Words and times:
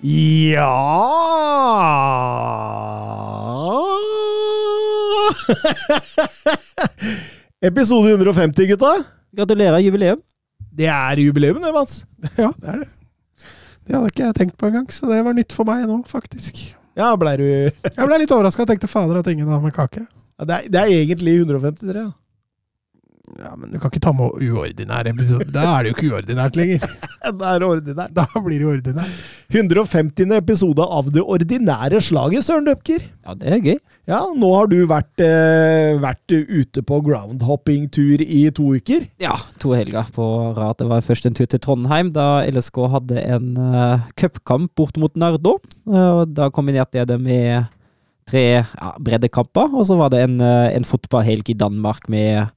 Ja 0.00 0.70
Episode 7.60 8.10
150, 8.10 8.66
gutta. 8.66 9.04
Gratulerer, 9.36 9.78
jubileum. 9.78 10.20
Det 10.72 10.86
er 10.88 11.16
jubileum, 11.20 11.60
det, 11.60 11.72
Mats. 11.74 12.04
Ja, 12.38 12.52
det 12.56 12.68
er 12.68 12.78
det. 12.80 12.88
Det 13.84 13.94
hadde 13.96 14.08
ikke 14.08 14.24
jeg 14.24 14.34
tenkt 14.38 14.56
på 14.56 14.66
engang, 14.70 14.88
så 14.94 15.06
det 15.10 15.24
var 15.26 15.34
nytt 15.36 15.52
for 15.52 15.64
meg 15.68 15.84
nå, 15.84 16.00
faktisk. 16.08 16.56
Ja, 16.96 17.12
blei 17.20 17.36
du 17.36 17.44
Jeg 17.44 18.00
ble 18.00 18.18
litt 18.22 18.32
overraska. 18.32 18.64
Tenkte 18.68 18.88
fader 18.88 19.18
at 19.20 19.28
ingen 19.28 19.48
har 19.52 19.60
med 19.60 19.74
kake. 19.76 20.00
ja, 20.06 20.44
det, 20.48 20.54
er, 20.54 20.62
det 20.72 20.78
er 20.80 20.86
egentlig 21.02 21.34
153, 21.44 22.00
ja. 22.00 22.08
Ja, 23.38 23.52
Men 23.56 23.70
du 23.72 23.78
kan 23.78 23.92
ikke 23.92 24.02
ta 24.02 24.12
med 24.16 24.42
uordinær 24.42 25.08
episode. 25.10 25.46
Da 25.54 25.66
er 25.76 25.84
det 25.84 25.92
jo 25.92 25.96
ikke 25.98 26.10
uordinært 26.14 26.58
lenger. 26.58 26.96
da 27.40 27.54
er 27.54 27.62
det 27.62 27.68
ordinært. 27.68 28.16
Da 28.16 28.26
blir 28.42 28.58
det 28.58 28.68
uordinært. 28.68 29.20
150. 29.50 30.34
episode 30.36 30.84
av 30.84 31.08
det 31.14 31.22
ordinære 31.22 32.00
slaget, 32.06 32.46
Søren 32.46 32.68
Døpker. 32.68 33.06
Ja, 33.26 33.34
det 33.38 33.50
er 33.50 33.64
gøy. 33.64 33.78
Ja, 34.10 34.20
nå 34.34 34.50
har 34.54 34.70
du 34.70 34.78
vært, 34.90 35.22
eh, 35.22 35.98
vært 36.02 36.34
ute 36.34 36.82
på 36.86 37.00
groundhopping-tur 37.06 38.22
i 38.24 38.44
to 38.54 38.72
uker. 38.78 39.06
Ja, 39.22 39.36
to 39.62 39.74
helger 39.76 40.08
på 40.14 40.26
rad. 40.56 40.78
Det 40.80 40.88
var 40.90 41.04
først 41.06 41.26
en 41.26 41.36
tur 41.38 41.46
til 41.46 41.62
Trondheim, 41.62 42.12
da 42.14 42.42
LSK 42.46 42.80
hadde 42.90 43.22
en 43.22 43.52
uh, 43.58 44.06
cupkamp 44.18 44.72
bort 44.78 44.98
mot 44.98 45.14
Nardo. 45.14 45.58
Uh, 45.86 46.24
da 46.26 46.50
kombinerte 46.50 46.98
jeg 46.98 47.10
det 47.10 47.20
med 47.22 47.68
tre 48.30 48.46
ja, 48.62 48.90
breddekamper, 48.98 49.70
og 49.74 49.86
så 49.86 49.98
var 49.98 50.10
det 50.14 50.24
en, 50.24 50.40
uh, 50.42 50.70
en 50.70 50.86
fotballhelg 50.86 51.50
i 51.50 51.58
Danmark 51.58 52.08
med 52.10 52.50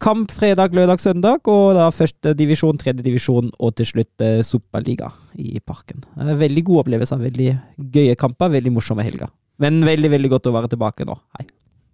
kamp 0.00 0.32
fredag, 0.32 0.74
lørdag, 0.76 1.00
søndag, 1.02 1.48
og 1.50 1.74
da 1.76 1.90
første 1.92 2.32
divisjon, 2.36 2.78
tredje 2.80 3.04
divisjon, 3.04 3.50
og 3.60 3.74
til 3.78 3.88
slutt 3.88 4.24
eh, 4.24 4.40
Superliga 4.46 5.10
i 5.36 5.60
parken. 5.60 6.00
Uh, 6.16 6.32
veldig 6.40 6.64
gode 6.66 6.86
opplevelser, 6.86 7.20
veldig 7.20 7.50
gøye 7.96 8.16
kamper, 8.20 8.52
veldig 8.56 8.72
morsomme 8.74 9.04
helger. 9.04 9.28
Men 9.60 9.82
veldig, 9.84 10.10
veldig 10.14 10.30
godt 10.32 10.48
å 10.48 10.54
være 10.56 10.72
tilbake 10.72 11.06
nå. 11.08 11.18
Hei. 11.36 11.46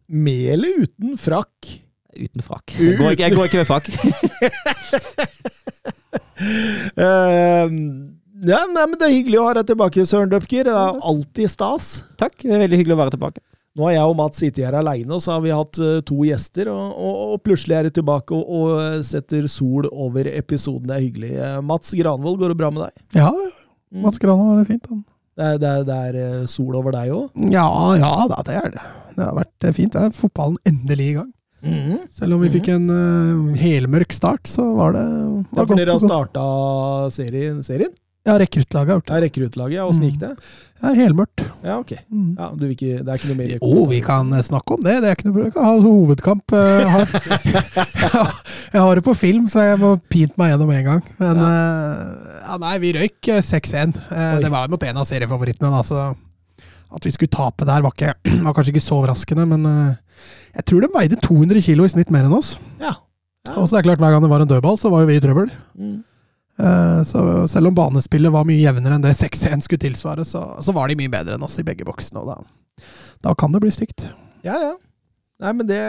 Med 0.07 0.53
eller 0.55 0.85
uten 0.85 1.19
frakk? 1.19 1.73
Uten 2.17 2.45
frakk. 2.47 2.77
Jeg 2.79 2.95
går 3.01 3.17
ikke, 3.17 3.27
jeg 3.27 3.37
går 3.37 3.51
ikke 3.51 3.61
med 3.65 3.69
frakk. 3.69 3.91
uh, 7.03 7.67
ja, 8.53 8.63
nei, 8.71 8.87
men 8.87 8.97
Det 9.01 9.09
er 9.09 9.17
hyggelig 9.17 9.43
å 9.43 9.49
ha 9.49 9.59
deg 9.59 9.73
tilbake, 9.73 10.07
Søren 10.07 10.31
Døpker. 10.31 10.71
Det 10.71 10.79
er 10.79 11.05
alltid 11.11 11.53
stas. 11.53 11.91
Takk, 12.21 12.39
det 12.47 12.55
er 12.55 12.63
veldig 12.69 12.85
hyggelig 12.85 12.95
å 13.01 13.03
være 13.03 13.17
tilbake. 13.19 13.43
Nå 13.77 13.85
har 13.85 13.93
jeg 13.93 14.09
og 14.09 14.17
Mats 14.17 14.41
sittet 14.41 14.65
her 14.65 14.77
aleine, 14.79 15.11
og 15.13 15.21
så 15.21 15.35
har 15.35 15.43
vi 15.45 15.53
hatt 15.53 15.79
eh, 15.85 15.99
to 16.09 16.23
gjester. 16.25 16.71
Og, 16.73 16.95
og, 16.97 17.19
og 17.35 17.43
plutselig 17.45 17.77
er 17.77 17.89
du 17.89 17.99
tilbake 17.99 18.33
og, 18.33 18.47
og 18.49 18.71
eh, 18.81 19.03
setter 19.05 19.45
sol 19.53 19.91
over 19.93 20.31
episoden. 20.33 20.89
Det 20.89 20.97
er 20.97 21.05
hyggelig. 21.05 21.35
Eh, 21.37 21.59
Mats 21.67 21.93
Granvold, 21.99 22.39
går 22.41 22.55
det 22.55 22.59
bra 22.63 22.73
med 22.73 22.87
deg? 22.87 23.05
Ja, 23.19 23.33
Mats 24.01 24.21
Granvold 24.23 24.55
var 24.55 24.63
det 24.63 24.71
fint, 24.71 24.89
han. 24.89 25.05
Det 25.37 25.45
er, 25.45 25.59
det 25.61 25.69
er, 25.69 25.85
det 26.17 26.25
er 26.25 26.47
sol 26.49 26.79
over 26.79 26.97
deg 26.97 27.13
òg? 27.13 27.43
Ja, 27.53 27.69
ja 28.01 28.13
det 28.33 28.57
er 28.57 28.71
det. 28.73 28.87
Det 29.17 29.25
har 29.25 29.37
vært 29.37 29.69
fint. 29.77 29.93
Det 29.93 30.07
er 30.09 30.17
fotballen 30.17 30.57
endelig 30.69 31.11
i 31.11 31.19
gang. 31.19 31.33
Selv 32.15 32.37
om 32.37 32.43
vi 32.45 32.51
fikk 32.53 32.71
en 32.71 32.89
uh, 32.93 33.55
helmørk 33.59 34.13
start, 34.15 34.47
så 34.49 34.65
var 34.77 34.95
det, 34.95 35.05
Det 35.51 35.59
var 35.59 35.65
er 35.65 35.69
For 35.69 35.81
dere 35.81 35.97
har 35.97 36.03
starta 36.05 36.45
serien? 37.13 37.61
serien? 37.67 37.93
Ja, 38.27 38.35
rekruttlaget 38.43 38.89
har 38.91 38.97
gjort 38.99 39.07
det. 39.07 39.15
Ja, 39.15 39.21
Rekruttlaget, 39.23 39.75
ja. 39.77 39.85
Åssen 39.87 40.03
Mm. 40.03 40.11
gikk 40.11 40.19
det? 40.21 40.31
Ja, 40.83 40.91
helmørkt. 40.99 41.43
Ja, 41.65 41.77
ok. 41.79 41.93
Mm. 42.13 42.33
Ja, 42.39 42.49
du 42.53 42.65
vil 42.67 42.73
ikke, 42.75 42.97
det 43.05 43.09
er 43.13 43.21
ikke 43.21 43.29
noe 43.31 43.39
mer 43.39 43.53
Jo, 43.55 43.85
vi 43.89 44.01
kan 44.05 44.33
eh, 44.35 44.43
snakke 44.43 44.75
om 44.75 44.83
det. 44.83 44.97
Det 45.05 45.09
er 45.09 45.15
ikke 45.17 45.29
noe 45.29 45.35
problem. 45.37 45.53
Vi 45.53 45.55
kan 45.55 45.65
ha 45.65 45.77
hovedkamp. 45.87 46.53
eh, 46.53 46.81
Jeg 46.83 46.91
har, 46.91 47.07
jeg 48.75 48.81
har 48.83 48.95
det 48.99 49.05
på 49.07 49.15
film, 49.17 49.47
så 49.53 49.63
jeg 49.65 49.79
må 49.81 49.95
pint 50.13 50.35
meg 50.37 50.51
gjennom 50.53 50.73
en 50.75 50.85
gang. 50.91 51.03
Men 51.23 51.41
ja. 51.41 51.53
ja, 52.51 52.59
nei, 52.67 52.75
vi 52.83 52.93
røyk 52.99 53.31
eh, 53.33 53.43
6-1. 53.47 53.95
Eh, 54.11 54.39
Det 54.43 54.51
var 54.53 54.69
mot 54.73 54.83
en 54.91 55.01
av 55.03 55.07
seriefavorittene, 55.09 55.71
da, 55.73 55.83
så 55.87 56.09
at 56.97 57.05
vi 57.09 57.11
skulle 57.15 57.33
tape 57.35 57.67
der, 57.67 57.83
var, 57.85 57.95
ikke, 57.95 58.15
var 58.47 58.55
kanskje 58.57 58.75
ikke 58.75 58.85
så 58.85 58.99
overraskende. 59.01 59.47
Men 59.55 59.67
eh, 59.71 59.95
jeg 60.59 60.67
tror 60.71 60.83
de 60.87 60.91
veide 60.95 61.21
200 61.23 61.63
kilo 61.63 61.87
i 61.87 61.95
snitt 61.95 62.11
mer 62.15 62.27
enn 62.29 62.37
oss. 62.37 62.57
Ja. 62.83 62.95
Ja. 63.47 63.55
Og 63.61 63.69
så 63.71 63.77
er 63.79 63.83
det 63.85 63.91
klart, 63.93 64.03
hver 64.03 64.11
gang 64.17 64.23
det 64.25 64.31
var 64.33 64.43
en 64.43 64.51
dødball, 64.51 64.77
så 64.81 64.91
var 64.91 65.05
jo 65.05 65.11
vi 65.13 65.17
i 65.21 65.23
trøbbel. 65.23 65.51
Mm. 65.79 65.97
Eh, 66.59 67.03
Så 67.05 67.21
selv 67.53 67.69
om 67.71 67.75
banespillet 67.77 68.33
var 68.33 68.47
mye 68.49 68.63
jevnere 68.63 68.97
enn 68.97 69.05
det 69.05 69.15
6-1 69.19 69.65
skulle 69.67 69.83
tilsvare, 69.83 70.25
så, 70.25 70.45
så 70.65 70.73
var 70.77 70.89
de 70.89 70.97
mye 70.97 71.13
bedre 71.13 71.37
enn 71.37 71.45
oss 71.47 71.59
i 71.61 71.67
begge 71.67 71.85
boksene. 71.89 72.23
Og 72.23 72.31
da, 72.33 72.85
da 73.27 73.35
kan 73.39 73.53
det 73.53 73.61
bli 73.65 73.73
stygt. 73.75 74.09
Ja, 74.47 74.57
ja. 74.71 74.75
Nei, 75.43 75.51
men 75.53 75.67
det 75.69 75.83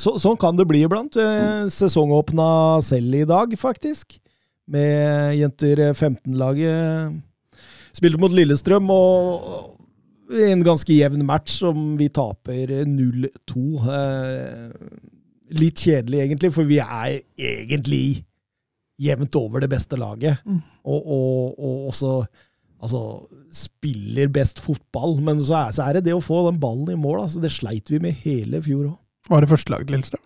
så, 0.00 0.14
Sånn 0.22 0.38
kan 0.40 0.56
det 0.56 0.64
bli 0.70 0.80
iblant. 0.86 1.16
Eh, 1.20 1.66
Sesongåpna 1.72 2.80
selv 2.86 3.18
i 3.20 3.26
dag, 3.28 3.52
faktisk. 3.60 4.16
Med 4.72 5.36
jenter 5.36 5.82
15-laget. 5.92 7.18
Spilte 7.92 8.20
mot 8.22 8.32
Lillestrøm, 8.32 8.88
og 8.88 10.32
en 10.32 10.62
ganske 10.64 10.94
jevn 10.96 11.26
match 11.28 11.58
som 11.60 11.90
vi 11.98 12.06
taper 12.08 12.70
0-2. 12.88 13.64
Eh, 13.92 14.68
Litt 15.52 15.82
kjedelig, 15.84 16.22
egentlig, 16.24 16.48
for 16.54 16.64
vi 16.64 16.78
er 16.80 17.18
egentlig 17.36 18.22
jevnt 19.02 19.36
over 19.38 19.62
det 19.64 19.70
beste 19.72 19.98
laget. 20.00 20.42
Mm. 20.46 20.60
Og, 20.84 21.06
og, 21.16 21.58
og 21.58 21.86
også 21.92 22.12
altså, 22.82 23.02
spiller 23.54 24.30
best 24.32 24.60
fotball, 24.62 25.18
men 25.24 25.40
så 25.44 25.58
er, 25.60 25.76
så 25.76 25.86
er 25.86 25.98
det 25.98 26.06
det 26.08 26.16
å 26.16 26.24
få 26.24 26.44
den 26.48 26.60
ballen 26.62 26.90
i 26.92 26.98
mål. 26.98 27.24
Altså, 27.24 27.42
det 27.42 27.52
sleit 27.54 27.92
vi 27.92 28.02
med 28.02 28.18
hele 28.24 28.62
fjor 28.64 28.92
òg. 28.92 28.98
Var 29.30 29.44
det 29.44 29.52
første 29.52 29.70
laget 29.70 29.88
til 29.88 29.96
Lillestrøm? 29.96 30.22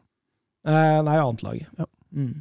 Eh, 0.66 0.98
nei, 1.06 1.16
annetlaget. 1.20 1.68
Ja. 1.78 1.86
Mm. 2.16 2.34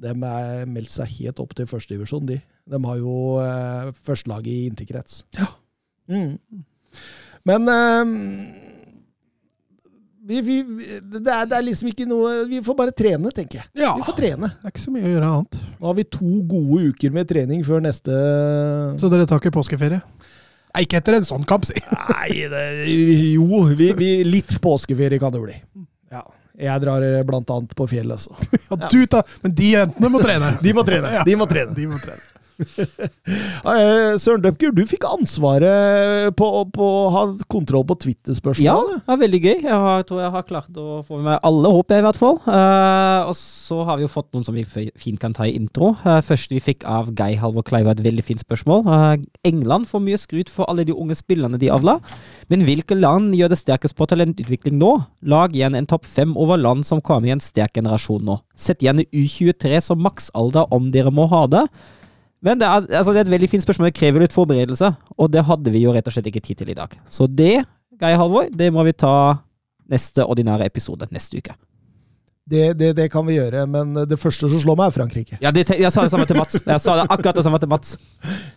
De 0.00 0.12
har 0.22 0.68
meldt 0.70 0.92
seg 0.94 1.10
helt 1.18 1.40
opp 1.42 1.52
til 1.56 1.68
førstedivisjon, 1.68 2.28
de. 2.30 2.38
De 2.70 2.80
har 2.86 3.00
jo 3.00 3.14
eh, 3.42 3.90
førstelaget 4.06 4.52
i 4.52 4.68
interkrets. 4.70 5.24
Ja. 5.36 5.48
Mm. 6.10 6.38
Men 7.48 7.72
eh, 7.72 8.14
vi, 10.30 10.40
vi, 10.46 10.86
det, 11.02 11.20
er, 11.26 11.46
det 11.50 11.56
er 11.58 11.64
liksom 11.66 11.88
ikke 11.90 12.06
noe 12.08 12.44
Vi 12.50 12.60
får 12.62 12.76
bare 12.78 12.94
trene, 12.94 13.32
tenker 13.34 13.60
jeg. 13.60 13.68
Ja. 13.82 13.96
Vi 13.98 14.04
får 14.06 14.16
trene. 14.18 14.52
Det 14.54 14.68
er 14.68 14.74
ikke 14.74 14.84
så 14.84 14.94
mye 14.94 15.06
å 15.08 15.12
gjøre 15.14 15.30
annet. 15.34 15.60
Nå 15.80 15.90
har 15.90 15.96
vi 15.98 16.06
to 16.16 16.34
gode 16.50 16.82
uker 16.92 17.14
med 17.16 17.30
trening 17.30 17.64
før 17.66 17.82
neste 17.84 18.18
Så 19.02 19.10
dere 19.12 19.26
tar 19.28 19.42
ikke 19.42 19.54
påskeferie? 19.58 20.00
Nei, 20.70 20.84
ikke 20.86 21.00
etter 21.00 21.16
en 21.18 21.26
sånn 21.26 21.46
kamp, 21.48 21.64
si! 21.66 21.80
Nei, 21.82 22.44
det, 22.52 22.60
jo, 23.34 23.64
vi, 23.74 23.88
vi, 23.98 24.10
litt 24.22 24.54
påskeferie 24.62 25.18
kan 25.18 25.34
det 25.34 25.40
bli. 25.42 25.56
Ja. 26.14 26.22
Jeg 26.60 26.82
drar 26.84 27.02
blant 27.26 27.50
annet 27.50 27.74
på 27.74 27.88
fjellet, 27.90 28.22
så. 28.22 28.36
Ja, 28.70 28.86
du 28.86 29.00
tar, 29.10 29.26
men 29.42 29.54
de 29.58 29.72
jentene 29.72 30.12
må 30.14 30.20
trene! 30.22 30.52
De 30.62 30.74
må 30.76 30.84
trene. 30.86 31.10
Ja. 31.16 31.24
De 31.26 31.34
må 31.40 31.48
trene. 31.50 31.74
De 31.74 31.88
må 31.90 31.98
trene. 31.98 32.22
Ja, 33.64 33.74
eh, 33.76 34.16
Søren 34.20 34.42
Dupker, 34.44 34.72
du 34.74 34.82
fikk 34.88 35.04
ansvaret 35.08 36.32
på, 36.38 36.46
på 36.74 36.86
å 36.86 37.10
ha 37.14 37.22
kontroll 37.52 37.84
på 37.88 37.96
Ja, 37.96 38.02
Twitter-spørsmålene. 38.04 39.00
det 39.00 39.10
var 39.10 39.20
veldig 39.20 39.40
gøy. 39.40 39.56
Jeg 39.66 39.80
har, 39.84 40.04
tror 40.08 40.22
jeg 40.22 40.32
har 40.34 40.46
klart 40.48 40.80
å 40.80 41.00
få 41.06 41.20
med 41.24 41.38
alle, 41.46 41.72
håper 41.76 41.96
jeg 41.96 42.04
i 42.04 42.06
hvert 42.08 42.20
fall. 42.20 42.38
Uh, 42.46 43.28
og 43.30 43.34
så 43.38 43.82
har 43.88 44.00
vi 44.00 44.06
jo 44.06 44.12
fått 44.12 44.30
noen 44.34 44.46
som 44.46 44.56
vi 44.56 44.64
fint 44.66 45.20
kan 45.20 45.34
ta 45.36 45.46
i 45.48 45.54
intro. 45.58 45.92
Uh, 46.04 46.18
første 46.24 46.56
vi 46.56 46.62
fikk 46.64 46.86
av 46.88 47.12
Geir 47.18 47.40
Halvor 47.42 47.66
Kleiva, 47.66 47.94
et 47.94 48.04
veldig 48.04 48.24
fint 48.26 48.42
spørsmål. 48.42 48.84
Uh, 48.88 49.14
England 49.48 49.88
får 49.90 50.04
mye 50.04 50.20
skryt 50.20 50.52
for 50.52 50.68
alle 50.70 50.86
de 50.88 50.96
unge 50.96 51.18
spillerne 51.18 51.60
de 51.60 51.70
avla, 51.72 51.98
men 52.52 52.64
hvilke 52.66 52.98
land 52.98 53.34
gjør 53.38 53.52
det 53.52 53.60
sterkest 53.60 53.98
på 53.98 54.08
talentutvikling 54.10 54.78
nå? 54.80 54.96
Lag 55.30 55.54
igjen 55.56 55.76
en 55.78 55.88
topp 55.90 56.08
fem 56.08 56.34
over 56.40 56.60
land 56.60 56.86
som 56.88 57.02
kommer 57.04 57.30
i 57.30 57.34
en 57.36 57.42
sterk 57.44 57.76
generasjon 57.78 58.24
nå. 58.26 58.40
Sett 58.58 58.84
gjerne 58.84 59.06
U23 59.12 59.80
som 59.84 60.02
maksalder 60.04 60.70
om 60.74 60.90
dere 60.94 61.12
må 61.14 61.28
ha 61.30 61.46
det. 61.50 61.66
Men 62.42 62.58
det 62.60 62.66
er, 62.68 62.86
altså 62.96 63.12
det 63.12 63.20
er 63.20 63.26
et 63.28 63.32
veldig 63.34 63.48
fint 63.52 63.64
spørsmål. 63.64 63.90
Det 63.90 63.98
krever 64.00 64.22
litt 64.24 64.32
forberedelse, 64.36 64.88
og 65.20 65.30
det 65.34 65.42
hadde 65.44 65.72
vi 65.74 65.82
jo 65.84 65.92
rett 65.92 66.06
og 66.08 66.14
slett 66.14 66.28
ikke 66.30 66.40
tid 66.46 66.62
til 66.62 66.70
i 66.72 66.76
dag. 66.78 66.94
Så 67.12 67.26
det, 67.28 67.64
Geir 68.00 68.16
Halvor, 68.20 68.46
det 68.56 68.70
må 68.72 68.84
vi 68.86 68.94
ta 68.96 69.12
neste 69.90 70.24
ordinære 70.24 70.64
episode 70.70 71.08
neste 71.12 71.36
uke. 71.42 71.56
Det, 72.50 72.72
det, 72.74 72.88
det 72.98 73.04
kan 73.12 73.22
vi 73.28 73.36
gjøre, 73.36 73.62
men 73.70 73.92
det 74.10 74.16
første 74.18 74.48
som 74.50 74.58
slår 74.62 74.78
meg, 74.80 74.88
er 74.90 74.94
Frankrike. 74.96 75.36
Ja, 75.44 75.52
det, 75.54 75.68
jeg 75.78 75.92
sa 75.94 76.02
det 76.02 76.10
samme 76.10 76.24
til 76.26 76.38
Mats. 76.40 76.56
Jeg 76.66 76.82
sa 76.82 76.96
det 76.98 77.04
akkurat 77.12 77.36
det 77.38 77.44
samme 77.46 77.60
til 77.62 77.70
Mats. 77.70 77.92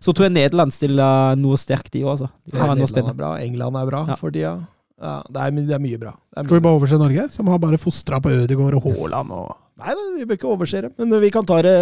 Så 0.02 0.16
tror 0.16 0.26
jeg 0.30 0.34
Nederland 0.34 0.74
stiller 0.74 1.36
noe 1.38 1.60
sterkt, 1.62 1.92
de 1.94 2.02
òg, 2.02 2.16
altså. 2.16 2.30
De 2.50 2.58
har 2.58 2.72
Nederland 2.80 3.12
er 3.12 3.20
bra, 3.20 3.34
England 3.44 3.78
er 3.84 3.92
bra 3.92 4.02
Ja. 4.10 4.16
for 4.18 4.34
tida. 4.34 4.56
Ja, 5.04 5.18
det, 5.28 5.44
er, 5.44 5.60
det 5.68 5.76
er 5.78 5.84
mye 5.84 6.00
bra. 6.02 6.14
Det 6.32 6.40
er 6.42 6.48
Skal 6.48 6.58
vi 6.58 6.64
bare 6.66 6.80
overse 6.80 6.98
Norge, 7.02 7.28
som 7.36 7.52
har 7.52 7.60
bare 7.62 7.78
fostra 7.82 8.22
på 8.24 8.32
Ødegaard 8.34 8.80
og 8.80 8.88
Haaland 8.88 9.36
og 9.36 9.52
Nei, 9.84 9.94
vi 10.20 10.26
bør 10.30 10.38
ikke 10.38 10.52
overse 10.54 10.82
det, 10.86 10.92
men 11.02 11.14
vi 11.20 11.30
kan 11.34 11.46
ta 11.50 11.58
det 11.66 11.74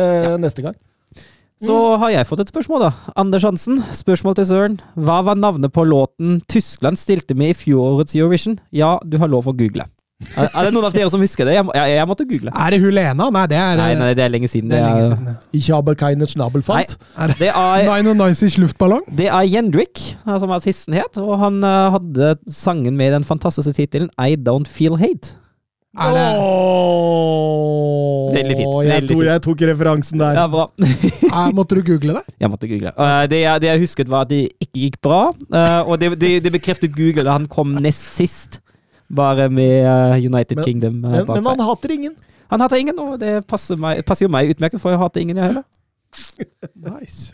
neste 0.41 0.63
gang. 0.65 0.75
Så 1.61 1.77
har 2.01 2.09
jeg 2.09 2.25
fått 2.25 2.39
et 2.41 2.49
spørsmål, 2.49 2.87
da. 2.87 2.91
Anders 3.21 3.43
Hansen, 3.45 3.77
spørsmål 3.93 4.35
til 4.39 4.45
Søren. 4.49 4.79
Hva 4.97 5.19
var 5.27 5.35
navnet 5.37 5.71
på 5.75 5.83
låten 5.85 6.39
Tyskland 6.49 6.97
stilte 6.97 7.35
med 7.37 7.53
i 7.53 7.57
fjorårets 7.59 8.15
Eurovision? 8.17 8.59
Ja, 8.73 8.95
du 9.05 9.17
har 9.21 9.29
lov 9.29 9.45
å 9.51 9.53
google. 9.53 9.85
Er, 10.37 10.45
er 10.53 10.67
det 10.67 10.71
noen 10.75 10.85
av 10.85 10.93
dere 10.93 11.09
som 11.09 11.21
husker 11.21 11.47
det? 11.49 11.55
Jeg, 11.55 11.65
må- 11.65 11.73
jeg, 11.73 11.95
jeg 11.97 12.05
måtte 12.09 12.25
google. 12.29 12.51
Er 12.53 12.69
det 12.75 12.77
Hulena? 12.83 13.25
Nei, 13.33 13.45
det 13.49 13.57
er, 13.57 13.71
Nei, 13.79 13.87
nei, 13.97 14.09
det 14.13 14.21
er 14.25 14.29
lenge 14.29 14.49
siden. 14.51 14.69
det 14.69 14.77
er 14.77 14.83
lenge 14.85 15.01
Det 15.01 15.09
siden. 15.15 15.29
ja. 15.31 15.35
Ich 15.57 15.69
habe 15.73 15.95
keine 15.97 16.27
Schnabelfant. 16.29 16.93
Er 17.17 17.33
det 17.39 17.49
er, 17.49 18.03
99 18.05 18.57
luftballong? 18.61 19.01
det 19.17 19.27
er 19.33 19.41
Jendrik, 19.49 19.97
som 20.25 20.53
artisten 20.53 20.93
het, 20.93 21.17
og 21.17 21.39
han 21.41 21.57
uh, 21.65 21.89
hadde 21.97 22.35
sangen 22.53 22.97
med 23.01 23.13
den 23.17 23.23
fantastiske 23.25 23.73
tittelen 23.73 24.09
I 24.21 24.35
Don't 24.37 24.69
Feel 24.69 24.97
Hate. 25.01 25.33
Er 25.97 26.13
det, 26.15 26.27
Åh, 26.37 28.00
Veldig 28.35 28.55
fint, 28.57 28.73
Jeg, 28.85 28.91
veldig 28.95 29.09
tror 29.11 29.21
fint. 29.21 29.29
jeg 29.31 29.41
tok 29.47 29.61
referansen 29.71 30.19
der. 30.23 30.39
Ja, 30.39 30.47
bra. 30.51 30.65
er, 31.41 31.53
måtte 31.57 31.77
du 31.77 31.81
google 31.87 32.15
det? 32.19 32.35
Jeg 32.39 32.51
måtte 32.53 32.69
google. 32.71 32.93
Uh, 32.97 33.23
det, 33.31 33.41
jeg, 33.43 33.61
det 33.63 33.69
jeg 33.71 33.83
husket, 33.83 34.09
var 34.11 34.25
at 34.27 34.31
det 34.33 34.41
ikke 34.63 34.83
gikk 34.87 34.99
bra, 35.03 35.21
Uh, 35.51 35.81
og 35.89 35.99
det, 36.01 36.11
det, 36.21 36.31
det 36.45 36.51
bekreftet 36.55 36.93
Google 36.95 37.25
da 37.27 37.35
han 37.37 37.47
kom 37.51 37.73
nest 37.83 38.15
sist. 38.17 38.59
Bare 39.11 39.49
med 39.51 39.83
uh, 39.83 40.15
United 40.15 40.55
Men- 40.61 40.63
Kingdom 40.65 41.01
eh, 41.03 41.11
Men, 41.17 41.25
bak 41.27 41.41
men 41.41 41.49
han 41.51 41.65
hater 41.67 41.91
ingen. 41.97 42.15
Han 42.51 42.61
hater 42.63 42.79
ingen, 42.79 42.97
og 42.99 43.19
det 43.19 43.41
passer, 43.47 43.75
meg, 43.79 44.01
passer 44.07 44.25
jo 44.25 44.31
meg 44.31 44.49
utmerket, 44.53 44.79
for 44.79 44.91
jeg 44.91 44.99
hater 45.01 45.21
ingen, 45.23 45.37
jeg 45.39 45.51
heller. 45.51 45.63
Nice. 46.99 47.33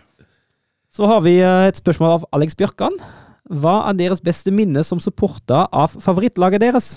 Så 0.93 1.05
har 1.09 1.21
vi 1.25 1.35
eh, 1.41 1.67
et 1.69 1.77
spørsmål 1.77 2.15
av 2.17 2.25
Alex 2.33 2.55
Bjørkan. 2.57 2.97
Hva 3.47 3.75
er 3.89 3.95
deres 3.99 4.19
beste 4.25 4.51
minne 4.51 4.81
som 4.83 4.99
supporter 4.99 5.69
av 5.71 5.93
favorittlaget 6.03 6.61
deres? 6.65 6.95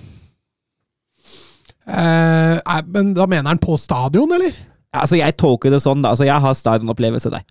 Eh, 1.87 2.82
men 2.93 3.15
da 3.17 3.27
mener 3.31 3.49
han 3.55 3.59
på 3.62 3.77
stadion, 3.81 4.32
eller? 4.37 4.53
Altså, 4.93 5.17
Jeg 5.21 5.37
tolker 5.38 5.71
det 5.71 5.81
sånn, 5.85 6.03
da. 6.03 6.11
Altså, 6.11 6.25
Jeg 6.27 6.41
har 6.43 6.55
stadionopplevelse 6.55 7.31
der. 7.31 7.44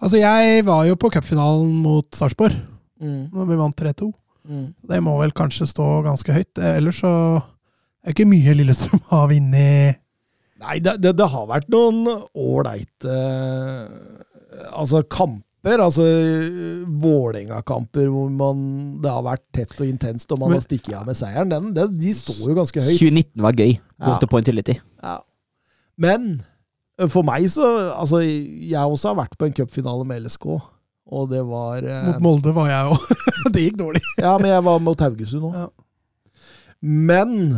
Altså, 0.00 0.16
jeg 0.18 0.64
var 0.64 0.86
jo 0.88 0.96
på 0.96 1.10
cupfinalen 1.12 1.72
mot 1.82 2.06
Sarpsborg, 2.16 2.56
Mm. 3.00 3.30
når 3.32 3.46
vi 3.48 3.56
vant 3.56 3.76
3-2. 3.76 4.12
Mm. 4.48 4.74
Det 4.88 4.98
må 5.02 5.18
vel 5.20 5.30
kanskje 5.32 5.66
stå 5.68 6.02
ganske 6.04 6.32
høyt. 6.32 6.58
Eh, 6.58 6.76
Ellers 6.76 7.00
så 7.00 7.10
er 7.40 8.12
det 8.12 8.14
ikke 8.16 8.28
mye 8.28 8.54
Lillestrøm 8.56 9.00
har 9.08 9.28
vunnet. 9.28 9.96
Nei, 10.60 10.78
det, 10.84 10.98
det, 11.00 11.14
det 11.16 11.28
har 11.32 11.46
vært 11.48 11.68
noen 11.72 12.02
ålreite 12.36 13.14
Altså 14.76 15.00
kamper. 15.60 15.82
Altså 15.82 16.04
Vålerenga-kamper 16.86 18.08
hvor 18.08 18.28
man, 18.28 19.00
det 19.02 19.10
har 19.10 19.22
vært 19.22 19.44
tett 19.52 19.80
og 19.80 19.86
intenst, 19.86 20.30
og 20.32 20.40
man 20.40 20.52
har 20.52 20.60
stikket 20.60 20.94
av 20.96 21.06
med 21.06 21.16
seieren. 21.16 21.50
Den, 21.50 21.74
den, 21.74 21.98
de 21.98 22.12
står 22.14 22.50
jo 22.50 22.56
ganske 22.56 22.80
høyt. 22.80 22.98
2019 22.98 23.42
var 23.42 23.52
gøy. 23.52 23.76
Ja. 24.00 24.18
På 24.26 24.38
Intility. 24.38 24.78
Ja. 25.02 25.18
Men 26.00 26.42
for 27.08 27.24
meg 27.24 27.46
så 27.48 27.64
Altså, 27.94 28.20
jeg 28.20 28.80
også 28.80 29.08
har 29.08 29.16
vært 29.22 29.38
på 29.38 29.46
en 29.46 29.54
cupfinale 29.56 30.04
med 30.04 30.26
LSK, 30.26 30.46
og 31.10 31.30
det 31.30 31.40
var 31.44 31.82
Mot 32.06 32.20
Molde 32.22 32.54
var 32.54 32.68
jeg 32.70 32.94
òg. 32.94 33.24
det 33.54 33.66
gikk 33.66 33.78
dårlig. 33.80 34.02
Ja, 34.20 34.36
men 34.38 34.50
jeg 34.52 34.64
var 34.64 34.82
mot 34.84 35.00
Haugesund 35.00 35.48
òg. 35.50 35.56
Ja. 35.56 35.68
Men 36.80 37.56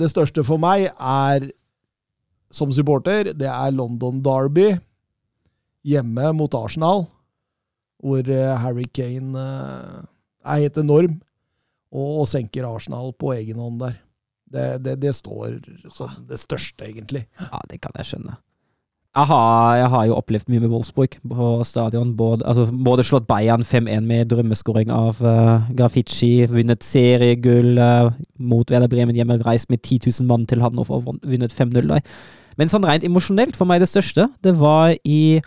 det 0.00 0.08
største 0.08 0.42
for 0.44 0.60
meg 0.60 0.90
er, 0.96 1.46
som 2.52 2.72
supporter, 2.72 3.32
det 3.36 3.48
er 3.48 3.72
London 3.76 4.22
Derby 4.24 4.74
hjemme 5.86 6.32
mot 6.36 6.54
Arsenal, 6.58 7.06
hvor 8.02 8.26
eh, 8.30 8.56
Harry 8.62 8.88
Kane 8.94 9.38
eh, 9.38 10.02
er 10.46 10.64
helt 10.66 10.80
enorm 10.82 11.20
og, 11.92 12.22
og 12.22 12.26
senker 12.30 12.66
Arsenal 12.68 13.14
på 13.18 13.32
egen 13.36 13.62
hånd 13.62 13.80
der. 13.84 14.00
Det, 14.46 14.66
det, 14.84 14.98
det 15.02 15.14
står 15.16 15.56
som 15.90 16.26
det 16.28 16.38
største, 16.38 16.86
egentlig. 16.86 17.24
Ja, 17.40 17.58
det 17.70 17.80
kan 17.82 17.96
jeg 17.98 18.12
skjønne. 18.12 18.36
Jeg 19.16 19.30
har, 19.30 19.76
jeg 19.80 19.88
har 19.88 20.02
jo 20.04 20.16
opplevd 20.18 20.50
mye 20.52 20.60
med 20.60 20.70
Wolfsburg 20.74 21.14
på 21.24 21.46
stadion. 21.64 22.10
Både, 22.18 22.44
altså, 22.44 22.66
både 22.68 23.04
slått 23.06 23.26
Bayern 23.26 23.64
5-1 23.64 24.04
med 24.04 24.28
drømmeskåring 24.28 24.92
av 24.92 25.22
uh, 25.24 25.70
Grafici, 25.72 26.44
vunnet 26.52 26.84
seriegull 26.84 27.80
uh, 27.80 28.10
mot 28.36 28.70
Werder 28.70 28.92
Bremen 28.92 29.16
hjemme, 29.16 29.38
reist 29.46 29.70
med 29.72 29.80
10 29.80 30.12
000 30.20 30.28
mann 30.28 30.44
til 30.46 30.60
Hannover 30.60 30.98
og 30.98 31.06
vunnet- 31.08 31.24
vunnet 31.32 31.56
5-0 31.56 31.88
der. 31.94 32.04
Men 32.60 32.68
sånn 32.72 32.84
rent 32.88 33.08
emosjonelt, 33.08 33.56
for 33.56 33.68
meg 33.68 33.80
det 33.80 33.88
største, 33.88 34.28
det 34.44 34.52
var 34.60 34.92
i 35.00 35.40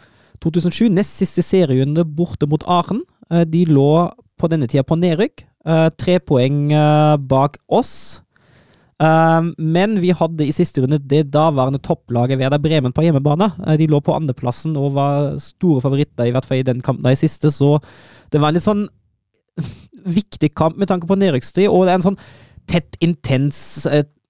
2007, 0.44 0.88
nest 0.94 1.20
siste 1.20 1.44
serierunde 1.46 2.06
borte 2.06 2.48
mot 2.50 2.64
Aachen. 2.68 3.04
Eh, 3.32 3.46
de 3.48 3.66
lå 3.70 4.10
på 4.40 4.50
denne 4.52 4.70
tida 4.70 4.86
på 4.88 4.98
nedrykk. 5.00 5.46
Eh, 5.68 5.88
tre 6.00 6.18
poeng 6.24 6.72
eh, 6.72 7.16
bak 7.30 7.60
oss. 7.68 8.22
Men 9.00 9.94
vi 10.04 10.10
hadde 10.12 10.44
i 10.44 10.52
siste 10.52 10.82
runde 10.84 10.98
det 11.00 11.30
daværende 11.32 11.80
topplaget 11.80 12.36
Werder 12.36 12.60
Bremen 12.60 12.92
på 12.92 13.06
hjemmebane. 13.06 13.48
De 13.80 13.86
lå 13.88 14.02
på 14.04 14.12
andreplassen 14.12 14.74
og 14.76 14.98
var 14.98 15.38
store 15.40 15.80
favoritter, 15.86 16.28
i 16.28 16.34
hvert 16.36 16.44
fall 16.44 16.60
i 16.60 16.66
den 16.68 16.82
kampen 16.84 17.08
der 17.08 17.16
i 17.16 17.22
siste, 17.22 17.48
så 17.48 17.78
det 18.28 18.42
var 18.44 18.52
en 18.52 18.58
litt 18.58 18.66
sånn 18.66 18.82
viktig 20.20 20.52
kamp 20.52 20.76
med 20.76 20.92
tanke 20.92 21.08
på 21.08 21.16
nedrykkstid, 21.16 21.70
og 21.72 21.88
det 21.88 21.94
er 21.94 22.02
en 22.02 22.08
sånn 22.10 22.20
tett, 22.68 23.00
intens 23.00 23.88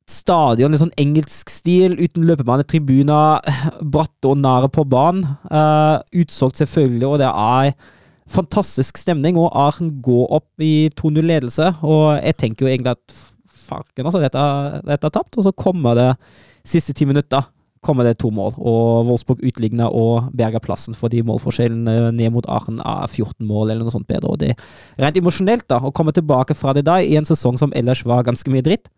stadion, 0.10 0.74
litt 0.74 0.82
sånn 0.82 0.96
engelsk 1.00 1.52
stil, 1.54 1.96
uten 2.00 2.26
løpebane, 2.28 2.66
tribuner, 2.68 3.40
bratte 3.82 4.32
og 4.32 4.42
nære 4.42 4.72
på 4.74 4.86
banen. 4.90 5.26
Uh, 5.52 6.02
utsolgt 6.24 6.62
selvfølgelig, 6.62 7.08
og 7.08 7.22
det 7.22 7.30
er 7.30 7.74
fantastisk 8.30 9.00
stemning, 9.02 9.38
og 9.42 9.54
Aachen 9.58 9.96
går 10.06 10.36
opp 10.40 10.66
i 10.66 10.90
2-0-ledelse, 11.00 11.72
og 11.86 12.20
jeg 12.20 12.38
tenker 12.42 12.66
jo 12.66 12.74
egentlig 12.74 12.98
at 12.98 13.22
farken, 13.70 14.06
altså, 14.06 14.22
dette, 14.22 14.44
dette 14.90 15.10
er 15.10 15.16
tapt, 15.16 15.38
og 15.38 15.46
så 15.46 15.56
kommer 15.58 15.98
det 15.98 16.12
siste 16.68 16.94
ti 16.98 17.08
minutter 17.10 17.46
kommer 17.86 18.04
det 18.04 18.18
to 18.20 18.28
mål, 18.36 18.58
og 18.58 19.08
Wolfsburg 19.08 19.44
utligner 19.48 19.94
og 19.96 20.30
berger 20.36 20.60
plassen 20.64 20.98
fordi 20.98 21.22
målforskjellen 21.24 21.88
eh, 21.88 22.08
ned 22.16 22.34
mot 22.36 22.48
Aachen 22.52 22.82
er 22.84 23.08
14 23.08 23.46
mål 23.48 23.72
eller 23.72 23.88
noe 23.88 23.94
sånt 23.94 24.10
bedre. 24.10 24.34
og 24.34 24.42
det 24.42 24.56
Rent 25.00 25.20
emosjonelt, 25.20 25.64
da, 25.72 25.80
å 25.80 25.94
komme 25.96 26.12
tilbake 26.16 26.58
fra 26.60 26.74
det 26.76 26.84
da 26.90 26.98
i 27.00 27.16
en 27.16 27.28
sesong 27.28 27.60
som 27.62 27.72
ellers 27.72 28.04
var 28.08 28.26
ganske 28.28 28.52
mye 28.52 28.66
dritt, 28.66 28.92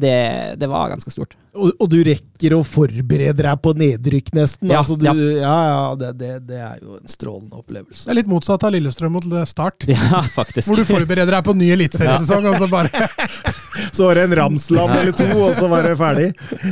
det, 0.00 0.14
det 0.56 0.68
var 0.72 0.88
ganske 0.88 1.10
stort. 1.12 1.34
Og, 1.56 1.72
og 1.80 1.88
du 1.92 1.98
rekker 2.04 2.54
å 2.56 2.62
forberede 2.64 3.44
deg 3.44 3.60
på 3.64 3.72
nedrykk, 3.76 4.30
nesten. 4.36 4.70
Ja, 4.72 4.80
altså, 4.82 4.96
du, 5.00 5.06
ja. 5.06 5.14
ja, 5.40 5.56
ja, 5.68 5.82
det, 6.00 6.10
det, 6.20 6.30
det 6.48 6.60
er 6.60 6.80
jo 6.80 6.96
en 6.96 7.10
strålende 7.10 7.60
opplevelse. 7.60 8.06
Det 8.06 8.12
er 8.14 8.20
litt 8.20 8.30
motsatt 8.30 8.64
av 8.66 8.74
Lillestrøm 8.76 9.16
mot 9.18 9.28
Start. 9.48 9.88
Ja, 9.96 10.20
faktisk. 10.22 10.68
Hvor 10.68 10.80
du 10.80 10.88
forbereder 10.88 11.38
deg 11.38 11.46
på 11.46 11.56
ny 11.56 11.70
eliteseriesesong, 11.74 12.48
og 12.50 12.60
så 12.60 12.68
bare 12.72 13.06
Så 13.96 14.06
var 14.08 14.18
det 14.18 14.26
en 14.28 14.36
Ramsland 14.40 14.92
eller 14.96 15.16
to, 15.16 15.26
og 15.40 15.56
så 15.56 15.68
var 15.72 15.88
det 15.88 15.96
ferdig. 16.00 16.30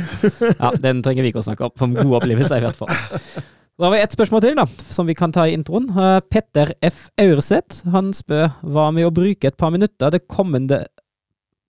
Ja, 0.61 0.71
Den 0.81 1.01
trenger 1.05 1.25
vi 1.25 1.33
ikke 1.33 1.41
å 1.41 1.45
snakke 1.45 1.67
om. 1.67 1.75
For 1.77 1.89
en 1.89 1.97
god 1.99 2.21
opplevelse, 2.21 2.57
i 2.57 2.65
hvert 2.65 2.79
fall. 2.79 3.43
Da 3.75 3.89
har 3.89 3.91
vi 3.91 4.01
ett 4.05 4.13
spørsmål 4.15 4.43
til, 4.45 4.53
da, 4.55 4.63
som 4.87 5.09
vi 5.09 5.17
kan 5.17 5.33
ta 5.35 5.43
i 5.49 5.55
introen. 5.55 5.89
Eh, 5.91 6.19
Petter 6.31 6.71
F. 6.85 7.09
Aurseth 7.19 7.81
han 7.91 8.13
spør 8.15 8.53
hva 8.63 8.85
med 8.95 9.09
å 9.09 9.11
bruke 9.11 9.49
et 9.49 9.57
par 9.59 9.73
minutter 9.75 10.13
det 10.15 10.21
kommende 10.31 10.85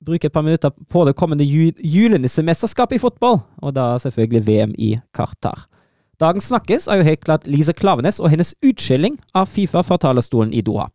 Bruke 0.05 0.29
et 0.29 0.33
par 0.35 0.45
minutter 0.45 0.71
på 0.93 1.05
det 1.09 1.15
kommende 1.17 1.45
ju 1.45 1.71
julenissemesterskapet 1.81 2.99
i 2.99 3.03
fotball, 3.03 3.41
og 3.63 3.73
da 3.75 3.95
selvfølgelig 4.03 4.43
VM 4.47 4.75
i 4.79 4.91
Qatar. 5.17 5.65
Dagens 6.21 6.49
snakkes 6.51 6.87
er 6.89 7.01
jo 7.01 7.09
helt 7.09 7.25
klart 7.25 7.49
Lise 7.49 7.73
Klavenes 7.77 8.21
og 8.21 8.31
hennes 8.33 8.55
utskilling 8.65 9.19
av 9.37 9.49
Fifa 9.53 9.83
fra 9.85 9.99
talerstolen 10.01 10.53
i 10.57 10.63
Doha. 10.65 10.89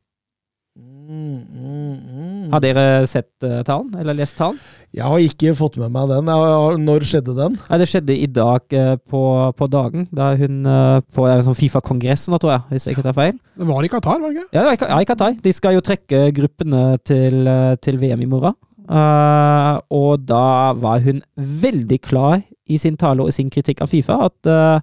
Mm, 1.11 1.41
mm, 1.43 1.95
mm. 1.97 2.51
Har 2.53 2.61
dere 2.63 2.83
sett 3.09 3.29
uh, 3.43 3.59
talen, 3.67 3.89
eller 3.99 4.15
lest 4.15 4.37
talen? 4.39 4.57
Jeg 4.95 5.03
har 5.07 5.23
ikke 5.23 5.51
fått 5.59 5.75
med 5.81 5.91
meg 5.91 6.07
den. 6.11 6.29
Har- 6.31 6.77
Når 6.79 7.05
skjedde 7.09 7.35
den? 7.35 7.57
Ja, 7.67 7.77
det 7.81 7.87
skjedde 7.91 8.15
i 8.15 8.29
dag 8.31 8.63
uh, 8.77 8.95
på, 9.11 9.21
på 9.57 9.67
dagen, 9.71 10.07
da 10.15 10.31
hun 10.39 10.61
uh, 10.65 11.01
på 11.13 11.27
sånn 11.45 11.57
Fifa-kongress 11.57 12.29
nå, 12.31 12.39
tror 12.41 12.53
jeg, 12.55 12.63
hvis 12.71 12.87
jeg 12.87 12.95
ikke 12.95 13.05
tar 13.09 13.17
feil. 13.17 13.35
Det 13.59 13.67
var 13.67 13.83
i 13.83 13.91
Qatar, 13.91 14.21
var 14.23 14.31
det 14.31 14.45
ikke? 14.45 14.55
Ja, 14.55 14.65
i 14.71 14.79
ja, 14.79 15.01
i 15.03 15.09
Qatar. 15.09 15.37
De 15.43 15.53
skal 15.57 15.75
jo 15.77 15.83
trekke 15.85 16.23
gruppene 16.37 16.83
til, 17.03 17.51
til 17.83 17.99
VM 18.01 18.23
i 18.23 18.29
morgen. 18.31 18.55
Eh, 18.89 19.75
og 19.93 20.23
da 20.25 20.71
var 20.79 21.03
hun 21.05 21.21
veldig 21.35 21.99
klar 22.01 22.41
i 22.71 22.79
sin 22.81 22.97
tale 22.97 23.23
og 23.23 23.29
i 23.29 23.35
sin 23.35 23.51
kritikk 23.51 23.81
av 23.83 23.91
Fifa 23.91 24.15
at 24.29 24.47
uh, 24.47 24.79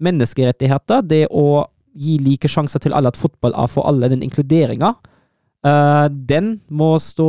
menneskerettigheter, 0.00 1.02
det 1.04 1.26
å 1.28 1.66
gi 1.92 2.16
like 2.22 2.48
sjanser 2.48 2.80
til 2.80 2.94
alle, 2.96 3.10
at 3.12 3.18
fotball 3.20 3.52
er 3.52 3.68
for 3.68 3.84
alle, 3.90 4.08
den 4.08 4.22
inkluderinga, 4.24 4.94
uh, 5.66 6.06
den 6.08 6.54
må 6.72 6.94
stå 7.02 7.28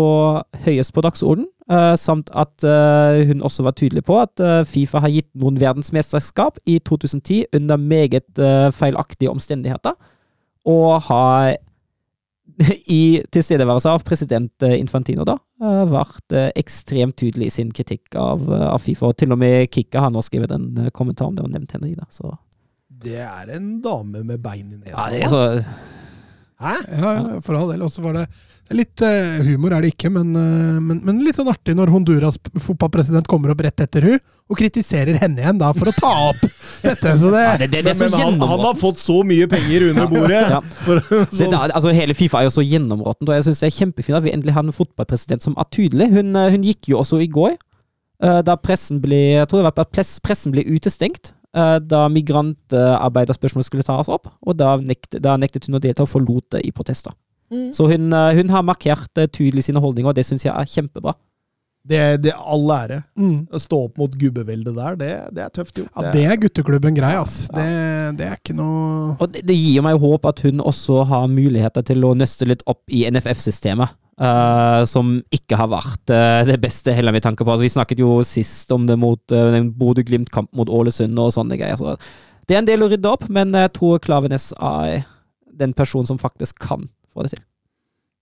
høyest 0.63 0.93
på 0.95 1.03
dagsorden. 1.03 1.49
eh, 1.71 1.95
samt 1.95 2.29
at 2.35 2.63
eh, 2.67 3.27
hun 3.27 3.41
også 3.41 3.63
var 3.63 3.71
tydelig 3.71 4.03
på 4.03 4.17
at 4.19 4.39
eh, 4.43 4.63
Fifa 4.67 4.99
har 4.99 5.11
gitt 5.13 5.29
noen 5.39 5.59
verdensmesterskap 5.59 6.57
i 6.67 6.79
2010 6.79 7.45
under 7.55 7.77
meget 7.77 8.39
eh, 8.39 8.71
feilaktige 8.75 9.31
omstendigheter, 9.31 9.95
og 10.65 11.01
har 11.07 11.55
i 12.85 13.21
tilstedeværelse 13.31 13.89
av 13.89 14.03
president 14.07 14.65
eh, 14.65 14.77
Infantino 14.79 15.25
da, 15.27 15.37
eh, 15.63 15.81
vært 15.91 16.35
eh, 16.35 16.49
ekstremt 16.59 17.17
tydelig 17.21 17.49
i 17.49 17.55
sin 17.57 17.73
kritikk 17.75 18.15
av, 18.19 18.45
av 18.51 18.81
Fifa. 18.83 19.11
Og 19.11 19.17
til 19.19 19.33
og 19.33 19.41
med 19.41 19.69
Kikka 19.73 20.05
har 20.05 20.13
nå 20.13 20.23
skrevet 20.25 20.53
en 20.55 20.89
kommentar 20.95 21.29
om 21.29 21.37
det 21.37 21.45
og 21.45 21.53
nevnt 21.53 21.75
henne 21.77 21.91
i 21.91 21.97
det. 21.97 22.07
Så 22.13 22.33
Det 23.01 23.17
er 23.23 23.55
en 23.55 23.73
dame 23.81 24.23
med 24.23 24.41
bein 24.43 24.69
i 24.71 24.77
nesa. 24.77 24.97
ja, 24.97 25.09
det 25.13 25.23
er 25.25 25.31
så, 25.31 25.43
Hæ? 26.61 26.77
Ja, 27.01 27.11
for 27.45 27.57
all 27.57 27.71
del. 27.73 27.81
Og 27.85 27.91
så 27.93 28.03
var 28.05 28.13
det 28.19 28.25
litt 28.71 29.01
uh, 29.03 29.41
humor, 29.43 29.73
er 29.75 29.83
det 29.83 29.89
ikke, 29.91 30.07
men, 30.15 30.29
uh, 30.31 30.77
men, 30.79 31.01
men 31.03 31.17
litt 31.25 31.35
sånn 31.35 31.49
artig 31.51 31.73
når 31.75 31.89
Honduras 31.91 32.37
fotballpresident 32.63 33.27
kommer 33.27 33.51
opp 33.51 33.63
rett 33.65 33.81
etter 33.83 34.05
hun 34.07 34.13
og 34.47 34.55
kritiserer 34.61 35.17
henne 35.19 35.41
igjen 35.43 35.59
da 35.59 35.73
for 35.75 35.91
å 35.91 35.93
ta 35.97 36.11
opp 36.29 36.45
dette. 36.85 37.15
Så 37.19 37.33
det, 37.33 37.41
Ja, 37.43 37.57
det, 37.59 37.67
det, 37.73 37.81
det 37.89 37.91
er 37.91 37.99
Men, 37.99 38.13
men 38.13 38.21
han, 38.21 38.45
han 38.53 38.63
har 38.69 38.77
fått 38.79 39.01
så 39.01 39.17
mye 39.27 39.49
penger 39.51 39.89
under 39.89 40.07
bordet. 40.13 40.39
Ja. 40.53 40.61
For, 40.85 41.01
Det, 41.03 41.25
sånn. 41.41 41.51
da- 41.51 41.65
altså, 41.67 41.91
hele 41.97 42.15
Fifa 42.15 42.39
er 42.39 42.47
jo 42.47 42.53
så 42.55 42.63
gjennområttent, 42.63 43.27
og 43.27 43.35
jeg 43.35 43.49
syns 43.49 43.59
det 43.65 43.69
er 43.73 43.75
kjempefint 43.81 44.19
at 44.21 44.27
vi 44.29 44.33
endelig 44.37 44.55
har 44.55 44.63
en 44.63 44.77
fotballpresident 44.79 45.43
som 45.49 45.57
er 45.59 45.67
tydelig. 45.75 46.07
Hun, 46.15 46.31
eh, 46.39 46.47
hun 46.55 46.63
gikk 46.69 46.93
jo 46.93 47.01
også 47.03 47.19
i 47.25 47.27
går, 47.33 47.57
uh, 48.23 48.39
da 48.47 48.55
pressen 48.55 49.03
ble 49.03 49.19
Jeg 49.41 49.51
tror 49.51 49.65
det 49.65 49.73
var 49.73 49.91
press- 49.91 50.19
pressen 50.23 50.55
ble 50.55 50.63
utestengt. 50.71 51.33
Eh, 51.55 51.77
Da 51.79 52.05
migrantarbeiderspørsmålet 52.11 53.67
skulle 53.69 53.87
tas 53.87 54.11
opp, 54.11 54.29
og 54.41 54.57
da, 54.59 54.75
nektet, 54.77 55.21
da 55.23 55.37
nektet 55.39 55.67
hun 55.67 55.79
å 55.79 55.83
delta 55.83 56.05
og 56.05 56.11
forlot 56.11 56.57
det 56.57 56.65
i 56.67 56.71
protester. 56.75 57.15
Mm. 57.51 57.71
Så 57.75 57.89
hun, 57.91 58.13
eh, 58.13 58.35
hun 58.37 58.49
har 58.53 58.63
markert 58.63 59.17
eh, 59.19 59.27
tydelig 59.27 59.67
sine 59.67 59.81
holdninger, 59.83 60.09
og 60.11 60.15
det 60.15 60.25
syns 60.27 60.45
jeg 60.47 60.55
er 60.55 60.71
kjempebra. 60.71 61.15
Det, 61.81 61.99
det 62.21 62.29
er 62.29 62.41
all 62.45 62.69
ære. 62.75 62.99
mm. 63.17 63.37
Å 63.49 63.59
stå 63.59 63.77
opp 63.87 63.95
mot 63.97 64.13
gubbeveldet 64.13 64.75
der, 64.77 64.97
det, 64.99 65.09
det 65.33 65.43
er 65.47 65.53
tøft 65.55 65.79
gjort. 65.79 65.89
ja, 65.97 66.11
det 66.13 66.25
er 66.29 66.37
gutteklubben 66.43 66.93
grei, 66.93 67.15
ass. 67.17 67.47
Det, 67.49 67.65
det 68.19 68.27
er 68.27 68.37
ikke 68.37 68.53
noe 68.53 69.15
Og 69.17 69.31
det, 69.33 69.41
det 69.49 69.57
gir 69.57 69.81
meg 69.81 69.97
håp 70.03 70.27
at 70.29 70.43
hun 70.45 70.61
også 70.61 71.01
har 71.09 71.25
muligheter 71.31 71.81
til 71.87 72.05
å 72.05 72.13
nøste 72.13 72.45
litt 72.45 72.61
opp 72.69 72.83
i 72.93 73.01
NFF-systemet. 73.09 73.97
Eh, 74.21 74.81
som 74.89 75.13
ikke 75.33 75.57
har 75.59 75.69
vært 75.71 76.13
uh, 76.13 76.41
det 76.47 76.59
beste, 76.63 76.93
heller 76.95 77.15
med 77.15 77.25
tanke 77.25 77.45
på 77.45 77.53
altså, 77.53 77.65
Vi 77.65 77.73
snakket 77.75 78.03
jo 78.03 78.19
sist 78.27 78.71
om 78.75 78.87
det 78.89 78.99
mot 79.01 79.35
uh, 79.35 79.59
Bodø-Glimt-kamp 79.81 80.51
mot 80.57 80.69
Ålesund 80.69 81.19
og 81.19 81.33
sånne 81.35 81.59
greier. 81.59 81.79
Så 81.79 81.97
det 82.47 82.57
er 82.57 82.63
en 82.63 82.69
del 82.69 82.83
å 82.85 82.91
rydde 82.91 83.11
opp, 83.11 83.29
men 83.31 83.55
jeg 83.57 83.73
tror 83.77 84.01
Klavenes 84.03 84.51
er 84.57 85.05
den 85.61 85.75
personen 85.77 86.09
som 86.09 86.19
faktisk 86.21 86.61
kan 86.63 86.87
få 87.13 87.25
det 87.25 87.35
til. 87.35 87.45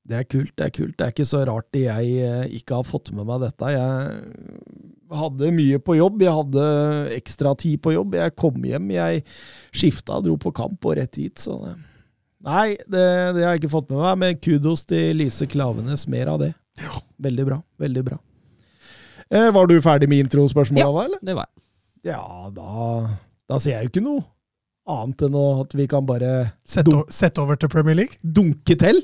Det 0.10 0.18
er 0.18 0.26
kult. 0.26 0.54
Det 0.58 0.66
er 0.66 0.74
kult. 0.74 0.96
Det 0.98 1.06
er 1.06 1.14
ikke 1.14 1.28
så 1.30 1.44
rart 1.46 1.78
jeg 1.78 2.14
eh, 2.26 2.46
ikke 2.58 2.80
har 2.80 2.88
fått 2.88 3.12
med 3.14 3.28
meg 3.30 3.44
dette. 3.44 3.70
Jeg 3.76 5.20
hadde 5.20 5.52
mye 5.54 5.82
på 5.86 5.98
jobb. 6.00 6.24
Jeg 6.26 6.34
hadde 6.40 6.64
ekstra 7.14 7.54
tid 7.60 7.78
på 7.84 7.94
jobb. 7.94 8.18
Jeg 8.18 8.34
kom 8.40 8.58
hjem, 8.66 8.90
jeg 8.96 9.22
skifta, 9.70 10.18
dro 10.26 10.38
på 10.42 10.54
kamp 10.58 10.90
og 10.90 10.98
rett 10.98 11.22
hit. 11.22 11.38
Så 11.46 11.60
det- 11.62 11.78
Nei, 12.46 12.78
det, 12.88 13.04
det 13.36 13.44
har 13.44 13.54
jeg 13.56 13.64
ikke 13.66 13.74
fått 13.74 13.90
med 13.92 14.00
meg, 14.00 14.18
men 14.22 14.38
kudos 14.40 14.86
til 14.88 15.18
Lise 15.20 15.48
Klavenes. 15.52 16.06
Mer 16.12 16.32
av 16.32 16.40
det. 16.44 16.54
Ja. 16.80 17.02
Veldig 17.20 17.46
bra. 17.50 17.58
Veldig 17.84 18.04
bra. 18.08 18.20
Eh, 19.30 19.50
var 19.54 19.68
du 19.68 19.76
ferdig 19.84 20.08
med 20.10 20.24
introspørsmåla, 20.26 20.88
da, 20.96 21.06
eller? 21.10 21.24
Det 21.26 21.36
var 21.38 21.50
jeg. 21.50 21.66
Ja, 22.14 22.24
da, 22.56 23.10
da 23.52 23.60
ser 23.60 23.76
jeg 23.76 23.90
jo 23.90 23.92
ikke 23.92 24.06
noe 24.06 24.24
annet 24.90 25.22
enn 25.28 25.36
at 25.38 25.76
vi 25.78 25.86
kan 25.92 26.06
bare 26.08 26.30
Sette 26.66 27.04
sett 27.14 27.38
over 27.38 27.60
til 27.60 27.70
Premier 27.70 27.98
League. 28.00 28.18
dunke 28.24 28.74
til. 28.80 29.04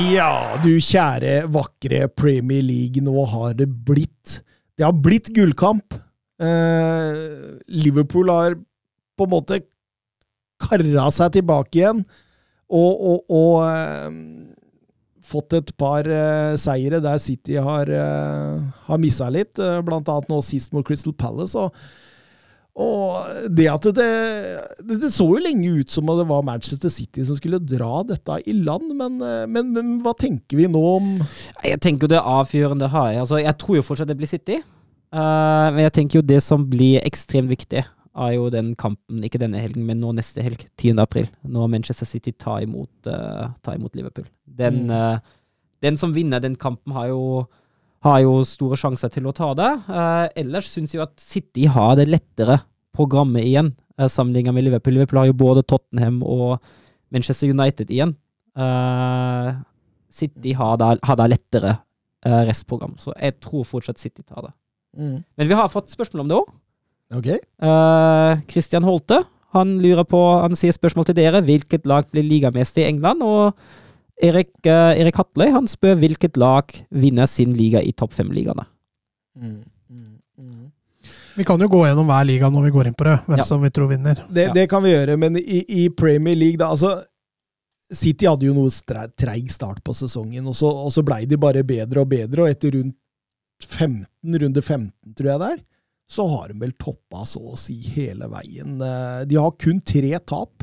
Ja, 0.00 0.56
du 0.62 0.78
kjære, 0.80 1.42
vakre 1.52 2.06
Premier 2.16 2.62
League, 2.64 3.02
nå 3.04 3.24
har 3.28 3.52
det 3.58 3.66
blitt 3.68 4.38
Det 4.78 4.86
har 4.86 4.94
blitt 4.96 5.28
gullkamp. 5.36 5.92
Eh, 6.40 7.18
Liverpool 7.68 8.30
har 8.32 8.56
på 9.18 9.26
en 9.26 9.32
måte 9.34 9.58
karra 10.60 11.10
seg 11.12 11.34
tilbake 11.36 11.82
igjen, 11.82 12.00
og, 12.70 13.02
og, 13.10 13.34
og 13.34 13.54
eh, 13.66 14.16
fått 15.30 15.58
et 15.58 15.74
par 15.76 16.08
eh, 16.08 16.56
seire 16.56 17.02
der 17.04 17.20
City 17.20 17.58
har, 17.60 17.92
eh, 17.92 18.70
har 18.88 19.02
missa 19.02 19.28
litt, 19.28 19.58
eh, 19.60 19.82
blant 19.84 20.08
annet 20.08 20.32
nå 20.32 20.40
sist 20.46 20.72
mot 20.72 20.86
Crystal 20.86 21.12
Palace. 21.12 21.58
og 21.60 21.76
og 22.80 23.48
det 23.50 23.66
at 23.68 23.86
det, 23.96 24.08
det, 24.86 25.10
så 25.12 25.26
jo 25.26 25.40
lenge 25.42 25.72
ut 25.80 25.90
som 25.90 26.06
det 26.06 26.26
var 26.28 26.44
Manchester 26.46 26.88
City 26.92 27.24
som 27.26 27.36
skulle 27.36 27.58
dra 27.58 28.02
dette 28.06 28.36
i 28.46 28.54
land, 28.56 28.92
men, 28.96 29.16
eh, 29.26 29.46
men, 29.50 29.72
men 29.74 29.96
hva 30.04 30.14
tenker 30.16 30.56
vi 30.60 30.68
nå 30.70 30.82
om 30.96 31.08
Jeg 31.66 31.80
tenker 31.82 32.06
jo 32.06 32.12
det 32.14 32.20
avgjørende 32.22 32.88
har 32.92 33.10
jeg. 33.10 33.24
Altså, 33.24 33.40
jeg 33.42 33.58
tror 33.60 33.80
jo 33.80 33.86
fortsatt 33.86 34.08
det 34.12 34.16
blir 34.20 34.30
City. 34.30 34.60
Uh, 35.10 35.66
men 35.74 35.82
jeg 35.88 35.92
tenker 35.96 36.20
jo 36.20 36.22
det 36.22 36.38
som 36.46 36.62
blir 36.70 37.02
ekstremt 37.02 37.50
viktig, 37.50 37.82
er 37.82 38.32
jo 38.36 38.44
den 38.54 38.76
kampen, 38.78 39.24
ikke 39.26 39.40
denne 39.42 39.58
helgen, 39.58 39.82
men 39.88 39.98
nå 39.98 40.12
neste 40.14 40.42
helg, 40.46 40.62
10. 40.78 40.94
april, 41.02 41.26
når 41.42 41.66
Manchester 41.72 42.06
City 42.06 42.30
tar 42.38 42.62
imot, 42.62 42.90
uh, 43.10 43.50
tar 43.66 43.74
imot 43.78 43.96
Liverpool. 43.98 44.28
Den, 44.46 44.84
Mm. 44.86 44.90
uh, 44.94 45.18
den 45.82 45.96
som 45.98 46.14
vinner 46.14 46.38
den 46.40 46.54
kampen, 46.54 46.92
har 46.94 47.08
jo, 47.10 47.48
har 48.04 48.20
jo 48.24 48.40
store 48.48 48.78
sjanser 48.80 49.12
til 49.12 49.28
å 49.28 49.34
ta 49.36 49.50
det. 49.58 49.70
Eh, 49.92 50.26
ellers 50.42 50.70
syns 50.72 50.94
jeg 50.94 51.02
at 51.04 51.14
City 51.20 51.66
har 51.68 51.98
det 51.98 52.08
lettere 52.08 52.60
programmet 52.96 53.44
igjen, 53.46 53.74
uh, 54.00 54.08
sammenlignet 54.10 54.56
med 54.56 54.66
Liverpool. 54.66 54.96
Liverpool 54.96 55.22
har 55.22 55.30
jo 55.30 55.40
både 55.40 55.64
Tottenham 55.68 56.20
og 56.26 56.58
Manchester 57.14 57.50
United 57.50 57.90
igjen. 57.90 58.14
Eh, 58.58 59.50
City 60.10 60.52
har 60.58 60.78
da, 60.80 60.94
har 61.06 61.18
da 61.18 61.26
lettere 61.30 61.76
eh, 62.26 62.40
restprogram, 62.48 62.96
så 62.98 63.14
jeg 63.14 63.36
tror 63.42 63.66
fortsatt 63.66 63.98
City 64.02 64.24
tar 64.26 64.48
det. 64.48 64.52
Men 64.98 65.46
vi 65.46 65.54
har 65.54 65.70
fått 65.70 65.92
spørsmål 65.92 66.24
om 66.24 66.30
det 66.30 66.38
òg. 66.38 66.48
Ok. 67.14 67.28
Christian 68.50 68.86
Holte 68.86 69.20
han 69.54 69.76
lurer 69.82 70.06
på, 70.06 70.18
han 70.42 70.54
sier 70.58 70.74
spørsmål 70.74 71.08
til 71.08 71.16
dere. 71.18 71.42
Hvilket 71.46 71.86
lag 71.90 72.06
blir 72.10 72.26
ligamester 72.26 72.84
i 72.84 72.88
England? 72.90 73.22
Og 73.26 73.54
Erik, 74.22 74.50
eh, 74.66 75.00
Erik 75.00 75.16
Hatløy 75.16 75.50
han 75.54 75.68
spør 75.70 75.96
hvilket 76.00 76.36
lag 76.40 76.72
vinner 76.92 77.26
sin 77.30 77.54
liga 77.56 77.80
i 77.82 77.92
topp 77.96 78.12
fem-ligaene. 78.18 78.66
Vi 81.36 81.44
kan 81.46 81.60
jo 81.62 81.68
gå 81.72 81.84
gjennom 81.86 82.08
hver 82.10 82.26
liga 82.28 82.50
når 82.52 82.66
vi 82.66 82.72
går 82.74 82.88
inn 82.90 82.96
på 82.98 83.06
det, 83.06 83.14
hvem 83.26 83.38
Ja. 83.40 83.44
som 83.48 83.62
vi 83.62 83.70
tror 83.70 83.88
vinner. 83.88 84.18
Det, 84.28 84.46
Ja. 84.48 84.52
det 84.52 84.68
kan 84.68 84.82
vi 84.82 84.90
gjøre, 84.92 85.16
men 85.18 85.36
i, 85.36 85.64
i 85.68 85.88
Premier 85.88 86.34
League, 86.36 86.58
da 86.58 86.68
altså 86.74 87.04
City 87.92 88.26
hadde 88.26 88.46
jo 88.46 88.52
noe 88.54 88.70
treig 89.16 89.50
start 89.50 89.82
på 89.82 89.94
sesongen, 89.94 90.46
og 90.46 90.54
så, 90.54 90.68
og 90.68 90.92
så 90.92 91.02
blei 91.02 91.24
de 91.26 91.36
bare 91.36 91.64
bedre 91.64 92.00
og 92.04 92.08
bedre, 92.12 92.42
og 92.44 92.48
etter 92.50 92.70
rundt 92.76 92.94
15, 93.64 94.06
runde 94.42 94.62
15, 94.62 95.14
tror 95.16 95.30
jeg 95.32 95.38
det 95.40 95.48
er, 95.54 95.64
så 96.10 96.26
har 96.28 96.48
de 96.52 96.58
vel 96.60 96.72
toppa 96.72 97.24
så 97.26 97.40
å 97.52 97.56
si 97.58 97.74
hele 97.94 98.28
veien. 98.28 98.80
Eh, 98.82 99.24
De 99.30 99.36
har 99.36 99.50
kun 99.52 99.80
tre 99.80 100.18
tap. 100.18 100.62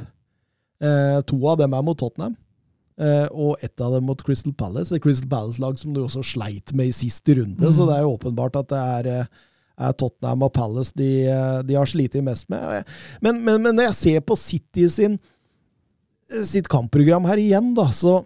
Eh, 0.81 1.21
To 1.21 1.47
av 1.47 1.57
dem 1.57 1.73
er 1.73 1.81
mot 1.83 1.97
Tottenham, 1.97 2.35
og 3.31 3.57
ett 3.61 3.79
av 3.81 3.91
dem 3.93 4.05
mot 4.09 4.21
Crystal 4.25 4.53
Palace. 4.57 4.91
Et 4.95 5.01
Crystal 5.03 5.29
Palace-lag 5.29 5.77
som 5.77 5.93
du 5.93 5.99
også 6.01 6.23
sleit 6.25 6.73
med 6.73 6.87
i 6.89 6.95
siste 6.97 7.35
runde, 7.37 7.61
Mm. 7.61 7.73
så 7.73 7.85
det 7.85 7.95
er 7.99 8.01
jo 8.07 8.15
åpenbart 8.17 8.55
at 8.57 8.67
det 8.69 8.79
er, 8.81 9.07
eh, 9.21 9.25
er 9.87 9.93
Tottenham 9.93 10.41
og 10.47 10.53
Palace 10.53 10.93
de, 10.97 11.27
eh, 11.29 11.61
de 11.61 11.75
har 11.77 11.85
slitt 11.85 12.15
mest 12.23 12.49
med. 12.49 12.83
Men, 13.21 13.43
men, 13.43 13.61
men 13.61 13.75
når 13.75 13.89
jeg 13.91 13.93
ser 13.99 14.19
på 14.21 14.35
City 14.37 14.87
sin, 14.89 15.19
sitt 16.43 16.67
kampprogram 16.67 17.25
her 17.29 17.37
igjen, 17.37 17.73
da, 17.77 17.85
så 17.93 18.23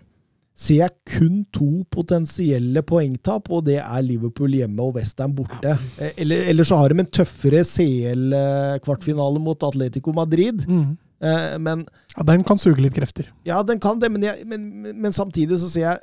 ser 0.55 0.75
jeg 0.77 0.91
kun 1.05 1.45
to 1.51 1.83
potensielle 1.89 2.81
poengtap, 2.85 3.49
og 3.51 3.65
det 3.65 3.77
er 3.81 4.01
Liverpool 4.05 4.51
hjemme 4.55 4.79
og 4.79 4.95
Western 4.95 5.33
borte. 5.35 5.75
Eh, 5.99 6.11
Eller, 6.17 6.43
eller 6.51 6.63
så 6.63 6.77
har 6.77 6.89
de 6.89 6.99
en 6.99 7.05
tøffere 7.11 7.63
CL-kvartfinale 7.65 9.39
mot 9.41 9.63
Atletico 9.63 10.13
Madrid. 10.13 10.63
Mm. 10.67 10.97
Eh, 11.21 11.57
Men 11.59 11.85
Ja, 12.17 12.23
den 12.23 12.43
kan 12.43 12.57
suge 12.57 12.81
litt 12.81 12.93
krefter. 12.95 13.27
ja, 13.45 13.61
den 13.63 13.79
kan 13.79 13.99
det, 13.99 14.09
men, 14.11 14.21
jeg, 14.23 14.45
men, 14.47 14.65
men- 15.01 15.11
samtidig 15.13 15.57
så 15.61 15.69
ser 15.69 15.81
jeg 15.81 15.99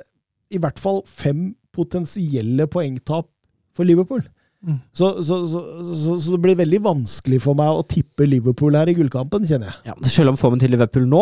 i 0.51 0.57
hvert 0.57 0.79
fall 0.79 1.01
fem 1.05 1.55
potensielle 1.75 2.65
poengtap 2.67 3.27
for 3.75 3.83
Liverpool. 3.85 4.23
Mm. 4.65 4.79
Så, 4.93 5.21
så, 5.23 5.37
så, 5.47 5.59
så, 5.95 6.15
så 6.19 6.31
det 6.35 6.41
blir 6.43 6.55
veldig 6.59 6.81
vanskelig 6.83 7.41
for 7.41 7.55
meg 7.55 7.67
å 7.79 7.83
tippe 7.87 8.25
Liverpool 8.27 8.75
her 8.75 8.89
i 8.91 8.95
gullkampen, 8.97 9.45
kjenner 9.47 9.69
jeg. 9.71 9.75
Ja, 9.85 9.93
selv 10.09 10.33
om 10.33 10.39
formen 10.39 10.59
til 10.59 10.71
Liverpool 10.73 11.05
nå 11.07 11.21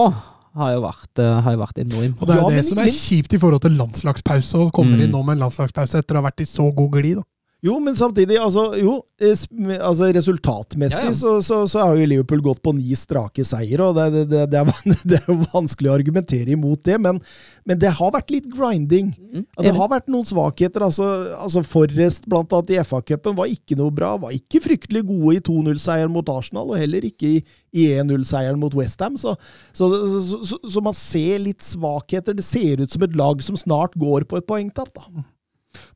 har 0.57 0.71
jo 0.73 0.79
vært, 0.87 1.19
eh, 1.21 1.41
har 1.45 1.53
jo 1.53 1.59
vært 1.61 1.77
enorm. 1.83 2.15
Og 2.17 2.25
det 2.25 2.33
er 2.33 2.39
Ja, 2.39 2.47
jo 2.49 2.55
det 2.55 2.65
som 2.65 2.79
er 2.81 2.89
kjipt 2.89 3.33
i 3.33 3.37
forhold 3.37 3.61
til 3.61 3.75
landslagspause, 3.77 4.55
og 4.57 4.71
kommer 4.73 4.97
Mm. 4.97 5.03
inn 5.03 5.11
nå 5.13 5.23
med 5.25 5.37
en 5.37 5.43
landslagspause 5.45 5.99
etter 5.99 6.15
å 6.17 6.21
ha 6.23 6.29
vært 6.31 6.41
i 6.41 6.45
så 6.49 6.65
god 6.73 6.91
glid. 6.97 7.17
da. 7.17 7.23
Jo, 7.67 7.77
men 7.83 7.95
samtidig, 7.97 8.37
altså, 8.39 8.63
jo, 8.79 8.93
eh, 9.19 9.43
altså 9.77 10.07
resultatmessig 10.15 11.03
Ja, 11.03 11.11
ja. 11.11 11.15
Så, 11.17 11.33
så, 11.43 11.59
så 11.69 11.83
har 11.83 11.97
jo 11.97 12.07
Liverpool 12.07 12.41
gått 12.45 12.61
på 12.63 12.73
ni 12.77 12.95
strake 12.97 13.43
seier, 13.47 13.81
og 13.83 13.97
det, 13.97 14.23
det, 14.31 14.43
det, 14.53 14.61
er, 14.61 14.97
det 15.11 15.19
er 15.19 15.41
vanskelig 15.55 15.91
å 15.91 15.95
argumentere 15.97 16.53
imot 16.55 16.83
det, 16.87 16.97
men, 17.03 17.19
men 17.67 17.81
det 17.81 17.91
har 17.99 18.13
vært 18.15 18.31
litt 18.33 18.47
grinding. 18.53 19.11
Mm, 19.17 19.45
det 19.65 19.73
har 19.75 19.91
vært 19.91 20.09
noen 20.11 20.27
svakheter. 20.27 20.85
altså, 20.87 21.07
altså 21.37 21.63
Forrest 21.67 22.27
blant 22.29 22.53
annet 22.55 22.75
i 22.75 22.81
FA-cupen 22.87 23.37
var 23.37 23.51
ikke 23.51 23.77
noe 23.79 23.93
bra. 23.93 24.13
Var 24.21 24.35
ikke 24.37 24.63
fryktelig 24.63 25.03
gode 25.09 25.37
i 25.37 25.43
2-0-seieren 25.49 26.13
mot 26.13 26.29
Arsenal, 26.31 26.71
og 26.71 26.81
heller 26.81 27.07
ikke 27.09 27.37
i, 27.37 27.45
i 27.75 27.87
1-0-seieren 27.97 28.59
mot 28.61 28.75
Westham. 28.77 29.17
Så, 29.19 29.35
så, 29.75 29.89
så, 29.89 30.43
så, 30.53 30.61
så 30.63 30.83
man 30.85 30.95
ser 30.97 31.41
litt 31.43 31.65
svakheter. 31.65 32.37
Det 32.37 32.45
ser 32.45 32.83
ut 32.83 32.93
som 32.93 33.03
et 33.07 33.17
lag 33.17 33.41
som 33.43 33.59
snart 33.59 33.97
går 33.99 34.27
på 34.29 34.39
et 34.39 34.47
poengtap. 34.47 34.93
da. 34.95 35.25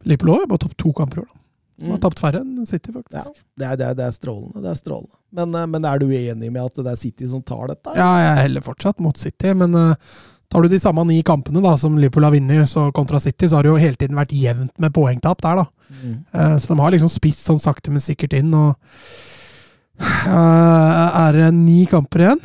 Liverpool 0.03 0.35
har 0.35 0.49
bare 0.49 0.65
tapt 0.65 0.79
to 0.81 0.91
kamper 0.97 1.21
i 1.21 1.25
år. 1.25 1.29
da. 1.31 1.40
De 1.81 1.91
har 1.91 2.01
tapt 2.03 2.19
færre 2.23 2.41
enn 2.43 2.65
City, 2.69 2.91
Ja, 2.93 2.99
faktisk. 3.01 3.41
det 3.57 3.67
er, 3.67 3.75
det, 3.79 3.87
er, 3.91 3.95
det 3.99 4.05
er 4.07 4.11
strålende. 4.15 4.61
det 4.63 4.69
er 4.71 4.77
strålende. 4.79 5.15
Men, 5.31 5.55
eh, 5.55 5.65
men 5.73 5.85
er 5.87 5.99
du 6.03 6.05
enig 6.11 6.51
med 6.51 6.61
at 6.63 6.75
det 6.83 6.91
er 6.93 6.99
City 7.01 7.27
som 7.31 7.41
tar 7.41 7.67
dette? 7.73 7.95
Ja, 7.97 8.11
jeg 8.25 8.43
heller 8.47 8.61
fortsatt 8.65 8.99
mot 9.03 9.17
City, 9.17 9.53
men 9.57 9.73
eh, 9.79 9.95
tar 10.51 10.61
du 10.61 10.67
de 10.71 10.79
samme 10.83 11.05
ni 11.07 11.21
kampene 11.23 11.61
da, 11.63 11.75
som 11.79 11.95
Liverpool 11.97 12.25
har 12.27 12.33
vunnet, 12.35 12.67
så 12.69 12.89
kontra 12.95 13.19
City, 13.23 13.47
så 13.47 13.55
har 13.59 13.63
det 13.63 13.71
jo 13.71 13.79
hele 13.79 13.95
tiden 13.99 14.17
vært 14.19 14.33
jevnt 14.35 14.73
med 14.83 14.93
poengtap 14.93 15.41
der, 15.41 15.61
da. 15.63 15.67
Mm. 15.91 16.17
Uh, 16.35 16.55
Så 16.59 16.71
de 16.71 16.79
har 16.79 16.91
liksom 16.91 17.09
spist 17.11 17.43
sånn 17.47 17.59
sakte, 17.59 17.91
men 17.91 17.99
sikkert 18.03 18.33
inn. 18.37 18.53
og 18.55 18.75
uh, 19.99 21.07
Er 21.27 21.35
det 21.39 21.49
ni 21.55 21.85
kamper 21.89 22.25
igjen? 22.25 22.41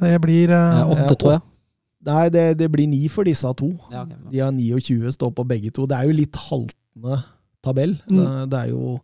Det 0.00 0.14
blir 0.20 0.52
eh, 0.52 0.80
Eh, 0.82 0.90
Åtte, 0.92 1.14
tror 1.16 1.32
jeg. 1.38 1.42
Nei, 2.06 2.28
det, 2.30 2.44
det 2.60 2.68
blir 2.70 2.86
ni 2.86 3.08
for 3.10 3.24
disse 3.26 3.48
to. 3.58 3.72
Ja, 3.90 4.04
okay, 4.04 4.18
De 4.30 4.38
har 4.44 4.52
29 4.54 5.12
står 5.16 5.32
på 5.34 5.44
begge 5.48 5.72
to. 5.74 5.86
Det 5.90 5.96
er 5.98 6.06
jo 6.06 6.14
litt 6.14 6.36
haltende 6.36 7.16
tabell. 7.66 7.96
Mm. 8.06 8.16
Det, 8.16 8.30
det 8.54 8.62
er 8.62 8.72
jo 8.72 8.94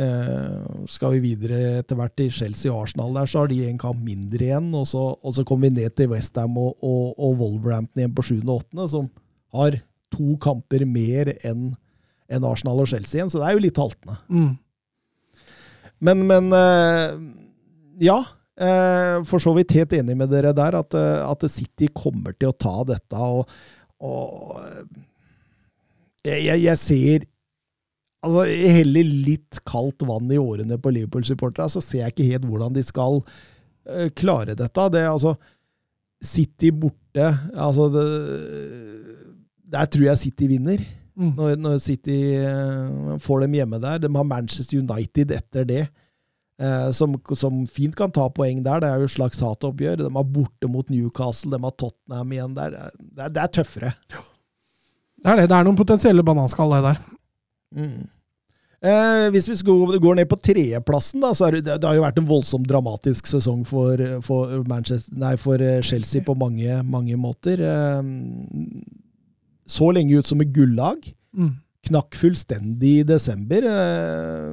eh, 0.00 0.82
Skal 0.90 1.16
vi 1.16 1.22
videre 1.28 1.60
etter 1.82 2.00
hvert 2.00 2.16
til 2.18 2.32
Chelsea 2.32 2.72
og 2.72 2.86
Arsenal 2.86 3.14
der, 3.20 3.30
så 3.30 3.44
har 3.44 3.52
de 3.52 3.60
en 3.68 3.80
kamp 3.80 4.02
mindre 4.02 4.48
igjen. 4.48 4.72
Og 4.78 4.88
så, 4.90 5.04
og 5.14 5.36
så 5.36 5.44
kommer 5.48 5.68
vi 5.68 5.82
ned 5.82 5.94
til 5.98 6.10
Westham 6.14 6.58
og, 6.60 6.74
og, 6.80 7.12
og 7.20 7.38
Wolverhampton 7.44 8.02
igjen 8.02 8.16
på 8.16 8.26
7. 8.32 8.34
og 8.42 8.58
8., 8.62 8.90
som 8.96 9.08
har 9.52 9.78
to 10.12 10.34
kamper 10.42 10.84
mer 10.88 11.34
enn 11.44 11.72
enn 12.32 12.44
Arsenal 12.48 12.80
og 12.80 12.88
Chelsea 12.88 13.18
igjen, 13.18 13.28
så 13.28 13.42
det 13.42 13.48
er 13.48 13.56
jo 13.56 13.64
litt 13.66 13.80
haltende. 13.80 14.18
mm. 14.32 14.52
Men, 16.02 16.24
men 16.26 16.48
eh, 16.56 17.12
ja. 18.02 18.16
eh, 18.58 19.20
For 19.28 19.42
så 19.42 19.52
vidt 19.54 19.74
helt 19.76 19.94
enig 19.94 20.16
med 20.18 20.32
dere 20.32 20.50
der, 20.56 20.78
at, 20.80 20.96
eh, 20.98 21.20
at 21.22 21.46
City 21.52 21.86
kommer 21.94 22.34
til 22.34 22.50
å 22.50 22.56
ta 22.58 22.74
dette. 22.88 23.20
Og, 23.22 23.46
og 24.02 24.58
jeg, 26.26 26.58
jeg 26.64 26.80
ser 26.82 27.28
Altså, 28.22 28.44
heller 28.46 29.08
litt 29.26 29.58
kaldt 29.66 30.04
vann 30.06 30.30
i 30.30 30.38
årene 30.38 30.78
på 30.78 30.92
Liverpool-supportere, 30.94 31.66
så 31.72 31.82
ser 31.82 32.04
jeg 32.04 32.14
ikke 32.14 32.28
helt 32.30 32.46
hvordan 32.46 32.76
de 32.76 32.84
skal 32.86 33.18
uh, 33.22 34.08
klare 34.14 34.54
dette. 34.54 34.88
Det, 34.94 35.02
er 35.02 35.10
altså, 35.10 35.34
City 36.22 36.70
borte 36.70 37.26
altså 37.58 37.88
det, 37.90 38.04
Der 39.74 39.88
tror 39.90 40.06
jeg 40.06 40.20
City 40.22 40.46
vinner 40.54 40.84
Mm. 41.12 41.34
når, 41.36 41.56
når 41.60 41.80
City 41.84 42.14
uh, 42.40 43.18
får 43.20 43.42
dem 43.44 43.56
hjemme 43.58 43.80
der. 43.82 43.98
De 44.00 44.08
har 44.14 44.24
Manchester 44.24 44.80
United 44.80 45.34
etter 45.38 45.68
det, 45.68 45.82
Uh, 46.62 46.92
som, 46.94 47.16
som 47.34 47.62
fint 47.66 47.94
kan 47.96 48.12
ta 48.14 48.28
poeng 48.30 48.60
der. 48.62 48.82
Det 48.84 48.86
er 48.86 49.00
jo 49.00 49.06
et 49.08 49.14
slags 49.16 49.40
hatoppgjør. 49.42 49.96
De 49.98 50.10
har 50.14 50.26
borte 50.30 50.68
mot 50.70 50.86
Newcastle, 50.92 51.50
de 51.50 51.58
har 51.58 51.72
Tottenham 51.80 52.34
igjen 52.36 52.52
der. 52.54 52.76
Det 53.00 53.30
det 53.34 53.40
er 53.42 53.50
tøffere. 53.56 53.90
Det 54.12 55.32
er 55.32 55.40
det. 55.40 55.46
Det 55.50 55.56
er 55.56 55.66
noen 55.66 55.78
potensielle 55.80 56.22
bananskall 56.22 56.76
det 56.76 56.82
der. 56.84 57.00
Mm. 57.80 58.04
Eh, 58.82 59.28
hvis 59.30 59.46
vi 59.46 59.56
går 60.02 60.16
ned 60.18 60.26
på 60.26 60.40
tredjeplassen, 60.42 61.22
da, 61.22 61.30
så 61.38 61.46
er 61.46 61.60
det, 61.60 61.76
det 61.78 61.86
har 61.86 61.94
jo 61.94 62.02
vært 62.02 62.16
en 62.18 62.26
voldsomt 62.26 62.66
dramatisk 62.66 63.28
sesong 63.30 63.62
for, 63.68 64.00
for, 64.26 64.56
nei, 65.14 65.36
for 65.38 65.62
eh, 65.62 65.78
Chelsea 65.86 66.24
på 66.26 66.34
mange, 66.38 66.80
mange 66.82 67.18
måter. 67.20 67.62
Eh, 67.62 68.02
så 69.70 69.92
lenge 69.94 70.18
ut 70.18 70.26
som 70.26 70.42
et 70.42 70.54
gullag. 70.54 71.12
Mm. 71.32 71.52
knakk 71.88 72.14
fullstendig 72.14 72.90
i 73.00 73.06
desember. 73.06 73.64
Eh, 73.66 74.50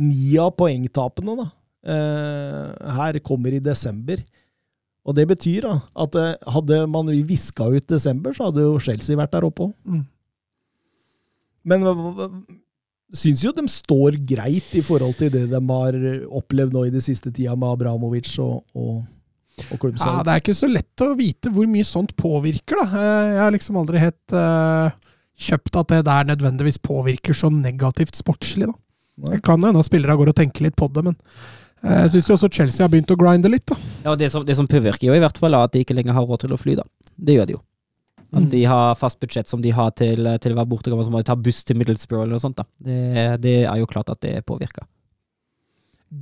ni 0.00 0.38
av 0.40 0.54
poengtapene 0.58 1.36
da, 1.38 1.48
eh, 1.86 2.94
her 2.96 3.18
kommer 3.26 3.54
i 3.54 3.62
desember. 3.62 4.22
Og 5.06 5.16
det 5.16 5.26
betyr 5.30 5.66
da, 5.66 5.74
at 6.04 6.16
eh, 6.18 6.34
hadde 6.54 6.80
man 6.90 7.10
viska 7.26 7.68
ut 7.74 7.86
desember, 7.90 8.34
så 8.34 8.48
hadde 8.48 8.66
jo 8.66 8.80
Chelsea 8.82 9.18
vært 9.18 9.34
der 9.34 9.46
oppe 9.46 9.68
òg. 9.68 9.74
Mm. 9.84 10.06
Men 11.70 11.84
syns 13.16 13.44
jo 13.44 13.52
de 13.54 13.64
står 13.70 14.18
greit 14.26 14.74
i 14.78 14.82
forhold 14.84 15.16
til 15.18 15.32
det 15.34 15.46
de 15.50 15.60
har 15.60 15.96
opplevd 16.40 16.74
nå 16.76 16.86
i 16.86 16.92
det 16.94 17.02
siste 17.04 17.32
tida 17.34 17.56
med 17.58 17.72
Abramovic 17.74 18.30
og, 18.42 18.62
og, 18.74 19.00
og 19.74 19.86
Ja, 19.98 20.20
det 20.26 20.34
er 20.34 20.42
ikke 20.42 20.56
så 20.56 20.70
lett 20.70 21.04
å 21.04 21.12
vite 21.18 21.52
hvor 21.54 21.68
mye 21.70 21.86
sånt 21.86 22.14
påvirker, 22.18 22.82
da. 22.82 22.86
Eh, 22.90 23.30
Jeg 23.34 23.42
har 23.44 23.56
liksom 23.56 23.80
aldri 23.80 24.02
helt 24.02 24.36
uh, 24.36 24.92
kjøpt 25.40 25.80
at 25.82 25.94
det 25.94 26.04
der 26.08 26.28
nødvendigvis 26.30 26.80
påvirker 26.84 27.36
så 27.36 27.50
negativt 27.52 28.18
sportslig, 28.18 28.70
da. 28.70 28.78
Det 29.30 29.42
kan 29.44 29.60
hende 29.60 29.82
at 29.82 29.88
spillere 29.88 30.16
går 30.16 30.30
og 30.32 30.38
tenker 30.38 30.64
litt 30.64 30.78
på 30.80 30.88
det, 30.94 31.02
men 31.10 31.16
eh, 31.84 32.06
jeg 32.06 32.14
syns 32.14 32.30
jo 32.30 32.36
også 32.38 32.52
Chelsea 32.60 32.84
har 32.86 32.92
begynt 32.92 33.12
å 33.12 33.18
grinde 33.20 33.52
litt, 33.52 33.66
da. 33.68 33.76
Ja, 34.04 34.14
og 34.14 34.20
det 34.22 34.30
som, 34.32 34.46
det 34.46 34.56
som 34.56 34.68
påvirker 34.70 35.10
jo 35.10 35.16
i 35.16 35.22
hvert 35.22 35.40
fall 35.40 35.56
er 35.56 35.66
at 35.66 35.74
de 35.74 35.82
ikke 35.84 35.98
lenger 35.98 36.16
har 36.16 36.28
råd 36.28 36.46
til 36.46 36.56
å 36.56 36.60
fly, 36.60 36.78
da. 36.80 36.86
Det 37.20 37.36
gjør 37.36 37.50
de 37.50 37.58
jo. 37.58 37.64
At 38.32 38.44
Mm. 38.44 38.50
de 38.50 38.64
har 38.64 38.94
fast 38.94 39.18
budsjett 39.18 39.48
som 39.50 39.60
de 39.60 39.70
har 39.74 39.90
til, 39.90 40.22
til 40.38 40.52
å 40.52 40.58
være 40.60 40.70
borteganger, 40.70 41.04
så 41.04 41.10
må 41.10 41.18
de 41.18 41.26
ta 41.26 41.34
buss 41.34 41.64
til 41.64 41.76
Middlesbrough 41.76 42.22
eller 42.22 42.36
noe 42.38 42.42
sånt. 42.44 42.56
da. 42.56 42.64
Det, 42.78 43.40
det 43.42 43.54
er 43.64 43.76
jo 43.80 43.86
klart 43.90 44.10
at 44.12 44.20
det 44.22 44.44
påvirker. 44.46 44.86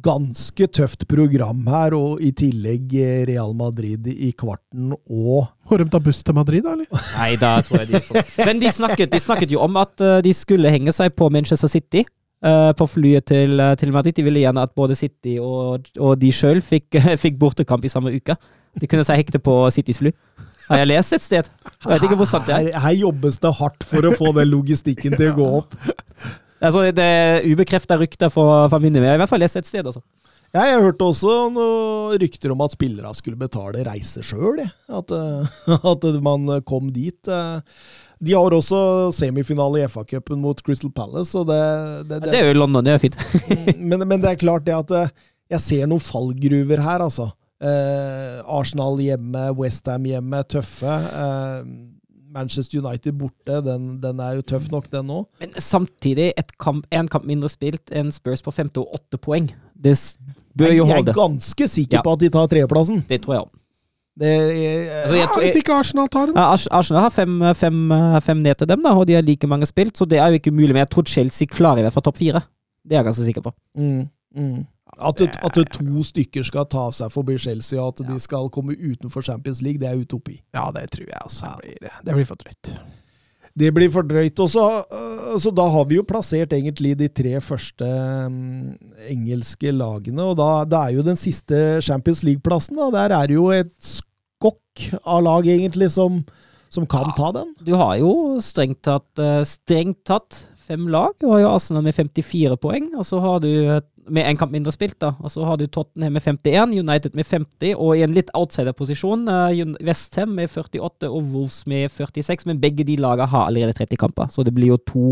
Ganske 0.04 0.66
tøft 0.68 1.06
program 1.08 1.62
her, 1.72 1.94
og 1.96 2.20
i 2.20 2.28
tillegg 2.36 2.92
eh, 3.00 3.22
Real 3.30 3.54
Madrid 3.56 4.04
i 4.12 4.34
kvarten 4.36 4.90
og 4.92 5.46
Må 5.70 5.78
de 5.80 5.86
ta 5.88 6.00
buss 6.04 6.20
til 6.22 6.36
Madrid, 6.36 6.60
da, 6.66 6.74
eller? 6.76 6.88
Nei, 7.16 7.30
da 7.40 7.54
tror 7.64 7.80
jeg 7.80 7.94
de 7.94 8.00
får 8.04 8.28
Men 8.50 8.60
de 8.60 8.68
snakket, 8.68 9.08
de 9.14 9.20
snakket 9.24 9.54
jo 9.54 9.62
om 9.64 9.78
at 9.80 10.04
eh, 10.04 10.18
de 10.26 10.34
skulle 10.36 10.72
henge 10.74 10.92
seg 10.92 11.16
på 11.16 11.30
Manchester 11.32 11.72
City. 11.72 12.04
Uh, 12.38 12.70
på 12.78 12.86
flyet 12.86 13.24
til, 13.26 13.58
til 13.80 13.90
Madrid. 13.90 14.14
De 14.14 14.22
ville 14.22 14.44
gjerne 14.44 14.62
at 14.62 14.70
både 14.78 14.94
City 14.94 15.40
og, 15.42 15.88
og 15.98 16.12
de 16.22 16.28
sjøl 16.30 16.60
fikk, 16.62 16.94
fikk 17.24 17.34
bortekamp 17.40 17.82
i 17.82 17.90
samme 17.90 18.12
uke. 18.14 18.36
De 18.78 18.86
kunne 18.86 19.02
seg 19.08 19.18
hekte 19.24 19.40
på 19.42 19.56
Citys 19.74 19.98
fly. 19.98 20.12
Har 20.68 20.82
jeg 20.82 20.90
lest 20.90 21.16
et 21.16 21.24
sted? 21.24 21.48
Jeg 21.48 21.90
vet 21.90 22.06
ikke 22.08 22.18
hvor 22.20 22.28
sant 22.28 22.48
det 22.48 22.54
er. 22.54 22.68
Her, 22.68 22.80
her 22.84 22.96
jobbes 23.04 23.40
det 23.42 23.52
hardt 23.60 23.86
for 23.88 24.08
å 24.08 24.14
få 24.18 24.32
den 24.36 24.50
logistikken 24.52 25.16
til 25.16 25.30
å 25.30 25.36
gå 25.38 25.48
opp. 25.62 25.76
Altså, 26.58 26.88
det 26.92 27.04
er 27.04 27.44
ubekrefta 27.46 27.96
rykter 28.00 28.32
fra, 28.34 28.64
familien 28.72 28.98
men 28.98 29.06
jeg 29.08 29.14
har 29.14 29.20
i 29.20 29.22
hvert 29.22 29.30
fall 29.30 29.44
lest 29.44 29.60
et 29.60 29.68
sted. 29.68 29.86
Altså. 29.86 30.02
Ja, 30.56 30.64
jeg 30.64 30.82
hørte 30.82 31.06
også 31.06 31.32
noen 31.52 32.18
rykter 32.20 32.54
om 32.54 32.64
at 32.64 32.74
spillere 32.74 33.12
skulle 33.16 33.38
betale 33.40 33.84
reise 33.86 34.24
sjøl. 34.24 34.62
At, 34.88 35.12
eh, 35.14 35.56
at 35.92 36.06
man 36.24 36.50
kom 36.68 36.92
dit. 36.94 37.20
eh. 37.28 37.80
De 38.18 38.34
har 38.34 38.50
også 38.50 38.78
semifinale 39.14 39.84
i 39.84 39.86
FA-cupen 39.86 40.40
mot 40.42 40.58
Crystal 40.66 40.90
Palace, 40.90 41.36
og 41.38 41.46
det, 41.46 41.58
det, 42.10 42.16
Det 42.26 42.38
er 42.40 42.48
jo 42.48 42.56
London, 42.58 42.82
det 42.82 42.96
er 42.96 43.02
fint. 43.04 43.18
men, 43.78 44.02
men 44.02 44.18
det 44.18 44.32
er 44.32 44.40
klart 44.40 44.66
det 44.66 44.74
at 44.74 44.94
eh, 44.98 45.12
jeg 45.54 45.62
ser 45.64 45.90
noen 45.90 46.02
fallgruver 46.02 46.82
her, 46.82 47.04
altså. 47.06 47.30
Eh, 47.60 48.40
Arsenal 48.46 48.98
hjemme, 49.02 49.48
Westham 49.58 50.04
hjemme, 50.06 50.42
tøffe. 50.46 50.86
Eh, 51.10 51.62
Manchester 52.30 52.78
United 52.84 53.16
borte, 53.18 53.62
den, 53.64 53.86
den 54.02 54.20
er 54.20 54.36
jo 54.38 54.42
tøff 54.46 54.68
nok, 54.70 54.90
den 54.92 55.08
òg. 55.10 55.24
Men 55.40 55.54
samtidig, 55.64 56.32
kamp, 56.60 56.84
en 56.92 57.08
kamp 57.10 57.24
mindre 57.26 57.48
spilt 57.50 57.88
enn 57.90 58.12
Spurs 58.14 58.42
på 58.44 58.52
femte 58.54 58.82
og 58.82 58.92
åtte 59.00 59.18
poeng. 59.18 59.48
Det 59.74 59.94
bør 60.58 60.74
jo 60.76 60.84
holde. 60.90 61.08
Jeg 61.08 61.16
er 61.16 61.18
ganske 61.18 61.68
sikker 61.72 61.98
Ja. 61.98 62.02
på 62.04 62.12
at 62.12 62.20
de 62.20 62.28
tar 62.34 62.46
tredjeplassen. 62.52 63.00
Det 63.08 63.22
tror 63.24 63.34
jeg 63.38 63.42
òg. 63.46 63.50
Det 64.18 64.28
er, 64.34 65.04
Altså, 65.04 65.14
jeg, 65.16 65.28
Ja, 65.30 65.40
Hvis 65.40 65.56
ikke 65.62 65.72
Arsenal 65.78 66.08
tar 66.08 66.26
den. 66.26 66.36
Arsenal 66.36 67.02
har 67.02 67.10
fem, 67.14 67.40
fem, 67.54 67.92
fem 68.20 68.36
ned 68.42 68.58
til 68.58 68.66
dem, 68.68 68.82
da, 68.82 68.90
og 68.92 69.06
de 69.06 69.14
har 69.14 69.22
like 69.22 69.46
mange 69.46 69.66
spilt, 69.66 69.96
så 69.96 70.04
det 70.04 70.18
er 70.18 70.28
jo 70.28 70.38
ikke 70.40 70.50
umulig. 70.52 70.74
Men 70.74 70.82
jeg 70.84 70.90
tror 70.90 71.06
Chelsea 71.06 71.46
klarer 71.46 71.78
i 71.78 71.82
hvert 71.86 71.94
fall 71.94 72.02
topp 72.02 72.18
fire. 72.18 72.42
Det 72.84 72.92
er 72.96 73.02
jeg 73.02 73.08
ganske 73.08 73.24
sikker 73.24 73.42
på. 73.42 73.52
mm, 73.78 74.08
mm. 74.36 74.66
At, 74.98 75.18
det, 75.20 75.30
at 75.46 75.54
det 75.54 75.68
to 75.76 76.02
stykker 76.02 76.46
skal 76.46 76.66
ta 76.70 76.88
seg 76.94 77.12
forbi 77.14 77.36
Chelsea, 77.38 77.78
og 77.78 77.94
at 77.94 78.08
de 78.08 78.18
skal 78.22 78.50
komme 78.54 78.74
utenfor 78.74 79.22
Champions 79.22 79.62
League, 79.62 79.78
det 79.78 79.90
er 79.90 80.00
utopi. 80.00 80.40
Ja, 80.54 80.68
det 80.74 80.88
tror 80.94 81.06
jeg 81.06 81.20
også. 81.24 81.52
Det 81.62 81.76
blir, 81.78 82.00
det 82.06 82.16
blir 82.16 82.26
for 82.26 82.40
drøyt. 82.40 82.72
Det 83.58 83.70
blir 83.74 83.90
for 83.90 84.06
drøyt. 84.06 84.38
Også, 84.38 84.64
så, 85.38 85.50
øh, 85.50 85.56
da 85.56 85.66
har 85.74 85.86
vi 85.90 85.98
jo 85.98 86.06
plassert 86.06 86.52
egentlig 86.54 86.96
de 86.98 87.08
tre 87.08 87.40
første 87.42 87.86
mm, 88.30 88.92
engelske 89.10 89.72
lagene, 89.74 90.22
og 90.22 90.36
da, 90.38 90.50
da 90.68 90.84
er 90.86 90.98
jo 90.98 91.06
den 91.06 91.18
siste 91.18 91.80
Champions 91.82 92.22
League-plassen, 92.26 92.78
Og 92.78 92.92
der 92.94 93.14
er 93.14 93.26
det 93.26 93.34
jo 93.38 93.48
et 93.54 93.72
skokk 93.78 94.90
av 95.04 95.22
lag 95.26 95.46
egentlig 95.46 95.90
som, 95.94 96.22
som 96.70 96.86
kan 96.86 97.10
ta 97.18 97.32
den. 97.34 97.54
Du 97.66 97.74
har 97.78 97.96
jo 97.98 98.38
strengt 98.44 98.82
tatt, 98.86 99.10
eh, 99.18 99.42
strengt 99.46 100.04
tatt 100.06 100.44
fem 100.68 100.88
lag. 100.92 101.14
Du 101.20 101.28
har 101.32 101.42
jo 101.42 101.50
Arsenal 101.50 101.84
med 101.86 101.96
54 101.96 102.58
poeng, 102.60 102.90
og 102.98 103.06
så 103.08 103.20
har 103.24 103.40
du 103.44 103.48
eh, 103.48 103.80
med 104.08 104.28
en 104.28 104.38
kamp 104.40 104.52
mindre 104.54 104.72
spilt, 104.72 104.98
da. 105.02 105.14
Og 105.20 105.32
så 105.32 105.44
har 105.44 105.58
du 105.60 105.66
Tottenham 105.66 106.14
med 106.16 106.24
51, 106.24 106.76
United 106.80 107.16
med 107.18 107.28
50, 107.28 107.74
og 107.76 107.96
i 107.96 108.04
en 108.06 108.14
litt 108.16 108.32
outsider-posisjon 108.36 109.26
uh, 109.28 109.74
Westham 109.84 110.32
med 110.38 110.48
48 110.52 111.10
og 111.10 111.32
Wolves 111.34 111.62
med 111.68 111.90
46. 111.92 112.46
Men 112.48 112.60
begge 112.62 112.86
de 112.88 112.96
lagene 113.00 113.28
har 113.28 113.48
allerede 113.48 113.76
30 113.76 114.00
kamper, 114.00 114.32
så 114.32 114.44
det 114.46 114.54
blir 114.56 114.72
jo 114.72 114.80
to 114.88 115.06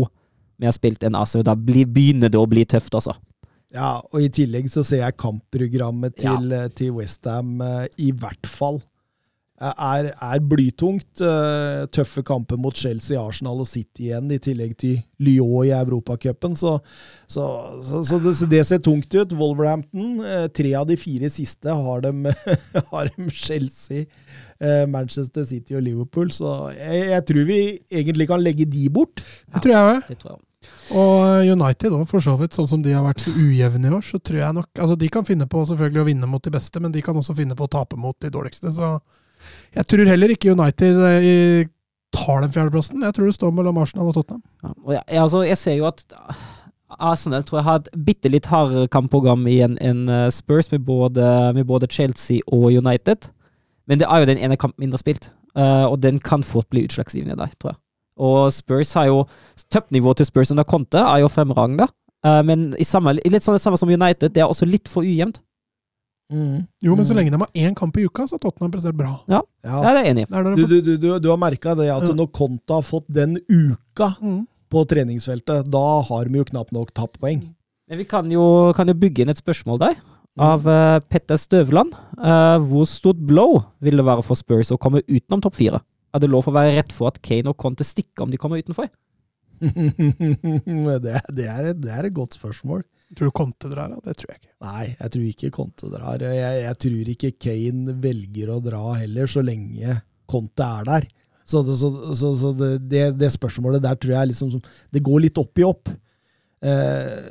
mer 0.61 0.73
spilt 0.73 1.05
enn 1.05 1.17
Arsenal. 1.17 1.45
Da 1.45 1.57
begynner 1.57 2.33
det 2.33 2.41
å 2.41 2.49
bli 2.49 2.65
tøft, 2.65 2.97
altså. 2.97 3.13
Ja, 3.75 3.97
og 3.99 4.21
i 4.23 4.31
tillegg 4.31 4.69
så 4.71 4.81
ser 4.87 5.03
jeg 5.03 5.19
kampprogrammet 5.19 6.15
til, 6.21 6.53
ja. 6.55 6.69
til 6.71 6.95
Westham 6.95 7.59
i 7.99 8.13
hvert 8.15 8.47
fall 8.47 8.79
eh, 8.79 8.96
er, 9.57 10.11
er 10.13 10.41
blytungt. 10.45 11.21
Eh, 11.23 11.85
Tøffe 11.93 12.21
kamper 12.25 12.59
mot 12.61 12.77
Chelsea, 12.77 13.17
Arsenal 13.17 13.63
og 13.63 13.69
City 13.69 14.07
igjen, 14.09 14.29
i 14.31 14.39
tillegg 14.41 14.75
til 14.77 14.99
Lyon 15.23 15.65
i 15.65 15.73
Europacupen. 15.73 16.55
Så, 16.57 16.77
så, 17.25 17.47
så, 17.87 18.03
så, 18.05 18.21
det, 18.21 18.35
det 18.51 18.63
ser 18.69 18.83
tungt 18.85 19.13
ut. 19.17 19.35
Wolverhampton, 19.37 20.19
eh, 20.21 20.47
tre 20.53 20.75
av 20.77 20.87
de 20.89 20.97
fire 21.01 21.31
siste 21.33 21.73
har 21.73 22.05
dem, 22.05 22.27
har 22.91 23.09
dem 23.09 23.31
Chelsea, 23.33 24.05
eh, 24.61 24.85
Manchester 24.89 25.47
City 25.47 25.77
og 25.77 25.87
Liverpool. 25.89 26.31
Så 26.33 26.71
jeg, 26.77 27.07
jeg 27.15 27.29
tror 27.31 27.47
vi 27.49 27.61
egentlig 27.89 28.29
kan 28.29 28.43
legge 28.43 28.69
de 28.69 28.89
bort. 28.93 29.25
Det 29.49 29.63
tror 29.63 29.77
jeg 29.77 29.95
òg. 29.95 30.03
Det 30.11 30.21
tror 30.21 30.35
jeg. 30.35 30.43
Og 30.97 31.47
United 31.49 31.93
òg, 31.93 32.07
for 32.09 32.23
så 32.23 32.37
vidt. 32.37 32.55
Sånn 32.57 32.69
som 32.69 32.81
de 32.85 32.93
har 32.93 33.05
vært 33.05 33.25
så 33.25 33.33
ujevne 33.33 33.89
i 33.89 33.93
år, 33.97 34.05
så 34.05 34.19
tror 34.21 34.43
jeg 34.43 34.55
nok 34.57 34.81
Altså, 34.83 34.95
de 34.99 35.09
kan 35.11 35.25
finne 35.25 35.49
på 35.49 35.65
selvfølgelig 35.65 36.03
å 36.03 36.07
vinne 36.13 36.29
mot 36.29 36.43
de 36.43 36.53
beste, 36.53 36.81
men 36.83 36.93
de 36.93 37.01
kan 37.01 37.17
også 37.17 37.35
finne 37.37 37.57
på 37.57 37.65
å 37.65 37.73
tape 37.79 37.97
mot 37.99 38.17
de 38.21 38.31
dårligste. 38.33 38.69
Så 38.75 38.99
jeg 39.75 39.89
tror 39.89 40.09
heller 40.09 40.33
ikke 40.33 40.53
United 40.53 41.01
i, 41.23 41.37
tar 42.15 42.43
den 42.43 42.53
fjerdeplassen. 42.53 43.03
Jeg 43.03 43.15
tror 43.15 43.29
det 43.29 43.37
står 43.37 43.55
mellom 43.55 43.79
Arsenal 43.81 44.11
og 44.11 44.17
Tottenham. 44.17 44.43
Ja, 44.63 44.73
og 44.83 44.93
jeg, 44.95 45.21
altså, 45.23 45.41
jeg 45.47 45.59
ser 45.61 45.77
jo 45.79 45.89
at 45.89 46.05
Arsenal 46.97 47.43
tror 47.43 47.59
jeg 47.59 47.67
har 47.67 47.81
et 47.81 47.89
bitte 48.07 48.31
litt 48.31 48.47
hardere 48.47 48.87
kampprogram 48.91 49.43
i 49.51 49.59
en, 49.65 49.77
eh, 50.09 50.29
Spurs 50.31 50.71
med 50.71 50.85
både, 50.87 51.53
med 51.53 51.67
både 51.67 51.89
Chelsea 51.91 52.39
og 52.47 52.71
United. 52.71 53.29
Men 53.87 53.99
det 53.99 54.07
er 54.09 54.19
jo 54.19 54.29
den 54.31 54.39
ene 54.39 54.57
kampen 54.59 54.83
mindre 54.83 54.99
spilt, 54.99 55.29
uh, 55.55 55.87
og 55.87 56.01
den 56.03 56.19
kan 56.19 56.43
fort 56.43 56.67
bli 56.69 56.83
utslagsgivende 56.83 57.37
der, 57.39 57.53
tror 57.55 57.71
jeg. 57.71 57.77
Og 58.19 58.51
Spurs 58.51 58.91
har 58.93 59.05
jo 59.07 59.21
Toppnivået 59.71 60.17
til 60.17 60.25
Spurs 60.25 60.51
under 60.51 60.63
Conte 60.67 60.97
er 60.97 61.21
jo 61.21 61.29
fremragende, 61.31 61.87
Uh, 62.25 62.41
men 62.45 62.71
i 62.81 62.85
samme, 62.87 63.13
litt 63.13 63.45
sånn 63.45 63.55
det 63.55 63.61
samme 63.61 63.77
som 63.79 63.91
United, 63.91 64.33
det 64.33 64.41
er 64.41 64.49
også 64.49 64.65
litt 64.67 64.89
for 64.89 65.05
ujevnt. 65.05 65.37
Jo, 66.29 66.95
men 66.95 67.05
så 67.07 67.13
Mm. 67.13 67.17
lenge 67.21 67.31
de 67.31 67.37
har 67.39 67.51
én 67.55 67.75
kamp 67.75 67.95
i 67.97 68.03
uka, 68.03 68.23
så 68.27 68.35
har 68.35 68.39
Tottenham 68.43 68.71
prestert 68.71 68.97
bra. 68.97 69.13
Ja. 69.31 69.41
Ja, 69.63 69.81
det 69.81 69.87
er 69.87 70.03
jeg 70.03 70.11
enig 70.15 70.23
i. 70.25 70.31
Det 70.31 70.55
Du, 70.57 70.67
du, 70.67 70.81
du, 70.81 70.97
du, 70.97 71.19
du 71.19 71.29
har 71.29 71.37
merka 71.37 71.75
det 71.75 71.87
at 71.89 72.03
Ja. 72.03 72.13
når 72.13 72.31
Konta 72.35 72.73
har 72.75 72.81
fått 72.83 73.07
den 73.07 73.37
uka 73.49 74.17
Mm. 74.21 74.45
på 74.69 74.85
treningsfeltet, 74.87 75.69
da 75.71 76.01
har 76.01 76.25
de 76.25 76.37
jo 76.37 76.43
knapt 76.43 76.71
nok 76.73 76.91
tapt 76.93 77.19
poeng. 77.21 77.53
Men 77.89 77.97
vi 77.97 78.03
kan 78.03 78.29
jo, 78.29 78.73
kan 78.75 78.87
jo 78.87 78.93
bygge 78.93 79.21
inn 79.23 79.29
et 79.29 79.37
spørsmål 79.39 79.79
der, 79.79 79.95
av 80.37 80.67
eh, 80.67 80.99
Petter 81.09 81.37
Støvland. 81.37 81.93
Uh, 82.17 82.59
hvor 82.59 82.85
stort 82.85 83.17
blow 83.25 83.63
vil 83.81 83.95
det 83.95 84.05
være 84.05 84.21
for 84.23 84.35
Spurs 84.35 84.69
å 84.71 84.77
komme 84.77 85.01
utenom 85.07 85.41
topp 85.41 85.55
fire? 85.55 85.79
Er 86.13 86.19
det 86.19 86.29
lov 86.29 86.43
å 86.45 86.51
være 86.53 86.75
redd 86.75 86.91
for 86.91 87.07
at 87.07 87.21
Kane 87.21 87.47
og 87.47 87.57
Conte 87.57 87.83
stikker 87.85 88.23
om 88.23 88.31
de 88.31 88.37
kommer 88.37 88.57
utenfor? 88.61 88.89
det, 89.61 91.21
det, 91.37 91.47
er 91.47 91.73
det 91.73 91.91
er 91.91 92.05
et 92.09 92.13
godt 92.13 92.35
spørsmål. 92.37 92.83
Tror 93.15 93.29
du 93.29 93.31
Conte 93.31 93.69
drar? 93.71 93.93
Det 94.03 94.17
tror 94.19 94.33
jeg 94.33 94.41
ikke. 94.41 94.53
Nei, 94.67 94.85
jeg 94.91 95.11
tror 95.13 95.27
ikke 95.29 95.51
Conte 95.55 95.91
drar. 95.93 96.23
Jeg, 96.27 96.57
jeg 96.65 96.79
tror 96.83 97.11
ikke 97.13 97.31
Kane 97.45 97.95
velger 98.03 98.51
å 98.51 98.59
dra 98.63 98.81
heller, 98.99 99.29
så 99.31 99.43
lenge 99.45 100.01
Conte 100.27 100.67
er 100.81 100.89
der. 100.89 101.07
Så, 101.47 101.61
så, 101.79 101.91
så, 102.19 102.33
så 102.35 102.51
det, 102.59 103.05
det, 103.15 103.29
spørsmålet 103.31 103.79
der 103.85 103.95
tror 103.95 104.17
jeg 104.17 104.33
liksom 104.33 104.49
Det 104.91 104.99
går 104.99 105.21
litt 105.23 105.39
opp 105.39 105.61
i 105.61 105.63
opp. 105.63 105.93
Eh, 106.59 107.29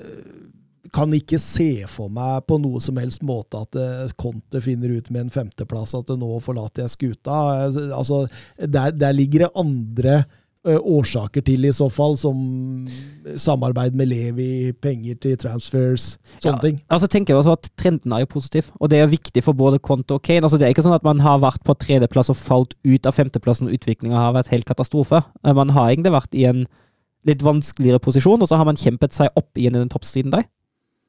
kan 0.97 1.13
ikke 1.13 1.37
se 1.43 1.85
for 1.91 2.09
meg 2.09 2.47
på 2.49 2.57
noe 2.63 2.81
som 2.81 2.97
helst 2.97 3.21
måte 3.27 3.61
at 3.67 3.77
eh, 3.77 4.15
Conte 4.17 4.63
finner 4.65 4.95
ut 4.97 5.11
med 5.13 5.27
en 5.27 5.35
femteplass 5.35 5.93
at 5.99 6.15
nå 6.17 6.31
forlater 6.45 6.87
jeg 6.87 6.95
skuta. 6.95 7.37
Eh, 7.67 7.93
Altså, 7.97 8.25
der, 8.57 8.97
der 8.97 9.13
ligger 9.13 9.45
det 9.45 9.53
andre 9.61 10.19
årsaker 10.67 11.45
til, 11.47 11.65
i 11.69 11.73
så 11.73 11.87
fall, 11.93 12.17
som 12.19 12.37
samarbeid 13.39 13.95
med 13.95 14.09
Levi, 14.11 14.73
penger 14.83 15.19
til 15.23 15.37
transfers, 15.39 16.17
sånne 16.43 16.57
Ja, 16.57 16.63
ting. 16.63 16.81
Altså 16.91 17.09
tenker 17.11 17.35
jeg 17.35 17.41
også 17.41 17.55
at 17.57 17.71
Trenden 17.79 18.13
er 18.13 18.25
jo 18.25 18.31
positiv, 18.35 18.71
og 18.81 18.91
det 18.91 18.99
er 19.01 19.07
viktig 19.13 19.43
for 19.47 19.53
både 19.55 19.79
Konto 19.79 20.19
og 20.19 20.23
Kane. 20.27 20.43
Altså 20.45 20.59
Det 20.59 20.67
er 20.67 20.75
ikke 20.75 20.85
sånn 20.87 20.97
at 20.97 21.07
man 21.07 21.21
har 21.21 21.39
vært 21.43 21.63
på 21.67 21.77
tredjeplass 21.79 22.31
og 22.33 22.37
falt 22.41 22.75
ut 22.85 23.07
av 23.07 23.15
femteplassen, 23.15 23.69
og 23.69 23.79
utviklinga 23.79 24.17
har 24.17 24.35
vært 24.35 24.51
helt 24.55 24.67
katastrofe. 24.67 25.23
Eh, 25.45 25.53
Man 25.55 25.71
har 25.71 25.91
egentlig 25.91 26.13
vært 26.13 26.35
i 26.35 26.45
en 26.47 26.67
litt 27.27 27.43
vanskeligere 27.43 27.99
posisjon, 28.03 28.43
og 28.43 28.49
så 28.49 28.57
har 28.57 28.65
man 28.65 28.77
kjempet 28.77 29.13
seg 29.13 29.29
opp 29.37 29.51
igjen 29.59 29.75
i 29.77 29.83
den 29.83 29.91
toppstriden 29.91 30.31
der. 30.31 30.45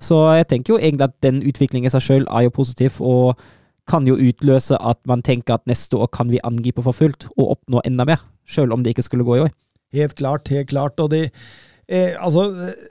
Så 0.01 0.17
jeg 0.37 0.47
tenker 0.47 0.73
jo 0.75 0.79
egentlig 0.79 1.09
at 1.09 1.21
den 1.21 1.41
utviklingen 1.41 1.87
i 1.89 1.93
seg 1.93 2.01
sjøl 2.05 2.25
er 2.29 2.45
jo 2.45 2.53
positiv, 2.53 3.01
og 3.01 3.37
kan 3.89 4.07
jo 4.09 4.17
utløse 4.19 4.77
at 4.79 4.99
man 5.09 5.23
tenker 5.25 5.57
at 5.57 5.65
neste 5.69 5.97
år 5.97 6.11
kan 6.15 6.29
vi 6.31 6.43
angripe 6.47 6.83
for 6.85 6.95
fullt 6.95 7.29
og 7.35 7.57
oppnå 7.57 7.81
enda 7.87 8.05
mer, 8.07 8.21
sjøl 8.47 8.75
om 8.75 8.83
det 8.83 8.95
ikke 8.95 9.07
skulle 9.07 9.27
gå 9.27 9.37
i 9.37 9.45
år. 9.47 9.55
Helt 9.95 10.17
klart, 10.19 10.51
helt 10.51 10.69
klart. 10.69 10.99
Og 10.99 11.11
de 11.13 11.27
eh, 11.27 12.15
Altså 12.19 12.49
eh, 12.51 12.85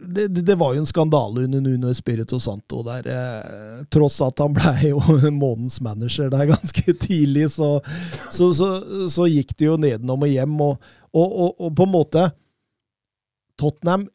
det, 0.00 0.28
det, 0.32 0.44
det 0.48 0.56
var 0.56 0.72
jo 0.74 0.80
en 0.80 0.88
skandale 0.88 1.44
under 1.44 1.60
Nuno 1.60 1.90
Espirito 1.92 2.38
Santo 2.40 2.80
der. 2.86 3.08
Eh, 3.12 3.82
tross 3.92 4.20
at 4.24 4.40
han 4.40 4.56
ble 4.56 4.74
jo 4.88 5.00
månedens 5.42 5.80
manager 5.84 6.32
der 6.32 6.48
ganske 6.54 6.96
tidlig, 6.96 7.50
så, 7.58 7.76
så, 8.30 8.52
så, 8.56 8.70
så 9.12 9.28
gikk 9.28 9.52
det 9.58 9.68
jo 9.68 9.76
nedenom 9.80 10.24
og 10.24 10.32
hjem. 10.32 10.56
Og, 10.64 10.92
og, 11.12 11.28
og, 11.28 11.52
og 11.60 11.76
på 11.76 11.88
en 11.88 11.94
måte 11.98 12.30
Tottenham 13.60 14.08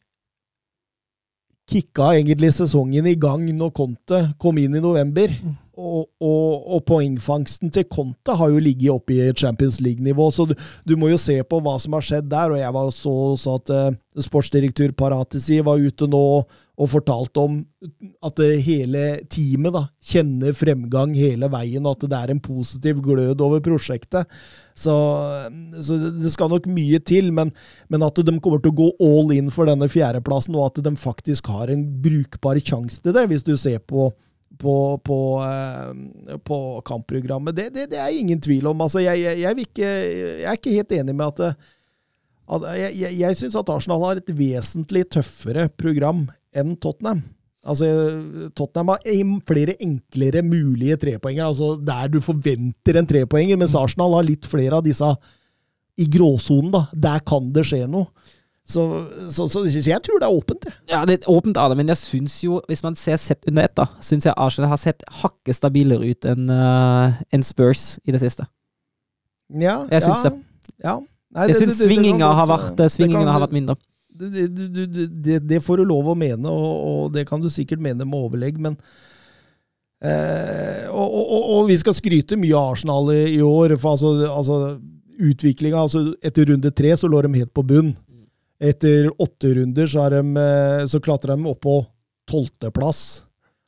kicka 1.66 2.12
egentlig 2.14 2.52
sesongen 2.54 3.06
i 3.10 3.16
gang 3.18 3.46
når 3.54 3.72
Conte 3.74 4.20
kom 4.42 4.58
inn 4.62 4.76
i 4.76 4.82
november. 4.82 5.32
Og, 5.76 6.06
og, 6.24 6.68
og 6.72 6.84
poengfangsten 6.88 7.68
til 7.74 7.84
Conte 7.92 8.32
har 8.38 8.48
jo 8.48 8.62
ligget 8.62 8.94
oppe 8.94 9.18
i 9.18 9.32
Champions 9.36 9.76
League-nivå, 9.84 10.30
så 10.32 10.46
du, 10.48 10.54
du 10.88 10.94
må 10.96 11.10
jo 11.10 11.18
se 11.20 11.36
på 11.44 11.58
hva 11.60 11.74
som 11.82 11.98
har 11.98 12.06
skjedd 12.06 12.30
der. 12.32 12.54
Og 12.54 12.62
jeg 12.62 12.76
var 12.78 12.92
så 12.96 13.12
også 13.34 13.58
at 13.60 13.74
uh, 13.74 14.22
sportsdirektør 14.24 14.94
Paratisi 14.96 15.60
var 15.66 15.82
ute 15.82 16.08
nå 16.08 16.22
og 16.38 16.62
fortalte 16.84 17.40
om 17.40 17.54
at 18.20 18.40
hele 18.60 19.04
teamet 19.32 19.72
da, 19.72 19.80
kjenner 20.04 20.52
fremgang 20.52 21.14
hele 21.16 21.48
veien, 21.48 21.86
og 21.88 21.96
at 21.96 22.04
det 22.12 22.18
er 22.18 22.32
en 22.34 22.42
positiv 22.44 23.00
glød 23.00 23.40
over 23.40 23.62
prosjektet. 23.64 24.28
Så, 24.76 24.92
så 25.80 25.96
det 26.20 26.34
skal 26.34 26.52
nok 26.52 26.68
mye 26.68 27.00
til, 27.00 27.30
men, 27.32 27.54
men 27.88 28.04
at 28.04 28.20
de 28.20 28.34
kommer 28.44 28.60
til 28.60 28.74
å 28.74 28.80
gå 28.82 28.90
all 29.08 29.32
in 29.38 29.48
for 29.54 29.70
denne 29.70 29.88
fjerdeplassen, 29.88 30.52
og 30.58 30.68
at 30.68 30.82
de 30.84 30.92
faktisk 31.00 31.48
har 31.48 31.72
en 31.72 31.86
brukbar 32.04 32.60
sjanse 32.60 33.00
til 33.00 33.16
det, 33.16 33.24
hvis 33.32 33.46
du 33.46 33.54
ser 33.56 33.80
på 33.80 34.10
på, 34.56 34.72
på, 35.04 35.16
eh, 35.44 36.36
på 36.48 36.58
kampprogrammet. 36.88 37.52
Det, 37.58 37.66
det, 37.74 37.82
det 37.92 37.98
er 38.00 38.14
ingen 38.16 38.38
tvil 38.40 38.64
om. 38.70 38.78
Altså, 38.80 39.02
jeg, 39.04 39.20
jeg, 39.20 39.40
jeg, 39.42 39.66
ikke, 39.66 39.88
jeg 39.90 40.46
er 40.48 40.56
ikke 40.56 40.76
helt 40.78 40.94
enig 40.96 41.14
med 41.18 41.26
at, 41.26 41.42
det- 41.42 41.72
Jeg, 42.78 42.94
jeg, 43.02 43.18
jeg 43.20 43.36
syns 43.36 43.56
at 43.58 43.68
Arsenal 43.74 44.00
har 44.06 44.20
et 44.22 44.32
vesentlig 44.38 45.02
tøffere 45.12 45.66
program 45.76 46.22
enn 46.56 46.76
Tottenham. 46.82 47.24
Altså, 47.66 47.88
Tottenham 48.54 48.92
har 48.94 49.42
flere 49.48 49.74
enklere 49.82 50.44
mulige 50.46 50.98
trepoenger, 51.02 51.48
altså 51.48 51.74
der 51.82 52.12
du 52.12 52.20
forventer 52.22 53.00
en 53.00 53.08
trepoenger, 53.10 53.58
mens 53.58 53.74
Arsenal 53.74 54.14
har 54.14 54.26
litt 54.26 54.46
flere 54.46 54.78
av 54.78 54.86
disse 54.86 55.08
i 55.98 56.06
gråsonen. 56.12 56.70
da. 56.74 56.86
Der 57.08 57.24
kan 57.26 57.50
det 57.54 57.66
skje 57.66 57.86
noe. 57.90 58.06
Så, 58.66 58.82
så, 59.30 59.44
så, 59.46 59.62
så 59.70 59.80
jeg 59.86 60.02
tror 60.02 60.18
det 60.18 60.26
er 60.26 60.34
åpent, 60.34 60.64
det. 60.66 60.72
Ja, 60.90 61.04
det 61.06 61.20
er 61.20 61.28
åpent 61.30 61.58
av 61.62 61.70
det, 61.70 61.76
men 61.78 61.90
jeg 61.92 62.00
syns 62.00 62.40
jo, 62.42 62.58
hvis 62.66 62.82
man 62.82 62.96
ser 62.98 63.18
sett 63.22 63.46
under 63.46 63.62
ett, 63.62 63.76
da, 63.78 63.86
syns 64.02 64.26
jeg 64.26 64.34
Arsenal 64.42 64.72
har 64.72 64.80
sett 64.82 65.04
hakket 65.22 65.54
stabilere 65.54 66.10
ut 66.10 66.26
enn 66.26 66.50
eh, 66.50 67.20
enn 67.30 67.46
Spurs 67.46 67.92
i 68.02 68.14
det 68.14 68.24
siste. 68.24 68.48
Ja, 69.54 69.84
Jeg 69.92 70.02
syns 70.02 70.24
ja, 70.26 70.32
det. 70.32 70.72
Ja. 70.82 70.96
Nei, 71.36 71.46
Jeg 71.52 71.60
syns 71.60 71.78
svinginga 71.78 72.32
har 72.40 72.50
vært, 72.50 72.82
eh, 72.82 72.90
svingingene 72.90 73.30
har 73.30 73.44
vært 73.44 73.54
mindre. 73.54 73.78
Det, 74.16 75.38
det, 75.46 75.60
får 75.64 75.80
du 75.80 75.88
lov 75.88 76.12
å 76.12 76.16
mene, 76.18 76.50
og, 76.50 76.72
og 76.90 77.12
det 77.14 77.26
kan 77.28 77.42
du 77.42 77.50
sikkert 77.52 77.82
mene 77.82 78.06
med 78.06 78.18
overlegg, 78.18 78.58
men 78.62 78.78
eh, 80.00 80.86
og, 80.90 81.06
og, 81.06 81.42
og, 81.42 81.62
vi 81.70 81.78
skal 81.80 81.96
skryte 81.96 82.38
mye 82.40 82.56
av 82.56 82.74
Arsenal 82.74 83.12
i, 83.14 83.22
i 83.36 83.42
år. 83.44 83.76
for 83.80 83.96
altså, 83.96 84.14
altså 84.30 84.58
utviklinga 85.16 85.80
altså, 85.80 86.10
Etter 86.24 86.50
runde 86.50 86.72
tre 86.76 86.92
så 86.96 87.08
lå 87.08 87.22
de 87.24 87.32
helt 87.38 87.54
på 87.56 87.64
bunn. 87.66 87.94
Etter 88.62 89.08
åtte 89.20 89.52
runder 89.58 89.88
så, 89.90 90.08
de, 90.12 90.22
eh, 90.40 90.82
så 90.88 91.00
klatrer 91.04 91.36
de 91.36 91.52
opp 91.52 91.62
på 91.64 91.78
tolvteplass. 92.30 93.04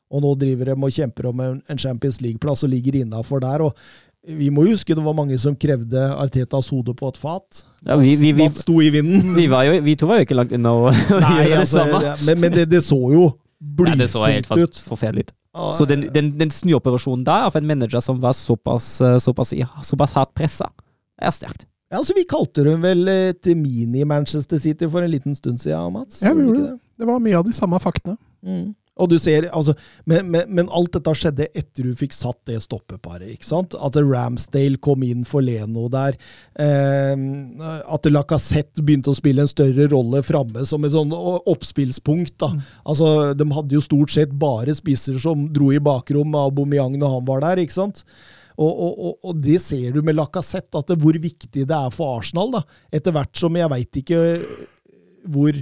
Og 0.09 0.23
nå 0.25 0.33
driver 0.41 0.71
de 0.71 0.75
og 0.75 0.93
kjemper 0.93 1.29
om 1.29 1.41
en 1.45 1.81
Champions 1.81 2.17
League-plass 2.23 2.65
og 2.65 2.71
ligger 2.73 2.97
innafor 2.97 3.43
der. 3.43 3.61
og 3.61 3.77
vi 4.37 4.49
må 4.53 4.65
huske 4.67 4.95
det 4.95 5.03
var 5.03 5.15
mange 5.17 5.37
som 5.41 5.55
krevde 5.57 6.03
Artetas 6.21 6.69
hode 6.73 6.93
på 6.97 7.09
et 7.09 7.17
fat. 7.17 7.63
Ja, 7.87 7.97
vi, 7.99 8.13
vi, 8.19 8.31
vi, 8.37 8.49
sto 8.53 8.77
i 8.83 8.91
vinden. 8.93 9.33
vi, 9.39 9.47
var 9.51 9.65
jo, 9.67 9.79
vi 9.85 9.95
to 9.99 10.09
var 10.09 10.21
jo 10.21 10.27
ikke 10.27 10.37
langt 10.37 10.53
unna 10.55 10.75
å 10.75 10.89
gjøre 10.93 11.47
det 11.47 11.61
altså, 11.63 11.83
samme. 11.83 12.01
ja, 12.05 12.15
men, 12.27 12.43
men 12.43 12.55
det, 12.55 12.67
det 12.71 12.83
så 12.85 12.99
jo 13.13 13.29
Nei, 13.59 13.97
det 13.99 14.07
så 14.11 14.23
helt 14.23 14.47
blytungt 14.47 14.77
ut. 14.77 14.83
forferdelig 14.87 15.25
ut. 15.27 15.33
Så 15.75 15.83
den, 15.89 16.05
den, 16.13 16.29
den 16.39 16.51
snuoperasjonen 16.53 17.25
der 17.27 17.47
av 17.49 17.57
en 17.57 17.65
manager 17.67 17.99
som 18.05 18.19
var 18.21 18.35
såpass, 18.37 19.01
eh, 19.03 19.17
såpass, 19.19 19.51
såpass 19.83 20.13
hardt 20.15 20.31
pressa, 20.37 20.69
er 21.19 21.33
sterkt. 21.35 21.65
Ja, 21.89 21.97
altså, 21.97 22.13
vi 22.15 22.23
kalte 22.29 22.63
dem 22.67 22.83
vel 22.85 23.09
et 23.09 23.49
mini-Manchester 23.57 24.61
City 24.61 24.87
for 24.87 25.03
en 25.03 25.11
liten 25.11 25.35
stund 25.35 25.59
siden, 25.59 25.89
Mats? 25.95 26.21
Ja, 26.21 26.35
vi 26.37 26.45
gjorde 26.45 26.67
det. 26.67 26.75
Det 27.01 27.07
var 27.09 27.23
mye 27.23 27.39
av 27.39 27.47
de 27.47 27.55
samme 27.55 27.79
faktene. 27.81 28.15
Mm. 28.45 28.69
Og 28.99 29.09
du 29.11 29.17
ser, 29.21 29.47
altså, 29.55 29.75
men, 30.09 30.27
men, 30.33 30.49
men 30.59 30.71
alt 30.75 30.93
dette 30.97 31.13
skjedde 31.15 31.47
etter 31.57 31.87
du 31.87 31.93
fikk 31.97 32.15
satt 32.15 32.39
det 32.49 32.59
stoppeparet. 32.65 33.29
ikke 33.33 33.47
sant? 33.47 33.75
At 33.79 33.97
Ramsdale 33.99 34.79
kom 34.83 35.05
inn 35.07 35.25
for 35.27 35.45
Leno 35.45 35.87
der. 35.91 36.17
Eh, 36.59 37.13
at 37.79 38.09
Lacassette 38.11 38.83
begynte 38.83 39.13
å 39.13 39.17
spille 39.17 39.45
en 39.45 39.51
større 39.51 39.87
rolle 39.91 40.23
framme 40.25 40.65
som 40.69 40.85
et 40.85 40.95
sånn 40.95 41.13
oppspillspunkt. 41.15 42.37
da. 42.43 42.53
Altså, 42.85 43.33
De 43.37 43.47
hadde 43.55 43.77
jo 43.77 43.85
stort 43.85 44.13
sett 44.15 44.35
bare 44.35 44.75
spisser 44.77 45.19
som 45.21 45.47
dro 45.53 45.71
i 45.73 45.81
bakrom 45.83 46.35
av 46.35 46.51
Aubameyang 46.51 46.99
når 46.99 47.17
han 47.17 47.27
var 47.29 47.45
der. 47.47 47.63
ikke 47.63 47.79
sant? 47.79 48.03
Og, 48.59 48.67
og, 48.69 48.93
og, 48.99 49.13
og 49.23 49.39
det 49.39 49.61
ser 49.63 49.93
du 49.95 50.01
med 50.03 50.17
Lacassette, 50.17 50.75
at 50.75 50.91
det, 50.91 50.99
hvor 50.99 51.15
viktig 51.15 51.63
det 51.63 51.75
er 51.75 51.93
for 51.95 52.19
Arsenal. 52.19 52.51
da. 52.57 52.65
Etter 52.91 53.15
hvert 53.15 53.39
som 53.39 53.55
jeg 53.55 53.71
veit 53.71 54.01
ikke 54.03 54.19
hvor 55.29 55.55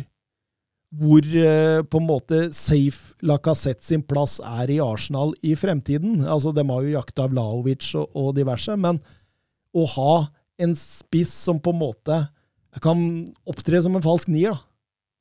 hvor 0.95 1.19
eh, 1.19 1.81
på 1.83 1.99
en 1.99 2.07
måte 2.07 2.39
safe 2.55 3.15
Lacassette 3.27 3.83
sin 3.83 4.03
plass 4.07 4.37
er 4.39 4.71
i 4.71 4.79
Arsenal 4.83 5.33
i 5.43 5.53
fremtiden. 5.59 6.21
Altså, 6.23 6.53
De 6.55 6.63
har 6.63 6.85
jo 6.85 6.95
jakta 6.95 7.27
Vlaovic 7.27 7.89
og, 7.97 8.07
og, 8.15 8.33
diverse, 8.37 8.75
men 8.79 9.01
å 9.75 9.83
ha 9.97 10.13
en 10.63 10.73
spiss 10.77 11.33
som 11.47 11.59
på 11.59 11.73
en 11.73 11.81
måte 11.81 12.21
kan 12.81 12.99
opptre 13.49 13.81
som 13.81 13.95
en 13.97 14.05
falsk 14.05 14.29
nier, 14.29 14.53
da. 14.53 14.63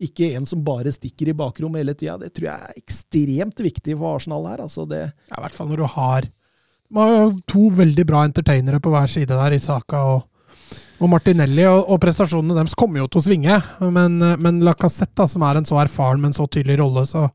ikke 0.07 0.29
en 0.37 0.47
som 0.49 0.61
bare 0.65 0.93
stikker 0.93 1.31
i 1.33 1.37
bakrom 1.37 1.77
hele 1.79 1.95
tida, 1.97 2.19
det 2.21 2.35
tror 2.37 2.51
jeg 2.51 2.69
er 2.69 2.81
ekstremt 2.83 3.63
viktig 3.65 3.97
for 3.97 4.19
Arsenal 4.19 4.45
her. 4.51 4.63
altså 4.65 4.85
det... 4.89 5.03
Ja, 5.31 5.39
I 5.39 5.45
hvert 5.47 5.57
fall 5.57 5.71
når 5.73 5.81
du 5.81 5.87
har, 5.97 6.29
har 7.01 7.37
to 7.49 7.67
veldig 7.81 8.07
bra 8.09 8.27
entertainere 8.29 8.81
på 8.85 8.93
hver 8.93 9.09
side 9.11 9.33
der, 9.33 9.57
i 9.57 9.63
Saka 9.63 10.05
og 10.13 10.27
og 10.97 11.11
Martinelli 11.13 11.67
og, 11.69 11.83
og, 11.85 11.99
prestasjonene 12.01 12.57
deres 12.57 12.77
kommer 12.79 13.03
jo 13.03 13.09
til 13.11 13.21
å 13.21 13.27
svinge, 13.27 13.59
men, 13.93 14.17
men 14.43 14.63
Lacassette, 14.65 15.27
som 15.29 15.45
er 15.45 15.61
en 15.61 15.69
så 15.69 15.79
erfaren 15.83 16.23
men 16.23 16.33
så 16.37 16.47
tydelig 16.49 16.79
rolle, 16.81 17.05
så 17.09 17.27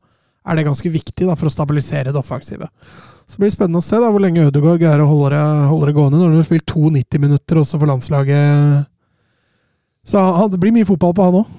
er 0.42 0.58
det 0.58 0.66
ganske 0.66 0.90
viktig 0.90 1.28
da, 1.28 1.36
for 1.38 1.46
å 1.46 1.54
stabilisere 1.54 2.10
det 2.10 2.18
offensive. 2.18 2.66
Så 3.30 3.38
blir 3.38 3.52
det 3.52 3.54
spennende 3.54 3.78
å 3.78 3.86
se 3.86 4.00
da, 4.02 4.08
hvor 4.10 4.22
lenge 4.22 4.48
Ødegaard 4.48 4.80
greier 4.82 5.04
å 5.04 5.06
holde 5.08 5.36
det, 5.36 5.68
holde 5.70 5.88
det 5.88 5.94
gående 5.96 6.18
når 6.18 6.32
du 6.32 6.40
har 6.40 6.48
spilt 6.48 6.66
to 6.68 6.90
90 6.90 7.22
minutter 7.22 7.62
også 7.62 7.78
for 7.78 7.88
landslaget. 7.88 8.90
Så 10.10 10.24
det 10.50 10.60
blir 10.60 10.74
mye 10.74 10.88
fotball 10.88 11.14
på 11.16 11.28
han 11.28 11.38
òg. 11.44 11.54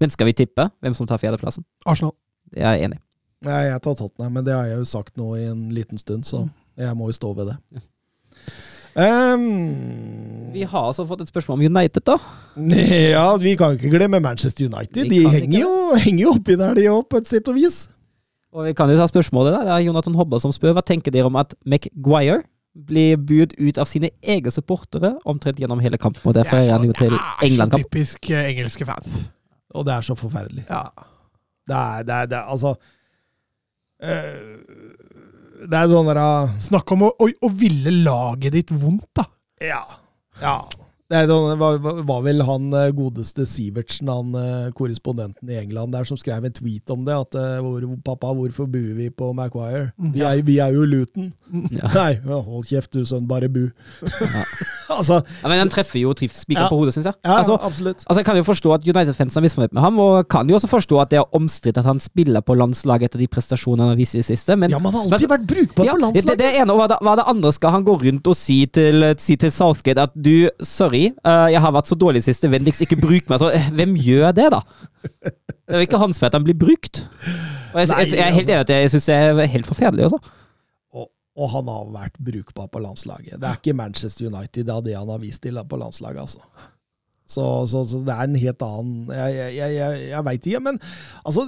Men 0.00 0.12
skal 0.12 0.30
vi 0.30 0.36
tippe 0.40 0.70
hvem 0.80 0.96
som 0.96 1.08
tar 1.08 1.20
fjerdeplassen? 1.20 1.66
Arsenal. 1.84 2.16
Jeg 2.56 2.64
er 2.66 2.88
enig. 2.88 2.98
Nei, 3.44 3.60
jeg 3.68 3.80
tar 3.84 3.96
Tottenham, 3.96 4.32
men 4.36 4.44
det 4.44 4.56
har 4.56 4.66
jeg 4.68 4.80
jo 4.80 4.88
sagt 4.88 5.14
nå 5.20 5.30
i 5.36 5.46
en 5.48 5.68
liten 5.72 6.00
stund, 6.00 6.26
så 6.28 6.46
jeg 6.80 6.96
må 6.96 7.08
jo 7.08 7.16
stå 7.16 7.30
ved 7.36 7.52
det. 7.52 7.56
Ja. 7.76 7.84
Um, 8.94 10.50
vi 10.52 10.64
har 10.66 10.88
altså 10.88 11.04
fått 11.06 11.22
et 11.22 11.30
spørsmål 11.30 11.60
om 11.60 11.64
United, 11.76 12.02
da. 12.06 12.16
Ja, 13.14 13.36
vi 13.38 13.54
kan 13.58 13.76
ikke 13.76 13.92
glemme 13.92 14.20
Manchester 14.20 14.66
United. 14.66 15.10
De 15.10 15.22
henger 15.28 15.60
jo, 15.60 15.72
henger 16.04 16.24
jo, 16.24 16.34
oppi 16.34 16.56
der, 16.58 16.74
de 16.74 16.88
òg, 16.90 17.04
på 17.10 17.20
et 17.22 17.30
sett 17.30 17.48
og 17.50 17.58
vis. 17.58 17.84
Og 18.50 18.66
vi 18.66 18.74
kan 18.74 18.90
jo 18.90 18.98
ta 18.98 19.06
spørsmålet 19.06 19.54
der. 19.54 19.68
Det 19.68 19.74
er 19.76 19.84
Jonathan 19.86 20.16
Hobba 20.18 20.40
som 20.42 20.52
spør. 20.54 20.74
Hva 20.74 20.82
tenker 20.82 21.14
dere 21.14 21.30
om 21.30 21.38
at 21.38 21.54
McGuire 21.62 22.42
blir 22.74 23.18
budt 23.18 23.54
ut 23.58 23.78
av 23.78 23.86
sine 23.90 24.10
egne 24.22 24.50
supportere 24.54 25.12
omtrent 25.28 25.62
gjennom 25.62 25.82
hele 25.82 25.98
kampen? 25.98 26.24
Og 26.26 26.34
derfor 26.34 26.58
er 26.58 26.72
han 26.74 26.86
jo 26.86 26.96
til 26.98 27.14
England-kamp. 27.46 27.86
Typisk 27.86 28.26
uh, 28.32 28.42
engelske 28.42 28.86
fans. 28.88 29.28
Og 29.70 29.86
det 29.86 29.94
er 29.94 30.06
så 30.06 30.18
forferdelig. 30.18 30.66
Ja. 30.66 30.88
Det 31.70 31.78
er, 31.78 32.02
det 32.02 32.16
er, 32.16 32.26
det 32.32 32.38
er 32.40 32.50
altså 32.50 32.74
uh, 34.02 34.99
det 35.68 35.76
er 35.76 35.90
sånn 35.90 36.08
der 36.08 36.20
Snakk 36.62 36.92
om 36.94 37.06
å, 37.08 37.10
å, 37.20 37.28
å, 37.28 37.50
ville 37.52 37.92
laget 38.04 38.56
ditt 38.56 38.72
vondt, 38.72 39.08
da. 39.16 39.26
Ja. 39.60 39.82
ja. 40.40 40.56
Det 41.10 41.24
sånn, 41.26 41.58
var, 41.58 41.80
var, 42.06 42.20
vel 42.22 42.44
han 42.46 42.68
eh, 42.70 42.92
godeste 42.94 43.42
Sivertsen, 43.48 44.06
han 44.12 44.34
eh, 44.38 44.68
korrespondenten 44.78 45.50
i 45.50 45.56
England 45.58 45.96
der, 45.96 46.06
som 46.06 46.18
skrev 46.20 46.44
en 46.46 46.54
tweet 46.54 46.92
om 46.94 47.02
det. 47.06 47.16
At 47.26 47.34
eh, 47.34 47.56
hvor, 47.64 47.82
'Pappa, 48.06 48.30
hvorfor 48.38 48.68
buer 48.70 48.94
vi 48.94 49.08
på 49.10 49.32
Maguire? 49.34 49.90
Mm. 49.98 50.12
Vi 50.14 50.22
er, 50.22 50.42
vi 50.46 50.58
er 50.62 50.76
jo 50.76 50.86
Luton.' 50.86 51.32
Ja. 51.74 51.90
Nei, 51.96 52.12
hold 52.30 52.68
kjeft 52.68 52.94
du 52.94 53.02
sønn, 53.02 53.26
bare 53.26 53.48
bu. 53.50 53.64
Ja. 54.06 54.44
altså, 55.00 55.18
ja, 55.42 55.50
men 55.50 55.64
Den 55.64 55.72
treffer 55.74 55.98
jo 55.98 56.14
spikeren 56.14 56.68
ja. 56.68 56.68
på 56.70 56.78
hodet, 56.78 56.94
syns 56.94 57.10
jeg. 57.10 57.18
Ja, 57.26 57.40
altså, 57.40 57.58
absolutt. 57.58 58.04
Altså, 58.06 58.20
Jeg 58.22 58.28
kan 58.30 58.38
jo 58.38 58.46
forstå 58.46 58.76
at 58.76 58.86
United-fansen 58.86 59.42
er 59.42 59.46
misfornøyd 59.48 59.74
med 59.74 59.82
ham, 59.82 59.98
og 59.98 60.30
kan 60.30 60.46
jo 60.46 60.60
også 60.60 60.70
forstå 60.70 61.02
at 61.02 61.10
det 61.10 61.18
er 61.24 61.36
omstridt 61.36 61.82
at 61.82 61.90
han 61.90 61.98
spiller 62.02 62.46
på 62.46 62.54
landslaget 62.54 63.10
etter 63.10 63.24
de 63.24 63.26
prestasjonene 63.26 63.88
han 63.88 63.96
har 63.96 63.98
vist 63.98 64.14
i 64.14 64.22
det 64.22 64.28
siste. 64.30 64.54
Men, 64.54 64.70
ja, 64.70 64.78
man 64.78 64.94
har 64.94 65.08
alltid 65.08 65.26
men, 65.26 65.34
vært 65.34 65.50
brukbar 65.56 65.90
på 65.90 65.98
landslaget! 66.04 66.30
Det, 66.30 66.38
det, 66.38 66.54
ene, 66.62 66.70
og 66.70 66.84
hva 66.84 66.88
det, 66.94 67.02
hva 67.02 67.18
det 67.18 67.26
andre 67.34 67.54
skal 67.58 67.74
han 67.74 67.90
gå 67.90 67.98
rundt 68.06 68.30
og 68.30 68.38
si 68.38 68.60
til, 68.70 69.10
si 69.18 69.34
til 69.40 69.50
Southgate 69.54 70.06
at 70.06 70.14
du, 70.14 70.46
sorry 70.62 70.99
Uh, 71.24 71.48
jeg 71.52 71.62
har 71.64 71.72
vært 71.74 71.90
så 71.90 71.98
dårlig 71.98 72.22
siste, 72.24 72.50
vennligst 72.52 72.84
ikke 72.84 72.98
bruk 73.00 73.30
meg. 73.30 73.40
Så, 73.42 73.50
uh, 73.52 73.68
hvem 73.76 73.94
gjør 74.00 74.34
det, 74.36 74.48
da? 74.54 74.60
Det 75.00 75.76
er 75.76 75.82
jo 75.82 75.88
ikke 75.88 76.02
hans 76.02 76.20
feil 76.20 76.30
at 76.30 76.38
han 76.38 76.46
blir 76.46 76.58
brukt. 76.58 77.04
Og 77.72 77.80
jeg, 77.82 77.90
jeg, 77.92 78.10
jeg 78.18 78.26
er 78.26 78.36
helt 78.36 78.50
enig 78.50 78.64
at 78.64 78.74
jeg 78.74 78.90
syns 78.92 79.08
det 79.10 79.18
er 79.20 79.52
helt 79.54 79.70
forferdelig. 79.70 80.08
også. 80.10 80.34
Og, 80.96 81.06
og, 81.36 81.46
han 81.54 81.70
har 81.70 81.86
vært 81.94 82.18
brukbar 82.30 82.66
på 82.72 82.82
landslaget. 82.82 83.38
Det 83.38 83.48
er 83.48 83.60
ikke 83.60 83.76
Manchester 83.78 84.28
United 84.28 84.74
av 84.74 84.82
det 84.86 84.98
han 84.98 85.12
har 85.12 85.22
vist 85.22 85.42
til 85.46 85.60
på 85.70 85.80
landslaget, 85.80 86.20
altså. 86.26 86.68
Så, 87.30 87.44
så, 87.70 87.84
så 87.86 88.00
det 88.02 88.10
er 88.10 88.26
en 88.26 88.40
helt 88.42 88.62
annen 88.66 89.10
Jeg, 89.14 89.34
jeg, 89.54 89.74
jeg, 89.76 89.98
jeg 90.10 90.24
veit 90.26 90.46
ikke, 90.50 90.60
men 90.66 90.80
altså 91.22 91.44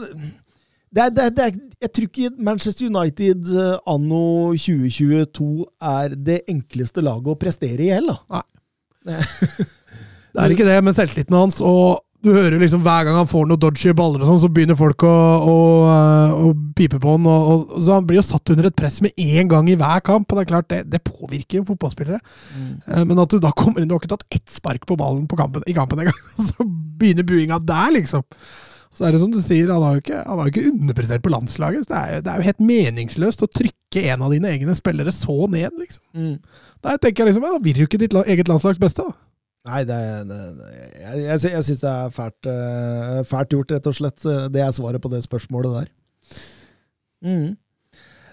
det 0.92 1.00
er, 1.02 1.08
det, 1.08 1.24
er, 1.24 1.30
det 1.32 1.44
er, 1.44 1.52
jeg 1.80 1.90
tror 1.96 2.06
ikke 2.06 2.30
Manchester 2.38 2.86
United 2.86 3.48
uh, 3.48 3.78
anno 3.88 4.52
2022 4.52 5.64
er 5.80 6.16
det 6.28 6.42
enkleste 6.52 7.00
laget 7.00 7.30
å 7.32 7.38
prestere 7.40 7.86
i 7.86 7.94
heller. 7.94 8.18
Nei. 8.30 8.42
Det 9.06 10.42
er 10.44 10.54
ikke 10.54 10.66
det 10.68 10.78
men 10.84 10.96
selvtilliten 10.96 11.36
hans. 11.36 11.60
og 11.60 12.02
du 12.22 12.30
hører 12.30 12.60
liksom 12.62 12.84
Hver 12.84 13.06
gang 13.06 13.16
han 13.18 13.30
får 13.30 13.48
noen 13.50 13.60
dodgy 13.60 13.92
baller, 13.98 14.22
og 14.22 14.28
sånn, 14.30 14.42
så 14.44 14.50
begynner 14.54 14.78
folk 14.78 15.02
å, 15.06 15.12
å, 15.52 15.56
å 16.38 16.52
pipe 16.78 17.00
på 17.02 17.16
han. 17.16 17.26
Og, 17.26 17.48
og, 17.50 17.72
så 17.82 17.96
Han 17.96 18.06
blir 18.06 18.20
jo 18.20 18.26
satt 18.26 18.52
under 18.54 18.68
et 18.68 18.76
press 18.78 19.00
med 19.02 19.16
én 19.18 19.50
gang 19.50 19.66
i 19.70 19.76
hver 19.78 20.04
kamp. 20.06 20.30
og 20.30 20.38
Det 20.38 20.44
er 20.44 20.50
klart, 20.52 20.68
det, 20.70 20.80
det 20.92 21.02
påvirker 21.02 21.58
jo 21.58 21.66
fotballspillere. 21.72 22.20
Mm. 22.54 22.68
Eh, 22.86 23.04
men 23.10 23.22
at 23.24 23.34
du 23.34 23.42
da 23.42 23.50
kommer 23.56 23.82
inn 23.82 23.90
Du 23.90 23.96
har 23.96 24.02
ikke 24.02 24.12
tatt 24.14 24.38
ett 24.38 24.54
spark 24.54 24.86
på 24.86 24.98
ballen 25.00 25.26
på 25.30 25.38
kampen, 25.40 25.66
i 25.66 25.74
kampen 25.74 26.04
engang, 26.04 26.20
så 26.52 26.66
begynner 26.68 27.26
buinga 27.26 27.58
der, 27.66 27.90
liksom. 27.98 28.22
Så 28.92 29.06
er 29.06 29.14
det 29.14 29.22
som 29.22 29.32
du 29.32 29.38
sier, 29.40 29.70
han 29.72 29.82
har 29.82 29.96
jo 29.96 30.02
ikke, 30.02 30.20
han 30.20 30.40
har 30.40 30.50
ikke 30.50 30.66
underprestert 30.68 31.24
på 31.24 31.32
landslaget. 31.32 31.86
Så 31.86 31.92
det 31.92 32.00
er, 32.00 32.24
det 32.24 32.32
er, 32.32 32.40
jo 32.40 32.48
helt 32.50 32.64
meningsløst 32.68 33.44
å 33.44 33.48
trykke 33.48 34.04
en 34.12 34.24
av 34.26 34.34
dine 34.34 34.50
egne 34.52 34.76
spillere 34.76 35.14
så 35.16 35.36
ned, 35.48 35.72
liksom. 35.80 36.04
Mm. 36.12 36.34
Da 36.84 36.98
tenker 37.00 37.22
jeg 37.22 37.32
liksom, 37.32 37.46
ja, 37.46 37.56
da 37.56 37.64
vil 37.64 37.80
jo 37.80 37.88
ikke 37.88 38.00
ditt 38.02 38.16
eget 38.26 38.52
landslags 38.52 38.82
beste, 38.82 39.06
da. 39.08 39.16
Nei, 39.62 39.84
det, 39.86 39.96
det, 40.26 40.38
jeg, 40.98 41.18
jeg, 41.22 41.50
jeg 41.54 41.66
syns 41.68 41.82
det 41.84 41.90
er 41.90 42.14
fælt, 42.16 42.48
uh, 42.50 43.18
fælt, 43.30 43.54
gjort, 43.54 43.74
rett 43.76 43.88
og 43.88 43.94
slett. 43.94 44.24
Det 44.52 44.64
er 44.64 44.72
svaret 44.74 45.02
på 45.04 45.10
det 45.12 45.22
spørsmålet 45.24 45.76
der. 45.76 45.92
Mm. 47.22 47.52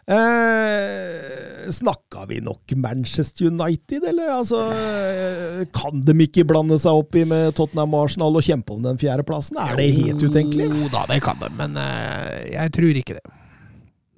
Eh, 0.10 1.72
snakka 1.72 2.26
vi 2.26 2.40
nok 2.42 2.72
Manchester 2.76 3.46
United, 3.46 4.04
eller? 4.10 4.32
Altså, 4.40 4.62
eh, 4.74 5.66
kan 5.74 6.02
de 6.02 6.16
ikke 6.26 6.48
blande 6.50 6.80
seg 6.82 6.98
opp 6.98 7.14
i 7.20 7.26
med 7.30 7.54
Tottenham 7.58 7.94
og 7.94 8.08
Arsenal 8.08 8.40
og 8.40 8.46
kjempe 8.46 8.74
om 8.74 8.82
den 8.88 8.98
fjerdeplassen? 8.98 9.60
Er 9.62 9.78
det 9.78 9.92
helt 9.94 10.24
utenkelig? 10.24 10.66
Jo 10.66 10.90
da, 10.90 11.06
det 11.12 11.20
kan 11.22 11.38
de, 11.42 11.52
men 11.60 11.78
eh, 11.78 12.50
jeg 12.56 12.74
tror 12.74 13.02
ikke 13.04 13.20
det. 13.20 13.36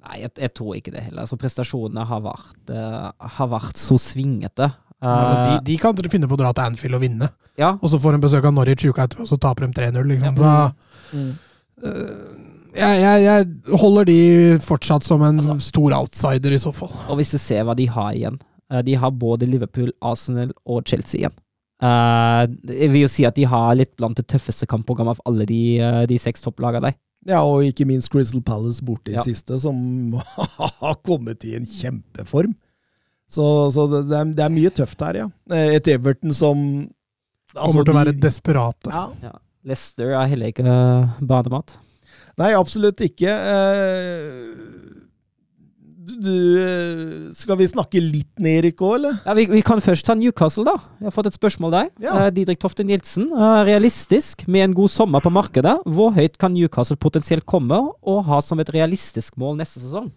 Nei, 0.02 0.22
jeg, 0.24 0.32
jeg, 0.40 0.52
tror 0.56 0.78
ikke 0.78 0.94
det 0.94 1.04
heller. 1.10 1.26
Altså, 1.26 1.38
prestasjonene 1.40 2.06
har 2.08 2.22
vært, 2.24 2.72
uh, 2.72 3.12
har 3.36 3.50
vært 3.52 3.78
så 3.80 3.98
svingete. 4.00 4.72
Uh, 4.96 5.06
ja, 5.12 5.28
de, 5.44 5.54
de, 5.68 5.76
kan 5.82 5.94
dere 5.98 6.10
finne 6.12 6.28
på 6.30 6.38
å 6.38 6.40
dra 6.40 6.54
til 6.56 6.72
Anfield 6.72 6.96
og 6.98 7.04
vinne, 7.04 7.28
ja. 7.60 7.74
og 7.76 7.92
så 7.92 8.00
får 8.02 8.16
de 8.16 8.24
besøk 8.24 8.48
av 8.48 8.56
Norwich 8.56 8.88
uka 8.88 9.06
etterpå, 9.06 9.26
og 9.26 9.30
så 9.30 9.38
taper 9.40 9.68
de 9.68 9.76
3-0. 9.76 10.08
Liksom. 10.14 10.40
Ja. 10.40 10.56
Mm. 11.12 11.30
Uh, 11.84 12.41
jeg, 12.76 13.00
jeg, 13.02 13.22
jeg, 13.26 13.76
holder 13.80 14.08
de 14.08 14.18
fortsatt 14.64 15.04
som 15.06 15.22
en 15.26 15.42
altså, 15.42 15.58
stor 15.60 15.94
outsider, 15.98 16.54
i 16.54 16.60
så 16.62 16.72
fall. 16.76 16.92
Og 17.12 17.20
hvis 17.20 17.34
du 17.34 17.38
ser 17.40 17.66
hva 17.68 17.76
de 17.78 17.88
har 17.90 18.12
igjen 18.16 18.40
De 18.86 18.94
har 18.96 19.12
både 19.12 19.48
Liverpool, 19.48 19.90
Arsenal 20.00 20.54
og 20.64 20.86
Chelsea 20.88 21.20
igjen. 21.20 21.34
jeg 21.82 22.90
vil 22.94 23.02
jo 23.02 23.10
si 23.10 23.26
at 23.28 23.36
de 23.36 23.44
har 23.44 23.74
litt 23.76 23.92
blant 23.98 24.16
det 24.16 24.24
tøffeste 24.30 24.68
kampprogrammet 24.70 25.18
av 25.18 25.24
alle 25.28 25.44
de, 25.44 25.62
de 26.08 26.18
seks 26.18 26.44
topplagene 26.44 26.88
der. 26.88 26.98
Ja, 27.28 27.42
og 27.46 27.62
ikke 27.66 27.86
minst 27.86 28.10
Crystal 28.10 28.42
Palace 28.42 28.82
borte 28.82 29.12
i 29.12 29.16
ja. 29.18 29.22
siste, 29.26 29.58
som 29.62 30.16
har 30.82 30.96
kommet 31.06 31.44
i 31.46 31.54
en 31.58 31.68
kjempeform. 31.68 32.56
Så, 33.32 33.44
så 33.72 33.86
det, 33.88 34.02
det, 34.10 34.18
er, 34.18 34.32
det, 34.32 34.42
er, 34.44 34.52
mye 34.52 34.72
tøft 34.74 35.00
her, 35.04 35.22
ja. 35.22 35.28
Et 35.56 35.88
Everton 35.88 36.34
som 36.36 36.58
altså, 37.54 37.70
Kommer 37.70 37.86
til 37.86 37.94
å 37.94 38.00
være 38.00 38.16
desperate. 38.20 38.92
Ja. 38.92 39.06
ja. 39.22 39.32
Leicester 39.62 40.10
er 40.18 40.28
heller 40.28 40.50
ikke 40.50 40.66
uh, 40.66 41.14
banemat. 41.22 41.76
Nei, 42.42 42.52
absolutt 42.58 43.02
ikke. 43.06 43.36
Du, 46.02 46.14
du, 46.18 46.36
eh, 46.58 47.32
skal 47.36 47.58
vi 47.60 47.68
snakke 47.70 48.00
litt 48.02 48.40
ned, 48.42 48.62
Erik 48.62 48.80
òg, 48.82 48.96
eller? 48.98 49.18
Ja, 49.22 49.34
vi, 49.38 49.46
vi, 49.50 49.60
kan 49.64 49.82
først 49.82 50.06
ta 50.08 50.16
Newcastle, 50.18 50.64
da. 50.66 50.74
Jeg 50.98 51.08
har 51.08 51.14
fått 51.14 51.28
et 51.30 51.38
spørsmål 51.38 51.74
der. 51.74 51.90
Ja. 52.02 52.16
Uh, 52.16 52.30
Didrik 52.34 52.58
Tofte 52.62 52.84
Nilsen. 52.86 53.28
Uh, 53.30 53.62
realistisk, 53.68 54.42
med 54.50 54.66
en 54.66 54.74
god 54.76 54.90
sommer 54.90 55.22
på 55.22 55.32
markedet, 55.32 55.76
hvor 55.86 56.10
høyt 56.16 56.40
kan 56.42 56.54
Newcastle 56.56 56.98
potensielt 56.98 57.46
komme 57.46 57.78
og 57.78 58.24
ha 58.26 58.40
som 58.42 58.60
et 58.62 58.72
realistisk 58.74 59.38
mål 59.40 59.60
neste 59.62 59.82
sesong? 59.84 60.10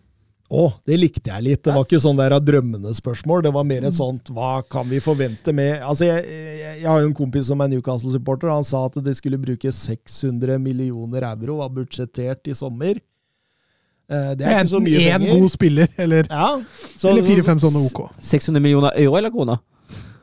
Å, 0.46 0.60
oh, 0.68 0.74
det 0.86 1.00
likte 1.02 1.32
jeg 1.32 1.42
litt. 1.42 1.64
Det 1.66 1.74
var 1.74 1.88
ikke 1.88 1.98
sånn 2.04 2.20
der 2.20 2.36
drømmende 2.38 2.92
spørsmål. 2.94 3.42
Det 3.48 3.52
var 3.56 3.64
mer 3.66 3.88
et 3.88 3.96
sånt 3.98 4.30
hva 4.30 4.60
kan 4.70 4.86
vi 4.86 5.00
forvente 5.02 5.50
med 5.58 5.82
Altså, 5.82 6.06
jeg, 6.06 6.22
jeg, 6.30 6.76
jeg 6.84 6.86
har 6.86 7.02
jo 7.02 7.08
en 7.10 7.16
kompis 7.18 7.48
som 7.50 7.64
er 7.66 7.72
Newcastle-supporter. 7.74 8.52
Han 8.54 8.64
sa 8.68 8.84
at 8.86 9.00
de 9.02 9.14
skulle 9.18 9.40
bruke 9.42 9.72
600 9.74 10.60
millioner 10.62 11.26
euro, 11.32 11.58
var 11.64 11.74
budsjettert 11.74 12.46
i 12.52 12.54
sommer. 12.54 13.02
Eh, 14.06 14.32
Det 14.38 14.46
er 14.46 14.60
ikke 14.62 14.70
så 14.76 14.84
mye 14.86 15.02
Enten 15.02 15.28
én 15.32 15.40
god 15.42 15.50
spiller, 15.56 15.90
eller, 15.98 16.28
Ja, 16.30 16.52
så, 16.94 17.10
eller 17.10 17.26
fire-fem 17.26 17.60
sånne 17.66 17.82
OK. 17.90 18.04
600 18.22 18.62
millioner 18.62 18.94
euro 19.02 19.18
eller 19.18 19.34
kroner? 19.34 19.64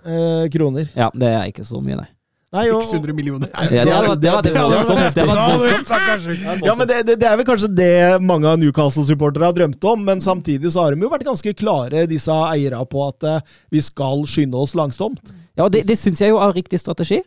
eh, 0.06 0.46
kroner. 0.54 0.86
Ja, 0.94 1.10
det 1.14 1.28
er 1.34 1.50
ikke 1.50 1.66
så 1.66 1.82
mye, 1.82 1.98
nei. 1.98 2.08
Nei, 2.52 2.66
og- 2.68 2.82
600 2.84 3.14
millioner. 3.16 3.48
Ja, 3.48 3.84
det 3.84 3.92
var, 3.96 4.16
det 4.16 4.32
var, 4.32 4.42
det 4.44 4.52
var. 4.52 5.12
Det 5.16 5.24
var 5.24 6.66
Ja, 6.66 6.74
men 6.76 6.88
det, 6.88 6.98
det, 7.08 7.16
det 7.22 7.28
er 7.28 7.38
vel 7.40 7.46
kanskje 7.48 7.70
det 7.72 8.20
mange 8.20 8.50
av 8.50 8.58
Newcastle-supportere 8.60 9.48
har 9.48 9.56
drømt 9.56 9.84
om, 9.88 10.02
men 10.04 10.20
samtidig 10.20 10.72
så 10.74 10.84
har 10.84 10.92
de 10.92 11.06
jo 11.06 11.12
vært 11.12 11.24
ganske 11.24 11.54
klare, 11.56 12.04
disse 12.10 12.34
eierne, 12.52 12.82
på 12.92 13.06
at 13.06 13.24
eh, 13.24 13.54
vi 13.72 13.80
skal 13.80 14.26
skynde 14.28 14.60
oss 14.60 14.76
langsomt. 14.76 15.32
Ja, 15.56 15.64
og 15.64 15.72
det, 15.72 15.86
det 15.88 15.96
syns 16.00 16.20
jeg 16.20 16.34
jo 16.34 16.40
er 16.44 16.52
riktig 16.52 16.80
strategi. 16.82 17.22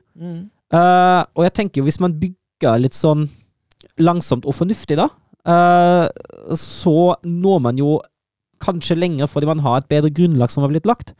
Uh, 0.73 1.21
og 1.33 1.45
jeg 1.45 1.53
tenker 1.57 1.81
jo 1.81 1.87
hvis 1.87 2.01
man 2.03 2.13
bygger 2.21 2.81
litt 2.81 2.97
sånn 2.97 3.25
langsomt 4.01 4.45
og 4.45 4.57
fornuftig, 4.57 4.97
da, 4.99 5.07
uh, 5.49 6.05
så 6.57 7.15
når 7.25 7.63
man 7.65 7.81
jo 7.81 7.95
kanskje 8.61 8.97
lenger 8.97 9.29
fordi 9.29 9.49
man 9.49 9.61
har 9.65 9.81
et 9.81 9.89
bedre 9.89 10.13
grunnlag 10.13 10.53
som 10.53 10.63
har 10.65 10.69
blitt 10.73 10.85
lagt. 10.89 11.15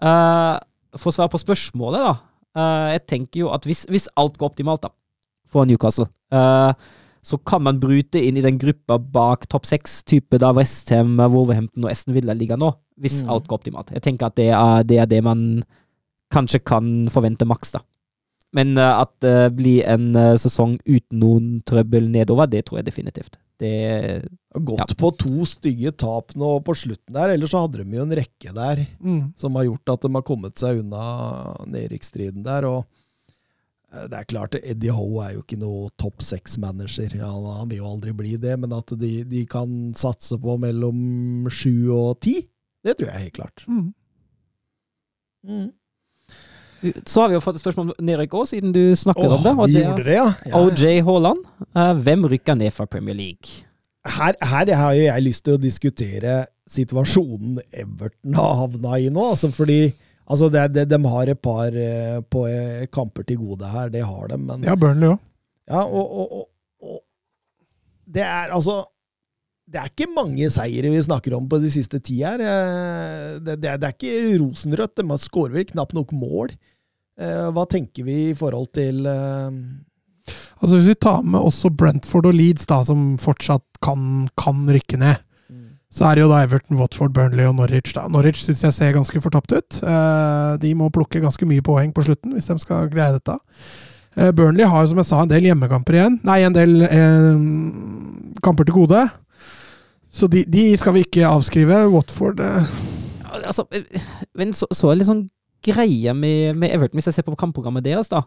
Uh, 0.00 0.56
for 0.96 1.12
å 1.12 1.16
svare 1.18 1.32
på 1.32 1.40
spørsmålet, 1.40 2.00
da. 2.04 2.16
Eh, 2.56 2.86
jeg 2.96 3.06
tenker 3.06 3.44
jo 3.44 3.50
at 3.54 3.66
hvis, 3.68 3.84
hvis 3.92 4.08
alt 4.16 4.38
går 4.40 4.50
optimalt, 4.52 4.82
da, 4.86 4.92
for 5.46 5.68
Newcastle, 5.68 6.08
uh, 6.34 6.72
så 7.26 7.38
kan 7.46 7.62
man 7.62 7.80
bryte 7.82 8.20
inn 8.22 8.38
i 8.38 8.42
den 8.44 8.58
gruppa 8.58 8.98
bak 8.98 9.48
topp 9.50 9.66
seks, 9.66 10.00
type 10.06 10.38
da 10.42 10.52
Westham, 10.54 11.16
Wolverhampton 11.18 11.84
og 11.86 11.90
Aston 11.90 12.14
Villa 12.14 12.34
ligger 12.34 12.58
nå, 12.58 12.72
hvis 13.02 13.22
Mm. 13.22 13.30
alt 13.34 13.48
går 13.48 13.58
optimalt. 13.60 13.90
Jeg 13.94 14.02
tenker 14.02 14.26
at 14.26 14.36
det 14.38 14.50
er, 14.50 14.82
det 14.86 14.98
er 15.02 15.06
det 15.10 15.22
man 15.24 15.62
kanskje 16.32 16.62
kan 16.64 17.08
forvente 17.10 17.46
maks, 17.46 17.72
da. 17.74 17.80
Men 18.54 18.76
eh, 18.78 18.92
at 19.02 19.10
det 19.20 19.54
blir 19.56 19.82
en 19.90 20.14
eh, 20.16 20.36
sesong 20.40 20.78
uten 20.86 21.18
noen 21.20 21.48
trøbbel 21.66 22.06
nedover, 22.12 22.46
det 22.46 22.64
tror 22.68 22.78
jeg 22.80 22.86
definitivt. 22.92 23.38
Det 23.58 23.72
Gått 24.52 24.92
på 25.00 25.10
to 25.16 25.44
stygge 25.48 25.90
tap 25.96 26.34
nå 26.36 26.58
på 26.64 26.74
slutten 26.76 27.14
der, 27.16 27.32
ellers 27.34 27.50
så 27.54 27.62
hadde 27.64 27.80
de 27.82 27.96
jo 27.96 28.04
en 28.04 28.12
rekke 28.16 28.52
der 28.56 28.86
Mm. 29.00 29.32
som 29.40 29.54
har 29.56 29.64
gjort 29.64 29.88
at 29.94 30.02
de 30.04 30.10
har 30.14 30.22
kommet 30.22 30.58
seg 30.60 30.80
unna 30.82 31.56
nedrykksstriden 31.66 32.44
der. 32.44 32.64
og 32.68 32.84
eh, 33.92 34.06
det 34.08 34.18
er 34.20 34.28
klart, 34.28 34.54
Eddie 34.62 34.92
Howe 34.92 35.24
er 35.24 35.34
jo 35.34 35.42
ikke 35.42 35.58
noe 35.60 35.88
topp 35.96 36.20
seks-manager. 36.22 37.16
Han, 37.20 37.44
han 37.60 37.68
vil 37.68 37.78
jo 37.82 37.90
aldri 37.90 38.12
bli 38.12 38.36
det, 38.36 38.58
men 38.60 38.72
at 38.76 38.92
de, 39.00 39.24
de 39.24 39.44
kan 39.46 39.92
satse 39.96 40.36
på 40.40 40.58
mellom 40.60 41.48
sju 41.50 41.90
og 41.96 42.20
ti, 42.20 42.42
det 42.84 42.96
tror 42.98 43.08
jeg 43.10 43.24
helt 43.26 43.36
klart. 43.40 43.64
Mm. 43.68 43.92
Så 47.08 47.22
har 47.22 47.30
vi 47.30 47.36
jo 47.38 47.42
fått 47.44 47.56
et 47.58 47.62
spørsmål 47.64 47.92
om 47.92 48.06
nedrykk 48.06 48.34
òg, 48.36 48.48
siden 48.50 48.72
du 48.74 48.82
snakker 48.98 49.30
om 49.32 49.42
det. 49.44 49.52
Åh, 49.54 49.62
Og 49.62 49.70
vi 49.70 49.78
det 49.78 49.84
gjorde 49.84 50.04
det, 50.08 50.16
ja. 50.18 50.26
ja. 50.50 50.60
OJ 50.60 51.00
Haaland. 51.06 51.44
Eh, 51.72 51.92
hvem 52.06 52.26
rykker 52.32 52.58
ned 52.60 52.74
fra 52.76 52.86
Premier 52.90 53.16
League? 53.16 53.62
Her, 54.06 54.36
her 54.46 54.70
har 54.78 54.92
jo 54.94 55.06
jeg 55.08 55.24
lyst 55.24 55.44
til 55.46 55.56
å 55.56 55.62
diskutere 55.62 56.34
situasjonen 56.70 57.60
Everton 57.74 58.36
har 58.38 58.52
havna 58.60 58.98
i 59.02 59.08
nå. 59.10 59.24
Altså 59.32 59.50
fordi 59.54 59.80
altså 60.26 60.50
det, 60.52 60.66
det, 60.74 60.84
De 60.92 61.00
har 61.10 61.32
et 61.32 61.40
par 61.42 61.74
eh, 61.74 62.20
på, 62.30 62.44
eh, 62.50 62.84
kamper 62.92 63.26
til 63.26 63.40
gode 63.42 63.70
her, 63.72 63.90
det 63.90 64.04
har 64.06 64.28
de. 64.30 64.38
Men 64.38 64.66
Ja, 64.66 64.76
Burnley 64.78 65.14
òg. 65.14 65.22
Ja, 65.66 65.82
og, 65.82 66.12
og, 66.20 66.36
og, 66.38 66.46
og 66.82 67.00
Det 68.06 68.22
er 68.22 68.52
altså 68.54 68.84
Det 69.66 69.80
er 69.80 69.88
ikke 69.90 70.06
mange 70.14 70.46
seire 70.54 70.92
vi 70.92 71.00
snakker 71.02 71.34
om 71.34 71.48
på 71.50 71.58
de 71.58 71.70
siste 71.74 71.98
ti 71.98 72.20
her. 72.22 72.38
Eh, 72.38 73.38
Det, 73.42 73.56
det, 73.62 73.72
det 73.82 73.88
er 73.88 73.94
ikke 73.96 74.38
rosenrødt. 74.42 74.94
De 75.02 75.18
skårer 75.18 75.56
vel 75.58 75.66
knapt 75.72 75.94
nok 75.96 76.12
mål. 76.14 76.52
Eh, 77.18 77.48
Hva 77.50 77.64
tenker 77.66 78.06
vi 78.06 78.30
i 78.30 78.36
forhold 78.38 78.70
til 78.76 79.06
eh, 79.10 79.50
Altså 80.60 80.76
Hvis 80.78 80.88
vi 80.92 80.94
tar 80.94 81.22
med 81.22 81.40
også 81.40 81.70
Brentford 81.70 82.26
og 82.30 82.34
Leeds, 82.34 82.66
da, 82.66 82.80
som 82.86 83.16
fortsatt 83.22 83.64
kan, 83.84 84.28
kan 84.38 84.62
rykke 84.70 84.98
ned, 84.98 85.20
så 85.92 86.08
er 86.08 86.16
det 86.16 86.22
jo 86.24 86.30
da 86.30 86.40
Everton, 86.44 86.78
Watford, 86.80 87.12
Burnley 87.14 87.46
og 87.46 87.54
Norwich. 87.56 87.92
da. 87.94 88.06
Norwich 88.10 88.42
syns 88.42 88.64
jeg 88.64 88.74
ser 88.74 88.92
ganske 88.96 89.20
fortapt 89.22 89.52
ut. 89.54 89.78
De 90.60 90.72
må 90.76 90.88
plukke 90.92 91.22
ganske 91.22 91.46
mye 91.48 91.62
poeng 91.64 91.92
på 91.94 92.02
slutten 92.04 92.34
hvis 92.34 92.48
de 92.50 92.56
skal 92.60 92.90
greie 92.92 93.14
dette. 93.14 93.36
Burnley 94.36 94.66
har 94.66 94.88
som 94.90 94.98
jeg 95.00 95.08
sa 95.08 95.22
en 95.22 95.30
del 95.30 95.46
hjemmekamper 95.46 95.96
igjen. 95.96 96.18
Nei, 96.26 96.40
en 96.44 96.56
del 96.56 96.82
eh, 96.88 97.40
kamper 98.44 98.66
til 98.68 98.76
gode. 98.80 99.04
Så 100.16 100.28
de, 100.32 100.46
de 100.48 100.70
skal 100.80 100.96
vi 100.96 101.04
ikke 101.04 101.28
avskrive. 101.28 101.82
Watford 101.92 102.40
eh, 102.40 102.68
Altså, 103.36 103.66
eh, 103.74 103.84
men 104.38 104.54
så, 104.56 104.68
så 104.72 104.88
er 104.88 104.94
det 104.94 105.02
litt 105.02 105.10
sånn 105.10 105.26
greie 105.66 106.14
med, 106.16 106.56
med 106.56 106.72
Everton, 106.72 106.96
hvis 106.96 107.10
jeg 107.10 107.18
ser 107.18 107.26
på 107.26 107.36
kampprogrammet 107.38 107.84
deres, 107.84 108.08
da. 108.08 108.22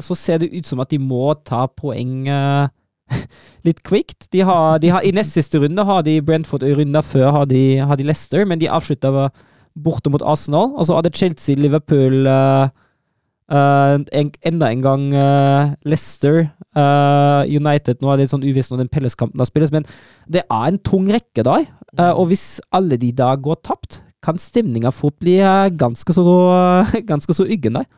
Så 0.00 0.16
ser 0.16 0.40
det 0.40 0.52
ut 0.54 0.68
som 0.68 0.80
at 0.80 0.92
de 0.92 1.00
må 1.02 1.34
ta 1.44 1.66
poeng 1.76 2.28
eh, 2.30 2.70
litt 3.66 3.82
quikt. 3.84 4.30
De 4.32 4.44
har, 4.46 4.78
de 4.80 4.92
har, 4.94 5.04
I 5.04 5.12
nest 5.12 5.36
siste 5.36 5.60
runde 5.60 5.84
har 5.84 6.04
de 6.06 6.20
Brentford, 6.24 6.64
og 6.64 6.80
i 6.80 7.02
før 7.04 7.30
har 7.36 7.50
de, 7.50 7.64
har 7.84 8.00
de 8.00 8.06
Leicester, 8.06 8.46
men 8.46 8.60
de 8.60 8.70
avslutta 8.70 9.28
borte 9.74 10.10
mot 10.10 10.22
Arsenal. 10.22 10.72
Og 10.78 10.88
så 10.88 10.96
hadde 10.96 11.12
Chelsea, 11.14 11.58
Liverpool 11.58 12.26
eh, 12.26 12.70
eh, 13.50 13.94
en, 14.20 14.32
enda 14.46 14.70
en 14.70 14.84
gang 14.86 15.10
uh, 15.14 15.74
Leicester, 15.84 16.48
Uh, 16.70 17.42
United 17.50 17.98
Nå 17.98 18.12
er 18.12 18.14
det 18.14 18.22
litt 18.28 18.30
sånn 18.30 18.44
uvisst 18.46 18.70
når 18.70 18.84
den 18.84 18.90
pelleskampen 18.94 19.42
spilles, 19.42 19.72
men 19.74 19.82
det 20.30 20.44
er 20.44 20.66
en 20.68 20.76
tung 20.86 21.08
rekke 21.10 21.42
da. 21.42 21.56
og 22.14 22.28
hvis 22.30 22.60
alle 22.70 22.94
de 22.94 23.08
da 23.10 23.32
går 23.34 23.58
tapt, 23.66 23.98
kan 24.22 24.38
stemninga 24.38 24.92
fort 24.94 25.16
bli 25.18 25.40
ganske 25.74 26.14
så, 26.14 26.22
ganske 27.10 27.34
så 27.34 27.42
yggen 27.42 27.80
der. 27.80 27.88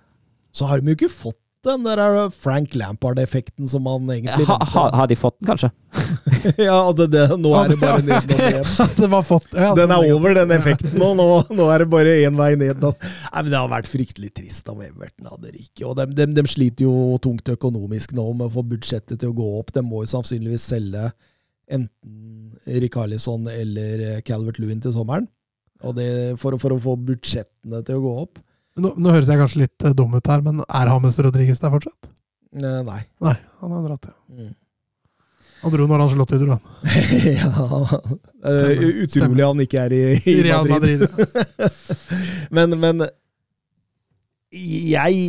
Så 0.56 0.70
har 0.70 0.80
de 0.80 0.88
jo 0.88 0.96
ikke 0.96 1.12
fått 1.12 1.36
den 1.66 1.84
der 1.86 2.30
Frank 2.34 2.74
Lampard-effekten 2.74 3.68
som 3.70 3.86
han 3.86 4.10
egentlig 4.10 4.46
Ha, 4.48 4.56
ha, 4.74 4.82
har 4.98 5.10
de 5.10 5.16
fått 5.18 5.38
den, 5.40 5.48
kanskje? 5.52 5.70
Ja, 6.58 6.74
altså 6.88 7.06
det, 7.06 7.22
nå 7.38 7.52
er 7.54 7.68
det 7.70 7.76
bare 7.78 8.02
ned 8.02 8.32
og 8.32 8.40
ned. 8.40 8.66
Den 9.78 9.92
er 9.94 10.06
over, 10.10 10.34
den 10.34 10.54
effekten 10.56 10.96
nå. 10.98 11.12
Nå, 11.18 11.26
nå 11.54 11.68
er 11.70 11.84
det 11.84 11.88
bare 11.92 12.16
én 12.24 12.38
vei 12.38 12.50
ned. 12.58 12.82
Nei, 12.82 13.42
men 13.44 13.50
Det 13.52 13.60
har 13.60 13.70
vært 13.70 13.90
fryktelig 13.90 14.32
trist 14.34 14.70
om 14.72 14.82
Everton 14.82 15.30
hadde 15.30 15.52
ryket. 15.54 15.84
Og 15.86 15.94
de, 16.00 16.08
de, 16.18 16.26
de 16.34 16.44
sliter 16.50 16.88
jo 16.88 17.20
tungt 17.22 17.52
økonomisk 17.54 18.16
nå 18.18 18.26
med 18.32 18.48
å 18.48 18.54
få 18.56 18.66
budsjettet 18.72 19.22
til 19.22 19.30
å 19.30 19.36
gå 19.38 19.50
opp. 19.60 19.70
De 19.76 19.84
må 19.86 20.02
jo 20.02 20.12
sannsynligvis 20.16 20.66
selge 20.74 21.12
enten 21.72 22.56
Rikarlison 22.82 23.46
eller 23.52 24.20
Calvert 24.26 24.58
Lewin 24.58 24.82
til 24.82 24.94
sommeren. 24.96 25.30
Og 25.82 25.94
det, 25.98 26.08
for, 26.42 26.58
for 26.62 26.74
å 26.74 26.82
få 26.82 26.96
budsjettene 27.06 27.82
til 27.86 28.00
å 28.00 28.04
gå 28.08 28.16
opp. 28.26 28.42
Nå, 28.80 28.94
nå 28.96 29.12
høres 29.12 29.28
jeg 29.28 29.40
kanskje 29.40 29.64
litt 29.66 29.84
eh, 29.84 29.94
dum 29.96 30.14
ut 30.16 30.32
her, 30.32 30.42
men 30.44 30.62
er 30.64 30.90
Hames 30.92 31.18
Rodriguez 31.20 31.60
der 31.60 31.72
fortsatt? 31.74 32.10
Nei. 32.52 33.00
Nei, 33.24 33.36
han 33.60 33.72
har 33.72 33.86
dratt, 33.86 34.10
ja. 34.10 34.16
Mm. 34.32 34.52
Han 35.62 35.70
dro 35.70 35.84
når 35.86 36.02
Angelotti 36.08 36.38
dro, 36.40 36.56
han. 36.56 36.62
ja. 37.38 37.50
Eh, 38.42 38.64
Stemmer. 38.66 39.04
utrolig 39.04 39.44
han 39.46 39.62
ikke 39.62 39.84
er 39.84 39.94
i, 39.94 40.02
i, 40.18 40.34
Real 40.48 40.66
Madrid. 40.66 41.04
Madrid. 41.06 41.76
men, 42.56 42.74
men 42.82 43.04
jeg 44.52 45.20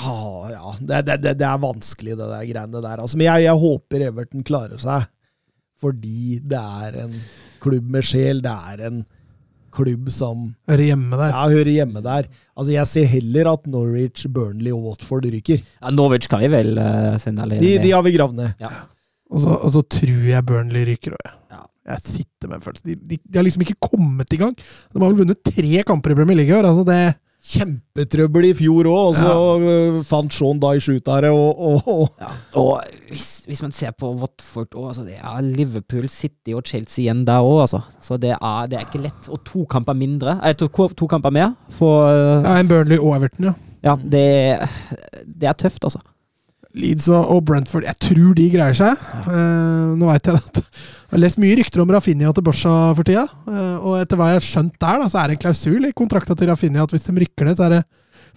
ah, 0.00 0.48
Ja, 0.54 0.72
det, 0.80 1.02
det, 1.10 1.18
det, 1.26 1.34
det 1.42 1.48
er 1.50 1.60
vanskelig, 1.60 2.16
det 2.16 2.30
der 2.32 2.48
greiene 2.48 2.80
der. 2.80 3.04
Altså, 3.04 3.20
men 3.20 3.28
jeg, 3.28 3.44
jeg 3.50 3.64
håper 3.66 4.06
Everton 4.08 4.46
klarer 4.48 4.80
seg. 4.80 5.10
Fordi 5.78 6.40
det 6.48 6.58
er 6.58 6.96
en 7.04 7.12
klubb 7.62 7.92
med 7.92 8.06
sjel. 8.08 8.40
Det 8.42 8.54
er 8.72 8.86
en 8.88 9.04
klubb 9.74 10.08
som 10.14 10.48
Hører 10.70 10.84
hjemme 10.90 11.16
der. 11.20 11.32
ja, 11.34 11.42
hører 11.52 11.72
hjemme 11.72 12.02
der. 12.04 12.28
Altså, 12.56 12.72
Jeg 12.72 12.86
ser 12.90 13.06
heller 13.06 13.50
at 13.52 13.66
Norwich, 13.70 14.26
Burnley 14.28 14.72
og 14.74 14.84
Watford 14.88 15.26
ryker. 15.30 15.60
Ja, 15.82 15.90
Norwich 15.94 16.28
kan 16.28 16.40
vi 16.44 16.48
vel 16.52 16.78
uh, 16.78 17.16
sende 17.22 17.42
alene 17.44 17.62
De, 17.62 17.74
de 17.82 17.90
har 17.94 18.02
vi 18.06 18.14
gravd 18.16 18.34
ned. 18.40 18.54
Ja. 18.60 18.70
Og 19.30 19.40
så, 19.44 19.54
og 19.58 19.72
så 19.74 19.82
tror 19.84 20.24
jeg 20.30 20.46
Burnley 20.48 20.86
ryker 20.88 21.12
òg, 21.16 21.22
jeg. 21.26 21.34
Ja. 21.52 21.62
Jeg 21.88 22.00
sitter 22.04 22.48
med 22.50 22.58
en 22.58 22.64
følelse. 22.64 22.84
De, 22.84 22.94
de, 22.96 23.16
de 23.24 23.38
har 23.38 23.44
liksom 23.46 23.62
ikke 23.64 23.78
kommet 23.80 24.32
i 24.32 24.40
gang. 24.40 24.54
De 24.56 25.00
har 25.00 25.06
vel 25.08 25.20
vunnet 25.22 25.40
tre 25.44 25.82
kamper 25.88 26.12
i 26.12 26.16
Premier 26.18 26.36
League 26.36 26.52
i 26.52 26.56
år. 26.58 26.68
Altså 26.68 26.84
det, 26.88 26.98
Kjempetrøbbel 27.48 28.50
i 28.50 28.54
fjor 28.58 28.88
òg, 28.90 28.98
og 29.08 29.14
så 29.16 29.34
ja. 29.62 30.02
fant 30.08 30.34
Sean 30.34 30.60
Dyche 30.60 30.98
ut 30.98 31.08
av 31.08 31.22
det. 31.24 31.30
Og, 31.32 31.62
og, 31.70 31.88
og 31.94 32.20
Ja. 32.20 32.32
Og 32.58 32.82
hvis, 33.08 33.44
hvis 33.48 33.62
man 33.64 33.72
ser 33.72 33.94
på 33.96 34.10
Watford 34.18 34.74
òg, 34.74 34.90
altså 34.90 35.06
det 35.06 35.16
er 35.16 35.46
Liverpool, 35.46 36.08
City 36.12 36.56
og 36.56 36.66
Chelsea 36.68 37.06
igjen 37.06 37.24
der 37.28 37.44
òg, 37.44 37.62
altså. 37.64 37.80
Så 38.04 38.18
det 38.20 38.34
er, 38.36 38.68
det 38.68 38.80
er 38.80 38.84
ikke 38.84 39.04
lett. 39.06 39.30
Og 39.32 39.40
to 39.48 39.64
kamper 39.70 39.96
mindre, 39.96 40.36
eh, 40.44 40.56
to, 40.58 40.68
to 40.68 41.08
kamper 41.08 41.32
mer 41.34 41.54
for 41.78 42.10
eh, 42.10 42.44
ja, 42.44 42.58
en 42.58 42.68
Burnley 42.68 43.00
og 43.00 43.16
Everton, 43.16 43.50
ja. 43.50 43.56
Ja, 43.84 43.94
det, 43.94 44.26
det 45.24 45.48
er 45.48 45.56
tøft, 45.56 45.84
altså. 45.86 46.02
Leeds 46.78 47.08
og, 47.08 47.28
og 47.32 47.44
Brentford, 47.48 47.86
jeg 47.86 47.96
tror 48.02 48.34
de 48.36 48.48
greier 48.52 48.76
seg. 48.76 49.04
Uh, 49.24 49.94
nå 49.98 50.10
veit 50.10 50.28
jeg 50.28 50.36
at 50.36 50.60
jeg 51.08 51.16
har 51.16 51.22
lest 51.22 51.38
mye 51.40 51.54
rykter 51.56 51.80
om 51.80 51.88
Rafinha 51.94 52.30
til 52.36 52.44
Borsa 52.44 52.72
for 52.92 53.06
tida. 53.08 53.22
eh, 53.48 53.76
og 53.80 53.94
etter 53.96 54.18
hva 54.20 54.26
jeg 54.28 54.36
har 54.42 54.44
skjønt 54.44 54.74
der, 54.76 54.98
da, 55.00 55.06
så 55.08 55.22
er 55.22 55.30
det 55.30 55.38
en 55.38 55.40
klausul 55.46 55.86
i 55.88 55.92
kontrakta 55.96 56.34
til 56.36 56.50
Rafinha 56.50 56.82
at 56.84 56.92
hvis 56.92 57.06
de 57.06 57.14
rykker 57.22 57.48
ned, 57.48 57.56
så 57.56 57.64
er 57.64 57.78
det 57.78 57.80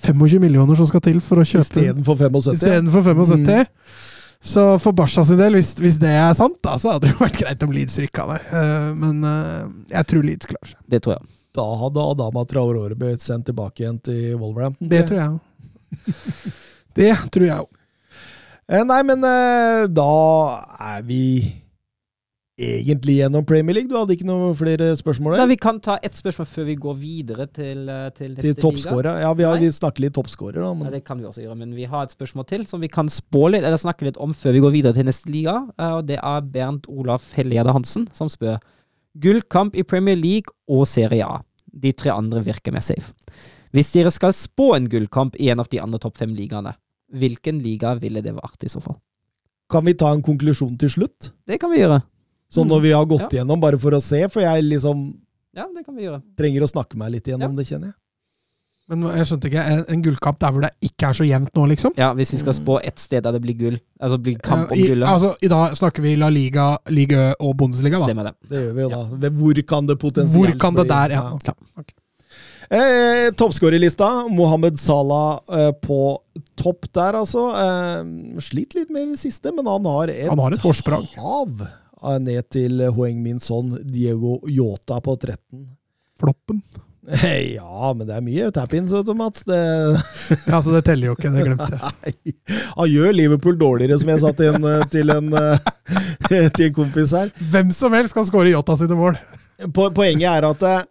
25 0.06 0.40
millioner 0.40 0.80
som 0.80 0.88
skal 0.88 1.04
til 1.04 1.20
for 1.20 1.42
å 1.42 1.44
kjøpe 1.44 1.68
istedenfor 1.68 2.16
75. 2.16 2.54
istedenfor 2.56 3.04
75. 3.10 3.68
Mm. 3.68 3.98
Så 4.54 4.64
for 4.80 4.96
Barca 4.96 5.26
sin 5.28 5.38
del, 5.38 5.58
hvis, 5.60 5.74
hvis 5.84 6.00
det 6.00 6.14
er 6.16 6.32
sant, 6.40 6.56
da, 6.64 6.78
så 6.80 6.94
hadde 6.96 7.10
det 7.10 7.12
jo 7.12 7.20
vært 7.26 7.42
greit 7.42 7.66
om 7.68 7.74
Leeds 7.76 8.00
rykka 8.02 8.26
ned. 8.32 8.48
Eh, 8.62 8.88
men 9.04 9.20
eh, 9.28 9.66
jeg 9.92 10.10
tror 10.14 10.24
Leeds 10.30 10.50
klarer 10.54 10.72
seg. 10.72 10.80
Det 10.96 11.02
tror 11.04 11.18
jeg. 11.18 11.30
Da 11.60 11.66
hadde 11.84 12.06
Adama 12.14 12.46
Traorore 12.48 12.96
blitt 12.96 13.26
sendt 13.28 13.50
tilbake 13.52 13.84
igjen 13.84 14.00
til 14.00 14.38
Wolverhampton. 14.40 14.88
Det 14.90 15.04
tror 15.12 15.20
jeg 15.20 15.36
òg. 15.36 16.16
Det 17.02 17.12
tror 17.36 17.46
jeg 17.50 17.66
òg. 17.68 17.70
Nei, 18.88 19.02
men 19.04 19.28
da 19.92 20.12
er 20.80 21.04
vi 21.04 21.24
egentlig 22.60 23.16
gjennom 23.18 23.46
Premier 23.46 23.76
League. 23.76 23.90
Du 23.90 23.96
hadde 23.98 24.16
ikke 24.16 24.28
noen 24.28 24.56
flere 24.58 24.92
spørsmål 25.00 25.38
Da, 25.40 25.46
vi 25.50 25.58
kan 25.60 25.80
ta 25.80 25.98
ett 26.04 26.18
spørsmål 26.18 26.48
før 26.50 26.68
vi 26.68 26.76
går 26.76 26.98
videre 27.00 27.48
til, 27.48 27.88
eh, 27.90 28.10
til 28.16 28.36
neste 28.36 28.54
Til 28.60 28.76
liga. 28.76 29.14
Ja, 29.22 29.34
vi, 29.34 29.44
har, 29.44 29.58
vi 29.60 29.72
snakker 29.72 30.02
litt 30.06 30.14
toppskårer, 30.14 30.60
da. 30.62 30.74
Ja, 30.86 30.92
det 30.92 31.04
kan 31.06 31.20
vi 31.20 31.26
også 31.26 31.42
gjøre, 31.46 31.58
men 31.58 31.76
vi 31.76 31.86
har 31.86 32.04
et 32.04 32.12
spørsmål 32.12 32.48
til 32.48 32.66
som 32.68 32.82
vi 32.82 32.88
kan 32.88 33.08
spå 33.10 33.50
litt, 33.52 33.64
eller 33.64 33.78
snakke 33.78 34.06
litt 34.06 34.18
om 34.18 34.34
før 34.34 34.52
vi 34.54 34.60
går 34.60 34.72
videre 34.72 34.94
til 34.94 35.06
neste 35.06 35.32
liga. 35.32 35.68
eh, 35.78 35.92
Og 35.92 36.06
det 36.08 36.20
er 36.22 36.42
Bernt 36.42 36.88
Olaf 36.90 37.34
Helgjerde 37.36 37.74
Hansen 37.74 38.08
som 38.14 38.30
spør 38.30 38.60
Gullkamp 39.20 39.76
i 39.76 39.84
Premier 39.84 40.16
League 40.16 40.52
og 40.70 40.86
Serie 40.88 41.26
A. 41.26 41.42
De 41.74 41.92
tre 41.92 42.12
andre 42.12 42.44
virker 42.44 42.72
mer 42.72 42.82
safe. 42.82 43.14
Hvis 43.72 43.92
dere 43.94 44.12
skal 44.12 44.34
spå 44.34 44.76
en 44.76 44.90
gullkamp 44.90 45.36
i 45.40 45.50
en 45.50 45.60
av 45.60 45.70
de 45.72 45.80
andre 45.80 46.00
topp 46.00 46.18
fem-ligaene, 46.18 46.76
hvilken 47.12 47.62
liga 47.64 47.96
ville 48.00 48.22
det 48.22 48.36
vært 48.36 48.64
i 48.64 48.70
så 48.72 48.82
fall? 48.82 48.98
kan 49.72 49.86
vi 49.86 49.94
ta 49.94 50.12
en 50.12 50.22
konklusjon 50.22 50.78
til 50.78 50.90
slutt? 50.92 51.32
Det 51.48 51.58
kan 51.62 51.72
vi 51.72 51.80
gjøre. 51.80 52.02
Sånn 52.52 52.68
når 52.68 52.82
vi 52.84 52.92
har 52.92 53.06
gått 53.08 53.22
Ja. 53.30 53.30
igjennom, 53.40 53.62
bare 53.64 53.78
for 53.80 53.92
å 53.96 54.02
se, 54.04 54.26
for 54.28 54.42
jeg 54.44 54.64
liksom 54.68 55.14
Ja, 55.56 55.66
det 55.74 55.86
kan 55.86 55.96
vi 55.96 56.04
gjøre. 56.04 56.22
trenger 56.38 56.62
å 56.66 56.72
snakke 56.72 56.98
meg 57.00 57.12
litt 57.12 57.26
gjennom 57.32 57.56
det, 57.56 57.66
kjenner 57.68 57.92
jeg. 57.92 57.96
Men 58.92 59.04
jeg 59.16 59.26
skjønte 59.30 59.48
ikke, 59.48 59.62
en, 59.72 59.86
en 59.88 60.02
gullkamp 60.04 60.40
der 60.42 60.52
hvor 60.52 60.62
det 60.66 60.72
ikke 60.84 61.08
er 61.10 61.14
så 61.16 61.24
jevnt 61.24 61.54
nå, 61.56 61.64
liksom? 61.72 61.94
Ja, 61.96 62.10
hvis 62.18 62.34
vi 62.34 62.40
skal 62.42 62.54
spå 62.58 62.76
ett 62.84 63.00
sted 63.00 63.24
der 63.24 63.32
det 63.38 63.42
blir 63.46 63.56
gull, 63.56 63.78
altså 64.02 64.18
blir 64.20 64.36
kamp 64.44 64.72
om 64.74 64.78
I, 64.78 64.88
altså, 65.08 65.30
I 65.42 65.48
dag 65.48 65.78
snakker 65.80 66.04
vi 66.04 66.16
La 66.20 66.28
Liga, 66.34 66.78
Liga 66.92 67.30
og 67.40 67.56
Bundesliga, 67.62 68.02
da. 68.02 68.10
stemmer 68.10 68.28
det. 68.32 68.34
Det 68.52 68.64
gjør 68.66 68.74
vi 68.76 68.82
jo 68.82 68.90
da. 68.92 69.30
Hvor 69.40 69.62
kan 69.72 69.88
det 69.88 69.98
potensielt 70.02 70.36
Hvor 70.36 70.60
kan 70.60 70.76
det 70.82 70.88
der, 70.92 71.16
ja. 71.16 71.24
Ja. 71.48 71.56
Eh, 72.72 73.32
Toppskårerlista. 73.36 74.28
Mohammed 74.32 74.80
Salah 74.80 75.40
eh, 75.52 75.72
på 75.84 76.20
topp 76.60 76.88
der, 76.96 77.18
altså. 77.20 77.48
Eh, 77.56 78.42
slit 78.44 78.76
litt 78.78 78.90
mer 78.92 79.08
i 79.08 79.14
det 79.16 79.20
siste, 79.24 79.52
men 79.56 79.68
han 79.68 79.88
har 79.88 80.12
et, 80.14 80.28
Han 80.32 80.40
har 80.40 80.56
et 80.56 80.64
hav 80.64 81.62
eh, 81.62 81.78
ned 82.22 82.48
til 82.54 82.82
Hoeng 82.96 83.20
Min 83.24 83.40
Son, 83.40 83.74
Diego 83.86 84.40
Yota 84.50 84.98
på 85.06 85.18
13. 85.20 85.68
Floppen. 86.22 86.62
Ja, 87.12 87.90
men 87.98 88.06
det 88.06 88.14
er 88.14 88.22
mye 88.24 88.50
tap-ins, 88.54 88.92
vet 88.94 89.08
du, 89.08 89.14
Mats. 89.18 89.42
Det, 89.50 89.58
Ja, 90.52 90.60
så 90.62 90.74
det 90.76 90.84
teller 90.86 91.10
jo 91.10 91.16
ikke, 91.18 91.32
det 91.34 91.46
glemte 91.48 91.80
jeg. 91.82 92.36
han 92.78 92.92
gjør 92.92 93.16
Liverpool 93.18 93.58
dårligere, 93.58 93.98
som 94.00 94.12
jeg 94.14 94.22
sa 94.22 94.32
til 94.38 94.52
en, 94.54 94.68
eh, 94.70 94.84
til 94.94 95.10
en, 95.16 95.32
eh, 95.34 96.50
til 96.56 96.68
en 96.68 96.76
kompis 96.78 97.14
her. 97.18 97.32
Hvem 97.54 97.74
som 97.76 97.98
helst 97.98 98.14
kan 98.18 98.28
skåre 98.30 98.54
Jota 98.54 98.78
sine 98.80 98.98
mål. 99.00 99.18
Po- 99.74 99.90
Poenget 99.98 100.30
er 100.30 100.48
at 100.52 100.68
eh, 100.70 100.84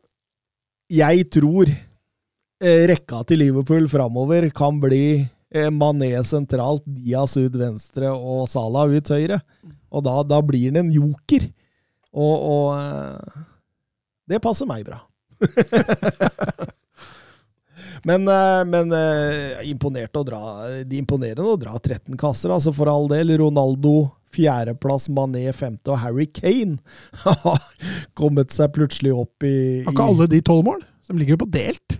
jeg 0.99 1.29
tror 1.39 1.71
eh, 1.71 2.83
rekka 2.91 3.23
til 3.31 3.39
Liverpool 3.45 3.87
framover 3.91 4.49
kan 4.55 4.83
bli 4.83 5.05
eh, 5.23 5.29
Mané 5.75 6.13
sentralt, 6.27 6.85
Diaz 6.87 7.35
ut 7.41 7.57
venstre 7.59 8.11
og 8.15 8.45
Salah 8.51 8.91
ut 8.91 9.11
høyre. 9.11 9.41
Og 9.91 10.05
da, 10.07 10.21
da 10.23 10.39
blir 10.47 10.71
han 10.71 10.85
en 10.85 10.93
joker. 10.95 11.49
Og, 12.11 12.37
og 12.53 12.67
eh, 12.79 13.43
det 14.31 14.43
passer 14.43 14.69
meg 14.71 14.85
bra. 14.87 15.01
men 18.09 18.27
eh, 18.31 18.63
men 18.69 18.95
eh, 18.95 19.61
imponert 19.71 20.19
å 20.19 20.25
dra, 20.27 20.43
de 20.87 21.01
imponerende 21.01 21.55
å 21.55 21.59
dra 21.61 21.77
13 21.79 22.19
kasser, 22.21 22.53
altså 22.55 22.75
for 22.75 22.91
all 22.91 23.11
del. 23.11 23.35
Ronaldo 23.41 24.11
fjerdeplass, 24.35 25.09
Mané 25.11 25.49
femte, 25.57 25.91
og 25.91 25.99
Harry 26.05 26.29
Kane 26.31 26.79
har 27.27 27.65
kommet 28.19 28.55
seg 28.55 28.75
plutselig 28.77 29.15
opp 29.17 29.47
i, 29.47 29.83
Har 29.87 29.95
ikke 29.95 30.11
alle 30.15 30.31
de 30.31 30.43
tolv 30.47 30.67
mål? 30.71 30.87
Som 31.07 31.19
ligger 31.19 31.35
jo 31.35 31.45
på 31.45 31.51
delt. 31.51 31.99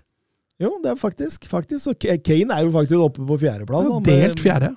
Jo, 0.61 0.75
det 0.85 0.93
er 0.93 1.01
faktisk. 1.01 1.47
faktisk. 1.49 1.95
Og 1.95 2.07
Kane 2.25 2.57
er 2.57 2.67
jo 2.67 2.73
faktisk 2.75 3.01
oppe 3.07 3.25
på 3.27 3.39
fjerdeplass. 3.41 3.89
Ja, 3.89 4.01
delt 4.11 4.43
fjerde. 4.45 4.75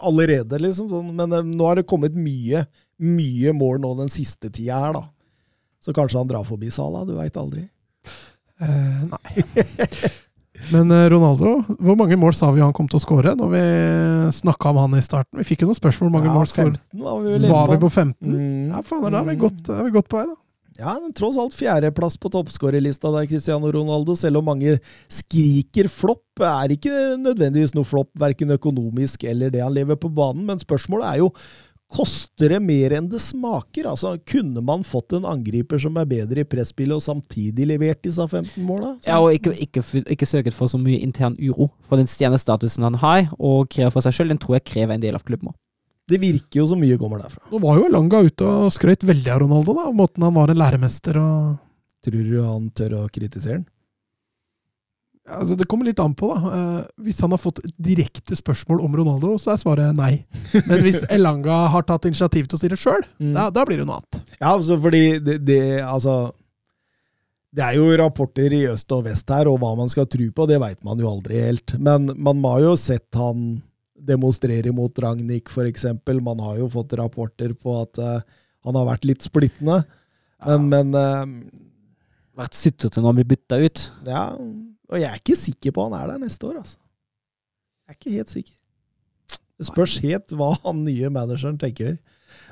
Allerede, 0.00 0.60
liksom. 0.64 0.88
Sånn. 0.92 1.12
Men 1.16 1.32
eh, 1.36 1.44
nå 1.44 1.66
har 1.68 1.80
det 1.80 1.86
kommet 1.88 2.16
mye, 2.16 2.64
mye 3.04 3.52
mål 3.56 3.82
nå 3.84 3.94
den 4.00 4.12
siste 4.12 4.48
tida 4.48 4.80
her, 4.86 4.96
da. 4.96 5.04
Så 5.84 5.92
kanskje 5.96 6.18
han 6.22 6.30
drar 6.30 6.46
forbi 6.48 6.70
Sala, 6.72 7.04
du 7.06 7.12
veit 7.18 7.36
aldri. 7.38 7.66
Eh, 8.60 9.02
nei. 9.12 9.44
Men 10.72 10.90
eh, 10.90 11.04
Ronaldo, 11.12 11.58
hvor 11.84 11.98
mange 12.00 12.16
mål 12.16 12.32
sa 12.34 12.48
vi 12.56 12.64
han 12.64 12.72
kom 12.74 12.88
til 12.88 12.96
å 12.96 13.04
skåre 13.04 13.34
når 13.36 13.50
vi 13.52 13.62
snakka 14.38 14.72
om 14.72 14.80
han 14.86 14.96
i 14.96 15.04
starten? 15.04 15.36
Vi 15.42 15.44
fikk 15.50 15.62
jo 15.62 15.68
noen 15.68 15.78
spørsmål 15.78 16.08
hvor 16.08 16.14
mange 16.16 16.30
Ja, 16.30 16.36
mål 16.38 16.48
skåret. 16.48 16.80
15 16.96 17.04
var 17.04 17.20
vi 17.20 17.50
Var 17.52 17.70
vi 17.74 17.78
på 17.84 17.90
15? 17.92 18.16
Mm. 18.24 18.72
Ja, 18.72 18.80
faen, 18.88 19.04
da 19.12 19.20
er 19.20 19.28
vi 19.28 19.36
godt, 19.44 19.60
da 19.68 19.76
er 19.82 19.86
vi 19.90 19.94
godt 19.98 20.08
på 20.08 20.22
vei, 20.22 20.26
da. 20.32 20.38
Ja, 20.76 20.96
tross 21.16 21.38
alt 21.40 21.54
fjerdeplass 21.56 22.18
på 22.20 22.30
toppskårerlista 22.32 23.10
der, 23.14 23.28
Cristiano 23.30 23.70
Ronaldo. 23.72 24.16
Selv 24.18 24.42
om 24.42 24.50
mange 24.50 24.76
skriker 25.12 25.88
flopp, 25.92 26.24
er 26.44 26.74
ikke 26.74 26.92
nødvendigvis 27.22 27.72
noe 27.76 27.88
flopp, 27.88 28.10
verken 28.20 28.52
økonomisk 28.56 29.24
eller 29.24 29.52
det 29.54 29.64
han 29.64 29.74
lever 29.76 29.96
på 30.00 30.12
banen. 30.12 30.44
Men 30.48 30.60
spørsmålet 30.62 31.08
er 31.14 31.24
jo 31.24 31.32
Koster 31.86 32.50
det 32.50 32.58
mer 32.66 32.96
enn 32.96 33.06
det 33.06 33.20
smaker? 33.22 33.86
Altså, 33.86 34.16
Kunne 34.26 34.58
man 34.58 34.82
fått 34.82 35.14
en 35.14 35.26
angriper 35.30 35.78
som 35.78 35.94
er 36.00 36.08
bedre 36.10 36.42
i 36.42 36.48
presspillet 36.48 36.98
og 36.98 37.04
samtidig 37.04 37.68
levert 37.70 38.00
disse 38.02 38.26
15 38.26 38.64
måla? 38.66 38.96
Ja, 39.06 39.20
og 39.22 39.30
ikke, 39.36 39.52
ikke, 39.54 39.84
ikke 40.02 40.26
søket 40.26 40.56
for 40.56 40.66
så 40.66 40.80
mye 40.82 40.98
intern 40.98 41.38
uro. 41.38 41.70
For 41.86 42.00
den 42.00 42.10
stjernestatusen 42.10 42.82
han 42.82 42.98
har, 42.98 43.30
og 43.38 43.70
krever 43.70 43.94
for 43.94 44.02
seg 44.02 44.18
selv, 44.18 44.34
den 44.34 44.42
tror 44.42 44.58
jeg 44.58 44.66
krever 44.66 44.98
en 44.98 45.06
del 45.06 45.14
av 45.14 45.22
klubben 45.22 45.52
òg. 45.52 45.58
Det 46.06 46.20
virker 46.22 46.60
jo 46.60 46.66
så 46.70 46.76
mye 46.78 46.96
kommer 47.00 47.18
derfra. 47.24 47.42
Nå 47.50 47.58
var 47.62 47.80
jo 47.80 47.88
Langa 47.90 48.20
ute 48.22 48.46
og 48.46 48.68
skrøt 48.74 49.02
veldig 49.08 49.32
av 49.34 49.40
Ronaldo, 49.42 49.74
da. 49.74 49.88
om 49.90 49.96
Måten 49.98 50.22
han 50.22 50.34
var 50.36 50.52
en 50.52 50.60
læremester 50.62 51.18
og 51.22 51.56
Tror 52.06 52.22
du 52.22 52.36
han 52.44 52.68
tør 52.70 52.92
å 53.00 53.06
kritisere 53.10 53.56
den? 53.58 53.64
Altså, 55.26 55.56
Det 55.58 55.66
kommer 55.66 55.88
litt 55.88 55.98
an 55.98 56.12
på, 56.14 56.28
da. 56.30 56.50
Eh, 56.54 56.82
hvis 57.02 57.18
han 57.24 57.32
har 57.34 57.40
fått 57.42 57.58
direkte 57.82 58.36
spørsmål 58.38 58.84
om 58.86 58.94
Ronaldo, 58.94 59.32
så 59.42 59.50
er 59.56 59.58
svaret 59.58 59.96
nei. 59.98 60.20
Men 60.68 60.84
hvis 60.84 61.00
Elanga 61.16 61.64
har 61.72 61.82
tatt 61.88 62.06
initiativ 62.06 62.46
til 62.46 62.54
å 62.54 62.60
stille 62.62 62.78
sjøl, 62.78 63.02
Mm. 63.18 63.32
da, 63.34 63.48
da 63.50 63.64
blir 63.66 63.80
det 63.82 63.86
noe 63.88 63.98
annet. 63.98 64.20
Ja, 64.38 64.52
altså 64.54 64.76
fordi 64.78 65.18
det, 65.18 65.40
det 65.48 65.58
Altså 65.82 66.32
Det 67.56 67.64
er 67.64 67.74
jo 67.80 67.88
rapporter 67.98 68.52
i 68.54 68.62
øst 68.70 68.92
og 68.92 69.02
vest 69.08 69.28
her, 69.32 69.48
og 69.50 69.58
hva 69.62 69.74
man 69.78 69.88
skal 69.90 70.06
tro 70.06 70.26
på, 70.30 70.46
det 70.46 70.60
veit 70.62 70.84
man 70.84 70.98
jo 71.00 71.08
aldri 71.10 71.40
helt. 71.42 71.74
Men 71.80 72.12
man 72.22 72.44
har 72.44 72.60
jo 72.68 72.76
sett 72.78 73.08
han 73.18 73.62
demonstrere 73.98 74.72
mot 74.74 74.98
Ragnhild, 75.02 75.48
f.eks. 75.48 75.86
Man 76.22 76.42
har 76.44 76.58
jo 76.60 76.68
fått 76.72 76.96
rapporter 76.98 77.54
på 77.56 77.76
at 77.80 78.00
uh, 78.02 78.42
han 78.66 78.78
har 78.78 78.88
vært 78.90 79.06
litt 79.08 79.24
splittende. 79.26 79.82
Men, 80.44 80.68
men 80.72 80.92
uh, 80.92 81.62
Vært 82.36 82.52
sutrete 82.52 83.00
når 83.00 83.08
han 83.08 83.16
blir 83.16 83.30
bytta 83.30 83.56
ut. 83.64 83.82
Ja. 84.04 84.26
Og 84.36 84.98
jeg 85.00 85.08
er 85.08 85.22
ikke 85.22 85.38
sikker 85.40 85.72
på 85.72 85.86
han 85.86 85.94
er 85.96 86.10
der 86.12 86.20
neste 86.20 86.44
år, 86.44 86.58
altså. 86.60 86.76
Jeg 87.86 87.94
er 87.94 87.96
ikke 87.96 88.16
helt 88.18 88.34
sikker. 88.34 88.58
Det 89.56 89.68
spørs 89.70 89.94
helt 90.04 90.34
hva 90.36 90.50
han 90.66 90.82
nye 90.84 91.08
manageren 91.14 91.56
tenker. 91.56 91.94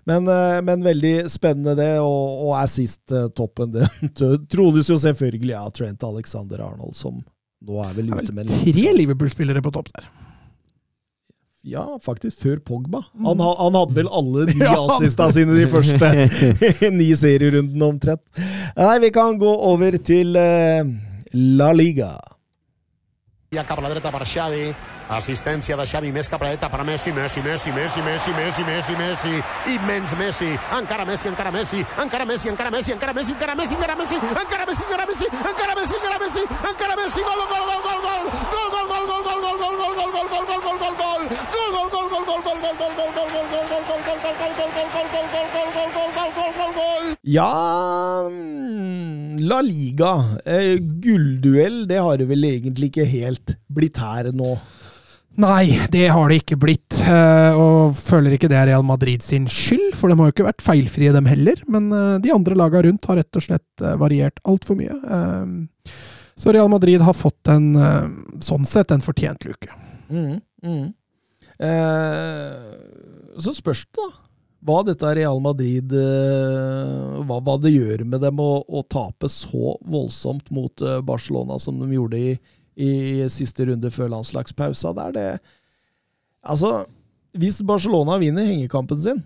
Men, 0.09 0.25
eh, 0.31 0.63
men 0.65 0.87
veldig 0.87 1.13
spennende 1.29 1.75
det, 1.77 1.91
og, 2.01 2.47
og 2.49 2.57
sist 2.71 3.13
toppen 3.37 3.75
Det 3.75 3.85
trodes 4.55 4.89
jo 4.89 4.97
selvfølgelig 5.03 5.57
av 5.59 5.75
Trent 5.77 6.07
Alexander 6.09 6.65
Arnold, 6.65 6.97
som 6.97 7.21
nå 7.65 7.81
er 7.85 7.97
vel 7.99 8.13
er 8.13 8.25
ute 8.25 8.37
med 8.37 8.49
en 8.49 8.65
tre 8.65 8.93
Liverpool-spillere 8.97 9.61
på 9.65 9.73
topp 9.75 9.93
der. 9.93 10.09
Ja, 11.65 11.85
faktisk 12.05 12.43
før 12.45 12.59
Pogba. 12.61 13.01
Han, 13.25 13.41
han 13.41 13.77
hadde 13.79 13.97
vel 13.97 14.09
alle 14.13 14.45
ni 14.51 14.59
Ja. 14.67 14.75
assista 14.85 15.31
sine 15.33 15.57
de 15.57 15.65
første 15.73 16.11
ni 16.99 17.09
serierundene 17.17 17.89
omtrent. 17.89 18.21
Nei, 18.77 18.99
vi 19.07 19.11
kan 19.15 19.39
gå 19.41 19.49
over 19.73 19.97
til 20.05 20.37
uh, 20.37 20.85
La 21.33 21.71
Liga. 21.73 22.13
La 23.55 23.65
dreta 23.65 24.11
Xavi, 24.27 24.67
assistència 25.09 25.77
de 25.77 25.87
Xavi 25.87 26.13
més 26.13 26.29
cap 26.29 26.43
a 26.43 26.51
la 26.53 26.69
per 26.71 26.85
Messi, 26.85 27.13
Messi, 27.13 27.41
Messi, 27.43 27.73
Messi, 27.73 28.01
Messi, 28.03 28.33
Messi, 28.33 28.65
Messi, 28.65 28.97
Messi, 28.97 29.43
immens 29.75 30.15
Messi, 30.17 30.51
encara 30.79 31.05
Messi, 31.05 31.29
encara 31.29 31.51
Messi, 31.51 31.85
encara 31.99 32.25
Messi, 32.25 32.49
encara 32.49 32.71
Messi, 32.71 32.93
encara 32.93 33.13
Messi, 33.15 33.35
encara 33.35 33.55
Messi, 33.55 33.75
encara 33.75 33.97
Messi, 33.97 34.15
encara 34.15 34.67
Messi, 34.67 34.85
encara 34.85 35.07
Messi, 35.07 35.27
encara 35.45 35.75
Messi, 35.77 35.95
encara 35.95 36.19
Messi, 36.19 36.43
encara 36.71 36.97
Messi, 36.97 37.21
gol, 37.21 37.41
gol, 37.53 37.65
gol, 37.69 37.81
gol, 37.85 38.01
gol, 38.05 38.25
gol, 38.53 38.69
gol, 38.73 38.87
gol, 38.89 39.07
gol, 39.07 39.25
gol, 39.25 39.75
gol, 39.75 39.91
gol, 39.91 39.91
gol, 39.91 39.91
gol, 39.91 39.91
gol, 39.91 39.95
gol, 39.95 40.27
gol, 40.31 40.61
gol, 40.61 40.95
gol, 40.95 41.15
Ja 47.25 48.29
mm, 48.29 49.39
La 49.49 49.61
Liga. 49.65 50.39
Eh, 50.45 50.77
gullduell, 50.79 51.87
det 51.89 52.01
har 52.05 52.19
det 52.21 52.29
vel 52.29 52.45
egentlig 52.45 52.91
ikke 52.93 53.07
helt 53.09 53.57
blitt 53.73 53.97
her 53.99 54.29
nå. 54.37 54.59
Nei, 55.35 55.81
det 55.91 56.09
har 56.15 56.31
det 56.31 56.37
ikke 56.45 56.59
blitt. 56.63 57.01
eh, 57.03 57.57
Og 57.59 57.97
føler 57.99 58.37
ikke 58.37 58.49
det 58.51 58.59
er 58.59 58.69
Real 58.71 58.85
Madrid 58.87 59.23
sin 59.23 59.49
skyld, 59.51 59.95
for 59.99 60.09
de 60.09 60.17
har 60.19 60.29
jo 60.31 60.35
ikke 60.35 60.47
vært 60.47 60.63
feilfrie, 60.63 61.13
dem 61.15 61.27
heller. 61.27 61.59
Men 61.67 61.91
eh, 61.93 62.19
de 62.23 62.31
andre 62.35 62.55
laga 62.59 62.85
rundt 62.87 63.09
har 63.11 63.19
rett 63.19 63.41
og 63.41 63.43
slett 63.43 63.83
eh, 63.83 63.97
variert 63.99 64.39
altfor 64.47 64.79
mye. 64.79 64.95
Så 66.39 66.51
Real 66.55 66.71
Madrid 66.71 67.03
har 67.03 67.15
fått 67.15 67.47
en, 67.51 67.75
sånn 68.43 68.65
sett, 68.67 68.91
en 68.91 69.03
fortjent 69.03 69.45
luke. 69.47 69.71
Mm, 70.11 70.41
mm. 70.67 70.87
Eh, 71.63 73.39
så 73.39 73.55
spørs 73.55 73.85
det, 73.87 73.99
da. 73.99 74.09
Hva 74.65 74.81
dette 74.87 75.11
Real 75.15 75.43
Madrid 75.45 75.93
hva, 75.93 77.37
hva 77.45 77.55
det 77.61 77.75
gjør 77.75 78.07
med 78.09 78.23
dem 78.25 78.39
å, 78.41 78.65
å 78.65 78.81
tape 78.89 79.29
så 79.29 79.75
voldsomt 79.85 80.49
mot 80.57 80.81
Barcelona 81.05 81.59
som 81.61 81.77
de 81.83 81.91
gjorde 81.93 82.17
i, 82.17 82.31
i 82.77 83.25
siste 83.33 83.67
runde 83.69 83.91
før 83.95 84.11
landslagspausa. 84.17 84.95
Det 84.97 85.05
er 85.11 85.19
det 85.19 85.29
Altså, 86.45 86.85
hvis 87.33 87.63
Barcelona 87.65 88.19
vinner 88.21 88.45
hengekampen 88.45 88.99
sin, 89.01 89.23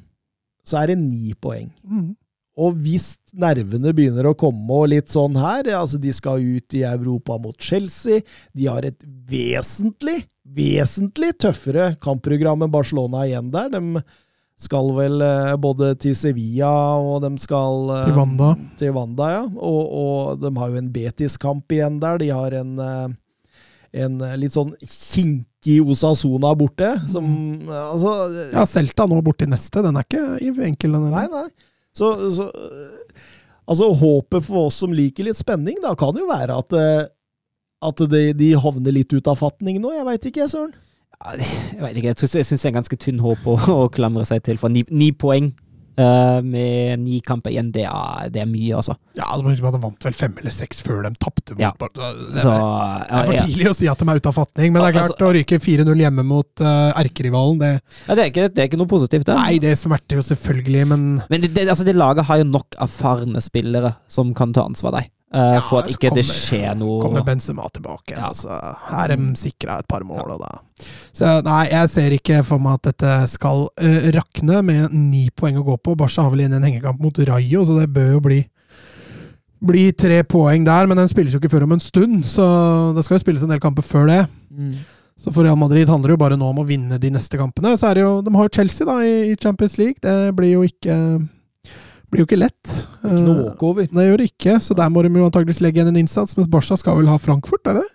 så 0.63 0.83
er 0.83 0.93
det 0.93 1.01
ni 1.01 1.33
poeng. 1.35 1.73
Mm. 1.83 2.15
og 2.59 2.79
hvis 2.83 3.17
nervene 3.39 3.93
begynner 3.95 4.27
å 4.27 4.37
komme 4.39 4.75
og 4.75 4.89
litt 4.91 5.13
sånn 5.13 5.37
her 5.39 5.69
altså 5.79 5.99
De 6.03 6.11
skal 6.11 6.43
ut 6.43 6.75
i 6.75 6.81
Europa 6.83 7.37
mot 7.39 7.55
Chelsea. 7.59 8.23
De 8.55 8.67
har 8.67 8.87
et 8.87 9.05
vesentlig, 9.31 10.25
vesentlig 10.43 11.37
tøffere 11.39 11.93
kampprogram 12.03 12.63
enn 12.67 12.73
Barcelona 12.75 13.27
igjen 13.29 13.53
der. 13.55 13.71
De 13.75 14.03
skal 14.59 14.91
vel 14.97 15.23
eh, 15.23 15.55
både 15.61 15.93
til 16.03 16.17
Sevilla 16.19 16.73
og 16.99 17.23
de 17.23 17.31
skal 17.39 17.93
eh, 17.95 18.09
Til 18.09 18.19
Wanda. 18.19 18.51
Til 18.81 18.95
Wanda, 18.97 19.31
ja. 19.37 19.45
Og, 19.47 19.83
og 20.03 20.43
de 20.43 20.51
har 20.59 20.73
jo 20.73 20.81
en 20.81 20.93
Betis-kamp 20.95 21.75
igjen 21.75 22.01
der. 22.03 22.19
De 22.19 22.33
har 22.35 22.57
en, 22.59 22.73
eh, 22.83 23.07
en 23.93 24.19
litt 24.41 24.53
sånn 24.53 24.75
kinkig 24.83 25.79
Osasona 25.89 26.53
borte. 26.59 26.91
Som 27.11 27.29
Altså 27.73 28.13
Ja, 28.53 28.67
Celta 28.69 29.07
nå 29.09 29.21
borti 29.25 29.49
neste. 29.49 29.83
Den 29.85 29.97
er 29.97 30.07
ikke 30.07 30.65
enkel, 30.69 30.97
den 30.97 31.11
Nei, 31.15 31.27
nei. 31.33 31.47
Så, 31.97 32.13
så 32.35 32.51
Altså, 33.69 33.91
håpet 34.01 34.47
for 34.47 34.69
oss 34.71 34.79
som 34.81 34.95
liker 34.97 35.27
litt 35.27 35.37
spenning, 35.37 35.77
da 35.85 35.93
kan 35.99 36.17
jo 36.17 36.25
være 36.31 36.57
at, 36.57 36.73
eh, 36.73 37.09
at 37.85 38.01
de, 38.09 38.23
de 38.33 38.53
havner 38.57 38.95
litt 38.97 39.13
ut 39.13 39.29
av 39.29 39.37
fatning 39.37 39.77
nå. 39.83 39.93
Jeg 39.93 40.07
veit 40.09 40.29
ikke, 40.31 40.47
Søren. 40.49 40.73
Jeg 41.19 41.83
vet 41.83 41.99
ikke, 41.99 42.15
jeg 42.15 42.47
syns 42.47 42.49
det 42.55 42.63
er 42.63 42.71
en 42.71 42.79
ganske 42.79 42.99
tynn 43.03 43.21
håp 43.21 43.45
å, 43.51 43.59
å 43.75 43.89
klamre 43.93 44.25
seg 44.29 44.41
til. 44.47 44.57
For 44.61 44.73
ni, 44.73 44.87
ni 44.89 45.11
poeng 45.13 45.51
eh, 45.99 46.39
med 46.47 47.03
ni 47.03 47.19
kamper 47.25 47.53
igjen, 47.53 47.71
det 47.75 47.85
er, 47.89 48.29
det 48.35 48.43
er 48.45 48.49
mye, 48.51 48.77
altså. 48.79 48.95
Ja, 49.19 49.27
altså, 49.35 49.55
De 49.75 49.81
vant 49.83 50.07
vel 50.09 50.17
fem 50.17 50.37
eller 50.39 50.55
seks 50.55 50.81
før 50.87 51.03
de 51.07 51.13
tapte. 51.21 51.57
Ja. 51.59 51.73
Det, 51.79 51.91
Det, 51.99 52.43
Så, 52.45 52.53
det 52.55 53.19
er 53.19 53.27
for 53.31 53.35
ja. 53.37 53.45
tidlig 53.49 53.69
å 53.71 53.75
si 53.77 53.91
at 53.91 53.99
de 53.99 54.09
er 54.09 54.23
ute 54.23 54.31
av 54.33 54.39
fatning, 54.39 54.73
men 54.73 54.83
det 54.83 54.89
er 54.89 55.01
Altså- 55.03 55.17
klart 55.19 55.29
å 55.29 55.35
ryke 55.37 55.61
4-0 55.63 56.05
hjemme 56.05 56.25
mot 56.27 56.65
uh, 56.65 56.93
erkerivalen 56.99 57.59
det, 57.59 57.73
Ja, 58.07 58.15
det, 58.15 58.23
er 58.23 58.33
ikke, 58.33 58.49
det 58.55 58.63
er 58.65 58.71
ikke 58.71 58.81
noe 58.81 58.91
positivt, 58.95 59.27
det. 59.27 59.37
Nei, 59.39 59.59
det 59.63 59.77
smerter 59.79 60.21
jo 60.21 60.27
selvfølgelig, 60.31 60.87
men 60.95 61.07
Men 61.29 61.49
altså, 61.69 61.85
det 61.85 61.97
laget 61.97 62.27
har 62.31 62.43
jo 62.43 62.45
nok 62.45 62.79
erfarne 62.81 63.41
spillere 63.43 63.97
som 64.09 64.35
kan 64.35 64.53
ta 64.53 64.65
ansvar 64.69 64.99
de. 65.01 65.07
Uh, 65.35 65.59
Ja, 65.59 65.61
for 65.61 65.83
at 65.83 65.91
ikke 65.93 66.09
ikke 66.09 66.15
det 66.17 66.25
skjer 66.25 66.73
noe 66.79 67.03
kommer 67.03 67.21
Benzema 67.27 67.67
tilbake. 67.69 68.17
Altså, 68.17 68.49
her 68.89 69.11
er 69.13 69.17
de 69.21 69.35
sikra 69.37 69.79
et 69.83 69.89
par 69.91 70.01
mål, 70.09 70.31
og 70.39 70.41
da 70.41 70.55
Så 71.17 71.39
nei, 71.47 71.65
jeg 71.73 71.91
ser 71.93 72.15
ikke 72.15 72.43
for 72.47 72.63
meg 72.63 72.79
at 72.79 72.91
dette 72.93 73.15
skal 73.33 73.67
uh, 73.69 74.09
rakne 74.15 74.61
med 74.67 74.95
ni 74.95 75.27
poeng 75.35 75.59
å 75.59 75.67
gå 75.67 75.79
på. 75.83 75.97
Barca 75.99 76.25
har 76.25 76.35
vel 76.35 76.45
igjen 76.45 76.59
en 76.59 76.69
hengekamp 76.69 77.01
mot 77.03 77.19
Rayo, 77.31 77.65
så 77.67 77.81
det 77.81 77.91
bør 77.95 78.15
jo 78.17 78.23
bli 78.29 78.43
bli 79.59 79.89
tre 79.91 80.21
poeng 80.23 80.63
der, 80.63 80.87
men 80.87 81.01
den 81.01 81.09
spilles 81.11 81.35
jo 81.35 81.41
ikke 81.41 81.51
før 81.51 81.65
om 81.67 81.73
en 81.75 81.83
stund, 81.83 82.21
så 82.31 82.45
det 82.95 83.03
skal 83.03 83.17
jo 83.17 83.25
spilles 83.25 83.43
en 83.43 83.51
del 83.51 83.63
kamper 83.63 83.83
før 83.83 84.07
det. 84.07 84.21
Så 85.19 85.33
for 85.35 85.43
Real 85.43 85.59
Madrid 85.59 85.91
handler 85.91 86.13
det 86.13 86.15
jo 86.15 86.21
bare 86.23 86.37
nå 86.39 86.47
om 86.53 86.61
å 86.63 86.67
vinne 86.67 86.99
de 87.03 87.11
neste 87.11 87.41
kampene. 87.41 87.73
Så 87.75 87.89
er 87.89 87.99
det 87.99 88.05
jo, 88.05 88.13
De 88.23 88.31
har 88.37 88.47
jo 88.47 88.55
Chelsea 88.55 88.87
da 88.87 89.01
i 89.03 89.35
Champions 89.35 89.75
League. 89.81 89.99
Det 89.99 90.31
blir 90.39 90.53
jo 90.53 90.63
ikke 90.63 90.95
blir 92.09 92.23
jo 92.23 92.29
ikke 92.29 92.39
lett. 92.41 92.75
Eh, 93.03 93.19
Knåke 93.19 93.67
over. 93.67 93.89
Det 93.91 94.07
gjør 94.07 94.23
det 94.23 94.31
ikke, 94.31 94.57
så 94.65 94.77
der 94.79 94.89
må 94.93 95.03
de 95.05 95.11
jo 95.13 95.27
antakeligvis 95.27 95.61
legge 95.65 95.81
igjen 95.81 95.91
en 95.91 96.01
innsats. 96.01 96.37
Mens 96.39 96.49
Barca 96.49 96.79
skal 96.79 96.97
vel 97.01 97.11
ha 97.11 97.19
Frankfurt, 97.21 97.67
er 97.69 97.83
det? 97.83 97.89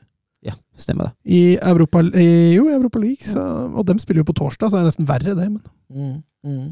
Ja, 0.44 0.54
stemmer 0.76 1.08
det. 1.10 1.14
I 1.32 1.42
Europa, 1.64 2.02
jo, 2.04 2.66
Europa 2.68 3.00
League. 3.00 3.24
Så, 3.24 3.40
og 3.72 3.86
dem 3.88 4.00
spiller 4.04 4.24
jo 4.26 4.28
på 4.28 4.36
torsdag, 4.42 4.70
så 4.70 4.76
det 4.76 4.82
er 4.84 4.90
nesten 4.92 5.08
verre, 5.08 5.36
det. 5.40 5.50
Men. 5.50 5.62
Mm, 5.94 6.18
mm. 6.50 6.66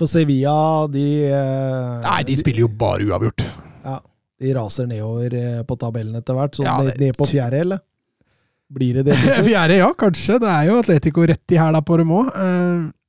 For 0.00 0.08
Sevilla, 0.10 0.56
de 0.92 1.04
eh, 1.28 1.94
Nei, 2.04 2.18
de 2.28 2.36
spiller 2.40 2.66
jo 2.66 2.68
bare 2.80 3.04
uavgjort. 3.08 3.44
Ja, 3.84 3.98
De 4.40 4.52
raser 4.56 4.86
nedover 4.88 5.34
eh, 5.36 5.62
på 5.68 5.76
tabellen 5.80 6.16
etter 6.20 6.36
hvert. 6.36 6.56
Så 6.56 6.64
Ja, 6.64 6.78
det- 6.84 6.98
ned 7.00 7.16
på 7.16 7.28
fjerde, 7.28 7.60
eller? 7.66 7.80
Blir 8.70 9.00
det 9.00 9.06
det? 9.08 9.16
Fjerde, 9.48 9.80
ja, 9.80 9.88
kanskje. 9.98 10.36
Det 10.40 10.48
er 10.48 10.68
jo 10.68 10.76
Atletico 10.78 11.24
rett 11.26 11.52
i 11.56 11.58
hæla 11.58 11.80
på 11.82 11.96
dem 11.98 12.12
òg. 12.14 12.28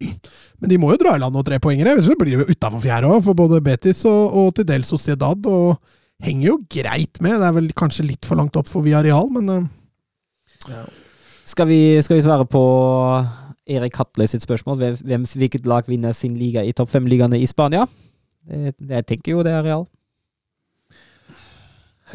Men 0.01 0.69
de 0.71 0.77
må 0.81 0.89
jo 0.95 0.97
dra 1.03 1.13
i 1.15 1.21
land 1.21 1.35
noen 1.35 1.45
trepoengere. 1.45 1.93
Ellers 1.93 2.09
blir 2.17 2.39
jo 2.39 2.47
utafor 2.49 2.81
fjerde 2.81 3.11
òg, 3.11 3.19
for 3.27 3.37
både 3.37 3.59
Betis 3.63 4.01
og, 4.09 4.33
og 4.41 4.55
til 4.57 4.65
dels 4.71 4.89
Sociedad. 4.89 5.45
Og 5.45 5.77
henger 6.25 6.47
jo 6.47 6.57
greit 6.71 7.21
med. 7.21 7.37
Det 7.37 7.47
er 7.51 7.55
vel 7.59 7.69
kanskje 7.77 8.07
litt 8.07 8.25
for 8.25 8.39
langt 8.41 8.57
opp 8.57 8.67
for 8.71 8.81
Villarreal, 8.85 9.29
men 9.37 9.69
Skal 11.45 11.67
vi, 11.67 12.01
skal 12.01 12.19
vi 12.19 12.25
svare 12.25 12.45
på 12.45 12.61
Erik 13.71 13.97
Hatløy 13.97 14.29
sitt 14.29 14.45
spørsmål? 14.45 14.97
Hvem, 15.01 15.25
hvilket 15.25 15.65
lag 15.69 15.87
vinner 15.89 16.15
sin 16.17 16.37
liga 16.37 16.63
i 16.63 16.73
topp 16.75 16.91
fem-ligaene 16.93 17.39
i 17.39 17.47
Spania? 17.49 17.87
Det, 18.47 18.75
det, 18.79 19.05
tenker 19.09 19.35
jo 19.35 19.43
det 19.45 19.53
er 19.55 19.65
Real. 19.65 19.85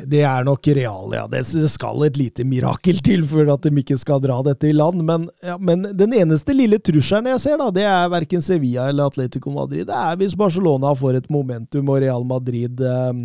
Det 0.05 0.20
er 0.26 0.44
nok 0.47 0.68
real, 0.76 1.12
ja. 1.16 1.24
Det, 1.30 1.42
skal 1.72 2.05
et 2.07 2.18
lite 2.20 2.44
mirakel 2.49 2.99
til 3.05 3.24
for 3.28 3.49
at 3.53 3.64
de 3.64 3.72
ikke 3.80 3.97
skal 4.01 4.20
dra 4.22 4.38
dette 4.47 4.68
i 4.68 4.74
land. 4.76 5.03
Men, 5.07 5.26
ja, 5.44 5.57
men 5.59 5.86
den 5.97 6.14
eneste 6.16 6.55
lille 6.57 6.78
trusselen 6.82 7.30
jeg 7.32 7.42
ser, 7.44 7.57
da, 7.61 7.70
det 7.74 7.86
er 7.88 8.12
verken 8.12 8.44
Sevilla 8.44 8.88
eller 8.90 9.11
Atletico 9.11 9.53
Madrid. 9.55 9.86
Det 9.88 9.97
er 9.97 10.20
hvis 10.20 10.36
Barcelona 10.38 10.92
får 10.99 11.20
et 11.20 11.30
momentum 11.32 11.92
og 11.92 12.01
Real 12.05 12.26
Madrid 12.28 12.80
um, 12.82 13.20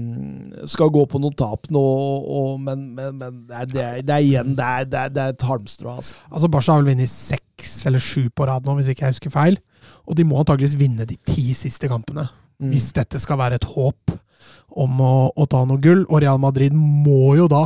skal 0.69 0.91
gå 0.93 1.05
på 1.11 1.21
noen 1.21 1.37
tap 1.37 1.69
nå, 1.73 1.81
og, 1.81 2.59
men, 2.63 2.89
men, 2.97 3.17
men 3.19 3.41
det, 3.49 3.57
er, 3.57 3.71
det, 3.71 3.85
er, 3.85 4.03
det 4.07 4.17
er 4.17 4.27
igjen 4.27 4.55
det 4.57 4.67
er, 4.67 4.87
det 4.87 5.01
er, 5.05 5.15
det 5.15 5.25
er 5.25 5.35
et 5.35 5.47
halmstrå, 5.47 5.97
altså. 6.01 6.17
Altså, 6.31 6.51
Barca 6.51 6.75
har 6.75 6.83
vel 6.83 6.93
vunnet 6.93 7.11
seks 7.11 7.81
eller 7.89 8.03
sju 8.03 8.29
på 8.35 8.47
rad 8.49 8.67
nå, 8.67 8.77
hvis 8.79 8.91
ikke 8.93 9.07
jeg 9.07 9.17
husker 9.17 9.33
feil. 9.33 9.59
Og 10.07 10.17
de 10.17 10.25
må 10.27 10.39
antakeligvis 10.41 10.77
vinne 10.79 11.07
de 11.09 11.17
ti 11.27 11.51
siste 11.57 11.89
kampene, 11.91 12.29
Mm. 12.61 12.69
hvis 12.69 12.91
dette 12.93 13.17
skal 13.17 13.39
være 13.41 13.57
et 13.57 13.63
håp 13.73 14.11
om 14.71 15.01
å, 15.03 15.13
å 15.35 15.47
ta 15.49 15.65
noe 15.67 15.81
gull. 15.83 16.05
Og 16.09 16.21
Real 16.23 16.39
Madrid 16.41 16.73
må 16.75 17.35
jo 17.39 17.47
da 17.51 17.65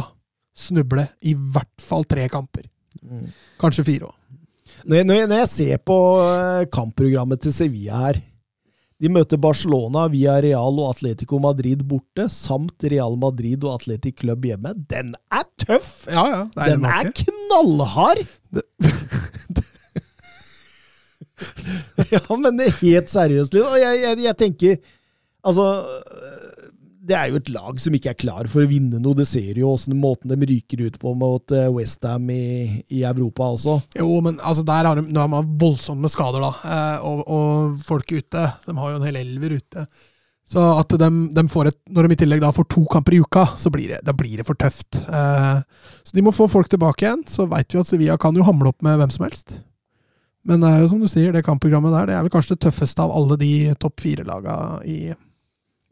snuble 0.56 1.08
i 1.26 1.36
hvert 1.36 1.82
fall 1.84 2.06
tre 2.08 2.28
kamper. 2.32 2.66
Mm. 3.04 3.28
Kanskje 3.62 3.86
fire 3.88 4.06
òg. 4.10 4.16
Når 4.86 5.06
når, 5.08 5.26
når 5.30 5.38
jeg 5.44 5.52
ser 5.52 5.78
på 5.88 5.98
eh, 6.22 6.64
kampprogrammet 6.74 7.42
til 7.42 7.54
Sevilla 7.56 7.96
her 8.04 8.18
De 9.02 9.10
møter 9.12 9.38
Barcelona 9.42 10.06
via 10.12 10.36
Real 10.44 10.78
og 10.78 10.90
Atletico 10.92 11.40
Madrid 11.42 11.84
borte, 11.88 12.28
samt 12.32 12.84
Real 12.92 13.16
Madrid 13.20 13.64
og 13.66 13.74
Atletic 13.80 14.16
Club 14.22 14.46
hjemme. 14.48 14.72
Den 14.90 15.14
er 15.34 15.46
tøff! 15.62 15.90
Ja, 16.08 16.26
ja. 16.32 16.42
er 16.56 16.66
Den 16.72 16.86
er 16.88 17.12
knallhard! 17.20 18.24
ja, 22.14 22.24
men 22.40 22.58
det 22.62 22.78
helt 22.80 23.10
seriøst. 23.12 23.52
Liv. 23.58 23.64
Og 23.68 23.78
jeg, 23.82 23.94
jeg, 24.06 24.14
jeg 24.30 24.36
tenker 24.40 24.74
Altså 25.46 25.66
Det 27.06 27.16
er 27.18 27.30
jo 27.30 27.38
et 27.38 27.52
lag 27.54 27.78
som 27.82 27.94
ikke 27.94 28.14
er 28.14 28.18
klar 28.18 28.50
for 28.50 28.66
å 28.66 28.70
vinne 28.70 28.98
noe. 29.02 29.18
Det 29.18 29.28
ser 29.30 29.60
jo 29.60 29.76
åssen 29.76 29.94
måten 30.02 30.32
de 30.32 30.50
ryker 30.50 30.88
ut 30.88 30.98
på 31.02 31.14
mot 31.18 31.54
Westham 31.76 32.32
i, 32.34 32.82
i 32.90 33.04
Europa 33.06 33.52
også. 33.54 33.78
Jo, 34.00 34.10
men 34.26 34.40
altså, 34.42 34.66
der 34.66 34.90
har 34.90 34.98
de, 34.98 35.06
nå 35.06 35.22
har 35.22 35.30
man 35.32 35.54
voldsomme 35.62 36.10
skader, 36.10 36.42
da. 36.42 36.52
Eh, 36.66 37.06
og, 37.06 37.22
og 37.30 37.80
folk 37.86 38.10
ute. 38.16 38.48
De 38.66 38.78
har 38.80 38.92
jo 38.92 39.00
en 39.00 39.06
hel 39.06 39.22
elver 39.22 39.60
ute. 39.60 39.86
Så 40.46 40.62
at 40.62 40.94
de, 41.02 41.10
de 41.34 41.44
får 41.50 41.72
et, 41.72 41.78
når 41.90 42.06
de 42.06 42.14
i 42.14 42.20
tillegg 42.22 42.42
da 42.44 42.52
får 42.54 42.68
to 42.70 42.84
kamper 42.92 43.16
i 43.18 43.22
uka, 43.24 43.48
så 43.58 43.72
blir 43.74 43.96
det, 43.96 44.04
da 44.06 44.14
blir 44.14 44.42
det 44.42 44.46
for 44.46 44.58
tøft. 44.62 45.00
Eh, 45.06 45.62
så 46.06 46.18
de 46.18 46.26
må 46.26 46.34
få 46.36 46.50
folk 46.52 46.70
tilbake 46.70 47.06
igjen. 47.06 47.24
Så 47.30 47.48
veit 47.50 47.74
vi 47.74 47.82
at 47.82 47.90
Sevilla 47.90 48.18
kan 48.22 48.38
jo 48.38 48.46
hamle 48.46 48.70
opp 48.74 48.86
med 48.86 49.00
hvem 49.02 49.14
som 49.14 49.26
helst. 49.26 49.60
Men 50.46 50.62
det 50.62 50.70
er 50.70 50.84
jo 50.84 50.92
som 50.92 51.02
du 51.02 51.10
sier, 51.10 51.34
det 51.34 51.46
kampprogrammet 51.46 51.94
der 51.96 52.12
det 52.12 52.18
er 52.18 52.26
vel 52.28 52.34
kanskje 52.34 52.54
det 52.54 52.68
tøffeste 52.68 53.02
av 53.02 53.14
alle 53.14 53.38
de 53.42 53.52
topp 53.82 54.04
fire-laga 54.04 54.58
i 54.86 55.00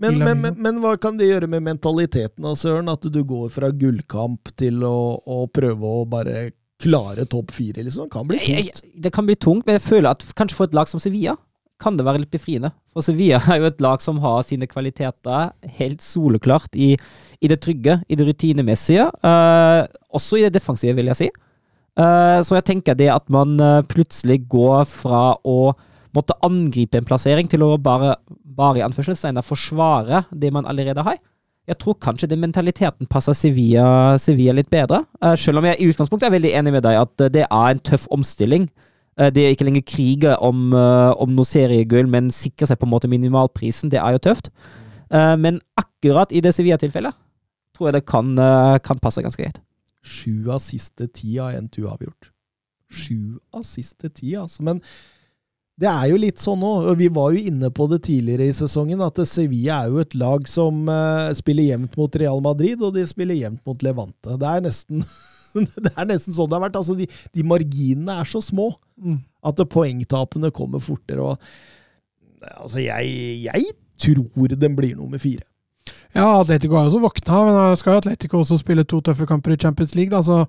Men, 0.02 0.18
men, 0.20 0.42
men, 0.42 0.58
men 0.58 0.82
hva 0.82 0.96
kan 0.98 1.18
det 1.20 1.30
gjøre 1.30 1.48
med 1.52 1.64
mentaliteten, 1.68 2.44
av 2.50 2.58
Søren? 2.60 2.90
At 2.92 3.06
du 3.06 3.22
går 3.28 3.52
fra 3.54 3.70
gullkamp 3.70 4.52
til 4.60 4.82
å, 4.88 4.98
å 5.22 5.46
prøve 5.54 5.96
å 6.02 6.04
bare 6.10 6.50
klare 6.84 7.26
topp 7.30 7.54
fire, 7.56 7.86
liksom? 7.86 8.10
Kan 8.12 8.28
bli 8.28 8.40
tungt. 8.42 8.84
Det 8.96 9.14
kan 9.14 9.28
bli 9.28 9.38
tungt, 9.40 9.68
men 9.68 9.78
jeg 9.78 9.86
føler 9.86 10.12
at 10.12 10.26
kanskje 10.36 10.58
for 10.58 10.70
et 10.70 10.78
lag 10.78 10.90
som 10.90 11.02
Sevilla 11.04 11.38
kan 11.84 11.98
det 11.98 12.06
være 12.08 12.24
litt 12.24 12.34
befriende. 12.34 12.72
For 12.94 13.06
Sevilla 13.06 13.42
er 13.52 13.62
jo 13.62 13.70
et 13.70 13.84
lag 13.84 14.04
som 14.04 14.20
har 14.24 14.44
sine 14.48 14.70
kvaliteter 14.70 15.54
helt 15.80 16.04
soleklart 16.06 16.76
i, 16.80 16.94
i 17.44 17.52
det 17.52 17.60
trygge, 17.64 18.00
i 18.08 18.20
det 18.20 18.28
rutinemessige. 18.28 19.10
Uh, 19.24 19.86
også 20.14 20.40
i 20.40 20.46
det 20.48 20.56
defensive, 20.58 20.96
vil 21.00 21.12
jeg 21.12 21.22
si. 21.22 21.32
Uh, 22.00 22.40
så 22.46 22.58
jeg 22.58 22.68
tenker 22.72 22.98
det 22.98 23.12
at 23.14 23.28
man 23.30 23.54
eh, 23.62 23.84
plutselig 23.86 24.40
går 24.50 24.88
fra 24.90 25.36
å 25.46 25.76
måtte 26.14 26.38
angripe 26.46 27.00
en 27.00 27.08
plassering 27.08 27.50
til 27.50 27.66
å 27.66 27.76
bare, 27.82 28.16
bare 28.30 28.82
i 28.82 28.86
anførselstegn 28.86 29.42
forsvare 29.46 30.26
det 30.32 30.52
man 30.54 30.68
allerede 30.70 31.06
har. 31.06 31.18
Jeg 31.68 31.80
tror 31.80 31.96
kanskje 31.96 32.28
den 32.28 32.42
mentaliteten 32.44 33.08
passer 33.08 33.36
Sevilla, 33.38 34.18
Sevilla 34.20 34.56
litt 34.58 34.72
bedre. 34.72 35.06
Uh, 35.24 35.32
selv 35.40 35.62
om 35.62 35.68
jeg 35.70 35.80
i 35.80 35.88
utgangspunktet 35.88 36.28
er 36.28 36.36
veldig 36.36 36.52
enig 36.60 36.74
med 36.76 36.84
deg 36.84 37.00
at 37.00 37.24
eh, 37.24 37.32
det 37.32 37.46
er 37.46 37.68
en 37.72 37.84
tøff 37.88 38.04
omstilling. 38.12 38.68
Uh, 39.16 39.30
det 39.32 39.46
er 39.46 39.56
ikke 39.56 39.70
lenger 39.70 39.86
krige 39.88 40.34
om, 40.44 40.74
uh, 40.76 41.16
om 41.24 41.32
noe 41.32 41.48
seriegull, 41.48 42.10
men 42.12 42.34
sikre 42.36 42.68
seg 42.68 42.82
på 42.82 42.90
en 42.90 42.92
måte 42.92 43.12
minimalprisen. 43.12 43.94
Det 43.94 44.02
er 44.02 44.18
jo 44.18 44.26
tøft. 44.30 44.52
Men 45.14 45.60
akkurat 45.78 46.32
i 46.34 46.40
det 46.42 46.56
Sevilla-tilfellet 46.56 47.14
tror 47.78 47.88
jeg 47.88 47.94
det 47.94 48.08
kan, 48.10 48.32
kan 48.82 48.98
passe 48.98 49.22
ganske 49.22 49.38
greit. 49.38 49.60
Sju 50.02 50.50
av 50.50 50.58
siste 50.64 51.06
ti 51.14 51.36
har 51.38 51.54
endt 51.54 51.78
uavgjort. 51.78 52.32
Sju 52.90 53.38
av 53.54 53.62
siste 53.68 54.10
ti, 54.10 54.32
altså. 54.40 54.64
Men 54.66 54.82
det 55.82 55.90
er 55.90 56.10
jo 56.12 56.18
litt 56.22 56.42
sånn 56.42 56.60
nå, 56.62 56.72
og 56.92 56.98
vi 57.00 57.08
var 57.14 57.34
jo 57.34 57.44
inne 57.50 57.70
på 57.74 57.88
det 57.90 58.04
tidligere 58.06 58.46
i 58.46 58.56
sesongen, 58.56 59.02
at 59.02 59.18
Sevilla 59.26 59.82
er 59.82 59.94
jo 59.94 60.02
et 60.04 60.14
lag 60.20 60.46
som 60.50 60.84
eh, 60.92 61.32
spiller 61.38 61.72
jevnt 61.72 61.98
mot 61.98 62.18
Real 62.22 62.44
Madrid, 62.46 62.82
og 62.86 62.94
de 62.94 63.06
spiller 63.10 63.40
jevnt 63.40 63.64
mot 63.66 63.86
Levante. 63.86 64.38
Det 64.38 64.52
er 64.52 64.66
nesten, 64.68 65.02
det 65.86 65.94
er 65.96 66.10
nesten 66.12 66.36
sånn 66.36 66.52
det 66.52 66.60
har 66.60 66.66
vært. 66.68 66.78
Altså, 66.78 66.98
de, 67.00 67.10
de 67.10 67.48
marginene 67.50 68.20
er 68.22 68.30
så 68.30 68.42
små 68.44 68.70
mm. 69.02 69.18
at 69.50 69.64
poengtapene 69.74 70.54
kommer 70.54 70.84
fortere. 70.84 71.26
og 71.34 72.54
altså, 72.54 72.84
jeg, 72.84 73.18
jeg 73.48 73.74
tror 74.04 74.54
den 74.54 74.78
blir 74.78 74.94
nummer 75.00 75.22
fire. 75.22 75.42
Ja, 76.14 76.28
Atletico 76.38 76.78
har 76.78 76.86
jo 76.86 76.94
også 76.94 77.02
våkna, 77.02 77.46
men 77.48 77.78
skal 77.82 77.98
Atletico 77.98 78.44
også 78.44 78.60
spille 78.62 78.86
to 78.86 79.02
tøffe 79.02 79.26
kamper 79.26 79.56
i 79.56 79.58
Champions 79.58 79.96
League. 79.98 80.14
Da, 80.14 80.22
så. 80.22 80.44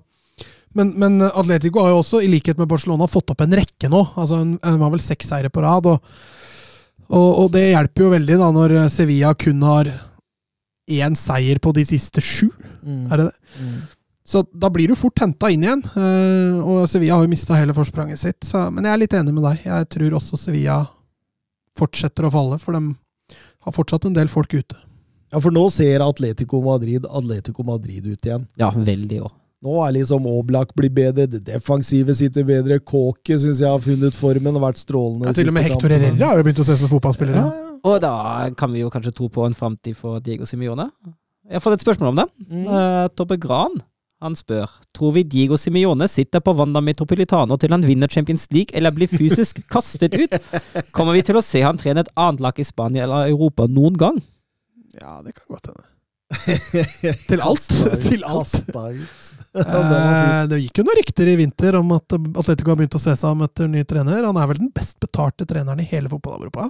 Men, 0.75 0.91
men 0.99 1.21
Atletico 1.27 1.83
har 1.83 1.93
jo 1.93 2.01
også, 2.01 2.19
i 2.23 2.29
likhet 2.31 2.59
med 2.59 2.67
Barcelona, 2.67 3.07
fått 3.07 3.31
opp 3.31 3.45
en 3.45 3.55
rekke 3.55 3.89
nå. 3.91 4.01
Altså, 4.19 4.41
De 4.43 4.73
har 4.81 4.91
vel 4.91 5.03
seks 5.03 5.29
seire 5.31 5.51
på 5.53 5.63
rad. 5.63 5.87
Og, 5.87 6.15
og, 7.07 7.29
og, 7.29 7.47
det 7.53 7.69
hjelper 7.69 8.03
jo 8.05 8.11
veldig 8.11 8.39
da 8.41 8.49
når 8.55 8.75
Sevilla 8.91 9.31
kun 9.39 9.63
har 9.63 9.91
én 10.91 11.15
seier 11.17 11.61
på 11.63 11.71
de 11.75 11.85
siste 11.87 12.21
sju. 12.21 12.49
Mm. 12.83 13.05
Er 13.07 13.21
det 13.21 13.29
det? 13.29 13.61
Mm. 13.61 13.77
Så 14.25 14.41
da 14.57 14.71
blir 14.73 14.89
du 14.89 14.97
fort 14.97 15.21
henta 15.21 15.51
inn 15.53 15.63
igjen. 15.63 15.83
Uh, 15.93 16.57
og 16.65 16.89
Sevilla 16.89 17.19
har 17.19 17.25
jo 17.25 17.31
mista 17.31 17.57
hele 17.59 17.75
forspranget 17.77 18.21
sitt. 18.21 18.39
Så, 18.43 18.63
men 18.73 18.87
jeg 18.87 18.95
er 18.95 19.01
litt 19.03 19.15
enig 19.17 19.35
med 19.35 19.45
deg. 19.45 19.67
Jeg 19.67 19.89
tror 19.95 20.17
også 20.17 20.39
Sevilla 20.41 20.79
fortsetter 21.77 22.25
å 22.25 22.33
falle, 22.33 22.57
for 22.61 22.75
de 22.75 22.95
har 23.65 23.75
fortsatt 23.75 24.07
en 24.09 24.15
del 24.17 24.31
folk 24.31 24.53
ute. 24.55 24.77
Ja, 25.33 25.41
for 25.41 25.53
nå 25.53 25.65
ser 25.73 26.03
Atletico 26.05 26.61
Madrid 26.63 27.05
Atletico 27.05 27.65
Madrid 27.67 28.05
ut 28.07 28.27
igjen. 28.27 28.45
Ja, 28.59 28.71
veldig 28.73 29.23
òg. 29.27 29.33
Nå 29.65 29.79
er 29.81 29.95
liksom 29.95 30.27
Oblak 30.29 30.75
blir 30.77 30.91
bedre, 30.93 31.25
det 31.29 31.41
defensive 31.47 32.13
sitter 32.17 32.45
bedre, 32.45 32.77
Kåke 32.85 33.39
syns 33.41 33.63
jeg 33.63 33.71
har 33.71 33.81
funnet 33.81 34.13
formen 34.13 34.59
og 34.59 34.67
vært 34.67 34.81
strålende. 34.83 35.31
Ja, 35.31 35.37
til 35.39 35.49
og 35.49 35.57
med 35.57 35.65
Hector 35.65 35.95
Herrera 35.95 36.29
har 36.29 36.41
jo 36.41 36.45
begynt 36.45 36.61
å 36.61 36.67
se 36.67 36.77
som 36.77 36.91
fotballspiller. 36.91 37.39
Ja, 37.39 37.47
ja. 37.49 37.73
Og 37.85 37.99
da 38.01 38.13
kan 38.57 38.71
vi 38.73 38.81
jo 38.81 38.91
kanskje 38.93 39.13
tro 39.13 39.27
på 39.29 39.45
en 39.45 39.57
framtid 39.57 39.97
for 39.97 40.21
Diego 40.23 40.45
Simione. 40.49 40.87
Jeg 41.45 41.59
har 41.59 41.65
fått 41.65 41.77
et 41.77 41.85
spørsmål 41.85 42.13
om 42.13 42.21
det. 42.21 42.25
Mm. 42.49 42.63
Uh, 42.69 43.03
Tobbe 43.13 43.37
Gran 43.41 43.77
han 44.23 44.35
spør 44.37 44.71
tror 44.95 45.11
vi 45.17 45.25
Diego 45.27 45.57
Simione 45.59 46.07
sitter 46.09 46.41
på 46.41 46.53
Wanda 46.55 46.81
Metropolitano 46.81 47.57
til 47.61 47.73
han 47.75 47.83
vinner 47.85 48.09
Champions 48.09 48.47
League 48.55 48.73
eller 48.77 48.93
blir 48.95 49.11
fysisk 49.11 49.59
kastet 49.73 50.15
ut. 50.15 50.37
Kommer 50.95 51.17
vi 51.17 51.25
til 51.27 51.37
å 51.37 51.43
se 51.45 51.61
han 51.65 51.77
trene 51.81 52.05
et 52.05 52.13
annet 52.15 52.41
lag 52.45 52.61
i 52.61 52.65
Spania 52.65 53.05
eller 53.05 53.33
Europa 53.33 53.67
noen 53.69 53.99
gang? 53.99 54.21
Ja, 54.95 55.19
det 55.21 55.35
kan 55.35 55.51
godt 55.51 55.69
hende. 55.69 55.85
Til 57.29 57.41
alt. 57.41 57.67
til 58.05 58.23
alt. 58.25 58.71
Eh, 59.55 60.41
det 60.51 60.59
gikk 60.63 60.81
jo 60.81 60.85
noen 60.87 60.97
rykter 60.99 61.29
i 61.31 61.35
vinter 61.39 61.77
om 61.79 61.93
at 61.95 62.15
Atletico 62.15 62.73
har 62.73 62.79
begynt 62.79 62.97
å 62.97 63.01
se 63.01 63.13
seg 63.15 63.29
om 63.29 63.45
etter 63.45 63.69
ny 63.71 63.85
trener. 63.87 64.25
Han 64.25 64.39
er 64.39 64.49
vel 64.51 64.63
den 64.63 64.73
best 64.75 64.97
betalte 65.03 65.47
treneren 65.47 65.83
i 65.83 65.87
hele 65.87 66.11
fotball-Europa. 66.11 66.69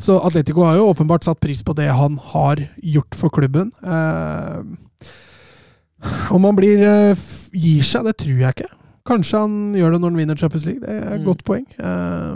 Så 0.00 0.18
Atletico 0.20 0.64
har 0.66 0.76
jo 0.78 0.88
åpenbart 0.92 1.24
satt 1.24 1.40
pris 1.40 1.62
på 1.64 1.74
det 1.76 1.88
han 1.88 2.18
har 2.32 2.60
gjort 2.84 3.16
for 3.16 3.32
klubben. 3.32 3.72
Eh, 3.82 4.58
om 6.30 6.44
han 6.44 6.56
blir, 6.56 6.82
eh, 6.84 7.28
gir 7.52 7.82
seg, 7.84 8.04
det 8.06 8.18
tror 8.22 8.42
jeg 8.44 8.56
ikke. 8.56 8.72
Kanskje 9.06 9.38
han 9.38 9.74
gjør 9.78 9.94
det 9.94 10.00
når 10.02 10.10
han 10.10 10.20
vinner 10.20 10.38
Champions 10.38 10.66
League. 10.66 10.82
Det 10.82 10.90
er 10.90 11.14
et 11.14 11.20
mm. 11.22 11.26
godt 11.28 11.44
poeng. 11.46 11.66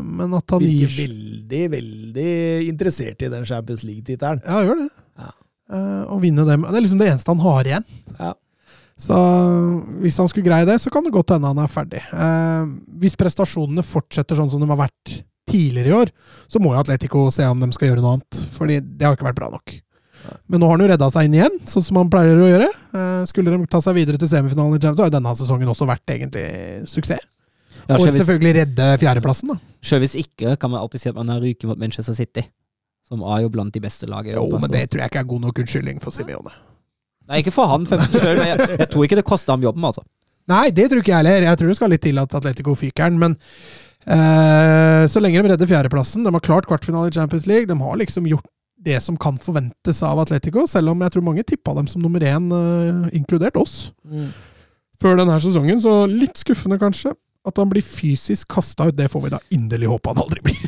Men 0.07 0.37
at 0.39 0.55
han 0.55 0.63
Virker 0.63 0.87
gir 0.87 1.09
veldig, 1.09 1.63
veldig 1.73 2.35
interessert 2.71 3.25
i 3.27 3.31
den 3.33 3.47
Champions 3.49 3.83
League-tittelen. 3.83 4.43
Ja, 4.47 4.63
gjør 4.63 4.85
det. 4.85 4.91
Uh, 5.71 6.05
å 6.11 6.18
vinne 6.23 6.45
dem. 6.49 6.66
Det 6.66 6.79
er 6.79 6.83
liksom 6.83 7.01
det 7.01 7.11
eneste 7.12 7.31
han 7.31 7.43
har 7.45 7.68
igjen. 7.68 7.85
Ja. 8.18 8.35
Så 9.01 9.16
hvis 10.03 10.18
han 10.21 10.29
skulle 10.29 10.45
greie 10.45 10.66
det, 10.68 10.77
så 10.83 10.91
kan 10.93 11.07
det 11.07 11.14
godt 11.14 11.33
hende 11.33 11.49
han 11.49 11.61
er 11.62 11.71
ferdig. 11.73 12.03
Uh, 12.12 12.66
hvis 13.01 13.16
prestasjonene 13.18 13.85
fortsetter 13.87 14.37
sånn 14.37 14.51
som 14.53 14.61
de 14.61 14.68
har 14.68 14.81
vært 14.83 15.21
tidligere 15.51 15.89
i 15.89 15.95
år, 15.97 16.11
så 16.51 16.61
må 16.62 16.75
jo 16.75 16.83
Atletico 16.83 17.29
se 17.35 17.47
om 17.49 17.62
de 17.62 17.71
skal 17.75 17.91
gjøre 17.91 18.05
noe 18.05 18.18
annet. 18.18 18.43
Fordi 18.57 18.81
det 18.83 19.07
har 19.07 19.16
ikke 19.16 19.31
vært 19.31 19.41
bra 19.41 19.51
nok. 19.55 19.79
Men 20.51 20.61
nå 20.61 20.68
har 20.68 20.77
han 20.77 20.85
jo 20.85 20.91
redda 20.91 21.09
seg 21.12 21.27
inn 21.27 21.37
igjen, 21.39 21.59
sånn 21.71 21.85
som 21.87 21.99
han 22.01 22.11
pleier 22.12 22.39
å 22.39 22.49
gjøre. 22.49 22.68
Eh, 22.68 23.21
skulle 23.31 23.53
de 23.55 23.68
ta 23.71 23.81
seg 23.83 23.97
videre 23.97 24.21
til 24.21 24.31
semifinalen 24.31 24.77
i 24.77 24.81
Champions, 24.83 24.99
så 25.01 25.07
har 25.07 25.14
denne 25.14 25.35
sesongen 25.39 25.73
også 25.73 25.89
vært 25.89 26.14
egentlig 26.14 26.45
suksess. 26.91 27.25
Ja, 27.89 27.97
og 27.97 28.05
selvfølgelig 28.05 28.53
redde 28.61 28.87
fjerdeplassen, 29.01 29.55
da. 29.55 29.57
Selv 29.83 30.05
hvis 30.05 30.14
ikke, 30.21 30.55
kan 30.61 30.71
man 30.71 30.83
alltid 30.83 31.03
si 31.03 31.11
at 31.11 31.16
man 31.16 31.31
har 31.33 31.41
ryket 31.43 31.66
mot 31.71 31.81
Manchester 31.81 32.14
City. 32.14 32.45
Som 33.11 33.25
er 33.27 33.43
jo 33.43 33.51
blant 33.51 33.75
de 33.75 33.83
beste 33.83 34.07
lagene. 34.07 34.39
Jo, 34.39 34.47
men 34.55 34.71
det 34.71 34.85
tror 34.91 35.03
jeg 35.03 35.11
ikke 35.11 35.25
er 35.25 35.31
god 35.33 35.47
nok 35.49 35.63
unnskyldning 35.65 35.99
for 36.03 36.15
Simione. 36.15 36.53
Nei, 37.31 37.43
ikke 37.43 37.55
for 37.55 37.71
han. 37.71 37.87
For 37.91 38.03
selv, 38.15 38.43
jeg, 38.47 38.59
jeg, 38.79 38.89
tror 38.91 39.07
ikke 39.07 39.19
det 39.19 39.27
koster 39.27 39.55
ham 39.55 39.67
jobben, 39.67 39.87
altså. 39.87 40.05
Nei, 40.51 40.69
det 40.75 40.89
tror 40.91 41.03
ikke 41.03 41.13
jeg 41.13 41.23
heller. 41.23 41.47
Jeg 41.47 41.59
tror 41.59 41.71
det 41.71 41.79
skal 41.79 41.93
litt 41.95 42.05
til 42.07 42.23
at 42.23 42.37
Atletico 42.39 42.75
fyker 42.79 43.11
den, 43.11 43.19
men 43.23 43.37
eh, 44.07 45.05
så 45.11 45.23
lenge 45.23 45.43
de 45.43 45.53
redder 45.53 45.71
fjerdeplassen 45.71 46.27
De 46.27 46.33
har 46.35 46.43
klart 46.47 46.67
kvartfinale 46.71 47.11
i 47.11 47.15
Champions 47.15 47.47
League. 47.51 47.71
De 47.71 47.77
har 47.79 48.01
liksom 48.01 48.27
gjort 48.31 48.47
det 48.81 48.99
som 49.05 49.19
kan 49.21 49.37
forventes 49.39 50.03
av 50.07 50.23
Atletico, 50.23 50.65
selv 50.71 50.95
om 50.95 51.03
jeg 51.05 51.15
tror 51.15 51.27
mange 51.27 51.45
tippa 51.47 51.75
dem 51.77 51.91
som 51.91 52.03
nummer 52.03 52.23
én, 52.25 52.47
uh, 52.49 53.11
inkludert 53.17 53.59
oss, 53.61 53.91
mm. 54.09 54.31
før 55.03 55.21
denne 55.21 55.37
sesongen. 55.45 55.83
Så 55.85 56.07
litt 56.09 56.41
skuffende, 56.41 56.81
kanskje. 56.81 57.13
At 57.49 57.57
han 57.57 57.70
blir 57.72 57.84
fysisk 57.84 58.51
kasta 58.53 58.91
ut, 58.91 58.97
det 58.97 59.09
får 59.09 59.22
vi 59.24 59.30
da 59.32 59.38
inderlig 59.57 59.88
håpe 59.88 60.12
han 60.12 60.20
aldri 60.20 60.43
blir. 60.45 60.59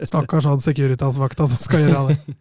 Stakkars 0.10 0.48
han 0.48 0.62
Securitas-vakta 0.64 1.48
som 1.50 1.60
skal 1.60 1.84
gjøre 1.84 2.04
det. 2.08 2.36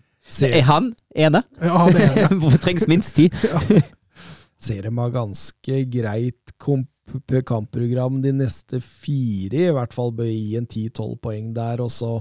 Er 0.47 0.63
han 0.67 0.93
ene? 1.15 1.41
Ja, 1.59 1.73
han 1.83 1.97
er 1.97 2.13
ene. 2.23 2.37
Hvorfor 2.41 2.61
trengs 2.63 2.87
minst 2.87 3.17
ti? 3.19 3.27
ja. 3.43 3.81
Ser 4.59 4.83
de 4.83 4.91
har 4.91 5.11
ganske 5.11 5.83
greit 5.91 6.55
kampprogram 7.47 8.19
de 8.21 8.33
neste 8.35 8.81
fire, 8.83 9.69
i 9.69 9.75
hvert 9.75 9.95
fall 9.95 10.11
bør 10.15 10.27
gi 10.27 10.57
en 10.59 10.67
10-12 10.67 11.13
poeng 11.23 11.53
der. 11.55 11.83
og 11.83 11.91
så 11.91 12.17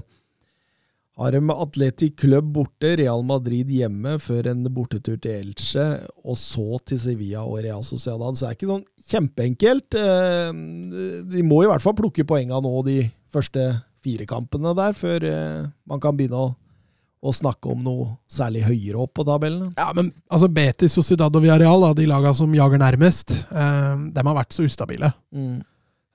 har 1.19 1.35
de 1.35 1.51
Atletic 1.51 2.15
Club 2.19 2.53
borte, 2.55 2.93
Real 2.95 3.25
Madrid 3.27 3.67
hjemme, 3.73 4.15
før 4.23 4.47
en 4.53 4.63
bortetur 4.71 5.17
til 5.19 5.35
Elche, 5.41 5.87
og 6.23 6.37
så 6.39 6.79
til 6.87 7.01
Sevilla 7.01 7.43
og 7.43 7.59
Real 7.65 7.83
Sociedad. 7.83 8.37
Så 8.37 8.45
det 8.45 8.49
er 8.49 8.57
ikke 8.57 8.71
sånn 8.71 8.85
kjempeenkelt. 9.09 9.97
Eh, 9.99 10.53
de 11.33 11.43
må 11.45 11.63
i 11.63 11.69
hvert 11.69 11.83
fall 11.83 11.97
plukke 11.97 12.27
poenga 12.27 12.61
nå 12.63 12.73
de 12.87 13.01
første 13.33 13.67
fire 14.03 14.27
kampene 14.29 14.71
der, 14.77 14.95
før 14.95 15.27
eh, 15.27 15.67
man 15.89 16.01
kan 16.03 16.15
begynne 16.15 16.39
å, 16.39 16.53
å 17.19 17.35
snakke 17.35 17.73
om 17.73 17.83
noe 17.83 18.13
særlig 18.31 18.63
høyere 18.69 19.03
opp 19.03 19.17
på 19.19 19.27
tabellen. 19.27 19.73
Ja, 19.75 19.89
men 19.97 20.13
altså 20.31 20.47
Betis, 20.47 20.95
Sociedad 20.95 21.35
og 21.35 21.43
Villarreal, 21.43 21.89
de 21.99 22.07
lagene 22.07 22.37
som 22.37 22.55
jager 22.55 22.79
nærmest, 22.79 23.35
eh, 23.51 24.07
de 24.15 24.23
har 24.23 24.39
vært 24.39 24.55
så 24.55 24.63
ustabile. 24.69 25.11
Mm. 25.35 25.59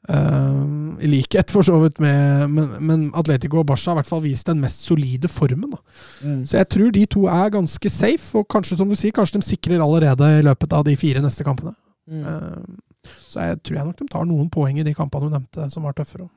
Uh, 0.04 1.00
I 1.00 1.08
likhet 1.08 1.48
for 1.48 1.64
så 1.64 1.78
vidt 1.80 1.96
med 2.02 2.50
men, 2.52 2.72
men, 2.84 3.04
Atletico 3.16 3.62
og 3.62 3.66
Barca 3.70 3.88
har 3.88 3.96
i 3.96 4.02
hvert 4.02 4.10
fall 4.10 4.24
vist 4.26 4.50
den 4.50 4.60
mest 4.60 4.84
solide 4.84 5.30
formen. 5.32 5.72
Mm. 6.20 6.42
Så 6.44 6.58
jeg 6.60 6.68
tror 6.74 6.90
de 6.92 7.06
to 7.08 7.24
er 7.32 7.54
ganske 7.54 7.90
safe, 7.90 8.38
og 8.38 8.48
kanskje 8.52 8.76
som 8.76 8.90
du 8.90 8.96
sier, 9.00 9.14
kanskje 9.16 9.40
de 9.40 9.48
sikrer 9.48 9.80
allerede 9.80 10.28
i 10.38 10.44
løpet 10.44 10.76
av 10.76 10.84
de 10.84 10.96
fire 11.00 11.24
neste 11.24 11.46
kampene. 11.46 11.72
Mm. 12.10 12.24
Uh, 12.24 13.08
så 13.30 13.48
jeg 13.48 13.62
tror 13.64 13.78
jeg 13.78 13.88
nok 13.88 14.00
de 14.00 14.08
tar 14.12 14.28
noen 14.28 14.50
poeng 14.52 14.80
i 14.80 14.86
de 14.86 14.94
kampene 14.96 15.28
du 15.28 15.38
nevnte, 15.38 15.70
som 15.72 15.88
var 15.88 15.96
tøffere. 15.96 16.28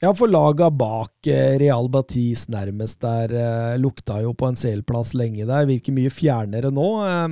Ja, 0.00 0.14
for 0.16 0.32
laga 0.32 0.70
bak 0.72 1.28
eh, 1.28 1.58
Real 1.60 1.90
Batis 1.92 2.46
nærmest 2.48 3.02
der 3.04 3.34
eh, 3.36 3.74
lukta 3.80 4.22
jo 4.24 4.32
på 4.32 4.48
en 4.48 4.56
CL-plass 4.56 5.12
lenge 5.18 5.44
der. 5.44 5.66
Virker 5.68 5.92
mye 5.92 6.12
fjernere 6.12 6.70
nå. 6.72 6.86
Eh, 7.04 7.26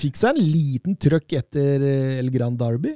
fikk 0.00 0.16
seg 0.16 0.32
en 0.32 0.48
liten 0.48 0.96
trøkk 0.96 1.36
etter 1.42 1.84
eh, 1.84 2.14
El 2.22 2.30
Grand 2.32 2.56
Derby. 2.56 2.94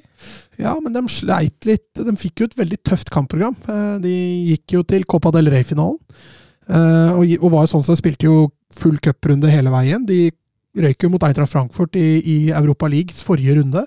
Ja, 0.56 0.72
men 0.80 0.96
de 0.96 1.04
sleit 1.12 1.68
litt. 1.68 1.90
De 2.00 2.16
fikk 2.16 2.40
jo 2.40 2.48
et 2.48 2.56
veldig 2.62 2.80
tøft 2.88 3.12
kampprogram. 3.12 3.58
De 4.00 4.14
gikk 4.54 4.78
jo 4.78 4.86
til 4.88 5.04
Copa 5.04 5.34
del 5.36 5.52
Rey-finalen. 5.52 6.00
Og 6.70 7.46
var 7.50 7.66
jo 7.66 7.70
sånn 7.74 7.84
som 7.84 7.98
spilte 7.98 8.28
jo 8.28 8.48
full 8.72 8.96
cuprunde 9.04 9.50
hele 9.52 9.72
veien. 9.74 10.04
De 10.08 10.30
røyk 10.76 11.02
jo 11.02 11.10
mot 11.10 11.24
Eintracht 11.26 11.52
Frankfurt 11.52 11.96
i, 11.98 12.20
i 12.20 12.36
Europa 12.54 12.88
Leagues 12.90 13.24
forrige 13.26 13.56
runde. 13.58 13.82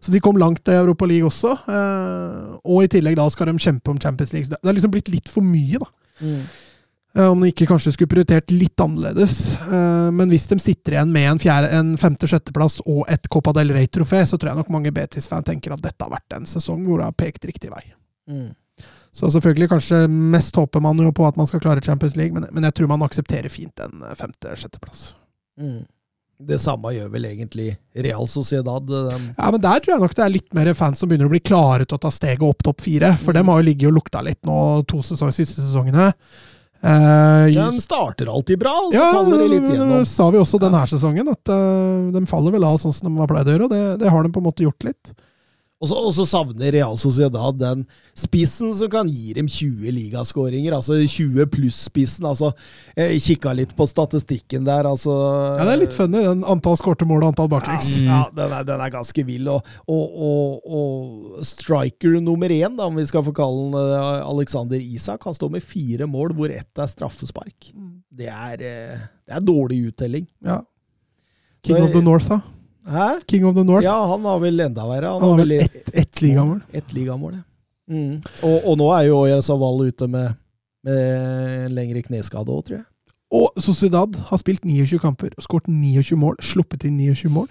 Så 0.00 0.12
de 0.12 0.20
kom 0.20 0.36
langt 0.40 0.68
i 0.68 0.76
Europa 0.76 1.08
League 1.08 1.26
også. 1.26 1.54
Og 2.60 2.84
i 2.84 2.90
tillegg 2.92 3.16
da 3.16 3.24
skal 3.32 3.48
de 3.48 3.56
kjempe 3.62 3.92
om 3.92 4.00
Champions 4.02 4.34
League. 4.34 4.50
Det 4.52 4.60
er 4.60 4.76
liksom 4.76 4.92
blitt 4.92 5.08
litt 5.12 5.32
for 5.32 5.46
mye, 5.46 5.80
da. 5.80 5.88
Mm. 6.20 6.42
Eh, 7.16 7.28
om 7.32 7.40
de 7.40 7.48
ikke 7.48 7.68
kanskje 7.70 7.94
skulle 7.94 8.12
prioritert 8.12 8.52
litt 8.52 8.80
annerledes. 8.82 9.56
Eh, 9.62 10.10
men 10.12 10.28
hvis 10.32 10.46
de 10.50 10.58
sitter 10.60 10.96
igjen 10.96 11.12
med 11.14 11.30
en, 11.30 11.40
fjerde, 11.40 11.72
en 11.78 11.94
femte-sjetteplass 12.00 12.82
og 12.84 13.06
et 13.12 13.28
Copa 13.32 13.54
del 13.56 13.72
Rey-trofé, 13.72 14.20
så 14.28 14.36
tror 14.36 14.52
jeg 14.52 14.60
nok 14.60 14.72
mange 14.74 14.92
Betis-fan 14.94 15.46
tenker 15.46 15.72
at 15.74 15.84
dette 15.84 16.04
har 16.04 16.12
vært 16.12 16.36
en 16.36 16.48
sesong 16.48 16.84
hvor 16.84 17.00
det 17.00 17.08
har 17.08 17.16
pekt 17.16 17.48
riktig 17.48 17.72
vei. 17.72 17.82
Mm. 18.28 18.50
Så 19.16 19.30
selvfølgelig, 19.32 19.70
kanskje 19.72 20.02
mest 20.12 20.56
håper 20.60 20.82
man 20.84 21.00
jo 21.00 21.12
på 21.16 21.24
at 21.24 21.38
man 21.40 21.48
skal 21.48 21.62
klare 21.64 21.84
Champions 21.84 22.18
League, 22.20 22.36
men, 22.36 22.50
men 22.52 22.68
jeg 22.68 22.76
tror 22.76 22.92
man 22.92 23.04
aksepterer 23.06 23.52
fint 23.52 23.84
en 23.86 24.04
eh, 24.04 24.16
femte-sjetteplass. 24.18 25.14
Mm. 25.56 25.86
Det 26.36 26.58
samme 26.60 26.90
gjør 26.92 27.08
vel 27.14 27.28
egentlig 27.30 27.70
Real 28.04 28.26
Sociedad. 28.28 28.90
Ja, 28.90 29.46
men 29.50 29.60
Der 29.62 29.80
tror 29.80 29.94
jeg 29.94 30.02
nok 30.02 30.16
det 30.18 30.24
er 30.24 30.34
litt 30.34 30.56
mer 30.56 30.68
fans 30.76 31.00
som 31.00 31.08
begynner 31.08 31.30
å 31.30 31.32
bli 31.32 31.40
klare 31.40 31.86
til 31.86 31.96
å 31.96 32.02
ta 32.02 32.10
steget 32.12 32.44
opp 32.44 32.60
topp 32.66 32.84
fire. 32.84 33.14
For 33.22 33.32
mm. 33.32 33.38
dem 33.38 33.52
har 33.52 33.62
jo 33.62 33.68
ligget 33.70 33.88
og 33.88 33.96
lukta 33.96 34.20
litt 34.26 34.42
nå 34.44 34.58
to 34.90 35.00
sesong, 35.06 35.32
siste 35.32 35.64
sesongene. 35.64 36.10
Uh, 36.86 37.48
de 37.50 37.80
starter 37.80 38.28
alltid 38.30 38.60
bra, 38.60 38.74
og 38.84 38.92
så 38.92 39.00
ja, 39.00 39.06
faller 39.16 39.40
de 39.40 39.46
litt 39.54 39.70
gjennom. 39.72 39.94
Det 40.04 40.10
sa 40.10 40.26
vi 40.30 40.38
også 40.38 40.60
denne 40.62 40.82
sesongen, 40.90 41.30
at 41.32 41.50
uh, 41.50 42.12
de 42.14 42.22
faller 42.28 42.54
vel 42.54 42.66
av 42.68 42.76
sånn 42.82 42.94
som 42.94 43.08
de 43.08 43.22
har 43.22 43.30
pleid 43.30 43.48
å 43.48 43.54
gjøre, 43.54 43.66
og 43.66 43.72
det, 43.72 43.80
det 44.04 44.12
har 44.12 44.26
de 44.26 44.32
på 44.34 44.42
en 44.42 44.46
måte 44.46 44.66
gjort 44.66 44.86
litt. 44.86 45.14
Og 45.76 45.90
så, 46.16 46.24
savner 46.24 46.72
Real 46.72 46.94
Sociedad 46.96 47.58
den 47.60 47.82
spissen 48.16 48.70
som 48.72 48.88
kan 48.88 49.10
gi 49.12 49.34
dem 49.36 49.48
20 49.50 49.90
ligaskåringer. 49.92 50.72
Altså 50.72 50.96
20 51.02 51.44
pluss-spissen. 51.52 52.24
Altså, 52.24 52.54
jeg 52.96 53.20
kikka 53.26 53.52
litt 53.58 53.74
på 53.76 53.84
statistikken 53.88 54.64
der. 54.64 54.88
Altså, 54.88 55.12
ja, 55.58 55.66
Det 55.68 55.74
er 55.74 55.82
litt 55.82 55.96
funny, 55.96 56.22
den 56.24 56.46
antall 56.48 56.78
skårte 56.80 57.08
mål 57.08 57.26
og 57.26 57.34
antall 57.34 57.52
baklengs. 57.52 57.90
Ja, 58.00 58.08
ja 58.08 58.22
den, 58.32 58.56
er, 58.56 58.64
den, 58.72 58.86
er, 58.86 58.94
ganske 58.94 59.26
vill. 59.28 59.52
Og, 59.52 59.68
og, 59.84 60.64
og, 60.64 61.44
striker 61.44 62.16
nummer 62.24 62.48
én, 62.48 62.72
da, 62.80 62.88
om 62.88 62.96
vi 62.96 63.04
skal 63.08 63.26
få 63.26 63.36
kalle 63.36 63.68
han 63.68 63.76
eh, 63.76 64.24
Alexander 64.24 64.80
Isak, 64.80 65.28
han 65.28 65.36
står 65.36 65.52
med 65.58 65.64
fire 65.64 66.08
mål, 66.08 66.32
hvor 66.40 66.56
ett 66.56 66.80
er 66.80 66.88
straffespark. 66.88 67.72
det 68.16 68.32
er, 68.32 68.64
eh, 68.64 69.06
det 69.28 69.36
er 69.36 69.44
dårlig 69.44 69.90
uttelling. 69.92 70.24
Ja. 70.40 70.62
King 71.66 71.84
of 71.84 71.92
the 71.92 72.00
North, 72.00 72.32
da. 72.32 72.40
Hæ? 72.86 73.06
King 73.28 73.44
of 73.48 73.54
the 73.56 73.64
North. 73.66 73.84
Ja, 73.84 73.96
han 74.12 74.24
har 74.24 74.38
vel 74.42 74.60
enda 74.60 74.86
verre. 74.86 75.12
Han 75.12 75.22
Han 75.22 75.30
har 75.30 75.38
vel 75.44 75.52
ett 75.60 75.90
et 75.94 76.20
ligamål. 76.22 76.60
Ett 76.72 76.92
ligamål, 76.94 77.32
ja. 77.40 77.42
Mm. 77.90 78.20
Og, 78.42 78.56
og 78.66 78.78
nå 78.78 78.86
er 78.96 79.04
jo 79.08 79.20
Jarzabal 79.30 79.84
ute 79.86 80.08
med, 80.10 80.34
med 80.86 81.66
en 81.66 81.74
lengre 81.76 82.02
kneskade 82.02 82.50
òg, 82.50 82.64
tror 82.66 82.78
jeg. 82.80 82.84
Og 83.36 83.58
Sociedad 83.62 84.14
har 84.28 84.38
spilt 84.38 84.64
29 84.64 84.98
kamper 85.02 85.30
og 85.36 85.42
skåret 85.42 85.68
29 85.70 86.18
mål. 86.18 86.36
Sluppet 86.42 86.84
inn 86.86 86.96
29 86.98 87.30
mål. 87.34 87.48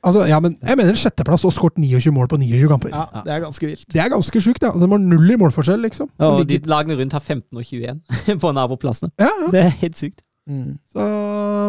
Altså, 0.00 0.22
ja, 0.26 0.38
men 0.40 0.54
jeg 0.64 0.78
mener 0.80 0.96
sjetteplass 0.96 1.44
og 1.44 1.52
skåret 1.52 1.76
29 1.78 2.12
mål 2.16 2.28
på 2.32 2.38
29 2.40 2.68
kamper. 2.72 2.94
Ja, 2.94 3.20
det 3.26 3.34
er 3.34 3.42
ganske 3.44 3.68
vilt. 3.68 3.84
Det 3.92 4.00
er 4.00 4.08
ganske 4.08 4.40
sjukt. 4.40 4.62
Ja. 4.64 4.72
De 4.72 4.88
har 4.88 5.02
null 5.02 5.30
i 5.34 5.36
målforskjell, 5.36 5.82
liksom. 5.84 6.08
Og 6.18 6.40
Og 6.40 6.48
de 6.48 6.58
lagene 6.64 6.96
rundt 6.98 7.12
har 7.12 7.20
15 7.20 7.44
og 7.58 7.64
21 7.64 8.40
på 8.42 8.52
naboplassene. 8.56 9.12
ja, 9.20 9.28
ja. 9.28 9.50
Det 9.52 9.60
er 9.66 9.74
helt 9.84 9.98
sykt. 10.00 10.22
Mm. 10.50 10.74
Så 10.90 11.06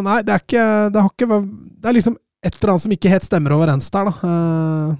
nei, 0.08 0.18
det 0.26 0.34
er 0.34 0.42
ikke 0.42 0.64
Det 0.96 1.02
har 1.04 1.10
ikke 1.12 1.28
Det 1.38 1.90
er 1.92 1.94
liksom 2.00 2.16
et 2.42 2.56
eller 2.58 2.72
annet 2.74 2.82
som 2.88 2.94
ikke 2.96 3.12
helt 3.14 3.26
stemmer 3.28 3.54
overens 3.54 3.92
der, 3.94 4.08
da. 4.10 4.14
Eh, 4.26 4.96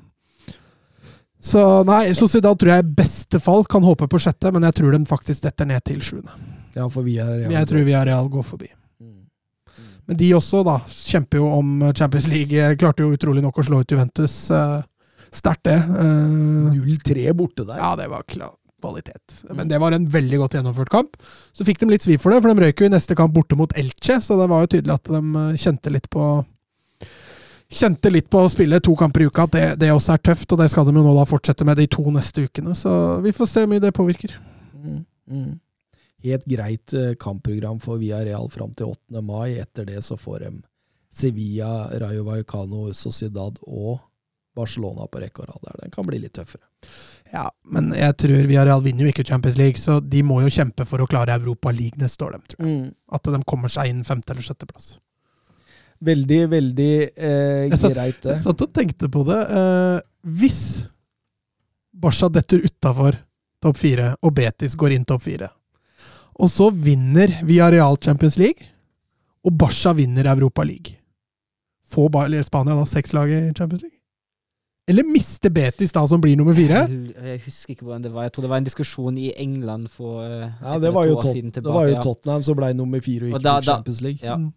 Så 1.42 1.62
nei, 1.90 2.12
Sociedad 2.14 2.60
tror 2.62 2.70
jeg 2.76 2.84
i 2.86 2.92
beste 3.02 3.40
fall 3.42 3.64
kan 3.66 3.82
håpe 3.82 4.06
på 4.12 4.20
sjette, 4.22 4.52
men 4.54 4.62
jeg 4.68 4.76
tror 4.78 4.94
de 4.94 5.00
faktisk 5.10 5.42
detter 5.48 5.66
ned 5.72 5.82
til 5.90 5.98
sjuende. 6.06 6.36
Ja, 6.76 6.86
for 6.94 7.02
vi 7.08 7.16
er 7.18 7.32
Real. 7.40 7.56
Jeg 7.56 7.68
tror 7.72 7.88
vi 7.88 7.96
er 7.98 8.06
Real 8.12 8.30
går 8.30 8.46
forbi. 8.46 8.70
Mm. 9.02 9.24
Men 10.06 10.20
de 10.22 10.30
også, 10.38 10.62
da, 10.68 10.76
kjemper 10.86 11.42
jo 11.42 11.50
om 11.58 11.74
Champions 11.98 12.28
League. 12.30 12.70
Klarte 12.78 13.02
jo 13.02 13.16
utrolig 13.18 13.42
nok 13.42 13.58
å 13.58 13.66
slå 13.66 13.82
ut 13.82 13.92
Juventus. 13.92 14.36
eh, 14.54 14.78
Sterkt, 15.34 15.64
det. 15.66 15.80
Eh, 15.82 16.78
0-3 16.78 17.34
borte 17.34 17.66
der. 17.66 17.80
Ja, 17.82 17.96
det 17.98 18.10
var 18.12 18.22
klar 18.28 18.54
kvalitet. 18.82 19.42
Men 19.56 19.70
det 19.70 19.80
var 19.82 19.96
en 19.96 20.08
veldig 20.12 20.42
godt 20.42 20.58
gjennomført 20.58 20.92
kamp. 20.94 21.18
Så 21.56 21.68
fikk 21.68 21.82
de 21.82 21.92
litt 21.94 22.06
svi 22.06 22.18
for 22.22 22.34
det, 22.34 22.42
for 22.44 22.52
de 22.52 22.66
røyk 22.66 22.84
jo 22.84 22.90
i 22.90 22.94
neste 22.94 23.18
kamp 23.18 23.36
borte 23.36 23.58
mot 23.60 23.72
Elche, 23.78 24.20
så 24.22 24.38
det 24.40 24.50
var 24.52 24.66
jo 24.66 24.74
tydelig 24.76 24.98
at 24.98 25.12
de 25.12 25.22
eh, 25.22 25.60
kjente 25.62 25.94
litt 25.94 26.10
på 26.12 26.32
Kjente 27.72 28.10
litt 28.12 28.26
på 28.28 28.42
å 28.44 28.50
spille 28.52 28.82
to 28.84 28.92
kamper 29.00 29.24
i 29.24 29.26
uka, 29.30 29.46
at 29.48 29.54
det, 29.56 29.68
det 29.80 29.94
også 29.94 30.18
er 30.18 30.24
tøft. 30.28 30.52
Og 30.52 30.60
det 30.60 30.66
skal 30.74 30.84
de 30.84 30.92
jo 30.92 31.04
nå 31.06 31.14
da 31.16 31.22
fortsette 31.24 31.64
med 31.64 31.80
de 31.80 31.86
to 31.88 32.04
neste 32.12 32.44
ukene, 32.44 32.74
så 32.76 32.92
vi 33.24 33.32
får 33.32 33.48
se 33.48 33.64
hvor 33.64 33.72
mye 33.72 33.84
det 33.84 33.94
påvirker. 33.96 34.34
Mm. 34.76 34.98
Mm. 35.32 35.54
Helt 36.26 36.50
greit 36.52 36.94
eh, 36.94 37.14
kampprogram 37.16 37.80
for 37.80 38.02
Villarreal 38.02 38.52
fram 38.52 38.76
til 38.76 38.92
8. 38.92 39.24
mai. 39.24 39.56
Etter 39.64 39.88
det 39.88 40.04
så 40.04 40.20
får 40.20 40.44
de 40.44 40.52
Sevilla, 41.16 41.88
Rayo 42.04 42.28
Vallecano, 42.28 42.90
Sociedad 42.94 43.58
og 43.64 44.02
Barcelona 44.56 45.08
på 45.08 45.24
rekke 45.24 45.44
og 45.46 45.54
rad. 45.54 45.80
Den 45.82 45.96
kan 45.96 46.08
bli 46.08 46.20
litt 46.22 46.36
tøffere. 46.36 46.68
Ja, 47.32 47.46
men 47.64 47.94
jeg 47.96 48.16
tror 48.20 48.42
Villarreal 48.50 48.84
vinner 48.84 49.08
jo 49.08 49.14
ikke 49.14 49.24
Champions 49.28 49.56
League, 49.60 49.80
så 49.80 50.00
de 50.04 50.20
må 50.28 50.42
jo 50.44 50.52
kjempe 50.52 50.84
for 50.88 51.00
å 51.00 51.08
klare 51.08 51.38
Europa 51.38 51.72
League 51.72 52.00
neste 52.02 52.26
år, 52.28 52.36
dem, 52.36 52.44
tror 52.52 52.68
jeg. 52.68 52.92
At 53.16 53.30
de 53.32 53.40
kommer 53.48 53.72
seg 53.72 53.92
inn 53.92 54.04
femte- 54.08 54.36
eller 54.36 54.44
sjetteplass. 54.44 54.98
Veldig, 56.02 56.42
veldig 56.50 56.94
eh, 57.14 57.70
greit, 57.72 58.20
det. 58.24 58.36
Jeg 58.36 58.44
satt 58.44 58.64
og 58.66 58.74
tenkte 58.74 59.08
på 59.14 59.24
det. 59.28 59.40
Eh, 59.62 59.98
hvis 60.42 60.62
Barca 61.94 62.28
detter 62.34 62.66
utafor 62.66 63.20
topp 63.62 63.78
fire, 63.78 64.16
og 64.26 64.34
Betis 64.36 64.76
går 64.76 64.98
inn 64.98 65.06
topp 65.08 65.24
fire, 65.30 65.52
og 66.42 66.50
så 66.50 66.72
vinner 66.74 67.38
Villarreal 67.46 68.00
Champions 68.02 68.40
League, 68.42 68.66
og 69.46 69.56
Barca 69.58 69.94
vinner 69.98 70.28
Europa 70.30 70.66
League 70.68 70.98
Får 71.92 72.44
Spania 72.44 72.76
da 72.76 72.86
seks 72.86 73.14
lag 73.14 73.30
i 73.30 73.52
Champions 73.58 73.82
League? 73.84 74.01
Eller 74.90 75.06
miste 75.08 75.50
Betis, 75.54 75.92
da, 75.94 76.02
som 76.10 76.22
blir 76.22 76.36
nummer 76.40 76.56
fire? 76.58 76.82
Jeg, 76.90 77.14
jeg 77.16 77.42
husker 77.46 77.76
ikke 77.76 77.86
hvordan 77.86 78.04
det 78.04 78.12
var. 78.14 78.26
Jeg 78.26 78.34
tror 78.34 78.42
det 78.48 78.50
var 78.50 78.58
en 78.64 78.68
diskusjon 78.68 79.18
i 79.22 79.32
England 79.38 79.88
for 79.94 80.24
eh, 80.26 80.48
Ja, 80.50 80.76
et 80.76 80.82
det 80.82 80.94
var 80.96 81.06
jo, 81.08 81.16
år 81.18 81.22
tot 81.22 81.36
siden 81.38 81.54
det 81.54 81.64
var 81.64 81.86
jo 81.88 81.94
ja. 81.96 82.02
Tottenham 82.02 82.44
som 82.44 82.58
ble 82.58 82.72
nummer 82.74 83.04
fire 83.06 83.30
og 83.30 83.36
gikk 83.36 83.46
da- 83.46 83.62
Champions 83.62 84.02
League. 84.02 84.20
Ja. 84.26 84.36
Mm. 84.38 84.52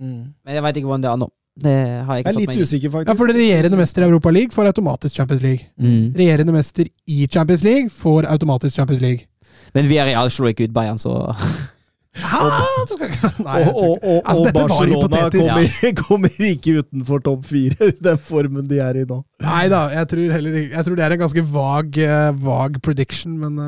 Mm. 0.00 0.24
Men 0.44 0.54
jeg 0.54 0.62
veit 0.66 0.76
ikke 0.80 0.90
hvordan 0.90 1.06
det 1.06 1.10
er 1.10 1.16
nå. 1.24 1.30
Det 1.60 1.72
har 2.06 2.16
jeg 2.16 2.20
Jeg 2.20 2.20
ikke 2.20 2.28
er 2.28 2.32
satt 2.32 2.40
litt 2.40 2.52
meg 2.54 2.62
usikker, 2.66 2.90
faktisk. 2.90 3.08
Ja, 3.10 3.14
for 3.18 3.26
det 3.26 3.36
regjerende 3.36 3.76
mester 3.80 4.02
i 4.02 4.06
Europa 4.06 4.30
League 4.30 4.52
får 4.54 4.70
automatisk 4.70 5.14
Champions 5.14 5.42
League. 5.42 5.66
Mm. 5.76 6.12
Regjerende 6.16 6.52
mester 6.54 6.86
i 7.06 7.26
Champions 7.26 7.64
League 7.66 7.90
får 7.90 8.28
automatisk 8.30 8.76
Champions 8.76 9.02
League. 9.02 9.26
Men 9.74 9.88
vi 9.88 9.98
er 10.00 10.06
i 10.12 10.28
slo 10.30 10.46
ikke 10.46 10.64
ut 10.68 10.72
Bayern, 10.74 10.98
så 10.98 11.34
Nei, 12.18 13.60
og, 13.70 13.76
og, 13.76 13.98
og, 14.02 14.16
Altså, 14.26 14.50
Barcelona 14.54 15.20
kommer, 15.30 15.94
kommer 16.08 16.40
ikke 16.42 16.80
utenfor 16.82 17.22
topp 17.22 17.46
fire, 17.52 17.76
i 17.86 17.94
den 18.02 18.18
formen 18.26 18.66
de 18.66 18.80
er 18.82 18.98
i 18.98 19.06
nå. 19.06 19.20
Nei 19.44 19.64
da, 19.70 19.84
jeg 19.94 20.10
tror 20.10 20.34
heller 20.34 20.56
Jeg 20.58 20.86
tror 20.86 20.98
det 20.98 21.04
er 21.06 21.14
en 21.14 21.22
ganske 21.22 21.44
vag, 21.54 22.00
uh, 22.02 22.44
vag 22.46 22.80
prediction, 22.82 23.38
men 23.38 23.60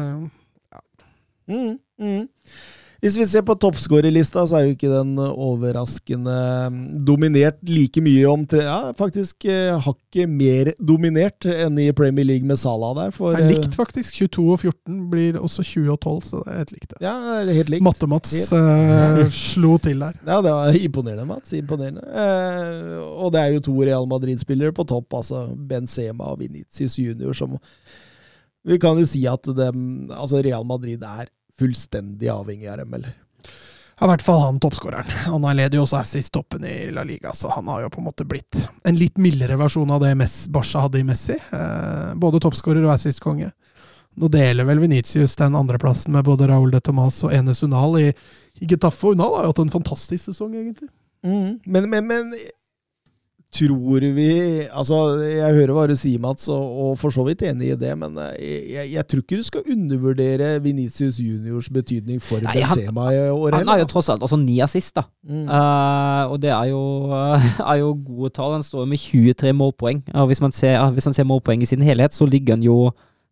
Ja 0.72 0.80
Mm, 1.50 1.74
mm. 1.98 2.28
Hvis 3.02 3.16
vi 3.18 3.24
ser 3.26 3.42
på 3.42 3.56
toppskårerlista, 3.58 4.44
så 4.46 4.60
er 4.60 4.68
jo 4.68 4.74
ikke 4.76 4.86
den 4.92 5.16
overraskende 5.18 6.34
mm, 6.70 6.82
dominert 7.02 7.56
like 7.66 7.98
mye 8.04 8.28
om 8.30 8.44
tre, 8.46 8.60
Ja, 8.62 8.92
faktisk 8.94 9.42
eh, 9.50 9.72
hakket 9.82 10.30
mer 10.30 10.70
dominert 10.78 11.48
enn 11.50 11.80
i 11.82 11.88
Premier 11.98 12.28
League 12.28 12.46
med 12.46 12.60
Salah 12.62 12.92
der. 13.00 13.10
For, 13.16 13.34
det 13.34 13.42
er 13.42 13.48
eh, 13.48 13.56
likt, 13.56 13.74
faktisk. 13.74 14.14
22 14.20 14.44
og 14.54 14.62
14 14.62 15.00
blir 15.10 15.40
også 15.40 15.64
20 15.66 15.90
og 15.96 15.98
12, 15.98 16.22
så 16.28 16.44
det 16.44 16.54
er 16.54 16.60
helt 16.62 16.72
likt. 16.76 16.88
det. 16.94 17.00
Ja, 17.08 17.16
det 17.42 17.50
er 17.56 17.58
helt 17.58 17.74
likt. 17.74 17.86
Matte-Mats 17.88 18.36
Helt- 18.38 18.54
eh, 18.60 19.34
slo 19.50 19.74
til 19.82 20.06
der. 20.06 20.22
Ja, 20.22 20.38
det 20.46 20.54
var 20.60 20.80
imponerende, 20.84 21.26
Mats. 21.34 21.56
Imponerende. 21.58 22.06
Eh, 22.06 22.96
og 23.18 23.34
det 23.34 23.42
er 23.42 23.56
jo 23.58 23.66
to 23.66 23.76
Real 23.82 24.06
Madrid-spillere 24.14 24.78
på 24.78 24.86
topp, 24.94 25.10
altså 25.24 25.48
Benzema 25.56 26.30
og 26.30 26.38
Vinicius 26.46 27.00
Junior, 27.02 27.34
som 27.34 27.58
Vi 28.62 28.78
kan 28.78 28.94
jo 28.94 29.10
si 29.10 29.26
at 29.26 29.42
dem, 29.58 30.06
altså 30.14 30.38
Real 30.38 30.62
Madrid 30.62 31.02
er 31.02 31.26
fullstendig 31.62 32.30
avhengig 32.32 32.68
av 32.68 32.82
eller? 32.82 33.14
Ja, 34.00 34.06
I 34.06 34.10
hvert 34.10 34.24
fall 34.26 34.40
han 34.42 34.60
toppskåreren. 34.60 35.10
Han 35.28 35.44
har 35.46 35.54
leder 35.54 35.78
jo 35.78 35.84
også 35.84 36.00
assist-toppen 36.00 36.64
i 36.66 36.90
La 36.90 37.04
Liga, 37.06 37.30
så 37.38 37.52
han 37.54 37.68
har 37.70 37.84
jo 37.84 37.90
på 37.92 38.00
en 38.02 38.08
måte 38.08 38.26
blitt 38.26 38.64
en 38.88 38.96
litt 38.98 39.20
mildere 39.20 39.54
versjon 39.60 39.90
av 39.94 40.02
det 40.02 40.14
Barca 40.50 40.82
hadde 40.82 40.98
i 40.98 41.06
Messi. 41.06 41.36
Eh, 41.38 42.14
både 42.18 42.40
toppskårer 42.42 42.82
og 42.82 42.96
assist-konge. 42.96 43.52
Nå 44.18 44.28
deler 44.28 44.66
vel 44.68 44.82
Venitius 44.82 45.36
den 45.38 45.54
andreplassen 45.56 46.12
med 46.12 46.26
både 46.26 46.50
Raúl 46.50 46.72
de 46.74 46.80
Tomàs 46.84 47.22
og 47.24 47.32
Enes 47.32 47.62
Unal 47.62 47.94
i, 48.00 48.08
i 48.60 48.66
Getafe. 48.68 49.14
Unal 49.14 49.36
har 49.36 49.46
jo 49.46 49.52
hatt 49.54 49.62
en 49.62 49.76
fantastisk 49.76 50.32
sesong, 50.32 50.56
egentlig. 50.58 50.90
Men, 51.22 51.88
men, 51.88 52.10
men 52.10 52.34
tror 53.52 54.04
vi 54.16 54.28
Altså, 54.72 54.98
jeg 55.20 55.56
hører 55.58 55.72
hva 55.76 55.84
du 55.90 55.94
sier, 55.98 56.20
Mats, 56.22 56.48
og, 56.52 56.62
og 56.62 56.94
for 57.00 57.14
så 57.14 57.24
vidt 57.26 57.44
enig 57.46 57.72
i 57.74 57.78
det, 57.78 57.92
men 58.00 58.16
eh, 58.24 58.72
jeg, 58.72 58.90
jeg 58.94 59.06
tror 59.08 59.22
ikke 59.24 59.40
du 59.40 59.46
skal 59.46 59.68
undervurdere 59.74 60.50
Vinicius 60.64 61.20
Juniors 61.20 61.68
betydning 61.72 62.22
for 62.24 62.42
Nei, 62.44 62.56
Benzema 62.58 63.10
i 63.12 63.20
år 63.28 63.58
Han 63.60 63.72
har 63.74 63.82
jo 63.82 63.90
tross 63.92 64.10
alt 64.12 64.24
også 64.24 64.40
ni 64.40 64.58
assist, 64.64 64.94
da. 64.96 65.04
Mm. 65.28 65.46
Uh, 65.46 66.32
og 66.32 66.40
det 66.42 66.52
er 66.54 66.72
jo, 66.72 66.82
er 67.70 67.78
jo 67.82 67.94
gode 68.06 68.32
tall. 68.34 68.56
Han 68.56 68.66
står 68.66 68.88
med 68.88 69.00
23 69.02 69.54
målpoeng. 69.56 70.02
Og 70.16 70.28
hvis 70.30 70.42
man 70.44 70.54
ser, 70.56 70.80
hvis 70.96 71.08
man 71.08 71.16
ser 71.16 71.28
målpoeng 71.28 71.62
i 71.62 71.68
sin 71.68 71.84
helhet, 71.84 72.16
så 72.16 72.28
ligger 72.28 72.56
han 72.56 72.66
jo 72.66 72.78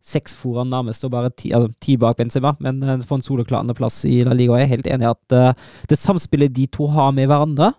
seks 0.04 0.32
foran 0.38 0.70
nærmest 0.72 1.04
og 1.04 1.12
bare 1.12 1.28
ti, 1.36 1.50
altså, 1.56 1.68
ti 1.82 1.96
bak 2.00 2.20
Benzema. 2.20 2.54
Men 2.60 2.82
eh, 2.84 3.04
på 3.08 3.18
en 3.18 3.24
soloklarende 3.24 3.76
plass 3.76 4.02
i 4.08 4.20
La 4.26 4.36
Liga. 4.36 4.56
er 4.56 4.64
jeg 4.64 4.68
er 4.68 4.74
helt 4.76 4.90
enig 4.94 5.08
i 5.08 5.14
at 5.14 5.62
det 5.90 5.98
samspillet 6.00 6.52
de 6.56 6.68
to 6.72 6.88
har 6.92 7.12
med 7.16 7.30
hverandre 7.30 7.72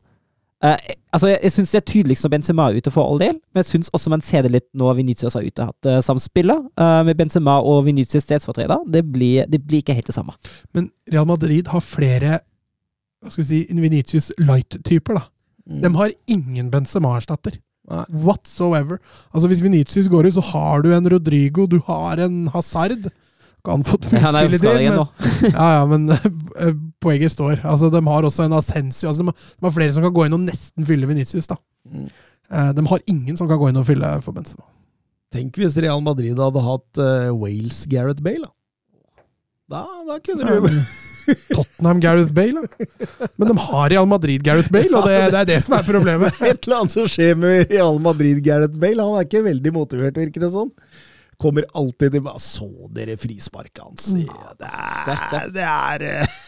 eh, 0.64 0.78
altså 1.12 1.28
Jeg, 1.32 1.39
jeg 1.43 1.51
syns 1.55 1.72
det 1.72 1.80
er 1.82 1.88
tydeligst 1.93 2.26
når 2.26 2.34
Benzema 2.36 2.68
er 2.70 2.78
ute, 2.82 2.91
for 2.93 3.07
all 3.07 3.20
del. 3.22 3.34
Men 3.53 3.64
jeg 3.64 3.70
syns 3.72 3.89
også 3.93 4.14
man 4.14 4.22
ser 4.26 4.45
det 4.45 4.51
litt 4.51 4.68
når 4.78 4.95
Venitius 5.01 5.36
er 5.36 5.47
ute. 5.47 5.68
At 5.74 5.89
uh, 5.89 5.99
samspillet 6.05 6.70
uh, 6.80 7.01
med 7.07 7.18
Benzema 7.20 7.59
og 7.59 7.86
Venitius 7.86 8.24
stedsfortreder, 8.28 8.86
det 8.91 9.03
blir, 9.12 9.45
det 9.51 9.64
blir 9.68 9.82
ikke 9.84 9.97
helt 9.97 10.07
det 10.07 10.16
samme. 10.16 10.34
Men 10.74 10.91
Real 11.12 11.28
Madrid 11.30 11.68
har 11.74 11.84
flere 11.86 12.39
hva 13.22 13.30
skal 13.30 13.43
vi 13.43 13.49
si, 13.51 13.82
Vinicius 13.82 14.32
Light-typer. 14.41 15.20
da. 15.20 15.28
Mm. 15.70 15.82
De 15.84 15.89
har 15.99 16.14
ingen 16.34 16.72
Benzema-erstatter. 16.74 17.59
Whatsoever. 18.09 18.97
Altså 19.34 19.47
Hvis 19.51 19.62
Vinicius 19.64 20.07
går 20.09 20.26
ut, 20.30 20.34
så 20.34 20.41
har 20.41 20.82
du 20.82 20.89
en 20.95 21.09
Rodrigo, 21.12 21.68
du 21.70 21.80
har 21.86 22.18
en 22.24 22.47
Hazard. 22.53 23.12
Kan 23.66 23.84
få 23.86 23.99
Han 24.09 24.36
er 24.36 24.47
jo 24.47 24.57
spilletid, 24.57 24.80
igjen 24.80 24.95
men- 24.95 25.03
nå. 25.03 25.07
Ja, 25.57 25.68
ja, 25.78 25.86
men 25.86 26.09
eh, 26.09 26.74
poenget 27.02 27.34
står. 27.34 27.60
Altså, 27.68 27.89
De 27.93 28.02
har 28.08 28.28
også 28.28 28.45
en 28.45 28.58
Ascensio. 28.58 29.10
Altså, 29.12 29.26
de, 29.26 29.34
de 29.34 29.68
har 29.68 29.74
flere 29.76 29.95
som 29.95 30.06
kan 30.06 30.14
gå 30.16 30.28
inn 30.28 30.38
og 30.38 30.45
nesten 30.45 30.88
fylle 30.88 31.10
Venitius. 31.10 31.49
da. 31.52 31.58
Mm. 31.89 32.08
Eh, 32.52 32.72
De 32.78 32.86
har 32.93 33.04
ingen 33.12 33.38
som 33.39 33.49
kan 33.49 33.60
gå 33.62 33.70
inn 33.72 33.82
og 33.82 33.88
fylle 33.89 34.14
for 34.26 34.38
Benzema. 34.38 34.66
Tenk 35.32 35.56
hvis 35.62 35.78
Real 35.80 36.02
Madrid 36.04 36.36
hadde 36.36 36.60
hatt 36.66 36.99
uh, 36.99 37.30
Wales 37.39 37.86
Gareth 37.88 38.20
Bale, 38.24 38.49
da. 38.49 38.52
Da, 39.72 39.86
da 40.10 40.18
kunne 40.20 40.43
Ja, 40.43 40.60
du 40.60 40.82
Tottenham 41.56 42.02
Gareth 42.04 42.34
Bale, 42.36 42.66
da. 42.66 42.88
Men 43.39 43.52
de 43.54 43.56
har 43.64 43.89
Real 43.93 44.08
Madrid 44.10 44.43
Gareth 44.43 44.72
Bale, 44.74 44.91
og 44.97 45.06
det, 45.08 45.16
det 45.32 45.39
er 45.39 45.47
det 45.54 45.60
som 45.64 45.78
er 45.78 45.86
problemet. 45.88 46.36
Et 46.49 46.66
eller 46.68 46.82
annet 46.82 46.95
som 46.97 47.08
skjer 47.08 47.38
med 47.39 47.72
Real 47.72 48.02
Madrid 48.04 48.41
Gareth 48.43 48.76
Bale. 48.82 49.06
Han 49.06 49.22
er 49.22 49.28
ikke 49.30 49.43
veldig 49.45 49.74
motivert, 49.78 50.18
virker 50.20 50.43
det 50.43 50.52
sånn. 50.52 50.72
Kommer 51.42 51.66
alltid 51.78 52.14
til 52.14 52.24
bare, 52.26 52.42
Så 52.44 52.70
dere 52.94 53.18
frisparket 53.20 53.84
hans? 53.84 54.12
Ja, 54.14 54.54
det 54.60 54.70
er, 54.70 55.50
det 55.56 55.66
er 55.66 56.06
eh, 56.12 56.39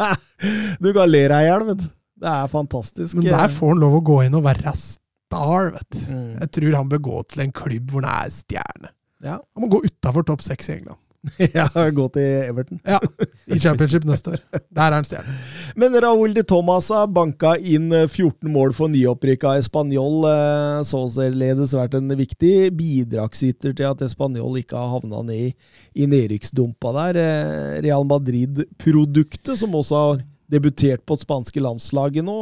Du 0.84 0.92
kan 0.94 1.10
le 1.10 1.24
deg 1.32 1.38
i 1.40 1.48
hjel, 1.48 1.66
vet 1.72 1.82
du. 1.82 1.88
Det 2.24 2.30
er 2.30 2.50
fantastisk. 2.52 3.16
Men 3.18 3.32
der 3.32 3.52
får 3.52 3.74
han 3.74 3.80
lov 3.82 3.98
å 3.98 4.04
gå 4.06 4.20
inn 4.24 4.36
og 4.38 4.44
være 4.46 4.74
star, 4.78 5.72
vet 5.74 5.88
du. 5.96 6.02
Mm. 6.14 6.28
Jeg 6.38 6.52
tror 6.56 6.76
han 6.78 6.92
bør 6.92 7.02
gå 7.08 7.22
til 7.32 7.44
en 7.44 7.56
klubb 7.56 7.90
hvor 7.90 8.06
han 8.06 8.28
er 8.28 8.34
stjerne. 8.34 8.92
Ja. 9.24 9.38
Han 9.40 9.64
må 9.64 9.70
gå 9.72 9.82
utafor 9.88 10.26
topp 10.28 10.44
seks 10.44 10.70
i 10.70 10.78
England. 10.78 11.00
ja, 11.56 11.66
gå 11.94 12.06
til 12.12 12.26
Everton. 12.50 12.80
Ja, 12.84 12.98
i 13.46 13.58
championship 13.60 14.04
neste 14.08 14.34
år. 14.34 14.42
Der 14.52 14.82
er 14.90 14.96
han 14.98 15.06
stjerne. 15.08 15.36
Men 15.80 15.96
Raúl 16.04 16.34
de 16.36 16.44
Thomas 16.46 16.90
har 16.92 17.08
banka 17.12 17.54
inn 17.56 17.88
14 17.92 18.50
mål 18.52 18.74
for 18.76 18.92
nyopprykka 18.92 19.54
Español. 19.62 20.26
eh, 20.28 20.82
Således 20.84 21.72
vært 21.76 21.96
en 21.96 22.12
viktig 22.18 22.54
bidragsyter 22.76 23.72
til 23.76 23.88
at 23.88 24.04
Español 24.04 24.58
ikke 24.60 24.76
har 24.76 24.92
havna 24.98 25.22
ned 25.24 25.54
i, 25.94 26.06
nedrykksdumpa 26.06 26.92
der. 26.98 27.20
Eh, 27.22 27.80
Real 27.88 28.04
Madrid-produktet, 28.08 29.56
som 29.58 29.74
også 29.74 30.02
har 30.02 30.24
debutert 30.52 31.06
på 31.06 31.16
det 31.16 31.24
spanske 31.24 31.64
landslaget 31.64 32.26
nå. 32.26 32.38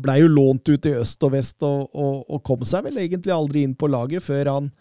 Blei 0.00 0.22
jo 0.22 0.32
lånt 0.32 0.68
ut 0.72 0.88
i 0.88 0.96
øst 0.96 1.20
og 1.26 1.34
vest, 1.36 1.58
og, 1.66 1.90
og, 1.92 2.24
og 2.32 2.42
kom 2.46 2.64
seg 2.64 2.88
vel 2.88 3.02
egentlig 3.02 3.34
aldri 3.36 3.66
inn 3.66 3.76
på 3.76 3.90
laget 3.92 4.24
før 4.24 4.54
han 4.54 4.72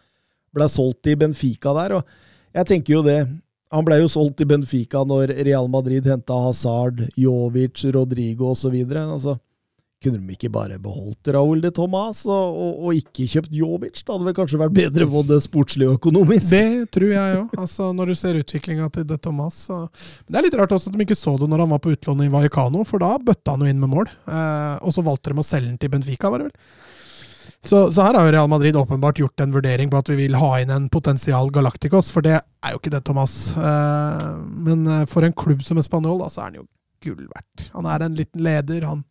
ble 0.56 0.66
solgt 0.72 1.04
til 1.06 1.20
Benfica 1.20 1.76
der. 1.76 2.00
og 2.00 2.29
jeg 2.56 2.70
tenker 2.72 2.98
jo 2.98 3.04
det. 3.06 3.20
Han 3.70 3.86
ble 3.86 4.00
jo 4.02 4.10
solgt 4.10 4.40
til 4.40 4.50
Benfica 4.50 5.04
når 5.06 5.36
Real 5.46 5.70
Madrid 5.70 6.08
henta 6.10 6.38
Hazard, 6.48 7.04
Jovic, 7.20 7.84
Rodrigo 7.94 8.50
osv. 8.56 8.74
Altså, 8.90 9.36
kunne 10.00 10.22
de 10.24 10.34
ikke 10.34 10.50
bare 10.50 10.78
beholdt 10.80 11.28
Raúl 11.36 11.60
de 11.62 11.70
Tomas 11.76 12.22
og, 12.24 12.56
og, 12.56 12.76
og, 12.88 12.98
ikke 12.98 13.28
kjøpt 13.30 13.54
Jovic? 13.54 14.00
Det 14.00 14.14
hadde 14.14 14.26
vel 14.30 14.36
kanskje 14.38 14.62
vært 14.62 14.76
bedre 14.78 15.08
både 15.12 15.38
sportslig 15.44 15.90
og 15.90 15.98
økonomisk? 16.00 16.50
Det 16.56 16.90
tror 16.96 17.14
jeg 17.14 17.40
òg. 17.44 17.56
Altså, 17.60 17.92
når 17.94 18.14
du 18.14 18.18
ser 18.18 18.40
utviklinga 18.40 18.90
til 18.96 19.06
de 19.10 19.20
Tomas 19.22 19.62
så. 19.68 19.84
Det 20.26 20.40
er 20.40 20.48
litt 20.48 20.56
rart 20.58 20.74
også 20.74 20.90
at 20.90 20.98
de 20.98 21.06
ikke 21.06 21.20
så 21.20 21.36
det 21.38 21.50
når 21.52 21.66
han 21.66 21.74
var 21.76 21.84
på 21.84 21.94
utlån 21.94 22.26
i 22.26 22.32
Vallecano, 22.32 22.86
for 22.88 23.04
da 23.04 23.18
bøtta 23.22 23.54
han 23.54 23.68
jo 23.68 23.74
inn 23.74 23.82
med 23.84 23.92
mål. 23.92 24.08
Eh, 24.08 24.78
og 24.82 24.96
så 24.96 25.04
valgte 25.06 25.36
de 25.36 25.44
å 25.44 25.46
selge 25.46 25.68
den 25.68 25.82
til 25.82 25.92
Benfica, 25.94 26.32
var 26.32 26.42
det 26.42 26.50
vel. 26.50 26.88
Så, 27.66 27.92
så, 27.92 28.06
her 28.06 28.16
har 28.16 28.26
jo 28.26 28.32
Real 28.32 28.50
Madrid 28.50 28.78
åpenbart 28.80 29.20
gjort 29.20 29.42
en 29.44 29.52
vurdering 29.52 29.90
på 29.92 30.00
at 30.00 30.10
vi 30.10 30.16
vil 30.22 30.38
ha 30.40 30.54
inn 30.62 30.72
en 30.72 30.88
potensial 30.90 31.52
Galacticos, 31.52 32.08
for 32.14 32.24
det 32.24 32.38
er 32.40 32.72
jo 32.72 32.80
ikke 32.80 32.94
det, 32.94 33.02
Thomas. 33.08 33.34
Eh, 33.58 34.30
men 34.68 34.88
for 35.12 35.28
en 35.28 35.36
klubb 35.36 35.66
som 35.68 35.82
Español, 35.82 36.24
så 36.32 36.46
er 36.46 36.48
han 36.48 36.62
jo 36.62 36.68
gull 37.04 37.28
verdt. 37.28 37.68
Han 37.74 37.88
er 37.90 38.06
en 38.06 38.16
liten 38.16 38.44
leder. 38.44 38.88
Han 38.88 39.04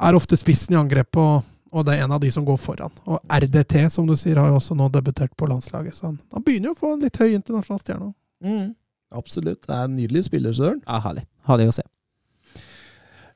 er 0.00 0.16
ofte 0.16 0.38
spissen 0.40 0.76
i 0.76 0.80
angrepet, 0.80 1.20
og, 1.20 1.44
og, 1.72 1.84
det 1.86 1.96
er 1.96 2.06
en 2.06 2.16
av 2.16 2.22
de 2.24 2.32
som 2.32 2.46
går 2.46 2.58
foran. 2.62 2.94
Og 3.08 3.20
RDT, 3.28 3.76
som 3.92 4.08
du 4.08 4.16
sier, 4.16 4.40
har 4.40 4.50
jo 4.52 4.58
også 4.60 4.76
nå 4.78 4.88
debutert 4.94 5.34
på 5.36 5.48
landslaget, 5.50 5.98
så 5.98 6.10
han, 6.10 6.18
han 6.32 6.44
begynner 6.46 6.72
jo 6.72 6.76
å 6.76 6.82
få 6.82 6.94
en 6.94 7.04
litt 7.04 7.20
høy 7.20 7.30
internasjonal 7.34 7.84
stjerne. 7.84 8.10
Mm, 8.44 8.74
absolutt. 9.18 9.64
Det 9.66 9.76
er 9.76 9.88
en 9.88 9.96
nydelig 9.98 10.26
spiller, 10.28 10.56
Søren. 10.56 10.82
Ja, 10.86 11.00
herlig. 11.04 11.26
Herlig 11.48 11.70
å 11.72 11.78
se. 11.80 11.86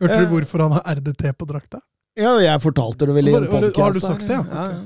Hørte 0.02 0.22
du 0.24 0.32
hvorfor 0.32 0.64
han 0.64 0.74
har 0.74 0.98
RDT 0.98 1.28
på 1.38 1.46
drakta? 1.46 1.78
Ja, 2.18 2.34
jeg 2.42 2.60
fortalte 2.60 3.08
det 3.08 3.14
vel 3.16 3.30
i 3.30 3.36
en 3.36 3.46
podkast. 3.48 3.78
Har 3.80 3.94
du 3.96 4.02
sagt 4.04 4.26
det, 4.28 4.36
ja? 4.36 4.44
ja, 4.44 4.64
ja. 4.74 4.82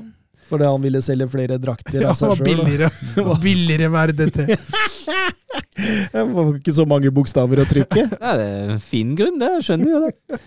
Fordi 0.47 0.69
han 0.69 0.83
ville 0.83 1.01
selge 1.03 1.27
flere 1.27 1.57
drakter 1.59 2.05
av 2.07 2.15
seg 2.15 2.37
sjøl. 2.39 2.47
Billigere, 2.47 2.91
billigere 3.43 3.89
med 3.91 4.13
Jeg 4.17 4.59
det 6.13 6.23
var 6.31 6.53
ikke 6.55 6.75
så 6.77 6.87
mange 6.89 7.11
bokstaver 7.15 7.65
å 7.65 7.67
trykke. 7.67 8.07
Ja, 8.23 8.37
det 8.39 8.47
er 8.47 8.71
en 8.77 8.83
fin 8.83 9.17
grunn, 9.19 9.41
det. 9.43 9.51
Skjønner 9.67 9.91
jo 9.91 10.01
det. 10.07 10.39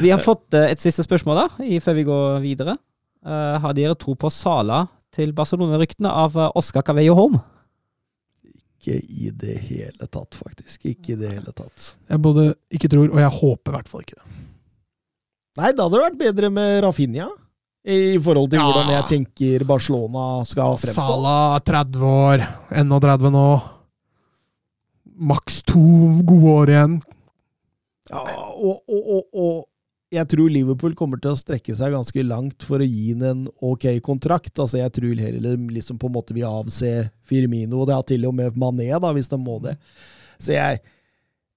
Vi 0.00 0.10
har 0.12 0.24
fått 0.24 0.56
et 0.56 0.80
siste 0.80 1.04
spørsmål 1.04 1.42
da, 1.42 1.46
før 1.84 1.98
vi 2.00 2.08
går 2.08 2.40
videre. 2.44 2.78
Uh, 3.22 3.60
har 3.62 3.76
dere 3.76 3.94
tro 4.00 4.16
på 4.18 4.32
Sala 4.32 4.86
til 5.14 5.34
Barcelona-ryktene 5.36 6.10
av 6.10 6.38
Oscar 6.58 6.84
Cavello 6.88 7.14
Holm? 7.18 7.38
Ikke 8.82 8.98
i 8.98 9.28
det 9.36 9.60
hele 9.68 10.08
tatt, 10.08 10.34
faktisk. 10.34 10.88
Ikke 10.88 11.12
i 11.12 11.20
det 11.20 11.36
hele 11.36 11.52
tatt. 11.54 11.92
Jeg 12.08 12.24
både 12.24 12.54
ikke 12.72 12.90
tror, 12.90 13.12
og 13.12 13.20
jeg 13.20 13.36
håper 13.42 13.74
i 13.74 13.76
hvert 13.76 13.92
fall 13.92 14.06
ikke 14.08 14.16
det. 14.16 14.31
Nei, 15.58 15.72
da 15.76 15.84
hadde 15.84 15.98
det 15.98 16.04
vært 16.06 16.20
bedre 16.20 16.48
med 16.52 16.78
Rafinha. 16.84 17.28
I 17.82 18.14
forhold 18.22 18.52
til 18.52 18.60
ja. 18.60 18.66
hvordan 18.68 18.92
jeg 18.94 19.06
tenker 19.10 19.64
Barcelona 19.66 20.26
skal 20.46 20.76
fremstå. 20.78 21.02
Sala 21.02 21.58
30 21.66 22.04
år, 22.06 22.44
31 22.78 23.32
nå. 23.34 23.48
Maks 25.32 25.58
to 25.66 25.82
gode 26.22 26.54
år 26.54 26.72
igjen. 26.72 26.94
Ja, 28.12 28.22
og, 28.22 28.80
og, 28.86 29.02
og, 29.02 29.26
og, 29.34 29.58
jeg 30.12 30.28
tror 30.28 30.52
Liverpool 30.52 30.94
kommer 30.96 31.20
til 31.20 31.32
å 31.32 31.40
strekke 31.40 31.74
seg 31.76 31.94
ganske 31.96 32.24
langt 32.26 32.64
for 32.68 32.82
å 32.82 32.86
gi 32.86 33.12
ham 33.14 33.26
en 33.26 33.44
ok 33.64 33.88
kontrakt. 34.04 34.54
Altså, 34.54 34.78
Jeg 34.78 34.94
tror 34.94 35.26
heller 35.26 35.60
liksom 35.74 35.98
på 35.98 36.08
en 36.10 36.16
måte 36.16 36.36
vil 36.36 36.46
avse 36.48 37.10
Firmino, 37.26 37.82
og 37.82 37.90
det 37.90 37.98
har 37.98 38.08
til 38.08 38.28
og 38.28 38.36
med 38.38 38.58
Mané, 38.60 38.92
da, 38.94 39.12
hvis 39.16 39.30
de 39.32 39.40
må 39.42 39.58
det. 39.64 39.76
Så 40.38 40.54
jeg 40.54 40.82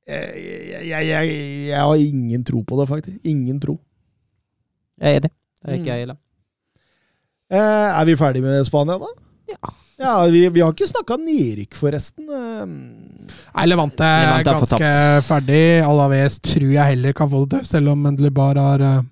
jeg, 0.06 0.86
jeg, 0.86 1.06
jeg, 1.10 1.30
jeg, 1.72 1.82
har 1.82 1.98
ingen 1.98 2.44
tro 2.46 2.62
på 2.62 2.78
det, 2.78 2.86
faktisk. 2.90 3.22
Ingen 3.26 3.60
tro. 3.62 3.80
Jeg 5.02 5.12
er 5.12 5.20
enig. 5.20 5.32
Det 5.62 5.72
er 5.72 5.80
ikke 5.80 5.92
jeg 5.92 6.06
heller. 6.06 6.20
Eh, 7.52 7.88
er 8.02 8.06
vi 8.08 8.18
ferdig 8.20 8.44
med 8.46 8.68
Spania, 8.68 8.98
da? 9.02 9.10
Ja. 9.52 9.74
ja 10.02 10.14
vi, 10.34 10.42
vi, 10.50 10.62
har 10.64 10.74
ikke 10.74 10.90
snakka 10.90 11.18
nedrykk, 11.22 11.78
forresten. 11.78 12.30
Eh, 12.30 12.64
Nei, 12.70 13.66
Levante 13.70 14.06
er 14.06 14.46
ganske 14.48 14.94
ferdig. 15.28 15.66
Alaves 15.86 16.40
tror 16.44 16.72
jeg 16.72 16.96
heller 16.96 17.18
kan 17.18 17.30
få 17.32 17.44
det 17.46 17.60
tøft, 17.60 17.74
selv 17.74 17.94
om 17.94 18.02
Mendelibar 18.08 18.62
har 18.62 18.86
uh, 18.86 19.04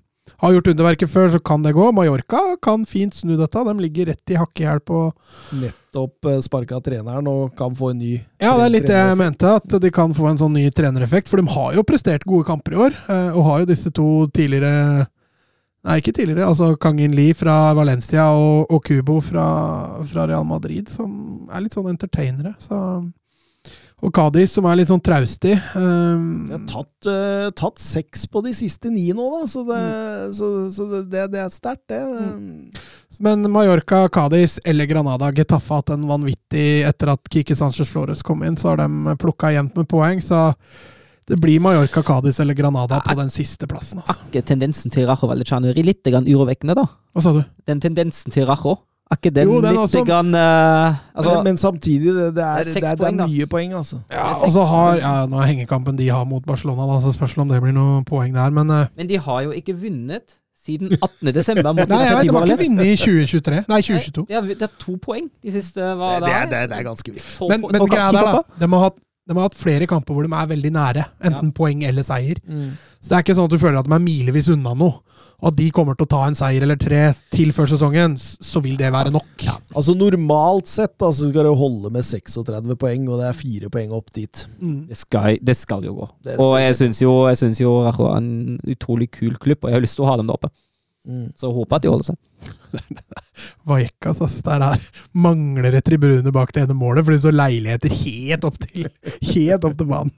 har 0.44 0.52
gjort 0.56 0.70
underverket 0.72 1.10
før, 1.10 1.30
så 1.32 1.40
kan 1.40 1.62
det 1.64 1.74
gå. 1.76 1.86
Mallorca 1.94 2.40
kan 2.62 2.84
fint 2.88 3.14
snu 3.16 3.34
dette. 3.38 3.64
De 3.68 3.74
ligger 3.80 4.10
rett 4.12 4.32
i 4.32 4.38
hakkehæl 4.38 4.80
på 4.84 5.06
Nettopp 5.60 6.28
eh, 6.30 6.40
sparka 6.44 6.80
treneren 6.84 7.28
og 7.30 7.54
kan 7.58 7.74
få 7.76 7.92
en 7.92 8.00
ny 8.02 8.12
Ja, 8.42 8.54
det 8.58 8.64
er 8.66 8.72
litt 8.72 8.88
det 8.90 8.98
jeg 8.98 9.20
mente, 9.20 9.54
at 9.60 9.76
de 9.80 9.92
kan 9.94 10.14
få 10.16 10.28
en 10.30 10.40
sånn 10.40 10.56
ny 10.56 10.66
trenereffekt. 10.74 11.30
For 11.30 11.40
de 11.40 11.54
har 11.54 11.78
jo 11.78 11.86
prestert 11.86 12.26
gode 12.28 12.48
kamper 12.48 12.76
i 12.76 12.80
år, 12.88 12.98
eh, 13.06 13.30
og 13.32 13.48
har 13.48 13.62
jo 13.62 13.70
disse 13.72 13.92
to 13.94 14.08
tidligere 14.34 15.06
Nei, 15.84 15.98
ikke 16.00 16.14
tidligere. 16.16 16.46
altså 16.48 16.70
Kangin 16.80 17.12
Lee 17.16 17.34
fra 17.36 17.74
Valencia 17.76 18.30
og, 18.32 18.70
og 18.72 18.80
Kubo 18.86 19.18
fra, 19.20 19.44
fra, 20.08 20.24
Real 20.30 20.46
Madrid, 20.48 20.88
som 20.88 21.44
er 21.52 21.66
litt 21.66 21.76
sånn 21.76 21.90
entertainere. 21.92 22.54
Så 22.62 22.78
og 24.04 24.12
Kadis, 24.12 24.52
som 24.52 24.66
er 24.68 24.76
litt 24.76 24.90
sånn 24.90 25.00
traustig. 25.00 25.54
Um, 25.78 26.50
har 26.50 26.64
tatt, 26.68 27.08
uh, 27.08 27.46
tatt 27.56 27.80
seks 27.80 28.26
på 28.28 28.42
de 28.44 28.52
siste 28.56 28.90
ni 28.92 29.06
nå, 29.16 29.28
da, 29.32 29.46
så 29.48 29.62
det, 29.64 29.78
mm. 29.80 30.34
så, 30.36 30.48
så 30.74 30.88
det, 30.92 31.22
det 31.32 31.40
er 31.40 31.52
sterkt, 31.54 31.86
det. 31.88 32.02
Mm. 32.04 32.82
Men 33.24 33.46
Mallorca, 33.54 34.02
Kadis 34.12 34.58
eller 34.66 34.90
Granada 34.90 35.30
Getafe 35.32 35.78
hatt 35.78 35.94
en 35.94 36.04
vanvittig 36.08 36.82
Etter 36.84 37.14
at 37.14 37.30
Kiki 37.32 37.56
Sanchez 37.56 37.92
Flores 37.92 38.24
kom 38.26 38.42
inn, 38.44 38.58
så 38.60 38.72
har 38.72 38.82
de 38.82 39.16
plukka 39.20 39.54
jevnt 39.54 39.78
med 39.78 39.88
poeng. 39.88 40.20
Så 40.24 40.50
det 41.28 41.38
blir 41.40 41.60
Mallorca, 41.60 42.02
Cádiz 42.04 42.40
eller 42.40 42.54
Granada 42.54 43.00
på 43.00 43.14
den 43.16 43.30
siste 43.32 43.66
plassen. 43.66 44.02
Altså. 44.02 44.18
Akke 44.26 44.42
tendensen 44.44 44.92
til 44.92 45.06
Rajo 45.08 45.28
Vallecano 45.30 45.72
litt 45.72 46.04
urovekkende, 46.04 46.76
da? 46.76 46.84
Hva 47.14 47.22
sa 47.24 47.32
du? 47.32 47.40
Den 47.66 47.80
tendensen 47.80 48.34
til 48.34 48.44
Rajo 48.48 48.76
er 49.10 49.18
ikke 49.18 49.30
den, 49.36 49.48
jo, 49.48 49.60
den 49.62 49.76
litt 49.76 49.82
også, 49.84 50.04
grann, 50.04 50.30
uh, 50.34 50.96
altså, 51.14 51.34
men, 51.34 51.44
men, 51.44 51.58
samtidig, 51.60 52.12
det, 52.12 52.28
det 52.36 52.44
er, 52.44 52.64
det 52.64 52.76
er, 52.82 52.96
det 52.96 53.08
er 53.08 53.18
mye 53.28 53.46
poeng, 53.46 53.74
altså. 53.76 54.00
Ja, 54.10 54.30
og 54.32 54.50
så 54.50 54.64
har 54.64 54.96
ja, 54.96 55.12
Nå 55.28 55.42
er 55.42 55.50
hengekampen 55.52 55.98
de 55.98 56.08
har 56.08 56.24
mot 56.28 56.44
Barcelona, 56.46 56.86
da, 56.88 56.96
så 57.04 57.12
spørs 57.12 57.36
om 57.38 57.52
det 57.52 57.60
blir 57.62 57.76
noen 57.76 58.06
poeng 58.08 58.34
der, 58.34 58.50
men 58.56 58.72
uh, 58.72 58.86
Men 58.96 59.08
de 59.08 59.20
har 59.20 59.44
jo 59.44 59.52
ikke 59.52 59.76
vunnet 59.76 60.40
siden 60.64 60.92
18. 60.96 61.34
desember. 61.36 61.72
Nei, 61.76 61.84
jeg 61.84 61.88
vet, 61.88 61.98
de 62.00 62.08
har 62.08 62.22
ikke 62.24 62.58
vunnet 62.64 62.86
i 62.88 62.96
2023. 62.96 63.64
Nei, 63.68 63.80
2022. 63.84 64.26
Nei, 64.30 64.42
det 64.54 64.68
er 64.68 64.76
to 64.80 64.96
poeng 65.02 65.28
de 65.44 65.52
siste 65.52 65.80
hva 66.00 66.14
det, 66.24 66.32
er, 66.32 66.48
det, 66.48 66.62
er, 66.62 66.70
det 66.72 66.78
er 66.78 66.86
ganske 66.88 67.16
vilt. 67.16 67.32
Men, 67.52 67.66
men 67.68 67.84
greia 67.84 68.08
der, 68.14 68.30
da. 68.30 68.42
De 68.62 68.70
har, 68.72 68.86
hatt, 68.88 68.98
de 69.24 69.36
har 69.36 69.46
hatt 69.46 69.56
flere 69.56 69.88
kamper 69.88 70.16
hvor 70.16 70.26
de 70.26 70.36
er 70.36 70.50
veldig 70.50 70.72
nære. 70.74 71.06
Enten 71.24 71.50
ja. 71.50 71.56
poeng 71.56 71.84
eller 71.88 72.04
seier. 72.06 72.40
Mm. 72.44 72.74
Så 73.00 73.10
det 73.10 73.16
er 73.16 73.24
ikke 73.24 73.36
sånn 73.38 73.48
at 73.48 73.54
du 73.54 73.62
føler 73.62 73.80
at 73.80 73.88
de 73.88 73.96
er 73.96 74.04
milevis 74.04 74.50
unna 74.52 74.74
noe 74.76 75.00
og 75.44 75.50
at 75.50 75.56
de 75.58 75.66
kommer 75.74 75.96
til 75.98 76.06
å 76.06 76.10
ta 76.10 76.22
en 76.24 76.36
seier 76.38 76.64
eller 76.64 76.78
tre 76.80 77.00
til 77.34 77.50
før 77.52 77.68
sesongen, 77.68 78.14
så 78.16 78.62
vil 78.64 78.78
det 78.80 78.88
være 78.94 79.12
nok. 79.12 79.44
Ja. 79.44 79.58
Altså 79.76 79.92
Normalt 79.98 80.70
sett 80.72 80.96
altså, 81.04 81.28
skal 81.28 81.48
det 81.48 81.54
holde 81.60 81.90
med 81.92 82.06
36 82.06 82.78
poeng, 82.80 83.08
og 83.10 83.20
det 83.20 83.28
er 83.28 83.36
fire 83.36 83.70
poeng 83.72 83.92
opp 83.96 84.08
dit. 84.16 84.46
Mm. 84.56 84.78
Det, 84.88 84.98
skal, 85.02 85.36
det, 85.44 85.56
skal, 85.58 85.84
jo 85.84 85.98
gå. 85.98 86.08
Det, 86.24 86.38
og 86.40 86.56
jeg 86.62 86.78
syns 86.80 87.02
jo, 87.02 87.12
jeg 87.28 87.40
synes 87.42 87.60
jo 87.60 87.74
Rajo 87.84 88.08
er 88.08 88.22
en 88.22 88.60
utrolig 88.72 89.10
kul 89.12 89.36
klubb, 89.36 89.60
og 89.60 89.72
jeg 89.72 89.78
har 89.78 89.84
lyst 89.84 89.98
til 90.00 90.06
å 90.06 90.12
ha 90.12 90.16
dem 90.20 90.30
der 90.30 90.38
oppe. 90.38 90.52
Mm. 91.04 91.30
Så 91.36 91.48
jeg 91.48 91.56
håper 91.58 91.76
at 91.76 91.84
de 91.84 91.92
holder 91.92 92.10
seg. 92.10 92.18
Vallecas, 93.68 94.20
ass. 94.24 94.40
Der 94.46 94.64
er, 94.64 94.84
mangler 95.12 95.76
et 95.76 95.86
tribuner 95.86 96.34
bak 96.34 96.52
det 96.54 96.64
ene 96.64 96.76
målet, 96.76 97.04
for 97.04 97.14
det 97.14 97.22
står 97.22 97.36
leiligheter 97.36 97.96
helt 98.02 98.46
opp 98.48 98.60
til, 98.62 98.88
helt 99.34 99.66
opp 99.68 99.78
til 99.80 99.90
banen. 99.90 100.14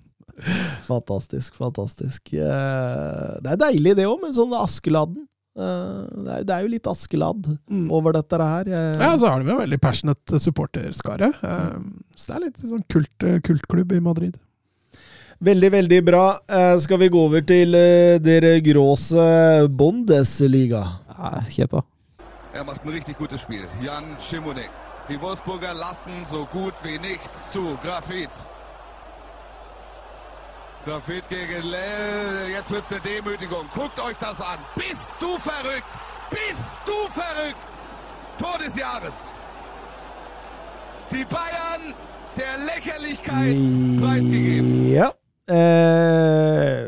Fantastisk, 0.86 1.56
fantastisk. 1.56 2.34
Eh, 2.34 3.32
det 3.42 3.54
er 3.54 3.62
deilig, 3.62 3.96
det 3.96 4.06
òg, 4.08 4.20
med 4.22 4.36
sånn 4.36 4.52
Askeladden. 4.58 5.24
Eh, 5.56 6.40
det 6.44 6.52
er 6.52 6.64
jo 6.66 6.72
litt 6.74 6.90
Askeladd 6.90 7.48
mm. 7.48 7.86
over 7.94 8.18
dette 8.18 8.40
her. 8.42 8.72
Ja, 9.00 9.14
så 9.16 9.32
har 9.32 9.40
de 9.40 9.50
jo 9.50 9.60
veldig 9.62 9.80
passionate 9.82 10.42
supporterskare. 10.42 11.32
Eh, 11.32 11.78
så 12.16 12.32
det 12.32 12.36
er 12.36 12.44
litt 12.48 12.66
sånn 12.66 12.84
kult, 12.92 13.30
kultklubb 13.48 13.96
i 13.96 14.02
Madrid. 14.04 14.36
Veldig, 15.38 15.72
veldig 15.72 16.04
bra. 16.04 16.38
Skal 16.80 16.98
vi 17.00 17.08
gå 17.12 17.20
over 17.28 17.40
til 17.44 17.72
dere 18.24 18.60
gråse 18.64 19.68
Bundesliga? 19.68 20.82
Ja, 21.12 21.32
kjør 21.50 21.66
på. 21.76 21.82
Er 22.56 22.64
macht 22.64 22.84
ein 22.84 22.92
richtig 22.94 23.18
gutes 23.18 23.40
Spiel. 23.44 23.66
Jan 23.84 24.16
Schimonek. 24.20 24.70
Die 25.08 25.20
Wolfsburger 25.20 25.74
lassen 25.74 26.24
so 26.24 26.46
gut 26.50 26.74
wie 26.82 26.98
nichts 26.98 27.52
zu. 27.52 27.76
Grafit. 27.82 28.30
Grafit 30.86 31.28
gegen 31.28 31.62
Lell. 31.68 32.48
Jetzt 32.50 32.70
wird 32.70 32.84
es 32.84 32.92
eine 32.92 33.02
Demütigung. 33.02 33.68
Guckt 33.74 34.00
euch 34.00 34.16
das 34.18 34.40
an. 34.40 34.58
Bist 34.74 35.16
du 35.20 35.36
verrückt? 35.38 35.92
Bist 36.30 36.80
du 36.86 36.96
verrückt? 37.12 37.70
Tor 38.38 38.56
des 38.58 38.74
Jahres. 38.74 39.34
Die 41.12 41.24
Bayern 41.24 41.94
der 42.36 42.56
Lächerlichkeit 42.64 43.56
preisgegeben. 44.00 44.90
Ja. 44.92 45.12
Eh, 45.46 46.80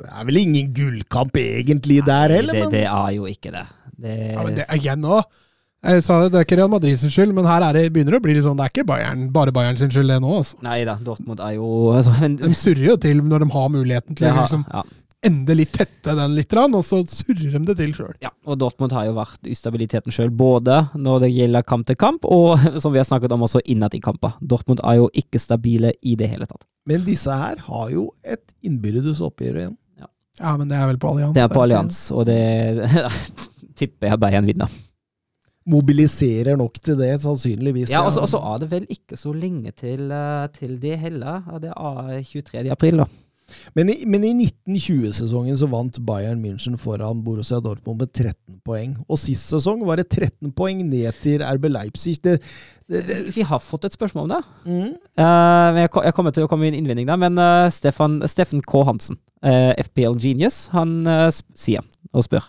det 0.00 0.08
er 0.10 0.26
vel 0.26 0.40
ingen 0.40 0.72
gullkamp 0.74 1.36
egentlig 1.38 2.00
der 2.06 2.34
heller, 2.34 2.56
det, 2.56 2.64
men 2.64 2.74
det 2.74 2.86
er 2.88 3.12
jo 3.14 3.28
ikke 3.30 3.52
det. 3.54 3.66
det, 3.96 4.16
Ja, 4.32 4.42
men 4.42 4.58
det 4.58 4.66
igjen 4.74 5.00
nå. 5.04 5.22
Jeg 5.80 6.02
sa 6.04 6.18
det, 6.20 6.32
det 6.34 6.40
er 6.40 6.44
ikke 6.44 6.56
Real 6.58 6.68
Madrid 6.68 6.98
sin 7.00 7.12
skyld, 7.12 7.30
men 7.32 7.46
her 7.48 7.64
er 7.64 7.72
det, 7.78 7.86
begynner 7.94 8.12
det 8.12 8.18
å 8.20 8.24
bli 8.26 8.34
litt 8.36 8.44
sånn 8.44 8.58
Det 8.58 8.66
er 8.66 8.72
ikke 8.74 8.84
Bayern, 8.90 9.22
bare 9.32 9.54
Bayern 9.56 9.78
sin 9.80 9.92
skyld, 9.92 10.10
det 10.12 10.18
nå. 10.20 10.32
altså. 10.42 10.58
Nei 10.66 10.82
da, 10.84 10.98
Dortmund 11.00 11.40
er 11.40 11.54
jo 11.56 11.68
altså, 11.94 12.12
men, 12.20 12.34
De 12.42 12.50
surrer 12.58 12.90
jo 12.90 12.96
til 13.00 13.22
når 13.24 13.46
de 13.46 13.48
har 13.54 13.70
muligheten 13.72 14.18
til 14.18 14.28
det 14.28 14.34
liksom, 14.36 14.66
ja, 14.68 14.82
endelig 15.26 15.66
tette 15.74 16.14
den 16.16 16.34
litt, 16.36 16.54
og 16.56 16.84
så 16.86 17.02
surrer 17.08 17.58
de 17.58 17.60
det 17.68 17.76
til 17.78 17.92
sjøl. 17.96 18.14
ja, 18.24 18.30
og 18.48 18.58
Dortmund 18.60 18.94
har 18.96 19.06
jo 19.08 19.16
vært 19.18 19.50
ustabiliteten 19.52 20.14
sjøl, 20.14 20.30
både 20.32 20.78
når 20.94 21.26
det 21.26 21.32
gjelder 21.34 21.66
kamp 21.66 21.86
til 21.88 21.98
kamp, 22.00 22.24
og 22.24 22.58
som 22.82 22.94
vi 22.94 23.00
har 23.02 23.08
snakket 23.08 23.32
om 23.36 23.44
også 23.46 23.62
innad 23.64 23.94
i 23.94 24.02
kamper. 24.02 24.38
Dortmund 24.40 24.80
er 24.84 25.00
jo 25.00 25.10
ikke 25.12 25.42
stabile 25.42 25.92
i 26.02 26.16
det 26.16 26.30
hele 26.32 26.48
tatt. 26.48 26.64
Men 26.88 27.04
disse 27.04 27.34
her 27.36 27.60
har 27.66 27.90
jo 27.92 28.10
et 28.24 28.44
innbyrdes 28.64 29.20
oppgjør 29.24 29.62
igjen. 29.64 29.76
Ja, 30.40 30.54
men 30.56 30.70
det 30.70 30.78
er 30.78 30.86
vel 30.88 31.00
på 31.00 31.10
allians. 31.10 31.34
Det 31.36 31.42
er 31.42 31.50
på 31.52 31.60
allians, 31.60 31.98
og 32.16 32.24
det 32.30 32.40
tipper 33.80 34.14
jeg 34.14 34.20
Bayern 34.22 34.48
vinner. 34.48 34.70
Mobiliserer 35.68 36.56
nok 36.56 36.78
til 36.80 36.96
det, 36.96 37.12
sannsynligvis. 37.20 37.92
Ja, 37.92 38.06
og 38.08 38.28
så 38.30 38.40
er 38.40 38.62
det 38.62 38.70
vel 38.70 38.86
ikke 38.90 39.18
så 39.20 39.34
lenge 39.36 39.74
til, 39.76 40.08
eh, 40.10 40.46
til 40.56 40.78
det 40.80 40.96
heller. 41.02 41.44
Det 41.60 41.74
er 41.74 42.22
23. 42.24 42.70
april, 42.72 43.02
da. 43.02 43.06
Men 43.78 43.92
i, 43.92 43.96
men 44.08 44.24
i 44.26 44.32
1920-sesongen 44.34 45.58
så 45.60 45.68
vant 45.70 46.00
Bayern 46.06 46.42
München 46.42 46.76
foran 46.80 47.22
Borussia 47.24 47.60
Dortmund 47.62 48.02
med 48.02 48.12
13 48.12 48.60
poeng. 48.66 48.96
Og 49.08 49.20
sist 49.20 49.50
sesong 49.52 49.84
var 49.88 50.00
det 50.00 50.08
13 50.10 50.52
poeng 50.56 50.82
ned 50.88 51.16
til 51.22 51.44
RB 51.44 51.70
Leipzig. 51.70 52.18
Det, 52.24 52.38
det, 52.90 53.04
det, 53.08 53.20
Vi 53.36 53.46
har 53.46 53.62
fått 53.62 53.86
et 53.88 53.96
spørsmål 53.96 54.28
om 54.28 54.34
det. 54.34 54.42
mm. 54.66 54.90
Uh, 55.20 55.80
jeg, 55.80 55.88
jeg 55.90 56.16
kommer 56.16 56.34
til 56.34 56.46
å 56.46 56.50
komme 56.50 56.66
med 56.66 56.74
en 56.74 56.82
innvending 56.82 57.08
der, 57.10 57.20
men 57.20 57.40
uh, 57.40 57.70
Stefan, 57.72 58.20
Steffen 58.30 58.62
K. 58.64 58.84
Hansen, 58.88 59.20
uh, 59.46 59.72
FPL 59.90 60.18
Genius, 60.20 60.68
han 60.74 61.02
eh, 61.08 61.28
sier 61.58 61.84
og 62.14 62.24
spør 62.26 62.46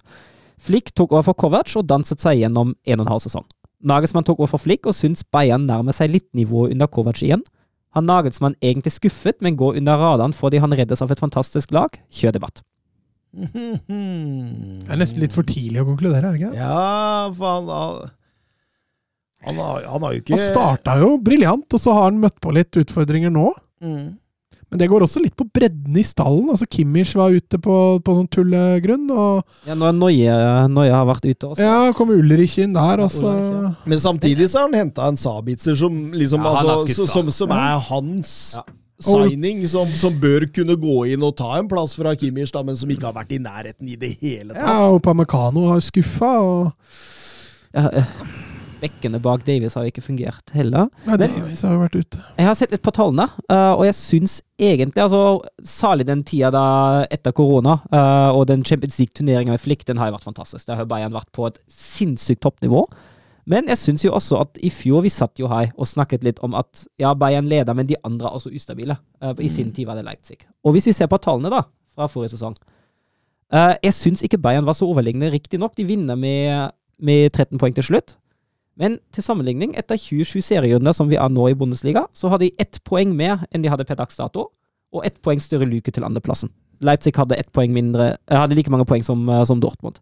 Flick 0.62 0.92
tok 0.94 1.14
over 1.16 1.26
for 1.26 1.38
Kovac 1.38 1.74
og 1.80 1.88
danset 1.90 2.22
seg 2.22 2.38
gjennom 2.44 2.76
en 2.76 3.02
og 3.02 3.08
en 3.08 3.12
halv 3.16 3.24
sesong. 3.24 3.48
Nagelsmann 3.82 4.26
tok 4.28 4.44
over 4.44 4.52
for 4.54 4.62
Flick 4.62 4.86
og 4.86 4.94
syns 4.94 5.24
Bayern 5.26 5.66
nærmer 5.66 5.96
seg 5.96 6.12
litt 6.14 6.28
nivået 6.38 6.76
under 6.76 6.90
Kovac 6.92 7.24
igjen. 7.26 7.42
Har 7.92 8.06
Nagelsmann 8.06 8.56
egentlig 8.64 8.94
skuffet, 8.96 9.42
men 9.44 9.58
går 9.60 9.82
under 9.82 10.00
radaren 10.00 10.36
fordi 10.36 10.62
han 10.64 10.72
reddes 10.78 11.02
av 11.04 11.12
et 11.12 11.20
fantastisk 11.20 11.74
lag? 11.76 11.98
Kjør 12.12 12.38
debatt. 12.38 12.64
Det 13.42 14.92
er 14.92 15.00
nesten 15.00 15.22
litt 15.24 15.36
for 15.36 15.48
tidlig 15.48 15.84
å 15.84 15.88
konkludere, 15.88 16.32
er 16.32 16.36
det 16.36 16.42
ikke? 16.42 16.56
Ja, 16.60 17.30
for 17.36 17.58
han 17.58 17.70
har 17.72 18.10
han 19.42 19.58
har, 19.58 19.86
han 19.90 20.04
har 20.06 20.14
jo 20.14 20.22
ikke 20.22 20.38
Han 20.38 20.44
starta 20.52 20.96
jo 21.02 21.16
briljant, 21.24 21.66
og 21.74 21.82
så 21.82 21.96
har 21.98 22.10
han 22.12 22.20
møtt 22.22 22.38
på 22.44 22.54
litt 22.54 22.78
utfordringer 22.78 23.34
nå. 23.34 23.48
mm. 23.82 24.04
Men 24.72 24.80
det 24.80 24.88
går 24.88 25.04
også 25.04 25.20
litt 25.20 25.34
på 25.36 25.44
bredden 25.52 25.98
i 26.00 26.04
stallen. 26.08 26.48
Altså 26.54 26.64
Kimmich 26.72 27.12
var 27.20 27.34
ute 27.36 27.58
på, 27.60 27.74
på 28.08 28.14
noen 28.16 28.28
tullegrunn, 28.32 29.10
og 29.12 29.42
Ja, 29.68 29.76
nå 29.76 29.90
er 29.90 29.98
Noye, 29.98 30.36
Noye 30.72 30.94
har 30.96 31.06
vært 31.10 31.26
ute 31.28 31.50
også. 31.50 31.60
ja, 31.66 31.92
kom 31.98 32.14
Ulrich 32.16 32.56
inn 32.64 32.72
der, 32.78 33.04
og 33.04 33.12
så 33.12 33.28
Ulrich, 33.34 33.58
ja. 33.68 33.72
Men 33.92 34.00
samtidig 34.00 34.48
så 34.54 34.62
har 34.62 34.70
han 34.70 34.78
henta 34.80 35.10
en 35.12 35.20
Sabitzer 35.20 35.76
som 35.76 35.98
liksom 36.16 36.46
Ja, 36.48 36.54
han 36.62 36.70
er 36.72 36.78
altså, 36.86 37.08
som, 37.12 37.28
som 37.36 37.52
er 37.52 37.82
hans 37.90 38.36
Ja. 38.56 38.64
signing, 39.04 39.64
som, 39.68 39.90
som 39.98 40.16
bør 40.22 40.46
kunne 40.56 40.76
gå 40.80 40.98
inn 41.12 41.24
og 41.26 41.36
ta 41.36 41.56
en 41.60 41.68
plass 41.68 41.96
fra 42.00 42.16
Kimmich, 42.16 42.52
da, 42.56 42.62
men 42.64 42.76
som 42.80 42.90
ikke 42.94 43.10
har 43.10 43.16
vært 43.20 43.32
i 43.36 43.42
nærheten 43.44 43.90
i 43.92 43.96
det 44.00 44.16
hele 44.22 44.54
tatt. 44.54 44.62
Ja, 44.64 44.88
og 44.94 45.02
Pamecano 45.04 45.68
har 45.74 45.82
skuffa, 45.84 46.32
og 46.40 46.72
Ja, 47.76 47.88
eh, 47.92 48.16
Bekkene 48.82 49.20
bak 49.22 49.44
Davies 49.46 49.76
har 49.78 49.86
ikke 49.86 50.04
fungert 50.04 50.54
heller. 50.56 50.90
Nei, 51.06 51.18
Davies 51.22 51.62
har 51.66 51.76
jo 51.76 51.82
vært 51.84 51.98
ute. 52.00 52.22
Jeg 52.40 52.48
har 52.48 52.58
sett 52.58 52.74
litt 52.74 52.84
på 52.86 52.94
tallene, 52.96 53.28
eh, 53.52 53.74
og 53.76 53.84
jeg 53.86 53.98
syns 53.98 54.40
egentlig 54.62 55.04
altså, 55.04 55.22
Særlig 55.66 56.08
den 56.10 56.24
tida 56.28 56.50
da 56.54 56.66
etter 57.14 57.34
korona 57.38 57.78
eh, 57.94 58.30
og 58.34 58.48
den 58.50 58.66
Champions 58.66 58.98
League-turneringa 59.00 59.54
med 59.54 59.62
Flick, 59.62 59.86
den 59.88 60.02
har 60.02 60.10
jo 60.10 60.18
vært 60.18 60.28
fantastisk. 60.30 60.66
Der 60.68 60.80
har 60.80 60.90
Bayern 60.90 61.14
vært 61.14 61.30
på 61.36 61.46
et 61.50 61.60
sinnssykt 61.70 62.42
toppnivå. 62.46 62.86
Men 63.50 63.70
jeg 63.72 63.80
syns 63.82 64.06
jo 64.06 64.14
også 64.14 64.40
at 64.44 64.60
i 64.62 64.70
fjor 64.74 65.02
vi 65.06 65.12
satt 65.14 65.40
jo 65.42 65.50
her 65.52 65.72
og 65.74 65.90
snakket 65.90 66.26
litt 66.26 66.42
om 66.46 66.54
at 66.58 66.86
ja, 67.02 67.14
Bayern 67.18 67.50
leder, 67.50 67.74
men 67.78 67.90
de 67.90 67.98
andre 68.06 68.30
er 68.30 68.38
også 68.38 68.54
ustabile. 68.54 68.98
Eh, 69.22 69.34
I 69.46 69.50
sin 69.50 69.74
tid 69.76 69.90
var 69.90 69.98
det 69.98 70.06
Leipzig. 70.08 70.44
Og 70.66 70.76
hvis 70.76 70.90
vi 70.90 70.96
ser 70.98 71.10
på 71.12 71.22
tallene 71.22 71.54
da, 71.54 71.66
fra 71.92 72.08
forrige 72.08 72.38
sesong 72.38 72.54
Jeg 73.52 73.92
syns 73.92 74.22
ikke 74.24 74.40
Bayern 74.40 74.64
var 74.64 74.78
så 74.78 74.88
overlegne, 74.88 75.28
riktignok. 75.34 75.74
De 75.76 75.84
vinner 75.84 76.16
med, 76.16 76.72
med 77.04 77.32
13 77.34 77.60
poeng 77.60 77.76
til 77.76 77.84
slutt. 77.84 78.16
Men 78.82 78.98
til 79.14 79.26
sammenligning, 79.26 79.76
etter 79.78 80.00
27 80.00 80.42
serierunder 80.42 80.96
som 80.98 81.10
vi 81.12 81.20
er 81.22 81.30
nå 81.30 81.52
i 81.52 81.58
Bundesliga, 81.58 82.08
så 82.18 82.32
har 82.34 82.42
de 82.42 82.50
ett 82.62 82.80
poeng 82.88 83.14
mer 83.14 83.46
enn 83.54 83.62
de 83.62 83.70
hadde 83.70 83.86
per 83.86 84.00
dags 84.00 84.18
dato, 84.18 84.48
og 84.92 85.06
ett 85.06 85.22
poeng 85.22 85.42
større 85.44 85.70
luke 85.70 85.94
til 85.94 86.06
andreplassen. 86.08 86.50
Leipzig 86.82 87.14
hadde 87.16 87.38
mindre, 87.70 88.18
eh, 88.28 88.38
hadde 88.38 88.56
like 88.56 88.72
mange 88.72 88.86
poeng 88.90 89.04
som, 89.04 89.30
eh, 89.30 89.44
som 89.46 89.62
Dortmund. 89.62 90.00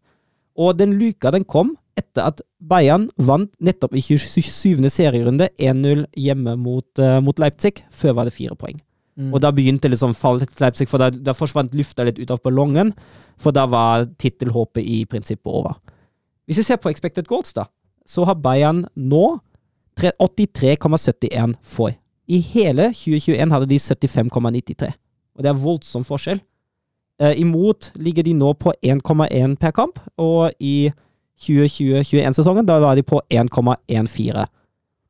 Og 0.58 0.78
den 0.78 0.98
luka 0.98 1.32
den 1.32 1.44
kom 1.44 1.76
etter 1.98 2.28
at 2.28 2.42
Bayern 2.60 3.10
vant 3.18 3.52
nettopp 3.60 3.96
i 3.96 4.02
27. 4.02 4.90
serierunde 4.90 5.50
1-0 5.60 6.06
hjemme 6.16 6.58
mot, 6.58 6.88
uh, 7.00 7.20
mot 7.20 7.38
Leipzig. 7.38 7.84
Før 7.92 8.16
var 8.16 8.26
det 8.26 8.34
fire 8.34 8.56
poeng. 8.56 8.80
Mm. 9.18 9.34
Og 9.34 9.42
da 9.42 9.52
begynte 9.52 9.90
liksom 9.90 10.16
fallet 10.16 10.48
til 10.48 10.66
Leipzig, 10.66 10.88
for 10.88 10.98
da, 10.98 11.10
da 11.10 11.36
forsvant 11.36 11.76
lufta 11.76 12.06
litt 12.08 12.20
ut 12.20 12.32
av 12.32 12.42
ballongen. 12.42 12.94
For 13.38 13.52
da 13.52 13.66
var 13.68 14.08
tittelhåpet 14.20 14.84
i 14.84 15.06
prinsippet 15.06 15.52
over. 15.52 15.76
Hvis 16.48 16.58
vi 16.58 16.64
ser 16.64 16.80
på 16.82 16.90
expected 16.90 17.28
goals, 17.28 17.54
da, 17.54 17.68
så 18.10 18.26
har 18.26 18.40
Bayern 18.42 18.86
nå 18.98 19.38
83,71 20.00 21.58
for. 21.62 21.94
I 22.30 22.40
hele 22.54 22.90
2021 22.96 23.54
hadde 23.54 23.70
de 23.70 23.80
75,93. 23.82 24.92
Og 25.38 25.44
det 25.44 25.52
er 25.52 25.62
voldsom 25.62 26.06
forskjell. 26.08 26.42
Eh, 27.20 27.36
imot 27.42 27.92
ligger 28.00 28.24
de 28.24 28.34
nå 28.38 28.54
på 28.56 28.74
1,1 28.82 29.56
per 29.60 29.74
kamp, 29.76 30.00
og 30.18 30.54
i 30.60 30.92
2020-2021-sesongen 31.44 32.68
da 32.68 32.80
var 32.84 32.96
de 32.96 33.04
på 33.04 33.22
1,14 33.32 34.46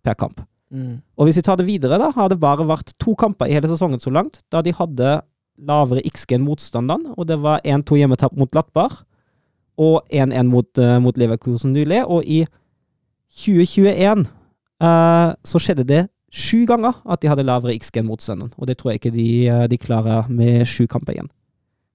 per 0.06 0.18
kamp. 0.18 0.42
Mm. 0.70 1.02
Og 1.18 1.28
hvis 1.28 1.40
vi 1.40 1.46
tar 1.46 1.58
det 1.58 1.68
videre, 1.68 2.00
da, 2.02 2.12
har 2.16 2.30
det 2.30 2.40
bare 2.42 2.68
vært 2.70 2.94
to 3.02 3.16
kamper 3.18 3.50
i 3.50 3.58
hele 3.58 3.70
sesongen 3.70 4.02
så 4.02 4.14
langt, 4.14 4.42
da 4.54 4.62
de 4.66 4.74
hadde 4.76 5.20
lavere 5.60 6.04
XG 6.08 6.38
enn 6.38 6.46
motstanderen, 6.46 7.10
og 7.18 7.28
det 7.30 7.40
var 7.42 7.64
1-2 7.66 8.00
hjemmetap 8.00 8.38
mot 8.38 8.54
Latbar, 8.56 9.02
og 9.80 10.02
1-1 10.12 10.50
mot, 10.52 10.70
uh, 10.82 10.98
mot 11.02 11.18
Leverkusen 11.18 11.74
nylig, 11.76 12.04
og 12.06 12.26
i 12.28 12.44
2021 13.30 14.26
uh, 14.84 15.36
så 15.46 15.62
skjedde 15.62 15.86
det 15.88 16.06
sju 16.34 16.66
ganger 16.70 16.98
at 17.10 17.22
de 17.22 17.30
hadde 17.32 17.46
lavere 17.46 17.76
XG 17.80 18.02
enn 18.02 18.10
motstanderen, 18.10 18.52
og 18.58 18.70
det 18.70 18.78
tror 18.78 18.92
jeg 18.92 19.02
ikke 19.02 19.16
de, 19.16 19.30
eh, 19.50 19.64
de 19.66 19.80
klarer 19.82 20.28
med 20.30 20.62
sju 20.70 20.84
kamper 20.86 21.16
igjen. 21.16 21.30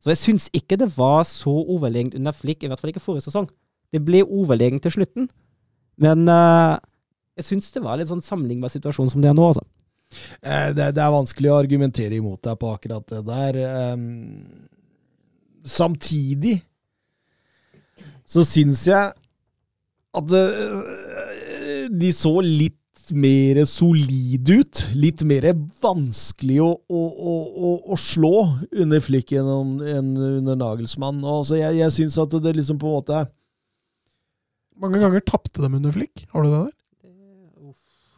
Så 0.02 0.10
jeg 0.10 0.18
syns 0.18 0.48
ikke 0.52 0.78
det 0.80 0.88
var 0.96 1.22
så 1.28 1.52
overlegent 1.54 2.16
under 2.18 2.34
Flick, 2.34 2.64
i 2.64 2.68
hvert 2.68 2.82
fall 2.82 2.90
ikke 2.90 3.04
forrige 3.04 3.28
sesong. 3.28 3.46
Det 3.94 4.02
ble 4.02 4.24
overlegent 4.24 4.82
til 4.82 4.96
slutten, 4.96 5.28
men 6.02 6.26
uh, 6.26 6.74
jeg 7.38 7.46
syns 7.46 7.70
det 7.76 7.84
var 7.84 8.00
litt 8.00 8.10
sånn 8.10 8.26
sammenlignbar 8.26 8.74
situasjon 8.74 9.14
som 9.14 9.22
det 9.22 9.30
er 9.30 9.38
nå, 9.38 9.46
altså. 9.52 9.62
Eh, 10.42 10.74
Det, 10.74 10.90
det 10.98 11.02
er 11.02 11.14
vanskelig 11.14 11.50
å 11.50 11.58
argumentere 11.62 12.18
imot 12.18 12.42
deg 12.42 12.58
på 12.58 12.74
akkurat 12.74 13.06
det 13.14 13.22
der. 13.30 13.60
Samtidig 15.64 16.58
så 18.26 18.42
syns 18.46 18.82
jeg 18.90 19.14
at 20.14 20.34
eh, 20.38 21.03
de 21.90 22.10
så 22.14 22.38
litt 22.44 22.78
mer 23.12 23.64
solide 23.68 24.60
ut. 24.60 24.82
Litt 24.96 25.24
mer 25.26 25.50
vanskelig 25.82 26.60
å, 26.64 26.70
å, 26.88 27.02
å, 27.04 27.72
å, 27.92 27.98
slå 28.00 28.34
under 28.70 29.02
Flick 29.04 29.34
enn 29.36 29.50
under 29.50 30.56
Nagelsmann. 30.60 31.20
Og 31.24 31.44
så 31.48 31.58
jeg 31.60 31.80
jeg 31.82 31.96
syns 31.98 32.20
at 32.22 32.36
det 32.44 32.54
liksom 32.56 32.80
på 32.80 32.90
en 32.90 33.00
måte 33.00 33.24
Mange 34.74 34.98
ganger 34.98 35.22
tapte 35.22 35.62
de 35.62 35.68
under 35.70 35.92
Flick. 35.94 36.24
Har 36.32 36.42
du 36.42 36.50
det 36.50 36.62
der? 36.64 36.72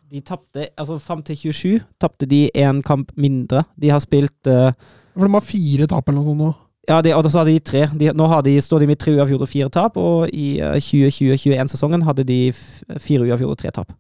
De 0.07 0.21
tapte, 0.23 0.69
altså 0.79 1.01
fram 1.03 1.21
til 1.27 1.37
27 1.51 1.81
tapte 2.01 2.29
de 2.31 2.47
én 2.55 2.79
kamp 2.87 3.11
mindre. 3.19 3.64
De 3.77 3.91
har 3.91 4.01
spilt 4.01 4.49
uh, 4.49 4.71
For 5.12 5.27
de 5.27 5.35
har 5.35 5.45
fire 5.45 5.89
tap 5.91 6.09
eller 6.09 6.23
noe 6.23 6.31
sånt 6.31 6.43
nå. 6.45 6.53
Ja, 6.87 7.01
de, 7.03 7.12
og 7.16 7.26
så 7.26 7.41
hadde 7.43 7.55
de 7.57 7.62
tre. 7.66 7.84
De, 7.99 8.12
nå 8.14 8.26
de, 8.47 8.57
står 8.62 8.84
de 8.84 8.91
med 8.93 8.99
tre 9.03 9.16
uavgjorde 9.16 9.47
og 9.47 9.51
fire 9.51 9.70
tap, 9.74 9.97
og 9.99 10.28
i 10.30 10.61
uh, 10.62 10.76
2020-2021-sesongen 10.78 12.05
hadde 12.07 12.26
de 12.28 12.41
fire 12.55 13.26
uavgjorde 13.26 13.57
og 13.57 13.62
tre 13.62 13.72
tap. 13.74 13.95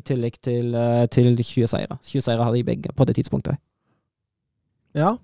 I 0.00 0.04
tillegg 0.06 0.38
til, 0.40 0.70
eh, 0.72 1.02
til 1.12 1.34
20 1.36 1.66
seire. 1.68 1.98
20 2.08 2.22
seire 2.24 2.44
hadde 2.46 2.56
de 2.56 2.64
begge 2.64 2.92
på 2.96 3.04
det 3.04 3.18
tidspunktet. 3.18 3.58
Ja. 4.96 5.16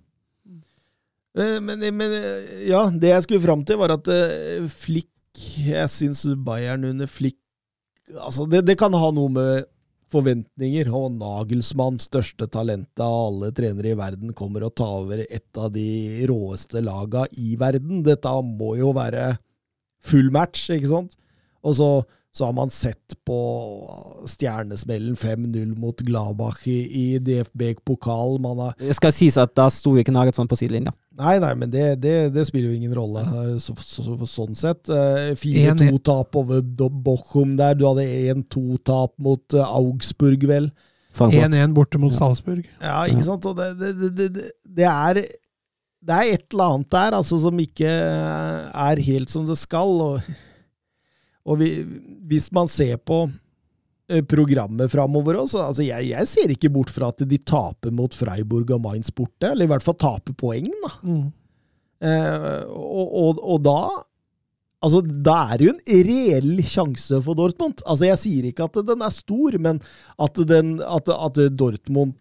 Eh, 1.37 1.61
Men, 1.62 1.81
men 1.97 2.12
eh, 2.12 2.68
ja, 2.68 2.87
det 2.91 3.12
jeg 3.14 3.24
skulle 3.24 3.45
fram 3.45 3.64
til, 3.64 3.79
var 3.81 3.95
at 3.97 4.09
eh, 4.09 4.66
Flick 4.68 5.09
Jeg 5.66 5.89
syns 5.93 6.24
Bayern 6.45 6.85
under 6.85 7.07
Flick 7.07 7.37
Altså, 8.16 8.47
det, 8.49 8.66
det 8.68 8.79
kan 8.79 8.95
ha 8.95 9.11
noe 9.12 9.33
med 9.33 9.66
forventninger. 10.13 10.91
Og 10.95 11.17
Nagelsmann, 11.21 11.99
største 12.03 12.49
talentet 12.53 13.03
av 13.03 13.31
alle 13.31 13.53
trenere 13.57 13.93
i 13.93 13.99
verden, 13.99 14.35
kommer 14.37 14.67
og 14.67 14.77
tar 14.79 14.93
over 15.03 15.25
et 15.25 15.61
av 15.61 15.73
de 15.75 16.27
råeste 16.31 16.83
laga 16.85 17.27
i 17.39 17.55
verden. 17.61 18.05
Dette 18.07 18.33
må 18.47 18.75
jo 18.81 18.93
være 18.97 19.35
full 20.07 20.31
match, 20.35 20.69
ikke 20.75 20.93
sant? 20.93 21.17
Og 21.67 21.79
så, 21.79 21.91
så 22.37 22.45
har 22.45 22.53
man 22.53 22.68
sett 22.74 23.14
på 23.24 23.37
stjernesmellen 24.28 25.16
5-0 25.16 25.70
mot 25.80 26.01
Gladbach 26.05 26.66
i, 26.68 26.78
i 27.01 27.05
DFB-pokal. 27.18 28.37
Det 28.78 28.97
skal 28.99 29.14
sies 29.16 29.39
at 29.41 29.55
da 29.57 29.68
sto 29.72 29.95
ikke 29.97 30.12
Nagelsmann 30.14 30.51
på 30.51 30.59
sidelinja. 30.61 30.93
Nei, 31.16 31.39
nei, 31.41 31.55
men 31.57 31.70
det, 31.72 31.87
det, 32.03 32.12
det 32.34 32.45
spiller 32.49 32.68
jo 32.74 32.76
ingen 32.76 32.93
rolle, 32.97 33.22
eh, 33.24 33.55
så, 33.62 33.72
så, 33.80 34.05
så, 34.05 34.28
sånn 34.28 34.59
sett. 34.59 34.91
Eh, 34.93 35.30
4-2-tap 35.41 36.37
over 36.43 36.61
Do- 36.61 36.91
Bochum 36.93 37.55
der. 37.57 37.72
Du 37.80 37.87
hadde 37.89 38.05
1-2-tap 38.34 39.14
mot 39.24 39.57
eh, 39.57 39.64
Augsburg, 39.80 40.45
vel. 40.51 40.68
1-1 41.16 41.72
borte 41.72 41.97
mot 42.03 42.12
Salzburg. 42.12 42.66
Ja, 42.84 43.07
ikke 43.09 43.24
sant? 43.24 43.49
Og 43.49 43.57
det, 43.57 43.70
det, 43.80 43.95
det, 44.03 44.12
det, 44.20 44.30
det- 44.37 44.53
det 44.76 44.84
er 44.93 45.22
det 46.07 46.14
er 46.14 46.28
et 46.37 46.45
eller 46.55 46.74
annet 46.76 46.91
der 46.93 47.14
altså, 47.16 47.39
som 47.43 47.57
ikke 47.59 47.89
er 47.91 49.01
helt 49.03 49.32
som 49.32 49.47
det 49.49 49.57
skal. 49.59 49.89
Og, 50.05 50.28
og 51.47 51.61
vi, 51.62 51.70
hvis 52.26 52.49
man 52.55 52.70
ser 52.70 52.99
på 52.99 53.22
eh, 54.11 54.22
programmet 54.26 54.90
framover 54.92 55.38
også 55.44 55.62
altså 55.68 55.86
jeg, 55.86 56.11
jeg 56.11 56.30
ser 56.30 56.53
ikke 56.55 56.72
bort 56.74 56.90
fra 56.90 57.12
at 57.14 57.22
de 57.28 57.38
taper 57.38 57.94
mot 57.94 58.14
Freiburg 58.14 58.72
og 58.74 58.82
Mainz 58.82 59.12
borte, 59.14 59.53
eller 59.53 59.68
i 59.68 59.70
hvert 59.70 59.86
fall 59.86 59.99
taper 60.01 60.36
poeng. 60.38 60.68
da. 60.82 60.92
Mm. 61.07 61.24
Eh, 62.07 62.61
og, 62.74 63.16
og, 63.22 63.40
og 63.40 63.64
da 63.64 63.80
Altså, 64.84 65.01
da 65.01 65.34
er 65.51 65.59
det 65.59 65.66
jo 65.66 65.72
en 65.72 66.03
reell 66.07 66.59
sjanse 66.68 67.18
for 67.24 67.34
Dortmund. 67.34 67.80
Altså, 67.88 68.05
Jeg 68.11 68.20
sier 68.20 68.49
ikke 68.51 68.66
at 68.68 68.76
den 68.86 69.01
er 69.03 69.14
stor, 69.14 69.57
men 69.59 69.80
at, 70.22 70.40
den, 70.47 70.76
at, 70.84 71.09
at 71.11 71.40
Dortmund 71.57 72.12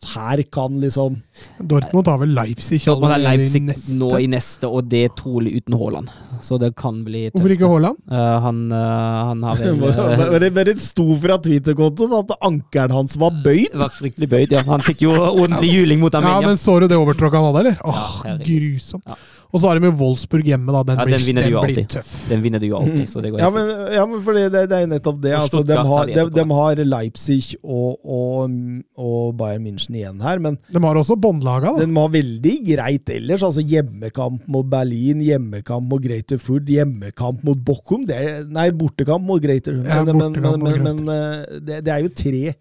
her 0.00 0.40
kan 0.48 0.80
liksom 0.80 1.18
Dortmund 1.60 2.08
har 2.08 2.18
vel 2.22 2.32
Leipzig 2.32 2.78
Dortmund 2.86 3.12
har 3.12 3.20
Leipzig 3.20 3.60
i 3.60 3.66
neste. 3.66 3.96
nå 4.00 4.08
i 4.18 4.28
neste, 4.32 4.68
og 4.68 4.88
det 4.88 5.02
er 5.04 5.12
trolig 5.18 5.52
uten 5.60 5.76
Haaland. 5.76 6.08
Så 6.40 6.56
det 6.60 6.72
kan 6.78 7.02
bli 7.04 7.26
tøft. 7.26 7.36
Hvorfor 7.36 7.54
ikke 7.54 7.68
Haaland? 7.68 7.98
Uh, 8.08 8.36
han, 8.46 8.62
uh, 8.72 9.18
han 9.28 9.42
har 9.44 9.60
vel 9.60 9.82
uh, 9.84 10.24
Bare, 10.32 10.50
bare 10.56 10.76
sto 10.80 11.06
fra 11.20 11.36
Twitter-kontoen 11.44 12.16
at 12.22 12.32
ankelen 12.48 12.96
hans 12.96 13.18
var 13.20 13.36
bøyd. 13.44 13.76
var 13.76 13.92
fryktelig 13.92 14.30
bøyd, 14.32 14.56
ja. 14.56 14.64
Han 14.70 14.84
fikk 14.86 15.04
jo 15.04 15.12
ordentlig 15.42 15.74
juling 15.74 16.00
mot 16.00 16.16
Ja, 16.16 16.40
men 16.40 16.56
Så 16.60 16.78
du 16.80 16.88
det 16.88 16.96
overtråkket 16.96 17.40
han 17.40 17.50
hadde, 17.50 17.66
eller? 17.66 17.84
Åh, 17.84 18.16
Ja, 18.30 18.38
grusomt. 18.40 19.04
Ja. 19.06 19.20
Og 19.50 19.58
så 19.60 19.66
har 19.66 19.78
de 19.80 19.88
jo 19.88 19.92
Wolfsburg 19.98 20.46
hjemme, 20.46 20.70
da. 20.70 20.82
Den, 20.86 20.98
Ja, 21.00 21.04
blir, 21.08 21.16
den 21.18 21.26
vinner 21.26 21.42
den 21.42 21.50
de 21.50 21.54
jo 21.56 21.62
blir 21.64 21.76
alltid. 21.80 21.88
tøff. 21.96 22.10
Den 22.30 22.42
vinner 22.44 22.60
du 22.62 22.66
jo 22.68 22.76
alltid, 22.78 23.08
så 23.10 23.22
det 23.24 23.32
går 23.32 23.40
Ja, 23.42 23.48
men, 23.50 23.70
ja, 23.96 24.04
men 24.06 24.20
fordi 24.22 24.44
det, 24.54 24.62
det 24.70 24.76
er 24.78 24.84
jo 24.84 24.90
nettopp 24.92 25.18
det. 25.24 25.32
Altså, 25.38 25.62
de, 25.66 25.78
har, 25.90 26.06
de 26.06 26.24
de, 26.38 26.44
har 26.60 26.82
Leipzig 26.86 27.40
og, 27.64 27.98
og, 28.04 28.54
og 29.00 29.34
Bayern 29.40 29.66
München 29.66 29.98
igjen 29.98 30.22
her, 30.22 30.38
men 30.38 30.58
De 30.70 30.82
har 30.84 31.00
også 31.02 31.16
båndlaga, 31.18 31.74
da. 31.76 31.84
De 31.86 31.98
har 31.98 32.14
veldig 32.14 32.54
greit 32.70 33.10
ellers. 33.16 33.42
altså 33.42 33.64
Hjemmekamp 33.66 34.46
mot 34.46 34.66
Berlin, 34.70 35.20
hjemmekamp 35.26 35.90
mot 35.90 36.02
Greater 36.02 36.38
Food, 36.38 36.70
hjemmekamp 36.70 37.42
mot 37.46 37.58
Bochum. 37.66 38.06
Det 38.06 38.16
er, 38.16 38.42
nei, 38.48 38.70
bortekamp 38.70 39.26
mot 39.26 39.42
Greater. 39.42 39.74
Food. 39.80 39.86
Ja, 39.90 40.04
Men, 40.04 40.32
men, 40.62 40.82
men 40.84 41.08
eh, 41.10 41.60
det, 41.60 41.84
det 41.86 41.92
er 41.94 42.04
jo 42.06 42.10
tre 42.14 42.54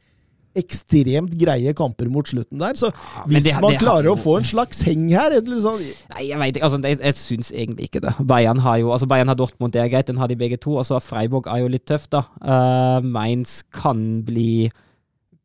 ekstremt 0.60 1.36
greie 1.40 1.74
kamper 1.78 2.10
mot 2.12 2.28
slutten 2.30 2.62
der. 2.62 2.78
Så 2.80 2.92
ja, 2.92 3.24
hvis 3.28 3.48
det- 3.48 3.56
man 3.62 3.74
det 3.74 3.80
klarer 3.82 4.10
det, 4.10 4.14
å 4.14 4.20
få 4.20 4.38
en 4.38 4.48
slags 4.48 4.84
heng 4.88 5.10
her 5.10 5.32
sånn, 5.32 5.82
Nei, 6.16 6.28
jeg 6.30 6.40
vet 6.40 6.56
ikke. 6.56 6.64
Altså, 6.68 6.82
jeg, 6.84 7.00
jeg 7.00 7.16
syns 7.16 7.52
egentlig 7.52 7.90
ikke 7.90 8.02
det. 8.02 8.14
Bayern 8.28 8.60
har 8.60 8.78
jo 8.78 8.92
altså 8.92 9.08
Bayern 9.08 9.28
har 9.28 9.36
Dortmund, 9.36 9.74
det 9.74 9.82
er 9.82 9.90
greit, 9.90 10.08
den 10.08 10.18
har 10.18 10.28
de 10.28 10.36
begge 10.36 10.58
to. 10.58 10.78
Og 10.78 10.86
så 10.86 11.00
Freiburg 11.02 11.48
er 11.48 11.64
jo 11.64 11.68
litt 11.68 11.86
tøft, 11.86 12.12
da. 12.12 12.24
Uh, 12.42 13.02
Mainz 13.02 13.64
kan 13.72 14.24
bli 14.24 14.70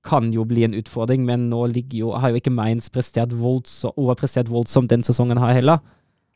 kan 0.05 0.33
jo 0.33 0.45
bli 0.45 0.65
en 0.65 0.75
utfordring, 0.77 1.25
men 1.25 1.49
nå 1.49 1.65
jo, 1.91 2.13
har 2.13 2.29
jo 2.31 2.37
ikke 2.37 2.53
Mainz 2.53 2.91
prestert 2.93 3.33
voldsomt, 3.33 3.97
overprestert 3.97 4.51
voldsomt 4.53 4.91
den 4.91 5.03
sesongen 5.03 5.39
her 5.41 5.55
heller. 5.55 5.79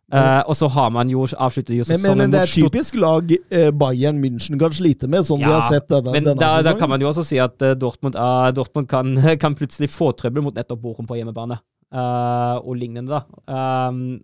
Eh, 0.09 0.43
og 0.49 0.57
så 0.57 0.65
har 0.73 0.89
man 0.89 1.11
jo 1.13 1.27
avsluttet 1.37 1.75
jo 1.75 1.83
men, 1.83 1.89
sesongen 1.91 2.17
men, 2.17 2.23
men 2.23 2.33
det 2.33 2.41
er 2.47 2.49
typisk 2.49 2.95
lag 2.97 3.29
eh, 3.29 3.67
Bayern 3.77 4.17
München 4.23 4.57
kan 4.61 4.73
slite 4.73 5.05
med, 5.05 5.27
sånn 5.29 5.43
vi 5.43 5.45
Ja, 5.45 5.59
har 5.59 5.69
sett 5.69 5.85
denne, 5.91 6.15
Men 6.15 6.25
denne 6.31 6.41
da, 6.41 6.63
da 6.65 6.73
kan 6.81 6.89
man 6.89 7.05
jo 7.05 7.11
også 7.11 7.27
si 7.29 7.37
at 7.45 7.61
uh, 7.61 7.75
Dortmund, 7.77 8.17
uh, 8.17 8.49
Dortmund 8.57 8.89
kan, 8.89 9.13
kan 9.43 9.57
plutselig 9.59 9.91
få 9.93 10.15
trøbbel 10.17 10.47
mot 10.47 10.57
nettopp 10.57 10.81
Bochum 10.81 11.05
på 11.09 11.19
hjemmebane, 11.19 11.61
eh, 11.93 12.57
og 12.57 12.81
lignende, 12.81 13.21
da. 13.21 13.53
Um, 13.53 14.17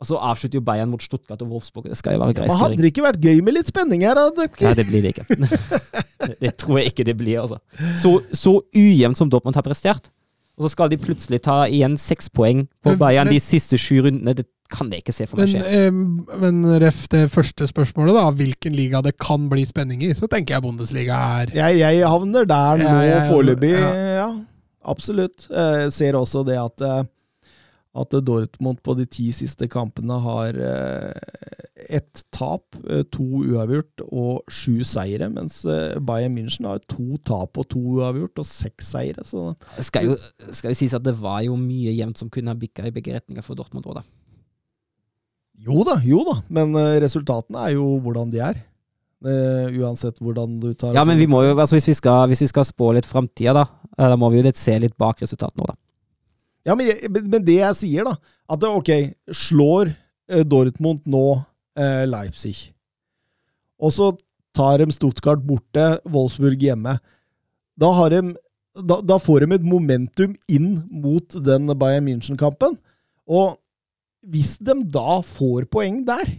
og 0.00 0.08
så 0.10 0.20
avslutter 0.30 0.60
jo 0.60 0.64
Bayern 0.64 0.92
mot 0.92 1.00
Stuttgart 1.04 1.40
og 1.44 1.54
Wolfsburg. 1.54 1.88
Det 1.88 1.96
skal 1.96 2.16
jo 2.16 2.22
være 2.22 2.36
grei 2.36 2.46
Men 2.48 2.60
hadde 2.60 2.78
det 2.80 2.92
ikke 2.92 3.04
vært 3.04 3.24
gøy 3.24 3.42
med 3.44 3.56
litt 3.56 3.68
spenning 3.68 4.04
her? 4.04 4.16
da, 4.16 4.46
Nei, 4.60 4.76
det 4.76 4.86
blir 4.88 5.04
det 5.04 5.12
ikke. 5.12 5.40
det 6.44 6.54
tror 6.60 6.80
jeg 6.80 6.92
ikke 6.92 7.04
det 7.08 7.16
blir, 7.20 7.40
altså. 7.42 7.60
Så, 8.00 8.18
så 8.32 8.58
ujevnt 8.76 9.20
som 9.20 9.32
Dortmund 9.32 9.56
har 9.56 9.64
prestert, 9.64 10.12
og 10.60 10.68
så 10.68 10.74
skal 10.76 10.92
de 10.92 11.00
plutselig 11.00 11.40
ta 11.48 11.62
igjen 11.64 11.96
seks 12.00 12.28
poeng 12.28 12.66
på 12.84 12.96
Bayern 13.00 13.32
de 13.32 13.40
siste 13.40 13.80
sju 13.80 14.02
rundene. 14.04 14.36
Det 14.36 14.48
kan 14.72 14.88
det 14.92 15.02
ikke 15.02 15.14
se 15.16 15.26
for 15.30 15.40
meg 15.42 15.52
Men, 15.52 15.62
skje. 15.62 15.84
eh, 15.86 16.40
men 16.44 16.60
ref 16.82 17.02
det 17.12 17.24
første 17.32 17.68
spørsmålet, 17.70 18.16
da, 18.16 18.24
hvilken 18.40 18.76
liga 18.78 19.02
det 19.04 19.16
kan 19.20 19.48
bli 19.52 19.64
spenning 19.68 20.02
i, 20.06 20.12
så 20.16 20.28
tenker 20.30 20.56
jeg 20.56 20.64
Bundesliga 20.66 21.20
er 21.42 21.54
Jeg, 21.58 21.78
jeg 21.82 22.04
havner 22.08 22.46
der 22.48 22.82
nå 22.84 22.98
foreløpig. 23.30 23.74
ja. 23.76 23.94
Ja. 24.20 24.28
absolutt. 24.84 25.48
Jeg 25.50 25.92
ser 25.92 26.16
også 26.18 26.44
det 26.46 26.56
at, 26.60 26.80
eh, 26.86 27.02
at 28.00 28.14
Dortmund 28.24 28.78
på 28.86 28.94
de 28.98 29.04
ti 29.10 29.30
siste 29.34 29.66
kampene 29.68 30.16
har 30.22 30.54
eh, 30.54 31.48
ett 31.90 32.22
tap, 32.36 32.76
eh, 32.86 33.02
to 33.10 33.24
uavgjort 33.42 34.04
og 34.12 34.44
sju 34.52 34.84
seire, 34.86 35.26
mens 35.32 35.64
eh, 35.66 35.96
Bayern 35.98 36.36
München 36.36 36.68
har 36.68 36.78
to 36.86 37.16
tap 37.26 37.58
og 37.58 37.66
to 37.72 37.80
uavgjort 37.98 38.38
og 38.38 38.46
seks 38.46 38.92
seire. 38.94 39.24
Så 39.26 39.50
skal 39.82 40.10
jo, 40.12 40.16
skal 40.54 40.70
jo 40.74 40.78
sies 40.78 40.94
at 40.94 41.02
det 41.06 41.16
var 41.18 41.40
jo 41.48 41.56
mye 41.58 41.96
jevnt 41.96 42.20
som 42.20 42.30
kunne 42.30 42.52
ha 42.54 42.58
bikka 42.60 42.86
i 42.86 42.94
begge 42.94 43.16
retninger 43.16 43.42
for 43.46 43.58
Dortmund 43.58 43.88
òg, 43.90 43.98
da. 44.00 44.04
Jo 45.66 45.84
da, 45.86 45.98
jo 46.04 46.24
da, 46.26 46.38
men 46.52 46.74
eh, 46.78 46.98
resultatene 47.04 47.66
er 47.66 47.76
jo 47.76 47.86
hvordan 48.04 48.32
de 48.32 48.42
er. 48.44 48.60
Eh, 49.20 49.76
uansett 49.82 50.16
hvordan 50.22 50.54
du 50.62 50.70
tar 50.72 50.96
Ja, 50.96 51.04
men 51.04 51.18
vi 51.20 51.26
må 51.28 51.42
jo, 51.44 51.52
altså 51.52 51.76
hvis 51.76 51.90
vi 51.90 51.96
skal, 51.98 52.24
hvis 52.30 52.40
vi 52.46 52.48
skal 52.48 52.64
spå 52.64 52.94
litt 52.96 53.08
framtida, 53.08 53.52
da, 53.58 53.66
eh, 53.98 54.08
da 54.08 54.16
må 54.16 54.30
vi 54.32 54.40
jo 54.40 54.46
litt 54.46 54.60
se 54.60 54.78
litt 54.80 54.96
bak 55.00 55.20
resultatene 55.20 55.66
òg, 55.66 55.74
da. 55.74 55.80
Ja, 56.70 56.76
men, 56.76 56.88
men 57.28 57.44
det 57.44 57.56
jeg 57.56 57.76
sier, 57.78 58.04
da 58.04 58.18
At 58.52 58.64
ok, 58.68 58.90
slår 59.32 59.94
Dortmund 60.48 61.06
nå 61.08 61.24
eh, 61.76 62.04
Leipzig, 62.08 62.70
og 63.80 63.92
så 63.96 64.10
tar 64.56 64.80
de 64.80 64.92
Stuttgart 64.92 65.42
borte, 65.46 66.00
Wolfsburg 66.10 66.60
hjemme. 66.62 66.96
Da, 67.80 67.90
har 67.96 68.12
de, 68.12 68.34
da, 68.76 69.00
da 69.04 69.16
får 69.20 69.44
de 69.44 69.56
et 69.56 69.66
momentum 69.66 70.34
inn 70.50 70.72
mot 70.90 71.36
den 71.46 71.70
Bayern 71.80 72.08
München-kampen. 72.08 72.76
Og 73.30 73.59
hvis 74.26 74.56
de 74.60 74.76
da 74.92 75.20
får 75.24 75.68
poeng 75.72 76.02
der, 76.06 76.36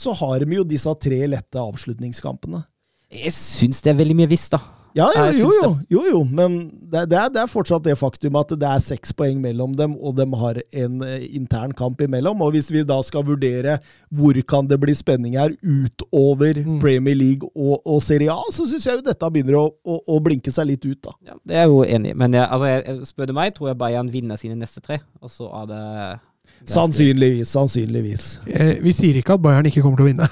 så 0.00 0.14
har 0.16 0.44
de 0.44 0.60
jo 0.60 0.64
disse 0.64 0.92
tre 1.02 1.22
lette 1.28 1.60
avslutningskampene. 1.60 2.64
Jeg 3.10 3.34
syns 3.36 3.82
det 3.84 3.92
er 3.92 3.98
veldig 3.98 4.20
mye 4.22 4.30
visst, 4.30 4.54
da. 4.54 4.62
Ja, 4.96 5.06
jo, 5.14 5.30
jo, 5.30 5.50
jo, 5.54 5.74
jo, 5.90 6.00
jo, 6.10 6.20
men 6.26 6.56
det, 6.90 7.04
det, 7.12 7.18
er, 7.18 7.28
det 7.30 7.44
fortsatt 7.52 7.84
det 7.84 7.94
faktum 7.98 8.34
at 8.40 8.50
det 8.58 8.66
er 8.66 8.82
seks 8.82 9.12
poeng 9.14 9.38
mellom 9.42 9.76
dem, 9.78 9.94
og 9.94 10.16
de 10.18 10.26
har 10.40 10.58
en 10.82 11.04
eh, 11.06 11.26
intern 11.38 11.74
kamp 11.78 12.00
imellom. 12.02 12.42
Og 12.42 12.56
hvis 12.56 12.70
vi 12.74 12.82
da 12.86 12.96
skal 13.06 13.22
vurdere 13.28 13.76
hvor 14.10 14.34
kan 14.50 14.66
det 14.70 14.80
bli 14.82 14.96
spenning 14.98 15.38
her 15.38 15.54
utover 15.62 16.58
Mm. 16.60 16.80
Premier 16.82 17.14
League 17.14 17.46
og, 17.54 18.00
Serie 18.02 18.32
A, 18.32 18.42
så 18.52 18.66
syns 18.68 18.84
jeg 18.86 18.98
jo 18.98 19.04
dette 19.06 19.28
begynner 19.32 19.56
å, 19.60 20.16
blinke 20.24 20.52
seg 20.52 20.66
litt 20.68 20.84
ut, 20.84 20.98
da. 21.06 21.12
Ja, 21.30 21.36
det 21.46 21.60
er 21.62 21.68
jo 21.70 21.84
enig. 21.84 22.12
Men 22.18 22.34
jeg, 22.34 22.44
altså, 22.44 23.06
spør 23.08 23.30
du 23.30 23.34
meg, 23.36 23.54
tror 23.54 23.70
jeg 23.70 23.78
Bayern 23.80 24.10
vinner 24.12 24.40
sine 24.40 24.58
neste 24.58 24.82
tre. 24.84 24.98
Og 25.22 25.32
så 25.32 25.48
er 25.62 25.70
det 25.70 25.84
Sannsynligvis, 26.74 27.48
sannsynligvis. 27.54 28.24
Eh, 28.46 28.76
Vi 28.84 28.92
sier 28.96 29.18
ikke 29.20 29.34
at 29.36 29.42
Bayern 29.44 29.66
ikke 29.70 29.82
kommer 29.84 30.00
til 30.00 30.06
å 30.06 30.10
vinne. 30.10 30.28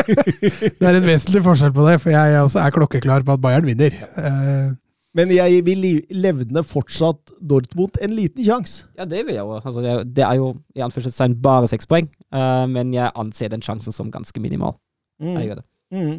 det 0.80 0.88
er 0.88 0.98
en 0.98 1.06
vesentlig 1.06 1.42
forskjell 1.44 1.72
på 1.76 1.86
det, 1.88 1.98
for 2.02 2.12
jeg 2.14 2.40
også 2.42 2.62
er 2.64 2.74
klokkeklar 2.74 3.24
på 3.26 3.36
at 3.36 3.42
Bayern 3.44 3.66
vinner. 3.68 3.96
Eh, 4.16 4.74
Men 5.16 5.30
jeg 5.32 5.62
vil 5.64 5.84
levne 6.12 6.60
fortsatt 6.68 7.32
Dortmund 7.40 7.96
en 8.04 8.12
liten 8.12 8.44
sjanse. 8.44 8.84
Ja, 8.98 9.06
det 9.08 9.22
vil 9.24 9.34
jeg 9.38 9.44
jo. 9.46 9.54
Altså, 9.62 9.80
det, 10.04 10.24
er- 10.24 10.34
jo 10.36 10.50
i 10.76 10.82
anførselstegn 10.84 11.38
bare 11.40 11.68
seks 11.72 11.86
poeng, 11.88 12.10
uh, 12.36 12.66
men 12.68 12.92
jeg 12.92 13.08
anser 13.16 13.48
den 13.48 13.62
sjansen 13.64 13.92
som 13.96 14.10
ganske 14.12 14.40
minimal. 14.44 14.76
Jeg 15.20 15.48
gjør 15.48 15.62
det. 15.62 15.66
Mm. 15.96 16.18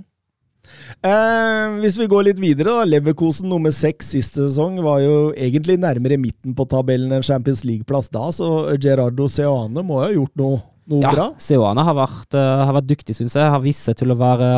Eh, 1.06 1.78
hvis 1.84 1.98
vi 2.00 2.10
går 2.10 2.30
litt 2.30 2.42
videre, 2.42 2.74
da. 2.80 2.88
Leverkosen 2.88 3.50
nummer 3.52 3.74
seks 3.76 4.14
siste 4.16 4.44
sesong 4.46 4.80
var 4.86 5.02
jo 5.04 5.18
egentlig 5.36 5.78
nærmere 5.82 6.20
midten 6.22 6.56
på 6.58 6.68
tabellen 6.70 7.14
enn 7.14 7.26
Champions 7.26 7.64
League-plass 7.68 8.12
da, 8.14 8.28
så 8.36 8.78
Gerardo 8.82 9.30
Seoane 9.32 9.86
må 9.86 10.02
jo 10.02 10.06
ha 10.06 10.12
gjort 10.16 10.36
noe, 10.42 10.60
noe 10.90 11.06
Ja, 11.06 11.14
bra. 11.14 11.30
Seoane 11.42 11.86
har 11.88 11.98
vært, 11.98 12.30
eh, 12.34 12.66
har 12.66 12.76
vært 12.80 12.92
dyktig, 12.92 13.18
syns 13.18 13.38
jeg. 13.38 13.50
Har 13.54 13.64
vist 13.64 13.88
seg 13.88 14.00
til 14.02 14.14
å 14.16 14.20
være 14.20 14.52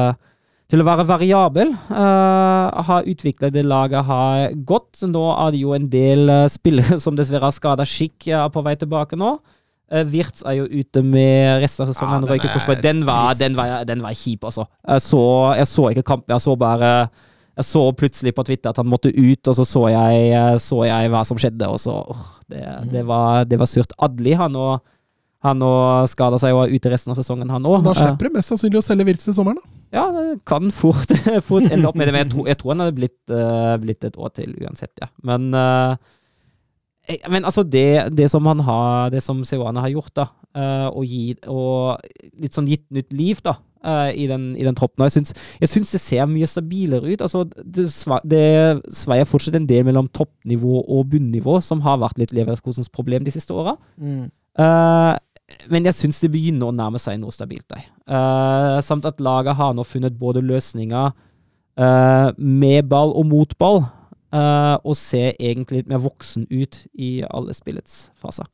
til 0.70 0.84
å 0.84 0.86
være 0.86 1.06
variabel. 1.10 1.72
Uh, 1.90 2.84
har 2.86 3.08
utvikla 3.10 3.50
det 3.50 3.66
laget 3.66 4.06
har 4.06 4.52
gått. 4.70 5.02
Nå 5.02 5.24
er 5.34 5.56
det 5.56 5.64
jo 5.64 5.74
en 5.74 5.88
del 5.90 6.30
uh, 6.30 6.46
spillere 6.52 7.00
som 7.02 7.18
dessverre 7.18 7.50
har 7.50 7.56
skada 7.56 7.88
skikk, 7.90 8.30
er 8.30 8.52
på 8.54 8.62
vei 8.66 8.76
tilbake 8.78 9.18
nå. 9.18 9.40
Uh, 9.90 10.03
Wirtz 10.11 10.44
er 10.45 10.60
jo 10.60 10.68
ute 10.70 11.02
med 11.06 11.64
resten 11.64 11.86
av 11.86 11.90
sesongen. 11.90 12.28
Ja, 12.28 12.36
den 12.38 12.45
er 12.45 12.82
den, 12.84 13.02
var, 13.07 13.34
den, 13.40 13.57
var, 13.57 13.74
den 13.90 14.03
var 14.06 14.14
kjip, 14.14 14.45
altså. 14.45 14.68
Jeg 14.86 15.02
så, 15.06 15.24
jeg 15.57 15.68
så 15.72 15.90
ikke 15.94 16.06
kampen, 16.11 16.34
jeg 16.36 16.45
så 16.45 16.56
bare 16.60 16.91
jeg 17.60 17.68
så 17.68 17.82
plutselig 17.91 18.32
på 18.38 18.45
Twitter 18.48 18.72
at 18.72 18.78
han 18.80 18.88
måtte 18.88 19.11
ut, 19.11 19.49
og 19.52 19.56
så 19.57 19.66
så 19.68 19.82
jeg, 19.91 20.60
så 20.64 20.78
jeg 20.88 21.10
hva 21.11 21.26
som 21.28 21.40
skjedde, 21.41 21.68
og 21.68 21.82
så 21.82 21.98
oh, 22.14 22.22
det, 22.48 22.61
det, 22.94 23.03
var, 23.10 23.44
det 23.49 23.60
var 23.60 23.68
surt. 23.68 23.91
Adli 23.99 24.38
har 24.40 24.52
nå, 24.53 24.78
Han 25.44 25.64
skada 26.11 26.40
seg 26.40 26.56
og 26.56 26.66
er 26.66 26.76
ute 26.76 26.91
resten 26.91 27.11
av 27.14 27.20
sesongen, 27.20 27.52
han 27.52 27.68
òg. 27.68 27.82
Da 27.84 27.94
slipper 27.95 28.28
de 28.28 28.38
mest 28.38 28.52
sannsynlig 28.53 28.80
å 28.80 28.86
selge 28.86 29.07
Wirtz 29.07 29.28
til 29.28 29.36
sommeren, 29.36 29.60
da. 29.60 29.76
Ja, 29.95 30.06
det 30.14 30.40
kan 30.48 30.70
fort, 30.76 31.11
fort 31.49 31.68
ende 31.72 31.90
opp 31.90 31.98
med 31.99 32.07
det. 32.07 32.14
Men 32.16 32.26
jeg 32.26 32.32
tror, 32.34 32.48
jeg 32.52 32.60
tror 32.60 32.74
han 32.76 32.84
hadde 32.86 32.98
blitt, 32.99 33.20
uh, 33.34 33.76
blitt 33.82 34.07
et 34.07 34.20
år 34.20 34.34
til 34.36 34.56
uansett, 34.60 34.94
ja. 35.02 35.10
Men, 35.26 35.49
eh, 35.56 35.95
jeg- 35.95 36.19
men 37.30 37.48
altså, 37.48 37.64
det, 37.64 38.11
det 38.18 38.27
som 38.31 38.45
han 38.45 38.61
har 38.65 39.10
Det 39.14 39.22
som 39.26 39.41
Seoane 39.48 39.81
har 39.81 39.91
gjort, 39.94 40.11
da, 40.18 40.27
eh, 40.56 40.88
og, 40.90 41.06
gi, 41.07 41.34
og 41.49 41.99
litt 42.38 42.57
sånn 42.57 42.69
gitt 42.69 42.86
nytt 42.94 43.14
liv, 43.15 43.41
da, 43.45 43.56
eh, 43.84 44.11
i 44.23 44.27
den, 44.30 44.52
i 44.60 44.65
den 44.68 44.77
troppen. 44.77 45.02
Og 45.02 45.10
jeg 45.10 45.19
syns, 45.19 45.34
jeg 45.61 45.72
syns 45.72 45.94
det 45.95 46.02
ser 46.03 46.27
mye 46.30 46.49
stabilere 46.49 47.10
ut. 47.10 47.23
Altså, 47.26 47.45
det, 47.64 47.88
det 48.30 48.44
sveier 48.94 49.30
fortsatt 49.30 49.57
en 49.60 49.69
del 49.69 49.88
mellom 49.88 50.11
toppnivå 50.14 50.84
og 50.84 51.10
bunnivå, 51.14 51.60
som 51.65 51.81
har 51.86 52.02
vært 52.03 52.22
litt 52.22 52.36
Leverskosens 52.36 52.91
problem 52.94 53.26
de 53.26 53.34
siste 53.34 53.56
åra. 53.56 53.77
Eh, 53.99 55.15
men 55.73 55.88
jeg 55.88 55.98
syns 55.98 56.22
det 56.22 56.30
begynner 56.34 56.69
å 56.69 56.76
nærme 56.76 57.02
seg 57.02 57.18
noe 57.22 57.34
stabilt. 57.34 57.65
Der. 57.72 57.88
Eh, 58.06 58.77
samt 58.86 59.07
at 59.10 59.22
laget 59.23 59.57
har 59.57 59.73
nå 59.73 59.86
funnet 59.88 60.19
både 60.19 60.45
løsninger 60.45 61.10
uh, 61.80 62.30
med 62.38 62.90
ball 62.91 63.14
og 63.15 63.27
mot 63.30 63.56
ball, 63.61 63.84
eh, 64.34 64.76
og 64.84 64.96
ser 64.98 65.36
egentlig 65.38 65.84
litt 65.84 65.92
mer 65.92 66.04
voksen 66.04 66.48
ut 66.52 66.84
i 66.94 67.20
alle 67.30 67.56
spillets 67.58 68.08
faser. 68.20 68.48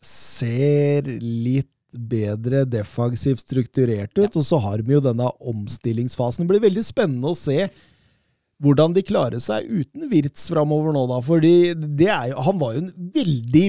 Ser 0.00 1.08
litt 1.20 1.70
bedre 1.90 2.62
defensivt 2.70 3.42
strukturert 3.42 4.14
ut, 4.18 4.36
og 4.36 4.44
så 4.46 4.60
har 4.62 4.82
vi 4.86 4.94
jo 4.94 5.02
denne 5.04 5.26
omstillingsfasen. 5.40 6.44
Det 6.44 6.52
blir 6.52 6.68
veldig 6.68 6.84
spennende 6.86 7.32
å 7.32 7.38
se 7.38 7.66
hvordan 8.60 8.92
de 8.96 9.02
klarer 9.06 9.38
seg 9.42 9.66
uten 9.68 10.08
Wirtz 10.10 10.48
framover 10.52 10.92
nå, 10.94 11.06
da. 11.08 11.20
Fordi 11.24 11.74
det 11.74 12.10
jo, 12.10 12.40
han 12.44 12.58
var 12.60 12.74
jo 12.74 12.80
en 12.84 12.92
veldig 13.14 13.66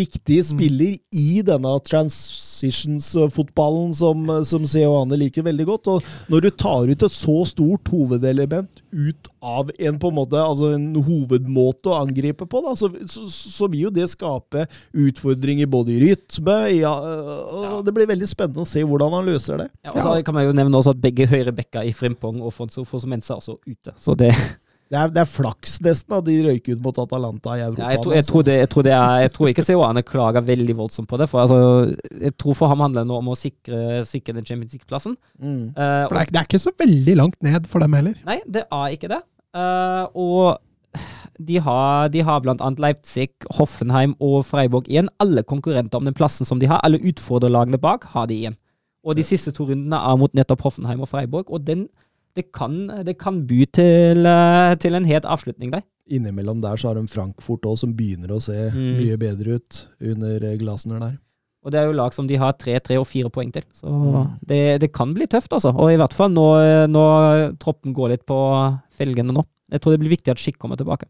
viktig 0.00 0.44
spiller 0.48 0.92
i 1.12 1.42
denne 1.46 1.80
transitions-fotballen 1.86 3.94
som, 3.96 4.16
som 4.48 4.66
Seoane 4.68 5.16
liker 5.20 5.42
veldig 5.46 5.66
godt. 5.68 5.84
Og 5.92 5.98
når 6.32 6.38
du 6.46 6.50
tar 6.64 6.82
ut 6.88 7.02
et 7.06 7.16
så 7.16 7.38
stort 7.48 7.84
hovedelement 7.92 8.72
ut 8.90 9.28
av 9.40 9.70
en 9.76 9.98
på 10.00 10.08
en 10.10 10.16
måte, 10.16 10.36
altså 10.40 10.66
en 10.76 10.94
hovedmåte 11.04 11.88
å 11.92 12.00
angripe 12.00 12.46
på, 12.48 12.60
da, 12.64 12.74
så, 12.76 12.90
så, 13.08 13.28
så 13.28 13.66
vil 13.70 13.84
jo 13.86 13.90
det 13.94 14.08
skape 14.12 14.66
utfordringer 14.96 15.66
både 15.70 15.92
i 15.94 16.00
rytme 16.02 16.56
ja, 16.74 16.90
og 16.90 17.84
Det 17.86 17.92
blir 17.94 18.08
veldig 18.10 18.28
spennende 18.28 18.62
å 18.64 18.68
se 18.68 18.82
hvordan 18.86 19.14
han 19.18 19.28
løser 19.28 19.54
det. 19.62 19.68
Ja, 19.84 19.90
og 19.94 20.00
så 20.04 20.10
kan 20.24 20.34
man 20.36 20.46
jo 20.46 20.56
nevne 20.56 20.80
også 20.80 20.92
at 20.94 21.02
begge 21.02 21.28
høyre 21.30 21.52
bekker 21.56 21.82
i 21.88 21.94
Frimpong 21.96 22.38
og 22.44 22.54
Fonso 22.56 22.84
Fosomensa 22.88 23.34
er 23.34 23.38
også 23.42 23.56
ute. 23.66 23.90
Så 24.00 24.10
det, 24.18 24.29
Det 24.90 24.98
er, 24.98 25.10
det 25.14 25.20
er 25.22 25.28
flaks 25.30 25.76
nesten 25.86 26.16
at 26.16 26.24
de 26.26 26.32
røyker 26.42 26.74
ut 26.74 26.80
mot 26.82 26.96
Atalanta 26.98 27.52
i 27.54 27.60
Europa. 27.62 27.84
ja, 27.84 27.90
jeg, 27.94 28.00
tror, 28.02 28.14
jeg, 28.16 28.26
tror 28.26 28.46
det, 28.48 28.54
jeg, 28.58 28.70
tror 28.72 28.86
det 28.88 28.94
er, 28.96 29.18
jeg 29.22 29.32
tror 29.36 29.50
ikke 29.52 29.64
Seoane 29.68 30.02
klager 30.02 30.42
veldig 30.48 30.74
voldsomt 30.80 31.06
på 31.12 31.20
det. 31.20 31.28
For 31.30 31.44
altså, 31.44 31.58
jeg 32.10 32.34
tror 32.34 32.56
for 32.58 32.72
ham 32.72 32.82
handler 32.82 33.04
det 33.04 33.10
nå 33.12 33.20
om 33.20 33.30
å 33.30 33.36
sikre, 33.38 34.00
sikre 34.08 34.34
den 34.40 34.48
Champions 34.48 34.74
League-plassen. 34.74 35.14
Mm. 35.38 35.60
Uh, 35.78 36.08
For 36.08 36.16
det 36.16 36.24
er, 36.24 36.32
det 36.32 36.40
er 36.42 36.48
ikke 36.50 36.62
så 36.64 36.74
veldig 36.82 37.14
langt 37.22 37.38
ned 37.46 37.70
for 37.70 37.86
dem 37.86 37.94
heller. 38.00 38.18
Nei, 38.26 38.40
det 38.50 38.64
er 38.66 38.96
ikke 38.96 39.12
det. 39.14 39.20
Uh, 39.54 40.10
og 40.18 40.58
de 41.38 41.62
har, 41.62 42.10
de 42.10 42.26
har 42.26 42.50
annet 42.50 42.82
Leipzig, 42.82 43.30
Hoffenheim 43.60 44.18
og 44.18 44.42
Freiburg 44.48 44.90
igjen. 44.90 45.08
Alle 45.22 45.46
konkurrenter 45.46 46.02
om 46.02 46.10
den 46.10 46.18
plassen 46.18 46.48
som 46.48 46.58
de 46.58 46.66
har, 46.66 46.82
alle 46.82 46.98
utfordrerlagene 46.98 47.78
bak, 47.78 48.10
har 48.10 48.26
de 48.26 48.42
igjen. 48.42 48.58
Og 49.06 49.16
de 49.16 49.24
siste 49.24 49.52
to 49.56 49.64
rundene 49.70 49.96
er 49.96 50.18
mot 50.20 50.34
nettopp 50.36 50.66
Hoffenheim 50.66 51.00
og 51.00 51.08
Freiburg, 51.08 51.48
og 51.48 51.64
den, 51.64 51.86
det, 52.36 52.52
kan, 52.52 52.86
det 53.06 53.18
kan 53.18 53.42
by 53.46 53.64
til, 53.72 54.26
eh, 54.26 54.74
til 54.82 54.94
en 54.94 55.04
het 55.08 55.24
avslutning 55.24 55.70
der. 55.74 55.82
Innimellom 56.10 56.60
der 56.60 56.76
så 56.76 56.88
har 56.90 56.94
de 56.98 57.06
Frankfurt 57.06 57.62
òg, 57.66 57.76
som 57.78 57.92
begynner 57.94 58.28
å 58.34 58.40
se 58.42 58.70
Mm. 58.70 58.96
mye 58.98 59.16
bedre 59.18 59.58
ut 59.60 59.86
under 60.00 60.42
eh, 60.44 60.56
Glasner 60.58 60.98
der. 61.00 61.18
Og 61.62 61.70
det 61.72 61.78
er 61.80 61.86
jo 61.90 61.92
lag 61.92 62.14
som 62.14 62.26
de 62.26 62.36
har 62.40 62.52
tre, 62.56 62.78
tre 62.80 62.96
og 62.96 63.06
fire 63.06 63.28
poeng 63.30 63.52
til. 63.52 63.62
Så 63.76 63.86
Mm. 63.86 64.38
det, 64.46 64.80
det 64.80 64.92
kan 64.92 65.12
bli 65.14 65.26
tøft, 65.26 65.52
altså. 65.52 65.74
Og 65.76 65.92
i 65.92 65.96
hvert 65.96 66.14
fall 66.14 66.30
når, 66.30 66.88
når 66.88 67.56
troppen 67.60 67.92
går 67.94 68.08
litt 68.14 68.26
på 68.26 68.38
felgene 68.90 69.32
nå. 69.32 69.44
Jeg 69.70 69.80
tror 69.80 69.92
det 69.92 70.00
blir 70.00 70.16
viktig 70.16 70.30
at 70.32 70.38
Skikk 70.38 70.58
kommer 70.58 70.76
tilbake. 70.76 71.06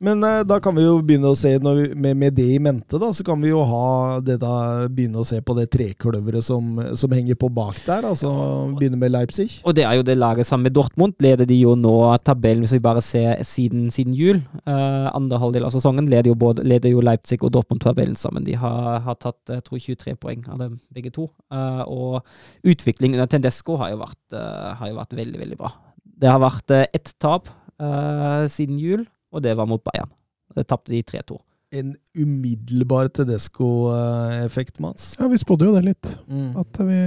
Men 0.00 0.24
eh, 0.24 0.40
da 0.48 0.56
kan 0.64 0.72
vi 0.76 0.86
jo 0.86 0.94
begynne 1.04 1.28
å 1.28 1.36
se, 1.36 1.50
vi, 1.60 1.82
med, 1.92 2.16
med 2.16 2.32
det 2.32 2.46
i 2.54 2.60
mente, 2.62 2.96
da, 2.96 3.10
så 3.12 3.24
kan 3.26 3.40
vi 3.42 3.50
jo 3.50 3.60
ha 3.68 4.20
det 4.24 4.38
da, 4.40 4.86
begynne 4.88 5.20
å 5.20 5.26
se 5.28 5.42
på 5.44 5.56
det 5.58 5.66
trekløveret 5.74 6.46
som, 6.46 6.78
som 6.96 7.12
henger 7.12 7.36
på 7.36 7.50
bak 7.52 7.76
der. 7.84 8.06
Altså 8.08 8.30
begynne 8.78 8.96
med 9.00 9.12
Leipzig. 9.12 9.58
Og 9.68 9.76
det 9.76 9.84
er 9.84 9.98
jo 9.98 10.06
det 10.08 10.16
laget 10.16 10.48
sammen 10.48 10.70
med 10.70 10.76
Dortmund. 10.78 11.18
Leder 11.20 11.48
de 11.48 11.60
jo 11.60 11.76
nå 11.76 11.92
tabellen, 12.24 12.64
hvis 12.64 12.78
vi 12.78 12.82
bare 12.88 13.04
ser 13.04 13.44
siden, 13.44 13.90
siden 13.92 14.16
jul. 14.16 14.40
Uh, 14.64 15.12
andre 15.12 15.42
halvdel 15.42 15.68
av 15.68 15.76
sesongen 15.76 16.08
leder 16.08 16.32
jo, 16.32 16.38
både, 16.46 16.64
leder 16.64 16.94
jo 16.94 17.04
Leipzig 17.04 17.42
og 17.44 17.52
Dortmund 17.58 17.84
tabellen 17.84 18.16
sammen. 18.16 18.48
De 18.48 18.56
har, 18.56 19.02
har 19.04 19.20
tatt 19.20 19.52
jeg 19.52 19.66
tror 19.68 19.84
23 19.84 20.16
poeng 20.22 20.48
av 20.48 20.64
dem 20.64 20.80
begge 20.96 21.12
to. 21.12 21.28
Uh, 21.52 21.84
og 21.84 22.64
utviklingen 22.64 23.20
under 23.20 23.28
Tendesco 23.28 23.76
har 23.82 23.92
jo 23.92 24.00
vært, 24.00 24.22
uh, 24.32 24.72
har 24.80 24.94
jo 24.94 25.00
vært 25.02 25.16
veldig, 25.20 25.44
veldig 25.44 25.60
bra. 25.60 25.76
Det 26.20 26.28
har 26.32 26.40
vært 26.40 26.72
ett 26.72 27.14
tap 27.20 27.48
eh, 27.80 28.44
siden 28.52 28.78
jul, 28.80 29.06
og 29.30 29.44
det 29.44 29.54
var 29.58 29.68
mot 29.70 29.82
Bayern. 29.84 30.10
Det 30.56 30.66
tapte 30.68 30.92
de 30.92 31.02
3-2. 31.06 31.38
En 31.70 31.92
umiddelbar 32.18 33.12
Tedesco-effekt, 33.14 34.80
Mats. 34.82 35.12
Ja, 35.20 35.28
vi 35.30 35.38
spådde 35.38 35.68
jo 35.68 35.74
det 35.76 35.84
litt. 35.86 36.08
Mm. 36.26 36.56
At 36.58 36.80
vi, 36.82 36.98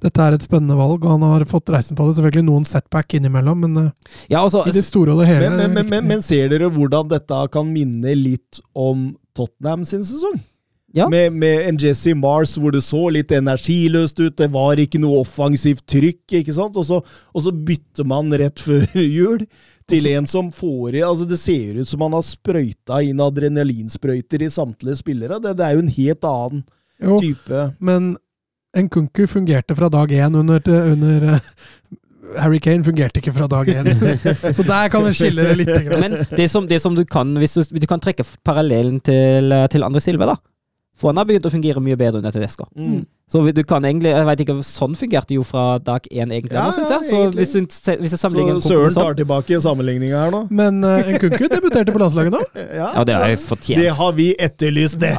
dette 0.00 0.24
er 0.24 0.36
et 0.38 0.46
spennende 0.46 0.78
valg, 0.78 1.04
og 1.04 1.18
han 1.18 1.26
har 1.28 1.44
fått 1.50 1.68
reisen 1.74 1.98
på 1.98 2.06
det. 2.08 2.14
Selvfølgelig 2.16 2.46
noen 2.46 2.64
setback 2.68 3.12
innimellom, 3.18 3.60
men 3.66 3.82
eh, 3.82 4.16
Ja, 4.32 4.40
altså, 4.40 4.64
i 4.64 4.72
det 4.72 4.86
store 4.86 5.12
og 5.12 5.20
det 5.20 5.28
hele 5.28 5.50
Men, 5.52 5.60
men, 5.60 5.76
men, 5.76 5.92
men, 5.92 6.08
men 6.14 6.24
ser 6.24 6.48
dere 6.54 6.72
hvordan 6.72 7.12
dette 7.12 7.42
kan 7.52 7.68
minne 7.68 8.16
litt 8.16 8.62
om 8.72 9.10
Tottenham 9.36 9.84
sin 9.88 10.06
sesong? 10.08 10.40
Ja. 10.94 11.08
Med, 11.10 11.32
med 11.32 11.68
en 11.68 11.78
Jesse 11.82 12.14
Mars 12.14 12.52
hvor 12.54 12.70
det 12.70 12.84
så 12.86 13.08
litt 13.10 13.32
energiløst 13.34 14.20
ut, 14.20 14.36
det 14.38 14.46
var 14.54 14.78
ikke 14.78 15.00
noe 15.02 15.24
offensivt 15.24 15.82
trykk, 15.90 16.38
ikke 16.38 16.54
sant? 16.54 16.78
Og 16.78 16.86
så, 16.86 17.00
og 17.04 17.42
så 17.42 17.50
bytter 17.50 18.06
man 18.06 18.30
rett 18.38 18.62
før 18.62 18.86
jul 19.18 19.42
til 19.90 20.06
en 20.14 20.26
som 20.28 20.50
får 20.54 20.96
i 20.96 21.02
altså 21.04 21.26
Det 21.28 21.38
ser 21.40 21.80
ut 21.80 21.88
som 21.88 22.04
han 22.06 22.16
har 22.16 22.24
sprøyta 22.26 23.02
inn 23.04 23.20
adrenalinsprøyter 23.20 24.46
i 24.46 24.52
samtlige 24.52 25.00
spillere. 25.02 25.40
Det, 25.42 25.56
det 25.58 25.66
er 25.66 25.76
jo 25.76 25.84
en 25.84 25.94
helt 25.98 26.28
annen 26.28 26.62
jo, 27.02 27.18
type 27.20 27.66
men 27.84 28.14
Nkunku 28.74 29.26
fungerte 29.30 29.74
fra 29.78 29.88
dag 29.92 30.10
én 30.10 30.34
under, 30.34 30.62
under 30.66 31.26
eh, 31.34 31.50
Harry 32.38 32.58
Kane 32.58 32.82
fungerte 32.82 33.20
ikke 33.20 33.34
fra 33.36 33.46
dag 33.46 33.68
én. 33.70 33.90
Så 34.56 34.64
der 34.66 34.88
kan 34.90 35.04
vi 35.06 35.12
skille 35.14 35.44
det 35.46 35.58
litt. 35.60 35.92
Men 36.00 36.16
det 36.32 36.48
som, 36.50 36.66
det 36.66 36.80
som 36.82 36.96
du 36.96 37.04
kan, 37.06 37.36
hvis 37.38 37.54
du, 37.54 37.78
du 37.78 37.86
kan 37.86 38.02
trekke 38.02 38.26
parallellen 38.42 38.98
til, 39.04 39.54
til 39.70 39.86
Andre 39.86 40.02
Silve, 40.02 40.26
da. 40.26 40.34
For 40.94 41.10
han 41.10 41.18
har 41.18 41.26
begynt 41.26 41.46
å 41.48 41.52
fungere 41.52 41.82
mye 41.82 41.98
bedre 41.98 42.22
under 42.22 42.34
Tedesco. 42.34 42.68
mm. 42.76 43.02
Så 43.32 43.40
du 43.56 43.62
kan 43.64 43.84
egentlig, 43.88 44.10
jeg 44.12 44.26
vet 44.28 44.40
ikke, 44.44 44.54
Sånn 44.68 44.92
fungerte 45.00 45.34
jo 45.34 45.42
fra 45.48 45.78
dag 45.82 46.04
én, 46.12 46.28
egentlig. 46.28 46.54
Ja, 46.58 46.66
nå, 46.68 46.74
synes 46.76 46.92
ja, 46.92 46.98
jeg. 47.00 47.08
Så 47.08 47.38
hvis 47.38 47.54
du, 47.56 47.94
hvis 48.02 48.12
Så 48.20 48.28
Søren 48.68 48.94
tar 48.94 49.16
tilbake 49.18 49.60
sammenligninga 49.64 50.20
her 50.26 50.34
nå. 50.34 50.42
Men 50.54 50.84
uh, 50.84 51.08
Nkunku 51.08 51.48
debuterte 51.48 51.94
på 51.94 52.02
landslaget 52.02 52.36
nå. 52.36 52.42
Ja, 52.78 52.92
Ja, 52.92 53.04
det 53.08 53.16
har 53.16 53.32
jeg 53.32 53.40
fortjent. 53.42 53.80
Det 53.80 53.96
har 53.96 54.14
vi 54.14 54.28
etterlyst, 54.38 55.00
det! 55.00 55.16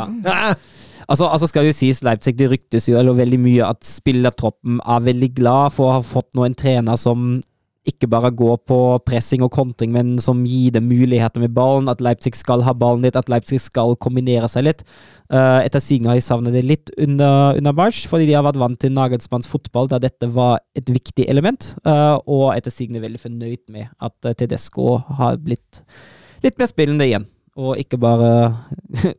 Altså, 1.06 1.28
altså 1.30 1.50
skal 1.50 1.68
jo 1.68 1.74
sies 1.76 2.00
Leipzig, 2.06 2.34
det 2.40 2.48
ryktes 2.50 2.88
jo 2.90 2.96
eller 2.98 3.14
veldig 3.18 3.38
mye 3.38 3.66
at 3.68 3.86
spillertroppen 3.86 4.80
er 4.82 5.04
veldig 5.06 5.30
glad 5.38 5.76
for 5.76 5.90
å 5.90 5.98
ha 6.00 6.06
fått 6.06 6.32
nå 6.38 6.48
en 6.48 6.56
trener 6.58 6.98
som 6.98 7.36
ikke 7.90 8.10
bare 8.10 8.32
gå 8.34 8.50
på 8.68 8.78
pressing 9.06 9.44
og 9.46 9.52
kontring, 9.54 9.92
men 9.94 10.16
som 10.22 10.44
gir 10.48 10.74
dem 10.76 10.88
muligheter 10.90 11.44
med 11.44 11.54
ballen. 11.56 11.90
At 11.92 12.02
Leipzig 12.04 12.34
skal 12.38 12.64
ha 12.66 12.74
ballen 12.78 13.06
litt, 13.06 13.18
at 13.20 13.30
Leipzig 13.32 13.60
skal 13.64 13.96
kombinere 14.02 14.50
seg 14.52 14.66
litt. 14.68 14.82
Uh, 15.32 15.62
etter 15.62 15.82
sigende 15.84 16.12
har 16.12 16.20
jeg 16.20 16.28
savnet 16.28 16.56
det 16.56 16.64
litt 16.66 16.92
under, 17.02 17.58
under 17.58 17.76
March, 17.78 18.06
fordi 18.10 18.30
de 18.30 18.38
har 18.38 18.46
vært 18.46 18.60
vant 18.62 18.80
til 18.82 18.94
Nagelsmanns 18.96 19.50
fotball, 19.50 19.90
der 19.92 20.04
dette 20.08 20.30
var 20.34 20.60
et 20.78 20.90
viktig 20.90 21.28
element. 21.32 21.74
Uh, 21.86 22.18
og 22.26 22.48
etter 22.56 22.74
sigende 22.74 23.04
veldig 23.06 23.22
fornøyd 23.22 23.64
med 23.74 23.92
at 24.00 24.18
uh, 24.26 24.34
Tedesco 24.34 24.98
har 25.20 25.38
blitt 25.42 25.84
litt 26.46 26.58
mer 26.62 26.70
spillende 26.70 27.08
igjen, 27.08 27.30
og 27.58 27.78
ikke 27.82 28.02
bare 28.02 28.32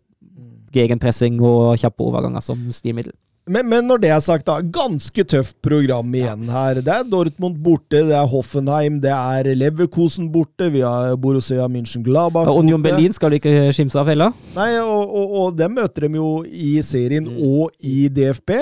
gegenpressing 0.77 1.39
og 1.45 1.79
kjappe 1.81 2.05
overganger 2.07 2.45
som 2.45 2.67
stilmiddel. 2.75 3.15
Men, 3.47 3.69
men 3.71 3.85
når 3.87 4.01
det 4.03 4.09
er 4.11 4.23
sagt, 4.25 4.47
da. 4.49 4.57
Ganske 4.75 5.23
tøft 5.31 5.55
program 5.63 6.09
igjen 6.19 6.49
her. 6.51 6.81
Det 6.83 6.91
er 6.91 7.05
Dortmund 7.07 7.61
borte, 7.63 8.01
det 8.09 8.17
er 8.19 8.27
Hoffenheim, 8.27 8.97
det 9.05 9.13
er 9.15 9.53
Leverkusen 9.55 10.33
borte, 10.35 10.67
vi 10.75 10.83
har 10.83 11.15
Borussia 11.23 11.69
München-Gladbach 11.71 12.51
Og 12.51 12.65
Union. 12.65 12.83
Berlin 12.83 13.15
skal 13.15 13.31
du 13.31 13.39
ikke 13.39 13.69
skimse 13.77 14.01
av 14.03 14.11
heller. 14.11 14.35
Nei, 14.57 14.73
og, 14.83 15.05
og, 15.07 15.37
og 15.45 15.55
dem 15.61 15.77
møter 15.79 16.09
dem 16.09 16.19
jo 16.19 16.33
i 16.51 16.75
serien 16.83 17.31
og 17.37 17.71
i 17.87 18.09
DFB. 18.11 18.57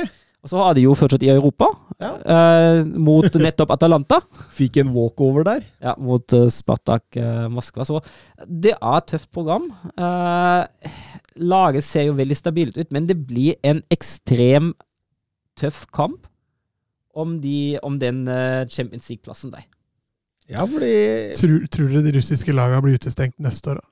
Og 0.44 0.52
så 0.52 0.60
har 0.60 0.76
de 0.76 0.82
jo 0.84 0.92
fortsatt 0.92 1.22
i 1.24 1.30
Europa, 1.32 1.70
Ja. 2.02 2.10
eh, 2.20 2.82
mot 2.84 3.24
nettopp 3.46 3.70
Atalanta. 3.78 4.18
Fikk 4.52 4.76
en 4.82 4.90
walkover 4.92 5.46
der. 5.48 5.64
Ja, 5.80 5.94
mot 5.96 6.28
uh, 6.36 6.44
Spartak 6.52 7.16
uh, 7.16 7.46
Moskva. 7.48 7.86
Så 7.88 8.02
det 8.44 8.74
er 8.76 8.98
et 8.98 9.08
tøft 9.14 9.30
program. 9.32 9.70
Eh, 9.96 10.98
laget 11.36 11.86
ser 11.86 12.08
jo 12.08 12.16
veldig 12.18 12.36
stabilt 12.38 12.78
ut, 12.78 12.90
men 12.94 13.08
det 13.10 13.18
blir 13.28 13.58
en 13.66 13.82
ekstrem 13.94 14.72
tøff 15.58 15.84
kamp 15.94 16.28
om, 17.14 17.38
de, 17.42 17.78
om 17.86 17.98
den 17.98 18.26
eh, 18.28 18.66
Champions 18.68 19.08
League-plassen 19.10 19.52
der. 19.54 19.66
Ja, 20.50 20.64
fordi 20.68 21.34
Tror, 21.38 21.66
tror 21.72 21.92
dere 21.92 22.04
de 22.04 22.16
russiske 22.18 22.52
lagene 22.52 22.82
blir 22.84 22.98
utestengt 22.98 23.38
neste 23.42 23.72
år? 23.72 23.80
da? 23.80 23.90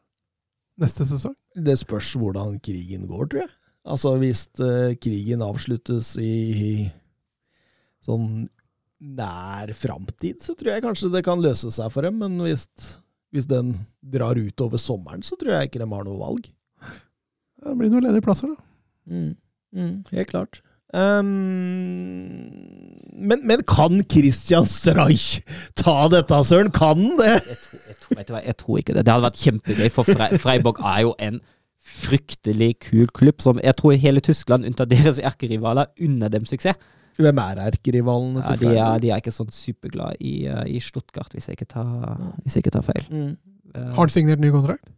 Neste 0.83 1.07
sesong? 1.09 1.37
det 1.57 1.77
spørs 1.81 2.15
hvordan 2.17 2.57
krigen 2.65 3.07
går, 3.09 3.29
tror 3.29 3.45
jeg. 3.45 3.53
Altså 3.83 4.15
hvis 4.21 4.47
uh, 4.63 4.95
krigen 5.03 5.43
avsluttes 5.45 6.15
i, 6.23 6.33
i 6.53 6.73
sånn 8.05 8.47
nær 9.03 9.73
framtid, 9.75 10.39
så 10.45 10.55
tror 10.55 10.77
jeg 10.77 10.85
kanskje 10.85 11.11
det 11.13 11.25
kan 11.27 11.43
løse 11.43 11.73
seg 11.75 11.91
for 11.93 12.07
dem. 12.07 12.21
Men 12.23 12.39
hvis, 12.45 12.69
hvis 13.35 13.49
den 13.51 13.75
drar 14.01 14.39
utover 14.39 14.81
sommeren, 14.81 15.25
så 15.27 15.39
tror 15.39 15.57
jeg 15.57 15.71
ikke 15.71 15.83
de 15.83 15.91
har 15.91 16.07
noe 16.07 16.21
valg. 16.21 16.47
Det 17.63 17.79
blir 17.79 17.91
noen 17.93 18.05
ledige 18.09 18.25
plasser, 18.27 18.51
da. 18.53 18.57
Mm. 19.13 19.33
Mm, 19.73 19.95
helt 20.13 20.29
klart. 20.31 20.61
Um, 20.93 21.23
men, 23.17 23.41
men 23.49 23.63
kan 23.69 24.03
Christian 24.13 24.67
Streich 24.69 25.41
ta 25.79 26.09
dette, 26.13 26.37
Søren? 26.45 26.71
Kan 26.75 27.01
han 27.01 27.19
det? 27.21 27.31
Jeg 27.39 27.57
tror, 27.63 28.17
jeg, 28.19 28.27
tror, 28.27 28.37
jeg, 28.37 28.47
jeg 28.47 28.57
tror 28.61 28.79
ikke 28.83 28.97
det. 28.97 29.05
Det 29.07 29.15
hadde 29.15 29.27
vært 29.29 29.43
kjempegøy, 29.43 29.89
for 29.95 30.09
Fre 30.11 30.29
Freiburg 30.43 30.81
er 30.85 31.05
jo 31.07 31.15
en 31.23 31.39
fryktelig 31.83 32.75
kul 32.85 33.09
klubb 33.15 33.41
som 33.43 33.59
jeg 33.63 33.75
tror 33.79 33.97
hele 33.99 34.21
Tyskland, 34.23 34.67
unntatt 34.69 34.91
deres 34.93 35.19
erkerivaler, 35.23 35.89
unner 36.03 36.31
dem 36.33 36.45
suksess. 36.47 36.79
Hvem 37.19 37.39
er 37.43 37.59
erkerivalene 37.67 38.41
Ja, 38.41 38.53
til 38.57 38.69
de, 38.71 38.77
er, 38.81 39.01
de 39.03 39.11
er 39.13 39.21
ikke 39.21 39.35
sånn 39.35 39.51
superglad 39.53 40.21
i, 40.25 40.47
uh, 40.49 40.63
i 40.65 40.79
Stuttgart, 40.81 41.33
hvis 41.35 41.49
jeg 41.51 41.59
ikke 41.59 41.69
tar, 41.75 41.89
hvis 42.43 42.57
jeg 42.57 42.65
ikke 42.67 42.77
tar 42.79 42.87
feil. 42.91 43.09
Mm, 43.13 43.33
Uh, 43.73 43.87
Har 43.97 44.03
han 44.05 44.11
signert 44.13 44.41
ny 44.43 44.51
kontrakt? 44.53 44.91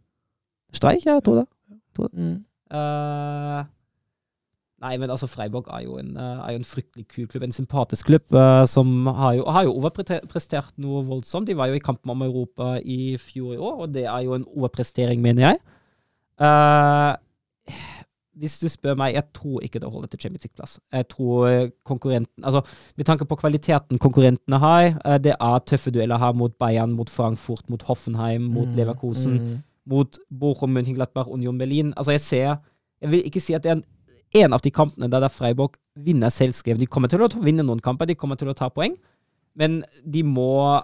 Streich? 0.75 1.05
Ja, 1.07 1.13
jeg 1.15 1.23
tror 1.23 1.37
det. 1.37 2.09
mm. 2.11 2.33
Eh, 2.73 3.65
nei, 4.81 4.97
men 4.97 5.09
altså, 5.09 5.27
Freiburg 5.27 5.67
er 5.73 5.83
jo 5.85 5.97
en, 6.01 6.15
eh, 6.17 6.47
er 6.47 6.55
jo 6.55 6.61
en 6.61 6.69
fryktelig 6.69 7.07
kul 7.07 7.27
klubb. 7.27 7.43
En 7.43 7.55
sympatisk 7.55 8.05
klubb 8.05 8.33
uh, 8.33 8.65
som 8.65 9.07
har 9.07 9.33
jo, 9.39 9.45
har 9.49 9.67
jo 9.67 9.75
overprestert 9.77 10.73
noe 10.81 11.03
voldsomt. 11.05 11.47
De 11.47 11.57
var 11.57 11.69
jo 11.69 11.77
i 11.77 11.83
kampen 11.83 12.11
om 12.11 12.25
Europa 12.25 12.75
i 12.81 13.17
fjor 13.21 13.53
i 13.53 13.61
år, 13.61 13.83
og 13.85 13.93
det 13.93 14.05
er 14.05 14.25
jo 14.25 14.37
en 14.37 14.47
overprestering, 14.55 15.21
mener 15.21 15.49
jeg. 15.49 15.61
Uh, 16.41 17.13
hvis 18.35 18.57
du 18.59 18.67
spør 18.67 18.97
meg, 18.99 19.13
jeg 19.15 19.23
tror 19.33 19.61
ikke 19.63 19.79
det 19.79 19.89
holder 19.89 20.09
til 20.11 20.19
Champions 20.19 20.43
League-plass. 20.43 20.79
Jeg 20.91 21.07
tror 21.07 21.69
konkurrenten 21.87 22.43
Altså, 22.43 22.61
med 22.97 23.05
tanke 23.05 23.25
på 23.25 23.35
kvaliteten 23.39 23.97
konkurrentene 23.97 24.59
har, 24.59 24.97
uh, 25.05 25.15
det 25.17 25.37
er 25.39 25.63
tøffe 25.63 25.91
dueller 25.91 26.19
her 26.19 26.33
mot 26.33 26.51
Bayern, 26.59 26.91
mot 26.91 27.09
Frankfurt, 27.09 27.69
mot 27.69 27.83
Hoffenheim, 27.83 28.41
mot 28.41 28.67
Mm, 28.67 28.75
Leverkusen 28.75 29.33
mm. 29.33 29.63
Mot 29.85 30.17
Bochum, 30.29 30.73
Mönchengladbach, 30.73 31.27
Union 31.27 31.57
Berlin. 31.57 31.93
Altså, 31.97 32.11
jeg 32.15 32.21
ser 32.21 32.57
Jeg 33.01 33.11
vil 33.11 33.25
ikke 33.27 33.41
si 33.43 33.53
at 33.53 33.63
det 33.63 33.69
er 33.71 33.75
en, 33.75 33.83
en 34.39 34.53
av 34.55 34.61
de 34.63 34.71
kampene 34.71 35.09
der, 35.11 35.19
der 35.19 35.29
Freiburg 35.29 35.75
vinner 35.99 36.31
selvskrevet. 36.31 36.79
De 36.79 36.87
kommer 36.87 37.11
til 37.11 37.21
å 37.21 37.27
vinne 37.43 37.63
noen 37.63 37.83
kamper, 37.83 38.07
de 38.07 38.15
kommer 38.15 38.39
til 38.39 38.49
å 38.49 38.55
ta 38.57 38.69
poeng, 38.69 38.95
men 39.55 39.83
de 40.05 40.23
må 40.23 40.81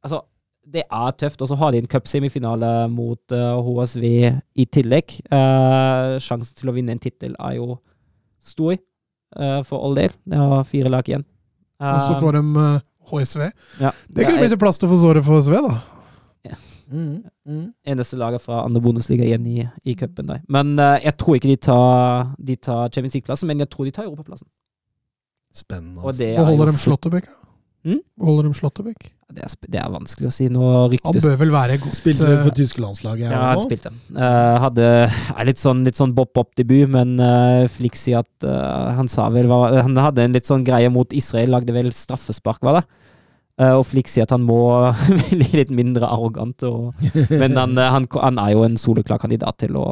Altså, 0.00 0.22
det 0.64 0.86
er 0.88 1.10
tøft. 1.20 1.42
Og 1.44 1.48
så 1.50 1.58
har 1.60 1.72
de 1.74 1.82
en 1.82 1.90
cupsemifinale 1.90 2.88
mot 2.88 3.34
uh, 3.36 3.60
HSV 3.60 4.04
i 4.56 4.64
tillegg. 4.72 5.18
Uh, 5.28 6.16
sjansen 6.24 6.56
til 6.56 6.70
å 6.70 6.74
vinne 6.76 6.94
en 6.96 7.02
tittel 7.02 7.34
er 7.36 7.58
jo 7.58 7.74
stor, 8.40 8.78
uh, 9.36 9.60
for 9.68 9.84
all 9.84 9.98
del. 9.98 10.14
Det 10.24 10.40
har 10.40 10.64
fire 10.64 10.88
lag 10.88 11.04
igjen. 11.08 11.26
Og 11.80 12.00
så 12.06 12.14
Eh, 12.16 12.20
får 12.20 12.32
de 12.32 12.64
eh, 12.64 12.80
HSV. 13.10 13.44
ja, 13.80 13.92
Det 14.08 14.26
kunne 14.26 14.48
litt 14.48 14.60
plass 14.60 14.78
til 14.78 14.88
å 14.88 14.92
få 14.92 14.98
såret 15.00 15.24
for 15.24 15.40
HSV, 15.40 15.60
da. 15.64 16.56
Mm, 16.90 17.22
mm. 17.46 17.66
eneste 17.92 18.18
laget 18.18 18.42
fra 18.42 18.64
andre 18.64 18.82
Bundesliga 18.82 19.26
igjen 19.26 19.46
i, 19.46 19.66
i 19.84 19.94
cupen. 19.94 20.26
der. 20.28 20.40
Men 20.48 20.72
uh, 20.78 20.96
jeg 20.98 21.16
tror 21.16 21.38
ikke 21.38 21.52
de 21.52 21.60
tar, 21.68 22.32
de 22.38 22.56
tar 22.56 22.88
Champions 22.88 23.14
League-plassen, 23.14 23.50
men 23.50 23.62
jeg 23.62 23.70
tror 23.70 23.86
de 23.86 23.94
tar 23.94 24.08
Europaplassen. 24.08 24.48
Spennende. 25.54 26.00
Og 26.02 26.12
altså. 26.12 26.22
det 26.22 26.34
er, 26.34 26.44
holder 26.44 26.70
de 26.70 26.78
Slåttebekk? 26.78 27.30
Mm? 27.84 28.02
Holder 28.20 28.48
de 28.48 28.54
Slåttebekk? 28.54 29.10
det, 29.34 29.44
er, 29.44 29.70
det 29.72 29.80
er 29.80 29.90
vanskelig 29.92 30.28
å 30.28 30.32
si. 30.34 30.46
Nå 30.52 30.64
Han 30.90 31.16
bør 31.16 31.36
vel 31.40 31.52
være 31.54 31.78
god. 31.82 31.94
Spilte 31.96 32.26
vel 32.26 32.38
for 32.40 32.52
eh, 32.52 32.56
tyske 32.58 32.82
landslaget 32.82 33.26
Ja, 33.28 33.42
han 33.52 33.62
spilte. 33.64 33.92
Uh, 34.10 34.56
hadde 34.64 34.88
uh, 35.06 35.42
litt 35.46 35.62
sånn, 35.62 35.84
litt 35.86 35.98
sånn 35.98 36.14
bob-bob-debut, 36.16 36.90
men 36.90 37.16
uh, 37.22 37.66
Flick 37.70 37.98
sier 37.98 38.24
at 38.24 38.46
eh, 38.46 38.88
han 38.98 39.10
sa 39.10 39.28
vel 39.34 39.50
var, 39.50 39.78
Han 39.84 39.98
hadde 39.98 40.26
en 40.26 40.36
litt 40.36 40.48
sånn 40.48 40.66
greie 40.66 40.90
mot 40.92 41.14
Israel, 41.16 41.54
lagde 41.54 41.74
vel 41.76 41.92
straffespark, 41.94 42.62
var 42.66 42.80
det? 42.80 42.84
Eh, 43.60 43.74
og 43.76 43.84
Flick 43.90 44.08
sier 44.08 44.24
at 44.24 44.32
han 44.32 44.44
må 44.46 44.60
bli 45.32 45.48
litt 45.58 45.72
mindre 45.74 46.08
arrogant. 46.08 46.64
Og, 46.66 47.02
men 47.42 47.58
han, 47.58 47.76
eh, 47.76 47.90
han, 47.92 48.06
han 48.14 48.40
er 48.40 48.54
jo 48.54 48.64
en 48.66 48.78
soleklar 48.80 49.20
kandidat 49.22 49.60
til 49.62 49.76
å, 49.80 49.88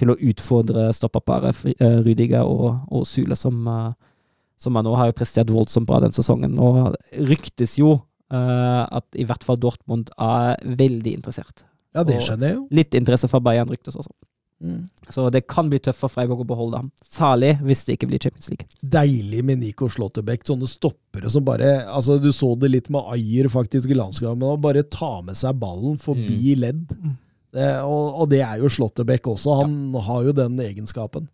til 0.00 0.14
å 0.14 0.18
utfordre 0.32 0.88
stoppaparet 0.96 1.66
eh, 1.74 1.98
Rudiger 2.04 2.48
og, 2.48 2.86
og 2.88 3.04
Sule, 3.08 3.36
som, 3.38 3.68
som 4.60 4.78
han 4.78 4.88
nå 4.88 4.96
har 4.98 5.10
jo 5.10 5.18
prestert 5.18 5.52
voldsomt 5.52 5.90
bra 5.90 6.00
den 6.04 6.16
sesongen. 6.16 6.56
Og 6.62 6.96
ryktes 7.20 7.76
jo 7.80 8.00
at 8.32 9.18
i 9.20 9.26
hvert 9.28 9.42
fall 9.44 9.58
Dortmund 9.60 10.08
er 10.16 10.54
veldig 10.64 11.10
interessert. 11.18 11.66
Ja, 11.92 12.00
det 12.08 12.22
skjønner 12.24 12.48
jeg 12.48 12.54
jo. 12.56 12.62
Litt 12.72 12.94
interesse 12.96 13.28
fra 13.28 13.42
Bayern 13.44 13.68
ryktes 13.68 13.98
også. 14.00 14.08
Mm. 14.62 14.84
Så 15.10 15.24
det 15.34 15.40
kan 15.50 15.66
bli 15.72 15.80
tøft 15.82 15.98
for 15.98 16.12
Freiburg 16.12 16.44
å 16.44 16.46
beholde 16.46 16.78
ham. 16.78 16.90
Særlig 17.02 17.56
hvis 17.66 17.82
det 17.88 17.96
ikke 17.96 18.08
blir 18.12 18.22
Champions 18.22 18.48
League. 18.52 18.68
Deilig 18.94 19.42
med 19.48 19.58
Nico 19.64 19.88
Slåttebekk. 19.90 20.46
Sånne 20.46 20.68
stoppere 20.70 21.32
som 21.34 21.44
bare 21.46 21.72
altså 21.90 22.16
Du 22.22 22.30
så 22.32 22.52
det 22.62 22.70
litt 22.70 22.90
med 22.94 23.02
Ayer 23.10 23.50
faktisk 23.50 23.90
i 23.90 23.98
landskampen, 23.98 24.46
å 24.54 24.60
bare 24.62 24.86
ta 24.86 25.16
med 25.26 25.36
seg 25.40 25.58
ballen 25.60 25.98
forbi 26.00 26.54
ledd. 26.62 26.86
Mm. 26.94 27.18
Det, 27.52 27.68
og, 27.84 28.22
og 28.22 28.30
det 28.32 28.40
er 28.46 28.62
jo 28.62 28.70
Slåttebekk 28.72 29.26
også. 29.34 29.58
Han 29.64 29.78
har 30.06 30.22
jo 30.30 30.32
den 30.38 30.54
egenskapen. 30.64 31.26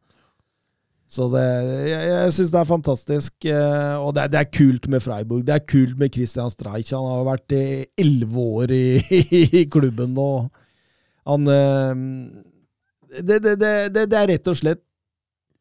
Så 1.08 1.24
det, 1.32 1.40
jeg, 1.88 2.00
jeg 2.10 2.32
syns 2.36 2.50
det 2.52 2.58
er 2.60 2.68
fantastisk. 2.68 3.32
eh, 3.48 3.94
Og 4.02 4.10
det 4.16 4.24
er, 4.26 4.32
det 4.34 4.40
er 4.42 4.50
kult 4.52 4.88
med 4.92 5.00
Freiburg. 5.00 5.44
Det 5.48 5.54
er 5.54 5.62
kult 5.64 5.94
med 6.00 6.12
Christian 6.12 6.50
Streich. 6.52 6.90
Han 6.92 7.06
har 7.08 7.22
vært 7.30 7.54
i 7.56 7.62
elleve 8.02 8.44
år 8.60 8.74
i, 8.76 8.82
i 9.62 9.62
klubben, 9.72 10.12
og 10.20 10.50
han 11.28 11.48
eh, 11.48 12.02
det, 13.10 13.38
det, 13.42 13.54
det, 13.60 13.72
det, 13.94 14.04
det 14.10 14.18
er 14.18 14.26
rett 14.34 14.48
og 14.48 14.56
slett 14.56 14.82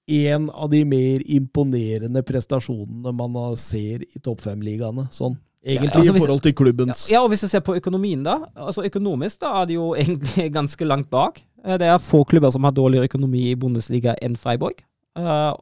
en 0.08 0.50
av 0.56 0.70
de 0.72 0.84
mer 0.88 1.20
imponerende 1.36 2.22
prestasjonene 2.24 3.12
man 3.18 3.58
ser 3.60 4.06
i 4.08 4.22
topp 4.24 4.40
fem-ligaene. 4.46 5.10
Sånn. 5.12 5.36
Egentlig 5.68 5.90
Ja, 5.92 6.00
altså 6.00 6.14
hvis- 6.14 6.22
i 6.22 6.26
forhold 6.26 6.42
til 6.46 6.54
klubbens 6.54 7.10
Ja, 7.12 7.22
og 7.24 7.30
hvis 7.32 7.42
du 7.42 7.48
ser 7.52 7.60
på 7.60 7.76
økonomien, 7.76 8.24
da. 8.24 8.38
altså 8.56 8.86
Økonomisk 8.88 9.40
da 9.42 9.62
er 9.62 9.66
de 9.66 9.74
jo 9.74 9.94
egentlig 9.96 10.52
ganske 10.60 10.86
langt 10.88 11.10
bak. 11.10 11.42
Eh, 11.66 11.78
Det 11.78 11.88
er 11.88 11.98
få 12.00 12.24
klubber 12.26 12.50
som 12.52 12.64
har 12.64 12.72
dårligere 12.72 13.10
økonomi 13.10 13.50
i 13.52 13.56
Bundesliga 13.56 14.16
enn 14.22 14.36
Freiburg. 14.38 14.80
Eh, 15.18 15.54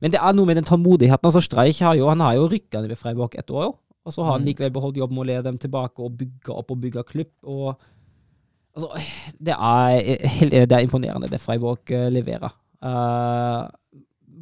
Men 0.00 0.10
det 0.10 0.20
er 0.22 0.32
noe 0.32 0.46
med 0.46 0.56
den 0.56 0.64
tålmodigheten. 0.64 1.24
altså 1.28 1.42
Streich 1.42 1.80
har 1.80 1.94
jo, 1.94 2.08
han 2.08 2.20
har 2.20 2.34
jo 2.36 2.48
rykka 2.48 2.80
ned 2.80 2.88
ved 2.88 2.96
Freiburg 2.98 3.34
et 3.36 3.50
år, 3.50 3.74
og 4.06 4.12
så 4.14 4.24
har 4.24 4.32
han 4.38 4.40
Mm. 4.40 4.46
likevel 4.46 4.70
beholdt 4.72 4.96
jobben 4.96 5.14
med 5.14 5.26
å 5.26 5.28
lede 5.28 5.42
dem 5.44 5.58
tilbake 5.58 5.98
og 6.00 6.16
bygge 6.16 6.48
opp 6.56 6.70
og 6.70 6.80
bygge 6.80 7.04
klubb. 7.04 7.26
og 7.44 7.76
altså, 8.76 8.88
det 9.38 9.54
er, 9.54 10.00
det 10.66 10.72
er 10.72 10.84
imponerende, 10.84 11.28
det 11.30 11.40
Freiburg 11.40 11.90
eh, 11.90 12.08
leverer. 12.12 12.52
Uh, 12.80 13.68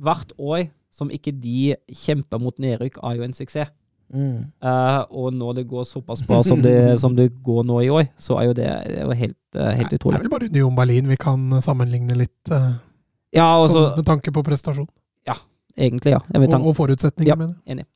hvert 0.03 0.33
år 0.39 0.69
som 0.95 1.11
ikke 1.15 1.33
de 1.35 1.75
kjemper 1.95 2.41
mot 2.43 2.57
nedrykk, 2.59 2.99
er 3.07 3.19
jo 3.19 3.27
en 3.27 3.35
suksess. 3.37 3.71
mm. 4.15 4.39
Uh, 4.65 5.03
og 5.11 5.33
når 5.35 5.53
det 5.61 5.67
går 5.69 5.85
såpass 5.85 6.23
bra 6.27 6.43
som 6.43 6.63
det, 6.63 6.75
som 7.03 7.15
det 7.17 7.29
går 7.45 7.63
nå 7.69 7.81
i 7.85 7.91
år, 7.93 8.09
så 8.19 8.39
er 8.41 8.49
jo 8.49 8.57
det, 8.57 8.69
det 8.87 8.99
er 8.99 9.05
jo 9.07 9.17
helt, 9.23 9.39
uh, 9.57 9.71
helt 9.79 9.91
Det 9.91 9.99
er 9.99 10.01
utrolig. 10.01 10.21
vel 10.25 10.33
bare 10.33 10.49
Union 10.51 10.75
Berlin 10.77 11.09
vi 11.09 11.17
kan 11.21 11.61
sammenligne 11.63 12.17
litt, 12.19 12.51
eh, 12.51 12.73
Ja, 13.37 13.59
også, 13.61 13.93
med 13.97 14.07
tanke 14.07 14.33
på 14.33 14.43
prestasjon. 14.43 14.89
egentlig, 15.79 16.11
ja. 16.11 16.19
Jeg 16.33 16.41
vet, 16.41 16.55
Og, 16.55 16.67
og 16.67 16.77
forutsetninger, 16.77 17.29
Ja. 17.31 17.37
mener 17.37 17.55
jeg. 17.67 17.77
enig. 17.77 17.87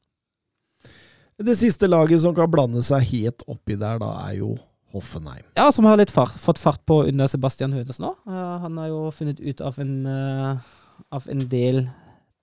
Det 1.42 1.56
siste 1.59 1.88
laget 1.88 2.20
som 2.20 2.34
kan 2.34 2.50
blande 2.50 2.82
seg 2.86 3.02
helt 3.02 3.42
oppi 3.48 3.74
der, 3.74 3.98
da, 3.98 4.28
er 4.28 4.36
jo 4.38 4.52
Hoffenheim. 4.93 5.44
Ja, 5.56 5.70
som 5.73 5.86
har 5.89 5.98
litt 6.01 6.12
fart, 6.12 6.36
fått 6.40 6.60
fart 6.60 6.82
på 6.89 7.02
under 7.09 7.31
Sebastian 7.31 7.73
Hønes 7.77 8.01
nå. 8.02 8.12
Uh, 8.28 8.60
han 8.62 8.78
har 8.81 8.90
jo 8.90 9.02
funnet 9.14 9.40
ut 9.40 9.62
av 9.64 9.78
en, 9.81 9.94
uh, 10.06 10.73
av 11.12 11.28
en 11.32 11.44
del 11.48 11.86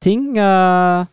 ting. 0.01 0.31
Uh, 0.37 1.05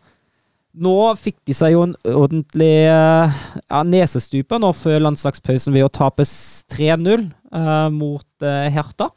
nå 0.77 0.95
fikk 1.17 1.39
de 1.49 1.55
seg 1.57 1.73
jo 1.73 1.83
en 1.87 1.95
ordentlig 2.09 2.73
ja, 2.85 3.79
nesestupe 3.85 4.59
nå 4.61 4.69
før 4.77 5.07
landslagspausen 5.07 5.73
ved 5.73 5.87
å 5.87 5.89
tape 5.89 6.21
3-0 6.21 7.23
eh, 7.25 7.87
mot 7.95 8.45
Herta. 8.45 9.07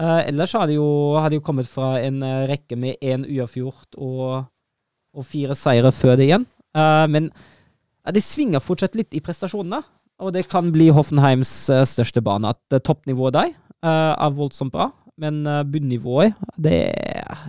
Ellers 0.00 0.54
har 0.56 0.64
de, 0.70 0.78
jo, 0.78 0.86
har 1.20 1.36
jo 1.36 1.42
kommet 1.44 1.68
fra 1.68 1.98
en 2.00 2.24
rekke 2.48 2.78
med 2.80 2.96
én 3.04 3.26
uavgjort 3.28 4.00
og, 4.00 4.48
og 5.12 5.28
fire 5.28 5.52
seire 5.60 5.92
før 5.92 6.16
det 6.16 6.30
igjen. 6.30 6.48
Men 6.72 7.28
ja, 7.28 8.16
det 8.16 8.24
svinger 8.24 8.64
fortsatt 8.64 8.96
litt 8.96 9.12
i 9.12 9.20
prestasjonene. 9.20 9.82
Og 10.22 10.32
det 10.32 10.46
kan 10.48 10.70
bli 10.72 10.88
Hoffenheims 10.96 11.50
eh, 11.70 11.84
største 11.88 12.22
bane. 12.24 12.48
At 12.54 12.62
uh, 12.72 12.78
toppnivået 12.80 13.34
der 13.36 13.50
eh, 13.52 14.14
er 14.16 14.30
voldsomt 14.36 14.72
bra, 14.72 14.86
men 15.20 15.42
bunnivået, 15.72 16.34
det, 16.60 16.78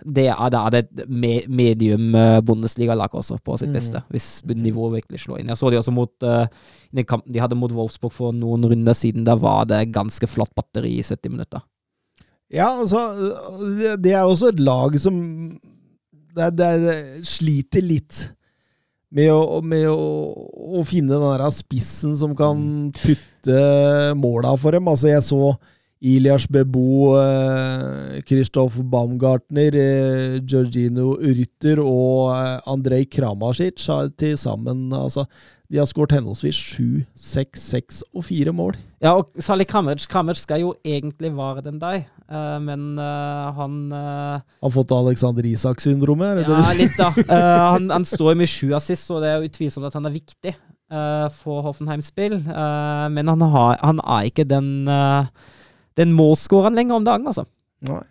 det 0.07 0.27
er, 0.31 0.49
det 0.52 0.60
det 0.72 0.80
et 0.85 1.10
medium 1.52 2.14
Bundesliga-lag 2.48 3.11
også, 3.15 3.38
på 3.44 3.57
sitt 3.60 3.69
Mm. 3.72 3.76
beste. 3.76 4.02
Hvis 4.11 4.27
bunnivået 4.48 4.94
virkelig 5.02 5.19
slår 5.26 5.39
inn. 5.41 5.49
Jeg 5.52 5.57
så 5.60 5.69
de 5.72 5.77
også 5.80 5.91
mot 5.95 6.23
eh, 6.23 6.45
i 6.91 6.95
den 7.02 7.06
kampen 7.07 7.34
de 7.35 7.39
hadde 7.44 7.56
mot 7.60 7.72
Wolfsburg 7.76 8.14
for 8.15 8.31
noen 8.35 8.64
runder 8.65 8.94
siden. 8.95 9.26
Da 9.27 9.35
var 9.35 9.65
det 9.68 9.91
ganske 9.95 10.27
flott 10.31 10.53
batteri 10.56 10.94
i 10.99 11.03
70 11.03 11.31
minutter. 11.31 11.64
Ja, 12.52 12.69
altså 12.80 13.02
det- 13.80 14.14
er 14.15 14.23
også 14.23 14.48
et 14.53 14.60
lag 14.64 14.95
som 14.99 15.18
det, 16.38 16.56
det, 16.56 16.69
det, 16.84 16.95
er- 16.95 17.23
sliter 17.27 17.81
litt 17.84 18.30
med 19.13 19.31
å, 19.31 19.61
med 19.63 19.88
å, 19.89 20.03
å 20.79 20.84
finne 20.88 21.15
den 21.15 21.23
der 21.23 21.49
spissen 21.55 22.15
som 22.19 22.35
kan 22.38 22.59
putte 22.95 23.61
måla 24.19 24.55
for 24.59 24.75
dem. 24.75 24.88
Altså, 24.91 25.11
jeg 25.11 25.23
så 25.25 25.55
Ilias 25.97 26.45
Bebo, 26.45 27.17
eh, 27.17 28.21
Baumgartner, 28.84 29.75
eh, 29.75 30.39
Georgino 30.45 31.15
Rytter 31.17 31.79
og 31.81 32.35
eh, 32.35 32.61
Andrej 32.69 33.09
Kramasic 33.09 33.81
til 34.17 34.38
sammen 34.38 34.93
altså, 34.93 35.25
De 35.68 35.80
har 35.81 35.88
skåret 35.89 36.14
henholdsvis 36.15 36.56
sju, 36.56 37.02
seks, 37.19 37.64
seks 37.73 37.99
og 38.15 38.23
fire 38.30 38.53
mål. 38.56 38.77
Ja, 39.03 39.11
og 39.19 39.35
Salih 39.44 39.68
Kramers, 39.68 40.06
Kramers 40.07 40.39
skal 40.45 40.64
jo 40.64 40.72
egentlig 40.85 41.34
være 41.35 41.65
den 41.65 41.81
deg, 41.81 42.06
eh, 42.31 42.56
men 42.64 42.95
eh, 43.03 43.49
han 43.57 43.76
eh, 43.91 44.45
Har 44.64 44.73
fått 44.73 44.94
Alexander 44.95 45.45
Isak-syndromet? 45.45 46.45
Ja, 46.48 46.64
litt, 46.77 46.95
da. 46.98 47.11
Han, 47.73 47.91
han 47.91 48.07
står 48.07 48.39
med 48.39 48.49
sju 48.49 48.72
assist, 48.77 49.11
og 49.11 49.22
det 49.26 49.34
er 49.34 49.45
utvilsomt 49.45 49.89
at 49.89 49.99
han 49.99 50.07
er 50.07 50.15
viktig 50.15 50.56
for 51.35 51.65
Hoffenheims 51.65 52.07
spill. 52.14 52.38
Eh, 52.39 53.06
men 53.11 53.27
han, 53.27 53.44
har, 53.52 53.76
han 53.84 53.99
er 53.99 54.30
ikke 54.31 54.48
den, 54.48 54.88
den 55.99 56.15
målskåreren 56.15 56.80
lenger 56.80 57.02
om 57.02 57.07
dagen, 57.07 57.27
altså. 57.27 57.44
Nei. 57.91 58.06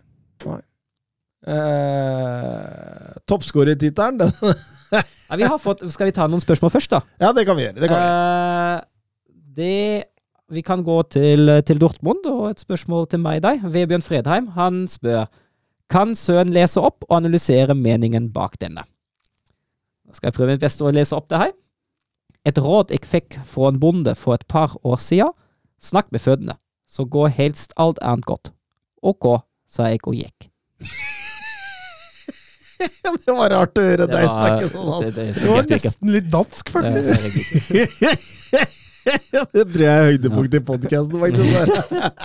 Nei. 0.44 0.60
Eh, 1.46 3.16
Toppskårertittelen, 3.26 4.18
den 4.18 4.32
Ja, 4.92 5.36
vi 5.36 5.48
har 5.48 5.58
fått, 5.58 5.82
skal 5.90 6.10
vi 6.10 6.14
ta 6.14 6.28
noen 6.30 6.42
spørsmål 6.42 6.70
først, 6.70 6.92
da? 6.92 7.00
Ja, 7.22 7.32
det 7.34 7.46
kan 7.48 7.58
vi 7.58 7.64
gjøre. 7.66 7.78
Det 7.80 7.88
kan 7.90 7.98
vi 7.98 8.04
gjøre. 8.04 8.76
Uh, 8.76 8.92
det 9.56 10.04
Vi 10.54 10.62
kan 10.62 10.84
gå 10.86 11.02
til, 11.10 11.50
til 11.66 11.80
Dortmund, 11.82 12.26
og 12.30 12.50
et 12.52 12.60
spørsmål 12.62 13.08
til 13.10 13.18
meg 13.18 13.40
deg. 13.42 13.64
Vebjørn 13.66 14.04
Fredheim 14.06 14.52
han 14.54 14.84
spør 14.86 15.26
Kan 15.90 16.14
Søren 16.14 16.52
lese 16.54 16.78
opp 16.78 17.02
og 17.08 17.16
analysere 17.18 17.74
meningen 17.74 18.30
bak 18.34 18.54
denne? 18.62 18.86
Da 20.06 20.14
skal 20.14 20.30
jeg 20.30 20.36
prøve 20.38 20.54
mitt 20.54 20.62
beste 20.62 20.86
å 20.86 20.94
lese 20.94 21.18
opp 21.18 21.26
det 21.32 21.42
her. 21.42 21.52
Et 22.46 22.62
råd 22.62 22.94
jeg 22.94 23.02
fikk 23.10 23.40
fra 23.42 23.72
en 23.72 23.82
bonde 23.82 24.14
for 24.14 24.38
et 24.38 24.46
par 24.46 24.78
år 24.86 25.02
siden. 25.02 25.34
Snakk 25.82 26.12
med 26.14 26.22
fødende, 26.22 26.56
så 26.86 27.04
går 27.04 27.34
helst 27.34 27.74
alt 27.76 27.98
annet 28.02 28.30
godt. 28.30 28.54
Ok, 29.02 29.42
sa 29.66 29.90
jeg 29.90 30.06
og 30.06 30.14
gikk. 30.14 30.50
det 33.26 33.34
var 33.36 33.52
rart 33.54 33.78
å 33.78 33.84
høre 33.84 34.08
deg 34.10 34.26
snakke 34.26 34.70
sånn. 34.72 34.88
Altså. 34.96 35.12
det- 35.14 35.28
det 35.28 35.42
Det 35.42 35.52
var 35.52 35.70
nesten 35.70 36.12
litt 36.16 36.28
dansk, 36.32 36.72
faktisk. 36.74 37.70
Eh, 39.06 39.46
det 39.54 39.64
tror 39.70 39.84
jeg 39.84 39.92
er 39.92 40.08
høydepunktet 40.10 40.58
i 40.60 40.64
podkasten, 40.66 41.20
faktisk. 41.22 41.50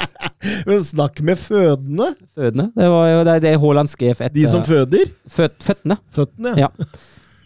Men 0.67 0.83
snakk 0.87 1.21
med 1.25 1.37
fødende. 1.37 2.11
Fødende. 2.35 2.67
Det 2.75 2.89
var 2.95 3.07
jo 3.11 3.23
det, 3.27 3.37
det 3.45 3.55
Haaland 3.61 3.91
skrev 3.91 4.15
etter 4.17 4.35
De 4.35 4.45
som 4.49 4.63
føder. 4.65 5.11
Føt, 5.29 5.57
Føttene. 5.63 5.99
Føttene. 6.15 6.55
Ja. 6.59 6.71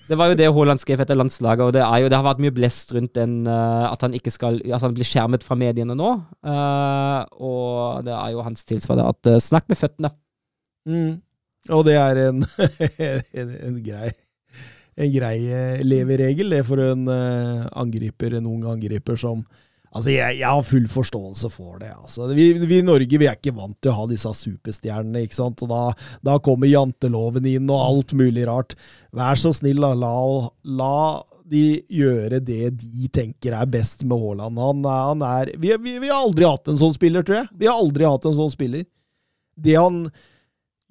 Det 0.06 0.18
var 0.20 0.30
jo 0.30 0.38
det 0.38 0.48
Haaland 0.54 0.82
skrev 0.82 1.02
etter 1.02 1.18
landslaget, 1.18 1.66
og 1.66 1.74
det, 1.74 1.82
jo, 1.82 2.10
det 2.14 2.18
har 2.20 2.26
vært 2.28 2.42
mye 2.46 2.54
blest 2.54 2.94
rundt 2.94 3.16
den 3.18 3.40
uh, 3.50 3.90
at 3.90 4.06
han 4.06 4.14
ikke 4.14 4.34
skal 4.34 4.60
Altså 4.62 4.86
han 4.86 4.98
blir 4.98 5.08
skjermet 5.10 5.44
fra 5.46 5.58
mediene 5.58 5.98
nå. 5.98 6.12
Uh, 6.46 7.26
og 7.42 8.06
det 8.06 8.14
er 8.14 8.36
jo 8.36 8.46
hans 8.46 8.64
tilsvar 8.70 9.02
at 9.02 9.32
uh, 9.34 9.40
snakk 9.42 9.66
med 9.72 9.82
føttene. 9.82 10.14
Mm. 10.86 11.16
Og 11.74 11.86
det 11.88 11.96
er 11.98 12.22
en, 12.28 12.46
en, 13.42 13.58
en 13.70 13.82
grei 13.86 14.12
en 14.96 15.12
grei 15.12 15.38
eh, 15.52 15.84
leveregel, 15.84 16.54
det 16.56 16.64
for 16.68 16.80
en 16.80 17.08
eh, 17.12 17.64
angriper, 17.76 18.38
en 18.38 18.50
ung 18.52 18.66
angriper 18.76 19.20
som 19.20 19.46
Altså, 19.96 20.10
jeg, 20.12 20.42
jeg 20.42 20.52
har 20.52 20.64
full 20.68 20.90
forståelse 20.92 21.50
for 21.54 21.78
det. 21.80 21.94
altså. 21.96 22.26
Vi, 22.36 22.50
vi 22.68 22.82
i 22.82 22.84
Norge 22.84 23.16
vi 23.16 23.30
er 23.30 23.38
ikke 23.38 23.54
vant 23.56 23.78
til 23.80 23.94
å 23.94 24.02
ha 24.02 24.08
disse 24.10 24.28
superstjernene, 24.36 25.22
ikke 25.24 25.38
sant? 25.38 25.64
Og 25.64 25.70
da, 25.72 25.84
da 26.20 26.34
kommer 26.44 26.68
janteloven 26.68 27.48
inn 27.48 27.72
og 27.72 27.80
alt 27.80 28.12
mulig 28.20 28.44
rart. 28.50 28.76
Vær 29.16 29.40
så 29.40 29.54
snill, 29.56 29.80
da. 29.80 29.94
La, 29.96 30.12
la 30.82 30.98
de 31.48 31.64
gjøre 31.88 32.42
det 32.44 32.74
de 32.82 33.08
tenker 33.16 33.56
er 33.56 33.72
best 33.72 34.04
med 34.04 34.20
Haaland. 34.20 34.60
Han, 34.60 34.84
han 34.84 35.24
er 35.30 35.54
vi, 35.56 35.72
vi, 35.80 35.96
vi 36.04 36.12
har 36.12 36.26
aldri 36.26 36.50
hatt 36.50 36.76
en 36.76 36.82
sånn 36.84 36.96
spiller, 36.98 37.24
tror 37.24 37.46
jeg. 37.46 37.52
Vi 37.64 37.72
har 37.72 37.80
aldri 37.80 38.10
hatt 38.10 38.28
en 38.28 38.36
sånn 38.36 38.52
spiller. 38.52 38.84
Det 39.56 39.80
han 39.80 40.10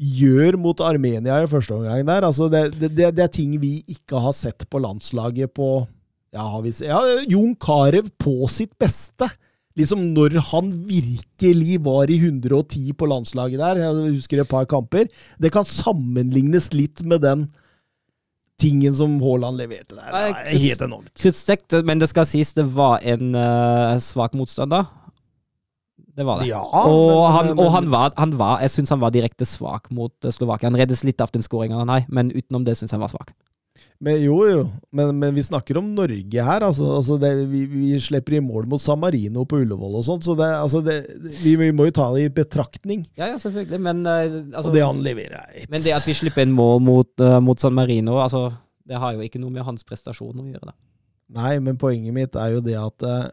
gjør 0.01 0.59
mot 0.59 0.81
Armenia 0.83 1.39
i 1.43 1.51
første 1.51 1.77
omgang 1.77 2.03
der, 2.07 2.27
altså 2.27 2.49
det, 2.51 2.66
det, 2.81 2.91
det, 2.99 3.23
er 3.23 3.31
ting 3.31 3.55
vi 3.62 3.77
ikke 3.87 4.19
har 4.21 4.35
sett 4.35 4.66
på 4.71 4.81
landslaget 4.83 5.55
på 5.55 5.87
ja, 6.35 6.43
har 6.51 6.62
vi, 6.65 6.73
ja, 6.83 7.01
Jon 7.31 7.55
Carew 7.62 8.09
på 8.19 8.49
sitt 8.51 8.73
beste. 8.81 9.29
Liksom 9.79 10.01
når 10.15 10.39
han 10.53 10.71
virkelig 10.87 11.81
var 11.83 12.11
i 12.11 12.19
110 12.19 12.95
på 12.99 13.07
landslaget 13.11 13.62
der. 13.62 13.81
Jeg 13.83 14.15
husker 14.16 14.43
et 14.43 14.51
par 14.51 14.66
kamper. 14.71 15.07
Det 15.39 15.51
kan 15.55 15.66
sammenlignes 15.66 16.73
litt 16.75 17.03
med 17.07 17.23
den 17.23 17.49
tingen 18.62 18.95
som 18.95 19.16
Haaland 19.23 19.59
leverte 19.59 19.95
der. 19.95 20.11
Det 20.11 20.25
er 20.31 20.61
helt 20.66 20.85
enormt. 20.87 21.15
Kruttstekt, 21.19 21.75
men 21.87 22.03
det 22.03 22.11
skal 22.11 22.27
sies 22.29 22.55
det 22.55 22.66
var 22.75 23.03
en 23.03 23.35
uh, 23.35 23.99
svak 24.03 24.35
motstander. 24.39 24.87
Det 26.15 26.24
var 26.27 26.41
det. 26.43 26.47
Ja, 26.53 26.61
og, 26.62 27.24
men- 27.24 27.32
han, 27.35 27.49
men- 27.57 27.73
han 27.74 27.89
var, 27.91 28.12
han 28.16 28.36
var 28.39 28.61
Jeg 28.62 28.70
syns 28.70 28.93
han 28.95 29.01
var 29.03 29.11
direkte 29.15 29.47
svak 29.49 29.91
mot 29.91 30.12
eh, 30.24 30.31
Slovakia. 30.35 30.70
Han 30.70 30.78
reddes 30.78 31.03
litt 31.05 31.20
av 31.20 31.32
den 31.35 31.43
skåringa 31.43 31.81
han 31.82 31.91
har, 31.91 32.05
men 32.09 32.31
utenom 32.31 32.65
det 32.66 32.77
syns 32.78 32.93
jeg 32.93 32.99
han 33.01 33.07
var 33.09 33.12
svak. 33.16 33.32
Men 34.05 34.19
jo, 34.23 34.36
jo. 34.47 34.62
Men, 34.95 35.12
men 35.19 35.35
vi 35.35 35.43
snakker 35.43 35.78
om 35.81 35.86
Norge 35.97 36.43
her. 36.45 36.62
Altså, 36.66 36.86
altså 36.99 37.16
det, 37.19 37.31
vi, 37.51 37.65
vi 37.70 37.93
slipper 38.03 38.36
i 38.36 38.41
mål 38.45 38.66
mot 38.70 38.82
San 38.82 39.01
Marino 39.01 39.45
på 39.49 39.59
Ullevål 39.62 39.99
og 40.01 40.05
sånt, 40.07 40.27
så 40.27 40.35
det, 40.39 40.49
altså 40.61 40.82
det, 40.85 40.97
vi, 41.43 41.55
vi 41.59 41.70
må 41.74 41.86
jo 41.89 41.95
ta 41.97 42.09
det 42.15 42.27
i 42.27 42.32
betraktning. 42.35 43.05
Ja, 43.16 43.31
ja, 43.32 43.39
selvfølgelig, 43.41 43.81
men 43.86 44.03
eh, 44.07 44.36
altså, 44.55 44.69
og 44.70 44.77
det 44.77 44.82
han 44.85 45.01
leverer, 45.03 45.47
er 45.55 45.70
Men 45.73 45.82
det 45.86 45.95
at 45.97 46.07
vi 46.11 46.15
slipper 46.19 46.45
inn 46.45 46.53
mål 46.55 46.82
mot, 46.85 47.11
uh, 47.23 47.39
mot 47.43 47.59
San 47.62 47.74
Marino, 47.74 48.19
altså, 48.23 48.49
det 48.85 48.99
har 49.01 49.15
jo 49.16 49.24
ikke 49.24 49.41
noe 49.43 49.55
med 49.55 49.65
hans 49.66 49.86
prestasjon 49.86 50.43
å 50.43 50.47
gjøre. 50.51 50.69
Da. 50.74 50.77
Nei, 51.41 51.55
men 51.65 51.78
poenget 51.81 52.15
mitt 52.15 52.36
er 52.36 52.59
jo 52.59 52.61
det 52.66 52.77
at 52.78 53.07
eh, 53.09 53.24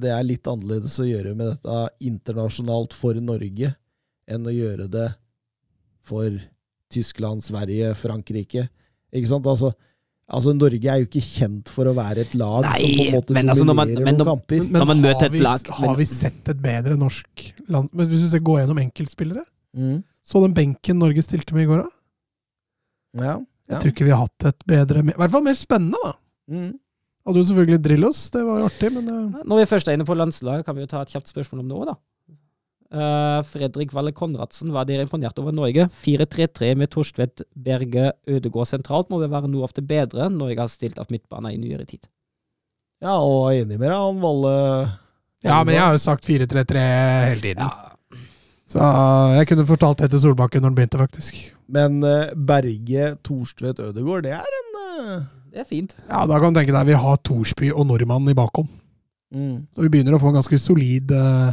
det 0.00 0.10
er 0.12 0.24
litt 0.26 0.48
annerledes 0.50 0.98
å 1.00 1.06
gjøre 1.08 1.34
med 1.36 1.46
dette 1.54 1.76
internasjonalt 2.04 2.92
for 2.96 3.14
Norge 3.24 3.74
enn 4.30 4.46
å 4.46 4.52
gjøre 4.54 4.88
det 4.92 5.06
for 6.04 6.34
Tyskland, 6.90 7.42
Sverige, 7.46 7.92
Frankrike. 7.98 8.66
Ikke 9.14 9.28
sant? 9.30 9.46
Altså, 9.46 9.70
altså 10.30 10.52
Norge 10.56 10.90
er 10.90 11.00
jo 11.02 11.06
ikke 11.08 11.22
kjent 11.22 11.70
for 11.70 11.86
å 11.90 11.94
være 11.96 12.24
et 12.26 12.34
lag 12.38 12.66
Nei, 12.66 12.78
som 12.80 12.90
på 12.98 13.04
en 13.06 13.14
måte 13.16 13.36
men 13.36 13.48
altså, 13.54 13.64
når 13.68 13.74
man- 13.80 13.94
men 14.04 14.16
noen 14.18 14.30
kamper. 14.30 14.60
Men 14.66 14.80
Når 14.82 14.86
man 14.92 15.00
møter 15.02 15.20
har, 15.20 15.26
et 15.30 15.32
vi, 15.32 15.40
lag- 15.46 15.66
har 15.78 15.86
men- 15.88 15.96
vi 15.98 16.04
sett 16.04 16.48
et 16.48 16.60
bedre 16.62 16.96
norsk 16.98 17.52
land 17.68 17.88
Men 17.92 18.06
Hvis 18.06 18.30
du 18.32 18.38
går 18.40 18.60
gjennom 18.64 18.78
enkeltspillere 18.84 19.44
Mm. 19.76 20.02
Så 20.26 20.40
den 20.42 20.52
benken 20.52 20.98
Norge 20.98 21.22
stilte 21.22 21.54
med 21.54 21.62
i 21.62 21.66
går, 21.70 21.84
da? 21.84 21.90
Ja. 23.24 23.36
Jeg 23.70 23.80
tror 23.80 23.92
ikke 23.92 24.04
vi 24.04 24.10
har 24.10 24.24
hatt 24.26 24.44
et 24.50 24.64
bedre 24.66 24.98
I 24.98 25.12
hvert 25.14 25.30
fall 25.30 25.42
mer 25.46 25.54
spennende, 25.54 25.96
da. 26.02 26.12
Mm. 26.50 26.72
Hadde 27.30 27.44
jo 27.44 27.46
selvfølgelig 27.46 27.82
Drillos, 27.84 28.20
det 28.34 28.40
var 28.42 28.56
jo 28.58 28.66
artig, 28.66 28.88
men 28.90 29.06
uh... 29.06 29.42
Når 29.46 29.60
vi 29.60 29.66
først 29.70 29.86
er 29.86 29.94
inne 29.94 30.06
på 30.08 30.16
landslaget, 30.18 30.64
kan 30.66 30.74
vi 30.74 30.82
jo 30.82 30.88
ta 30.90 31.04
et 31.04 31.12
kjapt 31.14 31.30
spørsmål 31.30 31.60
om 31.62 31.68
det 31.70 31.76
òg, 31.76 31.92
da. 31.92 31.94
Uh, 32.90 33.38
Fredrik 33.46 33.92
Valle 33.94 34.10
Konradsen, 34.10 34.72
var 34.74 34.88
dere 34.88 35.04
imponert 35.06 35.38
over 35.38 35.54
Norge? 35.54 35.84
4-3-3 35.94 36.72
med 36.80 36.90
Torstvedt, 36.90 37.44
Berge, 37.54 38.08
Ødegård 38.26 38.66
sentralt 38.66 39.12
må 39.14 39.20
vel 39.22 39.30
være 39.30 39.46
noe 39.52 39.68
av 39.68 39.76
det 39.76 39.84
bedre 39.86 40.26
Norge 40.34 40.58
har 40.58 40.72
stilt 40.72 40.98
av 40.98 41.06
midtbane 41.14 41.54
i 41.54 41.60
nyere 41.62 41.86
tid. 41.86 42.10
ja, 42.98 43.14
og 43.14 43.52
jeg 43.52 43.62
er 43.62 43.68
enig 43.68 43.78
med 43.78 43.86
deg, 43.86 43.94
han 43.94 44.18
Valle 44.26 44.56
Ja, 45.46 45.62
men 45.62 45.76
jeg 45.76 45.84
har 45.84 45.94
jo 45.94 46.02
sagt 46.02 46.26
4-3-3 46.26 46.82
hele 47.30 47.44
tiden. 47.46 47.62
Ja, 47.62 48.26
Så 48.66 48.82
eh, 48.82 49.38
jeg 49.38 49.52
kunne 49.52 49.70
fortalt 49.70 50.02
det 50.02 50.10
til 50.10 50.26
Solbakken 50.26 50.66
når 50.66 50.72
han 50.72 50.80
begynte, 50.80 51.04
faktisk. 51.06 51.38
Men 51.70 52.02
Berge, 52.34 53.12
Torstvedt, 53.22 53.78
Ødegaard, 53.86 54.26
det 54.26 54.34
er 54.34 54.58
en 54.64 54.80
eh, 54.82 55.28
det 55.50 55.62
er 55.64 55.68
fint. 55.68 55.96
Ja, 56.08 56.24
da 56.30 56.38
kan 56.42 56.52
du 56.54 56.60
tenke 56.60 56.74
deg 56.76 56.86
vi 56.92 56.98
har 56.98 57.16
Thorsby 57.26 57.72
og 57.74 57.86
Nordmann 57.90 58.28
i 58.30 58.36
bakhånd. 58.38 58.68
mm. 59.34 59.56
Så 59.74 59.82
vi 59.86 59.90
begynner 59.92 60.16
å 60.16 60.20
få 60.22 60.30
en 60.32 60.38
ganske 60.40 60.58
solid 60.62 61.10
uh... 61.14 61.50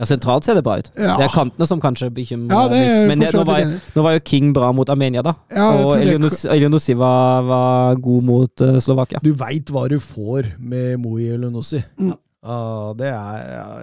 Ja, 0.00 0.06
Sentralt 0.08 0.46
ser 0.48 0.56
det 0.56 0.62
bra 0.64 0.78
ut. 0.80 0.86
Ja. 0.96 1.18
Det 1.20 1.26
er 1.26 1.32
kantene 1.34 1.66
som 1.68 1.80
kanskje 1.82 2.06
bekymrer 2.16 2.54
Ja, 2.56 2.68
det 2.72 2.78
er. 2.80 3.02
Men 3.10 3.20
det, 3.20 3.34
nå, 3.36 3.42
var, 3.44 3.66
nå 3.68 4.04
var 4.06 4.14
jo 4.16 4.22
King 4.24 4.54
bra 4.56 4.70
mot 4.72 4.88
Armenia, 4.88 5.20
da. 5.20 5.34
Ja, 5.52 5.66
og 5.84 6.00
Elionossi 6.00 6.96
var, 6.96 7.44
var 7.44 8.00
god 8.00 8.24
mot 8.24 8.64
uh, 8.64 8.78
Slovakia. 8.80 9.20
Du 9.20 9.34
veit 9.36 9.68
hva 9.68 9.84
du 9.92 9.98
får 10.00 10.54
med 10.56 10.96
Moi 11.04 11.28
Elionossi. 11.34 11.82
Mm. 12.00 12.14
Ja, 12.40 12.94
det 12.96 13.10
er, 13.12 13.40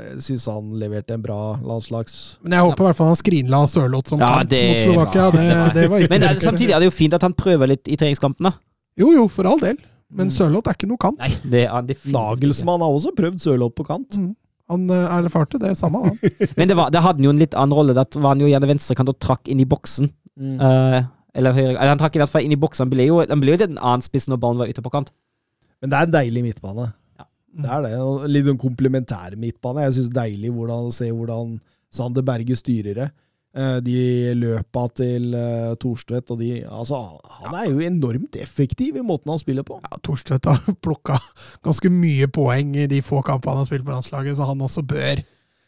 jeg 0.09 0.23
syns 0.25 0.47
han 0.49 0.71
leverte 0.81 1.13
en 1.13 1.21
bra 1.21 1.37
landslags... 1.61 2.15
Men 2.41 2.55
jeg 2.57 2.65
håper 2.65 2.81
i 2.81 2.87
hvert 2.87 2.97
fall 2.97 3.11
han 3.11 3.19
skrinla 3.19 3.59
Sørloth 3.69 4.09
som 4.15 4.23
Ja, 4.23 4.31
kant 4.39 4.49
det- 4.55 4.63
mot 4.65 4.79
Slovakia. 4.87 5.27
Det, 5.35 5.43
det 5.75 5.83
var 5.91 6.01
ikke 6.01 6.11
Men 6.15 6.23
det 6.25 6.31
er, 6.31 6.39
samtidig 6.41 6.73
er 6.73 6.81
det 6.81 6.89
jo 6.89 6.95
fint 6.97 7.13
at 7.13 7.21
han 7.27 7.37
prøver 7.37 7.69
litt 7.75 7.85
i 7.85 7.99
treningskampene. 8.01 8.55
Jo, 8.97 9.11
jo, 9.13 9.27
for 9.31 9.49
all 9.49 9.61
del. 9.61 9.77
Men 10.09 10.29
Mm. 10.29 10.33
Sørloth 10.37 10.69
er 10.71 10.75
ikke 10.77 10.87
noe 10.87 10.99
kant. 11.01 11.19
Nei, 11.19 11.27
det 11.43 11.65
er 11.67 11.81
definitivt 11.83 12.13
ikke. 12.13 12.15
Nagelsmann 12.15 12.83
har 12.83 12.93
også 12.95 13.11
prøvd 13.17 13.41
Sørloth 13.43 13.75
på 13.75 13.85
kant. 13.87 14.17
Mm. 14.17 14.29
Han 14.71 14.89
eh, 14.91 15.11
erfarte 15.17 15.59
det 15.59 15.73
samme, 15.79 15.99
han. 16.05 16.17
Men 16.59 16.71
det, 16.71 16.77
var, 16.79 16.91
det 16.91 17.01
hadde 17.03 17.23
jo 17.23 17.31
en 17.33 17.41
litt 17.41 17.55
annen 17.55 17.75
rolle. 17.75 17.95
Da 17.95 18.05
var 18.15 18.33
han 18.33 18.43
jo 18.43 18.47
gjerne 18.47 18.69
venstrekant 18.71 19.11
og 19.11 19.19
trakk 19.23 19.51
inn 19.51 19.59
i 19.63 19.67
boksen. 19.67 20.09
Mm. 20.39 20.57
Uh, 20.61 20.99
eller 21.37 21.55
høyre 21.55 21.75
eller 21.75 21.91
Han 21.93 22.01
trakk 22.01 22.17
i 22.17 22.21
hvert 22.21 22.31
fall 22.33 22.45
inn 22.47 22.55
i 22.55 22.59
boksen. 22.59 22.85
Han 22.85 22.93
ble 22.93 23.07
jo, 23.09 23.19
han 23.23 23.43
ble 23.43 23.53
jo 23.53 23.59
en 23.67 23.77
annen 23.77 24.05
spiss 24.05 24.27
når 24.31 24.39
ballen 24.43 24.61
var 24.61 24.71
ute 24.71 24.83
på 24.85 24.91
kant. 24.93 25.11
Men 25.81 25.91
det 25.91 25.99
er 25.99 26.07
en 26.09 26.15
deilig 26.15 26.43
midtbane. 26.47 26.87
Ja. 27.19 27.27
Det 27.63 27.71
er 27.75 27.85
det. 27.85 27.93
Litt 28.33 28.49
sånn 28.49 28.61
komplementær 28.61 29.37
midtbane. 29.39 29.85
Jeg 29.87 29.97
syns 29.99 30.11
deilig 30.15 30.51
hvordan, 30.55 30.89
å 30.89 30.95
se 30.95 31.09
hvordan 31.11 31.57
Sander 31.93 32.25
Berge 32.25 32.57
styrer 32.59 33.01
det. 33.03 33.07
Eh, 33.55 33.77
De 33.83 34.01
løpa 34.37 34.85
til 34.97 35.31
uh, 35.33 35.75
Thorstvedt 35.79 36.33
og 36.33 36.41
de 36.41 36.51
Altså, 36.65 36.99
han 37.39 37.55
er 37.57 37.69
jo 37.71 37.81
enormt 37.85 38.35
effektiv 38.41 38.99
i 38.99 39.05
måten 39.05 39.31
han 39.33 39.41
spiller 39.41 39.65
på. 39.67 39.79
Ja, 39.85 40.01
Thorstvedt 40.03 40.49
har 40.49 40.61
plukka 40.85 41.19
ganske 41.65 41.91
mye 41.93 42.29
poeng 42.31 42.75
i 42.77 42.89
de 42.91 43.01
få 43.05 43.23
kampene 43.25 43.55
han 43.55 43.63
har 43.63 43.69
spilt 43.69 43.87
på 43.87 43.95
landslaget, 43.95 44.37
så 44.37 44.49
han 44.49 44.61
også 44.61 44.83
bør 44.87 45.23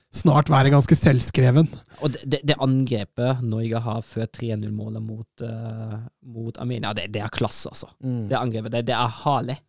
snart 0.10 0.50
være 0.50 0.72
ganske 0.74 0.96
selvskreven. 0.98 1.70
Og 2.02 2.14
det, 2.16 2.24
det, 2.26 2.42
det 2.50 2.58
angrepet 2.62 3.44
Norge 3.46 3.82
har 3.86 4.06
før 4.06 4.26
3-0-målet 4.26 5.06
mot, 5.06 5.46
uh, 5.46 5.98
mot 6.26 6.62
Armenia, 6.62 6.94
det, 6.98 7.10
det 7.14 7.24
er 7.24 7.34
klasse, 7.34 7.70
altså. 7.72 7.92
Mm. 8.02 8.28
Det 8.32 8.38
angrepet, 8.38 8.74
det, 8.74 8.86
det 8.90 8.98
er 8.98 9.18
herlig. 9.24 9.60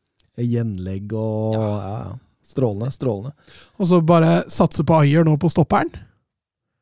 Gjenlegg 0.41 1.13
og 1.13 1.57
ja. 1.57 1.71
ja. 1.85 2.19
Strålende. 2.51 2.89
Strålende. 2.91 3.51
Og 3.79 3.87
så 3.87 4.01
bare 4.03 4.41
satse 4.51 4.83
på 4.83 4.97
Ayer 5.05 5.23
nå 5.27 5.37
på 5.39 5.51
stopperen. 5.53 5.93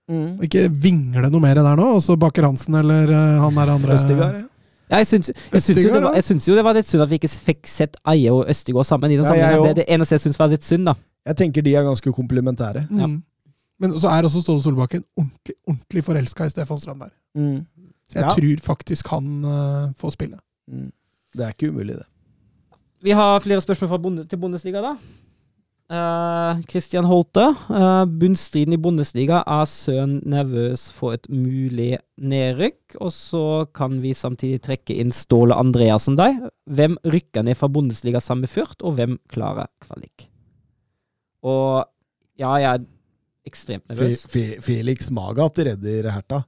Mm. 0.09 0.39
Ikke 0.47 0.67
vingle 0.73 1.29
noe 1.31 1.41
mer 1.43 1.59
der 1.61 1.77
nå, 1.77 1.89
og 1.99 2.03
så 2.03 2.17
Baker 2.17 2.47
Hansen 2.49 2.75
eller 2.81 3.11
eh, 3.13 3.41
han 3.43 3.55
der 3.61 3.73
andre 3.75 3.95
Østigard, 3.99 4.39
ja. 4.41 4.45
Ja, 4.89 5.03
jeg 5.03 5.07
syns, 5.11 5.29
jeg, 5.53 5.61
syns 5.61 5.83
jo 5.85 5.91
det 5.93 6.01
var, 6.01 6.15
jeg 6.17 6.25
syns 6.25 6.47
jo 6.49 6.55
det 6.57 6.63
var 6.65 6.73
litt 6.79 6.89
synd 6.89 7.03
at 7.05 7.11
vi 7.11 7.19
ikke 7.21 7.29
fikk 7.29 7.67
sett 7.69 7.99
Eie 8.09 8.31
og 8.33 8.47
Østigård 8.49 8.87
sammen. 8.89 9.13
i 9.13 9.19
den 9.21 9.27
Ja, 9.29 9.35
jeg 9.37 9.63
Det 9.67 9.75
det 9.83 9.85
eneste 9.93 10.15
jeg 10.17 10.23
syns 10.23 10.39
var 10.41 10.49
litt 10.49 10.65
synd, 10.65 10.87
da. 10.89 10.95
Jeg 11.29 11.37
tenker 11.37 11.61
de 11.67 11.75
er 11.77 11.85
ganske 11.85 12.13
komplementære. 12.17 12.87
Mm. 12.89 13.19
Men 13.79 13.93
så 14.01 14.09
er 14.09 14.25
også 14.25 14.41
Ståle 14.41 14.63
Solbakken 14.65 15.05
ordentlig, 15.15 15.55
ordentlig 15.69 16.05
forelska 16.05 16.47
i 16.49 16.55
Stefan 16.55 16.81
Strandberg. 16.81 17.13
Mm. 17.37 17.67
Så 18.09 18.17
jeg 18.17 18.25
Ja. 18.25 18.33
tror 18.33 18.65
faktisk 18.65 19.09
han 19.13 19.45
uh, 19.45 19.93
får 20.01 20.11
spille. 20.17 20.39
Mm. 20.73 20.91
Det 21.37 21.45
er 21.45 21.53
ikke 21.53 21.69
umulig, 21.69 21.99
det. 22.01 22.07
Vi 23.03 23.11
har 23.11 23.39
flere 23.45 23.61
spørsmål 23.61 23.89
fra 23.89 23.99
bonde, 23.99 24.25
til 24.25 24.39
Bundesliga, 24.39 24.81
da. 24.81 24.95
Eh, 25.89 26.59
Christian 26.69 27.07
Holte. 27.09 27.47
Uh, 27.73 28.05
bunnstriden 28.21 28.75
i 28.77 28.81
Bundesliga 28.81 29.39
er 29.49 29.65
sønn 29.71 30.19
nervøs 30.29 30.91
for 30.93 31.17
et 31.17 31.25
mulig 31.33 31.95
nedrykk. 32.21 32.99
Og 33.01 33.13
så 33.15 33.45
kan 33.77 33.97
vi 34.03 34.13
samtidig 34.17 34.61
trekke 34.67 34.99
inn 35.01 35.15
Ståle 35.17 35.57
Andreassen 35.57 36.19
deg. 36.21 36.43
Hvem 36.69 36.99
rykker 37.09 37.47
ned 37.47 37.57
fra 37.57 37.71
Bundesliga 37.73 38.21
samme 38.21 38.45
med 38.45 38.53
og 38.85 38.99
hvem 38.99 39.17
klarer 39.33 39.73
kvalik? 39.81 40.29
Og 41.49 41.89
ja, 42.37 42.53
jeg 42.61 42.69
er 42.75 42.87
ekstremt 43.49 43.89
Fe 43.89 43.95
nervøs. 43.95 44.27
Fe 44.29 44.47
Felix 44.61 45.09
Magath 45.09 45.65
redder 45.65 46.13
Herta. 46.13 46.43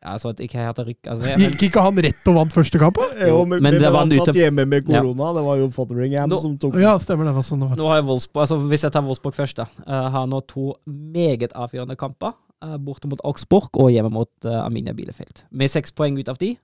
Ja, 0.00 0.14
så 0.16 0.30
at 0.32 0.38
ikke 0.40 0.62
altså, 0.64 1.26
jeg, 1.28 1.36
Gikk 1.42 1.62
ikke 1.68 1.82
han 1.84 1.98
rett 2.00 2.28
og 2.30 2.36
vant 2.38 2.52
første 2.54 2.78
kamp? 2.80 2.96
Jo, 3.20 3.42
men, 3.44 3.60
men 3.60 3.74
men, 3.74 3.82
det 3.82 3.90
var 3.92 4.06
han 4.06 4.12
satt 4.14 4.30
ute- 4.32 4.38
hjemme 4.40 4.64
med 4.64 4.86
korona. 4.86 5.26
Det 5.36 5.42
var 5.44 5.58
jo 5.60 5.66
Fotheringham 5.74 6.30
Nå- 6.32 6.38
som 6.40 6.54
tok 6.58 6.78
Ja, 6.80 6.94
stemmer 6.98 7.28
det. 7.28 7.34
var 7.36 7.44
sånn 7.44 7.60
det 7.60 7.68
var. 7.68 7.76
Nå 7.76 7.88
har 7.90 8.00
jeg 8.00 8.06
Wolfsburg, 8.08 8.40
altså 8.46 8.56
Hvis 8.70 8.86
jeg 8.86 8.92
tar 8.94 9.04
Wolfsburg 9.04 9.36
først, 9.36 9.56
da. 9.60 9.66
eh, 9.86 10.08
har 10.16 10.26
nå 10.26 10.40
to 10.48 10.74
meget 10.88 11.52
avgjørende 11.52 11.98
kamper. 12.00 12.32
eh, 12.62 12.76
borte 12.76 13.08
mot 13.08 13.20
Augsburg 13.24 13.68
og 13.76 13.90
hjemme 13.92 14.10
mot 14.12 14.28
uh, 14.44 14.64
Aminia 14.66 14.92
Bielefeld. 14.92 15.44
Med 15.50 15.70
seks 15.72 15.92
poeng 15.92 16.18
ut 16.18 16.28
av 16.28 16.38
de, 16.38 16.56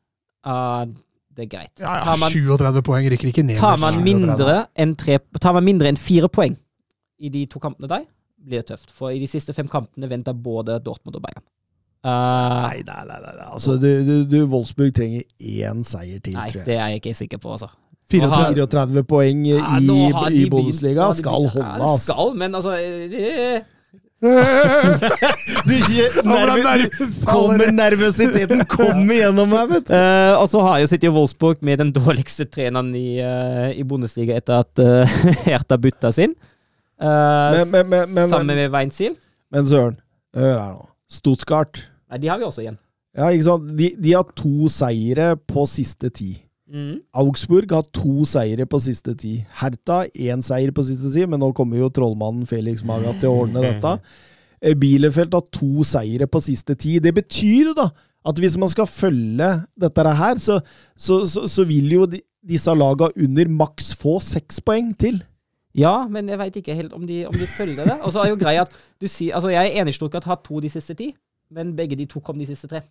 Uh, 0.46 0.84
det 1.34 1.42
er 1.46 1.48
greit. 1.58 1.72
Ja, 1.80 1.96
ja, 2.06 2.12
man, 2.20 2.30
37 2.30 2.82
poeng 2.86 3.08
rykker 3.10 3.28
ikke 3.32 3.42
ned. 3.44 3.56
tar 3.58 3.76
man 3.82 3.96
mindre 4.04 4.68
enn 4.78 4.94
tre 4.96 5.18
Tar 5.40 5.52
man 5.56 5.64
mindre 5.66 5.88
enn 5.90 5.96
fire 5.98 6.28
poeng 6.28 6.54
i 7.18 7.28
de 7.28 7.46
to 7.50 7.58
kampene 7.58 7.88
der, 7.90 8.04
blir 8.38 8.62
det 8.62 8.68
tøft. 8.70 8.92
For 8.94 9.10
i 9.10 9.18
de 9.18 9.26
siste 9.26 9.52
fem 9.56 9.66
kampene 9.68 10.08
venter 10.08 10.32
både 10.32 10.78
Dortmund 10.84 11.16
og 11.18 11.22
Bayern. 11.26 11.42
Eh, 12.06 12.56
Nei, 12.62 12.82
nei, 12.86 13.02
nei. 13.08 13.18
nei. 13.24 13.46
Altså, 13.50 13.74
du, 13.82 13.88
du, 14.06 14.14
du, 14.30 14.36
Wolfsburg 14.52 14.92
trenger 14.94 15.24
én 15.42 15.80
seier 15.88 16.20
til, 16.22 16.36
nei, 16.38 16.48
tror 16.52 16.60
jeg. 16.62 16.66
det 16.68 16.76
er 16.78 16.92
jeg 16.92 17.00
ikke 17.02 17.14
sikker 17.18 17.40
på, 17.42 17.56
altså. 17.56 17.72
34. 18.12 18.52
34 18.54 19.02
poeng 19.10 19.40
i, 19.48 19.56
Ja, 19.56 20.26
i 20.30 20.44
Bundesliga 20.52 21.08
skal 21.18 21.48
holde, 21.48 21.64
Ja, 21.64 21.72
det 21.80 21.88
altså. 21.88 22.12
skal, 22.12 22.36
men 22.38 22.54
altså 22.54 22.76
det... 23.10 23.64
Du, 25.66 25.74
nervøs, 26.24 27.18
kommer 27.28 27.70
nervøsiteten 27.74 28.62
kommer 28.70 29.18
gjennom 29.20 29.50
meg, 29.52 29.66
vet 29.74 29.88
du. 29.90 29.92
Uh, 29.92 30.38
og 30.40 30.46
så 30.50 30.62
har 30.64 30.78
jo 30.82 30.88
City 30.90 31.10
Wolfsburg 31.12 31.60
med 31.66 31.82
den 31.82 31.90
dårligste 31.94 32.46
treneren 32.48 32.94
i, 32.96 33.18
uh, 33.20 33.68
i 33.76 33.84
Bundesliga 33.86 34.38
etter 34.40 34.62
at 34.64 34.82
uh, 34.82 35.18
Hertha 35.48 35.76
bytta 35.82 36.12
sin. 36.16 36.32
Uh, 36.96 37.52
Men, 37.58 37.70
men, 37.74 37.90
men, 37.92 38.14
men, 38.16 38.30
sammen 38.32 38.56
med 38.56 38.72
Weinziel. 38.72 39.18
men 39.52 39.66
Søren, 39.68 39.98
hør 40.36 40.54
her 40.62 40.72
nå. 40.78 40.86
Stuttgart. 41.12 41.84
Nei, 42.10 42.20
de 42.22 42.30
har 42.30 42.40
vi 42.40 42.46
også 42.46 42.64
igjen. 42.64 42.78
Ja, 43.16 43.30
ikke 43.32 43.46
sant? 43.48 43.70
De, 43.78 43.92
de 44.02 44.12
har 44.12 44.28
to 44.36 44.68
seire 44.72 45.30
på 45.48 45.64
siste 45.70 46.10
ti. 46.14 46.34
Mm. 46.66 46.98
Augsburg 47.14 47.70
har 47.70 47.86
to 47.94 48.24
seire 48.28 48.66
på 48.68 48.80
siste 48.82 49.14
ti. 49.18 49.36
Hertha 49.60 50.02
én 50.12 50.42
seier 50.44 50.72
på 50.74 50.84
siste 50.86 51.12
ti, 51.14 51.24
men 51.28 51.40
nå 51.42 51.52
kommer 51.56 51.80
jo 51.80 51.92
trollmannen 51.94 52.48
Felix 52.48 52.82
Maga 52.86 53.14
til 53.20 53.30
å 53.30 53.44
ordne 53.44 53.62
dette. 53.64 53.94
Eh, 54.60 54.74
Bielefeld 54.78 55.36
har 55.36 55.46
to 55.54 55.86
seire 55.86 56.28
på 56.28 56.42
siste 56.44 56.76
ti. 56.78 56.98
Det 57.02 57.14
betyr 57.16 57.70
jo 57.70 57.76
da 57.78 57.90
at 58.26 58.40
hvis 58.42 58.56
man 58.58 58.70
skal 58.72 58.88
følge 58.90 59.50
dette 59.78 60.14
her, 60.18 60.40
så, 60.42 60.58
så, 60.98 61.20
så, 61.30 61.46
så 61.46 61.64
vil 61.68 61.92
jo 61.92 62.08
de, 62.10 62.20
disse 62.46 62.74
laga 62.74 63.12
under 63.14 63.50
maks 63.62 63.92
få 63.98 64.18
seks 64.22 64.58
poeng 64.60 64.90
til. 64.98 65.20
Ja, 65.76 66.06
men 66.10 66.30
jeg 66.32 66.40
veit 66.40 66.56
ikke 66.58 66.74
helt 66.74 66.94
om 66.96 67.04
de, 67.06 67.20
om 67.28 67.36
de 67.36 67.46
følger 67.46 67.84
det. 67.86 67.98
Og 68.02 68.14
så 68.14 68.24
er 68.24 68.32
jo 68.32 68.40
greia 68.40 68.64
at 68.64 68.72
du 69.00 69.06
sier 69.06 69.36
Altså, 69.36 69.52
jeg 69.52 69.60
er 69.60 69.80
enig 69.82 69.92
i 69.92 69.98
Stuttgart 69.98 70.24
har 70.24 70.40
to 70.44 70.60
de 70.64 70.70
siste 70.72 70.96
ti, 70.96 71.10
men 71.50 71.74
begge 71.76 71.96
de 71.96 72.06
to 72.10 72.20
kom 72.20 72.38
de 72.38 72.46
siste 72.48 72.68
tre. 72.70 72.82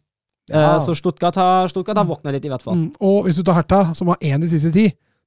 Ja. 0.50 0.80
Så 0.86 0.94
Stuttgart 0.96 1.36
har, 1.42 1.68
Stuttgart 1.72 1.98
har 1.98 2.06
våkna 2.06 2.32
litt, 2.36 2.46
i 2.46 2.50
hvert 2.54 2.62
fall. 2.62 2.76
Mm, 2.78 2.92
og 3.02 3.24
hvis 3.26 3.36
du 3.40 3.44
tar 3.48 3.58
Herta, 3.58 3.80
som 3.98 4.08
har 4.14 4.18
én 4.22 4.42
de 4.42 4.50
siste 4.52 4.70
ti, 4.72 4.86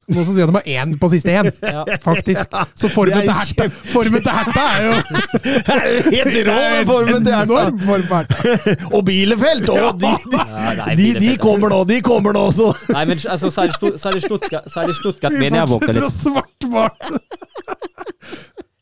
så 0.09 0.15
kan 0.15 0.15
du 0.15 0.21
også 0.23 0.35
si 0.37 0.43
at 0.45 0.49
de 0.49 0.55
har 0.57 0.69
én 0.85 0.93
på 1.01 1.09
siste 1.13 1.33
én. 1.37 1.49
Ja. 1.75 1.83
Faktisk. 2.01 2.55
Så 2.81 2.89
formen 2.89 3.27
til 3.27 3.35
Herta, 3.35 3.67
formen 3.91 4.23
til 4.25 4.33
Herta 4.33 4.63
er 4.79 4.87
jo 4.87 4.93
Helt 6.15 6.39
rå 6.49 6.55
den 6.55 6.87
formen 6.89 7.27
til 7.27 7.35
Hertha! 7.35 7.43
enorm 7.43 7.81
form 7.83 8.07
på 8.09 8.15
Hertha. 8.23 8.77
Og 8.97 9.05
Bielefeld! 9.05 9.69
Og 9.75 9.99
de, 10.01 10.15
de, 10.33 10.41
Ja, 10.79 10.95
de, 11.03 11.09
de 11.21 11.35
kommer 11.43 11.75
nå, 11.75 11.83
de 11.91 11.99
kommer 12.01 12.33
nå, 12.39 12.47
også! 12.53 12.71
Nei, 12.95 13.05
men 13.11 13.19
altså, 13.29 13.51
så 13.51 13.67
er 13.67 13.73
det 13.73 13.77
Stutt- 13.77 13.99
så 14.01 14.09
er 14.09 14.17
det 14.17 14.25
Stuttgart, 14.25 14.71
så 14.73 14.81
er 14.81 14.87
det 14.93 14.97
Stuttgart 15.03 15.35
Vi 15.35 15.43
mener 15.45 15.61
jeg 15.61 15.67
har 15.67 15.75
fortsetter 15.75 16.07
å 16.07 16.09
litt. 16.09 16.23
svartmale. 16.23 16.93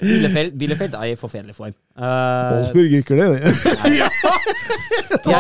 Bielefeld, 0.07 0.57
Bielefeld 0.61 0.97
er 0.99 1.11
i 1.11 1.17
forferdelig 1.19 1.55
form. 1.57 1.75
Eh, 1.99 2.53
Wolfsburg 2.53 2.95
rykker 2.97 3.21
det. 3.21 3.27
det. 5.27 5.37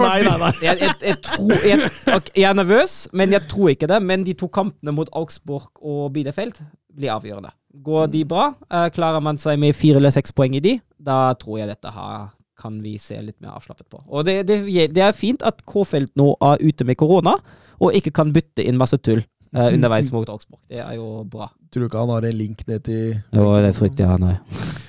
Nei. 0.00 0.20
jeg, 0.62 0.78
jeg, 0.80 0.94
jeg, 1.02 1.18
tror, 1.24 1.54
jeg, 1.64 2.44
er 2.44 2.56
nervøs, 2.56 2.96
men 3.12 3.36
jeg 3.36 3.46
tror 3.50 3.72
ikke 3.72 3.90
det. 3.90 4.00
Men 4.04 4.26
de 4.26 4.36
to 4.38 4.48
kampene 4.52 4.94
mot 4.96 5.10
Augsburg 5.16 5.70
og 5.82 6.10
Bielefeld 6.14 6.60
blir 6.96 7.14
avgjørende. 7.16 7.52
Går 7.86 8.08
de 8.12 8.24
bra, 8.28 8.48
uh, 8.72 8.88
klarer 8.94 9.20
man 9.24 9.38
seg 9.40 9.60
med 9.60 9.76
fire 9.76 10.00
eller 10.00 10.14
seks 10.14 10.32
poeng 10.32 10.56
i 10.56 10.64
de, 10.64 10.78
da 10.96 11.34
tror 11.36 11.60
jeg 11.60 11.68
dette 11.74 11.92
her 11.92 12.30
kan 12.56 12.78
vi 12.80 12.94
se 12.96 13.18
litt 13.20 13.36
mer 13.44 13.58
avslappet 13.58 13.84
på. 13.92 14.00
Og 14.08 14.24
det, 14.24 14.38
det, 14.48 14.62
det 14.96 15.02
er 15.04 15.16
fint 15.16 15.44
at 15.44 15.60
K-felt 15.68 16.14
nå 16.16 16.30
er 16.40 16.62
ute 16.64 16.86
med 16.88 16.96
korona, 16.96 17.36
og 17.76 17.92
ikke 17.92 18.14
kan 18.16 18.32
bytte 18.32 18.64
inn 18.64 18.78
masse 18.80 18.96
tull 19.04 19.20
eh, 19.56 19.74
underveis 19.74 20.10
mot 20.12 20.28
Augsburg. 20.28 20.60
Det 20.70 20.78
er 20.84 20.94
jo 20.98 21.24
bra. 21.32 21.48
Tror 21.72 21.82
du 21.82 21.88
ikke 21.88 21.98
han 22.04 22.12
har 22.14 22.24
en 22.28 22.36
link 22.38 22.62
ned 22.68 22.84
til 22.86 23.16
Jo, 23.34 23.46
det 23.64 23.72
frykter 23.76 24.06
jeg, 24.06 24.20
nei. 24.22 24.36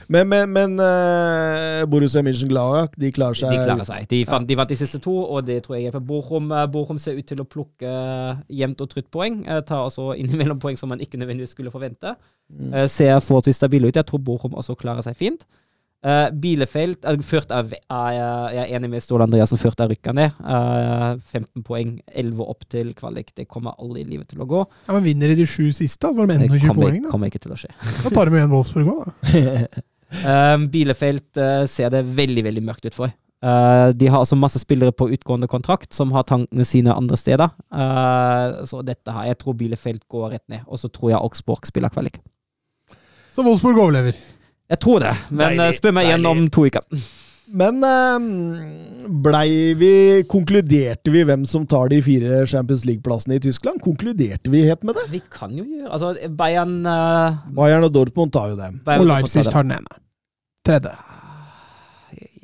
Men, 0.08 0.30
men, 0.32 0.52
men 0.56 0.76
uh, 0.80 1.82
Borussia 1.92 2.22
Mönchengladbach, 2.24 2.94
de 2.96 3.10
klarer 3.12 3.36
seg 3.36 3.52
De 3.52 3.58
klarer 3.66 3.88
seg. 3.90 4.06
De, 4.08 4.22
fant, 4.30 4.46
de 4.48 4.56
vant 4.56 4.70
de 4.72 4.78
siste 4.80 5.02
to, 5.04 5.16
og 5.26 5.44
det 5.50 5.58
tror 5.66 5.76
jeg 5.76 5.90
er 5.90 5.96
for 5.98 6.06
Bochum. 6.14 6.48
eh, 6.56 6.64
Bochum 6.72 7.00
ser 7.02 7.18
ut 7.20 7.28
til 7.28 7.42
å 7.44 7.48
plukke 7.50 7.92
jevnt 8.62 8.84
og 8.86 8.92
trutt 8.94 9.10
poeng. 9.12 9.42
eh, 9.48 9.60
Tar 9.68 9.84
altså 9.90 10.14
innimellom 10.22 10.62
poeng 10.64 10.80
som 10.80 10.94
man 10.94 11.04
ikke 11.04 11.20
nødvendigvis 11.20 11.52
skulle 11.58 11.74
forvente. 11.74 12.16
Mm. 12.48 12.78
Ser 12.88 13.20
forholdsvis 13.20 13.60
stabile 13.60 13.90
ut. 13.92 14.00
Jeg 14.00 14.08
tror 14.08 14.24
Bochum 14.24 14.56
også 14.56 14.78
klarer 14.80 15.04
seg 15.04 15.18
fint. 15.20 15.44
Uh, 16.06 16.30
Bielefeld 16.32 17.06
er, 17.10 17.18
Ført 17.26 17.52
av, 17.52 17.72
er, 17.74 18.18
Jeg 18.54 18.62
er 18.62 18.74
enig 18.78 18.92
med 18.92 19.04
Ståle 19.04 19.26
Andreassen. 19.26 19.60
Ført 19.62 19.82
av 19.84 19.92
rykka 19.92 20.14
ned. 20.16 20.38
Uh, 20.42 21.18
15 21.34 21.66
poeng, 21.68 21.98
11 22.14 22.44
opp 22.46 22.68
til 22.72 22.94
kvalik. 22.98 23.34
Det 23.38 23.48
kommer 23.50 23.78
aldri 23.82 24.06
i 24.06 24.10
livet 24.10 24.30
til 24.32 24.44
å 24.44 24.50
gå. 24.50 24.64
Ja, 24.88 24.96
men 24.96 25.06
vinner 25.08 25.34
de 25.34 25.42
de 25.42 25.50
sju 25.50 25.72
siste, 25.76 26.06
da 26.06 26.14
var 26.16 26.30
de 26.30 26.40
Det 26.44 26.50
21 26.54 26.68
kommer, 26.70 26.90
poeng. 26.90 27.04
Da. 27.06 27.14
kommer 27.14 27.34
ikke 27.34 27.44
til 27.44 27.56
å 27.56 27.60
skje. 27.60 27.74
da 28.06 28.14
tar 28.14 28.30
de 28.30 28.42
igjen 28.42 28.52
Wolfsburg 28.54 28.92
òg, 28.94 29.08
da. 29.08 29.86
uh, 30.24 30.58
Bielefeld 30.74 31.42
uh, 31.42 31.64
ser 31.70 31.94
det 31.94 32.06
veldig 32.18 32.46
veldig 32.52 32.68
mørkt 32.70 32.90
ut 32.90 32.98
for. 32.98 33.16
Eh, 33.38 33.90
de 33.94 34.08
har 34.08 34.24
altså 34.24 34.36
masse 34.36 34.60
spillere 34.60 34.92
på 34.92 35.12
utgående 35.14 35.48
kontrakt 35.48 35.94
som 35.94 36.12
har 36.16 36.26
tankene 36.26 36.66
sine 36.66 36.94
andre 36.94 37.18
steder. 37.18 37.52
Eh, 37.70 38.64
så 38.66 38.82
dette 38.86 39.14
her, 39.14 39.30
jeg 39.30 39.38
tror 39.44 39.58
Bielefeld 39.60 40.02
går 40.10 40.32
rett 40.34 40.48
ned. 40.50 40.66
Og 40.68 40.82
så 40.82 40.90
tror 40.90 41.14
jeg 41.14 41.22
Augsburg 41.22 41.70
spiller 41.70 41.94
kvalik. 41.94 42.18
Så 43.34 43.46
Wolfsburg 43.46 43.78
overlever. 43.78 44.18
Jeg 44.68 44.82
tror 44.84 45.00
det, 45.04 45.14
men 45.30 45.54
eh, 45.54 45.62
Deilig, 45.62 45.80
spør 45.80 45.96
meg 45.96 46.10
igjen 46.10 46.28
om 46.28 46.44
to 46.52 46.66
uker. 46.68 46.84
Men 47.58 47.80
eh, 47.88 48.26
blei 49.24 49.50
vi 49.80 49.92
Konkluderte 50.28 51.14
vi 51.14 51.22
hvem 51.24 51.46
som 51.48 51.64
tar 51.70 51.88
de 51.94 52.02
fire 52.04 52.42
Champions 52.52 52.84
League-plassene 52.90 53.38
i 53.38 53.44
Tyskland? 53.46 53.80
Konkluderte 53.84 54.52
vi 54.52 54.66
helt 54.68 54.84
med 54.84 55.00
det? 55.00 55.06
Vi 55.14 55.22
kan 55.32 55.56
jo 55.56 55.64
gjøre 55.64 55.94
Altså, 55.96 56.12
Bayern 56.36 56.82
uh, 56.84 57.40
Bayern 57.56 57.88
og 57.88 57.94
Dortmund 57.96 58.36
tar 58.36 58.52
jo 58.52 58.60
dem. 58.60 58.82
Bayern 58.84 59.06
Og 59.06 59.12
Leipzig 59.14 59.46
tar 59.48 59.64
den 59.64 59.78
ene. 59.78 60.02
Tredje. 60.68 60.92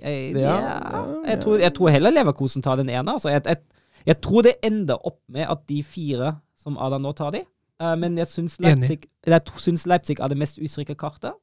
Jeg, 0.04 0.32
Ja, 0.36 0.40
ja, 0.40 0.56
ja, 0.56 1.04
jeg, 1.28 1.36
ja. 1.36 1.40
tror, 1.44 1.60
jeg 1.60 1.74
tror 1.76 1.92
heller 1.92 2.12
Leverkosen 2.12 2.64
tar 2.64 2.80
den 2.80 2.90
ene. 2.90 3.12
Altså. 3.12 3.30
Jeg, 3.32 3.44
jeg, 3.48 3.58
jeg 4.06 4.22
tror 4.24 4.48
det 4.48 4.56
ender 4.64 5.00
opp 5.08 5.20
med 5.32 5.48
at 5.52 5.68
de 5.70 5.84
fire 5.84 6.38
som 6.60 6.80
Adam 6.80 7.04
nå 7.04 7.12
tar 7.16 7.36
de. 7.36 7.44
Eh, 7.82 7.96
men 8.00 8.18
jeg 8.20 8.30
syns 8.32 8.60
Leipzig, 8.64 9.08
Leipzig 9.28 10.20
er 10.20 10.32
det 10.32 10.40
mest 10.40 10.60
usikre 10.62 10.96
kartet. 10.96 11.36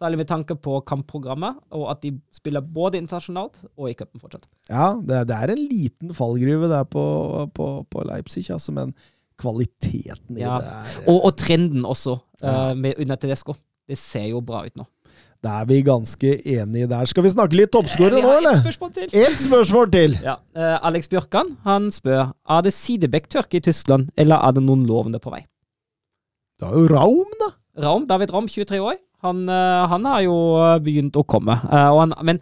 Særlig 0.00 0.16
med 0.22 0.28
tanke 0.30 0.54
på 0.56 0.78
kampprogrammet, 0.88 1.58
og 1.76 1.90
at 1.92 2.00
de 2.00 2.14
spiller 2.32 2.64
både 2.64 2.96
internasjonalt 3.02 3.58
og 3.76 3.90
i 3.90 3.94
cupen 3.98 4.22
fortsatt. 4.22 4.46
Ja, 4.70 4.94
det, 4.96 5.26
det 5.28 5.36
er 5.36 5.52
en 5.52 5.64
liten 5.68 6.14
fallgruve 6.16 6.70
der 6.72 6.86
på, 6.88 7.02
på, 7.52 7.66
på 7.84 8.04
Leipzig, 8.08 8.46
altså, 8.54 8.72
men 8.72 8.94
kvaliteten 9.40 10.38
i 10.38 10.40
Ja. 10.40 10.56
det 10.60 10.70
er 10.72 11.10
Og, 11.10 11.18
og 11.28 11.36
trenden 11.36 11.84
også, 11.84 12.16
ja. 12.40 12.70
uh, 12.70 12.78
med 12.78 12.96
under 13.00 13.16
Tedesco. 13.20 13.54
Det 13.88 13.98
ser 13.98 14.30
jo 14.30 14.40
bra 14.40 14.64
ut 14.64 14.76
nå. 14.80 14.86
Da 15.40 15.62
er 15.62 15.68
vi 15.68 15.78
ganske 15.84 16.32
enige 16.44 16.88
der. 16.88 17.04
Skal 17.08 17.24
vi 17.24 17.30
snakke 17.32 17.56
litt 17.56 17.70
toppskårer 17.72 18.18
Vi 18.18 18.22
nå, 18.24 18.28
har 18.28 18.44
ett 18.50 18.60
spørsmål 18.60 18.90
til. 18.92 19.06
Et 19.16 19.38
spørsmål 19.40 19.92
til! 19.92 20.16
Ja, 20.24 20.38
Uh, 20.56 20.76
Alex 20.84 21.08
Bjørkan 21.08 21.54
han 21.64 21.86
spør 21.94 22.32
er 22.48 22.64
det 22.66 22.72
sidebekktørke 22.76 23.60
i 23.60 23.64
Tyskland, 23.64 24.08
eller 24.20 24.36
er 24.36 24.56
det 24.56 24.64
noen 24.64 24.82
lovende 24.88 25.20
på 25.22 25.32
vei. 25.32 25.44
Det 26.60 26.68
er 26.68 26.74
jo 26.76 26.88
Raum, 26.90 27.30
da. 27.40 27.52
Raum, 27.84 28.04
David 28.08 28.32
Raum, 28.34 28.48
23 28.48 28.80
år, 28.84 28.98
han, 29.24 29.44
eh, 29.48 29.84
han 29.92 30.08
har 30.08 30.24
jo 30.24 30.36
eh, 30.60 30.78
begynt 30.84 31.18
å 31.18 31.26
komme. 31.28 31.56
Eh, 31.68 31.92
han, 31.98 32.14
men 32.26 32.40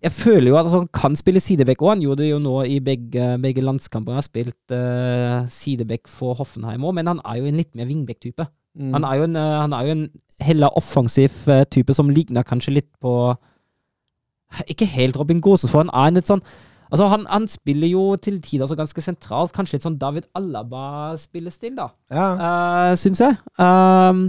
jeg 0.00 0.14
føler 0.16 0.48
jo 0.50 0.58
at 0.60 0.70
han 0.72 0.86
kan 0.96 1.16
spille 1.18 1.42
sidebekk 1.44 1.82
òg. 1.84 1.94
Han 1.94 2.04
gjorde 2.04 2.24
det 2.24 2.30
jo 2.30 2.40
nå 2.42 2.54
i 2.68 2.78
begge, 2.84 3.34
begge 3.40 3.64
landskamper. 3.64 4.14
Han 4.14 4.22
har 4.22 4.24
spilt 4.24 4.72
uh, 4.72 5.44
sidebekk 5.52 6.08
for 6.08 6.38
Hoffenheim 6.38 6.86
òg, 6.88 6.94
men 6.96 7.10
han 7.10 7.20
er 7.20 7.36
jo 7.36 7.50
en 7.50 7.58
litt 7.60 7.76
mer 7.76 7.88
vingbekk-type. 7.90 8.46
Mm. 8.80 8.94
Han, 8.96 9.04
er 9.04 9.18
jo 9.18 9.26
en, 9.26 9.36
han 9.36 9.76
er 9.76 9.84
jo 9.84 9.96
en 9.98 10.06
heller 10.40 10.78
offensiv 10.78 11.36
type 11.68 11.92
som 11.92 12.08
ligner 12.08 12.46
kanskje 12.48 12.78
litt 12.78 12.88
på 13.02 13.12
Ikke 14.72 14.88
helt 14.88 15.18
Robin 15.20 15.42
Gåses, 15.44 15.68
for 15.68 15.82
han 15.82 15.92
er 15.92 16.08
en 16.08 16.16
litt 16.16 16.30
sånn 16.30 16.44
Altså, 16.90 17.06
han, 17.06 17.24
han 17.30 17.46
spiller 17.50 17.88
jo 17.90 18.02
til 18.18 18.40
tider 18.42 18.66
så 18.66 18.76
ganske 18.78 19.02
sentralt. 19.04 19.54
Kanskje 19.54 19.78
litt 19.78 19.86
sånn 19.86 19.98
David 20.00 20.26
Alaba-spillestil, 20.38 21.76
da. 21.78 21.88
Ja. 22.10 22.28
Uh, 22.34 22.92
syns 22.98 23.22
jeg. 23.22 23.38
Um, 23.62 24.26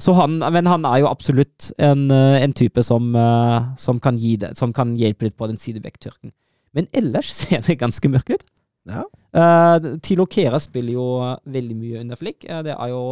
så 0.00 0.14
han, 0.16 0.38
men 0.40 0.68
han 0.70 0.86
er 0.88 1.02
jo 1.02 1.10
absolutt 1.10 1.68
en, 1.76 2.06
eh, 2.14 2.38
en 2.40 2.54
type 2.56 2.80
som, 2.86 3.10
uh, 3.12 3.74
som, 3.76 3.98
kan 4.00 4.16
det, 4.16 4.54
som 4.56 4.72
kan 4.72 4.94
hjelpe 4.96 5.26
litt 5.26 5.36
på 5.36 5.48
den 5.50 5.60
sidebekktørken. 5.60 6.32
Men 6.72 6.88
ellers 6.96 7.34
ser 7.42 7.60
det 7.66 7.76
ganske 7.82 8.08
mørkt 8.08 8.32
ut. 8.32 8.46
Ja. 8.88 9.04
Uh, 9.36 9.98
Tilo 10.00 10.24
Kera 10.24 10.58
spiller 10.58 10.96
jo 10.96 11.04
veldig 11.44 11.76
mye 11.76 12.00
under 12.00 12.16
flikk. 12.16 12.48
Uh, 12.48 12.62
det 12.64 12.72
er 12.78 12.94
jo 12.94 13.02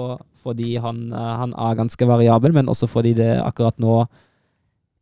fordi 0.40 0.78
han, 0.81 1.10
han 1.12 1.52
er 1.52 1.77
ganske 1.77 2.09
variabel, 2.09 2.56
men 2.56 2.73
også 2.73 2.89
fordi 2.89 3.12
det 3.19 3.35
akkurat 3.43 3.77
nå 3.82 4.06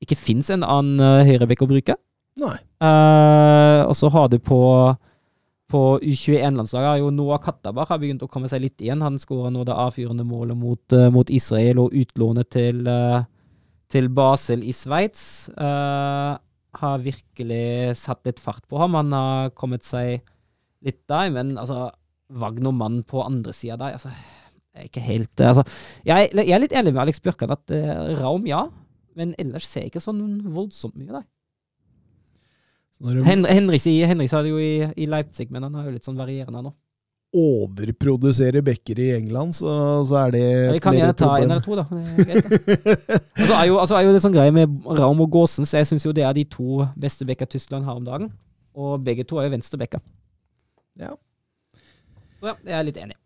ikke 0.02 0.18
fins 0.18 0.50
en 0.50 0.66
annen 0.66 0.98
uh, 1.00 1.22
høyrebekk 1.24 1.62
å 1.64 1.70
bruke. 1.70 1.96
Nei. 2.42 2.56
Uh, 2.76 3.88
og 3.88 3.94
så 3.96 4.10
har 4.12 4.30
du 4.32 4.38
på 4.42 4.60
på 5.66 5.80
U21-landslaget 5.98 7.00
jo 7.00 7.08
Noah 7.10 7.40
Kattabach 7.42 7.88
har 7.90 7.98
begynt 7.98 8.20
å 8.22 8.28
komme 8.30 8.46
seg 8.46 8.60
litt 8.62 8.82
igjen. 8.84 9.00
Han 9.02 9.16
skåra 9.18 9.48
nå 9.50 9.64
det 9.66 9.74
avfyrende 9.74 10.22
målet 10.22 10.54
mot, 10.54 10.82
uh, 10.94 11.08
mot 11.10 11.26
Israel 11.26 11.80
og 11.82 11.96
utlånet 11.96 12.52
til, 12.54 12.84
uh, 12.86 13.24
til 13.90 14.06
Basel 14.14 14.62
i 14.62 14.70
Sveits. 14.76 15.24
Har 15.56 17.02
virkelig 17.02 17.96
satt 17.98 18.28
litt 18.28 18.38
fart 18.38 18.62
på 18.70 18.78
ham. 18.78 18.94
Han 18.94 19.10
har 19.16 19.50
kommet 19.58 19.82
seg 19.82 20.22
litt 20.86 21.02
der, 21.10 21.32
men 21.34 21.56
altså 21.58 21.88
Wagner 22.30 22.74
Mann 22.76 23.02
på 23.02 23.24
andre 23.24 23.50
sida 23.56 23.80
der 23.80 23.98
altså, 23.98 24.12
jeg 24.76 24.84
er 24.84 24.88
ikke 24.90 25.02
helt 25.02 25.42
altså, 25.46 25.62
jeg, 26.04 26.30
jeg 26.34 26.52
er 26.52 26.62
litt 26.62 26.74
enig 26.74 26.92
med 26.92 27.02
Alex 27.06 27.22
Bjørkan 27.24 27.54
at 27.54 27.74
Raum, 28.20 28.46
ja. 28.46 28.68
Men 29.18 29.34
ellers 29.40 29.66
ser 29.66 29.86
jeg 29.86 29.96
ikke 29.96 30.04
sånn 30.04 30.22
voldsomt 30.54 30.94
mye 30.94 31.16
der. 31.16 31.26
De 32.96 33.22
Hen 33.26 33.44
Henriks, 33.44 33.86
i, 33.90 33.98
Henriks 34.08 34.32
det 34.32 34.50
jo 34.50 34.58
i, 34.62 34.88
i 34.96 35.06
Leipzig, 35.10 35.50
men 35.52 35.66
han 35.66 35.74
har 35.76 35.88
jo 35.88 35.94
litt 35.96 36.06
sånn 36.06 36.16
varierende 36.16 36.62
nå. 36.64 36.72
overproduserer 37.36 38.64
bekker 38.64 39.00
i 39.02 39.10
England, 39.18 39.52
så, 39.58 39.68
så 40.08 40.16
er 40.22 40.32
det 40.32 40.44
Ja, 40.46 40.78
kan 40.80 40.96
jeg 40.96 41.16
ta 41.18 41.34
en 41.36 41.50
eller 41.50 41.64
to, 41.64 41.76
da. 41.76 41.84
Det 41.90 42.24
er 42.24 42.30
greit, 42.30 42.48
da. 42.48 43.18
altså, 43.42 43.52
er 43.58 43.66
jo, 43.68 43.78
altså 43.82 43.98
er 43.98 44.06
jo 44.06 44.14
det 44.16 44.22
sånn 44.24 44.36
greie 44.36 44.54
med 44.56 44.88
Raum 45.00 45.20
og 45.26 45.28
Gåsens. 45.34 45.74
jeg 45.76 45.88
syns 45.90 46.06
jo 46.06 46.14
det 46.16 46.24
er 46.24 46.32
de 46.38 46.46
to 46.48 46.86
beste 46.96 47.28
bekka 47.28 47.48
Tyskland 47.50 47.84
har 47.84 48.00
om 48.00 48.06
dagen. 48.06 48.32
Og 48.76 49.00
begge 49.04 49.24
to 49.28 49.40
er 49.40 49.48
jo 49.48 49.56
venstrebekka. 49.56 50.00
Ja. 51.00 51.12
Så 52.40 52.52
ja, 52.52 52.56
jeg 52.64 52.78
er 52.78 52.88
litt 52.88 53.00
enig. 53.00 53.18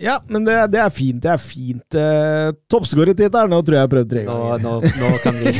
Ja, 0.00 0.14
men 0.32 0.46
det, 0.46 0.54
det 0.72 0.80
er 0.80 0.92
fint. 0.94 1.18
Det 1.22 1.28
er 1.34 1.40
fint. 1.42 1.96
Eh, 1.98 2.52
Toppskårertittelen, 2.72 3.50
nå 3.52 3.58
tror 3.60 3.76
jeg 3.76 3.80
jeg 3.82 3.88
har 3.88 3.92
prøvd 3.92 4.12
tre 4.14 4.22
Nå, 4.24 4.36
ganger. 4.38 4.62
nå, 4.64 4.72
nå 5.02 5.10
kan 5.20 5.36
vi 5.36 5.50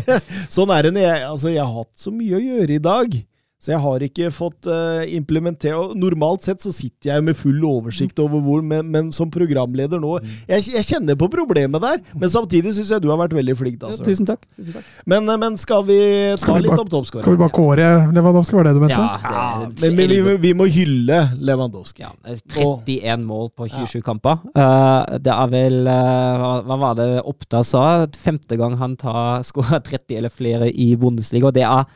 Sånn 0.58 0.70
er 0.74 0.86
det 0.86 0.92
når 0.94 1.04
jeg 1.08 1.24
Altså, 1.32 1.50
jeg 1.50 1.64
har 1.64 1.74
hatt 1.80 2.04
så 2.06 2.12
mye 2.14 2.38
å 2.38 2.42
gjøre 2.44 2.76
i 2.76 2.82
dag. 2.84 3.16
Så 3.58 3.72
jeg 3.72 3.82
har 3.82 4.02
ikke 4.06 4.28
fått 4.30 4.68
uh, 4.70 5.02
implementert 5.10 5.74
og 5.74 5.96
Normalt 5.98 6.44
sett 6.46 6.62
så 6.62 6.70
sitter 6.74 7.10
jeg 7.10 7.24
med 7.26 7.34
full 7.34 7.58
oversikt 7.66 8.20
over 8.22 8.38
hvor, 8.44 8.60
men, 8.62 8.86
men 8.86 9.08
som 9.14 9.32
programleder 9.34 9.98
nå 9.98 10.12
jeg, 10.46 10.68
jeg 10.76 10.86
kjenner 10.86 11.18
på 11.18 11.26
problemet 11.32 11.82
der, 11.82 11.98
men 12.14 12.30
samtidig 12.30 12.76
syns 12.76 12.92
jeg 12.94 13.02
du 13.02 13.08
har 13.10 13.18
vært 13.18 13.34
veldig 13.34 13.56
flink. 13.58 13.80
da, 13.82 13.90
ja, 13.90 13.98
Tusen 14.06 14.28
takk. 14.28 14.46
Tusen 14.54 14.78
takk. 14.78 14.86
Men, 15.10 15.26
eh, 15.26 15.40
men 15.42 15.58
skal 15.58 15.82
vi 15.88 15.98
ta 16.36 16.38
Skal 16.44 16.60
vi 16.60 16.68
litt 16.68 16.84
om 16.84 16.86
toppskåreren? 16.94 17.26
Skal 17.26 17.34
vi 17.34 17.42
bare 17.42 17.56
kåre 17.58 17.90
Lewandowski, 18.14 18.58
var 18.60 18.68
det 18.70 18.76
du 18.78 18.82
mente? 18.84 19.02
Ja, 19.02 19.18
Ja, 19.26 19.66
det, 19.66 19.90
men, 19.90 19.98
men 19.98 20.14
vi, 20.14 20.38
vi 20.46 20.54
må 20.54 20.70
hylle 20.70 21.20
Lewandowski. 21.42 22.06
ja, 22.06 22.14
31 22.54 23.26
mål 23.26 23.50
på 23.58 23.66
27 23.74 24.00
kamper. 24.06 24.38
Uh, 24.54 25.18
det 25.18 25.34
er 25.34 25.54
vel 25.54 25.80
uh, 25.82 26.34
hva, 26.38 26.52
hva 26.68 26.82
var 26.86 26.98
det 27.00 27.08
Oppda 27.26 27.66
sa? 27.66 27.86
Femte 28.14 28.58
gang 28.60 28.78
han 28.78 28.94
tar 29.00 29.42
skårer 29.48 29.82
30 29.82 30.20
eller 30.22 30.30
flere 30.30 30.70
i 30.70 30.92
Bundesliga. 31.00 31.50
Og 31.50 31.58
det 31.58 31.66
er 31.66 31.88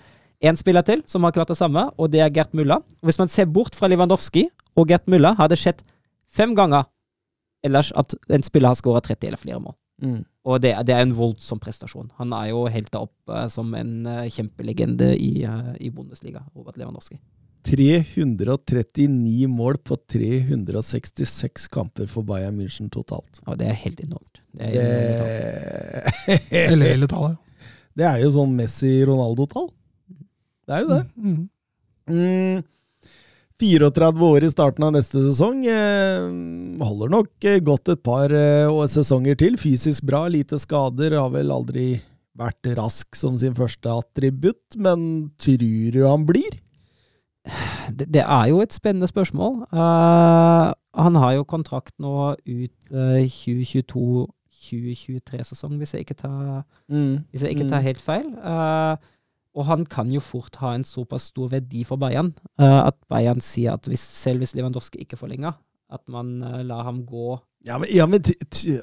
én 0.42 0.58
spiller 0.58 0.84
til 0.86 1.02
som 1.06 1.24
har 1.24 1.34
klart 1.34 1.52
det 1.52 1.58
samme, 1.58 1.86
og 1.98 2.10
det 2.12 2.22
er 2.24 2.32
Gert 2.34 2.54
Mulla. 2.54 2.80
Og 3.00 3.10
Hvis 3.10 3.20
man 3.20 3.30
ser 3.30 3.46
bort 3.46 3.76
fra 3.78 3.88
Lewandowski 3.90 4.48
og 4.76 4.88
Gert 4.88 5.08
Mulla, 5.08 5.34
har 5.38 5.48
det 5.48 5.60
skjedd 5.60 5.82
fem 6.32 6.56
ganger 6.56 6.88
ellers 7.62 7.92
at 7.98 8.14
en 8.32 8.42
spiller 8.42 8.72
har 8.72 8.78
skåra 8.78 9.02
30 9.04 9.28
eller 9.28 9.40
flere 9.40 9.60
mål. 9.62 9.76
Mm. 10.02 10.22
Og 10.50 10.58
det, 10.62 10.72
det 10.88 10.96
er 10.96 11.04
en 11.04 11.14
voldsom 11.14 11.60
prestasjon. 11.62 12.10
Han 12.18 12.32
er 12.34 12.48
jo 12.50 12.64
helt 12.72 12.94
opp 12.98 13.14
uh, 13.30 13.46
som 13.52 13.70
en 13.78 14.00
uh, 14.08 14.24
kjempelegende 14.26 15.12
i, 15.14 15.44
uh, 15.46 15.70
i 15.78 15.92
Bundesliga, 15.94 16.42
Robert 16.56 16.80
Lewandowski. 16.80 17.20
339 17.62 19.46
mål 19.46 19.78
på 19.86 19.94
366 20.10 21.68
kamper 21.70 22.08
for 22.10 22.26
Bayern 22.26 22.58
München 22.58 22.90
totalt. 22.90 23.38
Og 23.46 23.60
det 23.60 23.68
er 23.70 23.78
helt 23.84 24.02
enormt. 24.02 24.42
Det 24.50 24.72
er 24.72 24.80
enormt. 24.82 26.18
Det, 26.50 26.64
Eller 26.72 26.92
hele 26.96 27.06
tallet. 27.10 27.38
det 27.98 28.04
er 28.08 28.18
jo 28.24 28.32
sånn 28.34 28.52
Messi-Ronaldo-tall. 28.58 29.70
Det 30.66 30.74
er 30.76 30.80
jo 30.84 30.88
det. 30.92 31.02
Mm. 31.16 31.48
Mm, 32.12 32.62
34 33.62 34.26
år 34.26 34.42
i 34.46 34.50
starten 34.50 34.84
av 34.86 34.92
neste 34.96 35.22
sesong. 35.22 35.62
Eh, 35.70 36.26
holder 36.82 37.12
nok 37.12 37.46
eh, 37.46 37.60
godt 37.62 37.92
et 37.94 38.02
par 38.02 38.32
eh, 38.34 38.86
sesonger 38.90 39.36
til. 39.38 39.58
Fysisk 39.60 40.02
bra, 40.08 40.24
lite 40.30 40.58
skader. 40.62 41.14
Har 41.20 41.30
vel 41.34 41.50
aldri 41.54 42.00
vært 42.38 42.66
rask 42.78 43.14
som 43.18 43.36
sin 43.38 43.54
første 43.54 43.90
attributt, 43.92 44.76
men 44.80 45.30
tror 45.38 45.92
du 45.94 46.00
han 46.08 46.24
blir? 46.26 46.58
det, 47.90 48.06
det 48.14 48.22
er 48.22 48.46
jo 48.52 48.60
et 48.62 48.72
spennende 48.74 49.08
spørsmål. 49.10 49.64
Uh, 49.74 50.70
han 50.94 51.14
har 51.18 51.32
jo 51.36 51.44
kontrakt 51.48 51.92
nå 52.02 52.32
ut 52.38 52.92
uh, 52.94 53.18
2022-2023-sesong, 54.62 55.76
hvis 55.80 55.94
jeg 55.94 56.00
ikke 56.06 56.18
tar, 56.22 56.62
hvis 56.88 57.42
jeg 57.42 57.50
ikke 57.56 57.68
tar 57.68 57.80
Mm. 57.82 57.86
helt 57.88 58.00
feil. 58.00 58.26
Eh, 58.38 58.96
og 59.54 59.66
han 59.68 59.84
kan 59.86 60.10
jo 60.14 60.20
fort 60.24 60.56
ha 60.62 60.70
en 60.74 60.84
såpass 60.84 61.26
stor 61.32 61.50
verdi 61.52 61.82
for 61.84 62.00
Bayern 62.00 62.32
eh, 62.58 62.80
at 62.86 62.96
Bayern 63.12 63.40
sier 63.44 63.74
at 63.74 63.84
hvis, 63.90 64.00
selv 64.00 64.38
hvis 64.40 64.54
Lewandowski 64.56 65.02
ikke 65.04 65.18
forlenger, 65.20 65.58
at 65.92 66.00
man 66.08 66.38
eh, 66.42 66.62
lar 66.64 66.84
ham 66.88 67.02
gå 67.04 67.38
Ja, 67.64 67.76
men, 67.78 67.88
ja, 67.94 68.06
men 68.10 68.22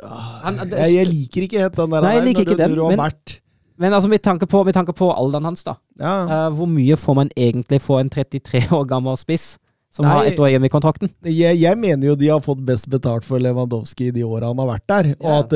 ah, 0.04 0.42
Han- 0.46 0.60
det- 0.70 0.78
jeg, 0.78 0.94
jeg 0.96 1.08
liker 1.10 1.42
ikke 1.48 1.60
helt 1.66 1.76
den 1.76 1.90
der. 1.92 2.02
Nei, 2.06 2.14
jeg 2.16 2.26
liker 2.30 2.42
ikke 2.46 2.58
den, 2.62 2.76
men- 2.78 3.40
Men 3.80 3.94
altså, 3.94 4.10
med 4.12 4.20
tanke 4.22 4.46
på, 4.48 4.64
med 4.68 4.74
tanke 4.76 4.92
på 4.94 5.08
alderen 5.16 5.46
hans, 5.48 5.64
da. 5.64 5.76
ja. 6.00 6.14
Uh, 6.28 6.54
hvor 6.56 6.68
mye 6.68 6.96
får 7.00 7.16
man 7.16 7.30
egentlig 7.36 7.80
for 7.82 8.00
en 8.00 8.10
33 8.10 8.68
år 8.76 8.86
gammel 8.88 9.16
spiss 9.18 9.58
som 9.92 10.04
Nei. 10.06 10.12
har 10.12 10.26
ett 10.30 10.38
år 10.40 10.50
igjen 10.52 10.66
i 10.68 10.70
kontrakten? 10.70 11.10
jeg, 11.26 11.58
jeg 11.62 11.78
mener 11.80 12.08
jo 12.12 12.16
de 12.16 12.28
har 12.30 12.42
fått 12.46 12.60
best 12.68 12.90
betalt 12.92 13.24
for 13.26 13.40
Lewandowski 13.42 14.10
i 14.10 14.12
de 14.12 14.22
åra 14.28 14.48
han 14.52 14.60
har 14.60 14.68
vært 14.68 14.88
der. 14.92 15.10
Og 15.20 15.32
Ja. 15.32 15.40
at, 15.40 15.54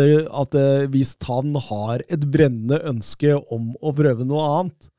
at 0.56 0.90
hvis 0.90 1.15
han 1.27 1.53
har 1.68 2.02
et 2.10 2.23
brennende 2.31 2.80
ønske 2.90 3.35
om 3.52 3.76
å 3.84 3.94
prøve 3.94 4.26
noe 4.26 4.41
annet, 4.61 4.90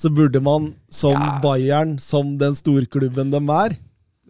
så 0.00 0.08
burde 0.12 0.40
man 0.40 0.74
som 0.88 1.12
Ja. 1.12 1.38
Bayern, 1.44 1.98
som 2.00 2.38
den 2.40 2.56
storklubben 2.56 3.30
de 3.30 3.36
er 3.36 3.76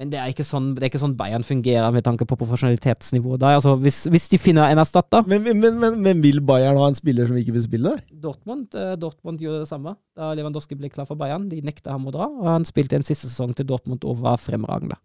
Men 0.01 0.09
det 0.09 0.17
er 0.17 0.31
ikke 0.33 0.47
sånn, 0.49 0.75
det 0.75 0.83
er 0.83 0.89
ikke 0.89 1.03
sånn 1.03 1.17
Bayern 1.19 1.45
fungerer 1.45 1.93
med 1.93 2.03
tanke 2.03 2.25
på 2.25 2.37
profesjonalitetsnivået. 2.41 3.43
Altså, 3.43 3.75
hvis, 3.77 4.07
hvis 4.09 4.31
de 4.33 4.39
finner 4.41 4.73
en 4.73 4.81
erstatter 4.81 5.27
men, 5.29 5.43
men, 5.45 5.77
men, 5.79 5.99
men 6.01 6.23
vil 6.25 6.41
Bayern 6.41 6.79
ha 6.81 6.87
en 6.89 6.97
spiller 6.97 7.29
som 7.29 7.37
ikke 7.37 7.53
vil 7.53 7.67
spille 7.67 7.93
der? 7.93 8.01
Dortmund, 8.23 8.73
eh, 8.75 8.97
Dortmund 8.97 9.39
gjorde 9.45 9.61
det 9.61 9.69
samme 9.69 9.95
da 10.17 10.33
Lewandowski 10.33 10.75
ble 10.75 10.89
klar 10.89 11.05
for 11.05 11.21
Bayern. 11.21 11.51
De 11.51 11.61
nekta 11.61 11.93
ham 11.93 12.09
å 12.09 12.15
dra, 12.17 12.31
og 12.33 12.49
han 12.49 12.65
spilte 12.65 12.97
en 12.97 13.05
siste 13.05 13.29
sesong 13.29 13.53
til 13.55 13.69
Dortmund 13.69 14.07
og 14.09 14.23
var 14.25 14.41
fremragende. 14.41 14.97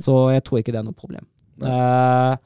Så 0.00 0.14
jeg 0.32 0.44
tror 0.46 0.62
ikke 0.62 0.72
det 0.72 0.80
er 0.80 0.86
noe 0.86 0.96
problem. 0.96 1.26
Uh, 1.60 2.36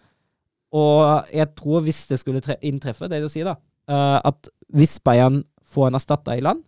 og 0.75 1.31
jeg 1.35 1.51
tror 1.59 1.85
hvis 1.87 2.05
det 2.11 2.19
skulle 2.21 2.43
tre 2.43 2.57
inntreffe, 2.67 3.09
det 3.11 3.21
du 3.23 3.29
sier 3.31 3.47
da, 3.51 3.57
uh, 3.91 4.19
at 4.25 4.51
hvis 4.75 4.99
Bayern 5.03 5.43
får 5.71 5.91
en 5.91 5.99
erstatter 5.99 6.39
i 6.39 6.45
land, 6.45 6.65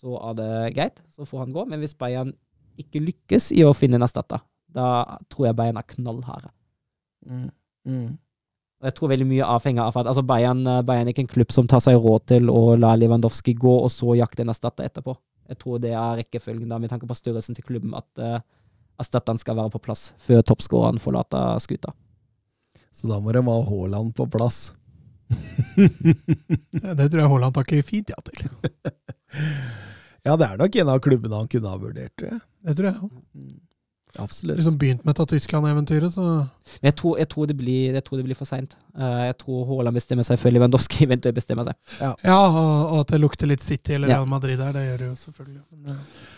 så 0.00 0.16
er 0.30 0.38
det 0.38 0.52
greit, 0.76 1.02
så 1.12 1.26
får 1.28 1.44
han 1.44 1.52
gå. 1.54 1.66
Men 1.68 1.82
hvis 1.82 1.96
Bayern 1.98 2.32
ikke 2.80 3.02
lykkes 3.04 3.50
i 3.52 3.64
å 3.66 3.76
finne 3.76 3.98
en 4.00 4.06
erstatter, 4.06 4.40
da 4.72 5.18
tror 5.32 5.50
jeg 5.50 5.58
Bayern 5.58 5.80
er 5.80 5.88
knallharde. 5.90 6.52
Mm. 7.26 7.48
Mm. 7.88 8.10
Og 8.80 8.88
Jeg 8.88 8.96
tror 8.96 9.10
veldig 9.12 9.26
mye 9.28 9.48
avhenger 9.56 9.82
av 9.84 9.98
at 10.00 10.08
altså 10.08 10.22
Bayern, 10.24 10.62
eh, 10.66 10.82
Bayern 10.86 11.08
er 11.08 11.12
ikke 11.12 11.26
en 11.26 11.34
klubb 11.34 11.52
som 11.52 11.66
tar 11.68 11.82
seg 11.84 11.98
råd 12.00 12.26
til 12.32 12.48
å 12.48 12.78
la 12.80 12.94
Lewandowski 12.96 13.54
gå, 13.54 13.74
og 13.84 13.90
så 13.92 14.16
jakte 14.16 14.46
en 14.46 14.52
erstatter 14.54 14.88
etterpå. 14.88 15.16
Jeg 15.50 15.58
tror 15.60 15.82
det 15.82 15.92
er 15.92 16.16
rekkefølgen 16.22 16.70
da, 16.70 16.78
med 16.78 16.92
tanke 16.92 17.08
på 17.10 17.18
størrelsen 17.18 17.58
til 17.58 17.66
klubben, 17.66 17.92
at 17.98 18.22
uh, 18.22 18.38
erstatteren 19.02 19.40
skal 19.40 19.58
være 19.58 19.74
på 19.74 19.82
plass 19.82 20.12
før 20.22 20.44
toppskåreren 20.46 21.02
forlater 21.02 21.58
skuta. 21.60 21.92
Så 22.94 23.10
da 23.10 23.18
må 23.20 23.34
de 23.34 23.42
ha 23.42 23.56
Haaland 23.66 24.14
på 24.14 24.28
plass. 24.30 24.72
Det 25.76 27.06
tror 27.10 27.20
jeg 27.20 27.30
Haaland 27.34 27.54
takker 27.58 27.84
fint 27.86 28.14
ja 28.14 28.18
til. 28.30 28.46
Ja, 30.26 30.36
det 30.36 30.46
er 30.46 30.60
nok 30.60 30.76
en 30.76 30.92
av 30.92 31.02
klubbene 31.04 31.42
han 31.42 31.50
kunne 31.50 31.72
ha 31.72 31.80
vurdert, 31.80 32.12
tror 32.18 32.32
jeg. 32.34 32.40
Det 32.66 32.76
tror 32.78 32.90
jeg 32.90 32.96
òg. 33.04 33.58
Absolutt. 34.18 34.56
Liksom 34.58 34.78
begynt 34.78 35.04
med 35.04 35.14
dette 35.14 35.36
Tyskland-eventyret, 35.36 36.12
så 36.12 36.22
Men 36.80 36.88
jeg 36.90 36.96
tror, 36.98 37.18
jeg 37.18 37.28
tror, 37.30 37.46
det, 37.46 37.56
blir, 37.56 37.94
jeg 37.94 38.04
tror 38.04 38.18
det 38.18 38.24
blir 38.26 38.38
for 38.38 38.48
seint. 38.48 38.74
jeg 38.98 39.36
tror 39.38 39.66
Haaland 39.68 39.94
bestemmer 39.96 40.26
seg 40.26 40.40
før 40.42 40.56
Lewandowski 40.56 41.04
eventuelt 41.08 41.38
bestemmer 41.38 41.70
seg. 41.70 41.78
Ja, 42.00 42.14
og, 42.26 42.58
og 42.90 42.98
at 43.04 43.14
det 43.14 43.20
lukter 43.22 43.46
litt 43.50 43.62
City 43.62 43.94
eller 43.94 44.10
Real 44.10 44.26
Madrid 44.26 44.58
der, 44.58 44.72
det 44.74 44.86
gjør 44.88 44.98
det 44.98 45.08
jo 45.12 45.16
selvfølgelig. 45.24 45.62
Men, 45.70 45.94
ja. 45.94 46.36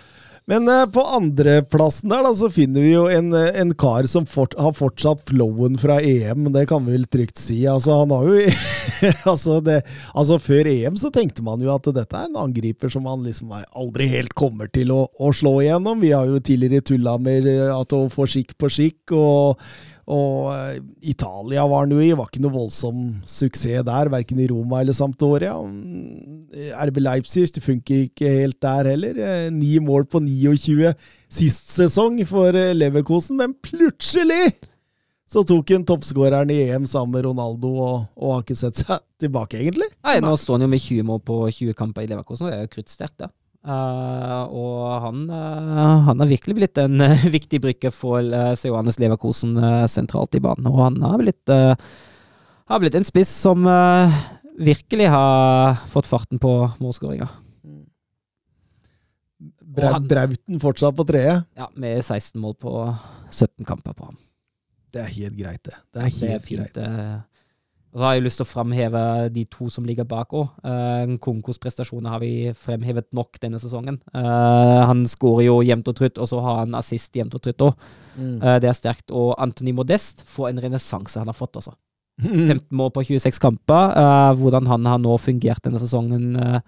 Men 0.51 0.67
eh, 0.69 0.87
på 0.91 1.03
andreplassen 1.07 2.11
der 2.11 2.25
da, 2.27 2.33
så 2.35 2.49
finner 2.51 2.83
vi 2.83 2.93
jo 2.97 3.05
en, 3.11 3.31
eh, 3.37 3.53
en 3.63 3.71
kar 3.79 4.09
som 4.11 4.27
fort, 4.27 4.57
har 4.59 4.75
fortsatt 4.75 5.23
flowen 5.29 5.79
fra 5.79 6.01
EM, 6.03 6.49
det 6.55 6.65
kan 6.71 6.83
vi 6.87 6.97
vel 6.97 7.07
trygt 7.07 7.39
si. 7.39 7.61
Altså, 7.71 8.01
han 8.01 8.11
har 8.11 8.27
jo 8.27 8.41
altså, 9.33 9.61
det, 9.63 9.79
altså, 10.15 10.41
Før 10.43 10.71
EM 10.73 10.99
så 10.99 11.13
tenkte 11.15 11.45
man 11.47 11.63
jo 11.63 11.71
at 11.75 11.87
dette 11.95 12.19
er 12.19 12.27
en 12.27 12.41
angriper 12.43 12.91
som 12.91 13.07
han 13.07 13.23
liksom 13.27 13.55
aldri 13.55 14.09
helt 14.11 14.35
kommer 14.39 14.71
til 14.73 14.91
å, 14.95 15.05
å 15.15 15.31
slå 15.37 15.61
igjennom. 15.63 16.03
Vi 16.03 16.11
har 16.17 16.27
jo 16.27 16.43
tidligere 16.43 16.89
tulla 16.91 17.17
med 17.23 17.47
eh, 17.47 17.71
at 17.71 17.95
å 17.95 18.09
få 18.11 18.27
skikk 18.27 18.57
på 18.59 18.73
skikk, 18.73 19.15
og, 19.15 19.63
og 20.11 20.49
eh, 20.51 20.81
Italia 21.13 21.63
var 21.71 21.85
han 21.85 21.93
jo 21.95 22.01
i. 22.03 22.11
Var 22.19 22.27
ikke 22.27 22.43
noe 22.43 22.55
voldsom 22.57 23.05
suksess 23.29 23.85
der, 23.87 24.11
verken 24.11 24.41
i 24.43 24.49
Roma 24.51 24.81
eller 24.83 24.97
Sampdoria. 24.97 25.55
Mm, 25.63 26.49
RB 26.89 26.99
Leipzig 27.05 27.47
det 27.55 27.63
funker 27.63 28.09
ikke 28.09 28.33
helt 28.41 28.59
der 28.65 28.91
heller. 28.93 29.23
Eh, 29.23 29.47
Ni 29.55 29.77
mål 29.83 30.09
på 30.11 30.23
29 30.25 30.91
sist 31.33 31.71
sesong 31.77 32.19
for 32.29 32.51
eh, 32.59 32.75
Leverkosen, 32.75 33.39
men 33.39 33.55
plutselig 33.63 34.57
så 35.33 35.41
tok 35.49 35.71
han 35.73 35.85
toppskåreren 35.89 36.51
i 36.53 36.59
EM 36.67 36.85
sammen 36.85 37.15
med 37.15 37.25
Ronaldo 37.25 37.71
og, 37.73 37.95
og 38.21 38.35
har 38.35 38.43
ikke 38.43 38.59
sett 38.59 38.83
seg 38.83 38.99
tilbake, 39.23 39.63
egentlig. 39.63 39.89
Nei, 40.05 40.19
nå 40.21 40.35
står 40.37 40.59
han 40.59 40.67
jo 40.67 40.73
med 40.75 40.83
20 40.83 41.07
mål 41.09 41.23
på 41.25 41.39
20 41.47 41.79
kamper 41.79 42.05
i 42.05 42.11
Leverkosen, 42.11 42.51
og 42.51 42.53
det 42.53 42.59
er 42.59 42.67
jo 42.67 42.73
kruttsterkt, 42.75 43.17
det. 43.23 43.31
Eh, 43.63 44.43
og 44.59 44.79
han, 45.05 45.21
uh, 45.31 46.01
han 46.09 46.19
har 46.19 46.31
virkelig 46.33 46.57
blitt 46.59 46.79
en 46.83 46.99
uh, 46.99 47.27
viktig 47.37 47.61
brikke 47.63 47.93
for 47.95 48.19
uh, 48.19 48.55
Johannes 48.59 48.99
Leverkosen 48.99 49.55
sentralt 49.91 50.35
i 50.35 50.43
banen. 50.43 50.67
Og 50.71 50.81
han 50.83 50.99
har 51.05 51.21
blitt, 51.23 51.53
har 51.53 52.83
blitt 52.83 52.99
en 52.99 53.07
spiss 53.07 53.31
som 53.31 53.67
virkelig 54.63 55.09
har 55.13 55.79
fått 55.91 56.11
farten 56.11 56.41
på 56.43 56.53
målskåringa. 56.83 57.29
Brau, 59.73 59.95
Brauten 60.05 60.61
fortsatt 60.61 60.97
på 60.99 61.07
treet. 61.09 61.47
Ja, 61.57 61.71
med 61.81 62.03
16 62.05 62.37
mål 62.41 62.59
på 62.61 62.75
17 63.31 63.65
kamper 63.65 63.97
på 63.97 64.11
ham. 64.11 64.19
Det 64.93 65.01
er 65.01 65.15
helt 65.15 65.39
greit, 65.39 65.63
det. 65.65 65.79
Det 65.95 66.03
er 66.03 66.11
Det 66.19 66.33
er 66.35 66.43
fint. 66.45 66.75
greit. 66.75 67.32
Eh. 67.93 67.95
Og 67.95 68.01
så 68.01 68.07
har 68.07 68.17
jeg 68.17 68.25
lyst 68.25 68.41
til 68.41 68.47
å 68.47 68.51
framheve 68.51 69.05
de 69.35 69.45
to 69.53 69.69
som 69.71 69.85
ligger 69.85 70.09
bak 70.09 70.33
òg. 70.33 70.49
Uh, 70.65 71.15
Konkos 71.21 71.61
prestasjoner 71.61 72.15
har 72.15 72.23
vi 72.25 72.51
fremhevet 72.57 73.11
nok 73.13 73.37
denne 73.43 73.61
sesongen. 73.61 74.01
Uh, 74.17 74.83
han 74.89 75.05
skårer 75.07 75.47
jo 75.51 75.61
jevnt 75.61 75.93
og 75.93 75.99
trutt, 76.01 76.19
og 76.19 76.29
så 76.31 76.41
har 76.41 76.63
han 76.65 76.75
assist 76.79 77.15
jevnt 77.17 77.37
og 77.37 77.45
trutt 77.45 77.69
òg. 77.69 77.89
Mm. 78.13 78.41
det 78.61 78.69
er 78.69 78.77
sterkt. 78.77 79.09
Og 79.13 79.33
Anthony 79.41 79.73
Modest 79.73 80.25
får 80.29 80.51
en 80.51 80.61
renessanse 80.61 81.21
han 81.21 81.29
har 81.29 81.37
fått, 81.37 81.57
altså. 81.61 81.77
Mm. 82.23 82.49
15 82.49 82.77
mål 82.77 82.91
på 82.93 83.03
26 83.09 83.39
kamper. 83.41 83.97
eh, 83.97 84.35
hvordan 84.37 84.67
han 84.67 84.87
har 84.87 84.99
nå 84.99 85.17
fungert 85.19 85.63
denne 85.65 85.81
sesongen 85.81 86.37
eh, 86.37 86.61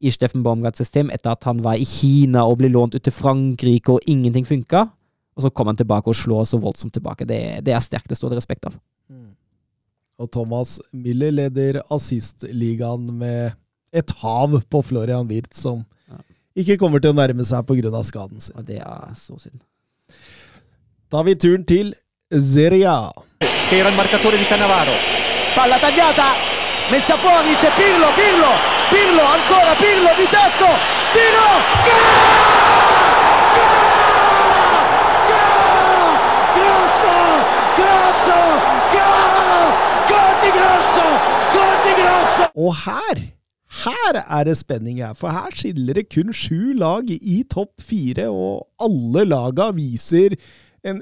i 0.00 0.10
Steffen 0.10 0.42
Baumgarts 0.42 0.78
system 0.78 1.10
etter 1.10 1.32
at 1.32 1.44
han 1.44 1.62
var 1.64 1.74
i 1.80 1.84
Kina 1.84 2.44
og 2.44 2.58
ble 2.60 2.68
lånt 2.68 2.94
ut 2.94 3.02
til 3.02 3.12
Frankrike 3.12 3.92
og 3.92 4.00
ingenting 4.06 4.46
funka. 4.46 4.86
Og 5.36 5.42
så 5.42 5.50
kom 5.50 5.66
han 5.66 5.76
tilbake 5.76 6.08
og 6.08 6.16
slår 6.16 6.44
så 6.44 6.60
voldsomt 6.60 6.92
tilbake. 6.92 7.24
Det, 7.24 7.64
det 7.64 7.72
er 7.72 7.80
sterkt, 7.80 8.08
det 8.08 8.16
står 8.16 8.30
det 8.30 8.40
respekt 8.42 8.66
av. 8.66 8.76
Og 10.20 10.28
Thomas 10.32 10.76
Miller 10.92 11.32
leder 11.32 11.80
assistligaen 11.90 13.08
med 13.18 13.56
et 13.92 14.12
hav 14.20 14.60
på 14.70 14.82
Florian 14.84 15.26
Wirth, 15.30 15.56
som 15.56 15.86
ikke 16.54 16.76
kommer 16.82 17.00
til 17.00 17.14
å 17.14 17.16
nærme 17.16 17.46
seg 17.46 17.64
pga. 17.66 18.02
skaden 18.04 18.40
sin. 18.40 18.56
Og 18.58 18.66
det 18.68 18.78
er 18.84 19.16
så 19.16 19.38
synd. 19.40 19.64
Da 21.10 21.22
har 21.22 21.24
vi 21.24 21.34
turen 21.34 21.64
til 21.64 21.94
Zeria. 22.30 23.10
era 23.72 23.88
il 23.88 23.94
marcatore 23.94 24.36
di 24.36 24.44
Cannavaro. 24.44 24.92
Palla 25.54 25.78
tagliata, 25.78 26.34
messa 26.90 27.16
fuori, 27.16 27.54
c'è 27.54 27.70
Pirlo, 27.74 28.12
Pirlo, 28.14 28.52
Pirlo, 28.90 29.22
ancora 29.22 29.74
Pirlo 29.74 30.14
di 30.16 30.26
tacco, 30.28 30.70
tiro, 31.12 31.48
gol! 31.86 32.28
Grosso, 36.54 37.14
grosso! 37.76 38.79
Di 40.40 40.50
Grosso, 40.56 41.06
di 41.84 41.92
Grosso! 42.00 42.48
Og 42.56 42.74
her 42.86 43.26
her 43.80 44.16
er 44.18 44.48
det 44.48 44.56
spenning 44.58 44.98
her, 44.98 45.14
for 45.14 45.30
her 45.30 45.52
skiller 45.54 45.94
det 45.94 46.08
kun 46.10 46.32
sju 46.34 46.72
lag 46.74 47.06
i 47.06 47.42
topp 47.50 47.78
fire, 47.86 48.26
og 48.26 48.66
alle 48.82 49.22
laga 49.28 49.70
viser 49.76 50.34
en 50.82 50.98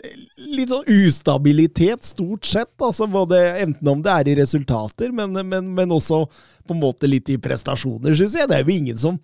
litt 0.52 0.72
sånn 0.72 0.84
ustabilitet, 0.90 2.04
stort 2.04 2.44
sett. 2.48 2.74
altså 2.82 3.08
både 3.10 3.40
Enten 3.62 3.88
om 3.88 4.02
det 4.04 4.12
er 4.12 4.28
i 4.28 4.36
resultater, 4.42 5.14
men, 5.14 5.32
men, 5.48 5.72
men 5.74 5.94
også 5.94 6.24
på 6.68 6.76
en 6.76 6.82
måte 6.82 7.08
litt 7.08 7.30
i 7.32 7.38
prestasjoner, 7.40 8.12
syns 8.18 8.36
jeg. 8.36 8.50
Det 8.50 8.58
er 8.58 8.66
jo 8.66 8.76
ingen 8.76 9.00
som 9.00 9.18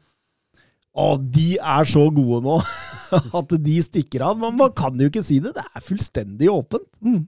Å, 0.95 1.17
de 1.19 1.57
er 1.59 1.89
så 1.91 2.05
gode 2.15 2.39
nå 2.45 2.61
at 3.41 3.55
de 3.67 3.77
stikker 3.83 4.23
av. 4.23 4.39
Men 4.39 4.55
man 4.61 4.71
kan 4.79 4.95
jo 4.95 5.11
ikke 5.11 5.25
si 5.27 5.41
det. 5.43 5.57
Det 5.57 5.65
er 5.67 5.83
fullstendig 5.83 6.53
åpent. 6.53 6.87
Mm. 7.03 7.25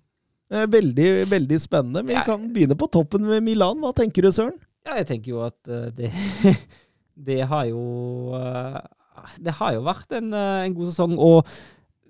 Eh, 0.51 0.66
Veldig, 0.70 1.27
veldig 1.31 1.59
spennende. 1.60 2.02
Vi 2.06 2.12
Ja. 2.14 2.23
kan 2.24 2.52
begynne 2.52 2.77
på 2.78 2.86
toppen 2.90 3.24
med 3.27 3.43
Milan. 3.43 3.78
Hva 3.82 3.93
tenker 3.94 4.23
du, 4.23 4.28
Søren? 4.31 4.55
Ja, 4.86 4.94
jeg 5.01 5.06
tenker 5.09 5.31
jo 5.32 5.40
at 5.43 5.56
eh, 5.68 5.90
det 5.90 6.12
Det 7.18 7.40
har 7.48 7.64
jo 7.66 8.35
eh, 8.36 8.81
Det 9.43 9.52
har 9.59 9.73
jo 9.74 9.81
vært 9.82 10.12
en, 10.12 10.32
en 10.35 10.74
god 10.77 10.93
sesong. 10.93 11.16
Og 11.18 11.47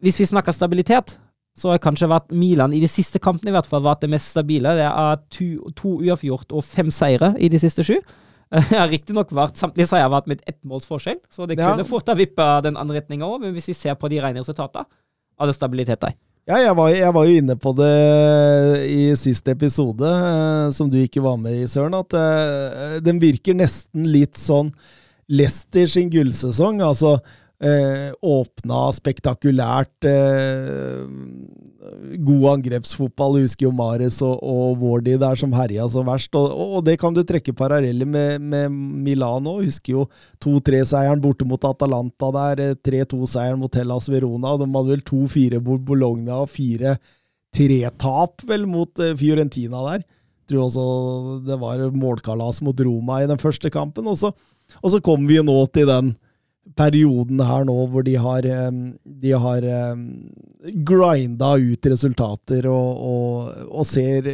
hvis 0.02 0.18
vi 0.20 0.26
snakker 0.26 0.52
stabilitet, 0.52 1.16
så 1.56 1.70
har 1.72 1.78
kanskje 1.80 2.08
vært 2.10 2.32
Milan 2.36 2.74
i 2.76 2.80
de 2.82 2.88
siste 2.90 3.18
kampene 3.22 3.48
i 3.48 3.54
hvert 3.56 3.66
fall 3.70 3.80
vært 3.86 4.02
det 4.04 4.10
mest 4.12 4.28
stabile. 4.34 4.74
Det 4.76 4.84
er 4.84 5.16
to, 5.32 5.70
to 5.78 5.94
uavgjort 6.04 6.52
og 6.52 6.64
fem 6.66 6.90
seire 6.92 7.34
i 7.40 7.48
de 7.48 7.58
siste 7.62 7.82
sju. 7.86 7.96
Det 8.52 8.76
har 8.76 8.90
riktignok 8.92 9.32
vært 9.34 9.56
samtlige 9.58 9.88
seier 9.88 10.10
vært 10.12 10.28
med 10.30 10.42
ett 10.46 10.58
måls 10.68 10.84
forskjell, 10.86 11.16
så 11.32 11.46
det 11.48 11.56
Ja. 11.58 11.70
kunne 11.72 11.86
fort 11.88 12.06
ha 12.06 12.14
vippa 12.14 12.60
den 12.62 12.76
andre 12.76 13.00
retninga 13.00 13.24
òg. 13.24 13.40
Men 13.40 13.54
hvis 13.56 13.66
vi 13.72 13.74
ser 13.74 13.94
på 13.98 14.10
de 14.12 14.20
rene 14.20 14.38
resultatene, 14.44 14.84
er 15.40 15.46
det 15.48 15.54
stabilitet 15.56 16.00
der. 16.04 16.12
Ja, 16.46 16.60
jeg 16.62 16.76
var, 16.78 16.92
jeg 16.94 17.10
var 17.10 17.24
jo 17.26 17.38
inne 17.40 17.54
på 17.58 17.72
det 17.74 17.94
i 18.86 19.06
siste 19.18 19.50
episode, 19.56 20.06
eh, 20.06 20.68
som 20.70 20.86
du 20.86 21.00
ikke 21.00 21.18
var 21.24 21.40
med 21.42 21.56
i, 21.58 21.64
Søren, 21.66 21.96
at 21.98 22.14
eh, 22.14 23.00
den 23.02 23.18
virker 23.18 23.56
nesten 23.58 24.06
litt 24.06 24.38
sånn 24.38 24.70
Leicester 25.26 25.90
sin 25.90 26.06
gullsesong. 26.12 26.78
Altså 26.86 27.16
eh, 27.58 28.14
åpna 28.22 28.84
spektakulært. 28.94 30.06
Eh, 31.86 32.16
god 32.24 32.46
angrepsfotball. 32.56 33.38
Jeg 33.38 33.48
Husker 33.50 33.66
jo 33.66 33.72
Mares 33.76 34.18
og, 34.24 34.40
og 34.42 34.80
Wardy 34.82 35.16
der 35.20 35.38
som 35.38 35.54
herja 35.56 35.86
så 35.92 36.02
verst. 36.06 36.34
Og, 36.38 36.50
og 36.78 36.84
det 36.86 36.98
kan 37.00 37.14
du 37.14 37.22
trekke 37.26 37.54
paralleller 37.56 38.08
med, 38.08 38.40
med 38.42 38.74
Milan 39.06 39.46
òg. 39.50 39.64
Husker 39.66 39.92
jo 39.96 40.06
2-3-seieren 40.44 41.22
borte 41.22 41.46
mot 41.48 41.62
Atalanta 41.68 42.32
der. 42.34 42.64
eh, 42.70 42.76
3-2-seieren 42.86 43.60
mot 43.62 43.74
Hellas 43.74 44.10
Verona. 44.12 44.56
De 44.60 44.68
hadde 44.68 44.92
vel 44.94 45.06
2-4 45.06 45.62
mot 45.64 45.86
Bologna 45.86 46.42
og 46.44 46.52
4-3-tap 46.54 48.46
vel 48.48 48.68
mot 48.70 49.02
eh, 49.02 49.16
Fiorentina 49.18 49.84
der. 49.92 50.04
Jeg 50.06 50.52
Tror 50.52 50.68
også 50.68 50.82
det 51.42 51.56
var 51.58 51.80
målkalas 51.90 52.60
mot 52.62 52.78
Roma 52.78 53.18
i 53.22 53.26
den 53.26 53.40
første 53.42 53.70
kampen. 53.74 54.06
Og 54.06 54.18
så, 54.20 54.30
og 54.78 54.92
så 54.92 55.00
kommer 55.02 55.26
vi 55.26 55.40
jo 55.40 55.46
nå 55.46 55.58
til 55.74 55.88
den 55.90 56.14
perioden 56.74 57.40
her 57.46 57.66
nå 57.68 57.76
hvor 57.92 58.04
de 58.06 58.16
har, 58.20 58.46
eh, 58.46 58.70
de 59.22 59.32
har 59.32 59.62
eh, 59.62 60.00
grinda 60.86 61.52
ut 61.56 61.86
resultater 61.92 62.66
og, 62.70 63.04
og, 63.10 63.52
og 63.70 63.86
ser 63.86 64.26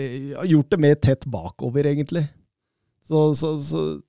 Gjort 0.49 0.71
det 0.73 0.81
mer 0.81 0.97
tett 0.97 1.27
bakover, 1.29 1.87
egentlig. 1.91 2.25
Så, 3.09 3.35
så, 3.35 3.59
så 3.61 4.01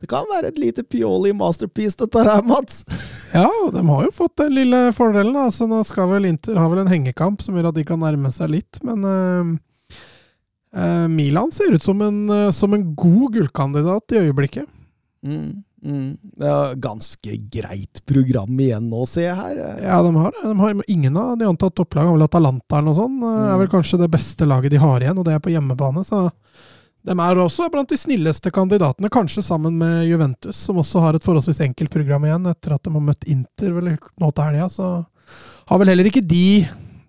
Det 0.00 0.08
kan 0.10 0.26
være 0.30 0.52
et 0.52 0.58
lite 0.58 0.84
Pioli 0.84 1.32
masterpiece, 1.36 1.98
dette 2.00 2.22
her, 2.24 2.42
Mats. 2.46 2.84
Ja, 3.32 3.48
de 3.72 3.80
har 3.88 4.02
jo 4.04 4.10
fått 4.12 4.36
den 4.36 4.52
lille 4.58 4.78
fordelen. 4.92 5.32
da. 5.32 5.46
Så 5.48 5.64
nå 5.64 5.78
skal 5.88 6.10
vel 6.10 6.26
Inter 6.28 6.58
ha 6.60 6.66
vel 6.68 6.82
en 6.82 6.90
hengekamp 6.92 7.40
som 7.40 7.56
gjør 7.56 7.70
at 7.70 7.78
de 7.78 7.84
kan 7.88 8.00
nærme 8.02 8.28
seg 8.34 8.50
litt. 8.52 8.80
Men 8.84 9.06
eh, 9.08 9.52
eh, 10.76 11.06
Milan 11.08 11.52
ser 11.54 11.72
ut 11.72 11.84
som 11.84 12.02
en, 12.04 12.18
eh, 12.28 12.50
som 12.52 12.76
en 12.76 12.84
god 12.92 13.38
gullkandidat 13.38 14.12
i 14.12 14.20
øyeblikket. 14.26 14.68
Mm, 15.24 15.62
mm. 15.84 16.76
Ganske 16.82 17.36
greit 17.52 18.02
program 18.08 18.60
igjen 18.60 18.88
nå, 18.90 19.04
ser 19.10 19.28
jeg 19.28 19.38
her. 19.38 19.62
Ja, 19.82 20.00
de 20.04 20.12
har 20.16 20.34
det. 20.36 20.44
De 20.48 20.56
har, 20.60 20.82
ingen 20.86 21.16
av 21.20 21.34
de 21.40 21.48
antatt 21.48 21.76
topplagene, 21.78 22.14
vel 22.16 22.26
Atalanta 22.26 22.78
eller 22.78 22.90
noe 22.90 22.98
sånt, 22.98 23.18
mm. 23.22 23.40
er 23.48 23.58
vel 23.62 23.72
kanskje 23.72 24.02
det 24.02 24.12
beste 24.12 24.48
laget 24.48 24.74
de 24.74 24.82
har 24.82 25.04
igjen, 25.04 25.18
og 25.18 25.26
det 25.28 25.36
er 25.36 25.42
på 25.44 25.54
hjemmebane. 25.54 26.04
Så 26.06 26.28
de 27.02 27.16
er 27.18 27.42
også 27.42 27.66
blant 27.72 27.90
de 27.90 27.98
snilleste 27.98 28.52
kandidatene, 28.54 29.10
kanskje 29.12 29.42
sammen 29.46 29.74
med 29.80 30.06
Juventus, 30.06 30.60
som 30.68 30.78
også 30.82 31.02
har 31.02 31.18
et 31.18 31.26
forholdsvis 31.26 31.64
enkelt 31.66 31.90
program 31.94 32.28
igjen 32.28 32.46
etter 32.52 32.76
at 32.76 32.84
de 32.86 32.94
har 32.94 33.08
møtt 33.10 33.26
Inter 33.30 33.74
vel 33.74 33.94
nå 33.96 34.30
til 34.30 34.46
helga. 34.46 34.70
Så 34.70 34.92
har 35.66 35.82
vel 35.82 35.92
heller 35.92 36.08
ikke 36.10 36.22
de 36.22 36.46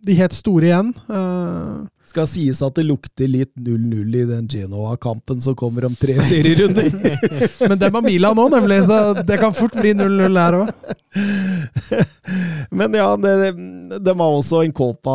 de 0.03 0.15
helt 0.19 0.35
store 0.35 0.69
igjen. 0.69 0.91
Eh, 0.91 2.02
Skal 2.03 2.25
sies 2.27 2.59
at 2.65 2.75
det 2.75 2.83
lukter 2.83 3.29
litt 3.31 3.53
0-0 3.55 4.15
i 4.19 4.23
den 4.27 4.47
Genoa-kampen 4.51 5.39
som 5.41 5.55
kommer 5.55 5.85
om 5.87 5.93
tre 5.95 6.17
serierunder. 6.27 6.89
men 7.69 7.79
dem 7.79 7.95
har 7.95 8.03
Milan 8.03 8.35
nå, 8.35 8.49
nemlig, 8.51 8.81
så 8.89 9.23
det 9.23 9.37
kan 9.39 9.55
fort 9.55 9.77
bli 9.79 9.93
0-0 9.95 10.39
her 10.41 10.57
òg. 10.59 10.73
Men 12.73 12.95
ja, 12.97 13.11
det, 13.21 13.33
det 14.01 14.13
var 14.17 14.33
også 14.33 14.63
en 14.65 14.73
Copa 14.73 15.13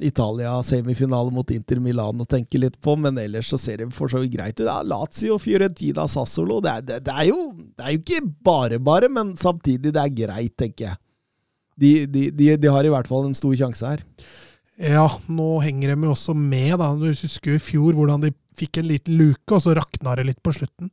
Italia-semifinale 0.00 1.32
mot 1.34 1.50
Inter 1.50 1.80
Milan 1.82 2.22
å 2.22 2.28
tenke 2.28 2.60
litt 2.62 2.78
på, 2.80 2.94
men 2.94 3.18
ellers 3.18 3.50
så 3.50 3.58
ser 3.58 3.82
det 3.82 3.88
for 3.96 4.12
så 4.12 4.22
vidt 4.22 4.36
greit 4.36 4.60
ut. 4.60 4.68
Ja, 4.68 4.78
Lazio, 4.86 5.40
Fiorentina, 5.42 6.06
Sassolo 6.10 6.60
det 6.62 6.76
er, 6.76 6.86
det, 6.86 7.00
det, 7.08 7.16
er 7.24 7.32
jo, 7.32 7.48
det 7.74 7.88
er 7.88 7.96
jo 7.96 8.02
ikke 8.04 8.22
bare 8.46 8.78
bare, 8.78 9.10
men 9.10 9.34
samtidig 9.40 9.90
det 9.90 10.04
er 10.04 10.14
greit, 10.22 10.54
tenker 10.54 10.92
jeg. 10.92 11.00
De, 11.82 11.92
de, 12.06 12.26
de, 12.30 12.52
de 12.60 12.70
har 12.70 12.86
i 12.86 12.92
hvert 12.92 13.10
fall 13.10 13.26
en 13.26 13.36
stor 13.36 13.56
sjanse 13.58 13.94
her. 13.94 14.06
Ja, 14.82 15.06
nå 15.30 15.48
henger 15.62 15.92
de 15.92 16.08
jo 16.08 16.14
også 16.16 16.34
med, 16.34 16.74
da. 16.80 16.90
Du 16.98 17.06
husker 17.06 17.52
jo 17.52 17.58
i 17.58 17.62
fjor 17.62 17.94
hvordan 17.94 18.24
de 18.24 18.32
fikk 18.58 18.80
en 18.80 18.88
liten 18.90 19.14
luke, 19.18 19.54
og 19.54 19.62
så 19.62 19.76
rakna 19.78 20.16
det 20.18 20.26
litt 20.26 20.42
på 20.42 20.54
slutten. 20.56 20.90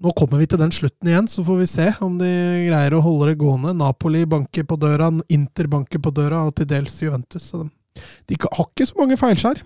Nå 0.00 0.14
kommer 0.16 0.40
vi 0.40 0.46
til 0.48 0.60
den 0.60 0.72
slutten 0.72 1.10
igjen, 1.10 1.26
så 1.28 1.42
får 1.44 1.58
vi 1.60 1.66
se 1.68 1.88
om 2.06 2.14
de 2.20 2.30
greier 2.68 2.94
å 2.96 3.02
holde 3.04 3.32
det 3.32 3.40
gående. 3.42 3.74
Napoli 3.76 4.22
banker 4.30 4.64
på 4.68 4.78
døra, 4.80 5.10
Inter 5.28 5.68
banker 5.68 6.00
på 6.00 6.12
døra, 6.16 6.46
og 6.48 6.54
til 6.56 6.70
dels 6.70 6.94
Juventus. 7.02 7.50
Så 7.50 7.66
de, 7.66 7.68
de 8.30 8.38
har 8.46 8.70
ikke 8.70 8.86
så 8.88 8.96
mange 9.02 9.18
feilskjær. 9.20 9.60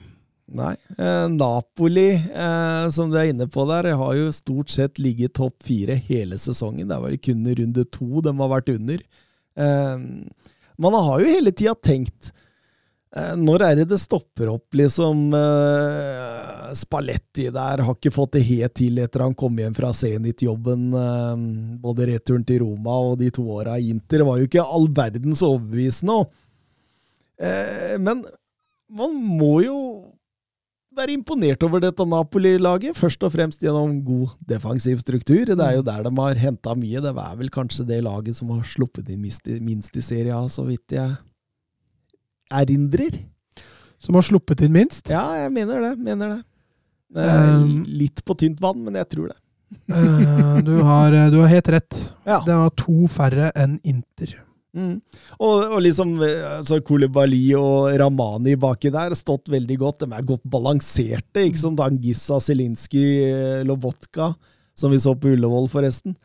Nei. 0.54 0.72
Eh, 0.98 1.26
Napoli, 1.32 2.08
eh, 2.16 2.86
som 2.92 3.12
du 3.12 3.18
er 3.20 3.30
inne 3.30 3.46
på 3.48 3.64
der, 3.70 3.92
har 3.96 4.16
jo 4.18 4.32
stort 4.34 4.72
sett 4.74 4.98
ligget 4.98 5.36
topp 5.38 5.62
fire 5.64 5.96
hele 6.08 6.40
sesongen. 6.40 6.88
Det 6.88 6.96
er 6.96 7.04
vel 7.06 7.20
kun 7.28 7.46
runde 7.60 7.86
to 7.94 8.24
de 8.24 8.34
har 8.40 8.52
vært 8.56 8.72
under. 8.74 9.04
Eh, 9.56 10.08
man 10.82 10.98
har 10.98 11.22
jo 11.22 11.30
hele 11.30 11.54
tida 11.54 11.76
tenkt 11.78 12.32
Når 13.14 13.62
er 13.62 13.76
det 13.78 13.84
det 13.92 14.00
stopper 14.02 14.48
opp, 14.50 14.74
liksom? 14.74 15.28
Eh, 15.38 16.70
Spalletti 16.74 17.46
der 17.54 17.82
har 17.86 17.94
ikke 17.94 18.10
fått 18.10 18.32
det 18.34 18.46
helt 18.48 18.74
til 18.74 18.98
etter 18.98 19.22
han 19.22 19.36
kom 19.38 19.58
hjem 19.60 19.76
fra 19.76 19.92
Zenit-jobben. 19.94 20.88
Eh, 20.98 21.44
både 21.82 22.08
returen 22.10 22.46
til 22.46 22.64
Roma 22.64 22.96
og 23.10 23.20
de 23.20 23.30
to 23.34 23.44
åra 23.54 23.76
i 23.78 23.92
Inter 23.94 24.24
var 24.26 24.40
jo 24.40 24.48
ikke 24.48 24.64
all 24.64 24.88
verdens 24.96 25.44
overbevisende. 25.46 26.24
Eh, 27.38 27.94
men 28.02 28.24
man 28.90 29.14
må 29.14 29.60
jo 29.62 29.78
være 30.94 31.14
imponert 31.14 31.62
over 31.66 31.82
dette 31.82 32.06
Napoli-laget, 32.06 32.98
først 32.98 33.22
og 33.26 33.32
fremst 33.34 33.62
gjennom 33.62 33.96
god 34.06 34.34
defensiv 34.46 34.98
struktur. 35.02 35.44
Det 35.50 35.58
er 35.58 35.78
jo 35.78 35.86
der 35.86 36.02
de 36.06 36.12
har 36.18 36.42
henta 36.42 36.74
mye. 36.78 37.02
Det 37.02 37.14
er 37.14 37.38
vel 37.38 37.50
kanskje 37.54 37.86
det 37.86 38.02
laget 38.06 38.38
som 38.38 38.50
har 38.54 38.66
sluppet 38.66 39.10
inn 39.10 39.22
minst 39.22 39.46
i, 39.46 39.60
minst 39.62 39.94
i 39.98 40.02
serien, 40.02 40.50
så 40.50 40.66
vidt 40.66 40.94
jeg 40.94 41.14
erindrer. 42.52 43.20
Som 44.02 44.18
har 44.18 44.26
sluppet 44.26 44.60
inn 44.66 44.74
minst? 44.74 45.08
Ja, 45.08 45.24
jeg 45.44 45.52
mener 45.54 45.80
det. 45.80 45.94
Mener 46.04 46.36
det. 46.36 46.42
Eh, 46.44 46.50
Um, 47.14 47.84
litt 47.86 48.24
på 48.26 48.34
tynt 48.34 48.60
vann, 48.60 48.80
men 48.84 48.96
jeg 48.98 49.08
tror 49.12 49.30
det. 49.30 49.38
Eh, 49.88 50.56
du, 50.66 50.74
har, 50.82 51.14
du 51.30 51.38
har 51.40 51.52
helt 51.52 51.68
rett. 51.68 52.00
Ja. 52.26 52.40
Det 52.46 52.56
var 52.58 52.74
to 52.78 53.06
færre 53.10 53.52
enn 53.54 53.78
Inter. 53.86 54.34
Mm. 54.74 54.96
Og, 55.38 55.60
og 55.76 55.78
liksom 55.84 56.16
altså 56.18 56.80
Kolibali 56.82 57.52
og 57.54 57.92
Ramani 58.00 58.56
baki 58.58 58.90
der 58.90 59.12
har 59.12 59.18
stått 59.18 59.52
veldig 59.52 59.76
godt. 59.78 60.02
De 60.02 60.10
er 60.10 60.26
godt 60.26 60.42
balanserte, 60.50 61.44
ikke 61.46 61.62
som 61.62 61.76
Dangissa, 61.78 62.40
Zelinskyj, 62.42 63.62
Lobotka, 63.68 64.32
som 64.74 64.90
vi 64.90 64.98
så 64.98 65.14
på 65.14 65.30
Ullevål, 65.36 65.70
forresten. 65.70 66.16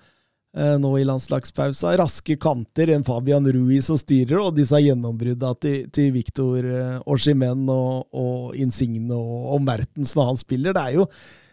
Eh, 0.57 0.75
nå 0.81 0.95
i 0.97 1.05
landslagspausa. 1.05 1.91
Raske 1.97 2.35
kanter, 2.41 2.89
en 2.89 3.03
Fabian 3.05 3.45
Rui 3.53 3.77
som 3.85 3.99
styrer, 4.01 4.39
og 4.41 4.55
disse 4.57 4.79
gjennombrudda 4.81 5.53
til, 5.61 5.83
til 5.93 6.09
Victor 6.15 6.65
eh, 6.65 6.95
Oshimen 7.05 7.67
og, 7.69 8.07
og 8.17 8.55
Insigne 8.57 9.13
og, 9.13 9.51
og 9.53 9.61
Mertens 9.67 10.15
når 10.17 10.31
han 10.31 10.39
spiller. 10.41 10.73
Det 10.73 10.85
er 10.87 10.95
jo, 10.97 11.05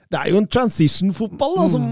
det 0.09 0.21
er 0.21 0.31
jo 0.33 0.39
en 0.41 0.49
transition-fotball 0.49 1.59
som, 1.75 1.85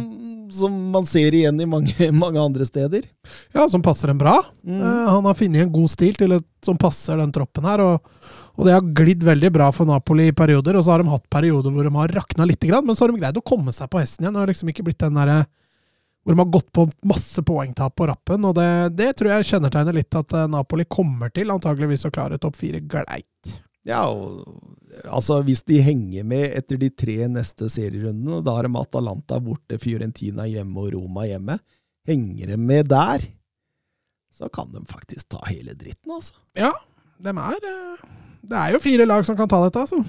som 0.49 0.79
man 0.95 1.05
ser 1.05 1.37
igjen 1.37 1.61
i 1.61 1.67
mange, 1.69 1.93
mange 2.25 2.41
andre 2.41 2.65
steder. 2.65 3.05
Ja, 3.53 3.67
som 3.69 3.85
passer 3.85 4.09
dem 4.09 4.23
bra. 4.23 4.39
Mm. 4.65 4.79
Eh, 4.81 5.11
han 5.13 5.29
har 5.29 5.37
funnet 5.37 5.67
en 5.67 5.75
god 5.75 5.93
stil 5.93 6.17
til 6.17 6.39
et, 6.39 6.47
som 6.65 6.79
passer 6.81 7.21
den 7.21 7.35
troppen 7.37 7.69
her. 7.69 7.83
Og, 7.85 8.33
og 8.57 8.65
det 8.65 8.79
har 8.79 8.95
glidd 8.97 9.27
veldig 9.29 9.51
bra 9.53 9.69
for 9.77 9.93
Napoli 9.93 10.31
i 10.33 10.39
perioder. 10.39 10.81
Og 10.81 10.89
så 10.89 10.95
har 10.95 11.05
de 11.05 11.13
hatt 11.13 11.29
perioder 11.29 11.69
hvor 11.69 11.85
de 11.85 11.93
har 11.99 12.17
rakna 12.17 12.49
litt, 12.49 12.65
men 12.81 12.97
så 12.97 13.05
har 13.05 13.13
de 13.13 13.21
greid 13.21 13.43
å 13.43 13.45
komme 13.45 13.77
seg 13.77 13.93
på 13.93 14.01
hesten 14.01 14.25
igjen. 14.25 14.39
Det 14.39 14.43
har 14.47 14.55
liksom 14.55 14.73
ikke 14.73 14.87
blitt 14.89 15.05
den 15.05 15.21
derre 15.21 15.43
hvor 16.25 16.33
de 16.33 16.41
har 16.41 16.53
gått 16.53 16.71
på 16.73 16.87
masse 17.05 17.43
poengtap 17.45 17.95
på 17.97 18.09
rappen. 18.09 18.47
Og 18.49 18.57
det, 18.57 18.69
det 18.97 19.11
tror 19.19 19.35
jeg 19.35 19.51
kjennetegner 19.53 19.97
litt 19.97 20.17
at 20.17 20.33
eh, 20.33 20.49
Napoli 20.51 20.87
kommer 20.89 21.33
til 21.35 21.53
antageligvis 21.53 22.07
å 22.09 22.13
klare 22.15 22.41
topp 22.41 22.57
fire 22.63 22.81
gleit. 22.81 23.61
Ja, 23.85 24.07
og 24.09 24.49
altså 25.13 25.43
hvis 25.45 25.61
de 25.69 25.83
henger 25.85 26.25
med 26.25 26.47
etter 26.57 26.81
de 26.81 26.89
tre 26.89 27.29
neste 27.29 27.69
serierundene, 27.73 28.41
da 28.45 28.57
har 28.57 28.65
de 28.65 28.81
Atalanta 28.81 29.39
borte, 29.45 29.77
Fiorentina 29.83 30.49
hjemme 30.49 30.81
og 30.81 30.95
Roma 30.97 31.27
hjemme. 31.29 31.59
Henger 32.09 32.55
de 32.55 32.61
med 32.61 32.89
der, 32.89 33.29
så 34.33 34.49
kan 34.53 34.73
de 34.73 34.81
faktisk 34.89 35.29
ta 35.37 35.45
hele 35.51 35.77
dritten, 35.77 36.17
altså. 36.17 36.33
Ja, 36.57 36.73
de 37.23 37.33
er 37.37 37.69
eh, 37.69 38.07
Det 38.49 38.57
er 38.61 38.73
jo 38.73 38.81
fire 38.83 39.05
lag 39.07 39.29
som 39.29 39.37
kan 39.37 39.51
ta 39.53 39.61
dette, 39.67 39.85
altså. 39.85 40.01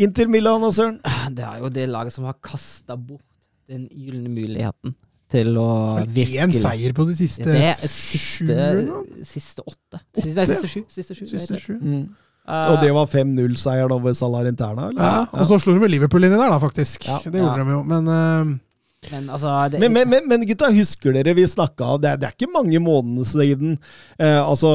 Inter 0.00 0.32
Milan 0.32 0.64
og 0.64 0.72
Søren. 0.72 0.96
Det 1.36 1.44
er 1.44 1.60
jo 1.60 1.68
det 1.68 1.90
laget 1.92 2.16
som 2.16 2.24
har 2.24 2.40
kasta 2.40 2.96
bort 2.96 3.26
den 3.70 3.86
gylne 3.94 4.28
muligheten 4.32 4.94
til 5.30 5.52
å 5.62 5.66
Én 6.02 6.08
virkelig 6.10 6.58
seier 6.58 6.94
på 6.96 7.04
de 7.06 7.14
siste 7.14 7.44
Det 7.46 7.60
er 7.70 7.76
sju 7.84 7.92
siste, 7.92 8.56
eller 8.56 9.04
siste 9.26 9.62
åtte. 9.62 10.00
Siste, 10.18 10.34
nei, 10.40 10.46
siste 10.50 10.70
sju. 10.72 10.80
Siste 10.90 11.14
sju. 11.14 11.26
Siste 11.30 11.60
sju. 11.62 11.76
Eh, 12.50 12.66
Og 12.72 12.80
det 12.82 12.90
var 12.96 13.06
5-0-seier 13.06 13.92
over 13.94 14.16
Salarentana, 14.18 14.88
eller? 14.90 15.04
Ja, 15.04 15.20
og 15.30 15.46
så 15.46 15.60
slo 15.62 15.76
de 15.76 15.84
med 15.84 15.92
Liverpool 15.92 16.26
inni 16.26 16.34
der, 16.34 16.50
da, 16.50 16.58
faktisk. 16.58 17.06
Ja. 17.06 17.20
Det 17.22 17.38
gjorde 17.38 17.62
Ja. 17.62 17.64
de 17.68 17.76
jo. 17.76 17.82
Men 17.86 18.08
uh, 18.10 18.58
Men 19.12 19.28
altså 19.30 19.52
det, 19.70 19.78
Men, 19.80 19.92
men, 19.94 20.08
men, 20.10 20.26
men 20.28 20.46
gutta, 20.48 20.72
husker 20.74 21.14
dere 21.14 21.32
vi 21.38 21.46
snakka 21.46 21.92
av 21.94 22.00
det, 22.02 22.16
det 22.20 22.26
er 22.28 22.34
ikke 22.34 22.50
mange 22.52 22.80
månedene 22.82 23.24
siden. 23.24 23.78
Uh, 24.18 24.42
altså 24.50 24.72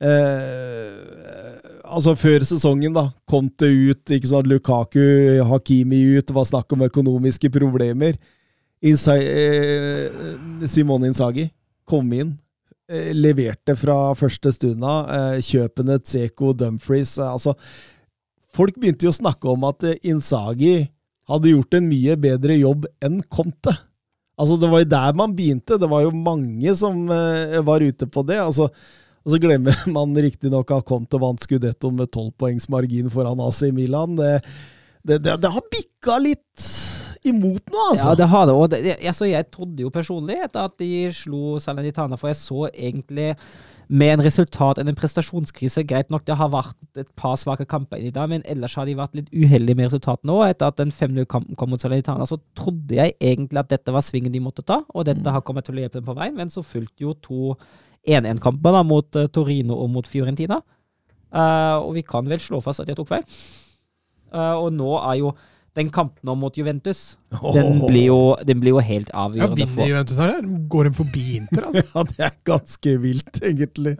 eh, 0.00 1.63
Altså 1.84 2.14
Før 2.16 2.44
sesongen, 2.46 2.94
da. 2.96 3.10
Conte 3.28 3.68
ut, 3.68 4.02
ikke 4.16 4.30
sant, 4.30 4.48
Lukaku, 4.48 5.02
Hakimi 5.50 6.00
ut. 6.16 6.26
Det 6.26 6.36
var 6.36 6.48
snakk 6.48 6.72
om 6.72 6.86
økonomiske 6.86 7.50
problemer. 7.52 8.16
Insa 8.84 9.16
eh, 9.20 10.08
Simone 10.68 11.08
Insagi 11.10 11.48
kom 11.88 12.10
inn. 12.16 12.34
Eh, 12.90 13.12
leverte 13.16 13.76
fra 13.80 14.14
første 14.16 14.52
stund 14.56 14.84
av. 14.84 15.08
Eh, 15.12 15.44
kjøpene 15.44 16.00
Tseko, 16.02 16.52
Dumfries 16.56 17.16
eh, 17.18 17.30
altså, 17.32 17.56
Folk 18.54 18.76
begynte 18.78 19.08
jo 19.08 19.10
å 19.10 19.16
snakke 19.16 19.48
om 19.50 19.64
at 19.66 19.84
eh, 19.88 19.96
Insagi 20.08 20.76
hadde 21.30 21.54
gjort 21.54 21.78
en 21.78 21.88
mye 21.88 22.16
bedre 22.20 22.58
jobb 22.60 22.84
enn 23.04 23.22
Conte. 23.32 23.72
Altså, 24.34 24.58
det 24.60 24.68
var 24.70 24.82
jo 24.82 24.90
der 24.92 25.16
man 25.16 25.34
begynte. 25.36 25.78
Det 25.80 25.88
var 25.90 26.04
jo 26.04 26.12
mange 26.16 26.74
som 26.76 27.06
eh, 27.12 27.60
var 27.64 27.84
ute 27.84 28.08
på 28.10 28.24
det. 28.26 28.40
Altså, 28.42 28.68
og 29.24 29.32
så 29.32 29.40
glemmer 29.40 29.76
man 29.96 30.14
riktignok 30.16 30.70
at 30.76 30.84
Conte 30.88 31.20
vant 31.22 31.40
Scudettoen 31.44 31.96
med 32.00 32.12
tolv 32.14 32.34
poengs 32.40 32.68
margin 32.72 33.10
foran 33.12 33.40
AC 33.40 33.62
Milan. 33.72 34.16
Det, 34.20 34.34
det, 35.04 35.22
det, 35.24 35.38
det 35.42 35.52
har 35.54 35.64
bikka 35.72 36.18
litt 36.20 36.68
imot 37.24 37.70
nå, 37.72 37.84
altså. 37.94 38.10
Ja, 38.10 38.16
det 38.20 38.26
har 38.28 38.46
det. 38.48 38.54
Og 38.54 38.66
det, 38.72 38.82
det- 38.84 38.98
altså, 39.08 39.24
jeg 39.30 39.46
trodde 39.52 39.80
jo 39.86 39.92
personlig 39.92 40.36
at 40.44 40.74
de 40.80 40.90
slo 41.16 41.54
Salernitana, 41.62 42.18
for 42.20 42.28
jeg 42.28 42.36
så 42.36 42.66
egentlig 42.72 43.30
med 43.88 44.14
en 44.14 44.22
resultat 44.24 44.78
enn 44.80 44.88
en 44.88 44.96
prestasjonskrise. 44.96 45.82
Greit 45.88 46.12
nok, 46.12 46.24
det 46.28 46.36
har 46.40 46.48
vært 46.52 47.00
et 47.00 47.08
par 47.20 47.34
svake 47.40 47.66
kamper 47.68 48.00
inni 48.00 48.12
der, 48.16 48.28
men 48.28 48.44
ellers 48.48 48.76
har 48.76 48.88
de 48.88 48.94
vært 48.96 49.16
litt 49.16 49.28
uheldige 49.32 49.76
med 49.76 49.88
resultatene 49.90 50.36
òg. 50.36 50.44
Etter 50.52 50.68
at 50.72 50.78
den 50.80 50.92
5-0-kampen 50.92 51.56
kom 51.60 51.72
mot 51.72 51.80
Salernitana, 51.80 52.28
så 52.28 52.38
trodde 52.56 52.96
jeg 52.96 53.16
egentlig 53.20 53.60
at 53.60 53.72
dette 53.72 53.92
var 53.92 54.04
svingen 54.04 54.32
de 54.32 54.40
måtte 54.44 54.64
ta, 54.64 54.82
og 54.92 55.08
dette 55.08 55.32
har 55.36 55.44
kommet 55.44 55.64
til 55.68 55.76
å 55.80 55.84
hjelpe 55.84 56.00
dem 56.00 56.08
på 56.08 56.16
veien, 56.20 56.36
men 56.36 56.52
så 56.52 56.64
fulgte 56.64 57.04
jo 57.08 57.12
to 57.24 57.54
1-1-kamper 58.06 58.76
da, 58.76 58.84
mot 58.86 59.18
eh, 59.20 59.28
Torino 59.32 59.78
og 59.84 59.90
mot 59.94 60.08
Fiorentina. 60.08 60.60
Eh, 61.34 61.76
og 61.80 61.94
vi 61.96 62.04
kan 62.06 62.28
vel 62.30 62.42
slå 62.42 62.60
fast 62.64 62.84
at 62.84 62.90
jeg 62.90 62.98
tok 62.98 63.10
feil. 63.10 63.24
Eh, 64.34 64.54
og 64.54 64.70
nå 64.74 64.94
er 65.00 65.20
jo 65.22 65.34
den 65.74 65.88
kampen 65.90 66.30
mot 66.38 66.54
Juventus, 66.54 67.16
den 67.50 67.80
blir 67.82 68.04
jo, 68.06 68.18
den 68.46 68.60
blir 68.62 68.76
jo 68.76 68.82
helt 68.84 69.08
ja, 69.10 69.24
vinner 69.26 69.88
Juventus 69.88 70.20
her? 70.22 70.36
Går 70.70 70.86
de 70.86 70.92
forbi 71.00 71.24
Inter? 71.40 71.66
Altså? 71.66 71.88
Ja, 71.96 72.04
det 72.12 72.28
er 72.28 72.36
ganske 72.46 72.92
vilt, 73.02 73.40
egentlig. 73.42 73.96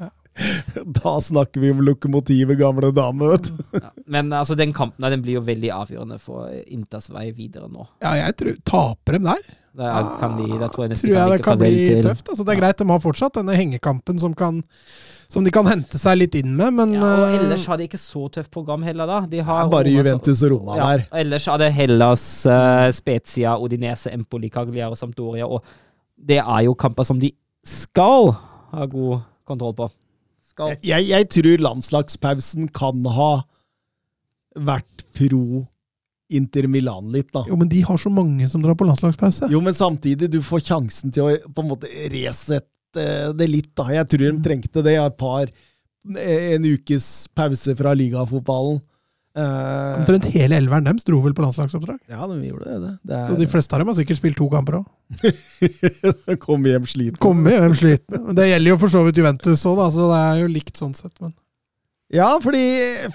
Da 1.02 1.16
snakker 1.22 1.62
vi 1.62 1.72
om 1.74 1.82
lokomotivet 1.86 2.58
gamle 2.58 2.92
dame, 2.94 3.32
vet 3.34 3.50
du. 3.50 3.58
ja. 3.80 3.90
Men 4.06 4.30
altså, 4.34 4.54
den 4.58 4.74
kampen 4.74 5.06
den 5.10 5.22
blir 5.26 5.40
jo 5.40 5.44
veldig 5.46 5.74
avgjørende 5.74 6.20
for 6.22 6.54
Inters 6.64 7.10
vei 7.10 7.28
videre 7.34 7.66
nå. 7.70 7.88
Ja, 8.06 8.14
jeg 8.22 8.38
tror 8.38 8.56
Taper 8.70 9.18
dem 9.18 9.28
der? 9.32 9.42
Der 9.74 10.06
kan 10.20 10.36
de, 10.38 10.44
det 10.60 10.68
tror 10.70 10.84
jeg 10.86 10.96
tror 11.00 11.16
jeg 11.16 11.30
det 11.32 11.42
kan 11.42 11.58
bli 11.58 12.02
tøft. 12.04 12.28
Altså, 12.30 12.44
det 12.46 12.52
er 12.54 12.60
greit, 12.60 12.78
de 12.78 12.86
har 12.92 13.00
fortsatt 13.02 13.34
denne 13.40 13.56
hengekampen 13.58 14.20
som, 14.22 14.34
kan, 14.38 14.60
som 15.32 15.42
de 15.42 15.50
kan 15.50 15.66
hente 15.66 15.98
seg 15.98 16.20
litt 16.20 16.36
inn 16.38 16.52
med, 16.54 16.76
men 16.76 16.92
Ja, 16.94 17.02
og 17.02 17.24
eh, 17.26 17.38
ellers 17.40 17.64
har 17.66 17.80
de 17.80 17.88
ikke 17.88 17.98
så 17.98 18.28
tøft 18.36 18.52
program 18.54 18.84
heller, 18.86 19.10
da. 19.10 19.18
De 19.26 19.32
Det 19.40 19.44
har 19.48 19.64
er 19.64 19.72
bare 19.72 19.88
Roma- 19.88 19.96
Juventus 19.96 20.44
og 20.46 20.52
Roma 20.54 20.76
ja, 20.78 20.86
der. 20.92 21.04
Ellers 21.24 21.48
er 21.50 21.58
det 21.64 21.72
Hellas, 21.74 22.26
uh, 22.46 22.86
Spezia, 22.94 23.56
Odinese, 23.58 24.12
Empoli, 24.14 24.48
Cagliari 24.54 24.94
og 24.94 25.00
Sampdoria. 25.00 25.46
Og 25.50 25.64
det 26.30 26.38
er 26.38 26.60
jo 26.68 26.74
kamper 26.78 27.02
som 27.10 27.18
de 27.18 27.32
skal 27.66 28.30
ha 28.74 28.86
god 28.86 29.24
kontroll 29.44 29.74
på. 29.74 29.90
Jeg, 30.86 31.08
jeg 31.10 31.26
tror 31.34 31.58
landslagspausen 31.66 32.68
kan 32.70 33.02
ha 33.10 33.32
vært 34.54 35.02
pro 35.18 35.64
Inter 36.38 36.66
Milan 36.70 37.10
litt, 37.14 37.30
da. 37.34 37.44
Jo, 37.48 37.56
men 37.60 37.68
de 37.70 37.80
har 37.86 37.98
så 38.00 38.10
mange 38.12 38.48
som 38.50 38.62
drar 38.64 38.76
på 38.78 38.86
landslagspause. 38.88 39.48
Jo, 39.52 39.60
men 39.64 39.74
samtidig, 39.76 40.30
du 40.32 40.40
får 40.44 40.64
sjansen 40.68 41.12
til 41.14 41.28
å 41.28 41.34
på 41.54 41.64
en 41.64 41.70
måte 41.72 41.90
resette 42.12 42.64
det 43.38 43.46
litt, 43.50 43.70
da. 43.74 43.88
Jeg 43.90 44.06
tror 44.12 44.24
de 44.26 44.32
trengte 44.44 44.82
det. 44.86 44.96
Et 45.02 45.16
par 45.18 45.48
En 46.04 46.66
ukes 46.68 47.06
pause 47.34 47.72
fra 47.78 47.94
ligafotballen. 47.96 48.82
Eh, 49.34 49.94
Omtrent 49.98 50.28
hele 50.30 50.54
elveren 50.60 50.84
deres 50.86 51.02
dro 51.08 51.16
vel 51.24 51.32
på 51.34 51.42
landslagsoppdrag. 51.42 51.96
ja, 52.06 52.26
de 52.30 52.36
gjorde 52.46 52.74
det. 52.84 52.90
det 53.10 53.22
Så 53.26 53.38
de 53.40 53.48
fleste 53.50 53.74
av 53.74 53.80
dem 53.82 53.88
har 53.90 53.96
sikkert 53.98 54.20
spilt 54.20 54.36
to 54.38 54.46
kamper 54.52 54.76
òg. 54.78 54.84
Kom 56.44 56.62
hjem 56.68 56.86
sliten. 56.86 57.18
Kom 57.18 57.40
hjem 57.50 57.74
sliten. 57.74 58.28
Det 58.36 58.46
gjelder 58.46 58.70
jo 58.74 58.76
for 58.84 58.92
så 58.94 59.02
vidt 59.08 59.18
Juventus 59.18 59.64
òg, 59.66 59.80
så 59.96 60.06
det 60.12 60.20
er 60.20 60.38
jo 60.44 60.52
likt 60.54 60.78
sånn 60.78 60.94
sett. 60.94 61.14
Men 61.24 61.34
Ja, 62.12 62.26
fordi 62.42 62.60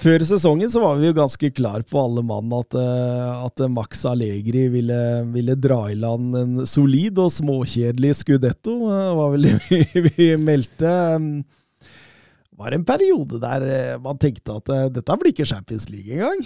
før 0.01 0.23
sesongen 0.25 0.71
så 0.73 0.81
var 0.81 0.97
vi 0.97 1.11
jo 1.11 1.15
ganske 1.17 1.51
klar 1.53 1.83
på 1.85 1.99
alle 2.01 2.23
mann 2.25 2.49
at, 2.57 2.73
eh, 2.73 3.43
at 3.45 3.61
Max 3.69 4.01
Allegri 4.09 4.65
ville, 4.73 4.97
ville 5.29 5.55
dra 5.61 5.83
i 5.91 5.97
land 5.99 6.35
en 6.35 6.65
solid 6.67 7.21
og 7.21 7.29
småkjedelig 7.35 8.15
Scudetto. 8.23 8.75
Det 8.89 9.13
var 9.19 9.31
vel 9.35 9.45
det 9.47 9.59
vi, 9.69 10.03
vi 10.09 10.29
meldte. 10.41 10.95
Det 11.21 12.57
var 12.59 12.75
en 12.75 12.87
periode 12.87 13.39
der 13.39 13.67
eh, 13.69 13.99
man 14.01 14.17
tenkte 14.19 14.57
at 14.57 14.73
eh, 14.73 14.87
dette 14.97 15.19
blir 15.21 15.35
ikke 15.35 15.47
Champions 15.53 15.85
League 15.93 16.17
engang. 16.17 16.41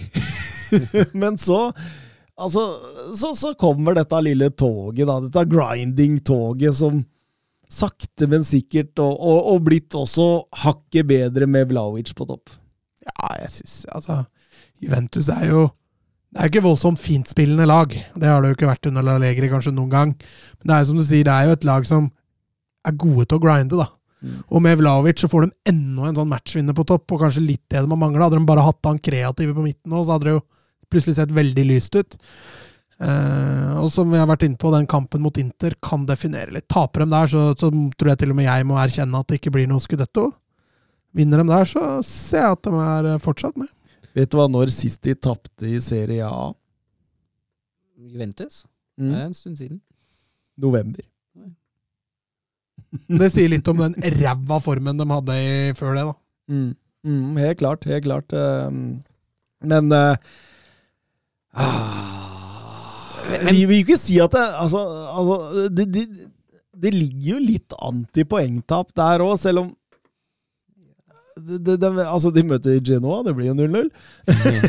Men 1.24 1.40
så 1.40 1.70
Altså, 2.34 2.62
så, 3.14 3.28
så 3.38 3.52
kommer 3.54 3.94
dette 3.94 4.18
lille 4.26 4.48
toget, 4.58 5.06
da. 5.06 5.20
Dette 5.22 5.44
grinding-toget 5.46 6.74
som 6.74 6.96
sakte, 7.74 8.28
men 8.30 8.44
sikkert, 8.46 8.92
og, 9.02 9.14
og, 9.18 9.38
og 9.54 9.64
blitt 9.66 9.94
også 9.98 10.28
hakket 10.64 11.08
bedre 11.10 11.48
med 11.50 11.70
Vlaovic 11.72 12.14
på 12.16 12.26
topp. 12.28 12.52
ja, 13.04 13.32
jeg 13.42 13.50
syns 13.58 13.86
Altså, 13.92 14.22
Juventus 14.80 15.28
er 15.28 15.48
jo 15.50 15.68
Det 16.32 16.40
er 16.40 16.46
jo 16.46 16.52
ikke 16.52 16.64
voldsomt 16.64 16.98
fintspillende 16.98 17.66
lag. 17.66 17.92
Det 17.94 18.26
har 18.26 18.40
det 18.42 18.48
jo 18.50 18.56
ikke 18.56 18.70
vært 18.70 18.88
under 18.90 19.04
La 19.06 19.18
Legre 19.22 19.50
kanskje 19.52 19.70
noen 19.74 19.90
gang. 19.92 20.14
Men 20.58 20.66
det 20.66 20.74
er 20.74 20.80
jo 20.82 20.88
som 20.88 20.98
du 20.98 21.04
sier, 21.06 21.26
det 21.28 21.34
er 21.34 21.46
jo 21.46 21.54
et 21.54 21.66
lag 21.68 21.86
som 21.86 22.08
er 22.84 22.96
gode 22.98 23.28
til 23.28 23.38
å 23.38 23.44
grinde, 23.44 23.78
da. 23.78 23.86
Mm. 24.24 24.40
Og 24.48 24.64
med 24.64 24.80
Vlaovic 24.80 25.22
så 25.22 25.30
får 25.30 25.46
de 25.46 25.70
enda 25.70 26.08
en 26.08 26.18
sånn 26.18 26.32
matchvinner 26.32 26.74
på 26.74 26.86
topp, 26.88 27.06
og 27.14 27.22
kanskje 27.22 27.44
litt 27.44 27.62
det 27.70 27.84
de 27.84 27.86
har 27.92 28.00
mangla. 28.00 28.26
Hadde 28.26 28.40
de 28.40 28.48
bare 28.48 28.64
hatt 28.66 28.88
han 28.88 28.98
kreative 28.98 29.54
på 29.54 29.62
midten 29.62 29.94
nå, 29.94 30.02
så 30.02 30.16
hadde 30.16 30.30
det 30.30 30.34
jo 30.34 30.42
plutselig 30.90 31.18
sett 31.20 31.34
veldig 31.38 31.66
lyst 31.70 31.98
ut. 31.98 32.18
Eh, 33.02 33.70
og 33.80 33.90
som 33.92 34.10
vi 34.12 34.20
har 34.20 34.28
vært 34.30 34.44
inne 34.46 34.58
på, 34.60 34.70
den 34.74 34.86
kampen 34.90 35.22
mot 35.24 35.38
Inter 35.40 35.74
kan 35.82 36.04
definere 36.06 36.54
litt. 36.54 36.68
Taper 36.70 37.04
de 37.04 37.10
der, 37.10 37.30
så, 37.30 37.44
så 37.58 37.70
tror 37.70 38.12
jeg 38.12 38.20
til 38.22 38.34
og 38.34 38.38
med 38.38 38.46
jeg 38.48 38.66
må 38.68 38.78
erkjenne 38.80 39.20
at 39.20 39.30
det 39.30 39.40
ikke 39.40 39.54
blir 39.56 39.70
noe 39.70 39.82
skudetto. 39.82 40.28
Vinner 41.14 41.42
de 41.42 41.48
der, 41.50 41.66
så 41.70 41.82
ser 42.06 42.44
jeg 42.44 42.58
at 42.58 42.68
de 42.68 42.84
er 42.84 43.10
eh, 43.14 43.22
fortsatt 43.22 43.58
med. 43.60 43.70
Vet 44.14 44.30
du 44.30 44.38
hva 44.38 44.46
når 44.50 44.70
sist 44.74 45.02
de 45.02 45.16
tapte 45.18 45.66
i 45.66 45.80
Serie 45.82 46.26
A? 46.28 46.52
Juventus? 47.98 48.62
Mm. 49.00 49.10
Det 49.10 49.18
er 49.18 49.26
en 49.26 49.34
stund 49.34 49.58
siden. 49.58 49.80
November. 50.60 51.02
Det 53.10 53.26
sier 53.34 53.50
litt 53.50 53.66
om 53.70 53.80
den 53.80 53.96
ræva 54.20 54.60
formen 54.62 55.00
de 55.00 55.06
hadde 55.10 55.38
i, 55.42 55.54
før 55.74 55.96
det, 55.98 56.04
da. 56.06 56.14
Mm. 56.52 56.68
Mm, 57.04 57.40
helt 57.42 57.58
klart, 57.58 57.84
helt 57.90 58.06
klart. 58.06 58.32
ehm, 58.32 59.00
men 59.64 59.90
uh, 59.92 60.14
ah, 61.52 61.64
Men- 61.64 62.23
Vi 63.50 63.64
vil 63.66 63.80
ikke 63.82 63.96
si 64.00 64.18
at 64.22 64.32
det 64.34 64.42
Altså, 64.60 64.80
altså 65.18 65.68
det, 65.72 65.86
det, 65.94 66.04
det 66.84 66.92
ligger 66.94 67.34
jo 67.34 67.38
litt 67.44 67.74
an 67.82 68.04
til 68.14 68.26
poengtap 68.28 68.90
der 68.98 69.22
òg, 69.24 69.36
selv 69.40 69.62
om 69.64 69.72
det, 71.36 71.76
det- 71.80 72.06
altså, 72.06 72.30
de 72.30 72.42
møter 72.46 72.78
Genoa, 72.84 73.22
det 73.26 73.32
blir 73.34 73.48
jo 73.50 73.54
0-0. 73.58 73.88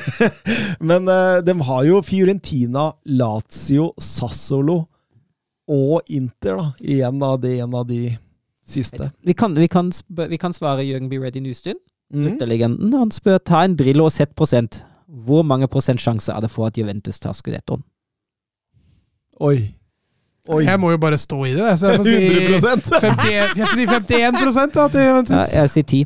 Men 0.90 1.07
eh, 1.07 1.41
de 1.45 1.53
har 1.68 1.84
jo 1.86 1.99
Fiorentina, 2.02 2.88
Lazio, 3.06 3.91
Sassolo 4.02 4.80
og 5.69 6.02
Inter, 6.10 6.57
da. 6.57 6.65
Igjen 6.82 7.19
da, 7.22 7.36
det 7.41 7.52
er 7.60 7.64
en 7.68 7.77
av 7.77 7.86
de 7.90 7.99
siste. 8.65 9.11
Vi 9.26 9.34
kan, 9.38 9.53
vi 9.57 9.68
kan, 9.69 9.91
vi 10.30 10.38
kan 10.41 10.53
svare 10.57 10.86
Jørgen 10.86 11.10
Be 11.11 11.22
Ready 11.22 11.41
Nustuen, 11.45 11.77
Mm. 12.14 12.22
lytterlegenden. 12.27 12.91
Han 12.94 13.10
spør 13.10 13.40
ta 13.41 13.64
en 13.65 13.73
Drillo 13.76 14.03
og 14.06 14.11
sett 14.14 14.36
prosent. 14.38 14.84
Hvor 15.26 15.41
mange 15.44 15.65
prosent 15.68 15.98
sjanse 15.99 16.30
er 16.30 16.44
det 16.44 16.52
for 16.53 16.68
at 16.69 16.77
Juventus 16.77 17.18
tar 17.19 17.34
skudettoen? 17.34 17.82
Oi. 19.44 19.57
Oi. 20.45 20.62
Jeg 20.64 20.78
må 20.80 20.91
jo 20.94 20.99
bare 21.02 21.18
stå 21.18 21.40
i 21.49 21.56
det, 21.57 21.72
så 21.80 21.90
jeg 21.90 21.99
får 21.99 22.06
si 22.06 22.18
100 22.62 22.99
51, 23.02 23.57
jeg 23.57 23.66
får 23.66 23.80
si 23.80 23.88
51 23.90 24.76
da, 24.76 24.86
til 24.94 25.02
Ja, 25.36 25.45
jeg 25.64 25.72
sier 25.74 25.88
10. 25.90 26.03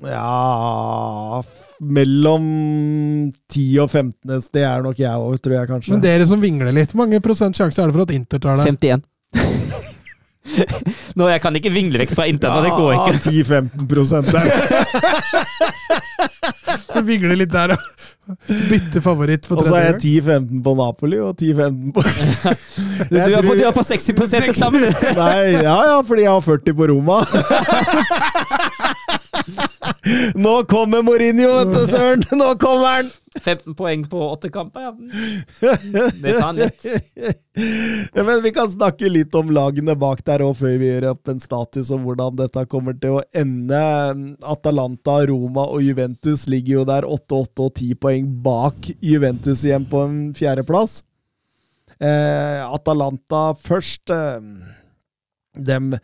Ja 0.00 1.42
Mellom 1.80 2.44
10 3.52 3.64
og 3.84 3.90
15 3.92 4.32
et 4.36 4.44
sted 4.46 4.64
er 4.64 4.82
nok 4.84 4.98
jeg 5.00 5.12
òg, 5.16 5.36
tror 5.40 5.54
jeg 5.56 5.68
kanskje. 5.70 5.94
Men 5.94 6.02
dere 6.04 6.26
som 6.28 6.42
vingler 6.42 6.74
litt, 6.76 6.92
hvor 6.92 7.04
mange 7.06 7.20
prosent 7.24 7.56
sjanse 7.56 7.80
er 7.80 7.88
det 7.88 7.96
for 7.96 8.04
at 8.04 8.12
Inter 8.12 8.42
tar 8.42 8.60
det? 8.60 8.66
51. 8.74 9.06
Nå, 11.18 11.26
jeg 11.28 11.40
kan 11.44 11.56
ikke 11.58 11.70
vingle 11.72 11.98
vekk 12.02 12.12
fra 12.16 12.24
internett. 12.30 12.64
det 12.64 12.70
går 12.76 12.90
ikke. 12.96 13.12
Ja, 13.12 13.18
10-15 13.84 14.32
der. 14.32 14.44
Du 16.90 17.00
vingler 17.06 17.36
litt 17.38 17.52
der, 17.52 17.68
da. 17.72 17.76
Bytte 18.70 19.00
favoritt 19.02 19.46
for 19.48 19.56
Og 19.58 19.66
så 19.66 19.74
er 19.78 19.84
jeg 19.88 19.96
10-15 20.22 20.62
på 20.62 20.74
Napoli 20.78 21.18
og 21.22 21.36
10-15 21.40 21.92
på 21.96 22.00
Du 23.10 23.16
er 23.18 23.42
på, 23.42 23.54
du 23.58 23.64
er 23.66 23.72
på 23.74 23.82
60 23.86 24.04
til 24.36 24.54
sammen. 24.58 24.82
Nei, 25.16 25.46
ja 25.56 25.78
ja, 25.88 25.96
fordi 26.06 26.22
jeg 26.26 26.32
har 26.34 26.40
40 26.44 26.74
på 26.78 26.84
Roma. 26.92 27.18
Nå 30.34 30.62
kommer 30.70 31.02
Mourinho, 31.02 31.48
vet 31.58 31.74
du, 31.74 31.82
søren! 31.90 32.22
Nå 32.36 32.54
kommer 32.60 33.00
han! 33.00 33.10
15 33.40 33.74
poeng 33.78 34.02
på 34.10 34.20
åtte 34.32 34.48
kamper, 34.50 34.88
ja. 34.88 34.92
Det 36.22 36.32
tar 36.32 36.46
han 36.46 36.56
lett. 36.58 36.86
Ja, 38.14 38.24
men 38.24 38.42
vi 38.42 38.50
kan 38.54 38.70
snakke 38.70 39.10
litt 39.10 39.34
om 39.38 39.52
lagene 39.54 39.94
bak 39.98 40.24
der 40.26 40.42
òg, 40.42 40.56
før 40.58 40.74
vi 40.80 40.88
gjør 40.88 41.10
opp 41.12 41.30
en 41.30 41.42
status 41.42 41.92
om 41.94 42.02
hvordan 42.08 42.40
dette 42.40 42.64
kommer 42.70 42.96
til 42.98 43.20
å 43.20 43.22
ende. 43.36 43.82
Atalanta, 44.42 45.20
Roma 45.30 45.68
og 45.70 45.84
Juventus 45.86 46.48
ligger 46.50 46.80
jo 46.80 46.88
der 46.90 47.06
8-8 47.06 47.68
og 47.68 47.70
10 47.78 48.00
poeng 48.02 48.34
bak 48.42 48.90
Juventus 48.98 49.62
igjen 49.68 49.86
på 49.90 50.02
en 50.08 50.18
fjerdeplass. 50.36 51.00
Eh, 52.00 52.60
Atalanta 52.66 53.50
først. 53.62 54.10
Eh, 54.10 54.76
dem 55.54 55.94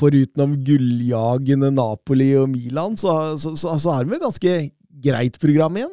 Forutenom 0.00 0.56
gulljagende 0.66 1.70
Napoli 1.76 2.32
og 2.40 2.48
Milan, 2.52 2.96
så, 3.00 3.36
så, 3.40 3.54
så, 3.60 3.76
så 3.78 3.96
har 3.98 4.06
de 4.08 4.16
et 4.16 4.24
ganske 4.24 4.54
greit 5.04 5.36
program 5.42 5.76
igjen. 5.80 5.92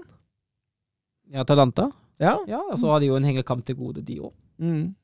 Ja, 1.35 1.43
Talanta? 1.47 1.89
Ja. 2.23 2.38
Ja, 2.49 2.61
og 2.71 2.79
så 2.81 2.89
har 2.93 3.03
de 3.03 3.11
jo 3.11 3.17
en 3.19 3.27
hengekamp 3.27 3.65
til 3.67 3.77
gode, 3.77 4.01
de 4.07 4.21
òg. 4.23 4.31
Mm. 4.63 4.95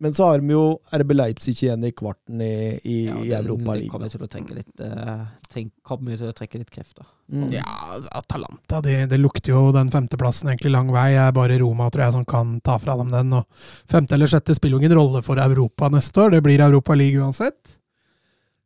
Men 0.00 0.14
så 0.16 0.30
har 0.30 0.40
de 0.40 0.54
jo 0.54 0.78
RB 0.96 1.10
Leipzig 1.12 1.52
igjen 1.58 1.82
i 1.84 1.90
kvarten 1.92 2.40
i, 2.40 2.54
i, 2.88 2.94
i 3.10 3.32
Europa 3.36 3.74
Det 3.74 3.82
League. 3.82 3.90
kommer 3.92 4.08
til 4.08 4.22
å 4.24 4.28
trekke 4.32 4.54
litt, 4.56 4.80
uh, 4.80 5.26
tenk, 5.52 5.74
kommer 5.84 6.16
til 6.16 6.30
å 6.30 6.36
trekke 6.38 6.62
litt 6.62 6.70
krefter. 6.72 7.04
Mm. 7.28 7.50
Ja, 7.52 7.74
Atalanta, 8.16 8.80
det, 8.86 8.94
det 9.12 9.18
lukter 9.20 9.52
jo 9.52 9.66
den 9.76 9.92
femteplassen 9.92 10.48
egentlig 10.48 10.72
lang 10.72 10.88
vei. 10.94 11.10
Det 11.12 11.26
er 11.26 11.36
bare 11.36 11.58
Roma 11.60 11.90
tror 11.92 12.06
jeg 12.06 12.16
som 12.16 12.24
kan 12.32 12.56
ta 12.64 12.78
fra 12.80 12.96
dem 13.02 13.12
den. 13.12 13.36
Og 13.42 13.68
femte 13.92 14.16
eller 14.16 14.30
sjette 14.32 14.56
spiller 14.56 14.78
jo 14.78 14.82
ingen 14.86 14.96
rolle 14.96 15.20
for 15.26 15.42
Europa 15.42 15.92
neste 15.92 16.24
år. 16.24 16.32
Det 16.38 16.42
blir 16.48 16.64
Europa 16.64 16.96
League 16.96 17.20
uansett. 17.20 17.76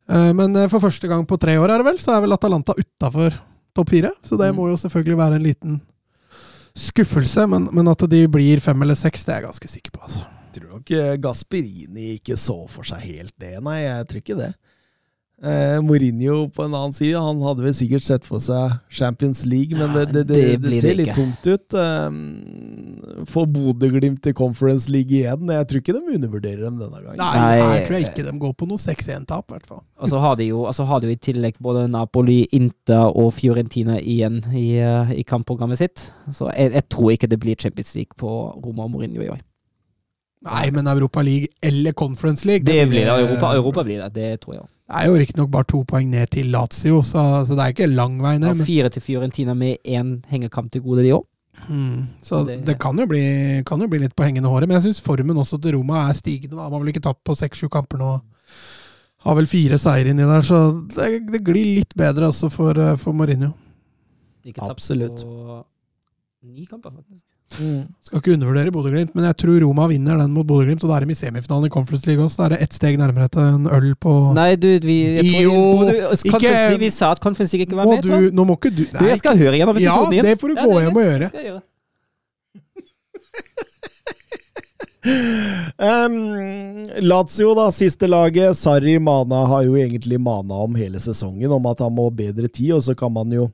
Eh, 0.09 0.31
Men 0.33 0.55
eh, 0.55 0.67
for 0.69 0.79
første 0.83 1.07
gang 1.09 1.25
på 1.27 1.37
tre 1.39 1.57
år 1.57 1.69
er 1.73 1.77
det 1.81 1.85
vel, 1.91 1.97
så 1.99 2.15
er 2.15 2.21
vel 2.25 2.33
Atalanta 2.35 2.73
utafor 2.77 3.33
topp 3.75 3.89
fire. 3.89 4.11
Så 4.23 4.37
det 4.37 4.51
Mm. 4.51 4.55
må 4.55 4.69
jo 4.69 4.77
selvfølgelig 4.77 5.17
være 5.17 5.35
en 5.35 5.43
liten 5.43 5.81
skuffelse. 6.75 7.47
Men, 7.49 7.69
men 7.73 7.87
at 7.91 8.03
de 8.09 8.27
blir 8.31 8.59
fem 8.63 8.81
eller 8.81 8.95
seks, 8.95 9.25
det 9.25 9.33
er 9.35 9.41
jeg 9.41 9.49
ganske 9.49 9.67
sikker 9.71 9.91
på. 9.95 10.01
altså. 10.03 10.25
Jeg 10.53 10.61
tror 10.61 10.71
nok 10.77 10.91
eh, 10.91 11.15
Gasperini 11.19 12.13
ikke 12.19 12.37
så 12.39 12.55
for 12.71 12.83
seg 12.87 13.01
helt 13.03 13.33
det, 13.39 13.57
nei. 13.63 13.81
Jeg 13.83 14.07
tror 14.07 14.21
ikke 14.21 14.37
det. 14.39 14.51
Eh, 15.43 15.81
Mourinho 15.83 16.47
på 16.49 16.63
en 16.63 16.73
annen 16.73 16.93
side, 16.95 17.19
han 17.19 17.41
hadde 17.43 17.65
vel 17.65 17.73
sikkert 17.75 18.05
sett 18.07 18.23
for 18.23 18.39
seg 18.39 18.77
Champions 18.87 19.41
League, 19.45 19.75
men 19.75 19.91
det, 19.91 20.05
det, 20.13 20.23
det, 20.29 20.43
det 20.63 20.79
ser 20.79 20.95
litt 20.95 21.11
tungt 21.17 21.49
ut. 21.49 21.75
Eh, 21.75 23.25
Få 23.29 23.43
Bodø-Glimt 23.51 24.21
til 24.23 24.35
Conference 24.37 24.87
League 24.91 25.11
igjen. 25.11 25.49
Jeg 25.51 25.67
tror 25.67 25.81
ikke 25.83 25.95
de 25.97 26.15
undervurderer 26.17 26.63
dem 26.63 26.79
denne 26.79 27.01
gangen. 27.01 27.19
Nei, 27.19 27.33
Nei, 27.35 27.57
her 27.59 27.83
tror 27.87 27.97
jeg 27.99 28.07
ikke 28.11 28.27
de 28.29 28.35
går 28.45 28.53
på 28.61 28.69
noe 28.69 28.81
6-1-tap, 28.81 29.49
i 29.49 29.57
hvert 29.57 29.67
fall. 29.73 29.81
Og 29.99 30.13
så 30.13 30.21
har 30.23 30.37
de 30.39 30.47
jo, 30.49 30.63
altså 30.69 30.87
har 30.87 31.03
de 31.03 31.11
jo 31.11 31.17
i 31.17 31.23
tillegg 31.27 31.59
både 31.63 31.87
Napoli, 31.91 32.41
Inter 32.55 33.11
og 33.11 33.33
Fiorentina 33.35 33.99
igjen 33.99 34.39
i, 34.55 34.69
eh, 34.79 35.17
i 35.19 35.25
kampprogrammet 35.27 35.83
sitt. 35.83 36.07
Så 36.31 36.47
jeg, 36.53 36.71
jeg 36.79 36.87
tror 36.95 37.11
ikke 37.11 37.29
det 37.31 37.41
blir 37.43 37.59
Champions 37.59 37.91
League 37.99 38.15
på 38.19 38.31
Roma 38.63 38.87
og 38.87 38.95
Mourinho 38.95 39.25
i 39.25 39.33
år. 39.35 39.43
Nei, 40.45 40.69
men 40.71 40.87
Europa 40.87 41.21
League 41.25 41.47
eller 41.61 41.93
Conference 41.97 42.45
League 42.45 42.65
Det 42.65 42.87
blir 42.89 43.05
det. 43.05 43.13
Europa, 43.25 43.53
Europa 43.57 43.83
blir 43.83 44.01
det. 44.03 44.13
Det 44.13 44.41
tror 44.43 44.53
jeg. 44.59 44.65
Det 44.85 44.99
er 45.01 45.07
jo 45.09 45.15
riktignok 45.17 45.49
bare 45.49 45.65
to 45.65 45.79
poeng 45.89 46.09
ned 46.11 46.29
til 46.29 46.51
Lazio, 46.53 46.99
så, 47.01 47.21
så 47.47 47.55
det 47.57 47.63
er 47.63 47.71
ikke 47.73 47.87
lang 47.89 48.19
vei 48.21 48.35
ned. 48.37 48.51
Og 48.51 48.57
Men, 48.59 48.65
fire 48.67 48.89
til 48.93 49.01
Fiorentina 49.01 49.55
med 49.57 49.77
én 49.87 50.19
hengekamp 50.29 50.69
til 50.71 50.83
gode, 50.85 51.01
de 51.01 51.13
òg. 51.15 51.23
mm, 51.69 52.03
så 52.21 52.43
det, 52.45 52.59
Det- 52.67 52.77
kan, 52.79 52.95
jo 52.99 53.07
bli, 53.09 53.63
kan 53.65 53.81
jo 53.81 53.87
bli 53.87 53.99
litt 54.03 54.13
på 54.15 54.23
hengende 54.27 54.47
håret. 54.51 54.67
Men 54.67 54.77
jeg 54.79 54.83
syns 54.91 55.01
formen 55.01 55.35
også 55.41 55.57
til 55.61 55.73
Roma 55.79 56.09
er 56.09 56.13
stigende. 56.13 56.53
Da. 56.55 56.69
Man 56.69 56.73
har 56.77 56.79
vel 56.85 56.93
ikke 56.93 57.01
tapt 57.01 57.23
på 57.25 57.33
seks-sju 57.35 57.67
kamper 57.73 57.97
nå. 57.97 58.21
Har 59.25 59.35
vel 59.35 59.47
fire 59.49 59.79
seier 59.81 60.05
inni 60.11 60.21
der, 60.21 60.41
så 60.45 60.59
det, 60.93 61.31
det 61.31 61.41
glir 61.43 61.79
litt 61.79 61.95
bedre 61.97 62.27
altså 62.29 62.51
for, 62.53 62.77
eh, 62.77 62.95
for 63.01 63.11
Mourinho. 63.17 63.55
Ikke 64.45 64.61
tapt 64.61 64.77
Absolutt. 64.77 65.23
på 65.25 65.63
ni 66.45 66.65
kamper, 66.69 66.91
faktisk. 66.93 67.24
Mm. 67.55 67.83
Skal 68.03 68.19
ikke 68.19 68.33
undervurdere 68.33 68.71
Bodø-Glimt, 68.73 69.11
men 69.15 69.23
jeg 69.29 69.35
tror 69.37 69.59
Roma 69.63 69.85
vinner 69.87 70.17
den 70.17 70.31
mot 70.33 70.47
Bodø-Glimt. 70.49 70.81
Og 70.83 70.89
da 70.89 70.95
er 70.97 71.05
de 71.05 71.11
i 71.13 71.17
semifinalen 71.19 71.67
i 71.69 71.69
Conference 71.75 72.07
League 72.09 72.25
også. 72.25 72.37
Da 72.41 72.45
er 72.47 72.49
det 72.55 72.61
ett 72.65 72.73
steg 72.73 72.97
nærmere 72.99 73.27
til 73.31 73.41
en 73.45 73.67
øl 73.69 73.91
på 74.01 74.15
Nei, 74.35 74.55
du, 74.55 74.67
vi 74.83 74.97
tror- 75.21 75.41
Jo, 75.45 75.51
Bodø- 75.53 76.11
ikke- 76.25 76.41
League, 76.41 76.79
Vi 76.79 76.89
sa 76.89 77.11
at 77.11 77.19
Conference 77.21 77.53
League 77.55 77.67
ikke 77.69 77.77
var 77.77 77.85
må 77.85 77.95
med. 77.95 78.03
du. 78.03 78.31
Nå 78.35 78.43
må 78.49 78.57
ikke 78.57 78.73
du 78.75 78.83
Du, 78.97 79.05
jeg 79.05 79.17
skal 79.21 79.37
høre 79.37 79.55
gjennom 79.61 79.77
Ja, 79.79 79.91
episoden 79.93 80.13
igjen. 80.17 80.25
det 80.25 80.39
får 80.41 80.47
du 80.47 80.55
Ja, 80.55 80.65
gå 80.65 80.79
hjem 80.81 80.97
og 80.97 81.03
gjøre. 81.05 81.19
Det 81.19 81.27
skal 81.29 81.43
jeg 81.43 81.51
gjøre. 81.53 81.61
Um, 85.77 86.85
Lazio, 87.05 87.53
da, 87.55 87.67
siste 87.71 88.07
laget. 88.09 88.57
Sarri 88.57 88.97
mana 88.99 89.43
har 89.45 89.63
jo 89.67 89.75
egentlig 89.77 90.17
mana 90.19 90.53
om 90.65 90.73
hele 90.75 90.97
sesongen, 90.99 91.51
om 91.51 91.65
at 91.69 91.79
han 91.83 91.93
må 91.93 92.07
bedre 92.15 92.47
tid, 92.49 92.71
og 92.73 92.81
så 92.81 92.95
kan 92.97 93.11
man 93.13 93.29
jo 93.31 93.51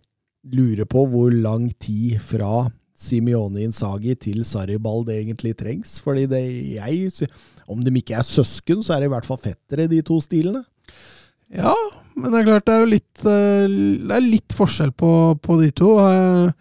lure 0.53 0.85
på 0.89 1.03
hvor 1.11 1.31
lang 1.33 1.67
tid 1.79 2.19
fra 2.23 2.69
Simione 3.01 3.63
Insagi 3.65 4.13
til 4.21 4.43
Saribald 4.45 5.07
det 5.07 5.17
egentlig 5.23 5.55
trengs. 5.57 5.97
Fordi 6.03 6.27
det 6.29 6.41
jeg 6.75 7.09
Om 7.71 7.81
de 7.85 7.93
ikke 7.97 8.17
er 8.19 8.27
søsken, 8.27 8.83
så 8.83 8.93
er 8.95 9.01
det 9.01 9.09
i 9.09 9.13
hvert 9.15 9.25
fall 9.27 9.39
fettere, 9.41 9.87
de 9.89 10.01
to 10.05 10.19
stilene. 10.21 10.63
Ja, 11.51 11.73
men 12.15 12.31
det 12.31 12.41
er 12.41 12.47
klart 12.47 12.67
det 12.67 12.73
er 12.75 12.83
jo 12.83 12.91
litt, 12.93 13.23
eh, 13.27 13.71
det 14.07 14.15
er 14.15 14.23
litt 14.23 14.53
forskjell 14.55 14.91
på, 14.95 15.09
på 15.43 15.57
de 15.59 15.71
to. 15.75 15.89
Eh, 15.99 16.51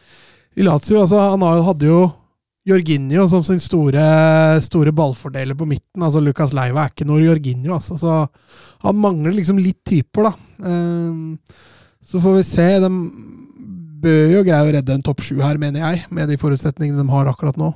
I 0.59 0.67
Lazio 0.67 1.03
altså, 1.03 1.21
han 1.35 1.45
hadde 1.67 1.87
jo 1.91 2.01
Jorginho 2.67 3.25
som 3.31 3.43
sin 3.47 3.61
store, 3.63 4.03
store 4.63 4.93
ballfordeler 4.95 5.57
på 5.59 5.67
midten. 5.67 6.03
altså 6.03 6.21
Lucas 6.23 6.53
Leiva 6.55 6.85
er 6.85 6.93
ikke 6.95 7.07
noe 7.09 7.23
Jorginho, 7.23 7.75
altså, 7.79 7.97
så 7.99 8.17
han 8.85 8.99
mangler 9.01 9.35
liksom 9.37 9.59
litt 9.63 9.81
typer, 9.87 10.31
da. 10.31 10.35
Eh, 10.71 11.67
Så 12.11 12.19
får 12.19 12.41
vi 12.41 12.43
se. 12.49 12.67
De 12.83 12.89
bør 14.03 14.33
jo 14.35 14.43
greie 14.47 14.65
å 14.67 14.73
redde 14.77 14.95
en 14.97 15.03
topp 15.07 15.21
sju 15.27 15.37
her, 15.43 15.59
mener 15.61 15.81
jeg, 15.85 16.05
med 16.11 16.29
de 16.33 16.37
forutsetningene 16.41 17.03
de 17.03 17.09
har 17.13 17.31
akkurat 17.31 17.57
nå. 17.61 17.73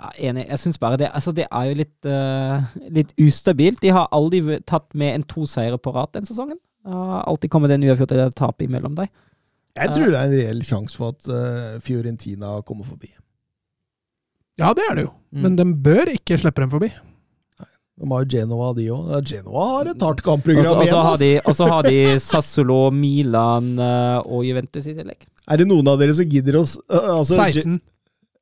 Ja, 0.00 0.10
enig. 0.30 0.48
Jeg 0.48 0.58
syns 0.58 0.78
bare 0.82 0.96
det 0.98 1.10
Altså, 1.14 1.30
det 1.34 1.46
er 1.54 1.68
jo 1.68 1.74
litt, 1.78 2.06
uh, 2.10 2.64
litt 2.90 3.12
ustabilt. 3.22 3.78
De 3.84 3.92
har 3.94 4.08
aldri 4.12 4.40
tatt 4.66 4.88
med 4.98 5.14
en 5.14 5.22
to 5.30 5.46
seire 5.46 5.78
på 5.78 5.92
rad 5.94 6.10
den 6.16 6.26
sesongen. 6.26 6.58
Har 6.88 7.22
alltid 7.30 7.50
kommet 7.52 7.70
en 7.70 7.84
uavgjort 7.86 8.12
eller 8.16 8.30
tap 8.34 8.62
imellom 8.64 8.94
dem. 8.98 9.06
Jeg 9.78 9.92
tror 9.94 10.10
det 10.10 10.18
er 10.18 10.24
en 10.26 10.34
reell 10.34 10.62
sjanse 10.66 10.96
for 10.98 11.14
at 11.14 11.28
uh, 11.30 11.78
Fiorentina 11.84 12.56
kommer 12.66 12.84
forbi. 12.88 13.12
Ja, 14.58 14.72
det 14.74 14.82
er 14.90 14.94
det 14.98 15.04
jo, 15.06 15.12
Mm. 15.28 15.42
men 15.44 15.56
de 15.58 15.64
bør 15.84 16.08
ikke 16.08 16.38
slippe 16.40 16.62
dem 16.62 16.70
forbi. 16.72 16.88
De 17.98 18.06
har 18.08 18.22
jo 18.24 18.28
Genoa, 18.32 18.70
de 18.74 18.86
òg. 18.94 19.10
Genoa 19.28 19.64
har 19.74 19.90
et 19.90 20.00
hardt 20.02 20.22
Og 20.22 20.24
kampprogram 20.24 20.70
og 20.70 20.78
så 20.78 20.86
igjen. 20.86 21.04
har 21.04 21.16
de- 21.18 21.40
Og 21.44 21.54
så 21.58 21.66
har 21.68 21.82
de 21.82 22.18
Sassolo, 22.18 22.90
Milan 22.90 23.78
eh, 23.78 24.18
og 24.24 24.44
Juventus 24.46 24.86
i 24.86 24.94
tillegg. 24.94 25.26
Er 25.48 25.62
det 25.62 25.68
noen 25.70 25.88
av 25.88 26.00
dere 26.00 26.14
som 26.16 26.28
gidder 26.28 26.60
å 26.60 26.64
øh, 26.64 27.08
altså, 27.20 27.38
16. 27.38 27.78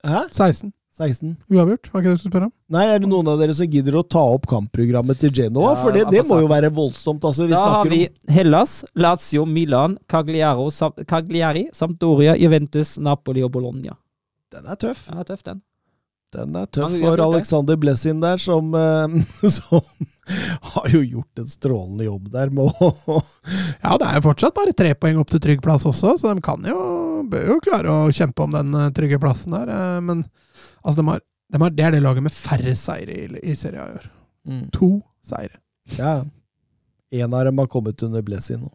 Hæ? 0.06 0.24
16. 0.34 0.72
16? 0.96 1.34
Uavgjort, 1.52 1.90
var 1.92 2.00
ikke 2.00 2.08
det 2.08 2.16
du 2.16 2.22
skulle 2.22 2.46
om? 2.46 2.52
Nei, 2.72 2.86
er 2.88 3.02
det 3.02 3.08
noen 3.10 3.28
av 3.28 3.36
dere 3.40 3.52
som 3.56 3.68
gidder 3.68 3.98
å 4.00 4.02
ta 4.08 4.22
opp 4.32 4.46
kampprogrammet 4.48 5.20
til 5.20 5.34
Genoa? 5.36 5.74
Ja, 5.74 5.82
For 5.82 5.92
det, 5.92 6.06
det 6.14 6.22
må 6.24 6.38
jo 6.40 6.48
være 6.48 6.70
voldsomt. 6.72 7.24
Altså, 7.28 7.44
vi 7.44 7.52
Da 7.52 7.60
har 7.74 7.90
vi 7.90 8.00
om 8.08 8.32
Hellas, 8.32 8.78
Lazio, 8.96 9.44
Milan, 9.44 9.98
Cagliaro, 10.08 10.70
Cagliari, 11.04 11.66
Sampdoria, 11.76 12.36
Juventus, 12.40 12.96
Napoli 12.96 13.44
og 13.44 13.52
Bologna. 13.58 13.98
Den 14.54 14.72
er 14.72 14.80
tøff. 14.80 15.04
Ja, 15.12 15.26
tøff, 15.28 15.44
den. 15.44 15.60
Den 16.34 16.56
er 16.58 16.66
tøff 16.66 16.90
Mange 16.90 17.06
for. 17.06 17.20
Alexander 17.22 17.76
Blessin 17.80 18.18
der, 18.20 18.40
som, 18.42 18.72
eh, 18.74 19.14
som 19.56 19.84
har 20.72 20.88
jo 20.90 21.00
gjort 21.06 21.38
en 21.42 21.46
strålende 21.48 22.08
jobb 22.08 22.30
der 22.34 22.50
med 22.50 22.66
å 22.66 22.90
Ja, 23.84 23.94
det 24.00 24.08
er 24.08 24.18
jo 24.18 24.24
fortsatt 24.26 24.56
bare 24.56 24.74
tre 24.76 24.90
poeng 24.98 25.20
opp 25.22 25.30
til 25.32 25.42
trygg 25.44 25.62
plass 25.64 25.86
også, 25.86 26.16
så 26.18 26.32
de 26.34 26.42
kan 26.44 26.66
jo, 26.66 26.76
bør 27.30 27.52
jo 27.54 27.60
klare 27.64 27.94
å 27.94 28.10
kjempe 28.14 28.42
om 28.44 28.56
den 28.58 28.74
eh, 28.74 28.90
trygge 28.96 29.20
plassen 29.22 29.54
der. 29.54 29.70
eh, 29.70 30.00
Men 30.02 30.24
altså, 30.82 30.98
de 31.00 31.06
har, 31.12 31.22
de 31.54 31.62
har, 31.62 31.76
det 31.78 31.86
er 31.86 31.94
det 31.96 32.02
laget 32.02 32.26
med 32.26 32.34
færre 32.34 32.74
seire 32.78 33.20
i, 33.22 33.28
i 33.52 33.54
Serie 33.58 33.84
A 33.84 33.86
i 33.92 34.00
år. 34.00 34.10
Mm. 34.50 34.64
To 34.74 34.90
seire. 35.26 35.60
Ja. 35.96 36.16
En 37.14 37.34
av 37.38 37.46
dem 37.46 37.62
har 37.62 37.70
kommet 37.70 38.02
under 38.02 38.22
Blessin 38.26 38.64
nå. 38.66 38.72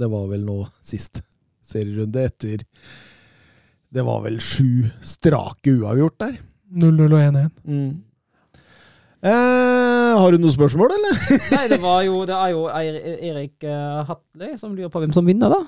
Det 0.00 0.08
var 0.08 0.26
vel 0.30 0.42
nå 0.48 0.62
sist 0.86 1.20
serierunde 1.70 2.22
etter 2.24 2.62
Det 3.90 4.04
var 4.06 4.20
vel 4.22 4.36
sju 4.42 4.86
strake 5.02 5.72
uavgjort 5.80 6.18
der. 6.22 6.36
0-0 6.70 7.06
og 7.10 7.18
1-1. 7.18 7.50
Mm. 7.66 7.90
Eh, 9.20 10.12
har 10.16 10.32
du 10.32 10.38
noen 10.40 10.54
spørsmål, 10.54 10.94
eller? 10.96 11.16
Nei, 11.56 11.64
det 11.68 11.78
var 11.82 11.98
jo 12.06 12.22
Det 12.28 12.36
er 12.38 12.52
jo 12.54 12.62
Erik 12.72 13.66
uh, 13.68 13.98
Hatley 14.08 14.54
som 14.60 14.72
lurer 14.76 14.88
på 14.92 15.02
hvem 15.02 15.12
som 15.12 15.26
vinner, 15.28 15.52
da. 15.52 15.58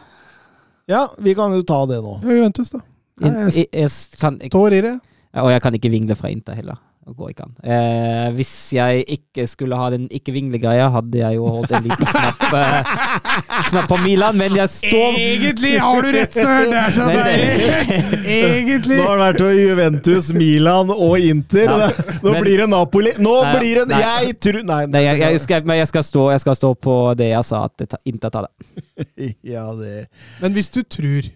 Ja, 0.89 1.03
vi 1.23 1.35
kan 1.37 1.53
jo 1.55 1.61
ta 1.67 1.83
det 1.91 1.99
nå. 2.05 2.15
Ja, 2.25 2.39
Juventus, 2.39 2.71
da. 2.73 2.81
Jeg- 3.23 3.53
jeg, 3.59 3.67
jeg 3.77 3.91
kan, 4.23 4.39
jeg, 4.41 4.51
Står 4.55 4.73
i 4.79 4.81
det. 4.87 4.95
og 5.43 5.51
jeg 5.53 5.63
kan 5.63 5.75
ikke 5.77 5.91
vingle 5.93 6.17
fra 6.19 6.31
Inter 6.33 6.57
heller. 6.57 6.79
Går 7.03 7.33
ikke 7.33 7.43
an. 7.43 7.55
Eh, 7.67 8.29
hvis 8.37 8.51
jeg 8.77 9.01
ikke 9.11 9.43
skulle 9.51 9.75
ha 9.75 9.89
den 9.91 10.05
ikke-vingle-greia, 10.15 10.85
hadde 10.95 11.19
jeg 11.19 11.35
jo 11.35 11.49
holdt 11.51 11.73
en 11.75 11.83
liten 11.89 12.07
knapp, 12.07 12.45
eh, 12.55 12.93
knapp 13.73 13.89
på 13.91 13.97
Milan, 14.05 14.37
men 14.39 14.55
jeg 14.55 14.71
står 14.71 15.19
Egentlig 15.19 15.73
har 15.83 15.99
du 16.07 16.11
rett, 16.15 16.37
Søren! 16.37 16.71
Det 16.71 16.79
er 16.79 16.95
så 16.95 17.09
deilig! 17.11 17.99
Egentlig! 18.37 19.01
Nå 19.01 19.09
har 19.09 19.19
det 19.19 19.27
vært 19.27 19.59
Juventus, 19.59 20.31
Milan 20.39 20.95
og 20.95 21.17
Inter. 21.19 21.67
Ja, 21.75 21.91
Nå 22.23 22.37
men- 22.37 22.47
blir 22.47 22.63
det 22.63 22.69
Napoli. 22.71 23.15
Nå 23.19 23.35
Nei, 23.49 23.53
blir 23.59 23.83
det 23.83 23.89
nei. 23.91 24.01
Jeg 24.07 24.39
tror 24.47 24.61
Nei, 24.71 24.81
Nei, 24.95 25.03
jeg, 25.09 25.21
jeg, 25.27 25.43
skal, 25.49 25.67
men 25.73 25.81
jeg, 25.83 25.91
skal 25.91 26.07
stå, 26.07 26.25
jeg 26.37 26.45
skal 26.47 26.59
stå 26.61 26.73
på 26.87 26.97
det 27.19 27.33
jeg 27.33 27.49
sa, 27.51 27.65
at 27.67 27.87
ta- 27.97 28.03
Inter 28.15 28.31
tar 28.39 28.47
det. 28.47 28.71
Ja, 29.57 29.67
det 29.75 30.07
Men 30.39 30.55
hvis 30.55 30.71
du 30.71 30.85
tror 30.87 31.27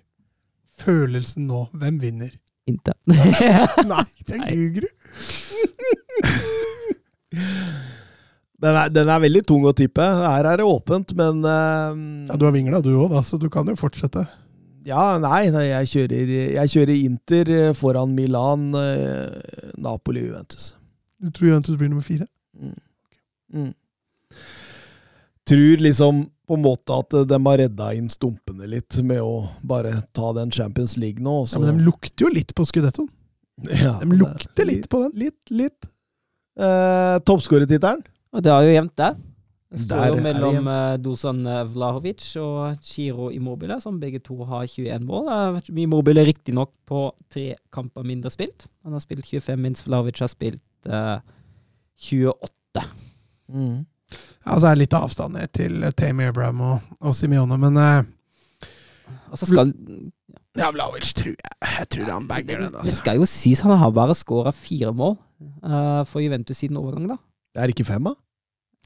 følelsen 0.78 1.50
nå, 1.50 1.66
hvem 1.74 1.98
vinner? 2.06 2.30
Inter. 2.70 2.94
Nei, 3.06 4.04
det 4.26 4.40
ljuger 4.50 4.86
du. 4.86 4.88
den 8.62 8.72
er, 8.72 8.88
den 8.92 9.08
er 9.12 9.22
veldig 9.22 9.44
tung 9.48 9.66
å 9.68 9.74
tippe. 9.76 10.02
Her 10.02 10.48
er 10.52 10.62
det 10.62 10.68
åpent, 10.68 11.14
men 11.18 11.34
uh, 11.44 11.92
Ja, 12.30 12.38
Du 12.38 12.44
har 12.48 12.54
vingla 12.56 12.82
du 12.84 12.92
òg, 12.94 13.10
da, 13.14 13.20
så 13.26 13.34
du 13.40 13.48
kan 13.52 13.68
jo 13.68 13.76
fortsette. 13.78 14.22
Ja, 14.86 15.16
nei, 15.18 15.48
nei 15.50 15.66
jeg, 15.66 15.88
kjører, 15.90 16.28
jeg 16.60 16.70
kjører 16.70 16.94
Inter 16.94 17.48
eh, 17.50 17.72
foran 17.74 18.12
Milan, 18.14 18.68
uh, 18.76 19.72
Napoli, 19.82 20.22
Juventus. 20.28 20.76
Du 21.18 21.32
tror 21.34 21.50
Juventus 21.50 21.78
blir 21.80 21.90
nummer 21.90 22.06
fire? 22.06 22.28
Mm. 23.50 23.72
Tror 25.46 25.82
liksom 25.82 26.24
på 26.46 26.54
en 26.54 26.62
måte 26.62 26.94
at 26.94 27.14
de 27.26 27.38
har 27.48 27.58
redda 27.58 27.90
inn 27.98 28.06
stumpene 28.10 28.68
litt 28.70 28.94
med 29.02 29.18
å 29.22 29.48
bare 29.66 29.98
ta 30.14 30.30
den 30.36 30.52
Champions 30.54 30.94
League 30.98 31.22
nå. 31.22 31.40
Ja, 31.50 31.58
men 31.62 31.80
de 31.80 31.86
lukter 31.88 32.26
jo 32.26 32.30
litt 32.32 32.54
på 32.54 32.66
skudettoen. 32.68 33.10
Ja, 33.72 33.96
De 34.02 34.18
lukter 34.20 34.68
litt 34.68 34.86
på 34.92 35.00
den. 35.02 35.14
Litt, 35.16 35.38
litt. 35.50 35.86
Eh, 36.56 37.16
Toppskårertittelen? 37.28 38.02
Det 38.36 38.52
er 38.52 38.66
jo 38.66 38.74
jevnt 38.76 38.96
der. 38.96 39.16
Det 39.66 39.80
står 39.82 39.96
Der 39.98 40.12
jo 40.12 40.22
mellom 40.22 40.68
eh, 40.70 40.96
Dusan 41.02 41.40
eh, 41.46 41.64
Vlahovic 41.72 42.24
og 42.40 42.76
Chiro 42.82 43.30
Immobile, 43.34 43.80
som 43.82 43.98
begge 44.00 44.20
to 44.24 44.38
har 44.46 44.64
21 44.64 45.04
mål. 45.04 45.60
Immobile 45.74 46.22
er 46.22 46.30
riktignok 46.30 46.70
på 46.86 47.10
tre 47.32 47.56
kamper 47.74 48.06
mindre 48.06 48.30
spilt. 48.30 48.68
Han 48.86 48.94
har 48.94 49.02
spilt 49.02 49.26
25, 49.26 49.58
mens 49.58 49.84
Vlahovic 49.86 50.22
har 50.22 50.30
spilt 50.32 50.88
eh, 50.88 51.18
28. 52.08 52.86
Mm. 53.52 53.84
Ja, 54.46 54.54
så 54.58 54.68
er 54.68 54.76
det 54.76 54.84
litt 54.84 54.94
avstand 54.94 55.34
ned 55.34 55.50
til 55.56 55.82
Tame 55.98 56.28
Abraham 56.30 56.62
og, 56.62 56.92
og 57.02 57.16
Simione, 57.18 57.58
men 57.58 57.76
eh, 57.82 58.04
Og 59.32 59.40
så 59.40 59.48
skal 59.50 59.72
ja, 60.56 60.70
Vlaovic 60.72 61.10
tror 61.18 61.34
jeg 61.34 61.70
Jeg 61.78 61.88
tror 61.92 62.10
han 62.12 62.28
bagger 62.30 62.62
den, 62.62 62.70
Det 62.72 62.80
altså. 62.84 62.96
skal 63.00 63.18
jo 63.20 63.26
sies 63.28 63.60
han 63.66 63.76
har 63.76 63.90
bare 63.90 64.14
skåra 64.16 64.52
fire 64.54 64.92
mål 64.94 65.16
for 66.08 66.22
Juventus 66.24 66.56
siden 66.62 66.78
overgang, 66.80 67.08
da. 67.10 67.16
Det 67.54 67.62
er 67.62 67.72
ikke 67.72 67.84
fem, 67.88 68.04
da? 68.04 68.14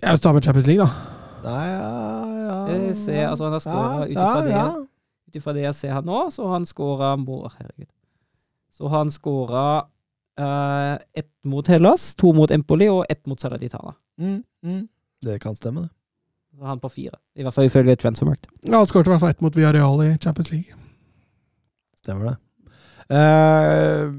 Jeg 0.03 0.17
vil 0.17 0.23
ta 0.25 0.33
med 0.33 0.47
Champions 0.47 0.67
League, 0.67 0.87
da. 0.87 1.19
Nei, 1.45 1.67
ja, 1.73 2.67
ja. 2.69 2.95
Se, 2.95 3.17
altså 3.25 3.47
han 3.47 3.55
har 3.57 3.63
skåra 3.65 4.05
ut 4.05 4.15
ja, 4.15 4.27
ifra 4.27 4.43
det 4.45 4.53
ja. 4.53 4.67
Ut 5.31 5.39
ifra 5.39 5.55
det 5.57 5.65
jeg 5.65 5.77
ser 5.79 5.95
her 5.97 6.05
nå, 6.05 6.19
så 6.35 6.47
har 6.49 6.59
han 6.59 6.67
skåra 6.69 7.15
Herregud. 7.17 7.89
Så 8.71 8.89
har 8.89 9.05
han 9.05 9.11
skåra 9.11 9.65
uh, 10.41 10.99
ett 11.13 11.31
mot 11.45 11.67
Hellas, 11.69 12.15
to 12.15 12.33
mot 12.33 12.51
Empoli 12.51 12.89
og 12.89 13.05
ett 13.09 13.27
mot 13.27 13.41
Saladitana. 13.41 13.95
Mm, 14.19 14.43
mm. 14.65 14.89
Det 15.23 15.41
kan 15.41 15.57
stemme, 15.57 15.81
det. 15.81 15.91
Så 16.51 16.65
han 16.65 16.81
på 16.81 16.89
fire. 16.89 17.17
I 17.37 17.43
hvert 17.43 17.55
fall 17.55 17.65
ifølge 17.65 17.97
Transfermarkt. 17.97 18.49
Ja, 18.65 18.79
han 18.79 18.87
skåret 18.87 19.07
i 19.07 19.11
hvert 19.11 19.21
fall 19.21 19.31
ett 19.31 19.41
mot 19.41 19.57
Villarreal 19.57 20.05
i 20.05 20.19
Champions 20.19 20.51
League. 20.51 20.75
Stemmer 21.97 22.31
det. 22.31 22.37
Eh, 23.11 24.13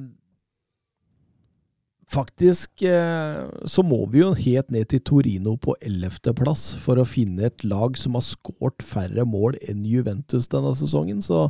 faktisk 2.11 2.83
eh, 2.87 3.45
så 3.65 3.83
må 3.83 4.03
vi 4.11 4.23
jo 4.23 4.33
helt 4.37 4.71
ned 4.73 4.89
til 4.91 5.03
Torino 5.07 5.55
på 5.61 5.75
11.-plass 5.79 6.73
for 6.81 7.01
å 7.01 7.07
finne 7.07 7.47
et 7.49 7.63
lag 7.67 7.95
som 7.99 8.17
har 8.19 8.25
skåret 8.27 8.83
færre 8.85 9.25
mål 9.27 9.57
enn 9.69 9.85
Juventus 9.87 10.49
denne 10.51 10.75
sesongen. 10.77 11.23
Så 11.23 11.49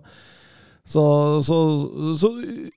Så, 0.83 1.03
så, 1.45 1.55
så 2.17 2.29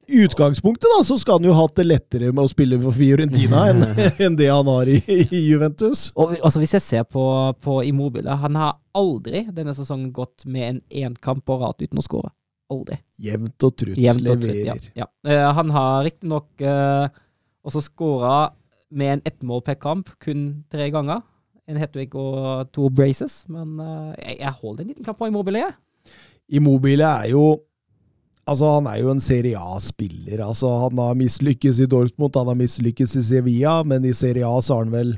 utgangspunktet 0.07 0.85
da, 0.93 0.99
så 1.09 1.17
skal 1.17 1.39
han 1.39 1.47
jo 1.49 1.55
hatt 1.57 1.73
det 1.81 1.87
lettere 1.87 2.29
med 2.35 2.45
å 2.45 2.51
spille 2.53 2.77
for 2.83 2.93
Fiorentina 2.93 3.63
enn 3.71 3.81
en 4.27 4.37
det 4.37 4.51
han 4.53 4.69
har 4.69 4.91
i, 4.93 4.99
i 5.25 5.41
Juventus. 5.49 6.11
Og 6.13 6.37
altså, 6.37 6.61
hvis 6.61 6.77
jeg 6.77 6.85
ser 6.85 7.07
på, 7.09 7.25
på 7.65 7.79
Immobile, 7.89 8.37
han 8.45 8.61
har 8.61 8.77
aldri 8.93 9.47
denne 9.57 9.73
sesongen 9.75 10.13
gått 10.13 10.45
med 10.45 10.69
en 10.69 10.81
enkamp 11.07 11.47
på 11.49 11.57
rad 11.65 11.81
uten 11.81 11.99
å 11.99 12.05
skåre. 12.05 12.31
Aldri. 12.73 13.01
Jevnt 13.25 13.67
og 13.67 13.75
trutt 13.81 13.99
Jevnt 14.01 14.29
og 14.29 14.45
trutt, 14.45 14.53
ja. 14.53 14.77
leverer. 14.77 14.93
ja. 15.01 15.09
Uh, 15.25 15.49
han 15.57 15.73
har 15.75 16.05
riktignok 16.05 16.49
uh, 16.61 17.09
også 17.65 17.83
skåra 17.89 18.39
med 18.95 19.17
en 19.17 19.23
ettmål 19.27 19.63
per 19.67 19.79
kamp 19.81 20.11
kun 20.23 20.65
tre 20.73 20.91
ganger. 20.95 21.23
En 21.69 21.81
Hetwig 21.81 22.15
og 22.19 22.69
to 22.77 22.91
braces. 22.93 23.43
Men 23.49 23.79
eh, 23.81 24.11
jeg, 24.21 24.41
jeg 24.43 24.59
holder 24.61 24.85
en 24.85 24.91
liten 24.93 25.07
kamp 25.07 25.19
på 25.19 25.31
Immobile, 25.31 25.65
jeg. 25.65 25.79
Immobile 26.61 27.09
er 27.25 27.31
jo 27.33 27.47
Altså, 28.45 28.75
han 28.75 28.85
er 28.91 28.99
jo 29.01 29.09
en 29.09 29.23
Serie 29.25 29.57
A-spiller. 29.57 30.43
Altså, 30.45 30.69
han 30.83 30.99
har 31.01 31.15
mislykkes 31.17 31.79
i 31.81 31.87
Dortmund, 31.89 32.35
han 32.37 32.51
har 32.51 32.59
mislykkes 32.59 33.15
i 33.17 33.23
Sevilla, 33.25 33.79
men 33.89 34.05
i 34.05 34.13
Serie 34.13 34.45
A 34.45 34.59
så 34.61 34.75
har 34.75 34.85
han 34.85 34.93
vel 34.93 35.15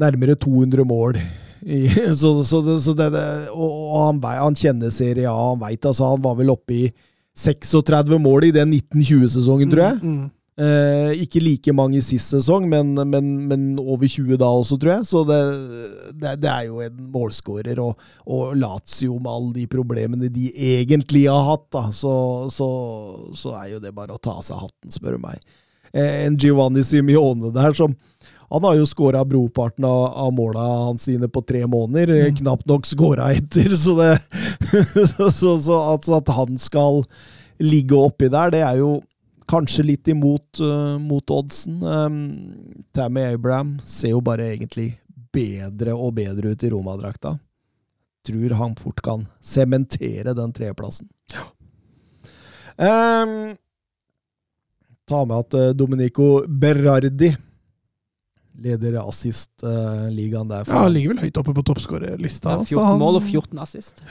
nærmere 0.00 0.38
200 0.40 0.86
mål. 0.88 1.18
I, 1.60 1.82
så, 2.16 2.32
så, 2.48 2.62
det, 2.64 2.78
så 2.80 2.94
det, 2.96 3.10
og, 3.50 3.68
og 3.68 4.06
han, 4.06 4.22
han 4.24 4.56
kjenner 4.56 4.94
Serie 4.94 5.28
A, 5.28 5.50
han 5.50 5.60
veit 5.60 5.84
altså 5.84 6.14
Han 6.14 6.22
var 6.22 6.36
vel 6.38 6.52
oppe 6.54 6.76
i 6.76 6.84
36 7.36 8.16
mål 8.22 8.48
i 8.48 8.54
den 8.54 8.72
1920-sesongen, 8.72 9.68
tror 9.70 9.84
jeg. 9.84 9.98
Mm, 10.00 10.30
Eh, 10.58 11.12
ikke 11.22 11.38
like 11.38 11.72
mange 11.76 12.00
i 12.00 12.02
sist 12.02 12.32
sesong, 12.32 12.64
men, 12.66 12.90
men, 13.06 13.26
men 13.46 13.66
over 13.78 14.08
20 14.10 14.40
da 14.40 14.48
også, 14.50 14.78
tror 14.82 14.96
jeg. 14.96 15.06
Så 15.06 15.22
det, 15.28 15.38
det, 16.18 16.32
det 16.42 16.50
er 16.50 16.64
jo 16.66 16.80
en 16.82 16.96
målskårer. 17.14 17.78
Og, 17.82 18.08
og 18.26 18.56
Lazio, 18.58 19.20
med 19.22 19.30
alle 19.30 19.52
de 19.60 19.68
problemene 19.70 20.32
de 20.34 20.48
egentlig 20.72 21.28
har 21.30 21.46
hatt, 21.46 21.68
da, 21.74 21.84
så, 21.94 22.12
så, 22.50 22.68
så 23.38 23.54
er 23.60 23.76
jo 23.76 23.82
det 23.84 23.94
bare 23.94 24.16
å 24.16 24.22
ta 24.22 24.34
av 24.40 24.46
seg 24.46 24.58
hatten, 24.64 24.90
spør 24.94 25.14
du 25.14 25.26
meg. 25.28 25.38
Eh, 25.92 26.24
en 26.26 26.38
Giovanni 26.40 26.82
Simione 26.84 27.54
der 27.54 27.78
som 27.78 27.94
han 28.48 28.64
har 28.64 28.78
jo 28.78 28.86
skåra 28.88 29.20
brorparten 29.28 29.84
av, 29.84 30.06
av 30.24 30.30
måla 30.32 30.62
hans 30.88 31.04
sine 31.04 31.28
på 31.28 31.42
tre 31.44 31.66
måneder. 31.68 32.10
Mm. 32.16 32.38
Knapt 32.40 32.66
nok 32.66 32.88
skåra 32.88 33.28
etter. 33.36 33.68
Så, 33.76 33.94
det, 34.00 34.16
så, 35.12 35.28
så, 35.30 35.52
så 35.60 35.80
altså 35.92 36.16
at 36.18 36.32
han 36.32 36.56
skal 36.58 37.04
ligge 37.60 37.98
oppi 37.98 38.30
der, 38.32 38.52
det 38.54 38.62
er 38.64 38.80
jo 38.80 38.98
kanskje 39.48 39.84
litt 39.86 40.08
imot 40.12 40.60
uh, 40.60 40.96
mot 41.02 41.30
oddsen. 41.34 41.80
Um, 41.82 42.16
Tammy 42.96 43.24
Abraham 43.32 43.76
ser 43.84 44.12
jo 44.14 44.20
bare 44.24 44.50
egentlig 44.52 44.92
bedre 45.34 45.94
og 45.96 46.14
bedre 46.18 46.52
ut 46.54 46.64
i 46.64 46.70
Roma-drakta. 46.72 47.36
Tror 48.28 48.54
han 48.60 48.76
fort 48.76 49.00
kan 49.04 49.26
sementere 49.40 50.34
den 50.36 50.52
tredjeplassen. 50.52 51.08
Um, 52.78 53.56
ta 55.08 55.24
med 55.24 55.36
at 55.40 55.54
uh, 55.58 55.68
Domenico 55.76 56.44
Berardi 56.48 57.32
leder 58.58 58.96
assist-ligaen 59.00 60.48
der. 60.50 60.64
Ja, 60.66 60.82
han 60.82 60.92
ligger 60.92 61.14
vel 61.14 61.20
høyt 61.28 61.36
oppe 61.38 61.54
på 61.54 61.62
toppskårerlista. 61.68 62.56
Ja, 62.56 62.64
14 62.66 62.86
han- 62.86 62.98
mål 62.98 63.20
og 63.20 63.22
14 63.22 63.58
assist. 63.62 64.02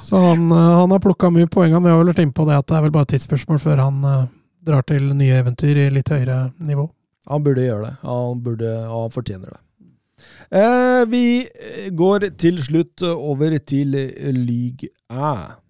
Så 0.00 0.16
han, 0.16 0.46
eh, 0.52 0.56
han 0.80 0.90
har 0.90 0.98
plukka 1.04 1.28
mye 1.30 1.46
poeng. 1.46 1.72
Han. 1.72 1.82
Vi 1.84 1.90
har 1.92 1.98
vel 2.00 2.12
vært 2.14 2.22
inne 2.24 2.32
på 2.32 2.46
det 2.48 2.56
at 2.56 2.66
det 2.66 2.76
er 2.78 2.82
vel 2.86 2.94
bare 2.94 3.02
et 3.02 3.12
tidsspørsmål 3.12 3.60
før 3.60 3.82
han 3.82 4.04
eh, 4.04 4.24
drar 4.64 4.82
til 4.88 5.10
nye 5.16 5.40
eventyr 5.42 5.76
i 5.86 5.90
litt 5.92 6.08
høyere 6.12 6.52
nivå. 6.60 6.88
Han 7.30 7.44
burde 7.44 7.64
gjøre 7.66 7.84
det. 7.88 7.94
Han 8.04 8.40
burde, 8.44 8.70
og 8.88 9.06
han 9.06 9.14
fortjener 9.14 9.52
det. 9.54 9.60
Eh, 10.54 11.02
vi 11.10 11.24
går 11.96 12.30
til 12.40 12.60
slutt 12.64 13.02
over 13.02 13.58
til 13.58 13.92
Ligue 14.36 14.88
1. 15.10 15.60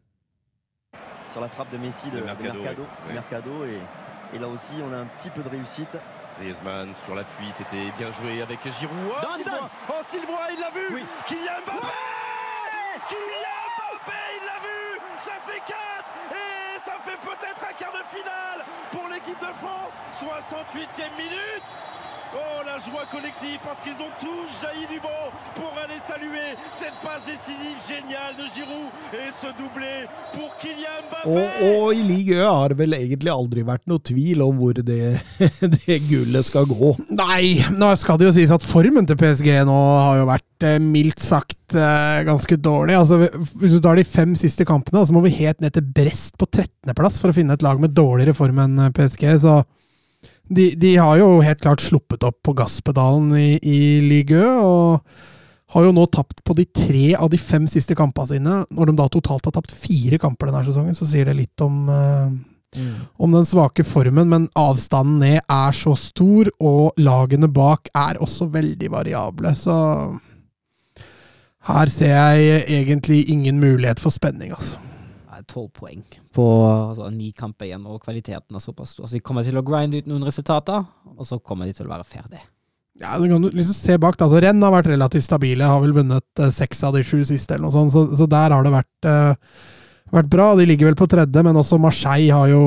sur 1.35 1.41
la 1.41 1.49
frappe 1.49 1.73
de 1.73 1.79
Messi 1.79 2.07
de, 2.11 2.17
De 2.17 2.21
de 2.21 2.27
Mercado, 2.27 2.61
Mercado, 2.63 2.83
oui. 2.83 3.09
Oui. 3.09 3.13
Mercado, 3.15 3.65
et, 3.65 3.83
et 4.37 4.39
là 4.39 4.47
aussi 4.47 4.75
on 4.87 4.93
a 4.93 4.99
un 4.99 5.07
petit 5.19 5.31
peu 5.31 5.43
de 5.43 5.49
réussite. 5.49 5.97
Griezmann 6.39 6.95
sur 7.05 7.15
l'appui, 7.17 7.47
c'était 7.59 7.91
bien 7.99 8.11
joué 8.13 8.41
avec 8.43 8.61
Giroud. 8.63 8.95
Oh, 9.11 9.37
Sylvain 9.37 9.69
Oh, 9.91 10.03
Sylvain, 10.09 10.47
il 10.55 10.61
l'a 10.63 10.71
vu 10.71 10.95
Oui. 10.95 11.03
Kylian 11.27 11.59
Mbappé 11.67 11.91
Kylian 13.11 13.63
Mbappé, 13.75 14.21
il 14.39 14.45
l'a 14.47 14.59
vu 14.67 14.79
Ça 15.19 15.37
fait 15.43 15.63
4 15.67 15.75
Et 15.75 16.24
ça 16.24 16.24
fait 17.05 17.19
peut-être 17.21 17.65
un 17.69 17.75
quart 17.75 17.93
de 17.93 18.05
finale 18.09 18.65
pour 18.91 19.09
l'équipe 19.09 19.39
de 19.39 19.53
France. 19.61 19.93
68e 20.19 21.17
minute 21.17 21.69
Oh, 22.35 22.67
la 22.67 22.83
joie 22.83 23.07
collective 23.15 23.61
parce 23.63 23.81
qu'ils 23.81 23.95
ont 24.03 24.11
tous 24.19 24.51
jailli 24.59 24.87
du 24.91 24.99
banc 24.99 25.31
pour 25.55 25.71
aller 25.79 26.01
saluer 26.03 26.59
cette 26.75 26.97
passe 26.99 27.23
décisive 27.23 27.79
géniale 27.87 28.35
de 28.35 28.47
Giroud 28.51 28.91
et 29.15 29.31
ce 29.31 29.53
doublé 29.55 30.11
pour 30.35 30.51
Kylian 30.59 31.07
Mbappé 31.07 31.31
Og, 31.31 31.47
og 31.63 31.95
i 31.95 32.03
Ligue 32.03 32.35
Ø 32.35 32.43
har 32.43 32.75
det 32.75 32.79
vel 32.81 32.97
egentlig 32.99 33.31
aldri 33.31 33.63
vært 33.69 33.87
noe 33.87 34.03
tvil 34.03 34.43
om 34.43 34.59
hvor 34.59 34.75
det, 34.75 35.21
det 35.77 36.01
gullet 36.09 36.49
skal 36.49 36.67
gå. 36.67 36.91
Nei, 37.15 37.63
nå 37.71 37.93
skal 38.03 38.19
det 38.19 38.27
jo 38.27 38.35
sies 38.35 38.57
at 38.59 38.67
formen 38.67 39.07
til 39.07 39.21
PSG 39.23 39.53
nå 39.71 39.79
har 39.79 40.19
jo 40.25 40.27
vært 40.33 40.67
eh, 40.67 40.83
mildt 40.83 41.23
sagt 41.23 41.79
eh, 41.79 42.19
ganske 42.27 42.59
dårlig. 42.59 42.99
Altså, 42.99 43.31
hvis 43.63 43.79
du 43.79 43.81
tar 43.85 43.95
de 44.01 44.09
fem 44.09 44.35
siste 44.41 44.67
kampene, 44.67 45.07
så 45.07 45.15
må 45.15 45.23
vi 45.23 45.37
helt 45.39 45.63
ned 45.63 45.79
til 45.79 45.87
Brest 45.87 46.35
på 46.41 46.51
13.-plass 46.51 47.23
for 47.23 47.31
å 47.31 47.39
finne 47.39 47.55
et 47.55 47.63
lag 47.63 47.79
med 47.79 47.95
dårligere 47.95 48.35
form 48.35 48.59
enn 48.67 48.89
eh, 48.89 48.93
PSG. 48.99 49.31
Så 49.47 49.61
de, 50.49 50.71
de 50.77 50.97
har 50.97 51.19
jo 51.21 51.39
helt 51.45 51.63
klart 51.63 51.85
sluppet 51.85 52.25
opp 52.27 52.43
på 52.45 52.55
gasspedalen 52.59 53.33
i, 53.39 53.51
i 53.63 53.79
Ligue 54.05 54.43
og 54.45 55.01
har 55.75 55.87
jo 55.87 55.95
nå 55.97 56.05
tapt 56.13 56.45
på 56.47 56.55
de 56.55 56.67
tre 56.71 57.15
av 57.19 57.31
de 57.33 57.39
fem 57.41 57.65
siste 57.71 57.97
kampene 57.99 58.31
sine. 58.31 58.59
Når 58.71 58.91
de 58.91 58.97
da 58.99 59.09
totalt 59.11 59.49
har 59.49 59.55
tapt 59.57 59.73
fire 59.75 60.21
kamper 60.23 60.51
denne 60.51 60.63
sesongen, 60.67 60.95
så 60.95 61.09
sier 61.09 61.27
det 61.27 61.39
litt 61.39 61.65
om 61.65 61.89
eh, 61.91 62.35
om 63.17 63.33
den 63.33 63.47
svake 63.47 63.85
formen, 63.87 64.29
men 64.31 64.49
avstanden 64.59 65.21
ned 65.23 65.41
er 65.51 65.77
så 65.77 65.95
stor, 65.99 66.51
og 66.59 66.99
lagene 66.99 67.49
bak 67.51 67.91
er 67.95 68.19
også 68.23 68.49
veldig 68.55 68.91
variable, 68.91 69.55
så 69.59 69.77
her 71.71 71.93
ser 71.93 72.13
jeg 72.13 72.65
egentlig 72.81 73.25
ingen 73.33 73.61
mulighet 73.63 74.03
for 74.03 74.13
spenning, 74.15 74.53
altså. 74.53 74.81
Tolv 75.47 75.71
poeng 75.77 76.03
på 76.35 76.45
altså, 76.91 77.11
ni 77.13 77.31
kamper 77.37 77.69
igjen, 77.69 77.85
og 77.87 78.01
kvaliteten 78.05 78.57
er 78.57 78.63
såpass 78.65 78.95
stor. 78.97 79.07
Så 79.09 79.19
de 79.19 79.21
kommer 79.25 79.45
til 79.47 79.57
å 79.61 79.63
grinde 79.67 80.01
ut 80.03 80.07
noen 80.11 80.25
resultater, 80.27 80.85
og 81.17 81.27
så 81.29 81.39
kommer 81.43 81.67
de 81.69 81.77
til 81.77 81.87
å 81.89 81.93
være 81.95 82.05
ferdig. 82.09 82.41
Ja, 83.01 83.17
du 83.19 83.27
kan 83.27 83.43
liksom 83.43 83.75
se 83.75 83.97
bak. 83.99 84.15
Altså, 84.23 84.39
Renn 84.45 84.63
har 84.63 84.71
vært 84.71 84.93
relativt 84.93 85.27
stabile, 85.27 85.67
har 85.67 85.81
vel 85.83 85.95
vunnet 85.97 86.43
eh, 86.45 86.53
seks 86.55 86.85
av 86.87 86.95
de 86.95 87.03
sju 87.03 87.25
siste, 87.27 87.57
eller 87.57 87.67
noe 87.67 87.75
sånt, 87.75 87.91
så, 87.95 88.05
så 88.15 88.29
der 88.31 88.55
har 88.55 88.63
det 88.63 88.71
vært, 88.75 89.09
eh, 89.11 89.63
vært 90.15 90.31
bra. 90.31 90.53
De 90.59 90.67
ligger 90.69 90.93
vel 90.93 90.99
på 91.01 91.09
tredje, 91.11 91.43
men 91.43 91.59
også 91.59 91.81
Marseille 91.83 92.31
har 92.31 92.53
jo, 92.53 92.63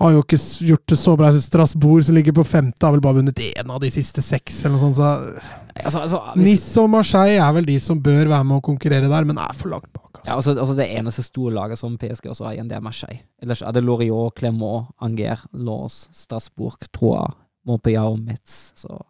har 0.00 0.12
jo 0.12 0.20
ikke 0.26 0.36
gjort 0.68 0.84
det 0.92 0.98
så 1.00 1.16
bra. 1.16 1.30
Strasbourg, 1.32 2.04
som 2.04 2.18
ligger 2.18 2.36
på 2.36 2.44
femte, 2.48 2.84
har 2.84 2.92
vel 2.92 3.00
bare 3.04 3.22
vunnet 3.22 3.40
én 3.48 3.72
av 3.72 3.80
de 3.80 3.88
siste 3.92 4.20
seks, 4.24 4.60
eller 4.64 4.76
noe 4.76 4.84
sånt. 4.90 5.00
Så 5.00 5.58
Altså, 5.80 6.00
altså, 6.02 6.18
hvis- 6.34 6.44
Nice 6.44 6.80
og 6.82 6.90
Marseille 6.90 7.40
er 7.40 7.52
vel 7.56 7.64
de 7.64 7.78
som 7.80 7.98
bør 8.02 8.26
være 8.28 8.44
med 8.44 8.58
å 8.58 8.64
konkurrere 8.66 9.08
der, 9.08 9.24
men 9.24 9.38
er 9.38 9.54
for 9.56 9.70
langt 9.70 9.88
bak. 9.94 10.09
Ja, 10.26 10.36
Altså. 10.36 10.50
altså, 10.50 10.60
altså 10.60 10.74
Det 10.76 10.88
eneste 10.98 11.22
store 11.22 11.54
laget 11.54 11.78
som 11.78 11.98
PSG 11.98 12.26
også 12.28 12.44
har 12.44 12.52
igjen, 12.52 12.68
det 12.68 12.76
er 12.76 12.80
Marseille. 12.84 13.22
Ellers 13.42 13.62
er 13.62 13.72
det 13.72 13.82
Loriot, 13.84 14.34
Clément, 14.38 14.90
Anger, 15.00 15.46
Lens, 15.52 16.08
Strasbourg, 16.12 16.78
Troa, 16.92 17.26
Montpellier 17.66 18.04
og 18.08 18.18
Metz. 18.18 18.72
Så 18.76 19.00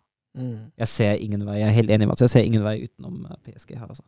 jeg 0.78 0.88
ser 0.88 1.18
ingen 1.18 1.44
vei. 1.46 1.58
Jeg 1.60 1.68
er 1.68 1.76
helt 1.80 1.90
enig 1.90 2.06
med 2.06 2.14
at 2.14 2.20
jeg 2.26 2.30
ser 2.30 2.46
ingen 2.46 2.62
vei 2.62 2.84
utenom 2.86 3.26
eh, 3.26 3.36
PSG 3.50 3.74
her, 3.76 3.88
altså. 3.88 4.04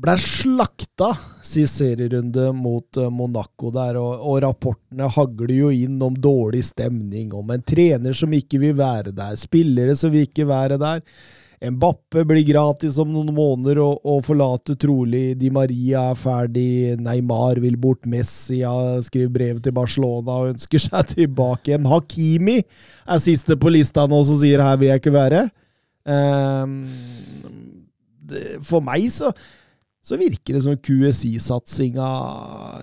Ble 0.00 0.14
slakta 0.22 1.10
sist 1.44 1.80
serierunde 1.82 2.46
mot 2.56 2.96
eh, 2.96 3.10
Monaco 3.12 3.72
der, 3.74 3.98
og, 4.00 4.22
og 4.24 4.38
rapportene 4.46 5.10
hagler 5.12 5.52
jo 5.52 5.68
inn 5.74 5.98
om 6.02 6.16
dårlig 6.16 6.62
stemning, 6.70 7.34
om 7.36 7.50
en 7.52 7.62
trener 7.66 8.16
som 8.16 8.32
ikke 8.32 8.62
vil 8.62 8.78
være 8.78 9.12
der, 9.12 9.36
spillere 9.36 9.96
som 9.98 10.14
vil 10.14 10.24
ikke 10.28 10.46
være 10.48 10.78
der. 10.80 11.02
Mbappe 11.60 12.22
blir 12.24 12.40
gratis 12.48 12.96
om 13.02 13.10
noen 13.12 13.34
måneder 13.36 13.82
og, 13.84 13.98
og 14.08 14.22
forlater 14.24 14.78
trolig 14.80 15.34
Di 15.36 15.50
Maria 15.52 16.06
er 16.14 16.16
ferdig, 16.16 16.94
Neymar 17.04 17.60
vil 17.60 17.76
bort, 17.76 18.06
Messi 18.08 18.62
har 18.64 19.02
skrevet 19.04 19.34
brev 19.34 19.60
til 19.60 19.74
Barcelona 19.76 20.38
og 20.40 20.54
ønsker 20.54 20.80
seg 20.80 21.10
tilbake 21.12 21.74
igjen. 21.74 21.88
Hakimi 21.90 22.56
er 22.62 23.20
siste 23.20 23.58
på 23.60 23.74
lista 23.74 24.06
nå 24.08 24.22
som 24.24 24.40
sier 24.40 24.64
'her 24.64 24.80
vil 24.80 24.88
jeg 24.88 25.02
ikke 25.02 25.16
være'. 25.18 25.50
Um, 26.08 26.78
det, 28.24 28.56
for 28.64 28.80
meg 28.80 29.10
så 29.12 29.28
så 30.10 30.18
virker 30.18 30.56
det 30.56 30.62
som 30.64 30.74
QSI-satsinga 30.74 32.06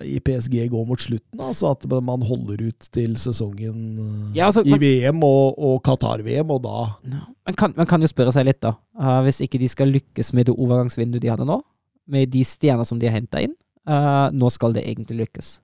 i 0.08 0.16
PSG 0.24 0.62
går 0.72 0.86
mot 0.88 1.00
slutten. 1.02 1.42
Altså 1.44 1.74
at 1.74 1.84
man 1.92 2.24
holder 2.24 2.62
ut 2.70 2.88
til 2.94 3.18
sesongen 3.20 4.32
Ja, 4.36 4.46
altså, 4.46 4.64
i 4.64 4.78
VM 4.80 5.20
og, 5.26 5.58
og 5.60 5.82
Qatar-VM, 5.84 6.48
og 6.54 6.62
da 6.64 6.78
Man 7.04 7.58
kan, 7.58 7.74
man 7.76 7.88
kan 7.88 8.00
jo 8.00 8.08
spørre 8.08 8.32
seg 8.32 8.48
litt, 8.48 8.62
da. 8.64 8.74
Uh, 8.96 9.20
hvis 9.26 9.42
ikke 9.44 9.60
de 9.60 9.68
skal 9.68 9.92
lykkes 9.92 10.32
med 10.36 10.48
det 10.48 10.56
overgangsvinduet 10.56 11.24
de 11.24 11.32
hadde 11.32 11.48
nå, 11.48 11.60
med 12.08 12.32
de 12.32 12.44
stjerner 12.48 12.88
som 12.88 13.00
de 13.00 13.08
har 13.08 13.18
henta 13.18 13.44
inn, 13.44 13.54
uh, 13.88 14.32
nå 14.32 14.48
skal 14.52 14.76
det 14.76 14.86
egentlig 14.88 15.26
lykkes. 15.26 15.58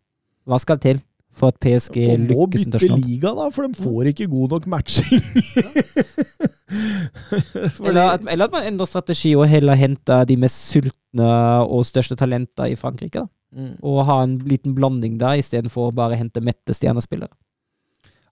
Hva 0.44 0.60
skal 0.60 0.80
til 0.84 1.00
for 1.34 1.50
at 1.50 1.58
PSG 1.62 1.96
lykkes 2.24 2.66
internasjonalt. 2.66 2.94
må 2.94 2.98
bytte 2.98 3.08
liga, 3.08 3.32
da, 3.38 3.48
for 3.54 3.66
de 3.66 3.82
får 3.82 4.10
ikke 4.12 4.28
god 4.32 4.56
nok 4.56 4.68
matching. 4.74 5.22
Eller 7.84 8.16
at, 8.16 8.24
eller 8.26 8.48
at 8.48 8.54
man 8.54 8.66
endrer 8.66 8.88
strategi 8.88 9.34
og 9.38 9.46
heller 9.46 9.78
henter 9.78 10.24
de 10.26 10.36
mest 10.40 10.72
sultne 10.72 11.28
og 11.62 11.84
største 11.86 12.16
talenter 12.18 12.72
i 12.72 12.78
Frankrike. 12.78 13.22
da. 13.22 13.28
Mm. 13.54 13.74
Og 13.86 14.00
ha 14.08 14.20
en 14.24 14.38
liten 14.48 14.74
blanding 14.74 15.18
der, 15.20 15.38
istedenfor 15.38 15.90
å 15.90 15.94
bare 15.94 16.18
hente 16.18 16.42
mette 16.42 16.74
stjernespillere. 16.74 17.30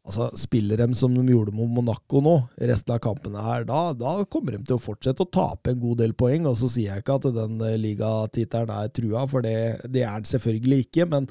Altså, 0.03 0.33
Spiller 0.35 0.81
de 0.83 0.97
som 0.99 1.15
de 1.15 1.23
gjorde 1.31 1.55
mot 1.55 1.70
Monaco 1.70 2.19
nå, 2.24 2.35
resten 2.59 2.97
av 2.97 3.03
kampene 3.05 3.43
her, 3.45 3.66
da, 3.69 3.93
da 3.95 4.16
kommer 4.27 4.57
de 4.57 4.65
til 4.66 4.74
å 4.74 4.83
fortsette 4.83 5.23
å 5.23 5.31
tape 5.31 5.70
en 5.70 5.83
god 5.83 6.03
del 6.03 6.16
poeng. 6.19 6.49
Og 6.51 6.59
så 6.59 6.70
sier 6.73 6.91
jeg 6.91 7.05
ikke 7.05 7.20
at 7.20 7.29
den 7.37 7.61
eh, 7.62 7.79
ligatittelen 7.79 8.73
er 8.74 8.91
trua, 8.91 9.27
for 9.31 9.47
det, 9.47 9.57
det 9.87 10.03
er 10.03 10.16
den 10.16 10.31
selvfølgelig 10.33 10.89
ikke. 10.89 11.07
Men, 11.12 11.31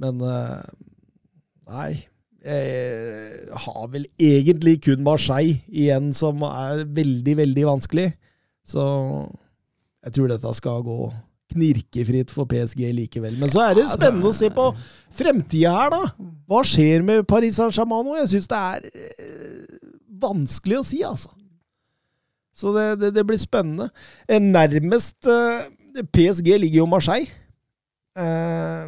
men 0.00 0.24
eh, 0.24 0.70
Nei. 1.68 1.92
Jeg 2.48 3.58
har 3.64 3.88
vel 3.92 4.06
egentlig 4.22 4.78
kun 4.86 5.02
Marseille 5.04 5.58
igjen 5.68 6.12
som 6.16 6.40
er 6.46 6.84
veldig, 6.96 7.34
veldig 7.42 7.64
vanskelig. 7.68 8.12
Så 8.68 8.84
jeg 10.06 10.14
tror 10.14 10.30
dette 10.30 10.52
skal 10.56 10.84
gå 10.86 10.98
knirkefritt 11.52 12.32
for 12.32 12.48
PSG 12.48 12.90
likevel. 12.94 13.38
Men 13.40 13.50
så 13.52 13.64
er 13.66 13.78
det 13.78 13.88
spennende 13.90 14.30
å 14.30 14.36
se 14.36 14.50
på 14.54 14.68
fremtida 15.16 15.72
her, 15.74 15.94
da. 15.94 16.28
Hva 16.48 16.62
skjer 16.66 17.04
med 17.06 17.26
Paris 17.28 17.56
Saint-Germain 17.58 18.06
nå? 18.06 18.16
Jeg 18.20 18.30
syns 18.34 18.48
det 18.50 18.60
er 18.60 18.88
eh, 18.92 19.80
vanskelig 20.22 20.80
å 20.80 20.86
si, 20.86 21.02
altså. 21.08 21.32
Så 22.58 22.72
det, 22.74 22.86
det, 23.00 23.12
det 23.16 23.24
blir 23.26 23.40
spennende. 23.40 23.88
Eh, 24.28 24.40
Nærmest 24.42 25.28
eh, 25.30 25.68
PSG 26.12 26.52
ligger 26.58 26.82
jo 26.82 26.90
Marseille. 26.90 27.30
Eh, 28.18 28.86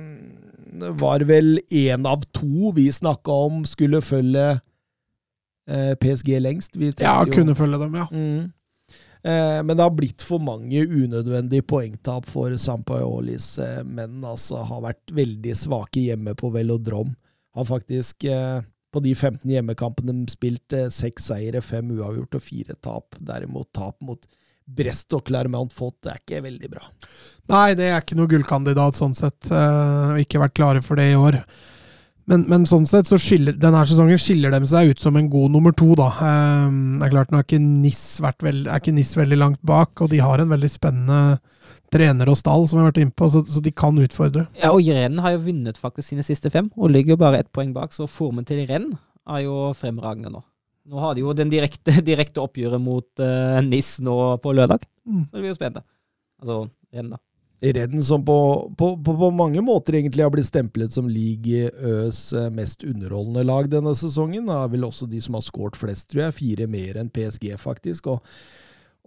var 1.01 1.21
vel 1.29 1.59
én 1.71 2.07
av 2.07 2.23
to 2.37 2.73
vi 2.77 2.89
snakka 2.93 3.33
om 3.47 3.65
skulle 3.69 4.01
følge 4.05 4.61
eh, 5.69 5.95
PSG 6.01 6.41
lengst. 6.41 6.77
Vi 6.77 6.93
Ja, 6.99 7.25
kunne 7.25 7.55
jo- 7.55 7.59
følge 7.59 7.79
dem, 7.79 7.95
ja. 7.95 8.07
Mm. 8.11 8.53
Eh, 9.23 9.63
men 9.63 9.77
det 9.77 9.85
har 9.85 9.91
blitt 9.93 10.23
for 10.25 10.39
mange 10.41 10.81
unødvendige 10.87 11.63
poengtap 11.63 12.27
for 12.27 12.51
Sampaiolis 12.57 13.59
eh, 13.59 13.83
menn. 13.85 14.23
Altså, 14.25 14.63
har 14.65 14.81
vært 14.81 15.13
veldig 15.13 15.55
svake 15.57 16.01
hjemme 16.09 16.35
på 16.35 16.51
velodrom. 16.53 17.15
Har 17.55 17.65
faktisk 17.69 18.25
eh, 18.25 18.63
på 18.93 19.03
de 19.05 19.13
15 19.15 19.45
hjemmekampene 19.51 20.25
de 20.25 20.33
spilt 20.33 20.75
seks 20.91 21.29
seire, 21.31 21.61
fem 21.63 21.91
uavgjort 21.95 22.35
og 22.35 22.43
fire 22.43 22.75
tap. 22.83 23.15
Derimot 23.21 23.69
tap 23.77 24.01
mot 24.03 24.25
Brest 24.77 25.13
og 25.17 25.27
Clermont 25.27 25.73
fått, 25.75 25.99
det 26.05 26.13
er 26.13 26.23
ikke 26.23 26.45
veldig 26.47 26.71
bra. 26.73 26.87
Nei, 27.51 27.67
det 27.79 27.91
er 27.91 28.01
ikke 28.03 28.19
noe 28.19 28.31
gullkandidat 28.31 28.99
sånn 28.99 29.17
sett. 29.19 29.51
Uh, 29.51 30.17
ikke 30.23 30.43
vært 30.43 30.57
klare 30.57 30.83
for 30.85 31.01
det 31.01 31.11
i 31.11 31.19
år. 31.19 31.41
Men, 32.31 32.45
men 32.47 32.67
sånn 32.69 32.85
sett 32.87 33.09
så 33.11 33.19
skiller 33.19 33.57
denne 33.59 33.81
sesongen 33.89 34.21
skiller 34.21 34.53
de 34.55 34.61
seg 34.71 34.93
ut 34.93 35.01
som 35.03 35.17
en 35.19 35.31
god 35.33 35.51
nummer 35.51 35.75
to, 35.75 35.89
da. 35.99 36.11
Um, 36.21 37.01
det 37.01 37.09
er 37.09 37.15
klart, 37.17 37.33
nå 37.33 37.41
er 37.41 37.47
ikke 37.47 37.63
NIS, 37.63 38.03
veld, 38.23 38.69
er 38.69 38.79
ikke 38.79 38.95
NIS 38.95 39.17
veldig 39.19 39.39
langt 39.41 39.63
bak, 39.67 39.97
og 39.99 40.13
de 40.13 40.21
har 40.23 40.43
en 40.43 40.53
veldig 40.53 40.71
spennende 40.71 41.41
trener 41.91 42.31
og 42.31 42.39
stall, 42.39 42.69
som 42.71 42.79
vi 42.79 42.85
har 42.85 42.93
vært 42.93 43.03
inne 43.03 43.17
på, 43.19 43.27
så, 43.35 43.43
så 43.51 43.63
de 43.65 43.75
kan 43.75 43.99
utfordre. 43.99 44.47
Ja, 44.61 44.71
og 44.71 44.87
Renn 44.87 45.19
har 45.25 45.35
jo 45.35 45.43
vunnet 45.49 45.81
faktisk 45.81 46.13
sine 46.13 46.27
siste 46.27 46.53
fem, 46.55 46.71
og 46.79 46.95
ligger 46.95 47.17
jo 47.17 47.23
bare 47.25 47.43
ett 47.43 47.51
poeng 47.57 47.75
bak, 47.75 47.97
så 47.97 48.07
formen 48.11 48.47
til 48.47 48.63
Renn 48.69 48.93
er 49.27 49.45
jo 49.49 49.73
fremragende 49.79 50.31
nå. 50.37 50.45
Nå 50.91 50.99
har 50.99 51.15
de 51.15 51.23
jo 51.23 51.33
den 51.39 51.51
direkte, 51.53 52.01
direkte 52.11 52.43
oppgjøret 52.43 52.83
mot 52.83 53.23
uh, 53.23 53.59
NIS 53.65 53.99
nå 54.05 54.21
på 54.43 54.55
lørdag, 54.57 54.87
Mm. 55.11 55.25
så 55.27 55.35
det 55.35 55.41
blir 55.41 55.51
jo 55.51 55.57
spennende. 55.57 55.81
Altså 56.43 56.57
Rennes, 56.95 57.17
da. 57.17 57.25
Redden 57.75 58.03
som 58.05 58.23
på, 58.25 58.37
på, 58.79 58.91
på, 59.05 59.15
på 59.21 59.29
mange 59.37 59.61
måter 59.65 59.97
egentlig 59.99 60.23
har 60.25 60.31
blitt 60.33 60.49
stemplet 60.49 60.95
som 60.95 61.09
League 61.11 61.67
Øs 61.77 62.21
eh, 62.33 62.47
mest 62.55 62.85
underholdende 62.89 63.43
lag 63.45 63.69
denne 63.69 63.93
sesongen. 63.99 64.47
Det 64.49 64.55
er 64.57 64.71
vel 64.73 64.87
også 64.87 65.09
de 65.11 65.21
som 65.21 65.37
har 65.37 65.45
skåret 65.45 65.77
flest, 65.77 66.07
tror 66.09 66.23
jeg. 66.27 66.37
Fire 66.39 66.69
mer 66.73 67.01
enn 67.03 67.11
PSG, 67.13 67.51
faktisk. 67.61 68.09
Og, 68.15 68.25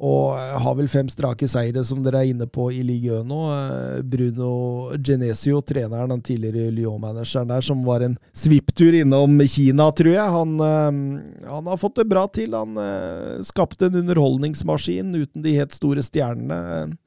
og 0.01 0.33
har 0.63 0.73
vel 0.73 0.87
fem 0.89 1.09
strake 1.11 1.45
seire, 1.49 1.83
som 1.85 2.01
dere 2.01 2.23
er 2.23 2.31
inne 2.31 2.47
på 2.49 2.65
i 2.73 2.81
Ligue 2.85 3.13
Ø 3.13 3.21
nå. 3.29 3.41
Eh, 3.53 3.99
Bruno 4.01 4.53
Genesio, 4.97 5.61
treneren, 5.61 6.09
den 6.09 6.23
tidligere 6.25 6.73
Lyon-manageren 6.73 7.51
der, 7.53 7.61
som 7.61 7.83
var 7.85 8.01
en 8.01 8.17
svipptur 8.33 8.97
innom 8.97 9.37
Kina, 9.45 9.91
tror 9.93 10.15
jeg. 10.15 10.33
Han, 10.37 10.57
eh, 10.57 11.45
han 11.45 11.69
har 11.69 11.77
fått 11.77 12.01
det 12.01 12.07
bra 12.09 12.25
til. 12.25 12.57
Han 12.57 12.73
eh, 12.81 13.37
skapte 13.45 13.85
en 13.85 14.01
underholdningsmaskin 14.01 15.13
uten 15.13 15.45
de 15.45 15.55
helt 15.59 15.77
store 15.77 16.01
stjernene. 16.01 16.97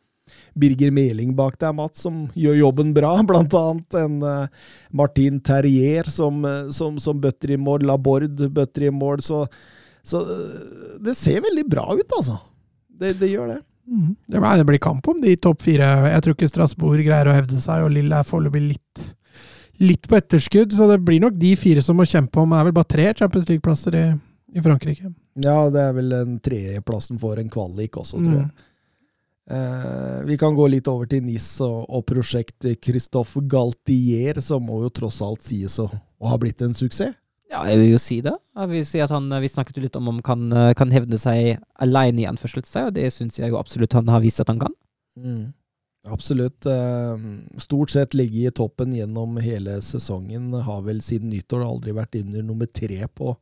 Birger 0.55 0.95
Meling 0.95 1.35
bak 1.39 1.59
der, 1.59 1.75
Mats, 1.75 2.07
som 2.07 2.29
gjør 2.39 2.63
jobben 2.63 2.95
bra. 2.95 3.17
Blant 3.29 3.55
annet 3.59 3.99
en 3.99 4.21
Martin 4.95 5.43
Terrier 5.43 6.07
som, 6.07 6.47
som, 6.71 7.03
som 7.03 7.19
bøtter 7.19 7.59
i 7.59 7.59
mål. 7.59 7.91
Laborde 7.91 8.47
bøtter 8.47 8.87
i 8.87 8.95
mål. 8.95 9.27
Så, 9.27 9.49
så 10.07 10.23
det 11.03 11.19
ser 11.19 11.43
veldig 11.43 11.67
bra 11.67 11.91
ut, 11.91 12.13
altså. 12.15 12.45
Det, 13.01 13.13
det 13.21 13.31
gjør 13.33 13.55
det. 13.55 13.61
Mm. 13.87 14.15
Det, 14.27 14.41
blir, 14.41 14.57
det 14.59 14.67
blir 14.71 14.83
kamp 14.83 15.09
om 15.09 15.21
de 15.23 15.37
topp 15.39 15.63
fire. 15.63 15.91
Jeg 16.11 16.25
tror 16.25 16.37
ikke 16.37 16.51
Strasbourg 16.51 17.03
greier 17.07 17.31
å 17.31 17.37
hevde 17.37 17.61
seg, 17.63 17.85
og 17.87 17.95
Lille 17.95 18.19
er 18.19 18.27
foreløpig 18.27 18.63
litt, 18.65 19.05
litt 19.83 20.09
på 20.11 20.19
etterskudd. 20.19 20.75
Så 20.75 20.89
det 20.91 21.01
blir 21.07 21.23
nok 21.23 21.37
de 21.39 21.53
fire 21.61 21.85
som 21.85 21.99
må 21.99 22.09
kjempe 22.09 22.43
om. 22.43 22.55
Det 22.55 22.63
er 22.63 22.71
vel 22.71 22.79
bare 22.79 22.93
tre 22.97 23.11
Champions 23.19 23.51
League-plasser 23.51 23.99
i, 23.99 24.07
i 24.57 24.65
Frankrike. 24.65 25.13
Ja, 25.45 25.59
det 25.71 25.83
er 25.83 25.93
vel 25.99 26.15
den 26.15 26.39
tredjeplassen 26.43 27.21
for 27.23 27.39
en 27.41 27.53
kvalik 27.53 28.01
også, 28.01 28.23
tror 28.23 28.41
jeg. 28.41 28.49
Mm. 28.49 28.65
Eh, 29.47 30.25
vi 30.27 30.39
kan 30.41 30.57
gå 30.59 30.67
litt 30.73 30.89
over 30.91 31.07
til 31.07 31.23
NIS 31.23 31.61
og, 31.63 31.85
og 31.87 32.03
prosjekt 32.09 32.67
Christophe 32.83 33.45
Galtier, 33.47 34.41
som 34.43 34.65
må 34.67 34.81
jo 34.83 34.91
tross 34.91 35.21
alt 35.23 35.47
sies 35.47 35.79
å, 35.79 35.87
å 35.87 36.33
ha 36.33 36.41
blitt 36.43 36.65
en 36.67 36.75
suksess. 36.75 37.15
Ja, 37.53 37.61
jeg 37.71 37.79
vil 37.79 37.93
jo 37.93 37.99
si 38.03 38.19
det. 38.25 38.35
Jeg 38.59 38.71
vil 38.73 38.87
si 38.89 39.03
at 39.03 39.13
han, 39.15 39.31
Vi 39.43 39.51
snakket 39.53 39.77
jo 39.79 39.85
litt 39.85 39.97
om 39.99 40.09
om 40.11 40.19
kan, 40.25 40.49
eh, 40.53 40.73
kan 40.75 40.91
hevde 40.91 41.19
seg 41.19 41.61
alene 41.79 42.25
i 42.25 42.27
anførselstegn, 42.27 42.91
og 42.91 42.97
det 42.97 43.13
syns 43.15 43.39
jeg 43.39 43.53
jo 43.53 43.61
absolutt 43.61 43.95
han 43.95 44.11
har 44.11 44.25
vist 44.25 44.43
at 44.43 44.51
han 44.51 44.59
kan. 44.59 44.75
Mm. 45.17 45.55
Absolutt. 46.11 46.67
Eh, 46.67 47.27
Stort 47.63 47.91
sett 47.95 48.15
ligge 48.15 48.47
i 48.47 48.51
toppen 48.55 48.95
gjennom 48.95 49.39
hele 49.43 49.79
sesongen. 49.83 50.53
Har 50.67 50.83
vel 50.87 51.01
siden 51.03 51.31
nyttår 51.31 51.65
aldri 51.67 51.95
vært 51.95 52.19
under 52.19 52.43
nummer 52.43 52.67
tre 52.67 53.07
på, 53.07 53.37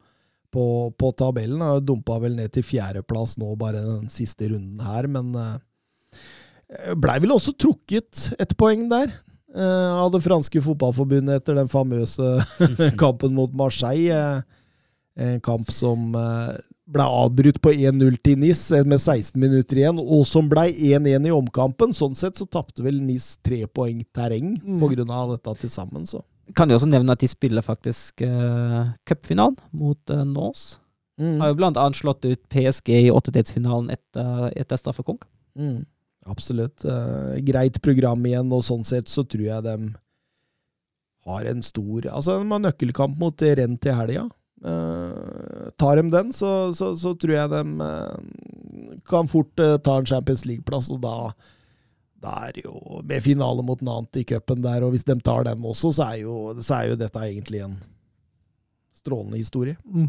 på, 0.52 0.64
på 0.93 1.12
tabellen. 1.16 1.64
Har 1.64 1.81
dumpa 1.81 2.20
vel 2.20 2.36
ned 2.36 2.52
til 2.52 2.64
fjerdeplass 2.64 3.39
nå, 3.40 3.55
bare 3.60 3.85
den 3.85 4.09
siste 4.12 4.52
runden 4.52 4.85
her, 4.85 5.09
men 5.09 5.32
eh, 5.40 6.94
blei 6.97 7.18
vel 7.24 7.36
også 7.36 7.56
trukket 7.56 8.31
et 8.40 8.56
poeng 8.60 8.89
der. 8.93 9.12
Eh, 9.55 9.94
Av 10.05 10.10
det 10.12 10.22
franske 10.24 10.60
fotballforbundet 10.64 11.40
etter 11.43 11.55
den 11.60 11.70
famøse 11.72 12.28
kampen 13.02 13.35
mot 13.35 13.52
Marseille. 13.55 14.10
eh, 14.10 14.43
En 15.16 15.40
kamp 15.40 15.70
som 15.70 16.14
eh, 16.18 16.56
ble 16.90 17.05
avbrutt 17.06 17.60
på 17.62 17.70
1-0 17.72 18.16
til 18.26 18.36
NIS 18.43 18.66
med 18.85 18.98
16 19.01 19.39
minutter 19.40 19.78
igjen, 19.78 19.98
og 20.02 20.26
som 20.28 20.48
ble 20.51 20.66
1-1 20.68 21.28
i 21.31 21.32
omkampen. 21.32 21.94
Sånn 21.97 22.16
sett 22.18 22.36
så 22.36 22.44
tapte 22.51 22.82
vel 22.85 22.98
NIS 23.01 23.36
tre 23.47 23.62
poeng 23.66 24.02
terreng 24.12 24.56
Mm. 24.60 24.82
av 25.09 25.31
dette 25.32 25.55
til 25.62 25.70
sammen, 25.70 26.05
så. 26.05 26.20
Kan 26.55 26.68
jo 26.68 26.76
også 26.76 26.90
nevne 26.90 27.14
at 27.14 27.20
de 27.20 27.28
spiller 27.31 27.62
faktisk 27.64 28.20
uh, 28.20 28.90
cupfinalen 29.09 29.56
mot 29.72 29.97
uh, 30.10 30.24
Nås. 30.28 30.78
Mm. 31.16 31.39
Har 31.40 31.48
jo 31.48 31.55
blant 31.62 31.76
annet 31.81 31.97
slått 31.97 32.26
ut 32.26 32.43
PSG 32.52 32.90
i 33.06 33.10
åttedelsfinalen 33.14 33.89
etter, 33.94 34.51
etter 34.52 34.76
straffekonk. 34.76 35.24
Mm. 35.56 35.86
Absolutt. 36.31 36.85
Uh, 36.85 37.37
greit 37.45 37.81
program 37.85 38.25
igjen, 38.27 38.53
og 38.53 38.65
sånn 38.65 38.85
sett 38.87 39.11
så 39.13 39.27
tror 39.29 39.45
jeg 39.45 39.67
de 39.67 39.77
har 41.25 41.49
en 41.49 41.63
stor 41.65 42.09
Altså, 42.11 42.39
de 42.41 42.53
har 42.53 42.63
nøkkelkamp 42.65 43.21
mot 43.21 43.45
Renn 43.59 43.77
til 43.81 43.97
helga. 43.97 44.25
Uh, 44.65 45.69
tar 45.81 46.01
de 46.01 46.09
den, 46.13 46.33
så, 46.33 46.73
så, 46.77 46.95
så 46.97 47.13
tror 47.21 47.35
jeg 47.37 47.53
de 47.53 47.63
uh, 47.85 48.95
kan 49.09 49.29
fort 49.29 49.61
eh, 49.61 49.77
ta 49.85 49.99
en 50.01 50.09
Champions 50.09 50.47
League-plass, 50.49 50.89
og 50.93 51.03
da 51.05 51.35
da 52.25 52.35
er 52.47 52.55
det 52.57 52.63
jo 52.65 53.03
med 53.05 53.21
finale 53.21 53.61
mot 53.67 53.83
Nant 53.85 54.17
i 54.17 54.25
cupen 54.25 54.63
der, 54.65 54.85
og 54.85 54.95
hvis 54.95 55.05
de 55.05 55.17
tar 55.21 55.45
den 55.45 55.65
også, 55.69 55.91
så 55.93 56.07
er 56.07 56.23
jo, 56.23 56.37
så 56.57 56.79
er 56.79 56.87
jo 56.89 57.01
dette 57.03 57.21
egentlig 57.21 57.61
en 57.67 57.75
strålende 58.97 59.37
historie. 59.37 59.77
Mm. 59.85 60.09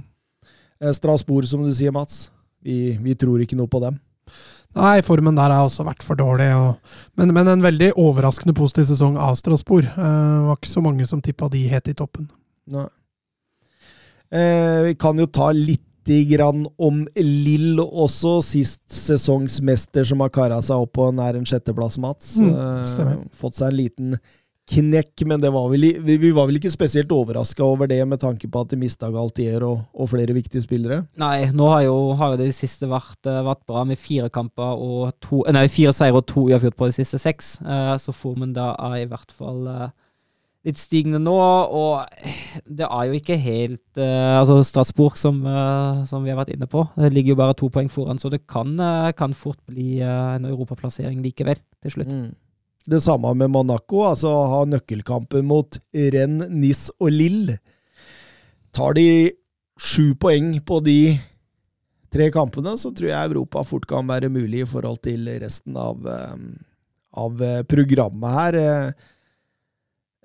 Eh, 0.80 0.94
Strasbourg, 0.96 1.48
som 1.52 1.66
du 1.66 1.74
sier, 1.76 1.92
Mats. 1.92 2.30
Vi, 2.64 2.96
vi 3.04 3.18
tror 3.20 3.44
ikke 3.44 3.58
noe 3.60 3.68
på 3.68 3.82
dem. 3.84 4.00
Nei, 4.76 4.99
formen 5.07 5.38
der 5.38 5.53
har 5.56 5.64
også 5.69 5.85
vært 5.88 6.03
for 6.03 6.19
dårlig. 6.19 6.49
Og, 6.57 6.99
men, 7.19 7.31
men 7.35 7.47
en 7.47 7.64
veldig 7.64 7.93
overraskende 8.02 8.56
positiv 8.57 8.89
sesong 8.89 9.15
av 9.22 9.38
Strasbourg. 9.39 9.88
Eh, 9.88 9.95
Det 9.95 10.45
var 10.49 10.60
ikke 10.60 10.73
så 10.73 10.84
mange 10.84 11.07
som 11.07 11.23
tippa 11.23 11.49
de 11.52 11.64
helt 11.72 11.91
i 11.91 11.95
toppen. 11.97 12.27
Nei. 12.76 12.88
Eh, 14.35 14.80
vi 14.89 14.95
kan 14.99 15.19
jo 15.22 15.27
ta 15.31 15.52
litt 15.56 15.84
grann 16.06 16.68
om 16.77 17.06
Lill 17.18 17.80
også. 17.81 18.38
Sist 18.45 18.84
sesongsmester 18.93 20.06
som 20.06 20.22
har 20.22 20.34
kara 20.34 20.60
seg 20.61 20.84
opp 20.84 20.93
på 20.99 21.07
nær 21.15 21.39
en 21.39 21.47
sjetteplass, 21.47 21.97
Mats. 22.02 22.35
Mm, 22.38 22.52
uh, 22.53 23.15
fått 23.34 23.57
seg 23.57 23.72
en 23.72 23.80
liten 23.80 24.18
knekk, 24.66 25.22
men 25.30 25.42
det 25.42 25.52
var 25.54 25.68
vel, 25.70 25.84
vi, 26.02 26.16
vi 26.22 26.32
var 26.34 26.48
vel 26.50 26.58
ikke 26.58 26.72
spesielt 26.74 27.12
overraska 27.14 27.62
over 27.64 27.90
det, 27.90 28.00
med 28.10 28.22
tanke 28.22 28.50
på 28.50 28.64
at 28.64 28.72
de 28.72 28.80
mista 28.82 29.12
Galtier 29.14 29.62
og, 29.66 29.84
og 29.94 30.10
flere 30.10 30.34
viktige 30.34 30.64
spillere. 30.66 31.04
Nei, 31.22 31.52
nå 31.54 31.68
har 31.70 31.84
jo, 31.86 31.98
har 32.18 32.34
jo 32.34 32.40
det 32.42 32.50
siste 32.58 32.90
vært, 32.90 33.20
eh, 33.30 33.44
vært 33.46 33.62
bra 33.70 33.84
med 33.86 34.02
fire 34.02 34.32
kamper 34.34 34.82
og 34.82 35.14
to 35.24 35.44
eh, 35.46 35.54
Nei, 35.54 35.68
fire 35.70 35.94
seire 35.94 36.18
og 36.18 36.26
to 36.32 36.48
uavgjort 36.50 36.80
på 36.80 36.90
de 36.90 36.98
siste 36.98 37.22
seks. 37.22 37.60
Eh, 37.62 37.94
så 38.02 38.16
formen 38.16 38.56
da 38.58 38.72
er 38.90 39.04
i 39.04 39.08
hvert 39.12 39.36
fall 39.38 39.70
eh, 39.70 39.94
litt 40.66 40.82
stigende 40.82 41.22
nå. 41.22 41.36
Og 41.36 42.66
det 42.66 42.88
er 42.88 43.10
jo 43.10 43.20
ikke 43.20 43.38
helt 43.42 44.02
eh, 44.02 44.34
Altså 44.40 44.58
Strasbourg, 44.66 45.18
som, 45.20 45.44
eh, 45.46 46.02
som 46.10 46.26
vi 46.26 46.34
har 46.34 46.40
vært 46.42 46.56
inne 46.56 46.70
på, 46.70 46.88
det 46.98 47.14
ligger 47.14 47.36
jo 47.36 47.42
bare 47.44 47.58
to 47.60 47.70
poeng 47.74 47.92
foran, 47.92 48.22
så 48.22 48.34
det 48.34 48.48
kan, 48.50 48.74
eh, 48.82 49.12
kan 49.18 49.38
fort 49.38 49.62
bli 49.70 50.00
eh, 50.02 50.34
en 50.40 50.50
europaplassering 50.50 51.22
likevel, 51.26 51.62
til 51.86 52.00
slutt. 52.00 52.12
Mm. 52.12 52.34
Det 52.86 53.02
samme 53.02 53.32
med 53.34 53.49
Monaco, 53.49 54.03
altså 54.06 54.30
ha 54.30 54.60
nøkkelkampen 54.70 55.48
mot 55.49 55.78
Rennes, 55.94 56.52
Nis 56.53 56.84
og 56.99 57.10
Lille. 57.16 57.57
Tar 58.76 58.94
de 58.98 59.32
sju 59.82 60.14
poeng 60.22 60.52
på 60.66 60.80
de 60.86 60.99
tre 62.14 62.30
kampene, 62.32 62.76
så 62.80 62.91
tror 62.95 63.10
jeg 63.10 63.32
Europa 63.32 63.64
fort 63.68 63.88
kan 63.90 64.07
være 64.07 64.30
mulig 64.32 64.62
i 64.64 64.70
forhold 64.70 65.02
til 65.03 65.28
resten 65.41 65.76
av, 65.80 66.06
eh, 66.07 66.36
av 67.26 67.41
eh, 67.44 67.64
programmet 67.68 68.38
her. 68.38 68.60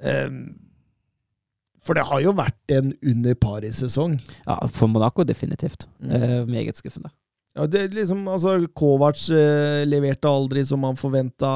Eh, 0.01 0.29
For 1.81 1.97
det 1.97 2.05
har 2.05 2.21
jo 2.21 2.37
vært 2.37 2.77
en 2.77 2.93
under 3.01 3.35
pari-sesong. 3.41 4.19
Ja, 4.45 4.59
for 4.69 4.87
Monaco 4.93 5.25
definitivt. 5.25 5.89
Mm. 5.99 6.51
Meget 6.53 6.77
skuffende. 6.77 7.09
Ja, 7.59 7.67
det 7.67 7.81
er 7.83 7.97
liksom, 7.97 8.23
altså, 8.31 8.55
Kovac 8.79 9.25
eh, 9.35 9.83
leverte 9.89 10.31
aldri 10.31 10.63
som 10.67 10.85
han 10.87 10.99
forventa. 10.99 11.51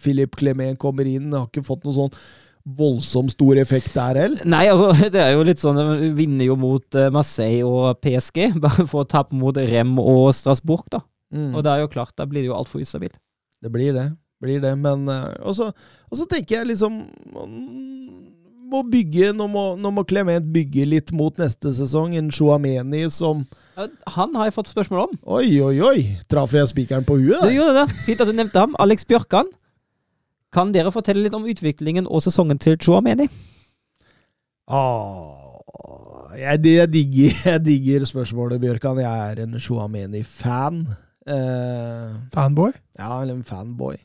Filip 0.00 0.38
Clement 0.40 0.80
kommer 0.80 1.08
inn, 1.08 1.28
har 1.34 1.50
ikke 1.50 1.66
fått 1.66 1.84
noe 1.84 1.96
sånn 1.96 2.16
voldsomt 2.64 3.34
stor 3.34 3.58
effekt 3.60 3.92
der 3.92 4.18
heller. 4.22 4.44
Nei, 4.48 4.64
altså, 4.72 4.90
det 5.14 5.20
er 5.20 5.34
jo 5.34 5.44
litt 5.46 5.60
sånn 5.60 5.80
Vi 6.00 6.10
vinner 6.24 6.48
jo 6.48 6.56
mot 6.58 6.98
eh, 6.98 7.12
Marseille 7.12 7.64
og 7.68 8.00
PSG, 8.04 8.54
bare 8.64 8.88
for 8.88 9.04
å 9.04 9.08
tape 9.08 9.36
mot 9.36 9.56
Rem 9.56 9.96
og 10.00 10.30
Strasbourg, 10.36 10.88
da. 10.92 11.04
Mm. 11.34 11.50
Og 11.52 11.64
det 11.66 11.72
er 11.72 11.82
jo 11.82 11.92
klart, 11.92 12.14
da 12.16 12.26
blir 12.28 12.44
det 12.44 12.52
jo 12.52 12.56
altfor 12.56 12.84
ustabilt. 12.84 13.18
Det 13.64 13.72
blir 13.72 13.94
det. 13.96 14.08
Blir 14.44 14.60
det, 14.60 14.74
men 14.76 15.08
eh, 15.08 15.36
Og 15.44 15.56
så 15.56 16.28
tenker 16.28 16.60
jeg 16.60 16.72
liksom 16.72 17.04
man 17.32 17.52
må 18.70 18.80
bygge, 18.88 19.32
Nå 19.36 19.46
må, 19.50 19.64
nå 19.80 19.90
må 19.94 20.04
Clement 20.08 20.46
bygge 20.54 20.86
litt 20.88 21.12
mot 21.16 21.36
neste 21.40 21.72
sesong. 21.76 22.14
En 22.18 22.30
Shuameni 22.34 23.04
som 23.12 23.44
Han 24.14 24.34
har 24.38 24.48
jeg 24.48 24.54
fått 24.56 24.70
spørsmål 24.70 25.00
om. 25.08 25.14
Oi, 25.38 25.60
oi, 25.64 25.76
oi! 25.82 26.04
Traff 26.30 26.54
jeg 26.54 26.70
spikeren 26.70 27.06
på 27.06 27.16
huet? 27.20 27.42
Du 27.42 27.50
gjorde 27.54 27.82
det. 27.82 27.96
Fint 28.06 28.22
at 28.22 28.30
du 28.30 28.36
nevnte 28.36 28.62
ham. 28.62 28.76
Alex 28.82 29.06
Bjørkan. 29.08 29.50
Kan 30.54 30.70
dere 30.74 30.92
fortelle 30.94 31.24
litt 31.24 31.34
om 31.34 31.46
utviklingen 31.50 32.06
og 32.06 32.22
sesongen 32.22 32.60
til 32.62 32.76
Chouameni? 32.78 33.26
Ah, 34.70 35.58
jeg, 36.38 36.62
jeg, 36.64 36.88
digger, 36.94 37.34
jeg 37.50 37.64
digger 37.66 38.06
spørsmålet, 38.08 38.62
Bjørkan. 38.62 39.00
Jeg 39.02 39.32
er 39.34 39.42
en 39.44 39.58
Chouameni-fan. 39.60 40.84
Eh, 41.26 42.14
Fanboy? 42.34 42.72
ja, 42.98 43.10
eller 43.22 43.34
en 43.34 43.44
fanboy. 43.44 43.96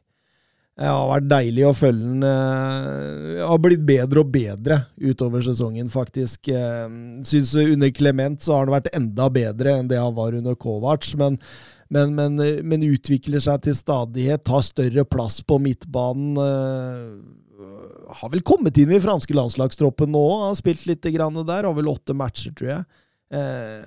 Det 0.79 0.87
har 0.87 1.09
vært 1.09 1.25
deilig 1.27 1.63
å 1.67 1.73
følge 1.75 2.05
den. 2.05 2.21
Det 2.23 3.47
har 3.49 3.59
blitt 3.59 3.81
bedre 3.83 4.21
og 4.21 4.29
bedre 4.31 4.77
utover 4.95 5.43
sesongen, 5.43 5.89
faktisk. 5.91 6.47
Eh, 6.55 6.85
Syns 7.27 7.51
under 7.59 7.91
Clement 7.91 8.39
så 8.45 8.55
har 8.55 8.63
han 8.63 8.77
vært 8.77 8.87
enda 8.95 9.27
bedre 9.33 9.73
enn 9.75 9.89
det 9.91 9.99
han 9.99 10.15
var 10.15 10.37
under 10.39 10.55
Kovac. 10.55 11.09
Men, 11.19 11.35
men, 11.91 12.15
men, 12.15 12.39
eh, 12.45 12.63
men 12.63 12.87
utvikler 12.87 13.43
seg 13.43 13.65
til 13.67 13.75
stadighet, 13.75 14.45
tar 14.47 14.63
større 14.63 15.03
plass 15.03 15.41
på 15.43 15.59
midtbanen. 15.59 16.39
eh, 16.47 18.15
har 18.21 18.31
vel 18.31 18.41
kommet 18.47 18.77
inn 18.79 18.95
i 18.95 19.03
franske 19.03 19.35
landslagstroppen 19.35 20.13
nå, 20.15 20.25
har 20.45 20.55
spilt 20.57 20.87
litt 20.87 21.03
der. 21.03 21.67
Har 21.67 21.75
vel 21.75 21.91
åtte 21.91 22.15
matcher, 22.15 22.55
tror 22.55 22.71
jeg. 22.71 22.85
Eh, 23.35 23.83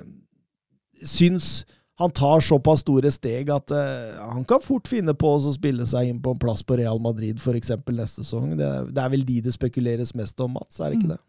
syns 1.02 1.64
han 2.00 2.10
tar 2.10 2.40
såpass 2.40 2.80
store 2.80 3.10
steg 3.12 3.50
at 3.52 3.70
uh, 3.70 4.16
han 4.32 4.44
kan 4.48 4.62
fort 4.64 4.88
finne 4.88 5.14
på 5.14 5.34
å 5.36 5.52
spille 5.52 5.86
seg 5.86 6.08
inn 6.08 6.20
på 6.24 6.32
en 6.32 6.40
plass 6.40 6.64
på 6.64 6.78
Real 6.80 7.00
Madrid 7.02 7.40
f.eks. 7.40 7.74
neste 7.92 8.24
sesong. 8.24 8.54
Det, 8.56 8.70
det 8.96 9.02
er 9.02 9.12
vel 9.12 9.26
de 9.28 9.40
det 9.44 9.54
spekuleres 9.54 10.14
mest 10.18 10.40
om, 10.40 10.56
Mats, 10.56 10.80
er 10.80 10.92
det 10.92 11.00
ikke 11.00 11.14
det? 11.14 11.20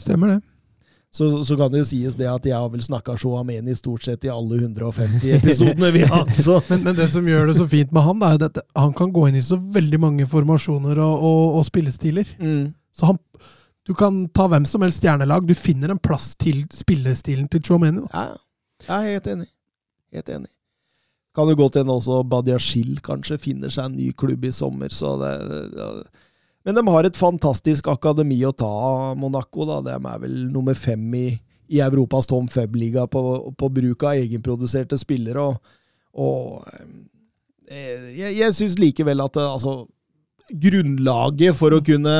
Stemmer 0.00 0.34
det. 0.34 0.40
Så, 1.12 1.26
så 1.44 1.56
kan 1.60 1.68
det 1.72 1.82
jo 1.82 1.88
sies 1.90 2.14
det 2.16 2.28
at 2.28 2.46
jeg 2.48 2.56
har 2.56 2.70
vel 2.72 2.80
snakka 2.80 3.18
Shoameni 3.20 3.74
stort 3.76 4.04
sett 4.06 4.22
i 4.24 4.30
alle 4.32 4.62
150 4.62 5.34
episodene 5.36 5.90
vi 5.92 6.06
har 6.06 6.22
hatt, 6.22 6.38
så 6.40 6.56
Men, 6.70 6.86
men 6.86 6.96
det 6.96 7.10
som 7.12 7.26
gjør 7.28 7.50
det 7.50 7.58
så 7.58 7.66
fint 7.68 7.92
med 7.92 8.06
han, 8.06 8.22
er 8.24 8.46
at 8.48 8.62
han 8.78 8.94
kan 8.96 9.12
gå 9.12 9.26
inn 9.28 9.36
i 9.36 9.44
så 9.44 9.58
veldig 9.60 10.00
mange 10.00 10.28
formasjoner 10.28 11.00
og, 11.04 11.26
og, 11.28 11.58
og 11.58 11.66
spillestiler. 11.68 12.32
mm. 12.40 12.70
Så 12.96 13.08
han, 13.08 13.20
du 13.88 13.94
kan 13.96 14.24
ta 14.36 14.44
hvem 14.52 14.64
som 14.68 14.82
helst 14.84 15.00
stjernelag. 15.00 15.46
Du 15.48 15.54
finner 15.56 15.92
en 15.92 16.00
plass 16.00 16.34
til 16.36 16.62
spillestilen 16.72 17.48
til 17.48 17.62
Chomeni. 17.64 18.04
Ja, 18.12 18.26
jeg 18.84 18.92
er 18.96 19.14
helt 19.16 19.30
enig. 19.32 19.48
Helt 20.12 20.28
enig. 20.32 20.50
Kan 21.32 21.48
jo 21.48 21.56
godt 21.56 21.78
hende 21.80 21.94
også 21.96 22.20
Badiashil 22.28 22.98
kanskje 23.04 23.40
finner 23.40 23.72
seg 23.72 23.88
en 23.88 23.96
ny 23.96 24.10
klubb 24.12 24.44
i 24.44 24.52
sommer. 24.52 24.92
Så 24.92 25.14
det, 25.20 25.32
det, 25.72 25.86
men 26.66 26.76
de 26.76 26.84
har 26.92 27.08
et 27.08 27.18
fantastisk 27.18 27.88
akademi 27.90 28.38
å 28.46 28.52
ta 28.54 28.68
av, 28.68 29.16
Monaco. 29.18 29.64
da. 29.66 29.80
De 29.86 29.96
er 29.96 30.20
vel 30.22 30.36
nummer 30.52 30.76
fem 30.78 31.06
i, 31.18 31.26
i 31.72 31.80
Europas 31.82 32.28
Tom 32.30 32.50
Feb-liga 32.52 33.08
på, 33.10 33.22
på 33.56 33.70
bruk 33.72 34.04
av 34.06 34.20
egenproduserte 34.20 34.98
spillere. 35.00 35.42
Og, 35.48 35.80
og 36.12 36.68
eh, 37.66 38.12
jeg, 38.12 38.36
jeg 38.36 38.58
syns 38.58 38.78
likevel 38.78 39.24
at 39.24 39.38
det, 39.38 39.46
altså, 39.48 39.76
grunnlaget 40.52 41.56
for 41.56 41.74
å 41.74 41.80
kunne, 41.84 42.16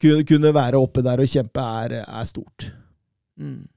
kunne, 0.00 0.24
kunne 0.26 0.54
være 0.56 0.80
oppe 0.80 1.04
der 1.04 1.22
og 1.22 1.30
kjempe, 1.30 1.66
er, 1.84 2.00
er 2.02 2.26
stort. 2.28 2.72
Mm. 3.36 3.68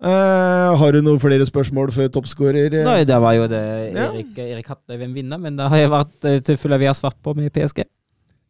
Eh, 0.00 0.76
har 0.80 0.92
du 0.96 1.02
noen 1.04 1.20
flere 1.20 1.44
spørsmål 1.44 1.90
før 1.92 2.08
toppskårer? 2.14 2.72
eh? 2.72 2.84
Nei, 2.86 3.04
det 3.04 3.18
var 3.20 3.34
jo 3.36 3.46
det 3.52 3.92
Ja. 3.92 4.06
Erik, 4.12 4.38
Erik 4.38 4.66
Hattøy 4.72 4.96
hvem 4.96 5.12
vinner, 5.12 5.36
men 5.38 5.56
det 5.56 5.68
har 5.68 5.76
jeg 5.76 5.90
vært 5.92 6.24
eh, 6.24 6.38
tilfelle 6.40 6.78
vi 6.80 6.86
har 6.88 6.94
svart 6.96 7.18
på 7.22 7.34
med 7.36 7.52
PSG. 7.52 7.84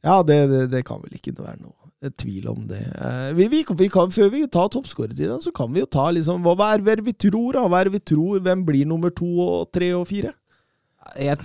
Ja, 0.05 0.23
det, 0.23 0.37
det, 0.49 0.71
det 0.71 0.85
kan 0.87 1.01
vel 1.03 1.19
ikke 1.19 1.35
være 1.37 1.59
noe 1.61 1.75
tvil 2.17 2.47
om 2.49 2.63
det. 2.71 2.81
Uh, 2.97 3.35
vi, 3.37 3.49
vi, 3.53 3.59
vi 3.77 3.89
kan, 3.93 4.09
før 4.15 4.31
vi 4.33 4.47
tar 4.49 4.71
toppskårertida, 4.73 5.37
så 5.45 5.51
kan 5.53 5.69
vi 5.75 5.83
jo 5.83 5.87
ta 5.91 6.07
liksom 6.15 6.41
hva, 6.47 6.55
er 6.73 6.81
det 6.81 7.05
vi 7.05 7.13
tror, 7.13 7.53
da? 7.59 7.67
Hva 7.69 7.81
er 7.83 7.91
det 7.91 7.93
vi 7.99 8.01
tror? 8.15 8.39
Hvem 8.41 8.63
blir 8.65 8.87
nummer 8.89 9.11
to 9.13 9.29
og 9.45 9.69
tre 9.75 9.91
og 9.99 10.07
fire? 10.09 10.33
Jeg 11.21 11.37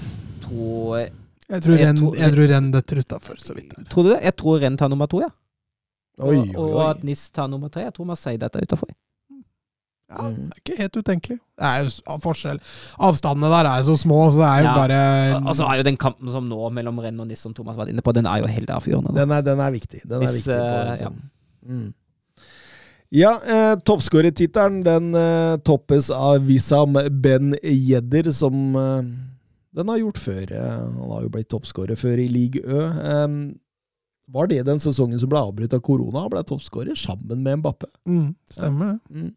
tror 0.46 1.02
Jeg 1.50 1.62
tror 1.66 1.76
Jeg 1.76 1.88
Renn 1.90 1.98
tror- 2.00 2.16
jeg 2.22 2.32
tror 2.38 2.48
Renn 2.54 2.72
detter 2.72 3.02
utafor, 3.04 3.36
så 3.42 3.54
vidt. 3.58 3.74
Tror 3.90 4.04
du 4.08 4.10
det? 4.14 4.22
Jeg 4.24 4.36
tror 4.40 4.62
Renn 4.64 4.78
tar 4.78 4.88
nummer 4.94 5.08
to, 5.12 5.20
ja. 5.26 5.30
Oi, 6.24 6.38
og, 6.38 6.56
oi, 6.56 6.72
og 6.72 6.80
at 6.90 7.04
NIS 7.04 7.30
tar 7.36 7.50
nummer 7.52 7.68
tre. 7.70 7.84
Jeg 7.90 7.94
tror 7.98 8.06
Marseille 8.08 8.40
dette 8.40 8.56
er 8.56 8.64
utafor. 8.70 8.88
Ja, 10.06 10.28
det 10.30 10.54
er 10.54 10.60
ikke 10.62 10.78
helt 10.78 10.98
utenkelig. 11.02 11.36
Det 11.58 11.66
er 11.66 11.84
jo 11.88 12.18
forskjell. 12.22 12.60
Avstandene 13.08 13.50
der 13.50 13.66
er 13.72 13.80
jo 13.82 13.88
så 13.96 13.96
små, 14.04 14.20
så 14.32 14.38
det 14.44 14.50
er 14.52 14.60
jo 14.62 14.68
Ja. 14.70 14.76
bare 14.78 15.54
så 15.58 15.66
er 15.72 15.78
jo 15.80 15.84
den 15.88 15.98
kampen 15.98 16.30
som 16.30 16.48
nå 16.48 16.70
mellom 16.72 17.00
Renn 17.02 17.20
og 17.20 17.28
Niss, 17.28 17.42
som 17.42 17.54
Thomas 17.58 17.76
var 17.76 17.90
inne 17.90 18.04
på, 18.06 18.14
den 18.14 18.28
er 18.30 18.44
jo 18.44 18.46
helt 18.48 18.70
avgjørende. 18.70 19.16
Den 19.18 19.32
er, 19.32 19.42
den 19.42 19.60
er 19.60 19.72
viktig. 19.74 20.04
Den 20.08 20.22
er 20.22 20.28
Hvis, 20.28 20.46
viktig 20.46 20.58
på 20.60 20.76
eh, 20.78 20.98
ja. 21.02 21.08
sånn. 21.08 21.22
Mm. 21.66 21.94
Ja, 23.16 23.32
eh, 23.46 23.76
toppskårertittelen 23.86 24.84
den 24.86 25.14
eh, 25.16 25.58
toppes 25.66 26.10
av 26.14 26.46
Wissam 26.46 26.94
Ben 27.22 27.56
Jedder, 27.64 28.30
som 28.32 28.76
eh, 28.76 29.02
den 29.76 29.88
har 29.90 29.98
gjort 30.02 30.18
før. 30.22 30.44
Eh, 30.52 30.80
han 31.00 31.12
har 31.14 31.22
jo 31.26 31.30
blitt 31.34 31.50
toppskårer 31.50 31.98
før 32.00 32.20
i 32.22 32.28
league 32.30 32.62
Ø. 32.62 32.82
Eh, 32.92 33.56
var 34.34 34.48
det 34.50 34.64
den 34.66 34.80
sesongen 34.82 35.20
som 35.22 35.30
ble 35.30 35.38
avbrutt 35.40 35.74
av 35.78 35.82
korona? 35.86 36.24
Han 36.26 36.32
ble 36.34 36.44
toppskårer 36.50 36.98
sammen 36.98 37.42
med 37.46 37.60
Mbappe. 37.62 37.86
mm, 38.10 38.36
Stemmer 38.52 38.96
det. 38.96 39.16
Mm. 39.16 39.34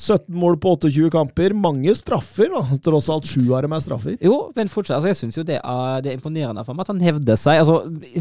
17 0.00 0.26
mål 0.34 0.56
på 0.58 0.72
28 0.80 1.10
kamper. 1.14 1.52
Mange 1.54 1.92
straffer, 1.94 2.48
da. 2.50 2.78
Tross 2.82 3.08
alt 3.14 3.28
sju 3.30 3.42
av 3.54 3.62
dem 3.62 3.72
er 3.76 3.82
straffer. 3.84 4.16
Jo, 4.24 4.50
men 4.56 4.70
fortsatt, 4.72 4.96
altså 4.98 5.12
jeg 5.12 5.18
syns 5.20 5.38
jo 5.38 5.44
det 5.46 5.60
er, 5.60 6.00
det 6.02 6.10
er 6.10 6.16
imponerende 6.18 6.64
for 6.66 6.74
meg 6.74 6.82
at 6.88 6.90
han 6.94 7.02
hevder 7.04 7.38
seg. 7.38 7.60
Altså, 7.62 7.76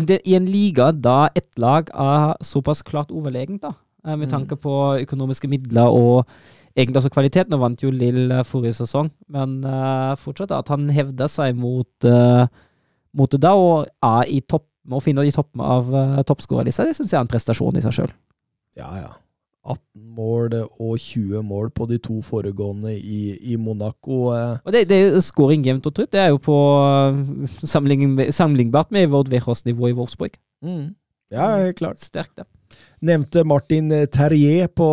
det, 0.06 0.20
I 0.30 0.36
en 0.38 0.46
liga 0.50 0.92
da 0.94 1.30
ett 1.34 1.50
lag 1.58 1.90
er 1.90 2.36
såpass 2.46 2.84
klart 2.86 3.10
overlegent, 3.12 3.62
da, 3.66 3.74
eh, 4.06 4.16
med 4.16 4.28
Mm. 4.28 4.34
tanke 4.36 4.56
på 4.62 4.76
økonomiske 5.02 5.50
midler 5.50 5.90
og 5.90 6.28
egentlig 6.78 7.02
også 7.02 7.14
kvalitet. 7.14 7.50
Nå 7.50 7.58
vant 7.62 7.82
jo 7.82 7.90
Lill 7.92 8.30
forrige 8.46 8.78
sesong, 8.84 9.10
men 9.30 9.64
uh, 9.66 10.14
fortsatt 10.16 10.52
at 10.52 10.68
han 10.74 10.88
hevder 10.90 11.28
seg 11.30 11.56
mot, 11.58 11.90
uh, 12.06 12.46
mot 13.14 13.30
det 13.30 13.42
da, 13.42 13.54
og 13.58 13.88
er 14.02 14.30
i 14.30 14.42
topp, 14.42 14.66
må 14.86 15.02
finne 15.02 15.26
i 15.26 15.32
toppen 15.32 15.62
av 15.62 15.90
uh, 15.94 16.22
toppskårerlista. 16.22 16.86
Det 16.86 16.96
syns 16.98 17.12
jeg 17.14 17.18
er 17.18 17.26
en 17.26 17.30
prestasjon 17.34 17.78
i 17.78 17.82
seg 17.86 17.94
sjøl. 17.98 18.14
Ja, 18.78 18.90
ja. 18.98 19.12
18 19.64 19.80
mål 20.16 20.56
og 20.60 20.98
20 21.00 21.44
mål 21.48 21.70
på 21.72 21.88
de 21.88 21.98
to 22.04 22.18
foregående 22.26 22.92
i, 22.98 23.38
i 23.54 23.56
Monaco. 23.56 24.34
Eh. 24.36 24.58
Og 24.66 24.76
det, 24.76 24.88
det 24.90 24.98
er 24.98 25.14
jo 25.16 25.22
scoring 25.24 25.64
jevnt 25.66 25.88
og 25.88 25.96
trutt. 25.96 26.12
Det 26.12 26.20
er 26.20 26.34
jo 26.34 26.42
på 26.44 26.58
uh, 26.84 27.62
sammenlignbart 27.64 28.92
med 28.92 29.08
Vord 29.14 29.32
Vechos 29.32 29.64
nivå 29.66 29.88
i 29.92 29.96
Wolfsburg. 29.96 30.36
Mm. 30.64 30.92
Ja, 31.32 31.54
helt 31.64 31.80
klart. 31.80 32.04
Sterkt, 32.04 32.36
det. 32.42 32.48
Nevnte 33.04 33.44
Martin 33.48 33.92
Terrier 34.12 34.68
på, 34.68 34.90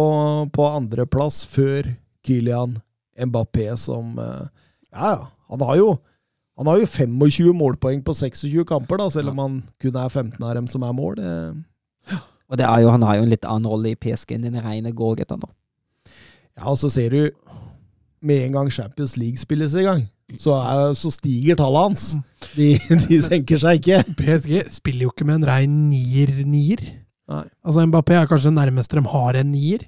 på 0.52 0.68
andreplass 0.68 1.42
før 1.48 1.92
Kylian 2.26 2.78
Mbappé, 3.18 3.72
som 3.76 4.18
eh, 4.18 4.47
Ja, 4.92 5.12
ja. 5.14 5.26
Han 5.51 5.66
har 5.66 5.76
jo 5.80 5.90
han 6.60 6.68
har 6.68 6.76
jo 6.76 6.86
25 6.86 7.55
målpoeng 7.56 8.02
på 8.05 8.12
26 8.12 8.66
kamper, 8.68 8.98
da, 9.01 9.06
selv 9.09 9.32
om 9.32 9.38
han 9.40 9.55
kun 9.80 9.94
er 9.97 10.10
15 10.12 10.44
av 10.44 10.51
dem 10.59 10.66
som 10.68 10.82
er 10.84 10.92
mål. 10.92 11.16
Eh, 11.16 12.18
Og 12.51 12.59
det 12.59 12.66
er 12.66 12.82
jo, 12.82 12.90
han 12.90 13.05
har 13.06 13.18
jo 13.18 13.27
en 13.27 13.32
litt 13.32 13.47
annen 13.47 13.70
rolle 13.70 13.93
i 13.93 13.98
PSG 13.98 14.35
enn 14.36 14.48
den 14.48 14.59
rene 14.62 14.93
goalgetteren. 14.97 15.44
da. 15.44 16.14
Ja, 16.59 16.66
og 16.72 16.78
så 16.81 16.90
ser 16.93 17.14
du 17.14 17.31
med 18.20 18.44
en 18.44 18.56
gang 18.59 18.72
Champions 18.74 19.14
League 19.16 19.40
spilles 19.40 19.74
i 19.78 19.86
gang, 19.86 20.02
så, 20.39 20.59
er, 20.59 20.93
så 20.98 21.10
stiger 21.14 21.56
tallet 21.59 21.86
hans. 21.86 22.05
De, 22.55 22.74
de 23.06 23.20
senker 23.24 23.62
seg 23.62 23.81
ikke. 23.81 24.02
PSG 24.20 24.66
spiller 24.74 25.06
jo 25.06 25.14
ikke 25.14 25.27
med 25.28 25.40
en 25.40 25.48
rein 25.48 25.78
nier-nier. 25.90 26.85
Altså 27.31 27.86
Mbappé 27.86 28.18
er 28.18 28.28
kanskje 28.31 28.51
det 28.51 28.59
nærmeste 28.59 28.98
de 28.98 29.06
har 29.10 29.39
en 29.40 29.52
nier. 29.55 29.86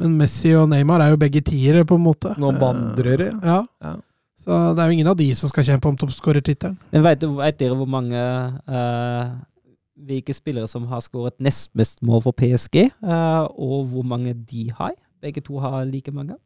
Men 0.00 0.16
Messi 0.16 0.54
og 0.56 0.70
Neymar 0.72 1.02
er 1.04 1.12
jo 1.12 1.20
begge 1.20 1.42
tiere, 1.44 1.84
på 1.84 1.98
en 2.00 2.06
måte. 2.06 2.32
Noen 2.40 2.60
vandrere. 2.60 3.34
Ja. 3.44 3.60
Ja. 3.84 3.98
Så 4.40 4.56
det 4.72 4.80
er 4.80 4.88
jo 4.88 4.96
ingen 4.96 5.10
av 5.12 5.18
de 5.18 5.26
som 5.36 5.50
skal 5.52 5.66
kjempe 5.68 5.90
om 5.90 5.98
toppskårertittelen. 6.00 6.78
Men 6.94 7.04
vet, 7.04 7.26
dere 7.60 7.76
hvor 7.76 7.88
mange 7.92 8.16
eh, 8.16 9.26
hvilke 10.06 10.34
spillere 10.36 10.68
som 10.70 10.86
har 10.90 11.02
skåret 11.04 11.36
nest 11.42 11.70
mest 11.78 12.00
mål 12.06 12.22
for 12.24 12.32
PSG, 12.36 12.76
eh, 12.86 13.42
og 13.50 13.86
hvor 13.92 14.06
mange 14.06 14.34
de 14.34 14.68
har? 14.78 14.94
Begge 15.20 15.42
to 15.44 15.58
har 15.60 15.84
like 15.84 16.12
mange. 16.12 16.36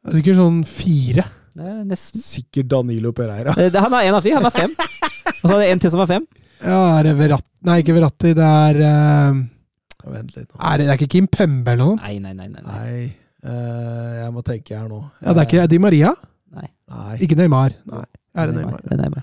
Det 0.00 0.14
er 0.14 0.20
sikkert 0.22 0.38
sånn 0.40 0.60
fire. 0.64 1.24
Det 1.56 1.66
er 1.66 1.80
nesten. 1.84 2.22
Sikkert 2.24 2.68
Danilo 2.72 3.12
Pereira. 3.12 3.52
Eh, 3.58 3.68
det- 3.70 3.80
Han 3.82 3.92
har 3.92 4.02
én 4.02 4.14
av 4.16 4.22
fire, 4.24 4.34
han 4.40 4.44
har 4.48 4.50
fem. 4.54 4.70
Og 5.42 5.50
så 5.50 5.54
er 5.54 5.58
det 5.64 5.70
en 5.72 5.78
til 5.78 5.90
som 5.90 6.00
har 6.00 6.06
fem. 6.06 6.26
Ja, 6.64 6.98
er 6.98 7.02
det 7.04 7.16
Verratti 7.16 7.48
Nei, 7.64 7.80
ikke 7.82 7.94
Verratti. 7.96 8.34
Det 8.36 8.44
er 8.44 8.80
uh... 8.84 9.40
Vent 10.10 10.34
litt 10.36 10.48
nå. 10.48 10.56
er 10.64 10.78
det, 10.78 10.86
det 10.86 10.92
er 10.94 10.98
ikke 11.00 11.10
Kim 11.12 11.26
Pembe 11.28 11.72
eller 11.74 11.84
noe? 11.84 11.96
Nei, 12.00 12.18
nei, 12.18 12.32
nei. 12.32 12.48
nei, 12.48 12.62
nei. 12.62 12.76
Nei, 12.78 13.10
Uh, 13.40 14.20
jeg 14.20 14.32
må 14.34 14.42
tenke 14.44 14.76
her 14.76 14.84
nå. 14.90 14.98
Ja, 15.24 15.32
det 15.32 15.40
er 15.40 15.46
ikke 15.48 15.62
Di 15.72 15.78
Maria? 15.80 16.10
nei. 16.52 16.66
Nei. 16.92 17.14
Ikke 17.24 17.38
Neymar. 17.38 17.72
Nei. 17.88 18.02
Er 18.36 18.50
det 18.50 18.56
Neymar? 18.58 18.82
Det 18.84 18.92
er 18.92 18.98
Neymar. 19.00 19.22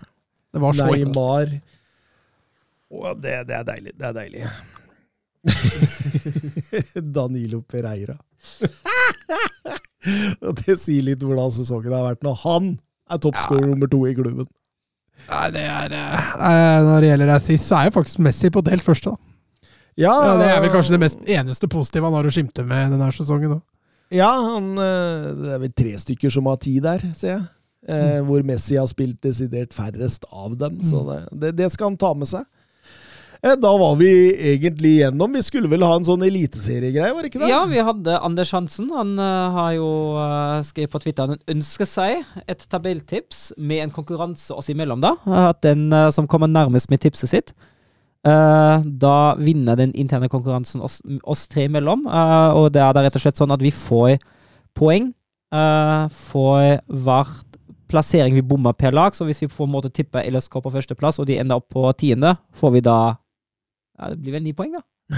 Det 0.55 0.61
var 0.63 0.73
så 0.73 0.87
Neymar. 0.89 1.51
Å, 2.87 3.13
det, 3.19 3.33
det 3.49 3.55
er 3.57 3.65
deilig. 3.67 3.93
Det 3.99 4.05
er 4.07 4.15
deilig. 4.15 4.43
Danilo 7.17 7.61
Pereira. 7.67 8.17
Det 10.57 10.75
sier 10.79 11.03
litt 11.03 11.23
hvordan 11.25 11.51
sesongen 11.51 11.91
har 11.91 12.05
vært 12.05 12.23
når 12.23 12.37
han 12.45 12.67
er 13.11 13.19
toppskårer 13.23 13.67
nummer 13.71 13.89
to 13.91 13.99
i 14.07 14.13
klubben. 14.15 14.47
Nei, 15.27 15.47
det 15.55 15.63
er 15.65 15.93
eh, 15.97 16.83
Når 16.85 17.01
det 17.03 17.09
gjelder 17.09 17.31
assist, 17.33 17.65
så 17.67 17.79
er 17.79 17.87
jo 17.89 17.95
faktisk 17.97 18.21
Messi 18.23 18.51
på 18.53 18.61
delt 18.63 18.85
første, 18.85 19.11
da. 19.15 19.17
Ja, 19.97 20.13
Ja, 20.13 20.33
det 20.37 20.47
er 20.53 20.59
vel 20.61 20.71
kanskje 20.75 20.93
det 20.93 21.01
mest 21.01 21.23
eneste 21.25 21.67
positive 21.73 22.05
han 22.05 22.15
har 22.19 22.27
å 22.29 22.31
skimte 22.31 22.63
med 22.67 22.93
denne 22.93 23.07
sesongen. 23.15 23.55
Da. 23.57 23.59
Ja, 24.13 24.29
han, 24.53 24.69
eh, 24.79 25.27
det 25.41 25.53
er 25.55 25.63
vel 25.65 25.73
tre 25.81 25.95
stykker 26.05 26.31
som 26.37 26.47
har 26.51 26.59
ti 26.63 26.75
der, 26.83 27.01
ser 27.17 27.33
jeg. 27.33 27.45
Eh, 27.87 28.19
Hvor 28.27 28.45
Messi 28.45 28.77
har 28.77 28.87
spilt 28.91 29.19
desidert 29.25 29.73
færrest 29.75 30.27
av 30.31 30.53
dem. 30.61 30.77
Så 30.85 31.01
det, 31.09 31.19
det, 31.41 31.51
det 31.63 31.71
skal 31.73 31.91
han 31.91 31.99
ta 31.99 32.13
med 32.15 32.29
seg. 32.29 32.45
Eh, 33.43 33.55
Da 33.55 33.77
var 33.77 33.95
vi 33.95 34.09
egentlig 34.53 34.97
igjennom. 34.97 35.33
Vi 35.33 35.43
skulle 35.45 35.69
vel 35.69 35.85
ha 35.85 35.93
en 35.97 36.07
sånn 36.07 36.25
eliteseriegreie, 36.25 37.13
var 37.13 37.23
det 37.23 37.31
ikke 37.31 37.43
det? 37.43 37.51
Ja, 37.51 37.61
vi 37.69 37.83
hadde 37.83 38.19
Anders 38.25 38.51
Hansen. 38.55 38.89
Han 38.95 39.15
uh, 39.19 39.53
har 39.53 39.71
jo 39.77 39.89
uh, 40.17 40.59
skrevet 40.65 40.93
på 40.93 41.01
Twitter 41.03 41.29
han 41.29 41.41
ønsker 41.53 41.89
seg 41.89 42.25
et 42.47 42.65
tabelltips 42.71 43.51
med 43.57 43.85
en 43.85 43.93
konkurranse 43.93 44.55
oss 44.55 44.71
imellom, 44.73 45.03
da. 45.03 45.15
At 45.49 45.61
den 45.65 45.89
uh, 45.93 46.09
som 46.13 46.29
kommer 46.29 46.49
nærmest 46.49 46.89
med 46.93 47.03
tipset 47.05 47.33
sitt, 47.33 47.57
da 48.27 49.37
vinner 49.39 49.77
den 49.79 49.93
interne 49.95 50.27
konkurransen 50.27 50.81
oss, 50.83 50.97
oss 51.23 51.45
tre 51.47 51.63
imellom. 51.69 52.01
Og 52.59 52.65
det 52.75 52.81
er 52.83 52.89
da 52.91 53.05
rett 53.05 53.15
og 53.15 53.23
slett 53.23 53.39
sånn 53.39 53.53
at 53.55 53.61
vi 53.63 53.69
får 53.71 54.17
poeng 54.75 55.13
for 56.11 56.81
hvert 57.05 57.47
plassering 57.87 58.35
vi 58.35 58.43
bommer 58.43 58.75
per 58.75 58.91
lag. 58.91 59.15
Så 59.15 59.23
hvis 59.23 59.39
vi 59.45 59.47
på 59.47 59.63
en 59.63 59.71
måte 59.71 59.93
tipper 59.93 60.27
LSK 60.27 60.59
på 60.59 60.73
førsteplass, 60.73 61.21
og 61.21 61.29
de 61.29 61.37
ender 61.39 61.61
opp 61.61 61.69
på 61.71 61.85
tiende, 61.95 62.33
får 62.57 62.75
vi 62.75 62.83
da 62.83 62.97
ja, 63.97 64.09
Det 64.13 64.19
blir 64.21 64.37
vel 64.37 64.45
ni 64.45 64.53
poeng, 64.57 64.77
da. 64.77 64.83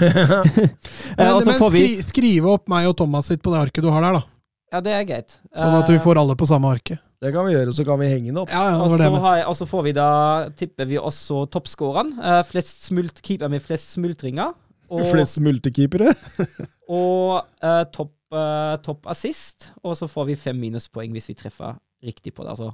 Eh, 1.10 1.26
Men, 1.26 1.42
men 1.44 1.56
skri, 1.58 1.86
skrive 2.06 2.52
opp 2.52 2.68
meg 2.70 2.86
og 2.88 2.94
Thomas 2.96 3.26
sitt 3.28 3.42
på 3.42 3.50
det 3.52 3.58
arket 3.66 3.84
du 3.84 3.90
har 3.92 4.04
der, 4.04 4.20
da. 4.20 4.22
Ja, 4.70 4.80
det 4.84 4.92
er 4.94 5.06
greit. 5.08 5.34
Sånn 5.50 5.74
at 5.80 5.88
vi 5.90 5.96
Eh, 5.98 6.02
får 6.04 6.20
alle 6.20 6.36
på 6.38 6.46
samme 6.46 6.70
arket. 6.70 7.00
Det 7.20 7.32
kan 7.34 7.44
vi 7.44 7.52
gjøre, 7.52 7.72
så 7.76 7.84
kan 7.84 7.98
vi 8.00 8.06
henge 8.08 8.30
den 8.30 8.38
opp. 8.40 8.52
Ja, 8.54 8.62
ja, 8.70 8.76
det 8.78 8.84
og, 8.84 8.92
så 8.94 9.02
jeg 9.02 9.22
har 9.24 9.40
og 9.50 9.56
så 9.58 9.66
får 9.68 9.82
vi 9.88 9.92
da 9.98 10.10
tipper 10.56 10.88
vi 10.88 10.96
også 10.96 11.42
toppskåreren. 11.52 12.14
Eh, 12.16 12.42
flest 12.48 12.86
smult, 12.86 13.20
keeper 13.26 13.50
med 13.52 13.60
flest 13.60 13.92
smultringer. 13.96 14.54
Og, 14.90 15.04
Flest 15.06 15.38
multekeepere. 15.38 16.14
og 16.90 17.44
uh, 17.62 17.82
topp, 17.94 18.14
uh, 18.34 18.74
top 18.82 19.06
assist. 19.12 19.68
Og 19.84 19.94
så 19.98 20.08
får 20.10 20.32
vi 20.32 20.38
fem 20.38 20.58
minuspoeng 20.58 21.12
hvis 21.14 21.28
vi 21.30 21.36
treffer 21.38 21.76
riktig 22.02 22.32
på 22.34 22.42
det. 22.46 22.56
Altså. 22.56 22.72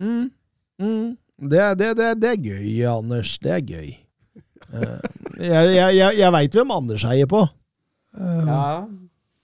Mm. 0.00 0.30
Mm. 0.80 1.10
Det, 1.50 1.66
det, 1.78 1.90
det, 1.98 2.08
det 2.22 2.30
er 2.30 2.40
gøy, 2.40 2.70
Anders. 2.88 3.34
Det 3.42 3.52
er 3.52 3.60
gøy. 3.60 3.90
Eh, 4.72 5.10
jeg 5.42 5.74
jeg, 5.76 5.96
jeg, 5.98 6.18
jeg 6.22 6.32
veit 6.32 6.56
hvem 6.58 6.74
Anders 6.78 7.04
heier 7.08 7.28
på. 7.30 7.44
Eh, 8.18 8.42
Ja, 8.48 8.64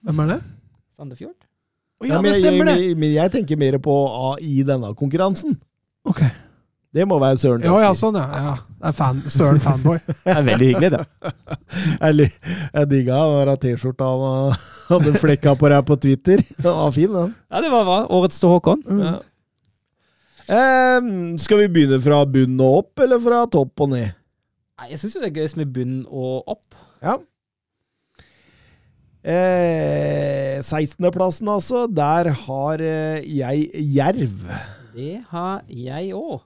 Hvem 0.09 0.21
er 0.25 0.29
det? 0.33 0.41
Sandefjord. 0.97 1.35
Å 1.99 2.07
ja, 2.07 2.19
men 2.23 2.29
det 2.31 2.37
jeg, 2.37 2.45
stemmer, 2.45 2.69
det! 2.71 2.75
jeg, 2.79 2.99
men 2.99 3.11
jeg 3.13 3.33
tenker 3.35 3.59
mer 3.59 3.77
på 3.83 3.95
A 4.07 4.37
i 4.41 4.61
denne 4.67 4.93
konkurransen. 4.99 5.57
Ok. 6.07 6.23
Det 6.95 7.05
må 7.05 7.19
være 7.21 7.37
Søren. 7.37 7.65
Ja, 7.67 7.75
ja, 7.83 7.89
sånn, 7.99 8.17
ja. 8.17 8.39
ja. 8.41 8.53
Det 8.79 8.89
er 8.89 8.95
fan, 8.97 9.19
Søren 9.29 9.59
fanboy. 9.61 9.99
Det 10.25 10.33
er 10.37 10.47
veldig 10.47 10.69
hyggelig, 10.71 10.91
det. 10.95 11.33
Jeg, 11.99 12.29
jeg 12.73 12.89
digga 12.89 13.19
den 13.29 13.49
der 13.51 13.59
T-skjorta 13.61 14.07
han 14.09 14.55
hadde 14.89 15.13
flekka 15.21 15.53
på 15.59 15.69
deg 15.75 15.83
på 15.91 15.97
Twitter. 16.01 16.41
Den 16.63 16.79
var 16.79 16.95
fin, 16.95 17.11
den. 17.13 17.35
Ja, 17.51 17.61
det 17.65 17.73
var 17.75 17.85
bra. 17.91 17.99
Årets 18.17 18.41
til 18.41 18.55
Håkon. 18.55 18.85
Ja. 19.03 19.17
Um, 20.49 21.37
skal 21.43 21.61
vi 21.61 21.69
begynne 21.75 21.99
fra 22.01 22.23
bunn 22.25 22.55
og 22.65 22.79
opp, 22.85 23.03
eller 23.05 23.21
fra 23.21 23.43
topp 23.53 23.85
og 23.85 23.91
ned? 23.93 24.15
Nei, 24.79 24.93
Jeg 24.93 25.01
syns 25.03 25.17
jo 25.17 25.23
det 25.25 25.33
er 25.33 25.39
gøyest 25.41 25.59
med 25.59 25.73
bunn 25.75 25.97
og 26.07 26.53
opp. 26.55 26.77
Ja. 27.03 27.17
Eh, 29.29 30.61
16.-plassen, 30.63 31.51
altså. 31.51 31.87
Der 31.91 32.31
har 32.47 32.85
eh, 32.85 33.25
jeg 33.27 33.67
Jerv. 33.97 34.45
Det 34.95 35.17
har 35.33 35.65
jeg 35.67 36.15
òg. 36.17 36.45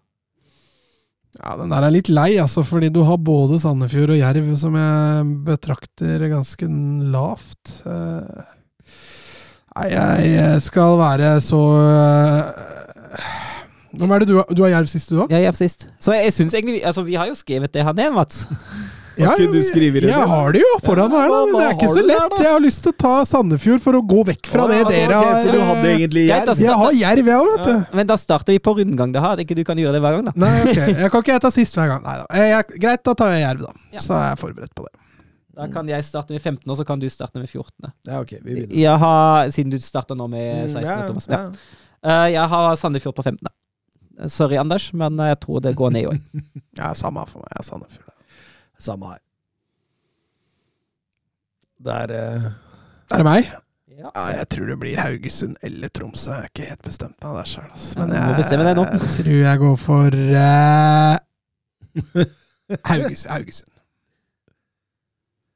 Ja, 1.38 1.54
Den 1.56 1.70
der 1.72 1.86
er 1.86 1.92
litt 1.94 2.10
lei, 2.12 2.34
altså, 2.40 2.64
fordi 2.64 2.90
du 2.92 3.02
har 3.08 3.20
både 3.20 3.60
Sandefjord 3.60 4.12
og 4.12 4.20
Jerv, 4.20 4.50
som 4.60 4.74
jeg 4.76 5.30
betrakter 5.46 6.26
ganske 6.32 6.68
lavt. 7.12 7.78
Eh, 7.88 8.50
Nei, 9.72 9.86
jeg 9.94 10.60
skal 10.60 10.98
være 11.00 11.28
så 11.40 11.62
Hvem 13.98 14.10
er 14.14 14.18
det 14.24 14.28
du 14.28 14.36
har? 14.38 14.46
Du 14.54 14.62
har 14.64 14.70
Jerv 14.72 14.86
sist, 14.88 15.08
du 15.12 15.18
òg? 15.22 15.30
Ja, 15.32 15.38
jeg 15.42 15.50
er 15.52 15.58
sist. 15.58 15.88
Så 16.00 16.14
jeg 16.16 16.32
synes 16.32 16.54
egentlig 16.54 16.80
Altså, 16.84 17.02
vi 17.04 17.14
har 17.20 17.26
jo 17.28 17.34
skrevet 17.34 17.72
det 17.72 17.84
her 17.84 17.92
ned, 17.92 18.12
Mats. 18.16 18.46
Skrevet 19.12 20.00
det 20.00 20.08
Jeg 20.08 20.28
har 20.28 20.52
det 20.56 20.62
jo 20.62 20.70
foran 20.80 21.10
meg 21.12 21.26
ja, 21.26 21.28
da, 21.28 21.40
men 21.44 21.58
det 21.60 21.64
er 21.66 21.74
ikke 21.76 21.88
så 21.92 22.04
lett. 22.06 22.30
der. 22.32 22.44
Jeg 22.46 22.52
har 22.54 22.62
lyst 22.64 22.80
til 22.86 22.92
å 22.94 22.96
ta 23.02 23.10
Sandefjord 23.28 23.82
for 23.84 23.98
å 23.98 24.00
gå 24.08 24.22
vekk 24.30 24.48
fra 24.48 24.64
det 24.70 24.78
ja, 24.80 24.86
dere 24.88 25.18
har 25.20 25.50
du 25.52 25.58
hadde 25.60 25.90
egentlig 25.90 26.22
da. 26.30 26.38
Jerv? 26.40 26.62
Jeg 26.64 26.78
har 26.82 26.96
Jerv, 26.96 27.28
jeg 27.28 27.42
òg, 27.42 27.50
vet 27.52 27.68
du. 27.68 27.96
Men 27.98 28.08
da 28.08 28.16
starter 28.16 28.56
vi 28.56 28.62
på 28.64 28.74
rundgang, 28.78 29.12
det 29.12 29.20
At 29.22 29.42
ikke 29.44 29.58
du 29.58 29.62
kan 29.68 29.76
gjøre 29.76 29.92
det 29.98 30.00
hver 30.00 30.16
gang, 30.16 30.24
da. 30.30 30.34
Nei, 30.40 30.54
ok. 30.64 30.80
Jeg 31.02 31.12
kan 31.12 31.24
ikke 31.26 31.34
jeg 31.36 31.44
ta 31.44 31.52
sist 31.52 31.76
hver 31.76 31.92
gang. 31.92 32.02
Nei 32.08 32.16
da. 32.22 32.26
Eh, 32.32 32.48
jeg- 32.54 32.80
Greit, 32.86 33.04
da 33.04 33.14
tar 33.20 33.30
jeg 33.36 33.44
Jerv, 33.44 33.60
da. 33.68 33.72
Ja. 33.92 34.00
Så 34.00 34.16
er 34.16 34.24
jeg 34.30 34.38
forberedt 34.46 34.74
på 34.80 34.88
det. 34.88 34.92
Da 35.60 35.66
kan 35.68 35.88
jeg 35.92 36.04
starte 36.08 36.32
med 36.32 36.40
15, 36.40 36.70
og 36.72 36.76
så 36.80 36.86
kan 36.88 36.98
du 36.98 37.08
starte 37.12 37.36
med 37.38 37.48
14. 37.52 37.92
Ja, 38.08 38.20
ok, 38.24 38.32
vi 38.42 38.54
begynner. 38.54 38.76
Jeg 38.80 38.98
har, 38.98 39.50
siden 39.52 39.70
du 39.70 39.76
starta 39.84 40.16
nå 40.16 40.24
med 40.32 40.70
16, 40.72 40.80
Mm, 40.80 40.88
ja, 40.88 41.06
Thomas. 41.06 41.26
ja. 41.28 41.42
Ja. 41.42 41.48
Eh, 42.02 42.32
jeg 42.32 42.48
har 42.48 42.76
Sandefjord 42.80 43.14
på 43.14 43.22
15. 43.28 43.46
Sorry, 44.28 44.56
Anders, 44.60 44.92
men 44.94 45.18
jeg 45.18 45.40
tror 45.40 45.60
det 45.64 45.74
går 45.76 45.90
ned 45.90 46.00
i 46.02 46.06
år. 46.06 46.18
Ja, 46.78 46.92
samme 46.94 47.24
for 47.28 47.38
meg. 47.42 47.48
Jeg 47.52 47.58
er 47.58 47.66
Sandefjord. 47.66 48.14
Samme 48.78 49.06
her. 49.12 49.18
Det 51.82 51.92
er 51.92 52.06
Det 52.06 53.18
Er 53.18 53.22
meg? 53.26 53.50
Ja. 53.92 54.08
Ja, 54.16 54.24
jeg 54.38 54.48
tror 54.48 54.66
det 54.70 54.78
blir 54.80 54.98
Haugesund 54.98 55.56
eller 55.62 55.88
Tromsø. 55.88 56.30
Jeg 56.32 56.40
er 56.40 56.48
ikke 56.50 56.68
helt 56.70 56.82
bestemt 56.86 57.18
meg 57.22 57.36
der 57.36 57.44
sjøl. 57.50 57.68
Ja, 57.68 58.00
Men 58.00 58.08
må 58.08 58.14
jeg, 58.38 59.00
tror 59.18 59.36
jeg 59.42 59.58
går 59.62 59.76
for 59.76 60.16
uh, 60.42 61.14
Haugesund. 62.88 63.30
Haugesund. 63.30 63.70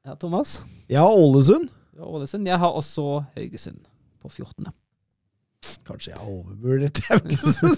ja, 0.05 0.15
Thomas. 0.15 0.65
Jeg 0.89 0.99
har 1.01 1.09
Ålesund. 1.11 1.69
Ja, 1.97 2.03
Ålesund. 2.05 2.47
Jeg 2.47 2.59
har 2.59 2.67
også 2.77 3.23
Haugesund 3.35 3.79
på 4.21 4.29
14. 4.29 4.67
Kanskje 5.87 6.11
jeg 6.11 6.19
har 6.19 6.29
overvurdert 6.29 7.01
Haugesund. 7.09 7.77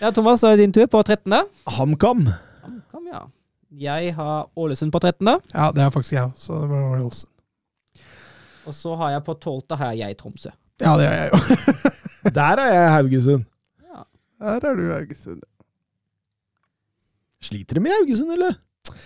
Ja, 0.00 0.10
Thomas, 0.16 0.40
så 0.40 0.48
er 0.52 0.56
din 0.60 0.72
tur 0.72 0.86
på 0.90 1.02
13. 1.04 1.34
HamKam. 1.76 2.22
HamKam, 2.64 3.04
ja. 3.12 3.20
Jeg 3.80 4.14
har 4.16 4.48
Ålesund 4.58 4.90
på 4.94 4.98
13. 5.02 5.28
Ja, 5.54 5.68
det 5.76 5.84
er 5.84 5.92
faktisk 5.94 6.16
jeg 6.16 6.24
òg, 6.24 6.32
så 6.40 6.56
det 6.62 6.70
var 6.72 6.96
Ålesund. 6.96 7.28
Og 8.68 8.74
så 8.76 8.94
har 9.00 9.10
jeg 9.16 9.22
på 9.26 9.34
12. 9.34 9.76
har 9.80 9.92
jeg 9.98 10.16
Tromsø. 10.20 10.50
Ja, 10.80 10.94
det 10.96 11.06
er 11.06 11.16
jeg 11.22 11.30
jo. 11.32 11.38
Der 12.40 12.60
er 12.62 12.72
jeg 12.74 12.90
Haugesund. 12.96 13.44
Her 14.40 14.64
er 14.64 14.76
du, 14.76 14.82
Haugesund. 14.92 15.40
Sliter 17.44 17.76
de 17.78 17.82
med 17.84 17.92
Haugesund, 17.96 18.32
eller? 18.36 18.58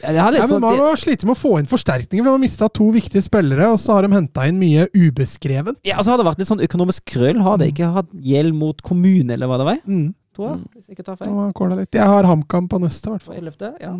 Ja, 0.02 0.10
det 0.14 0.18
har 0.22 0.28
Ja, 0.28 0.30
litt 0.34 0.42
men 0.44 0.50
sånn, 0.50 0.62
Man 0.64 0.96
sliter 0.98 1.26
med 1.28 1.34
å 1.36 1.38
få 1.38 1.52
inn 1.60 1.68
forsterkninger, 1.70 2.22
for 2.24 2.30
de 2.30 2.34
har 2.38 2.42
mista 2.42 2.68
to 2.70 2.86
viktige 2.94 3.22
spillere, 3.26 3.68
og 3.74 3.78
så 3.82 3.96
har 3.98 4.06
de 4.06 4.14
henta 4.14 4.46
inn 4.50 4.58
mye 4.58 4.86
ubeskreven. 4.94 5.76
ja, 5.86 5.98
og 5.98 6.06
så 6.06 6.14
har 6.14 6.18
det 6.22 6.26
vært 6.28 6.42
litt 6.42 6.50
sånn 6.50 6.62
økonomisk 6.66 7.04
krøll. 7.14 7.40
Har 7.42 7.58
det 7.60 7.72
ikke 7.72 7.90
hatt 7.94 8.10
gjeld 8.14 8.54
mot 8.58 8.82
kommune, 8.86 9.34
eller 9.34 9.50
hva 9.50 9.58
det 9.62 9.66
var? 9.70 9.80
Mm. 9.86 10.12
Tror 10.34 10.50
jeg, 10.50 10.60
hvis 10.74 10.88
jeg 10.88 10.96
ikke 10.96 11.06
tar 11.06 11.16
feil. 11.20 11.30
har 11.30 11.48
jeg 11.48 11.56
kåla 11.60 11.76
litt. 11.78 11.94
Jeg 11.94 12.10
har 12.10 12.26
HamKam 12.28 12.68
på 12.70 12.80
neste, 12.82 13.06
i 13.08 13.14
hvert 13.14 13.24
På 13.26 13.32
fall. 13.32 13.50
11. 13.52 13.72
Ja. 13.84 13.92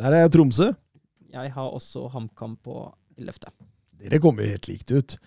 Der 0.00 0.16
er 0.16 0.24
jeg 0.26 0.32
Tromsø. 0.36 0.70
Jeg 1.30 1.52
har 1.54 1.68
også 1.76 2.08
HamKam 2.12 2.56
på 2.64 2.76
11. 3.16 3.52
Dere 4.00 4.20
kommer 4.20 4.44
jo 4.44 4.54
helt 4.54 4.68
likt 4.70 4.92
ut. 4.96 5.18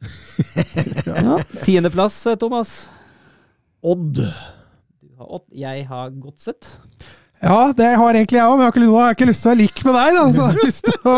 Ja. 1.10 1.36
Tiendeplass, 1.66 2.16
eh, 2.30 2.36
Thomas. 2.40 2.86
Odd. 3.84 4.20
Du 5.00 5.08
har 5.18 5.26
Odd. 5.36 5.44
Jeg 5.52 5.84
har 5.88 6.10
Godset. 6.10 6.78
Ja, 7.42 7.72
det 7.76 7.90
har 7.96 8.14
egentlig 8.14 8.36
jeg 8.38 8.46
òg, 8.48 8.58
men 8.60 8.66
jeg 8.68 8.88
har 8.92 9.14
ikke 9.16 9.28
lyst 9.28 9.44
til 9.44 9.50
å 9.50 9.52
være 9.54 9.60
lik 9.62 9.84
med 9.84 9.96
deg. 9.96 10.16
Da, 10.16 10.24
så 10.32 10.40
jeg 10.40 10.48
har 10.48 10.66
lyst 10.68 10.88
til 10.88 11.08
å 11.08 11.14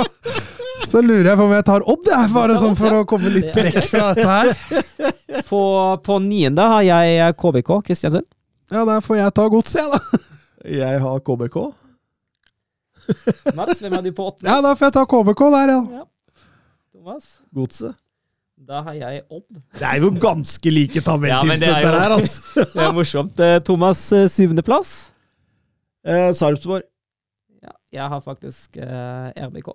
Så 0.89 1.01
lurer 1.05 1.31
jeg 1.31 1.39
på 1.39 1.45
om 1.47 1.53
jeg 1.55 1.65
tar 1.69 1.85
Odd, 1.89 2.09
jeg, 2.11 2.31
bare 2.35 2.57
sånn 2.61 2.77
for 2.77 2.97
å 2.99 3.05
komme 3.09 3.31
litt 3.33 3.55
vekk 3.57 3.79
fra 3.89 4.09
dette 4.15 4.29
her. 4.29 5.45
På, 5.49 5.61
på 6.05 6.19
niende 6.25 6.67
har 6.75 6.83
jeg 6.85 7.37
KBK, 7.41 7.71
Kristiansund. 7.87 8.27
Ja, 8.73 8.85
der 8.89 9.01
får 9.05 9.19
jeg 9.21 9.35
ta 9.37 9.47
godset, 9.53 9.81
jeg, 9.81 9.89
da. 9.93 10.21
Jeg 10.73 11.01
har 11.05 11.23
KBK. 11.27 11.57
Mats, 13.57 13.81
hvem 13.83 13.97
er 13.99 14.05
du 14.07 14.13
på 14.15 14.29
åttende? 14.31 14.49
Ja, 14.53 14.61
da 14.65 14.75
får 14.79 14.89
jeg 14.91 14.95
ta 14.99 15.03
KBK 15.11 15.43
der, 15.57 15.73
ja. 15.75 16.05
Thomas? 16.95 17.33
Godset. 17.57 17.97
Da 18.63 18.79
har 18.87 18.95
jeg 18.95 19.25
Odd. 19.27 19.49
Det 19.75 19.83
er 19.89 20.05
jo 20.05 20.13
ganske 20.23 20.71
like 20.71 21.01
Ja, 21.03 21.17
men 21.43 21.59
det 21.59 21.67
er 21.67 21.81
dette 21.83 21.89
jo- 21.89 21.99
her, 21.99 22.13
altså. 22.15 22.41
Det 22.77 22.85
er 22.85 22.93
morsomt. 22.95 23.41
Eh, 23.43 23.57
Thomas, 23.67 24.03
eh, 24.15 24.29
syvendeplass. 24.31 24.93
Eh, 26.07 26.29
Sarpsborg. 26.39 26.85
Ja, 27.63 27.75
jeg 27.99 28.09
har 28.15 28.21
faktisk 28.23 28.77
eh, 28.79 29.33
RBK. 29.49 29.73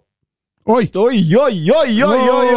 Oi! 0.68 0.90
Oi, 1.00 1.20
oi, 1.40 1.72
oi, 1.72 1.94
oi, 2.04 2.24
oi! 2.28 2.48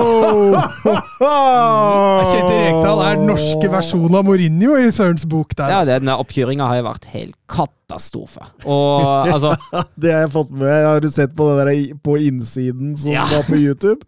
Kjetil 2.31 2.57
Rekdal 2.65 3.03
er 3.05 3.21
den 3.21 3.29
norske 3.31 3.69
versjonen 3.71 4.17
av 4.19 4.25
Mourinho 4.27 4.75
i 4.83 4.89
Sørens 4.95 5.23
bok 5.31 5.55
der. 5.55 5.71
Ja, 5.71 5.85
den 5.87 6.01
denne 6.03 6.17
oppkjøringa 6.19 6.67
har 6.73 6.81
jo 6.81 6.87
vært 6.89 7.07
helt 7.13 7.37
katastrofe. 7.51 8.43
Og 8.67 9.31
altså 9.35 9.53
Det 9.95 10.11
har 10.11 10.25
jeg 10.27 10.33
fått 10.35 10.51
med. 10.51 10.67
Jeg 10.73 10.89
Har 10.89 11.05
du 11.05 11.09
sett 11.15 11.37
på 11.39 11.47
den 11.53 11.61
der 11.63 11.71
på 12.03 12.17
innsiden 12.19 12.97
som 12.99 13.15
Ja. 13.15 13.29
var 13.31 13.47
på 13.47 13.55
YouTube? 13.61 14.03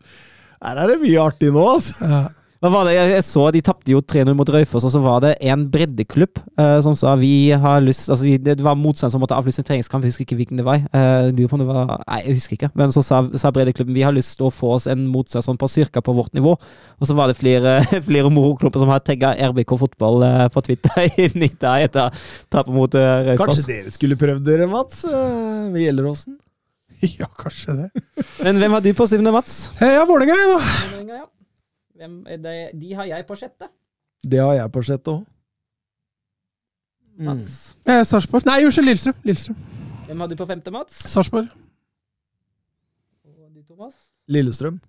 Her 0.63 0.83
er 0.83 0.93
det 0.95 0.99
mye 1.05 1.23
artig 1.23 1.53
nå, 1.55 1.63
altså. 1.77 2.25
Hva 2.63 2.71
var 2.71 2.87
det? 2.87 2.93
Jeg 2.95 3.25
så 3.27 3.49
de 3.51 3.59
tapte 3.65 3.91
jo 3.91 3.99
3-0 3.99 4.37
mot 4.39 4.51
Raufoss, 4.55 4.85
og 4.87 4.93
så 4.95 5.01
var 5.03 5.25
det 5.25 5.33
en 5.51 5.65
breddeklubb 5.73 6.39
uh, 6.61 6.79
som 6.85 6.95
sa 6.95 7.17
vi 7.19 7.51
har 7.59 7.81
lyst 7.83 8.07
Altså 8.13 8.37
det 8.39 8.55
var 8.63 8.79
motstand 8.79 9.11
som 9.11 9.19
måtte 9.23 9.35
avlyse 9.35 9.59
en 9.59 9.67
treningskamp, 9.67 10.05
jeg 10.07 10.15
husker 10.15 10.27
ikke 10.29 10.39
hvilken 10.39 10.61
det 10.61 10.67
var. 10.69 10.85
Uh, 10.95 11.33
det 11.35 11.49
var 11.51 11.91
Nei, 12.05 12.21
jeg 12.23 12.37
husker 12.39 12.55
ikke. 12.55 12.71
Men 12.79 12.95
så 12.95 13.03
sa, 13.03 13.19
sa 13.35 13.51
breddeklubben 13.51 13.97
vi 13.97 14.05
har 14.07 14.15
lyst 14.15 14.37
til 14.39 14.47
å 14.47 14.53
få 14.55 14.77
oss 14.77 14.87
en 14.87 15.09
motstand 15.11 15.43
sånn 15.43 15.59
på 15.59 15.71
cirka 15.73 16.05
på 16.07 16.15
vårt 16.15 16.31
nivå. 16.39 16.55
Og 16.55 17.11
så 17.11 17.19
var 17.19 17.33
det 17.33 17.41
flere, 17.41 17.81
flere 18.09 18.31
moroklubber 18.31 18.85
som 18.85 18.95
har 18.95 19.03
tagga 19.03 19.35
RBK 19.51 19.75
fotball 19.83 20.23
eh, 20.29 20.47
på 20.55 20.63
Twitter 20.69 21.11
inni 21.27 21.51
der 21.59 21.89
etter 21.89 22.25
tapet 22.47 22.71
mot 22.77 22.95
Raufoss. 22.95 23.43
Kanskje 23.43 23.69
dere 23.73 23.97
skulle 23.97 24.21
prøvd 24.23 24.47
dere, 24.47 24.71
Mats? 24.71 25.03
Med 25.03 25.83
Gjelleråsen? 25.83 26.39
ja, 27.19 27.27
kanskje 27.27 27.75
det. 27.83 27.91
Men 28.45 28.63
hvem 28.63 28.79
har 28.79 28.87
du 28.87 28.93
på 28.95 29.11
syvende, 29.11 29.35
Mats? 29.35 29.65
Jeg 29.83 29.99
har 29.99 30.07
Vålerenga, 30.07 30.39
jeg, 30.39 31.07
da. 31.11 31.32
Hvem 32.03 32.15
er 32.27 32.39
det? 32.43 32.57
De 32.75 32.95
har 32.99 33.07
jeg 33.07 33.27
på 33.29 33.37
sjette. 33.39 33.69
Det 34.27 34.41
har 34.43 34.57
jeg 34.57 34.71
på 34.75 34.81
sjette 34.83 35.13
òg. 35.13 35.21
Mats. 37.23 37.53
Eh, 37.87 38.01
Sarpsborg. 38.09 38.47
Nei, 38.49 38.57
unnskyld, 38.67 38.89
Lillestrøm. 38.89 39.21
Lillestrøm. 39.29 39.61
Hvem 40.09 40.25
har 40.25 40.33
du 40.33 40.35
på 40.41 40.47
femte, 40.49 40.73
Mats? 40.75 40.97
Sarpsborg. 41.13 41.47
Og 43.29 43.55
du, 43.55 43.63
Thomas? 43.69 43.95
Lillestrøm. 44.27 44.81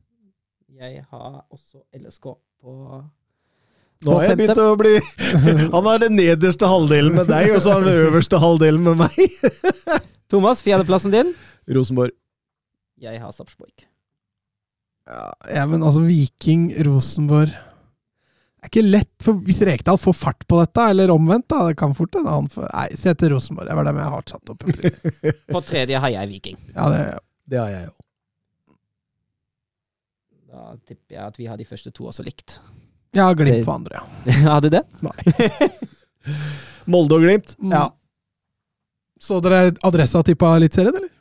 Jeg 0.73 1.05
har 1.11 1.37
også 1.53 1.83
LSK 1.93 2.31
på 2.63 2.73
Nå 4.03 4.17
har 4.17 4.25
jeg 4.31 4.39
begynt 4.41 4.59
å 4.59 4.73
bli 4.75 4.97
Han 5.75 5.85
har 5.85 6.01
den 6.01 6.17
nederste 6.17 6.67
halvdelen 6.67 7.13
med 7.13 7.29
deg, 7.29 7.53
og 7.53 7.61
så 7.61 7.75
har 7.75 7.83
han 7.83 7.91
den 7.93 8.09
øverste 8.09 8.41
halvdelen 8.41 8.89
med 8.89 9.03
meg. 9.05 9.21
Thomas, 10.33 10.65
fjerdeplassen 10.65 11.13
din? 11.13 11.35
Rosenborg. 11.69 12.17
Jeg 12.97 13.21
har 13.21 13.37
Sarpsborg. 13.37 13.92
Ja, 15.05 15.65
men 15.67 15.83
altså, 15.83 15.99
Viking, 16.07 16.69
Rosenborg 16.87 17.49
Det 17.51 18.63
er 18.63 18.69
ikke 18.71 18.83
lett, 18.87 19.09
for 19.19 19.35
hvis 19.43 19.57
Rekdal 19.67 19.97
får 19.99 20.13
fart 20.15 20.45
på 20.47 20.61
dette, 20.61 20.85
eller 20.93 21.11
omvendt, 21.11 21.49
da, 21.51 21.65
det 21.67 21.75
kan 21.81 21.91
fort 21.97 22.15
en 22.15 22.29
annen 22.31 22.47
for... 22.53 22.63
Nei, 22.71 22.85
se 22.95 23.11
til 23.19 23.33
Rosenborg. 23.33 23.67
Det 23.67 23.75
var 23.75 23.89
dem 23.89 23.99
jeg 23.99 24.13
har 24.13 24.23
satt 24.31 24.53
opp. 24.53 24.63
På 25.57 25.61
tredje 25.67 25.99
har 25.99 26.13
jeg 26.13 26.29
Viking. 26.31 26.57
Ja, 26.75 26.85
det, 26.93 27.01
Det 27.51 27.59
har 27.59 27.73
jeg 27.73 27.89
òg. 27.91 27.97
Da 30.53 30.63
tipper 30.85 31.15
jeg 31.17 31.25
at 31.25 31.39
vi 31.41 31.47
har 31.49 31.57
de 31.59 31.65
første 31.67 31.91
to 31.91 32.07
også 32.11 32.23
likt. 32.23 32.59
jeg 33.13 33.23
har 33.25 33.35
glimt 33.35 33.57
Det- 33.59 33.65
på 33.67 33.73
andre, 33.73 33.99
ja. 33.99 34.31
har 34.53 34.61
du 34.61 34.69
det? 34.69 34.83
Nei. 35.01 35.17
Molde 36.93 37.15
og 37.19 37.21
Glimt. 37.25 37.55
ja. 37.71 37.89
Så 39.23 39.37
dere 39.43 39.71
adressa 39.87 40.19
tippa 40.27 40.49
Eliteserien, 40.57 40.95
eller? 40.99 41.11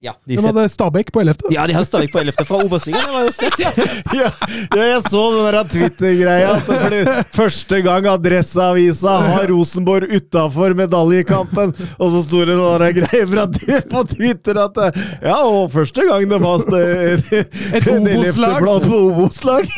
Ja, 0.00 0.14
de, 0.24 0.36
De 0.36 0.40
hadde 0.46 0.62
Stabæk 0.72 1.10
på 1.12 1.20
11. 1.20 1.50
ja, 1.52 1.66
de 1.68 1.74
hadde 1.76 1.84
Stabæk 1.84 2.12
på 2.14 2.18
11. 2.22 2.44
fra 2.48 2.56
Obos-ligaen. 2.64 3.26
Det. 3.36 3.66
Ja, 4.16 4.30
ja, 4.72 4.84
jeg 4.94 5.02
så 5.12 5.20
den 5.34 5.52
der 5.52 5.68
Twitter-greia. 5.68 6.54
det 6.88 7.26
Første 7.36 7.82
gang 7.84 8.08
Adresseavisa 8.08 9.18
har 9.26 9.50
Rosenborg 9.52 10.08
utafor 10.08 10.72
medaljekampen. 10.78 11.74
Og 11.98 12.16
så 12.16 12.24
sto 12.24 12.42
det 12.48 12.56
noen 12.56 12.86
greier 12.96 13.28
fra 13.28 13.44
på 13.92 14.04
Twitter 14.14 14.62
at 14.64 14.80
Ja, 15.20 15.42
og 15.44 15.68
første 15.76 16.08
gang 16.08 16.24
det 16.32 16.40
var 16.40 16.64
Et 17.76 17.92
Obos-lag. 17.92 18.60
på 18.64 19.04
Obos-lag. 19.04 19.68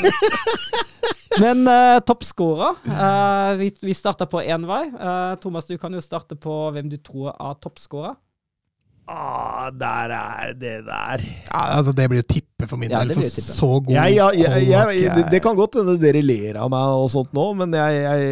Men 1.43 1.67
uh, 1.67 1.99
toppskårer 2.05 2.77
uh, 2.87 3.57
Vi, 3.59 3.73
vi 3.83 3.95
starta 3.97 4.29
på 4.31 4.43
én 4.45 4.71
vei. 4.71 4.85
Uh, 4.95 5.35
Thomas, 5.43 5.67
du 5.67 5.75
kan 5.83 5.91
jo 5.91 6.03
starte 6.05 6.39
på 6.39 6.69
hvem 6.71 6.93
du 6.93 7.01
tror 7.03 7.35
er 7.35 7.59
toppskårer. 7.59 8.15
Ah, 9.11 9.71
der 9.75 10.13
er 10.15 10.53
det 10.55 10.77
der. 10.87 11.23
Ja, 11.51 11.63
altså, 11.79 11.93
det 11.93 12.05
blir 12.11 12.23
jo 12.23 12.27
tippe 12.29 12.69
for 12.71 12.79
min 12.79 12.91
Ja, 12.93 13.01
del, 13.03 13.17
for 13.19 13.43
så 13.43 13.71
god 13.83 13.91
ja, 13.91 14.05
ja, 14.09 14.53
ja 14.63 14.83
det, 14.87 15.25
det 15.33 15.41
kan 15.43 15.57
godt 15.59 15.81
hende 15.81 15.97
dere 16.01 16.23
ler 16.23 16.61
av 16.63 16.71
meg 16.71 17.01
og 17.03 17.11
sånt 17.11 17.33
nå, 17.35 17.49
men 17.59 17.75
jeg, 17.75 17.99
jeg, 17.99 18.29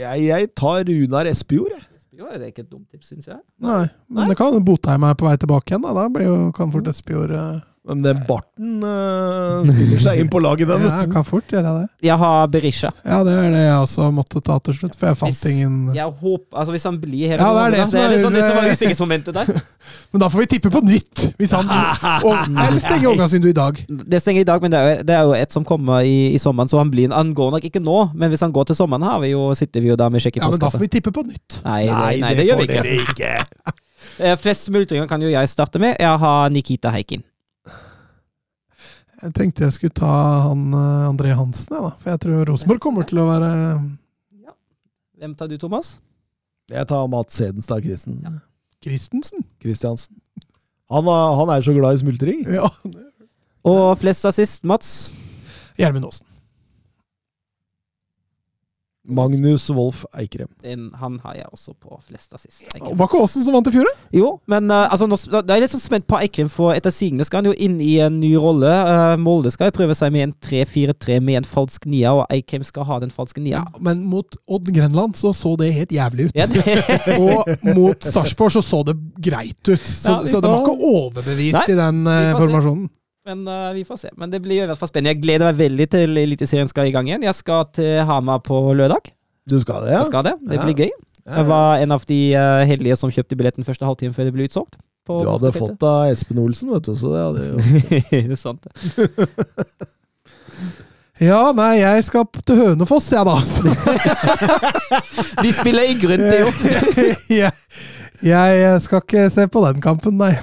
jeg, 0.00 0.24
jeg 0.30 0.48
tar 0.56 0.86
Runar 0.88 1.28
Espejord, 1.28 1.76
jeg. 1.76 1.84
Jo, 2.16 2.30
det 2.32 2.46
er 2.46 2.48
ikke 2.48 2.64
et 2.64 2.70
dumt 2.72 2.88
tips, 2.88 3.10
syns 3.12 3.26
jeg. 3.28 3.36
Nei, 3.60 3.82
men 4.08 4.30
det 4.32 4.38
kan 4.40 4.56
Botheim 4.64 5.04
er 5.04 5.16
på 5.20 5.26
vei 5.28 5.34
tilbake 5.36 5.68
igjen, 5.74 5.84
da. 5.84 5.92
Da 5.98 6.06
blir 6.12 6.30
jo, 6.30 6.36
kan 6.56 6.72
fort 6.72 6.88
Espejord 6.88 7.34
eh, 7.36 7.58
Men 7.86 8.00
den 8.02 8.18
barten 8.26 8.80
uh, 8.82 9.62
spiller 9.68 10.00
seg 10.02 10.18
inn 10.18 10.30
på 10.32 10.40
laget, 10.42 10.66
den. 10.66 10.82
Ja, 10.88 11.04
du. 11.06 11.12
kan 11.12 11.22
fort 11.26 11.46
gjøre 11.52 11.70
det. 11.76 11.84
Jeg 12.02 12.16
har 12.18 12.48
Berisha. 12.50 12.90
Ja, 13.06 13.20
det 13.22 13.34
er 13.38 13.52
det 13.54 13.60
jeg 13.62 13.76
også 13.84 14.08
måtte 14.14 14.40
ta 14.42 14.56
til 14.66 14.74
slutt, 14.74 14.96
for 14.98 15.06
jeg 15.12 15.18
fant 15.20 15.30
Hvis- 15.30 15.52
ingen 15.52 15.94
Jeg 15.94 16.10
håper, 16.10 16.50
altså 16.58 16.74
Hvis 16.74 16.86
han 16.88 16.98
blir 16.98 17.30
hele 17.30 17.38
Ja, 17.38 17.52
det 17.54 17.62
er 17.62 17.76
det 17.76 17.84
som 17.86 17.98
det 17.98 18.02
er 18.02 18.16
er- 18.16 18.24
sånn, 18.24 18.34
det 18.34 18.42
som 18.42 18.56
var 18.58 18.66
usikkerhetsmomentet 18.72 19.34
der. 19.38 19.62
Men 20.12 20.24
da 20.24 20.28
får 20.32 20.42
vi 20.42 20.48
tippe 20.56 20.72
på 20.74 20.82
nytt! 20.82 21.22
Hvis 21.38 21.54
han 21.54 21.70
og, 22.26 22.34
Eller 22.50 22.82
stenger 22.82 23.08
overgangsvinduet 23.12 23.54
i 23.54 23.58
dag. 23.60 23.80
Det 24.16 24.22
stenger 24.22 24.40
i 24.42 24.48
dag, 24.50 24.62
men 24.66 24.74
det 24.74 24.80
er, 24.82 24.90
jo, 24.90 25.06
det 25.06 25.14
er 25.16 25.22
jo 25.30 25.38
et 25.38 25.52
som 25.54 25.64
kommer 25.64 26.02
i, 26.02 26.16
i 26.34 26.38
sommeren, 26.42 26.68
så 26.68 26.78
han 26.82 26.90
blir 26.90 27.14
Han 27.14 27.30
går 27.38 27.54
nok 27.54 27.64
ikke 27.70 27.82
nå, 27.86 27.98
men 28.18 28.34
hvis 28.34 28.42
han 28.42 28.50
går 28.52 28.66
til 28.72 28.76
sommeren, 28.82 29.06
har 29.06 29.20
vi 29.22 29.30
jo, 29.36 29.46
sitter 29.54 29.80
vi 29.84 29.92
jo 29.94 29.96
da 29.96 30.10
med 30.10 30.20
sjekk 30.26 30.40
i 30.40 30.42
Ja, 30.42 30.50
men 30.50 30.58
da 30.58 30.70
får 30.74 30.82
vi 30.82 30.90
tippe 30.98 31.14
på 31.14 31.22
nytt. 31.26 31.60
Nei, 31.64 31.84
det, 31.86 32.20
nei, 32.24 32.34
det, 32.34 32.46
gjør 32.50 32.62
vi 32.64 32.70
ikke. 32.72 33.00
ikke. 33.06 33.32
Eh, 34.22 34.36
Flest 34.38 34.68
smultringer 34.68 35.08
kan 35.10 35.20
jo 35.20 35.28
jeg 35.28 35.48
starte 35.50 35.80
med. 35.82 35.96
Jeg 36.00 36.18
har 36.22 36.50
Nikita 36.54 36.92
Heikin. 36.94 37.24
Jeg 39.22 39.32
tenkte 39.36 39.64
jeg 39.64 39.72
skulle 39.72 39.96
ta 39.96 40.10
han 40.50 40.66
eh, 40.76 41.06
André 41.08 41.30
Hansen, 41.38 41.72
jeg, 41.72 41.82
da. 41.86 41.92
For 42.02 42.12
jeg 42.12 42.20
tror 42.24 42.42
Rosenborg 42.50 42.82
kommer 42.84 43.06
til 43.08 43.22
å 43.22 43.28
være 43.30 43.50
Hvem 45.16 45.32
tar 45.38 45.48
du, 45.48 45.56
Thomas? 45.56 45.94
Jeg 46.68 46.84
tar 46.90 47.06
Mats 47.08 47.38
Hedenstad 47.40 47.80
Christen. 47.86 48.18
Christensen. 48.84 49.44
Christiansen. 49.62 50.18
Han, 50.92 51.06
er- 51.08 51.36
han 51.40 51.52
er 51.54 51.64
så 51.64 51.72
glad 51.74 51.96
i 51.96 52.02
smultring. 52.02 52.42
Ja. 52.52 52.68
Og 53.66 53.96
flest 53.98 54.26
assist, 54.28 54.64
Mats? 54.68 54.90
Gjermund 55.80 56.04
Aasen. 56.10 56.25
Magnus 59.06 59.68
Wolff 59.70 60.04
Eikrem. 60.16 60.48
Den, 60.62 60.90
han 61.00 61.18
har 61.24 61.34
jeg 61.38 61.46
også 61.52 61.74
på 61.74 61.98
flest 62.06 62.34
assist. 62.34 62.64
Eikrem. 62.74 62.96
Var 62.98 63.08
ikke 63.10 63.20
Aasen 63.22 63.44
som 63.46 63.56
vant 63.56 63.70
i 63.70 63.74
fjor, 63.74 63.88
da? 63.88 64.08
Jo, 64.16 64.32
men 64.50 64.70
uh, 64.72 64.84
altså, 64.90 65.08
nå, 65.10 65.18
da 65.32 65.42
er 65.44 65.60
jeg 65.60 65.66
litt 65.66 65.74
sånn 65.76 65.84
spent 65.84 66.08
på 66.10 66.18
Eikrem, 66.20 66.50
for 66.52 66.74
etter 66.76 66.94
sigende 66.94 67.26
skal 67.26 67.42
han 67.42 67.50
jo 67.52 67.54
inn 67.66 67.78
i 67.84 67.96
en 68.04 68.18
ny 68.22 68.32
rolle. 68.40 68.70
Uh, 68.70 69.14
Molde 69.22 69.52
skal 69.54 69.72
prøve 69.76 69.96
seg 69.98 70.12
med 70.14 70.28
en 70.28 70.34
3-4-3 70.46 71.20
med 71.24 71.42
en 71.42 71.48
falsk 71.48 71.86
nia, 71.90 72.14
og 72.18 72.26
Eikrem 72.34 72.66
skal 72.66 72.88
ha 72.88 73.00
den 73.04 73.14
falske 73.14 73.42
nia. 73.42 73.62
Ja, 73.62 73.82
men 73.86 74.04
mot 74.10 74.38
Odd 74.46 74.70
Grenland 74.74 75.16
så 75.18 75.32
så 75.36 75.54
det 75.60 75.72
helt 75.76 75.94
jævlig 75.94 76.28
ut. 76.30 76.36
Ja, 76.36 76.46
Og 77.16 77.48
mot 77.76 78.02
Sarpsborg 78.02 78.54
så 78.56 78.62
så 78.64 78.82
det 78.86 78.96
greit 79.22 79.60
ut. 79.68 79.82
Så, 79.82 80.10
Ja, 80.10 80.20
så 80.26 80.40
det 80.42 80.50
var 80.50 80.62
ikke 80.64 80.92
overbevist 80.92 81.58
Nei, 81.60 81.66
i 81.72 81.78
den 81.78 82.06
uh, 82.06 82.36
formasjonen. 82.38 82.88
se. 82.88 83.05
Men 83.26 83.42
uh, 83.50 83.72
vi 83.74 83.82
får 83.88 83.98
se. 84.04 84.10
Men 84.16 84.30
det 84.32 84.40
blir 84.44 84.62
i 84.62 84.66
hvert 84.70 84.78
fall 84.78 84.88
spennende. 84.90 85.16
Jeg 85.16 85.22
gleder 85.24 85.48
meg 85.50 85.58
veldig 85.58 85.86
til 85.96 86.16
Eliteserien 86.22 86.68
skal 86.70 86.86
i 86.88 86.94
gang 86.94 87.08
igjen. 87.10 87.26
Jeg 87.26 87.34
skal 87.34 87.66
til 87.74 88.00
Hamar 88.06 88.38
på 88.46 88.60
lørdag. 88.78 89.10
Du 89.50 89.58
skal 89.62 89.82
det, 89.86 89.92
ja? 89.96 90.00
Jeg 90.04 90.10
skal 90.12 90.24
det. 90.26 90.34
Det 90.46 90.58
Ja. 90.60 90.64
blir 90.66 90.78
gøy. 90.86 90.90
Jeg 91.26 91.46
var 91.48 91.80
en 91.82 91.90
av 91.90 92.04
de 92.06 92.18
eh, 92.38 92.64
heldige 92.70 92.94
som 92.96 93.10
kjøpte 93.10 93.34
billetten 93.38 93.66
første 93.66 93.82
halvtime 93.86 94.14
før 94.14 94.28
det 94.28 94.32
ble 94.36 94.46
utsolgt. 94.46 94.76
Du 95.06 95.26
hadde 95.26 95.50
fått 95.54 95.82
av 95.86 96.06
Espen 96.10 96.38
Olsen, 96.38 96.70
vet 96.70 96.86
du, 96.86 96.94
så 96.98 97.10
det 97.12 97.20
hadde 97.24 97.42
jo 97.46 97.56
det 98.10 98.32
er 98.32 98.38
sant. 98.38 98.62
det. 98.62 98.72
Ja, 101.22 101.52
nei, 101.56 101.78
jeg 101.80 102.04
skal 102.04 102.26
til 102.44 102.58
Hønefoss, 102.60 103.06
jeg, 103.14 103.24
da. 103.24 103.36
Så 103.42 103.62
De 105.42 105.52
spiller 105.56 105.86
i 105.88 105.94
grunnen, 105.98 106.26
det 106.28 106.40
jo. 106.42 106.50
jeg, 107.40 107.52
jeg 108.22 108.82
skal 108.84 109.00
ikke 109.02 109.26
se 109.32 109.46
på 109.48 109.62
den 109.66 109.80
kampen, 109.84 110.18
nei. 110.20 110.34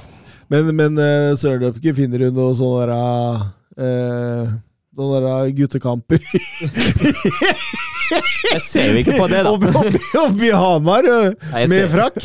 Men, 0.54 0.70
men 0.78 1.00
uh, 1.02 1.34
Sørløpke 1.40 1.94
finner 1.98 2.28
du 2.28 2.36
noe 2.36 2.54
sånn 2.58 2.76
derre 2.84 3.02
uh, 3.82 4.54
Sånne 4.94 5.20
der 5.24 5.48
guttekamper 5.58 6.20
Jeg 8.54 8.60
ser 8.62 8.92
jo 8.92 9.00
ikke 9.02 9.16
på 9.18 9.26
det, 9.32 9.40
da. 9.48 9.54
oppi, 9.56 9.72
oppi, 9.74 10.02
oppi 10.22 10.52
Hamar 10.54 11.08
eh, 11.10 11.32
Nei, 11.56 11.64
med 11.72 11.80
ser- 11.80 11.94
frakk. 11.96 12.20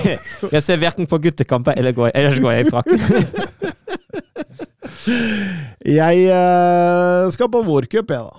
Jeg 0.54 0.62
ser 0.62 0.78
verken 0.82 1.08
på 1.10 1.18
guttekamper 1.24 1.74
eller 1.80 1.96
går, 1.96 2.12
ellers 2.14 2.38
går 2.44 2.52
jeg 2.54 2.68
i 2.68 2.70
frakk. 2.70 2.90
Jeg 5.98 6.28
eh, 6.30 7.30
skal 7.34 7.50
på 7.50 7.62
vårcup, 7.66 8.12
jeg, 8.14 8.22
da. 8.22 8.38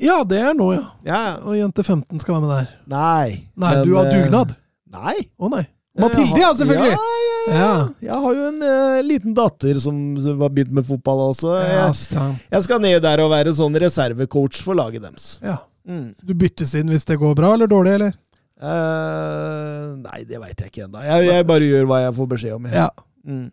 Ja, 0.00 0.22
det 0.24 0.38
er 0.40 0.54
nå, 0.56 0.70
ja. 0.78 0.86
Ja. 1.04 1.20
Og 1.44 1.58
jente 1.58 1.84
15 1.84 2.22
skal 2.22 2.38
være 2.38 2.46
med 2.46 2.52
der. 2.54 2.70
Nei. 2.88 3.28
Nei, 3.52 3.74
men, 3.74 3.84
du 3.84 3.92
har 3.98 4.08
eh, 4.08 4.14
dugnad? 4.16 4.54
Nei. 4.96 5.16
Å 5.36 5.52
nei. 5.52 5.64
Mathilde, 6.02 6.38
ja, 6.40 6.50
selvfølgelig! 6.58 6.92
Ja, 6.94 7.54
ja, 7.54 7.58
ja. 7.60 7.72
Jeg 8.08 8.20
har 8.24 8.38
jo 8.38 8.46
en 8.50 8.62
uh, 8.64 9.00
liten 9.06 9.36
datter 9.36 9.80
som, 9.82 9.98
som 10.20 10.40
har 10.44 10.52
begynt 10.54 10.72
med 10.80 10.86
fotball 10.88 11.26
også. 11.30 11.56
Jeg, 11.62 12.30
jeg 12.52 12.66
skal 12.66 12.82
ned 12.84 12.98
der 13.04 13.22
og 13.24 13.32
være 13.32 13.54
sånn 13.56 13.78
reservecoach 13.84 14.62
for 14.66 14.78
laget 14.78 15.06
deres. 15.08 15.34
ja. 15.44 15.60
Mm. 15.90 16.10
Du 16.22 16.34
byttes 16.36 16.74
inn 16.76 16.90
hvis 16.92 17.06
det 17.08 17.16
går 17.18 17.32
bra 17.34 17.54
eller 17.56 17.66
dårlig, 17.70 17.94
eller? 17.96 18.12
Uh, 18.60 19.96
nei, 20.04 20.20
det 20.28 20.38
veit 20.38 20.58
jeg 20.60 20.68
ikke 20.68 20.82
ennå. 20.84 21.00
Jeg, 21.02 21.30
jeg 21.30 21.46
bare 21.48 21.70
gjør 21.70 21.88
hva 21.88 22.02
jeg 22.02 22.16
får 22.18 22.28
beskjed 22.34 22.58
om. 22.58 22.66
Ja. 22.70 22.90
Mm. 23.24 23.46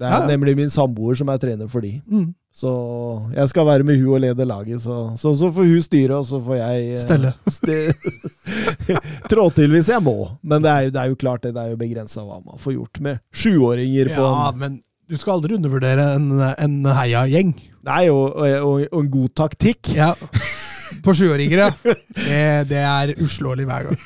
Det 0.00 0.08
er 0.08 0.24
nemlig 0.30 0.56
min 0.58 0.72
samboer 0.72 1.18
som 1.20 1.30
er 1.30 1.40
trener 1.42 1.68
for 1.70 1.84
de. 1.84 1.98
Mm. 2.08 2.30
Så 2.52 2.70
jeg 3.32 3.48
skal 3.48 3.64
være 3.66 3.84
med 3.88 3.96
hun 4.02 4.12
og 4.14 4.20
lede 4.20 4.44
laget. 4.44 4.82
Så, 4.84 4.96
så, 5.16 5.32
så 5.40 5.48
får 5.56 5.68
hun 5.70 5.82
styre, 5.82 6.18
og 6.20 6.26
så 6.28 6.40
får 6.44 6.58
jeg 6.58 6.88
eh, 6.92 7.00
Stelle. 7.00 7.30
ste- 7.48 8.96
Trå 9.32 9.46
til 9.56 9.72
hvis 9.72 9.88
jeg 9.88 10.02
må. 10.04 10.16
Men 10.44 10.62
det 10.64 10.70
er 10.70 10.80
jo, 10.86 10.90
det 10.92 11.00
er 11.00 11.12
jo 11.14 11.18
klart 11.22 11.42
det, 11.46 11.54
det 11.56 11.62
er 11.64 11.70
jo 11.72 11.80
begrensa 11.80 12.24
hva 12.26 12.40
man 12.44 12.60
får 12.60 12.76
gjort 12.76 13.00
med 13.08 13.22
sjuåringer 13.32 14.12
på 14.12 14.26
Ja, 14.26 14.50
men 14.56 14.80
du 15.10 15.16
skal 15.20 15.38
aldri 15.38 15.56
undervurdere 15.58 16.10
en, 16.16 16.28
en 16.40 16.76
heiagjeng. 16.96 17.54
Nei, 17.84 18.04
og, 18.12 18.36
og, 18.36 18.52
og, 18.68 18.84
og 18.92 19.00
en 19.02 19.10
god 19.16 19.32
taktikk. 19.42 19.94
Ja. 19.96 20.12
På 21.04 21.14
sjuåringer, 21.16 21.58
ja. 21.58 21.70
Det, 21.82 22.68
det 22.70 22.82
er 22.82 23.14
uslåelig 23.22 23.66
hver 23.68 23.88
gang. 23.88 23.98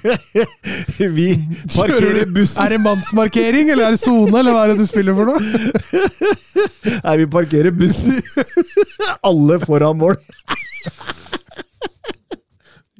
Vi 1.19 1.29
parkerer 1.75 2.27
bussen 2.33 2.63
Er 2.65 2.75
det 2.75 2.81
mannsmarkering, 2.85 3.71
eller 3.73 3.89
er 3.89 3.97
det 3.97 4.01
sone, 4.03 4.39
eller 4.39 4.53
hva 4.55 4.65
er 4.65 4.75
det 4.75 4.81
du 4.81 4.89
spiller 4.89 5.17
for 5.17 5.25
noe? 5.31 5.41
Nei, 7.07 7.17
vi 7.21 7.27
parkerer 7.31 7.75
bussen 7.75 8.17
Alle 9.27 9.59
foran 9.63 9.99
mål. 10.01 10.17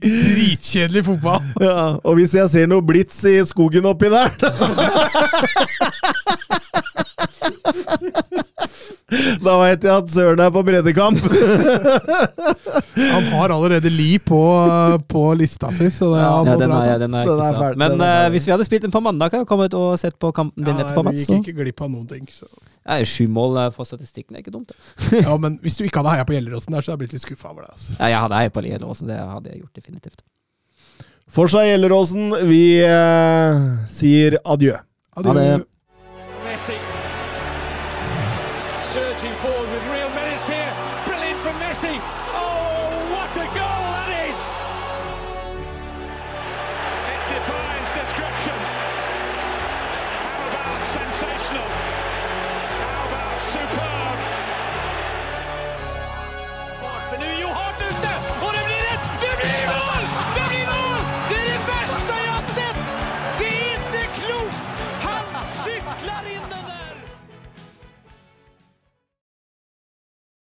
Dritkjedelig 0.07 1.05
fotball. 1.07 1.43
Ja, 1.63 1.97
og 2.05 2.19
hvis 2.19 2.35
jeg 2.37 2.51
ser 2.53 2.67
noe 2.71 2.85
blits 2.85 3.23
i 3.27 3.39
skogen 3.49 3.89
oppi 3.89 4.11
der 4.13 4.31
Da 9.07 9.53
veit 9.61 9.85
jeg 9.87 9.93
at 9.93 10.09
Søren 10.11 10.41
er 10.43 10.49
på 10.51 10.63
breddekamp. 10.67 11.21
Han 12.97 13.29
har 13.31 13.53
allerede 13.55 13.91
Li 13.93 14.17
på, 14.19 14.41
på 15.07 15.23
lista 15.39 15.71
si, 15.77 15.87
så 15.95 16.09
det, 16.11 16.23
Ja, 16.25 16.57
den 16.57 16.73
er, 16.75 16.99
den 16.99 17.15
er 17.15 17.29
Den 17.29 17.29
ikke 17.29 17.37
er 17.37 17.59
sant. 17.61 17.79
Men 17.79 17.95
den 17.95 18.03
er 18.03 18.09
eh, 18.09 18.17
ferdig. 18.17 18.33
hvis 18.35 18.49
vi 18.49 18.55
hadde 18.57 18.67
spilt 18.67 18.83
den 18.83 18.95
på 18.95 19.03
mandag, 19.05 19.31
kan 19.31 19.45
jeg 19.45 19.51
kommet 19.51 19.77
og 19.79 19.95
sett 20.01 20.19
på 20.19 20.33
kampen 20.35 20.65
din 20.67 20.75
Ja, 20.75 20.89
etterpå, 20.89 21.05
Mats. 21.07 21.23
vi 21.23 21.37
gikk 21.37 21.53
ikke 21.53 21.63
glipp 21.63 21.85
av 21.87 21.93
noen 21.93 22.09
ting. 22.11 22.27
Så. 22.35 22.51
Nei, 22.89 22.99
Sju 23.07 23.29
mål 23.31 23.61
eh, 23.63 23.71
for 23.77 23.87
statistikken 23.87 24.35
er 24.35 24.43
ikke 24.43 24.57
dumt. 24.59 24.75
Ja, 25.23 25.37
men 25.45 25.61
hvis 25.63 25.79
du 25.79 25.87
ikke 25.87 26.03
hadde 26.03 26.17
heia 26.17 26.27
på 26.27 26.35
Gjelleråsen 26.35 26.75
der, 26.75 26.83
så 26.83 26.91
hadde 26.91 26.97
jeg 26.99 27.05
blitt 27.05 27.17
litt 27.21 27.29
skuffa 27.29 27.53
over 27.55 27.63
det. 27.69 27.77
Altså. 27.77 27.95
Ja, 28.01 28.11
jeg 28.17 28.25
hadde 28.27 28.43
heia 28.43 28.57
på 28.59 28.67
Gjelleråsen, 28.67 29.13
det 29.15 29.21
hadde 29.23 29.55
jeg 29.55 29.63
gjort 29.63 29.83
definitivt. 29.85 30.27
For 31.31 31.53
seg 31.53 31.71
Gjelleråsen, 31.71 32.29
vi 32.51 32.61
eh, 32.83 33.73
sier 33.93 34.41
adjø. 34.43 34.81
Adjø. 35.23 35.39
Det. 35.39 36.96